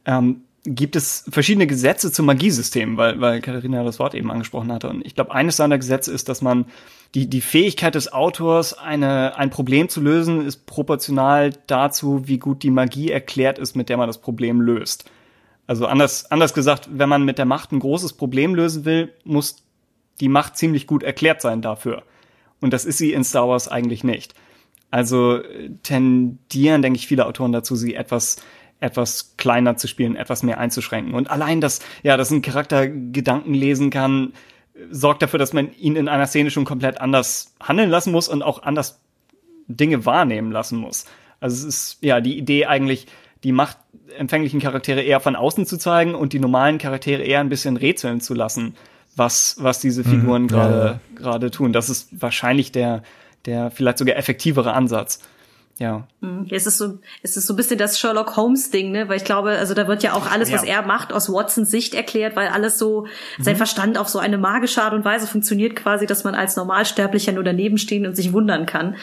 ähm, 0.05 0.43
gibt 0.65 0.95
es 0.95 1.25
verschiedene 1.31 1.67
Gesetze 1.67 2.13
zum 2.13 2.27
Magiesystem, 2.27 2.97
weil, 2.97 3.21
weil 3.21 3.41
Katharina 3.41 3.83
das 3.83 3.99
Wort 3.99 4.15
eben 4.15 4.31
angesprochen 4.31 4.71
hatte. 4.71 4.91
Und 4.91 5.07
ich 5.07 5.15
glaube, 5.15 5.33
eines 5.33 5.57
seiner 5.57 5.79
Gesetze 5.79 6.13
ist, 6.13 6.29
dass 6.29 6.43
man 6.43 6.67
die, 7.15 7.29
die 7.29 7.41
Fähigkeit 7.41 7.95
des 7.95 8.13
Autors, 8.13 8.77
eine, 8.77 9.37
ein 9.39 9.51
Problem 9.51 9.89
zu 9.89 10.01
lösen, 10.01 10.47
ist 10.47 10.67
proportional 10.67 11.53
dazu, 11.67 12.29
wie 12.29 12.39
gut 12.39 12.63
die 12.63 12.71
Magie 12.71 13.11
erklärt 13.11 13.59
ist, 13.59 13.75
mit 13.75 13.89
der 13.89 13.97
man 13.97 14.07
das 14.07 14.19
Problem 14.19 14.61
löst. 14.61 15.11
Also 15.67 15.87
anders, 15.87 16.31
anders 16.31 16.53
gesagt, 16.53 16.89
wenn 16.93 17.09
man 17.09 17.25
mit 17.25 17.39
der 17.39 17.47
Macht 17.47 17.73
ein 17.73 17.81
großes 17.81 18.15
Problem 18.15 18.55
lösen 18.55 18.85
will, 18.85 19.13
muss 19.25 19.63
die 20.21 20.29
Macht 20.29 20.59
ziemlich 20.59 20.87
gut 20.87 21.03
erklärt 21.03 21.41
sein 21.41 21.63
dafür. 21.63 22.03
Und 22.61 22.73
das 22.73 22.85
ist 22.85 22.99
sie 22.99 23.13
in 23.13 23.25
Star 23.25 23.49
Wars 23.49 23.69
eigentlich 23.69 24.05
nicht. 24.05 24.35
Also 24.91 25.41
tendieren, 25.83 26.83
denke 26.83 26.99
ich, 26.99 27.07
viele 27.07 27.27
Autoren 27.27 27.53
dazu, 27.53 27.77
sie 27.77 27.95
etwas 27.95 28.37
etwas 28.81 29.35
kleiner 29.37 29.77
zu 29.77 29.87
spielen, 29.87 30.17
etwas 30.17 30.43
mehr 30.43 30.59
einzuschränken. 30.59 31.15
Und 31.15 31.31
allein, 31.31 31.61
dass, 31.61 31.81
ja, 32.03 32.17
dass 32.17 32.31
ein 32.31 32.43
Charakter 32.43 32.89
Gedanken 32.89 33.55
lesen 33.55 33.91
kann, 33.91 34.33
sorgt 34.91 35.23
dafür, 35.23 35.39
dass 35.39 35.53
man 35.53 35.73
ihn 35.75 35.97
in 35.97 36.09
einer 36.09 36.27
Szene 36.27 36.51
schon 36.51 36.65
komplett 36.65 37.01
anders 37.01 37.55
handeln 37.63 37.91
lassen 37.91 38.13
muss 38.13 38.29
und 38.29 38.43
auch 38.43 38.63
anders 38.63 39.01
Dinge 39.69 40.07
wahrnehmen 40.07 40.51
lassen 40.51 40.79
muss. 40.79 41.05
Also 41.39 41.69
es 41.69 41.75
ist, 41.75 41.99
ja, 42.01 42.21
die 42.21 42.39
Idee 42.39 42.67
eigentlich, 42.67 43.07
die 43.45 43.53
machtempfänglichen 43.53 44.61
Charaktere 44.61 45.03
eher 45.03 45.21
von 45.21 45.37
außen 45.37 45.67
zu 45.67 45.79
zeigen 45.79 46.15
und 46.15 46.33
die 46.33 46.41
normalen 46.41 46.79
Charaktere 46.79 47.23
eher 47.23 47.41
ein 47.41 47.49
bisschen 47.49 47.77
rätseln 47.77 48.21
zu 48.21 48.35
lassen, 48.35 48.75
was, 49.17 49.57
was 49.59 49.81
diese. 49.81 50.05
Figuren 50.05 50.43
mhm, 50.43 50.49
gerade, 50.49 50.85
ja. 50.85 51.01
gerade 51.15 51.51
tun. 51.51 51.73
Das 51.73 51.89
ist 51.89 52.09
wahrscheinlich 52.21 52.73
der, 52.73 53.03
der 53.47 53.71
vielleicht 53.71 53.99
sogar 53.99 54.17
effektivere 54.17 54.73
Ansatz. 54.73 55.21
Ja. 55.81 56.07
Mhm. 56.21 56.47
Es 56.51 56.67
ist 56.67 56.77
so, 56.77 56.99
es 57.23 57.39
ist 57.39 57.47
so 57.47 57.55
ein 57.55 57.57
bisschen 57.57 57.79
das 57.79 57.99
Sherlock 57.99 58.37
Holmes 58.37 58.71
Ding, 58.71 58.93
ne? 58.93 59.09
Weil 59.09 59.17
ich 59.17 59.25
glaube, 59.25 59.53
also 59.53 59.73
da 59.73 59.89
wird 59.89 60.03
ja 60.03 60.13
auch 60.13 60.31
alles, 60.31 60.51
ja. 60.51 60.57
was 60.57 60.63
er 60.63 60.83
macht, 60.83 61.11
aus 61.11 61.33
Watsons 61.33 61.71
Sicht 61.71 61.95
erklärt, 61.95 62.37
weil 62.37 62.49
alles 62.49 62.79
so, 62.79 63.07
mhm. 63.39 63.43
sein 63.43 63.57
Verstand 63.57 63.97
auf 63.97 64.07
so 64.07 64.19
eine 64.19 64.37
magische 64.37 64.83
Art 64.83 64.93
und 64.93 65.07
Weise 65.07 65.27
funktioniert 65.27 65.75
quasi, 65.77 66.05
dass 66.05 66.23
man 66.23 66.35
als 66.35 66.55
Normalsterblicher 66.57 67.33
nur 67.33 67.45
daneben 67.45 67.79
stehen 67.79 68.05
und 68.05 68.15
sich 68.15 68.35
wundern 68.35 68.67
kann. 68.67 68.97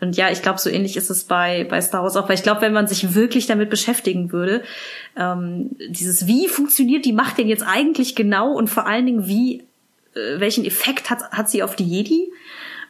Und 0.00 0.16
ja, 0.16 0.28
ich 0.28 0.42
glaube, 0.42 0.58
so 0.58 0.68
ähnlich 0.68 0.96
ist 0.96 1.08
es 1.08 1.22
bei, 1.22 1.68
bei 1.70 1.80
Star 1.80 2.02
Wars 2.02 2.16
auch, 2.16 2.28
weil 2.28 2.34
ich 2.34 2.42
glaube, 2.42 2.62
wenn 2.62 2.72
man 2.72 2.88
sich 2.88 3.14
wirklich 3.14 3.46
damit 3.46 3.70
beschäftigen 3.70 4.32
würde, 4.32 4.64
ähm, 5.16 5.76
dieses, 5.88 6.26
wie 6.26 6.48
funktioniert 6.48 7.04
die 7.04 7.12
Macht 7.12 7.38
denn 7.38 7.46
jetzt 7.46 7.64
eigentlich 7.64 8.16
genau 8.16 8.50
und 8.50 8.68
vor 8.68 8.88
allen 8.88 9.06
Dingen, 9.06 9.28
wie, 9.28 9.60
äh, 10.16 10.40
welchen 10.40 10.64
Effekt 10.64 11.10
hat, 11.10 11.30
hat 11.30 11.48
sie 11.48 11.62
auf 11.62 11.76
die 11.76 11.84
Jedi? 11.84 12.32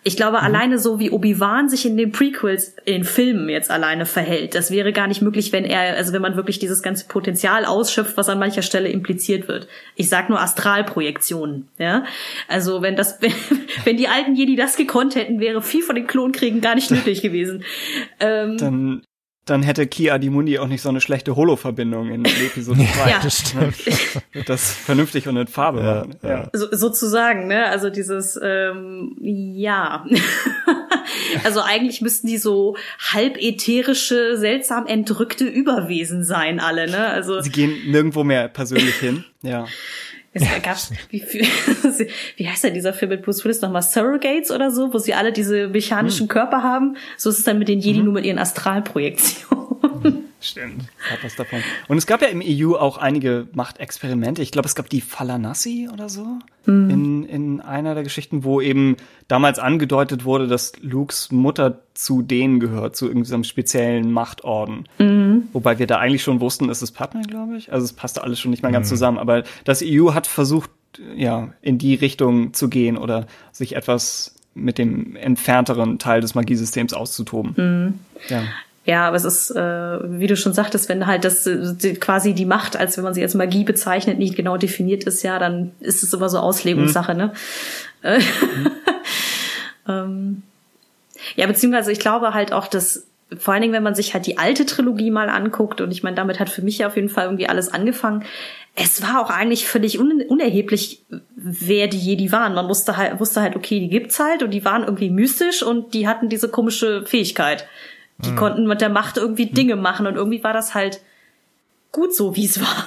Ich 0.07 0.17
glaube, 0.17 0.39
mhm. 0.39 0.45
alleine 0.45 0.79
so 0.79 1.01
wie 1.01 1.11
Obi-Wan 1.11 1.71
sich 1.71 1.87
in 1.87 1.97
den 1.97 2.13
Prequels, 2.13 2.77
in 2.85 3.05
Filmen 3.05 3.49
jetzt 3.49 3.71
alleine 3.71 4.05
verhält, 4.05 4.55
das 4.55 4.71
wäre 4.71 4.93
gar 4.93 5.07
nicht 5.07 5.23
möglich, 5.23 5.51
wenn 5.53 5.65
er, 5.65 5.97
also 5.97 6.13
wenn 6.13 6.21
man 6.21 6.37
wirklich 6.37 6.59
dieses 6.59 6.83
ganze 6.83 7.09
Potenzial 7.09 7.65
ausschöpft, 7.65 8.17
was 8.19 8.29
an 8.29 8.39
mancher 8.39 8.63
Stelle 8.63 8.91
impliziert 8.91 9.49
wird. 9.49 9.67
Ich 9.97 10.11
sag 10.11 10.29
nur 10.29 10.41
Astralprojektionen, 10.41 11.69
ja. 11.79 12.05
Also 12.49 12.83
wenn 12.83 12.97
das, 12.97 13.19
wenn, 13.21 13.33
wenn 13.85 13.97
die 13.97 14.09
alten 14.09 14.35
Jedi 14.35 14.57
das 14.57 14.77
gekonnt 14.77 15.15
hätten, 15.15 15.41
wäre 15.41 15.63
viel 15.63 15.83
von 15.83 15.97
den 15.97 16.07
Klonkriegen 16.07 16.61
gar 16.61 16.75
nicht 16.75 16.91
nötig 16.91 17.23
gewesen. 17.23 17.65
Ähm, 18.21 18.59
Dann 18.59 19.03
dann 19.45 19.63
hätte 19.63 19.87
Ki 19.87 20.11
Adimundi 20.11 20.59
auch 20.59 20.69
nicht 20.69 20.81
so 20.81 20.89
eine 20.89 21.01
schlechte 21.01 21.37
Holo-Verbindung 21.37 22.11
in 22.11 22.25
Episode 22.47 22.81
2. 22.81 23.11
ja, 23.11 23.21
das 23.23 23.39
stimmt. 23.39 23.75
Das 24.47 24.73
vernünftig 24.73 25.29
und 25.29 25.37
in 25.37 25.47
Farbe 25.47 25.81
ja, 25.81 25.95
machen. 25.95 26.17
Ja. 26.23 26.51
So, 26.53 26.67
sozusagen, 26.73 27.47
ne? 27.47 27.67
Also 27.67 27.89
dieses, 27.89 28.39
ähm, 28.43 29.17
ja. 29.21 30.05
also 31.45 31.61
eigentlich 31.61 32.01
müssten 32.01 32.27
die 32.27 32.37
so 32.37 32.77
halb 32.99 33.37
ätherische, 33.41 34.37
seltsam 34.37 34.87
entrückte 34.87 35.45
Überwesen 35.45 36.25
sein, 36.25 36.59
alle, 36.59 36.91
ne? 36.91 37.07
Also. 37.07 37.41
Sie 37.41 37.51
gehen 37.51 37.91
nirgendwo 37.91 38.25
mehr 38.25 38.49
persönlich 38.49 38.97
hin, 38.97 39.25
ja. 39.43 39.67
Es 40.37 40.43
ja. 40.43 40.59
gab, 40.59 40.77
wie, 41.11 41.23
wie 42.37 42.49
heißt 42.49 42.65
denn 42.65 42.75
dieser 42.75 42.93
Film 42.93 43.11
mit 43.11 43.23
Bruce 43.23 43.45
Willis 43.45 43.61
nochmal? 43.61 43.83
Surrogates 43.83 44.51
oder 44.51 44.73
so, 44.73 44.93
wo 44.93 44.99
sie 44.99 45.15
alle 45.15 45.33
diese 45.33 45.69
mechanischen 45.69 46.25
hm. 46.25 46.29
Körper 46.29 46.65
haben. 46.65 46.97
So 47.17 47.31
ist 47.31 47.39
es 47.39 47.45
dann 47.45 47.59
mit 47.61 47.69
den 47.69 47.79
Jedi 47.79 48.01
mhm. 48.01 48.07
nur 48.07 48.15
mit 48.15 48.27
ihren 48.27 48.39
Astralprojektionen. 48.39 50.24
Stimmt, 50.45 50.85
hat 51.11 51.25
was 51.25 51.37
davon. 51.37 51.61
Und 51.89 51.97
es 51.97 52.07
gab 52.07 52.21
ja 52.21 52.29
im 52.29 52.43
EU 52.45 52.75
auch 52.75 52.99
einige 52.99 53.49
Machtexperimente. 53.55 54.43
Ich 54.43 54.53
glaube, 54.53 54.69
es 54.69 54.75
gab 54.75 54.91
die 54.91 55.01
Falanassi 55.01 55.89
oder 55.91 56.11
so 56.11 56.39
mhm. 56.67 56.91
in, 56.91 57.25
in 57.25 57.61
einer 57.63 57.95
der 57.95 58.03
Geschichten, 58.03 58.45
wo 58.45 58.61
eben 58.61 58.99
damals 59.27 59.59
angedeutet 59.59 60.27
wurde, 60.27 60.47
dass 60.47 60.73
Lukes 60.83 61.33
Mutter 61.33 61.81
zu 61.95 62.21
denen 62.21 62.61
gehört, 62.61 62.95
zu 62.95 63.09
irgendeinem 63.09 63.45
speziellen 63.45 64.13
Machtorden. 64.13 64.87
Mhm. 64.99 65.49
Wobei 65.55 65.79
wir 65.79 65.87
da 65.87 65.99
eigentlich 65.99 66.23
schon 66.23 66.41
wussten, 66.41 66.69
es 66.69 66.83
ist 66.83 66.93
Padme, 66.93 67.23
glaube 67.23 67.57
ich. 67.57 67.73
Also 67.73 67.87
es 67.87 67.95
passte 67.95 68.23
alles 68.23 68.39
schon 68.39 68.51
nicht 68.51 68.63
ganz 68.63 68.87
mhm. 68.87 68.91
zusammen. 68.91 69.19
Aber 69.19 69.45
das 69.65 69.83
EU 69.83 70.13
hat 70.13 70.27
versucht, 70.27 70.71
ja, 71.17 71.55
in 71.63 71.79
die 71.79 71.95
Richtung 71.95 72.53
zu 72.53 72.69
gehen 72.69 72.99
oder 72.99 73.27
sich 73.51 73.77
etwas 73.77 74.35
mit 74.55 74.77
dem 74.77 75.17
entfernteren 75.17 75.99
Teil 75.99 76.21
des 76.21 76.35
Magiesystems 76.35 76.93
auszutoben. 76.93 77.55
Mhm. 77.57 77.95
Ja. 78.29 78.45
Ja, 78.87 79.07
aber 79.09 79.17
es 79.17 79.25
ist, 79.25 79.51
äh, 79.51 80.21
wie 80.21 80.27
du 80.27 80.37
schon 80.37 80.53
sagtest, 80.53 80.91
wenn 80.91 81.07
halt 81.07 81.25
das 81.25 81.45
die, 81.45 81.95
quasi 81.95 82.35
die 82.35 82.45
Macht, 82.45 82.77
als 82.77 82.97
wenn 82.97 83.05
man 83.05 83.15
sie 83.15 83.23
als 83.23 83.35
Magie 83.35 83.65
bezeichnet, 83.65 84.19
nicht 84.19 84.37
genau 84.37 84.59
definiert 84.59 85.05
ist, 85.05 85.23
ja, 85.23 85.39
dann 85.39 85.73
ist 85.81 86.03
es 86.03 86.13
immer 86.13 86.29
so 86.29 86.39
Auslegungssache, 86.39 87.13
mhm. 87.13 87.19
ne? 87.19 87.33
Mhm. 88.03 88.71
ähm, 89.89 90.43
ja, 91.37 91.47
beziehungsweise 91.47 91.93
ich 91.93 91.99
glaube 91.99 92.35
halt 92.35 92.53
auch, 92.53 92.67
dass 92.67 93.07
vor 93.39 93.55
allen 93.55 93.63
Dingen, 93.63 93.75
wenn 93.75 93.83
man 93.83 93.95
sich 93.95 94.13
halt 94.13 94.27
die 94.27 94.37
alte 94.39 94.67
Trilogie 94.67 95.11
mal 95.11 95.31
anguckt, 95.31 95.81
und 95.81 95.91
ich 95.91 96.03
meine, 96.03 96.17
damit 96.17 96.39
hat 96.39 96.51
für 96.51 96.63
mich 96.63 96.79
ja 96.79 96.87
auf 96.87 96.97
jeden 96.97 97.09
Fall 97.09 97.25
irgendwie 97.25 97.49
alles 97.49 97.73
angefangen, 97.73 98.25
es 98.77 99.03
war 99.03 99.21
auch 99.21 99.31
eigentlich 99.31 99.67
völlig 99.67 99.99
un 100.01 100.23
unerheblich, 100.29 101.03
wer 101.37 101.87
die 101.87 101.99
Jedi 101.99 102.33
waren. 102.33 102.55
Man 102.55 102.69
wusste 102.69 102.97
halt, 102.97 103.21
wusste 103.21 103.41
halt, 103.41 103.57
okay, 103.57 103.79
die 103.81 103.89
gibt's 103.89 104.19
halt 104.19 104.43
und 104.43 104.51
die 104.51 104.65
waren 104.65 104.83
irgendwie 104.83 105.11
mystisch 105.11 105.63
und 105.63 105.95
die 105.95 106.09
hatten 106.09 106.29
diese 106.29 106.49
komische 106.49 107.07
Fähigkeit. 107.07 107.67
Die 108.19 108.31
mhm. 108.31 108.37
konnten 108.37 108.67
mit 108.67 108.81
der 108.81 108.89
Macht 108.89 109.17
irgendwie 109.17 109.47
mhm. 109.47 109.55
Dinge 109.55 109.77
machen 109.77 110.07
und 110.07 110.15
irgendwie 110.15 110.43
war 110.45 110.53
das 110.53 110.75
halt 110.75 111.01
gut 111.93 112.15
so, 112.15 112.37
wie 112.37 112.45
es 112.45 112.61
war. 112.61 112.87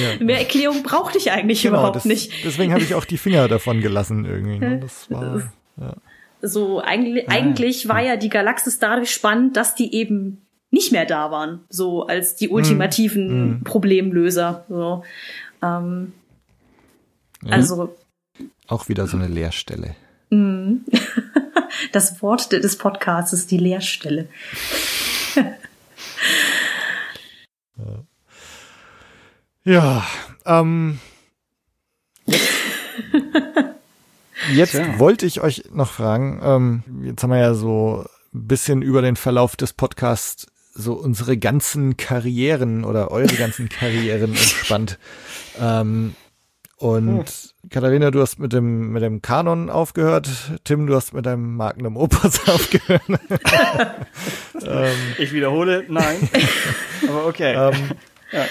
Ja. 0.00 0.20
Mehr 0.24 0.38
Erklärung 0.38 0.82
brauchte 0.82 1.18
ich 1.18 1.30
eigentlich 1.30 1.62
genau, 1.62 1.78
überhaupt 1.78 1.96
das, 1.96 2.04
nicht. 2.04 2.32
Deswegen 2.44 2.72
habe 2.72 2.82
ich 2.82 2.94
auch 2.94 3.04
die 3.04 3.18
Finger 3.18 3.46
davon 3.48 3.80
gelassen 3.80 4.24
irgendwie. 4.24 4.58
Ne? 4.58 4.78
Das 4.80 5.10
war, 5.10 5.42
ja. 5.80 5.94
So, 6.40 6.80
eigentlich, 6.80 7.28
ah, 7.28 7.32
eigentlich 7.32 7.84
ja. 7.84 7.90
war 7.90 8.02
ja 8.02 8.16
die 8.16 8.28
Galaxis 8.28 8.78
dadurch 8.78 9.10
spannend, 9.10 9.56
dass 9.56 9.74
die 9.74 9.94
eben 9.94 10.42
nicht 10.70 10.92
mehr 10.92 11.06
da 11.06 11.30
waren, 11.30 11.60
so 11.68 12.06
als 12.06 12.36
die 12.36 12.48
ultimativen 12.48 13.60
mm. 13.60 13.64
Problemlöser. 13.64 14.64
So. 14.68 15.02
Ähm, 15.62 16.12
mhm. 17.42 17.52
Also 17.52 17.96
auch 18.66 18.88
wieder 18.88 19.06
so 19.06 19.16
eine 19.16 19.28
Leerstelle. 19.28 19.96
Mm. 20.30 20.76
das 21.92 22.22
Wort 22.22 22.52
des 22.52 22.78
Podcasts 22.78 23.32
ist 23.32 23.50
die 23.50 23.58
Leerstelle. 23.58 24.28
ja, 29.64 30.06
ähm, 30.44 31.00
jetzt, 32.26 32.48
jetzt 34.52 34.74
ja. 34.74 34.98
wollte 34.98 35.26
ich 35.26 35.40
euch 35.40 35.64
noch 35.72 35.90
fragen, 35.90 36.40
ähm, 36.42 36.82
jetzt 37.04 37.22
haben 37.22 37.30
wir 37.30 37.38
ja 37.38 37.54
so 37.54 38.04
ein 38.34 38.46
bisschen 38.46 38.82
über 38.82 39.02
den 39.02 39.16
Verlauf 39.16 39.56
des 39.56 39.72
Podcasts 39.72 40.46
so 40.74 40.94
unsere 40.94 41.36
ganzen 41.36 41.96
Karrieren 41.96 42.84
oder 42.84 43.10
eure 43.10 43.34
ganzen 43.34 43.68
Karrieren 43.68 44.30
entspannt. 44.36 44.98
Ähm, 45.60 46.14
und 46.78 47.28
hm. 47.28 47.70
Katharina, 47.70 48.12
du 48.12 48.20
hast 48.20 48.38
mit 48.38 48.52
dem, 48.52 48.92
mit 48.92 49.02
dem 49.02 49.20
Kanon 49.20 49.68
aufgehört. 49.68 50.28
Tim, 50.62 50.86
du 50.86 50.94
hast 50.94 51.12
mit 51.12 51.26
deinem 51.26 51.56
Magnum 51.56 51.96
Opus 51.96 52.48
aufgehört. 52.48 53.02
ähm, 54.64 54.96
ich 55.18 55.32
wiederhole, 55.32 55.84
nein. 55.88 56.28
Aber 57.08 57.26
okay. 57.26 57.54
Ähm, 57.54 57.90
ja. 58.30 58.44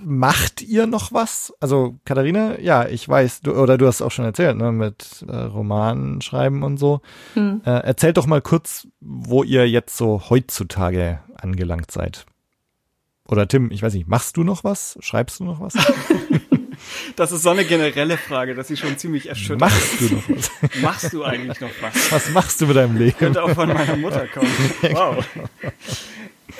macht 0.00 0.60
ihr 0.60 0.88
noch 0.88 1.12
was? 1.12 1.54
Also 1.60 2.00
Katharina, 2.04 2.58
ja, 2.58 2.88
ich 2.88 3.08
weiß, 3.08 3.42
du, 3.42 3.52
oder 3.52 3.78
du 3.78 3.86
hast 3.86 4.02
auch 4.02 4.10
schon 4.10 4.24
erzählt, 4.24 4.56
ne, 4.56 4.72
mit 4.72 5.24
äh, 5.28 5.36
Romanen 5.36 6.20
schreiben 6.20 6.64
und 6.64 6.78
so. 6.78 7.00
Hm. 7.34 7.62
Äh, 7.64 7.70
erzählt 7.70 8.16
doch 8.16 8.26
mal 8.26 8.42
kurz, 8.42 8.88
wo 9.00 9.44
ihr 9.44 9.68
jetzt 9.70 9.96
so 9.96 10.20
heutzutage 10.30 11.20
angelangt 11.36 11.92
seid. 11.92 12.26
Oder 13.28 13.46
Tim, 13.46 13.70
ich 13.70 13.84
weiß 13.84 13.94
nicht, 13.94 14.08
machst 14.08 14.36
du 14.36 14.42
noch 14.42 14.64
was? 14.64 14.98
Schreibst 15.00 15.38
du 15.38 15.44
noch 15.44 15.60
was? 15.60 15.74
Das 17.16 17.32
ist 17.32 17.42
so 17.42 17.50
eine 17.50 17.64
generelle 17.64 18.16
Frage, 18.16 18.54
dass 18.54 18.68
sie 18.68 18.76
schon 18.76 18.96
ziemlich 18.98 19.28
erschüttert. 19.28 19.60
Machst 19.60 20.00
du 20.00 20.14
noch 20.14 20.28
was? 20.28 20.50
Machst 20.82 21.12
du 21.12 21.24
eigentlich 21.24 21.60
noch 21.60 21.70
was? 21.80 22.12
Was 22.12 22.30
machst 22.30 22.60
du 22.60 22.66
mit 22.66 22.76
deinem 22.76 22.96
Leben? 22.96 23.16
Könnte 23.18 23.42
auch 23.42 23.50
von 23.50 23.68
meiner 23.68 23.96
Mutter 23.96 24.26
kommen. 24.28 24.50
Wow. 24.82 25.24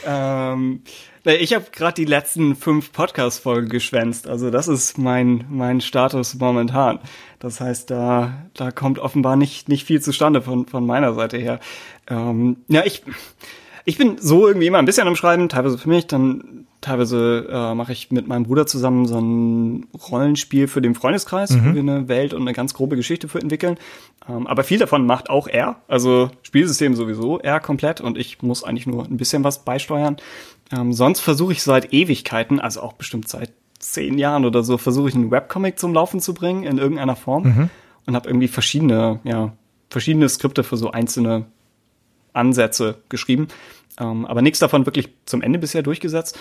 ähm, 0.07 0.82
ich 1.24 1.55
habe 1.55 1.66
gerade 1.70 1.94
die 1.94 2.05
letzten 2.05 2.57
fünf 2.57 2.93
Podcast-Folgen 2.93 3.69
geschwänzt. 3.69 4.27
Also 4.27 4.51
das 4.51 4.69
ist 4.69 4.99
mein 4.99 5.44
mein 5.49 5.81
Status 5.81 6.35
momentan. 6.35 6.99
Das 7.39 7.61
heißt, 7.61 7.90
da 7.90 8.47
da 8.55 8.70
kommt 8.70 8.99
offenbar 8.99 9.36
nicht 9.36 9.69
nicht 9.69 9.86
viel 9.86 10.01
zustande 10.01 10.43
von 10.43 10.66
von 10.66 10.85
meiner 10.85 11.15
Seite 11.15 11.39
her. 11.39 11.61
Ähm, 12.09 12.57
ja, 12.69 12.85
ich 12.85 13.03
ich 13.85 13.99
bin 13.99 14.16
so 14.19 14.47
irgendwie 14.47 14.66
immer 14.66 14.78
ein 14.78 14.85
bisschen 14.85 15.09
am 15.09 15.16
Schreiben, 15.16 15.49
teilweise 15.49 15.78
für 15.78 15.89
mich, 15.89 16.07
dann 16.07 16.66
teilweise 16.82 17.46
äh, 17.48 17.74
mache 17.74 17.92
ich 17.92 18.10
mit 18.10 18.26
meinem 18.26 18.42
Bruder 18.42 18.66
zusammen 18.66 19.06
so 19.06 19.18
ein 19.18 19.86
Rollenspiel 20.10 20.68
für 20.68 20.82
den 20.82 20.94
Freundeskreis, 20.94 21.50
mhm. 21.50 21.64
wo 21.64 21.74
wir 21.74 21.80
eine 21.80 22.09
Welt 22.09 22.34
und 22.34 22.42
eine 22.42 22.52
ganz 22.52 22.74
grobe 22.74 22.96
Geschichte 22.96 23.28
für 23.28 23.40
entwickeln. 23.40 23.78
Ähm, 24.28 24.46
aber 24.46 24.64
viel 24.64 24.78
davon 24.78 25.06
macht 25.06 25.30
auch 25.30 25.46
er, 25.46 25.76
also 25.88 26.30
Spielsystem 26.42 26.94
sowieso 26.94 27.38
er 27.38 27.60
komplett 27.60 28.00
und 28.00 28.18
ich 28.18 28.42
muss 28.42 28.64
eigentlich 28.64 28.86
nur 28.86 29.04
ein 29.04 29.16
bisschen 29.16 29.44
was 29.44 29.64
beisteuern. 29.64 30.16
Ähm, 30.70 30.92
sonst 30.92 31.20
versuche 31.20 31.52
ich 31.52 31.62
seit 31.62 31.94
Ewigkeiten, 31.94 32.60
also 32.60 32.82
auch 32.82 32.94
bestimmt 32.94 33.28
seit 33.28 33.52
zehn 33.78 34.18
Jahren 34.18 34.44
oder 34.44 34.62
so, 34.62 34.76
versuche 34.76 35.09
ich 35.09 35.14
einen 35.14 35.30
Webcomic 35.30 35.78
zum 35.78 35.94
Laufen 35.94 36.20
zu 36.20 36.34
bringen 36.34 36.64
in 36.64 36.78
irgendeiner 36.78 37.16
Form 37.16 37.44
mhm. 37.44 37.70
und 38.06 38.16
habe 38.16 38.28
irgendwie 38.28 38.48
verschiedene, 38.48 39.20
ja, 39.22 39.52
verschiedene 39.88 40.28
Skripte 40.28 40.64
für 40.64 40.76
so 40.76 40.90
einzelne 40.90 41.46
Ansätze 42.32 42.96
geschrieben. 43.09 43.48
Ähm, 44.00 44.24
aber 44.26 44.42
nichts 44.42 44.59
davon 44.59 44.86
wirklich 44.86 45.10
zum 45.26 45.42
Ende 45.42 45.59
bisher 45.59 45.82
durchgesetzt. 45.82 46.38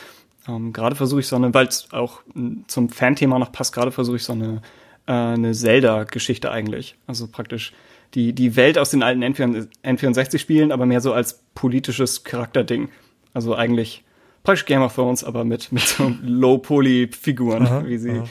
Ähm, 0.47 0.73
gerade 0.73 0.95
versuche 0.95 1.19
ich 1.19 1.27
so 1.27 1.35
eine, 1.35 1.53
weil 1.53 1.67
es 1.67 1.87
auch 1.91 2.21
zum 2.67 2.89
Fan-Thema 2.89 3.37
noch 3.39 3.51
passt, 3.51 3.73
gerade 3.73 3.91
versuche 3.91 4.15
ich 4.15 4.23
so 4.23 4.33
eine, 4.33 4.61
äh, 5.07 5.11
eine 5.11 5.53
Zelda-Geschichte 5.53 6.51
eigentlich. 6.51 6.95
Also 7.07 7.27
praktisch 7.27 7.73
die, 8.13 8.33
die 8.33 8.55
Welt 8.55 8.77
aus 8.77 8.89
den 8.89 9.03
alten 9.03 9.23
N64-Spielen, 9.23 10.71
aber 10.71 10.85
mehr 10.85 11.01
so 11.01 11.13
als 11.13 11.43
politisches 11.53 12.23
Charakterding. 12.23 12.89
Also 13.33 13.55
eigentlich 13.55 14.03
praktisch 14.43 14.65
Game 14.65 14.81
of 14.81 14.93
Thrones, 14.93 15.23
aber 15.23 15.45
mit, 15.45 15.71
mit 15.71 15.83
so 15.83 16.11
Low-Poly-Figuren, 16.21 17.87
wie 17.87 17.97
sie, 17.97 18.11
aha. 18.11 18.25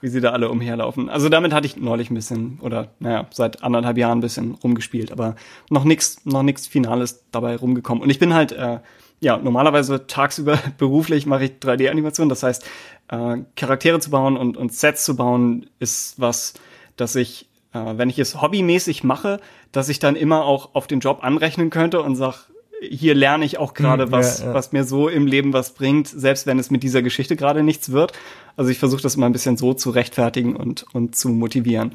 wie 0.00 0.08
sie 0.08 0.20
da 0.20 0.30
alle 0.30 0.50
umherlaufen. 0.50 1.08
Also 1.08 1.28
damit 1.28 1.52
hatte 1.52 1.66
ich 1.66 1.76
neulich 1.76 2.10
ein 2.10 2.14
bisschen, 2.14 2.58
oder 2.60 2.92
naja, 3.00 3.26
seit 3.32 3.62
anderthalb 3.64 3.96
Jahren 3.96 4.18
ein 4.18 4.22
bisschen 4.22 4.52
rumgespielt, 4.54 5.10
aber 5.10 5.34
noch 5.70 5.84
nichts, 5.84 6.24
noch 6.24 6.42
nichts 6.42 6.66
Finales 6.66 7.24
dabei 7.32 7.56
rumgekommen. 7.56 8.02
Und 8.02 8.10
ich 8.10 8.18
bin 8.18 8.34
halt, 8.34 8.52
äh, 8.52 8.78
ja, 9.20 9.36
normalerweise 9.36 10.06
tagsüber 10.06 10.58
beruflich 10.78 11.26
mache 11.26 11.44
ich 11.44 11.52
3D-Animation. 11.60 12.28
Das 12.28 12.42
heißt, 12.42 12.64
äh, 13.08 13.38
Charaktere 13.56 14.00
zu 14.00 14.10
bauen 14.10 14.36
und, 14.36 14.56
und 14.56 14.72
Sets 14.72 15.04
zu 15.04 15.16
bauen 15.16 15.70
ist 15.78 16.20
was, 16.20 16.54
dass 16.96 17.14
ich, 17.16 17.48
äh, 17.72 17.96
wenn 17.96 18.10
ich 18.10 18.18
es 18.18 18.40
hobbymäßig 18.40 19.04
mache, 19.04 19.40
dass 19.72 19.88
ich 19.88 19.98
dann 19.98 20.16
immer 20.16 20.44
auch 20.44 20.74
auf 20.74 20.86
den 20.86 21.00
Job 21.00 21.20
anrechnen 21.22 21.70
könnte 21.70 22.02
und 22.02 22.16
sag, 22.16 22.48
hier 22.80 23.14
lerne 23.14 23.44
ich 23.44 23.58
auch 23.58 23.74
gerade 23.74 24.04
hm, 24.04 24.12
was, 24.12 24.40
ja, 24.40 24.46
ja. 24.46 24.54
was 24.54 24.72
mir 24.72 24.84
so 24.84 25.08
im 25.08 25.26
Leben 25.26 25.52
was 25.52 25.72
bringt, 25.72 26.08
selbst 26.08 26.46
wenn 26.46 26.58
es 26.58 26.70
mit 26.70 26.82
dieser 26.82 27.02
Geschichte 27.02 27.36
gerade 27.36 27.62
nichts 27.62 27.92
wird. 27.92 28.12
Also 28.56 28.70
ich 28.70 28.78
versuche 28.78 29.02
das 29.02 29.16
immer 29.16 29.26
ein 29.26 29.32
bisschen 29.32 29.56
so 29.56 29.74
zu 29.74 29.90
rechtfertigen 29.90 30.56
und, 30.56 30.84
und 30.92 31.16
zu 31.16 31.30
motivieren. 31.30 31.92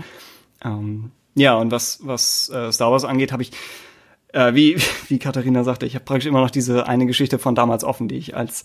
Ähm, 0.64 1.12
ja, 1.36 1.56
und 1.56 1.72
was, 1.72 2.00
was 2.04 2.50
äh, 2.50 2.72
Star 2.72 2.92
Wars 2.92 3.06
angeht, 3.06 3.32
habe 3.32 3.44
ich 3.44 3.52
äh, 4.34 4.54
wie, 4.54 4.78
wie 5.08 5.20
Katharina 5.20 5.64
sagte, 5.64 5.86
ich 5.86 5.96
habe 5.96 6.06
praktisch 6.06 6.28
immer 6.28 6.42
noch 6.42 6.52
diese 6.52 6.88
eine 6.88 7.06
Geschichte 7.06 7.40
von 7.40 7.56
damals 7.56 7.84
offen, 7.84 8.08
die 8.08 8.18
ich 8.18 8.36
als 8.36 8.64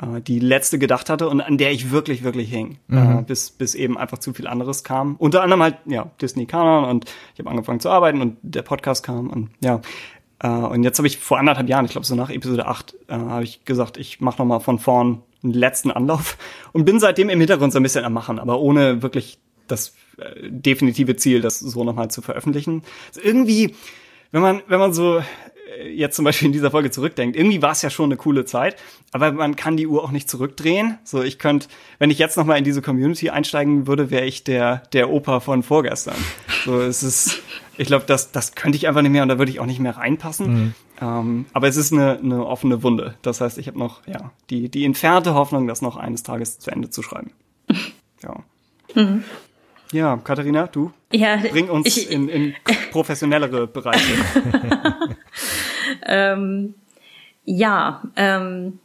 äh, 0.00 0.20
die 0.20 0.38
letzte 0.38 0.78
gedacht 0.78 1.10
hatte 1.10 1.28
und 1.28 1.40
an 1.40 1.58
der 1.58 1.72
ich 1.72 1.90
wirklich, 1.90 2.22
wirklich 2.22 2.50
hing, 2.50 2.78
mhm. 2.88 3.18
äh, 3.18 3.22
bis, 3.22 3.50
bis 3.50 3.74
eben 3.74 3.98
einfach 3.98 4.18
zu 4.18 4.32
viel 4.32 4.46
anderes 4.46 4.84
kam. 4.84 5.16
Unter 5.16 5.42
anderem 5.42 5.62
halt, 5.62 5.76
ja, 5.86 6.10
Disney 6.20 6.46
Kanon 6.46 6.84
und 6.84 7.04
ich 7.34 7.40
habe 7.40 7.50
angefangen 7.50 7.80
zu 7.80 7.90
arbeiten 7.90 8.20
und 8.20 8.38
der 8.42 8.62
Podcast 8.62 9.04
kam 9.04 9.30
und 9.30 9.50
ja. 9.60 9.80
Äh, 10.38 10.48
und 10.48 10.82
jetzt 10.82 10.98
habe 10.98 11.06
ich 11.06 11.18
vor 11.18 11.38
anderthalb 11.38 11.68
Jahren, 11.68 11.84
ich 11.84 11.92
glaube 11.92 12.06
so 12.06 12.14
nach 12.14 12.30
Episode 12.30 12.66
8, 12.66 12.94
äh, 13.08 13.14
habe 13.14 13.44
ich 13.44 13.64
gesagt, 13.64 13.96
ich 13.96 14.20
mache 14.20 14.38
noch 14.38 14.46
mal 14.46 14.60
von 14.60 14.78
vorn 14.78 15.22
einen 15.42 15.52
letzten 15.52 15.90
Anlauf 15.90 16.38
und 16.72 16.84
bin 16.84 17.00
seitdem 17.00 17.28
im 17.28 17.38
Hintergrund 17.38 17.72
so 17.72 17.78
ein 17.78 17.82
bisschen 17.82 18.04
am 18.04 18.12
Machen, 18.12 18.38
aber 18.38 18.60
ohne 18.60 19.02
wirklich 19.02 19.38
das 19.68 19.94
äh, 20.18 20.48
definitive 20.50 21.16
Ziel, 21.16 21.40
das 21.40 21.58
so 21.58 21.84
nochmal 21.84 22.10
zu 22.10 22.22
veröffentlichen. 22.22 22.82
Also 23.08 23.20
irgendwie 23.22 23.74
wenn 24.32 24.42
man, 24.42 24.62
wenn 24.66 24.80
man 24.80 24.92
so 24.92 25.18
äh, 25.18 25.88
jetzt 25.88 26.16
zum 26.16 26.24
Beispiel 26.24 26.46
in 26.46 26.52
dieser 26.52 26.70
Folge 26.70 26.90
zurückdenkt, 26.90 27.36
irgendwie 27.36 27.62
war 27.62 27.72
es 27.72 27.82
ja 27.82 27.90
schon 27.90 28.06
eine 28.06 28.16
coole 28.16 28.44
Zeit, 28.44 28.76
aber 29.12 29.30
man 29.32 29.56
kann 29.56 29.76
die 29.76 29.86
Uhr 29.86 30.02
auch 30.02 30.10
nicht 30.10 30.28
zurückdrehen. 30.28 30.98
So, 31.04 31.22
ich 31.22 31.38
könnte, 31.38 31.68
wenn 31.98 32.10
ich 32.10 32.18
jetzt 32.18 32.36
nochmal 32.36 32.58
in 32.58 32.64
diese 32.64 32.82
Community 32.82 33.30
einsteigen 33.30 33.86
würde, 33.86 34.10
wäre 34.10 34.24
ich 34.24 34.42
der, 34.42 34.78
der 34.92 35.10
Opa 35.10 35.40
von 35.40 35.62
vorgestern. 35.62 36.16
So, 36.64 36.80
es 36.80 37.02
ist, 37.02 37.42
ich 37.76 37.86
glaube, 37.86 38.04
das, 38.06 38.32
das 38.32 38.54
könnte 38.54 38.76
ich 38.76 38.88
einfach 38.88 39.02
nicht 39.02 39.12
mehr 39.12 39.22
und 39.22 39.28
da 39.28 39.38
würde 39.38 39.52
ich 39.52 39.60
auch 39.60 39.66
nicht 39.66 39.80
mehr 39.80 39.96
reinpassen. 39.96 40.52
Mhm. 40.52 40.74
Ähm, 41.00 41.46
aber 41.52 41.68
es 41.68 41.76
ist 41.76 41.92
eine, 41.92 42.18
eine 42.18 42.46
offene 42.46 42.82
Wunde. 42.82 43.16
Das 43.22 43.40
heißt, 43.40 43.58
ich 43.58 43.66
habe 43.66 43.78
noch, 43.78 44.06
ja, 44.06 44.32
die, 44.50 44.68
die 44.70 44.84
entfernte 44.84 45.34
Hoffnung, 45.34 45.66
das 45.66 45.82
noch 45.82 45.96
eines 45.96 46.22
Tages 46.22 46.58
zu 46.58 46.70
Ende 46.70 46.90
zu 46.90 47.02
schreiben. 47.02 47.32
Ja. 48.24 48.36
Mhm. 48.94 49.24
Ja, 49.90 50.16
Katharina, 50.16 50.68
du? 50.68 50.92
Ja, 51.12 51.36
Bring 51.36 51.68
uns 51.68 51.86
ich, 51.86 52.10
in, 52.10 52.28
in 52.28 52.54
professionellere 52.90 53.66
Bereiche. 53.66 54.14
ähm, 56.06 56.74
ja, 57.44 58.02
ähm, 58.16 58.78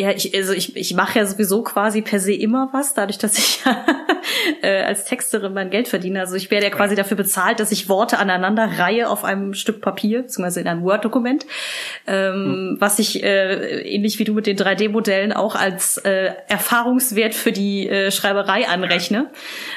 ja, 0.00 0.10
ich, 0.12 0.34
also 0.34 0.52
ich, 0.52 0.76
ich 0.76 0.94
mache 0.94 1.18
ja 1.18 1.26
sowieso 1.26 1.62
quasi 1.62 2.00
per 2.00 2.20
se 2.20 2.32
immer 2.32 2.70
was, 2.72 2.94
dadurch, 2.94 3.18
dass 3.18 3.36
ich 3.36 3.60
äh, 4.62 4.82
als 4.82 5.04
Texterin 5.04 5.52
mein 5.52 5.68
Geld 5.68 5.88
verdiene. 5.88 6.20
Also 6.20 6.36
ich 6.36 6.50
werde 6.50 6.66
ja 6.66 6.70
quasi 6.70 6.94
dafür 6.94 7.16
bezahlt, 7.16 7.60
dass 7.60 7.70
ich 7.70 7.88
Worte 7.88 8.18
aneinander 8.18 8.78
reihe 8.78 9.08
auf 9.08 9.24
einem 9.24 9.52
Stück 9.52 9.82
Papier, 9.82 10.22
beziehungsweise 10.22 10.60
in 10.60 10.68
einem 10.68 10.82
Word-Dokument, 10.82 11.44
ähm, 12.06 12.34
hm. 12.34 12.76
was 12.80 12.98
ich 12.98 13.22
äh, 13.22 13.82
ähnlich 13.82 14.18
wie 14.18 14.24
du 14.24 14.32
mit 14.32 14.46
den 14.46 14.56
3D-Modellen 14.56 15.32
auch 15.32 15.54
als 15.54 15.98
äh, 15.98 16.32
Erfahrungswert 16.48 17.34
für 17.34 17.52
die 17.52 17.88
äh, 17.88 18.10
Schreiberei 18.10 18.66
anrechne. 18.68 19.30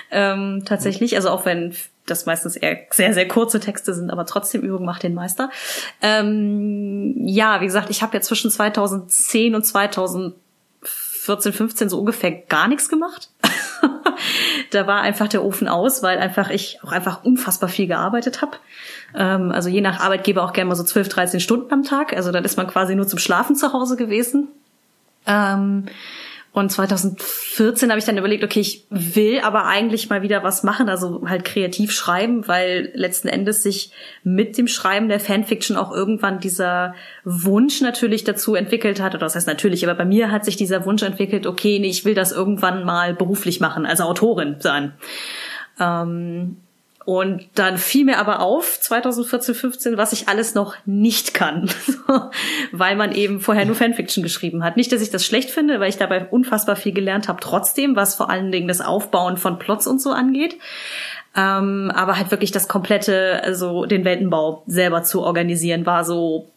Ähm, 0.10 0.64
tatsächlich, 0.66 1.16
also 1.18 1.30
auch 1.30 1.45
wenn 1.45 1.76
das 2.05 2.25
meistens 2.25 2.55
eher 2.55 2.80
sehr, 2.89 3.13
sehr 3.13 3.27
kurze 3.27 3.59
Texte 3.59 3.93
sind, 3.93 4.09
aber 4.11 4.25
trotzdem 4.25 4.61
Übung 4.61 4.85
macht 4.85 5.03
den 5.03 5.13
Meister. 5.13 5.49
Ähm, 6.01 7.15
ja, 7.25 7.61
wie 7.61 7.65
gesagt, 7.65 7.89
ich 7.89 8.01
habe 8.01 8.13
ja 8.13 8.21
zwischen 8.21 8.51
2010 8.51 9.55
und 9.55 9.65
2014, 9.65 11.53
15 11.53 11.89
so 11.89 11.99
ungefähr 11.99 12.31
gar 12.31 12.67
nichts 12.67 12.89
gemacht. 12.89 13.30
da 14.71 14.88
war 14.88 15.01
einfach 15.01 15.27
der 15.27 15.43
Ofen 15.43 15.67
aus, 15.67 16.03
weil 16.03 16.17
einfach 16.17 16.49
ich 16.49 16.80
auch 16.84 16.91
einfach 16.91 17.23
unfassbar 17.23 17.69
viel 17.69 17.88
gearbeitet 17.88 18.41
habe. 18.41 18.57
Ähm, 19.15 19.51
also 19.51 19.69
je 19.69 19.81
nach 19.81 20.01
Arbeitgeber 20.01 20.43
auch 20.43 20.53
gerne 20.53 20.69
mal 20.69 20.75
so 20.75 20.84
12, 20.84 21.09
13 21.09 21.39
Stunden 21.39 21.71
am 21.71 21.84
Tag. 21.84 22.13
Also 22.13 22.31
dann 22.31 22.43
ist 22.43 22.57
man 22.57 22.67
quasi 22.67 22.95
nur 22.95 23.07
zum 23.07 23.19
Schlafen 23.19 23.55
zu 23.55 23.71
Hause 23.71 23.95
gewesen. 23.95 24.49
Ähm, 25.25 25.85
und 26.53 26.71
2014 26.71 27.89
habe 27.89 27.97
ich 27.97 28.05
dann 28.05 28.17
überlegt, 28.19 28.43
okay, 28.43 28.59
ich 28.59 28.85
will 28.91 29.39
aber 29.39 29.65
eigentlich 29.65 30.11
mal 30.11 30.21
wieder 30.21 30.43
was 30.43 30.61
machen, 30.61 30.88
also 30.88 31.23
halt 31.27 31.45
kreativ 31.45 31.91
schreiben, 31.91 32.47
weil 32.47 32.91
letzten 32.93 33.27
Endes 33.27 33.63
sich 33.63 33.91
mit 34.23 34.55
dem 34.59 34.67
Schreiben 34.67 35.09
der 35.09 35.19
Fanfiction 35.19 35.77
auch 35.77 35.91
irgendwann 35.91 36.39
dieser 36.39 36.93
Wunsch 37.23 37.81
natürlich 37.81 38.23
dazu 38.23 38.53
entwickelt 38.53 39.01
hat, 39.01 39.15
oder 39.15 39.25
das 39.25 39.35
heißt 39.35 39.47
natürlich, 39.47 39.84
aber 39.84 39.97
bei 39.97 40.05
mir 40.05 40.30
hat 40.30 40.45
sich 40.45 40.55
dieser 40.55 40.85
Wunsch 40.85 41.01
entwickelt, 41.01 41.47
okay, 41.47 41.80
nee, 41.80 41.89
ich 41.89 42.05
will 42.05 42.13
das 42.13 42.31
irgendwann 42.31 42.85
mal 42.85 43.15
beruflich 43.15 43.59
machen, 43.59 43.88
also 43.88 44.03
Autorin 44.03 44.57
sein. 44.59 44.93
Ähm, 45.80 46.57
und 47.05 47.47
dann 47.55 47.77
fiel 47.77 48.05
mir 48.05 48.17
aber 48.17 48.39
auf, 48.39 48.80
2014, 48.80 49.55
15, 49.55 49.97
was 49.97 50.13
ich 50.13 50.30
alles 50.30 50.55
noch 50.55 50.75
nicht 50.85 51.34
kann, 51.34 51.69
weil 52.71 52.95
man 52.95 53.11
eben 53.11 53.39
vorher 53.39 53.65
nur 53.65 53.75
Fanfiction 53.75 54.23
geschrieben 54.23 54.63
hat. 54.63 54.77
Nicht, 54.77 54.91
dass 54.91 55.01
ich 55.01 55.09
das 55.09 55.25
schlecht 55.25 55.49
finde, 55.49 55.80
weil 55.80 55.89
ich 55.89 55.97
dabei 55.97 56.25
unfassbar 56.25 56.75
viel 56.75 56.93
gelernt 56.93 57.27
habe, 57.27 57.39
trotzdem, 57.41 57.95
was 57.95 58.15
vor 58.15 58.30
allen 58.30 58.51
Dingen 58.51 58.67
das 58.67 58.81
Aufbauen 58.81 59.38
von 59.38 59.59
Plots 59.59 59.88
und 59.88 60.01
so 60.01 60.11
angeht. 60.11 60.57
Ähm, 61.35 61.91
aber 61.93 62.17
halt 62.17 62.31
wirklich 62.31 62.51
das 62.51 62.67
komplette, 62.67 63.41
also 63.43 63.85
den 63.85 64.05
Weltenbau 64.05 64.63
selber 64.67 65.03
zu 65.03 65.23
organisieren, 65.23 65.85
war 65.85 66.05
so 66.05 66.51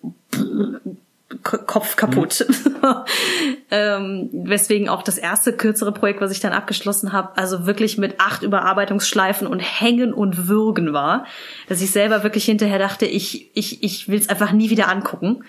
Kopf 1.43 1.97
kaputt. 1.97 2.47
Mhm. 2.48 2.77
ähm, 3.70 4.31
weswegen 4.32 4.89
auch 4.89 5.03
das 5.03 5.19
erste 5.19 5.53
kürzere 5.53 5.93
Projekt, 5.93 6.20
was 6.20 6.31
ich 6.31 6.40
dann 6.40 6.53
abgeschlossen 6.53 7.12
habe, 7.12 7.36
also 7.36 7.66
wirklich 7.66 7.98
mit 7.98 8.20
acht 8.20 8.43
Überarbeitungsschleifen 8.43 9.48
und 9.48 9.61
Hängen 9.61 10.15
und 10.15 10.47
Würgen 10.47 10.93
war, 10.93 11.27
dass 11.69 11.82
ich 11.82 11.90
selber 11.90 12.23
wirklich 12.23 12.44
hinterher 12.44 12.78
dachte, 12.78 13.07
ich 13.07 13.51
ich 13.55 13.82
ich 13.82 14.09
will 14.09 14.19
es 14.20 14.28
einfach 14.28 14.53
nie 14.53 14.70
wieder 14.70 14.89
angucken. 14.89 15.44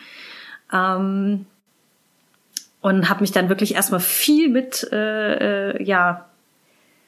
Ähm, 0.74 1.46
und 2.82 3.10
habe 3.10 3.22
mich 3.22 3.32
dann 3.32 3.50
wirklich 3.50 3.76
erstmal 3.76 4.00
viel 4.00 4.50
mit, 4.50 4.88
äh, 4.92 5.72
äh, 5.72 5.84
ja, 5.84 6.27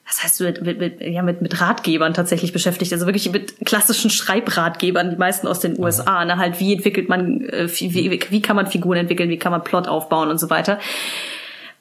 was 0.09 0.23
heißt 0.23 0.41
mit, 0.41 0.61
mit, 0.63 0.79
mit, 0.79 1.01
ja, 1.01 1.21
mit, 1.21 1.41
mit 1.41 1.61
Ratgebern 1.61 2.15
tatsächlich 2.15 2.51
beschäftigt. 2.51 2.91
Also 2.91 3.05
wirklich 3.05 3.31
mit 3.31 3.63
klassischen 3.63 4.09
Schreibratgebern, 4.09 5.11
die 5.11 5.17
meisten 5.17 5.45
aus 5.47 5.59
den 5.59 5.79
USA. 5.79 6.25
Ne? 6.25 6.37
Halt, 6.37 6.59
wie 6.59 6.73
entwickelt 6.73 7.07
man, 7.09 7.41
äh, 7.47 7.69
wie, 7.69 7.93
wie, 7.93 8.19
wie 8.29 8.41
kann 8.41 8.55
man 8.55 8.65
Figuren 8.65 8.97
entwickeln, 8.97 9.29
wie 9.29 9.37
kann 9.37 9.51
man 9.51 9.63
Plot 9.63 9.87
aufbauen 9.87 10.29
und 10.29 10.39
so 10.39 10.49
weiter. 10.49 10.79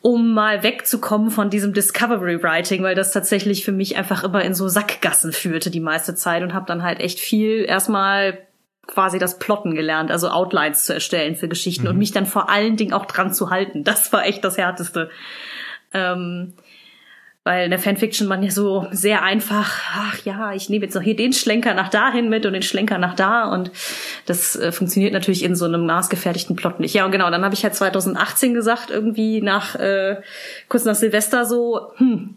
Um 0.02 0.34
mal 0.34 0.62
wegzukommen 0.62 1.30
von 1.30 1.48
diesem 1.48 1.72
Discovery 1.72 2.42
Writing, 2.42 2.82
weil 2.82 2.94
das 2.94 3.12
tatsächlich 3.12 3.64
für 3.64 3.72
mich 3.72 3.96
einfach 3.96 4.22
immer 4.22 4.44
in 4.44 4.54
so 4.54 4.68
Sackgassen 4.68 5.32
führte 5.32 5.70
die 5.70 5.80
meiste 5.80 6.14
Zeit 6.14 6.42
und 6.42 6.52
habe 6.52 6.66
dann 6.66 6.82
halt 6.82 7.00
echt 7.00 7.20
viel 7.20 7.64
erstmal 7.64 8.38
quasi 8.86 9.18
das 9.18 9.38
Plotten 9.38 9.74
gelernt, 9.74 10.10
also 10.10 10.28
Outlines 10.28 10.84
zu 10.84 10.92
erstellen 10.92 11.34
für 11.34 11.48
Geschichten 11.48 11.84
mhm. 11.84 11.90
und 11.90 11.98
mich 11.98 12.12
dann 12.12 12.26
vor 12.26 12.50
allen 12.50 12.76
Dingen 12.76 12.92
auch 12.92 13.06
dran 13.06 13.32
zu 13.32 13.48
halten. 13.48 13.84
Das 13.84 14.12
war 14.12 14.26
echt 14.26 14.44
das 14.44 14.58
Härteste. 14.58 15.10
Ähm, 15.94 16.52
weil 17.48 17.64
in 17.64 17.70
der 17.70 17.78
Fanfiction 17.78 18.28
man 18.28 18.42
ja 18.42 18.50
so 18.50 18.86
sehr 18.90 19.22
einfach, 19.22 19.80
ach 19.94 20.18
ja, 20.26 20.52
ich 20.52 20.68
nehme 20.68 20.84
jetzt 20.84 20.94
noch 20.94 21.00
hier 21.00 21.16
den 21.16 21.32
Schlenker 21.32 21.72
nach 21.72 21.88
dahin 21.88 22.28
mit 22.28 22.44
und 22.44 22.52
den 22.52 22.60
Schlenker 22.60 22.98
nach 22.98 23.14
da 23.14 23.50
und 23.50 23.70
das 24.26 24.54
äh, 24.54 24.70
funktioniert 24.70 25.14
natürlich 25.14 25.42
in 25.42 25.56
so 25.56 25.64
einem 25.64 25.86
maßgefertigten 25.86 26.56
Plot 26.56 26.78
nicht. 26.78 26.94
Ja, 26.94 27.06
und 27.06 27.10
genau, 27.10 27.30
dann 27.30 27.42
habe 27.42 27.54
ich 27.54 27.64
halt 27.64 27.74
2018 27.74 28.52
gesagt, 28.52 28.90
irgendwie 28.90 29.40
nach 29.40 29.76
äh, 29.76 30.16
kurz 30.68 30.84
nach 30.84 30.94
Silvester 30.94 31.46
so, 31.46 31.90
hm, 31.96 32.34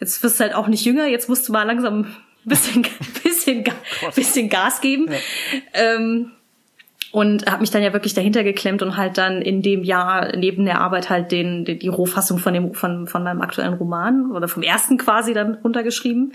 jetzt 0.00 0.22
wirst 0.22 0.38
du 0.38 0.44
halt 0.44 0.54
auch 0.54 0.66
nicht 0.66 0.84
jünger, 0.84 1.06
jetzt 1.06 1.30
musst 1.30 1.48
du 1.48 1.52
mal 1.52 1.62
langsam 1.62 2.14
bisschen, 2.44 2.86
bisschen, 3.22 3.64
bisschen 4.14 4.50
Gas 4.50 4.82
geben. 4.82 5.06
Ja. 5.10 5.16
Ähm, 5.72 6.32
und 7.12 7.50
habe 7.50 7.60
mich 7.60 7.70
dann 7.70 7.82
ja 7.82 7.92
wirklich 7.92 8.14
dahinter 8.14 8.44
geklemmt 8.44 8.82
und 8.82 8.96
halt 8.96 9.18
dann 9.18 9.40
in 9.40 9.62
dem 9.62 9.84
Jahr 9.84 10.36
neben 10.36 10.64
der 10.64 10.80
Arbeit 10.80 11.08
halt 11.08 11.32
den, 11.32 11.64
die, 11.64 11.78
die 11.78 11.88
Rohfassung 11.88 12.38
von 12.38 12.52
dem 12.52 12.74
von 12.74 13.06
von 13.06 13.22
meinem 13.22 13.40
aktuellen 13.40 13.74
Roman 13.74 14.32
oder 14.32 14.48
vom 14.48 14.62
ersten 14.62 14.98
quasi 14.98 15.32
dann 15.32 15.54
runtergeschrieben. 15.54 16.32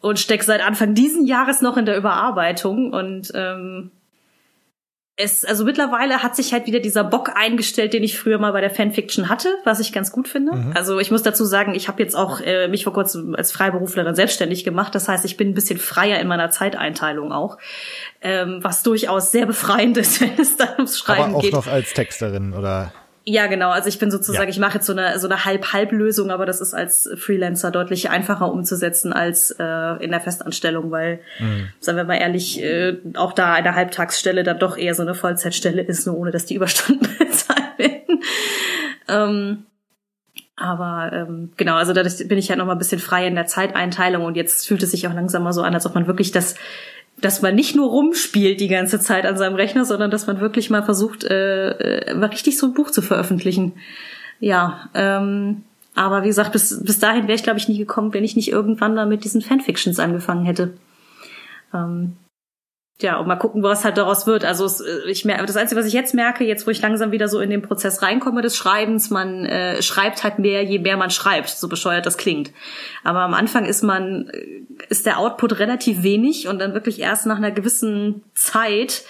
Und 0.00 0.18
steck 0.18 0.42
seit 0.42 0.64
Anfang 0.64 0.94
diesen 0.94 1.24
Jahres 1.24 1.62
noch 1.62 1.78
in 1.78 1.86
der 1.86 1.96
Überarbeitung. 1.96 2.92
Und 2.92 3.32
ähm, 3.34 3.90
es, 5.16 5.44
also 5.44 5.64
mittlerweile 5.64 6.24
hat 6.24 6.34
sich 6.34 6.52
halt 6.52 6.66
wieder 6.66 6.80
dieser 6.80 7.04
Bock 7.04 7.30
eingestellt, 7.36 7.92
den 7.92 8.02
ich 8.02 8.18
früher 8.18 8.38
mal 8.38 8.52
bei 8.52 8.60
der 8.60 8.70
Fanfiction 8.70 9.28
hatte, 9.28 9.48
was 9.64 9.78
ich 9.78 9.92
ganz 9.92 10.10
gut 10.10 10.26
finde. 10.26 10.56
Mhm. 10.56 10.72
Also 10.74 10.98
ich 10.98 11.12
muss 11.12 11.22
dazu 11.22 11.44
sagen, 11.44 11.74
ich 11.74 11.86
habe 11.86 12.02
jetzt 12.02 12.16
auch 12.16 12.40
äh, 12.40 12.66
mich 12.66 12.82
vor 12.82 12.92
kurzem 12.92 13.36
als 13.36 13.52
Freiberuflerin 13.52 14.16
selbstständig 14.16 14.64
gemacht. 14.64 14.92
Das 14.94 15.08
heißt, 15.08 15.24
ich 15.24 15.36
bin 15.36 15.50
ein 15.50 15.54
bisschen 15.54 15.78
freier 15.78 16.18
in 16.18 16.26
meiner 16.26 16.50
Zeiteinteilung 16.50 17.30
auch, 17.32 17.58
ähm, 18.22 18.58
was 18.62 18.82
durchaus 18.82 19.30
sehr 19.30 19.46
befreiend 19.46 19.96
ist, 19.96 20.20
wenn 20.20 20.36
es 20.36 20.56
dann 20.56 20.70
ums 20.78 20.98
Schreiben 20.98 21.22
Aber 21.22 21.36
auch 21.36 21.42
geht. 21.42 21.52
noch 21.52 21.68
als 21.68 21.94
Texterin 21.94 22.52
oder 22.52 22.92
ja, 23.26 23.46
genau. 23.46 23.70
Also 23.70 23.88
ich 23.88 23.98
bin 23.98 24.10
sozusagen, 24.10 24.44
ja. 24.44 24.50
ich 24.50 24.58
mache 24.58 24.74
jetzt 24.74 24.86
so 24.86 24.92
eine 24.92 25.18
so 25.18 25.26
eine 25.26 25.46
Halb-Halb-Lösung, 25.46 26.30
aber 26.30 26.44
das 26.44 26.60
ist 26.60 26.74
als 26.74 27.08
Freelancer 27.16 27.70
deutlich 27.70 28.10
einfacher 28.10 28.52
umzusetzen 28.52 29.14
als 29.14 29.50
äh, 29.58 30.04
in 30.04 30.10
der 30.10 30.20
Festanstellung, 30.20 30.90
weil, 30.90 31.20
mhm. 31.38 31.68
sagen 31.80 31.96
wir 31.96 32.04
mal 32.04 32.16
ehrlich, 32.16 32.62
äh, 32.62 32.98
auch 33.14 33.32
da 33.32 33.54
eine 33.54 33.74
Halbtagsstelle 33.74 34.42
dann 34.42 34.58
doch 34.58 34.76
eher 34.76 34.94
so 34.94 35.02
eine 35.02 35.14
Vollzeitstelle 35.14 35.80
ist, 35.80 36.06
nur 36.06 36.18
ohne 36.18 36.32
dass 36.32 36.44
die 36.44 36.54
Überstunden 36.56 37.08
bezahlt 37.18 37.78
werden. 37.78 38.22
ähm, 39.08 39.66
aber 40.56 41.10
ähm, 41.12 41.52
genau, 41.56 41.76
also 41.76 41.94
da 41.94 42.02
bin 42.02 42.38
ich 42.38 42.46
ja 42.46 42.50
halt 42.50 42.58
noch 42.58 42.66
mal 42.66 42.72
ein 42.72 42.78
bisschen 42.78 43.00
frei 43.00 43.26
in 43.26 43.34
der 43.34 43.46
Zeiteinteilung 43.46 44.24
und 44.24 44.36
jetzt 44.36 44.68
fühlt 44.68 44.82
es 44.82 44.90
sich 44.90 45.08
auch 45.08 45.14
langsam 45.14 45.42
mal 45.42 45.52
so 45.52 45.62
an, 45.62 45.74
als 45.74 45.86
ob 45.86 45.94
man 45.94 46.06
wirklich 46.06 46.30
das 46.30 46.56
dass 47.20 47.42
man 47.42 47.54
nicht 47.54 47.74
nur 47.74 47.88
rumspielt 47.88 48.60
die 48.60 48.68
ganze 48.68 49.00
Zeit 49.00 49.24
an 49.24 49.36
seinem 49.36 49.54
Rechner, 49.54 49.84
sondern 49.84 50.10
dass 50.10 50.26
man 50.26 50.40
wirklich 50.40 50.70
mal 50.70 50.82
versucht, 50.82 51.24
äh, 51.24 51.70
äh, 51.70 52.14
mal 52.14 52.26
richtig 52.26 52.58
so 52.58 52.66
ein 52.66 52.74
Buch 52.74 52.90
zu 52.90 53.02
veröffentlichen. 53.02 53.72
Ja, 54.40 54.90
ähm, 54.94 55.62
aber 55.94 56.22
wie 56.22 56.28
gesagt, 56.28 56.52
bis, 56.52 56.82
bis 56.82 56.98
dahin 56.98 57.28
wäre 57.28 57.36
ich, 57.36 57.44
glaube 57.44 57.58
ich, 57.58 57.68
nie 57.68 57.78
gekommen, 57.78 58.12
wenn 58.12 58.24
ich 58.24 58.36
nicht 58.36 58.50
irgendwann 58.50 58.94
mal 58.94 59.06
mit 59.06 59.24
diesen 59.24 59.42
Fanfictions 59.42 60.00
angefangen 60.00 60.44
hätte. 60.44 60.74
Ähm, 61.72 62.16
ja, 63.00 63.16
und 63.16 63.26
mal 63.26 63.36
gucken, 63.36 63.62
was 63.64 63.84
halt 63.84 63.96
daraus 63.96 64.26
wird. 64.26 64.44
Also 64.44 64.64
es, 64.64 64.80
äh, 64.80 65.10
ich 65.10 65.24
merke, 65.24 65.46
das 65.46 65.56
Einzige, 65.56 65.80
was 65.80 65.86
ich 65.86 65.92
jetzt 65.92 66.14
merke, 66.14 66.44
jetzt 66.44 66.66
wo 66.66 66.70
ich 66.70 66.80
langsam 66.80 67.10
wieder 67.10 67.26
so 67.28 67.40
in 67.40 67.50
den 67.50 67.62
Prozess 67.62 68.02
reinkomme 68.02 68.40
des 68.40 68.56
Schreibens, 68.56 69.10
man 69.10 69.44
äh, 69.46 69.82
schreibt 69.82 70.22
halt 70.22 70.38
mehr, 70.38 70.62
je 70.62 70.78
mehr 70.78 70.96
man 70.96 71.10
schreibt, 71.10 71.48
so 71.48 71.68
bescheuert 71.68 72.06
das 72.06 72.18
klingt. 72.18 72.52
Aber 73.02 73.20
am 73.20 73.34
Anfang 73.34 73.64
ist 73.64 73.82
man, 73.82 74.28
äh, 74.28 74.62
ist 74.88 75.06
der 75.06 75.18
Output 75.18 75.58
relativ 75.58 76.04
wenig 76.04 76.46
und 76.46 76.60
dann 76.60 76.72
wirklich 76.72 77.00
erst 77.00 77.26
nach 77.26 77.36
einer 77.36 77.50
gewissen 77.50 78.22
Zeit 78.32 79.02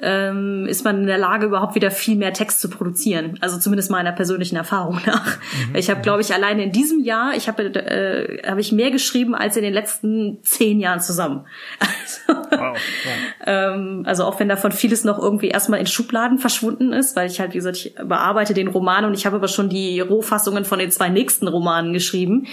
ähm, 0.00 0.66
ist 0.66 0.84
man 0.84 1.00
in 1.00 1.06
der 1.06 1.18
Lage, 1.18 1.46
überhaupt 1.46 1.74
wieder 1.74 1.90
viel 1.90 2.16
mehr 2.16 2.32
Text 2.32 2.60
zu 2.60 2.68
produzieren. 2.68 3.38
Also 3.40 3.58
zumindest 3.58 3.90
meiner 3.90 4.12
persönlichen 4.12 4.56
Erfahrung 4.56 5.00
nach. 5.06 5.36
Mhm. 5.68 5.76
Ich 5.76 5.90
habe, 5.90 6.00
glaube 6.00 6.22
ich, 6.22 6.32
alleine 6.34 6.64
in 6.64 6.72
diesem 6.72 7.00
Jahr, 7.04 7.34
ich 7.36 7.48
habe 7.48 7.64
äh, 7.64 8.42
hab 8.48 8.58
ich 8.58 8.72
mehr 8.72 8.90
geschrieben 8.90 9.34
als 9.34 9.56
in 9.56 9.62
den 9.62 9.72
letzten 9.72 10.42
zehn 10.42 10.80
Jahren 10.80 11.00
zusammen. 11.00 11.46
Also, 11.78 12.40
wow. 12.50 12.76
Ja. 13.04 13.74
ähm, 13.74 14.02
also 14.06 14.24
auch 14.24 14.40
wenn 14.40 14.48
davon 14.48 14.72
vieles 14.72 15.04
noch 15.04 15.18
irgendwie 15.18 15.48
erstmal 15.48 15.80
in 15.80 15.86
Schubladen 15.86 16.38
verschwunden 16.38 16.92
ist, 16.92 17.14
weil 17.14 17.30
ich 17.30 17.38
halt, 17.38 17.52
wie 17.52 17.58
gesagt, 17.58 17.76
ich 17.76 17.94
bearbeite 17.94 18.54
den 18.54 18.68
Roman 18.68 19.04
und 19.04 19.14
ich 19.14 19.26
habe 19.26 19.36
aber 19.36 19.48
schon 19.48 19.68
die 19.68 20.00
Rohfassungen 20.00 20.64
von 20.64 20.78
den 20.78 20.90
zwei 20.90 21.08
nächsten 21.08 21.48
Romanen 21.48 21.92
geschrieben. 21.92 22.46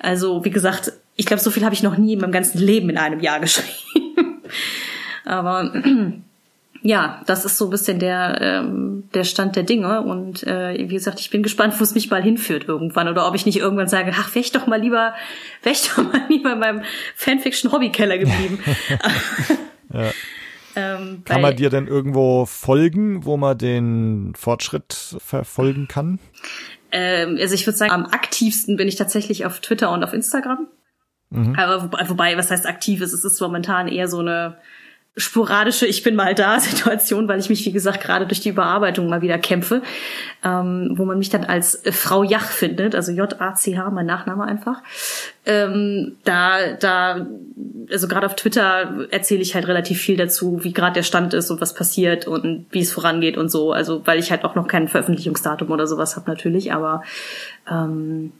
Also 0.00 0.44
wie 0.44 0.50
gesagt, 0.50 0.92
ich 1.14 1.26
glaube, 1.26 1.42
so 1.42 1.50
viel 1.50 1.64
habe 1.64 1.74
ich 1.74 1.82
noch 1.82 1.96
nie 1.96 2.14
in 2.14 2.20
meinem 2.20 2.32
ganzen 2.32 2.58
Leben 2.58 2.90
in 2.90 2.98
einem 2.98 3.20
Jahr 3.20 3.40
geschrieben. 3.40 4.42
aber 5.24 5.72
ja, 6.86 7.20
das 7.26 7.44
ist 7.44 7.58
so 7.58 7.64
ein 7.64 7.70
bisschen 7.70 7.98
der, 7.98 8.38
ähm, 8.40 9.08
der 9.12 9.24
Stand 9.24 9.56
der 9.56 9.64
Dinge. 9.64 10.02
Und 10.02 10.44
äh, 10.44 10.78
wie 10.78 10.94
gesagt, 10.94 11.18
ich 11.18 11.30
bin 11.30 11.42
gespannt, 11.42 11.74
wo 11.78 11.82
es 11.82 11.94
mich 11.94 12.10
mal 12.10 12.22
hinführt 12.22 12.68
irgendwann. 12.68 13.08
Oder 13.08 13.26
ob 13.26 13.34
ich 13.34 13.44
nicht 13.44 13.58
irgendwann 13.58 13.88
sage, 13.88 14.12
ach, 14.14 14.34
wäre 14.34 14.44
ich 14.44 14.52
doch 14.52 14.68
mal 14.68 14.80
lieber, 14.80 15.14
wäre 15.62 15.74
ich 15.74 15.88
doch 15.96 16.04
mal 16.04 16.22
lieber 16.28 16.52
in 16.52 16.60
meinem 16.60 16.82
Fanfiction-Hobbykeller 17.16 18.18
geblieben. 18.18 18.60
ja. 19.92 20.12
ähm, 20.76 21.22
kann 21.24 21.40
man 21.40 21.56
dir 21.56 21.70
denn 21.70 21.88
irgendwo 21.88 22.46
folgen, 22.46 23.24
wo 23.24 23.36
man 23.36 23.58
den 23.58 24.34
Fortschritt 24.36 25.16
verfolgen 25.18 25.88
kann? 25.88 26.20
Ähm, 26.92 27.36
also 27.40 27.54
ich 27.56 27.66
würde 27.66 27.78
sagen, 27.78 27.90
am 27.90 28.06
aktivsten 28.06 28.76
bin 28.76 28.86
ich 28.86 28.94
tatsächlich 28.94 29.44
auf 29.44 29.58
Twitter 29.58 29.90
und 29.90 30.04
auf 30.04 30.12
Instagram. 30.12 30.68
Mhm. 31.30 31.56
Aber 31.56 31.82
wobei, 31.82 32.08
wobei, 32.08 32.36
was 32.36 32.52
heißt 32.52 32.64
aktiv 32.64 33.00
ist, 33.00 33.12
es 33.12 33.24
ist 33.24 33.40
momentan 33.40 33.88
eher 33.88 34.06
so 34.06 34.20
eine 34.20 34.58
sporadische 35.16 35.86
Ich 35.86 36.02
bin 36.02 36.14
mal 36.14 36.34
da 36.34 36.60
Situation, 36.60 37.28
weil 37.28 37.40
ich 37.40 37.48
mich, 37.48 37.64
wie 37.64 37.72
gesagt, 37.72 38.02
gerade 38.02 38.26
durch 38.26 38.40
die 38.40 38.50
Überarbeitung 38.50 39.08
mal 39.08 39.22
wieder 39.22 39.38
kämpfe, 39.38 39.82
ähm, 40.44 40.92
wo 40.94 41.04
man 41.04 41.18
mich 41.18 41.30
dann 41.30 41.44
als 41.44 41.86
äh, 41.86 41.92
Frau 41.92 42.22
Jach 42.22 42.48
findet, 42.48 42.94
also 42.94 43.12
J-A-C-H, 43.12 43.90
mein 43.90 44.06
Nachname 44.06 44.44
einfach. 44.44 44.82
Ähm, 45.46 46.16
da, 46.24 46.74
da, 46.74 47.26
also 47.90 48.08
gerade 48.08 48.26
auf 48.26 48.36
Twitter 48.36 49.06
erzähle 49.10 49.42
ich 49.42 49.54
halt 49.54 49.68
relativ 49.68 50.00
viel 50.00 50.16
dazu, 50.16 50.62
wie 50.64 50.72
gerade 50.72 50.94
der 50.94 51.02
Stand 51.02 51.34
ist 51.34 51.50
und 51.50 51.60
was 51.60 51.72
passiert 51.72 52.26
und 52.26 52.66
wie 52.70 52.80
es 52.80 52.92
vorangeht 52.92 53.36
und 53.36 53.50
so. 53.50 53.72
Also 53.72 54.02
weil 54.06 54.18
ich 54.18 54.30
halt 54.30 54.44
auch 54.44 54.54
noch 54.54 54.68
kein 54.68 54.88
Veröffentlichungsdatum 54.88 55.70
oder 55.70 55.86
sowas 55.86 56.16
habe 56.16 56.30
natürlich, 56.30 56.72
aber 56.72 57.02
ähm, 57.70 58.32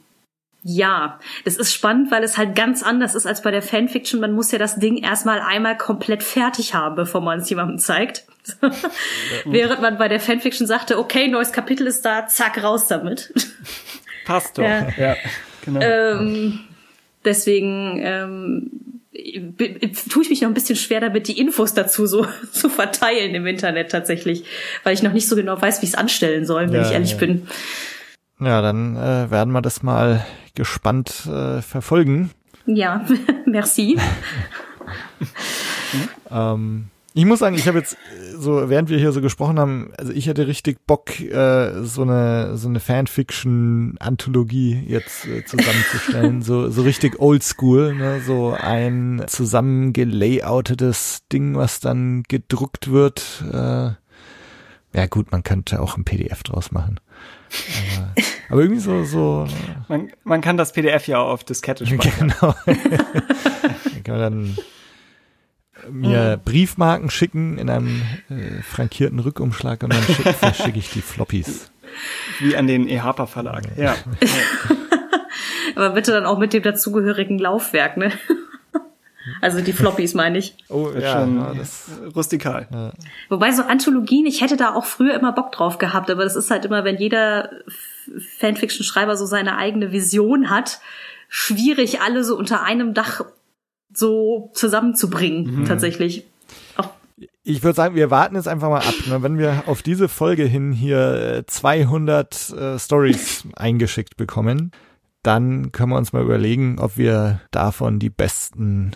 ja, 0.69 1.17
das 1.45 1.55
ist 1.55 1.73
spannend, 1.73 2.11
weil 2.11 2.25
es 2.25 2.37
halt 2.37 2.53
ganz 2.53 2.83
anders 2.83 3.15
ist 3.15 3.25
als 3.25 3.41
bei 3.41 3.51
der 3.51 3.61
Fanfiction. 3.61 4.19
Man 4.19 4.33
muss 4.33 4.51
ja 4.51 4.59
das 4.59 4.75
Ding 4.75 4.97
erstmal 4.97 5.39
einmal 5.39 5.77
komplett 5.77 6.23
fertig 6.23 6.73
haben, 6.73 6.97
bevor 6.97 7.21
man 7.21 7.39
es 7.39 7.49
jemandem 7.49 7.79
zeigt. 7.79 8.25
Während 9.45 9.81
man 9.81 9.97
bei 9.97 10.09
der 10.09 10.19
Fanfiction 10.19 10.67
sagte, 10.67 10.99
okay, 10.99 11.29
neues 11.29 11.53
Kapitel 11.53 11.87
ist 11.87 12.01
da, 12.03 12.27
zack, 12.27 12.61
raus 12.61 12.87
damit. 12.87 13.33
Passt 14.25 14.57
doch. 14.57 14.63
Ja, 14.63 14.89
ja 14.97 15.15
genau. 15.63 15.79
Ähm, 15.79 16.59
deswegen 17.23 18.01
ähm, 18.03 18.71
tue 20.09 20.23
ich 20.23 20.29
mich 20.29 20.41
noch 20.41 20.49
ein 20.49 20.53
bisschen 20.53 20.75
schwer 20.75 20.99
damit, 20.99 21.29
die 21.29 21.39
Infos 21.39 21.75
dazu 21.75 22.07
so 22.07 22.27
zu 22.51 22.67
verteilen 22.67 23.33
im 23.35 23.47
Internet 23.47 23.89
tatsächlich, 23.89 24.43
weil 24.83 24.93
ich 24.93 25.01
noch 25.01 25.13
nicht 25.13 25.29
so 25.29 25.37
genau 25.37 25.61
weiß, 25.61 25.81
wie 25.81 25.85
ich 25.85 25.93
es 25.93 25.97
anstellen 25.97 26.45
soll, 26.45 26.73
wenn 26.73 26.81
ja, 26.81 26.87
ich 26.87 26.91
ehrlich 26.91 27.11
ja. 27.11 27.17
bin. 27.19 27.47
Ja, 28.39 28.61
dann 28.61 28.95
äh, 28.95 29.31
werden 29.31 29.51
wir 29.51 29.61
das 29.61 29.81
mal 29.81 30.25
gespannt 30.53 31.25
äh, 31.25 31.61
verfolgen. 31.61 32.31
Ja, 32.65 33.05
merci. 33.45 33.97
ähm, 36.31 36.89
ich 37.17 37.25
muss 37.25 37.39
sagen, 37.39 37.55
ich 37.55 37.67
habe 37.67 37.79
jetzt 37.79 37.97
so, 38.35 38.69
während 38.69 38.89
wir 38.89 38.99
hier 38.99 39.11
so 39.11 39.21
gesprochen 39.21 39.57
haben, 39.57 39.91
also 39.97 40.13
ich 40.13 40.27
hätte 40.27 40.45
richtig 40.45 40.85
Bock, 40.85 41.19
äh, 41.19 41.83
so 41.83 42.03
eine 42.03 42.57
so 42.57 42.69
eine 42.69 42.79
Fanfiction-Anthologie 42.79 44.83
jetzt 44.87 45.25
äh, 45.25 45.43
zusammenzustellen, 45.43 46.41
so 46.43 46.69
so 46.69 46.83
richtig 46.83 47.19
Oldschool, 47.19 47.95
ne? 47.95 48.21
so 48.21 48.55
ein 48.55 49.23
zusammengelayoutetes 49.25 51.23
Ding, 51.33 51.55
was 51.55 51.79
dann 51.79 52.21
gedruckt 52.27 52.91
wird. 52.91 53.43
Äh, 53.51 53.93
ja 54.93 55.07
gut, 55.09 55.31
man 55.31 55.41
könnte 55.41 55.81
auch 55.81 55.97
ein 55.97 56.05
PDF 56.05 56.43
draus 56.43 56.71
machen. 56.71 56.99
Aber, 57.95 58.13
aber 58.49 58.61
irgendwie 58.61 58.81
so, 58.81 59.03
so. 59.03 59.47
Man, 59.87 60.11
man 60.23 60.41
kann 60.41 60.57
das 60.57 60.73
PDF 60.73 61.07
ja 61.07 61.19
auch 61.19 61.29
auf 61.29 61.43
Diskette 61.43 61.85
speichern. 61.87 62.33
Genau. 62.39 62.55
dann 62.65 64.03
kann 64.03 64.17
man 64.17 64.19
dann 64.19 64.57
mir 65.91 66.39
Briefmarken 66.43 67.09
schicken 67.09 67.57
in 67.57 67.69
einem 67.69 68.01
äh, 68.29 68.61
frankierten 68.61 69.19
Rückumschlag 69.19 69.83
und 69.83 69.93
dann 69.93 70.03
schicke 70.03 70.53
schick 70.53 70.75
ich 70.77 70.89
die 70.91 71.01
Floppies. 71.01 71.71
Wie 72.39 72.55
an 72.55 72.67
den 72.67 72.87
EHPA 72.87 73.25
Verlag. 73.25 73.63
Ja. 73.77 73.95
Aber 75.75 75.91
bitte 75.91 76.11
dann 76.11 76.25
auch 76.25 76.37
mit 76.37 76.53
dem 76.53 76.63
dazugehörigen 76.63 77.39
Laufwerk, 77.39 77.97
ne? 77.97 78.11
Also 79.41 79.61
die 79.61 79.73
Floppies 79.73 80.13
meine 80.13 80.37
ich. 80.37 80.55
Oh, 80.69 80.89
ja, 80.97 81.19
schon 81.19 81.37
ja, 81.37 81.53
das, 81.53 81.89
rustikal. 82.15 82.93
Wobei 83.29 83.51
so 83.51 83.63
Anthologien, 83.63 84.25
ich 84.25 84.41
hätte 84.41 84.57
da 84.57 84.73
auch 84.73 84.85
früher 84.85 85.15
immer 85.15 85.31
Bock 85.31 85.51
drauf 85.51 85.77
gehabt, 85.77 86.09
aber 86.09 86.23
das 86.23 86.35
ist 86.35 86.51
halt 86.51 86.65
immer, 86.65 86.83
wenn 86.83 86.97
jeder 86.97 87.49
Fanfiction-Schreiber 88.39 89.17
so 89.17 89.25
seine 89.25 89.57
eigene 89.57 89.91
Vision 89.91 90.49
hat, 90.49 90.79
schwierig 91.29 92.01
alle 92.01 92.23
so 92.23 92.37
unter 92.37 92.63
einem 92.63 92.93
Dach 92.93 93.21
so 93.93 94.51
zusammenzubringen, 94.53 95.65
tatsächlich. 95.65 96.25
Auch, 96.77 96.89
ich 97.43 97.63
würde 97.63 97.75
sagen, 97.75 97.95
wir 97.95 98.11
warten 98.11 98.35
jetzt 98.35 98.47
einfach 98.47 98.69
mal 98.69 98.81
ab. 98.81 98.93
Ne? 99.07 99.23
Wenn 99.23 99.37
wir 99.37 99.63
auf 99.67 99.81
diese 99.81 100.07
Folge 100.07 100.43
hin 100.43 100.71
hier 100.71 101.37
äh, 101.39 101.45
200 101.45 102.49
äh, 102.49 102.79
Stories 102.79 103.43
eingeschickt 103.55 104.17
bekommen, 104.17 104.71
dann 105.23 105.71
können 105.71 105.91
wir 105.91 105.97
uns 105.97 106.13
mal 106.13 106.23
überlegen, 106.23 106.79
ob 106.79 106.97
wir 106.97 107.41
davon 107.51 107.99
die 107.99 108.09
besten 108.09 108.91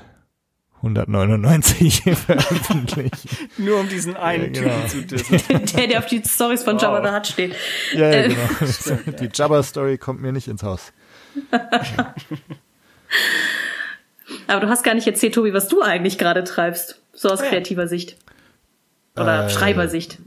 199 0.84 2.04
veröffentlichen. 2.26 3.30
Nur 3.58 3.80
um 3.80 3.90
diesen 3.90 4.16
einen 4.18 4.54
Ja, 4.54 4.62
genau. 4.62 4.76
Typen 4.88 4.90
zu 4.90 5.16
dissen. 5.18 5.66
der, 5.78 5.88
der 5.88 6.00
auf 6.00 6.06
die 6.08 6.22
Stories 6.26 6.64
von 6.64 6.78
Jabba 6.78 7.08
the 7.08 7.16
Hutt 7.16 7.28
steht. 7.28 7.56
Ja, 7.94 8.10
ja 8.10 8.22
Äh. 8.24 8.28
genau. 8.30 9.00
Die 9.22 9.30
Jabba-Story 9.34 9.98
kommt 9.98 10.22
mir 10.22 10.32
nicht 10.32 10.48
ins 10.48 10.64
Haus. 10.64 10.92
Aber 14.48 14.60
du 14.60 14.70
hast 14.70 14.84
gar 14.84 14.94
nicht 14.96 15.08
erzählt, 15.08 15.34
Tobi, 15.36 15.54
was 15.54 15.68
du 15.68 15.82
eigentlich 15.82 16.18
gerade 16.18 16.44
treibst. 16.44 17.02
So 17.14 17.30
aus 17.30 17.42
ja. 17.42 17.48
kreativer 17.48 17.88
Sicht. 17.88 18.18
Oder 19.16 19.46
Äh. 19.46 19.50
Schreibersicht. 19.50 20.20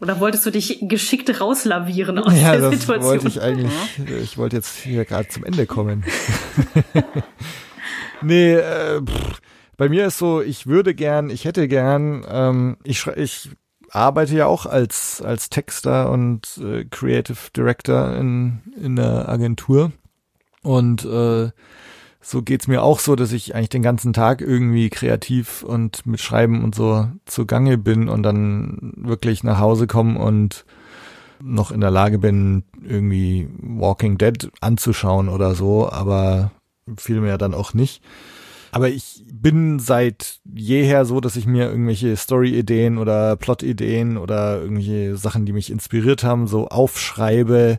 Oder 0.00 0.18
wolltest 0.18 0.46
du 0.46 0.50
dich 0.50 0.78
geschickt 0.82 1.40
rauslavieren 1.40 2.18
aus 2.18 2.32
Ja, 2.34 2.52
der 2.52 2.70
das 2.70 2.80
Situation? 2.80 3.04
wollte 3.10 3.28
ich 3.28 3.42
eigentlich, 3.42 3.70
ich 4.22 4.38
wollte 4.38 4.56
jetzt 4.56 4.78
hier 4.78 5.04
gerade 5.04 5.28
zum 5.28 5.44
Ende 5.44 5.66
kommen. 5.66 6.04
nee, 8.22 8.54
äh, 8.54 9.02
pff, 9.02 9.40
bei 9.80 9.88
mir 9.88 10.08
ist 10.08 10.18
so, 10.18 10.42
ich 10.42 10.66
würde 10.66 10.94
gern, 10.94 11.30
ich 11.30 11.46
hätte 11.46 11.66
gern, 11.66 12.22
ähm, 12.28 12.76
ich, 12.84 13.06
ich 13.06 13.48
arbeite 13.88 14.36
ja 14.36 14.44
auch 14.44 14.66
als, 14.66 15.22
als 15.22 15.48
Texter 15.48 16.10
und 16.10 16.60
äh, 16.62 16.84
Creative 16.84 17.38
Director 17.56 18.14
in, 18.14 18.60
in 18.78 18.96
der 18.96 19.30
Agentur. 19.30 19.90
Und 20.62 21.06
äh, 21.06 21.48
so 22.20 22.42
geht's 22.42 22.68
mir 22.68 22.82
auch 22.82 22.98
so, 22.98 23.16
dass 23.16 23.32
ich 23.32 23.54
eigentlich 23.54 23.70
den 23.70 23.80
ganzen 23.80 24.12
Tag 24.12 24.42
irgendwie 24.42 24.90
kreativ 24.90 25.62
und 25.62 26.04
mit 26.04 26.20
Schreiben 26.20 26.62
und 26.62 26.74
so 26.74 27.08
zugange 27.24 27.78
bin 27.78 28.10
und 28.10 28.22
dann 28.22 28.92
wirklich 28.96 29.44
nach 29.44 29.60
Hause 29.60 29.86
komme 29.86 30.18
und 30.18 30.66
noch 31.42 31.70
in 31.70 31.80
der 31.80 31.90
Lage 31.90 32.18
bin, 32.18 32.64
irgendwie 32.86 33.48
Walking 33.62 34.18
Dead 34.18 34.50
anzuschauen 34.60 35.30
oder 35.30 35.54
so, 35.54 35.90
aber 35.90 36.50
vielmehr 36.98 37.38
dann 37.38 37.54
auch 37.54 37.72
nicht. 37.72 38.02
Aber 38.72 38.88
ich 38.88 39.24
bin 39.32 39.78
seit 39.78 40.40
jeher 40.44 41.04
so, 41.04 41.20
dass 41.20 41.36
ich 41.36 41.46
mir 41.46 41.68
irgendwelche 41.68 42.16
Story-Ideen 42.16 42.98
oder 42.98 43.36
Plot-Ideen 43.36 44.16
oder 44.16 44.60
irgendwelche 44.60 45.16
Sachen, 45.16 45.46
die 45.46 45.52
mich 45.52 45.70
inspiriert 45.70 46.22
haben, 46.24 46.46
so 46.46 46.68
aufschreibe 46.68 47.78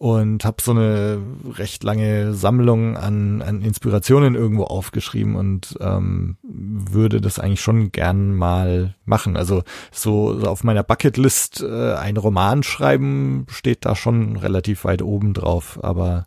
und 0.00 0.46
habe 0.46 0.62
so 0.62 0.70
eine 0.70 1.20
recht 1.58 1.84
lange 1.84 2.32
Sammlung 2.32 2.96
an, 2.96 3.42
an 3.42 3.60
Inspirationen 3.60 4.34
irgendwo 4.34 4.64
aufgeschrieben 4.64 5.36
und 5.36 5.76
ähm, 5.78 6.38
würde 6.42 7.20
das 7.20 7.38
eigentlich 7.38 7.60
schon 7.60 7.92
gern 7.92 8.34
mal 8.34 8.94
machen. 9.04 9.36
Also 9.36 9.62
so, 9.92 10.40
so 10.40 10.46
auf 10.46 10.64
meiner 10.64 10.84
Bucketlist 10.84 11.62
äh, 11.62 11.92
ein 11.96 12.16
Roman 12.16 12.62
schreiben 12.62 13.44
steht 13.50 13.84
da 13.84 13.94
schon 13.94 14.36
relativ 14.36 14.84
weit 14.84 15.02
oben 15.02 15.34
drauf. 15.34 15.78
Aber 15.82 16.24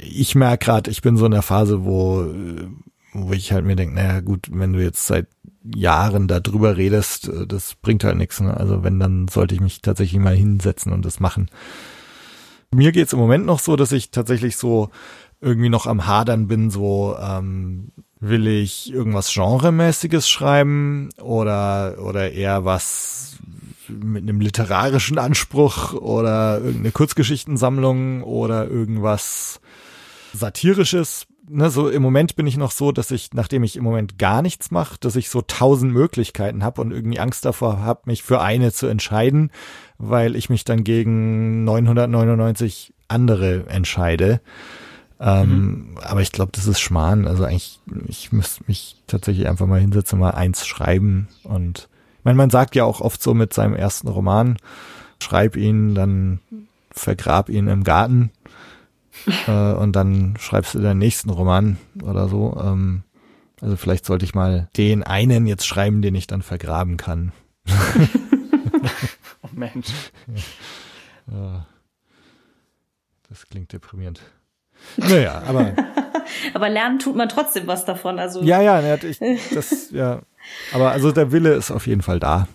ich 0.00 0.34
merke 0.34 0.64
gerade, 0.64 0.90
ich 0.90 1.02
bin 1.02 1.16
so 1.16 1.26
in 1.26 1.32
der 1.32 1.42
Phase, 1.42 1.84
wo, 1.84 2.26
wo 3.12 3.32
ich 3.32 3.52
halt 3.52 3.64
mir 3.64 3.76
denke, 3.76 3.94
naja 3.94 4.20
gut, 4.20 4.48
wenn 4.50 4.72
du 4.72 4.82
jetzt 4.82 5.06
seit 5.06 5.26
Jahren 5.74 6.28
darüber 6.28 6.76
redest, 6.76 7.28
äh, 7.28 7.46
das 7.46 7.74
bringt 7.74 8.04
halt 8.04 8.16
nichts. 8.16 8.40
Ne? 8.40 8.56
Also 8.56 8.84
wenn, 8.84 9.00
dann 9.00 9.28
sollte 9.28 9.54
ich 9.54 9.60
mich 9.60 9.80
tatsächlich 9.82 10.20
mal 10.20 10.36
hinsetzen 10.36 10.92
und 10.92 11.04
das 11.04 11.20
machen. 11.20 11.50
Mir 12.72 12.92
geht's 12.92 13.12
im 13.12 13.18
Moment 13.18 13.46
noch 13.46 13.58
so, 13.58 13.76
dass 13.76 13.92
ich 13.92 14.10
tatsächlich 14.10 14.56
so 14.56 14.90
irgendwie 15.40 15.68
noch 15.68 15.86
am 15.86 16.06
Hadern 16.06 16.48
bin, 16.48 16.70
so 16.70 17.16
ähm, 17.20 17.92
will 18.20 18.46
ich 18.46 18.92
irgendwas 18.92 19.32
Genremäßiges 19.32 20.28
schreiben 20.28 21.10
oder 21.20 21.96
oder 22.02 22.32
eher 22.32 22.64
was 22.64 23.36
mit 23.88 24.22
einem 24.22 24.40
literarischen 24.40 25.18
Anspruch 25.18 25.92
oder 25.92 26.58
irgendeine 26.58 26.90
Kurzgeschichtensammlung 26.90 28.22
oder 28.22 28.68
irgendwas 28.68 29.60
satirisches. 30.38 31.26
Ne, 31.48 31.70
so 31.70 31.88
im 31.88 32.02
Moment 32.02 32.34
bin 32.34 32.46
ich 32.48 32.56
noch 32.56 32.72
so, 32.72 32.90
dass 32.90 33.12
ich, 33.12 33.32
nachdem 33.32 33.62
ich 33.62 33.76
im 33.76 33.84
Moment 33.84 34.18
gar 34.18 34.42
nichts 34.42 34.72
mache, 34.72 34.96
dass 34.98 35.14
ich 35.14 35.30
so 35.30 35.42
tausend 35.42 35.92
Möglichkeiten 35.92 36.64
habe 36.64 36.80
und 36.80 36.90
irgendwie 36.90 37.20
Angst 37.20 37.44
davor 37.44 37.78
habe, 37.78 38.00
mich 38.06 38.24
für 38.24 38.40
eine 38.40 38.72
zu 38.72 38.88
entscheiden, 38.88 39.50
weil 39.96 40.34
ich 40.34 40.50
mich 40.50 40.64
dann 40.64 40.82
gegen 40.82 41.62
999 41.62 42.94
andere 43.06 43.68
entscheide. 43.68 44.40
Ähm, 45.20 45.96
Aber 46.02 46.20
ich 46.20 46.32
glaube, 46.32 46.52
das 46.52 46.66
ist 46.66 46.80
Schmarrn. 46.80 47.26
Also 47.26 47.44
eigentlich, 47.44 47.80
ich 48.06 48.32
müsste 48.32 48.64
mich 48.66 48.96
tatsächlich 49.06 49.48
einfach 49.48 49.66
mal 49.66 49.80
hinsetzen, 49.80 50.18
mal 50.18 50.30
eins 50.30 50.66
schreiben. 50.66 51.28
Und 51.44 51.88
ich 52.18 52.24
meine, 52.24 52.36
man 52.36 52.50
sagt 52.50 52.74
ja 52.74 52.84
auch 52.84 53.00
oft 53.00 53.22
so 53.22 53.34
mit 53.34 53.54
seinem 53.54 53.74
ersten 53.74 54.08
Roman, 54.08 54.58
schreib 55.22 55.56
ihn, 55.56 55.94
dann 55.94 56.40
vergrab 56.90 57.48
ihn 57.48 57.68
im 57.68 57.84
Garten 57.84 58.30
äh, 59.46 59.72
und 59.72 59.92
dann 59.94 60.36
schreibst 60.38 60.74
du 60.74 60.80
deinen 60.80 60.98
nächsten 60.98 61.30
Roman 61.30 61.78
oder 62.02 62.28
so. 62.28 62.56
Ähm, 62.62 63.02
also 63.60 63.76
vielleicht 63.76 64.04
sollte 64.04 64.24
ich 64.24 64.34
mal 64.34 64.68
den 64.76 65.02
einen 65.02 65.46
jetzt 65.46 65.66
schreiben, 65.66 66.02
den 66.02 66.14
ich 66.14 66.26
dann 66.26 66.42
vergraben 66.42 66.96
kann. 66.96 67.32
Oh 69.42 69.48
Mensch. 69.52 69.88
Das 73.28 73.46
klingt 73.48 73.72
deprimierend. 73.72 74.20
Naja, 74.96 75.42
aber 75.46 75.72
Aber 76.54 76.68
lernen 76.68 76.98
tut 76.98 77.16
man 77.16 77.28
trotzdem 77.28 77.66
was 77.66 77.84
davon. 77.84 78.18
Also 78.18 78.42
ja, 78.42 78.60
ja, 78.60 78.94
ich, 78.96 79.18
das, 79.52 79.90
ja. 79.90 80.20
Aber 80.72 80.90
also 80.90 81.12
der 81.12 81.32
Wille 81.32 81.54
ist 81.54 81.70
auf 81.70 81.86
jeden 81.86 82.02
Fall 82.02 82.20
da. 82.20 82.48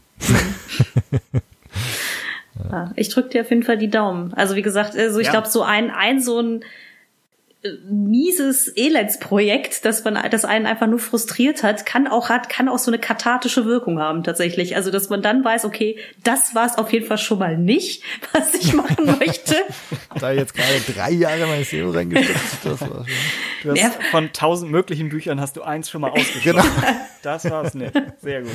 Ja, 2.69 2.91
ich 2.95 3.09
drücke 3.09 3.30
dir 3.30 3.41
auf 3.41 3.49
jeden 3.49 3.64
Fall 3.64 3.77
die 3.77 3.90
Daumen. 3.90 4.33
Also 4.33 4.56
wie 4.56 4.61
gesagt, 4.61 4.95
also 4.98 5.19
ich 5.19 5.27
Ja. 5.27 5.31
glaube, 5.31 5.48
so 5.48 5.64
ein, 5.64 5.90
ein 5.91 6.19
so 6.22 6.40
ein 6.40 6.64
mieses 7.88 8.67
Elendsprojekt, 8.69 9.85
das 9.85 10.03
man, 10.03 10.17
das 10.31 10.45
einen 10.45 10.65
einfach 10.65 10.88
nur 10.88 10.98
frustriert 10.98 11.61
hat, 11.61 11.85
kann 11.85 12.07
auch 12.07 12.30
hat, 12.30 12.49
kann 12.49 12.67
auch 12.67 12.80
so 12.80 12.90
eine 12.90 12.98
kathartische 12.98 13.65
Wirkung 13.65 13.99
haben 13.99 14.23
tatsächlich. 14.23 14.75
Also 14.75 14.90
dass 14.90 15.09
man 15.09 15.22
dann 15.22 15.43
weiß, 15.45 15.65
okay, 15.65 15.98
das 16.23 16.56
war 16.56 16.65
es 16.65 16.77
auf 16.80 16.91
jeden 16.91 17.06
Fall 17.06 17.19
schon 17.19 17.38
mal 17.38 17.57
nicht, 17.57 18.01
was 18.33 18.56
ich 18.56 18.73
machen 18.73 19.06
möchte. 19.19 19.56
Da 20.19 20.31
jetzt 20.31 20.56
gerade 20.56 20.72
drei 20.95 21.11
Jahre 21.11 21.45
mein 21.45 21.64
Leben 21.69 21.91
reingesteckt. 21.91 22.40
Das 22.64 22.81
war 22.81 22.88
schon. 22.90 23.06
Du 23.64 23.69
hast 23.72 23.77
Ja. 23.80 23.91
von 24.09 24.33
tausend 24.33 24.72
möglichen 24.72 25.09
Büchern 25.09 25.40
hast 25.40 25.56
du 25.56 25.61
eins 25.61 25.90
schon 25.90 26.01
mal 26.01 26.09
ausgeschlossen. 26.11 26.69
Genau. 26.81 26.95
Das 27.22 27.48
war's 27.48 27.75
nicht. 27.75 27.93
Sehr 28.22 28.41
gut. 28.41 28.51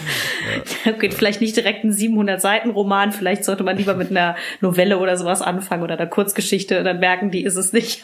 Okay, 0.85 1.11
vielleicht 1.13 1.41
nicht 1.41 1.55
direkt 1.55 1.85
ein 1.85 1.93
700 1.93 2.41
Seiten 2.41 2.71
Roman, 2.71 3.13
vielleicht 3.13 3.45
sollte 3.45 3.63
man 3.63 3.77
lieber 3.77 3.95
mit 3.95 4.11
einer 4.11 4.35
Novelle 4.61 4.99
oder 4.99 5.17
sowas 5.17 5.43
anfangen 5.43 5.85
oder 5.85 5.95
einer 5.97 6.09
Kurzgeschichte, 6.09 6.83
dann 6.83 6.99
merken 6.99 7.31
die, 7.31 7.45
ist 7.45 7.55
es 7.55 7.73
nicht. 7.73 8.03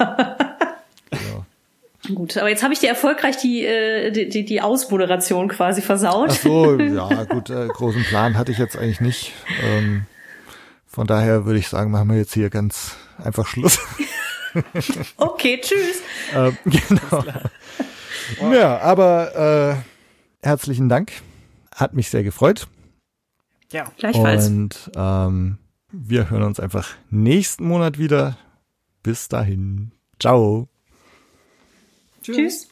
Gut, 2.14 2.36
aber 2.36 2.48
jetzt 2.48 2.64
habe 2.64 2.72
ich 2.72 2.80
dir 2.80 2.88
erfolgreich 2.88 3.36
die, 3.36 3.64
äh, 3.64 4.10
die, 4.10 4.28
die, 4.28 4.44
die 4.44 4.60
Ausmoderation 4.60 5.48
quasi 5.48 5.82
versaut. 5.82 6.30
Ach 6.30 6.36
so, 6.36 6.76
ja, 6.80 7.24
gut, 7.24 7.48
äh, 7.48 7.68
großen 7.68 8.02
Plan 8.04 8.36
hatte 8.36 8.50
ich 8.50 8.58
jetzt 8.58 8.76
eigentlich 8.76 9.00
nicht. 9.00 9.32
Ähm, 9.62 10.06
von 10.86 11.06
daher 11.06 11.44
würde 11.44 11.60
ich 11.60 11.68
sagen, 11.68 11.92
machen 11.92 12.10
wir 12.10 12.16
jetzt 12.16 12.34
hier 12.34 12.50
ganz 12.50 12.96
einfach 13.18 13.46
Schluss. 13.46 13.78
Okay, 15.16 15.58
tschüss. 15.62 16.02
ähm, 16.34 16.56
genau. 16.64 17.24
Ja, 18.52 18.78
aber 18.80 19.80
äh, 20.42 20.46
herzlichen 20.46 20.90
Dank. 20.90 21.12
Hat 21.74 21.94
mich 21.94 22.10
sehr 22.10 22.22
gefreut. 22.22 22.68
Ja. 23.72 23.90
Gleichfalls. 23.96 24.46
Und 24.48 24.90
ähm, 24.94 25.56
wir 25.90 26.28
hören 26.28 26.42
uns 26.42 26.60
einfach 26.60 26.90
nächsten 27.10 27.66
Monat 27.66 27.98
wieder. 27.98 28.36
Bis 29.02 29.28
dahin. 29.28 29.92
Ciao. 30.20 30.68
Tschüss. 32.22 32.68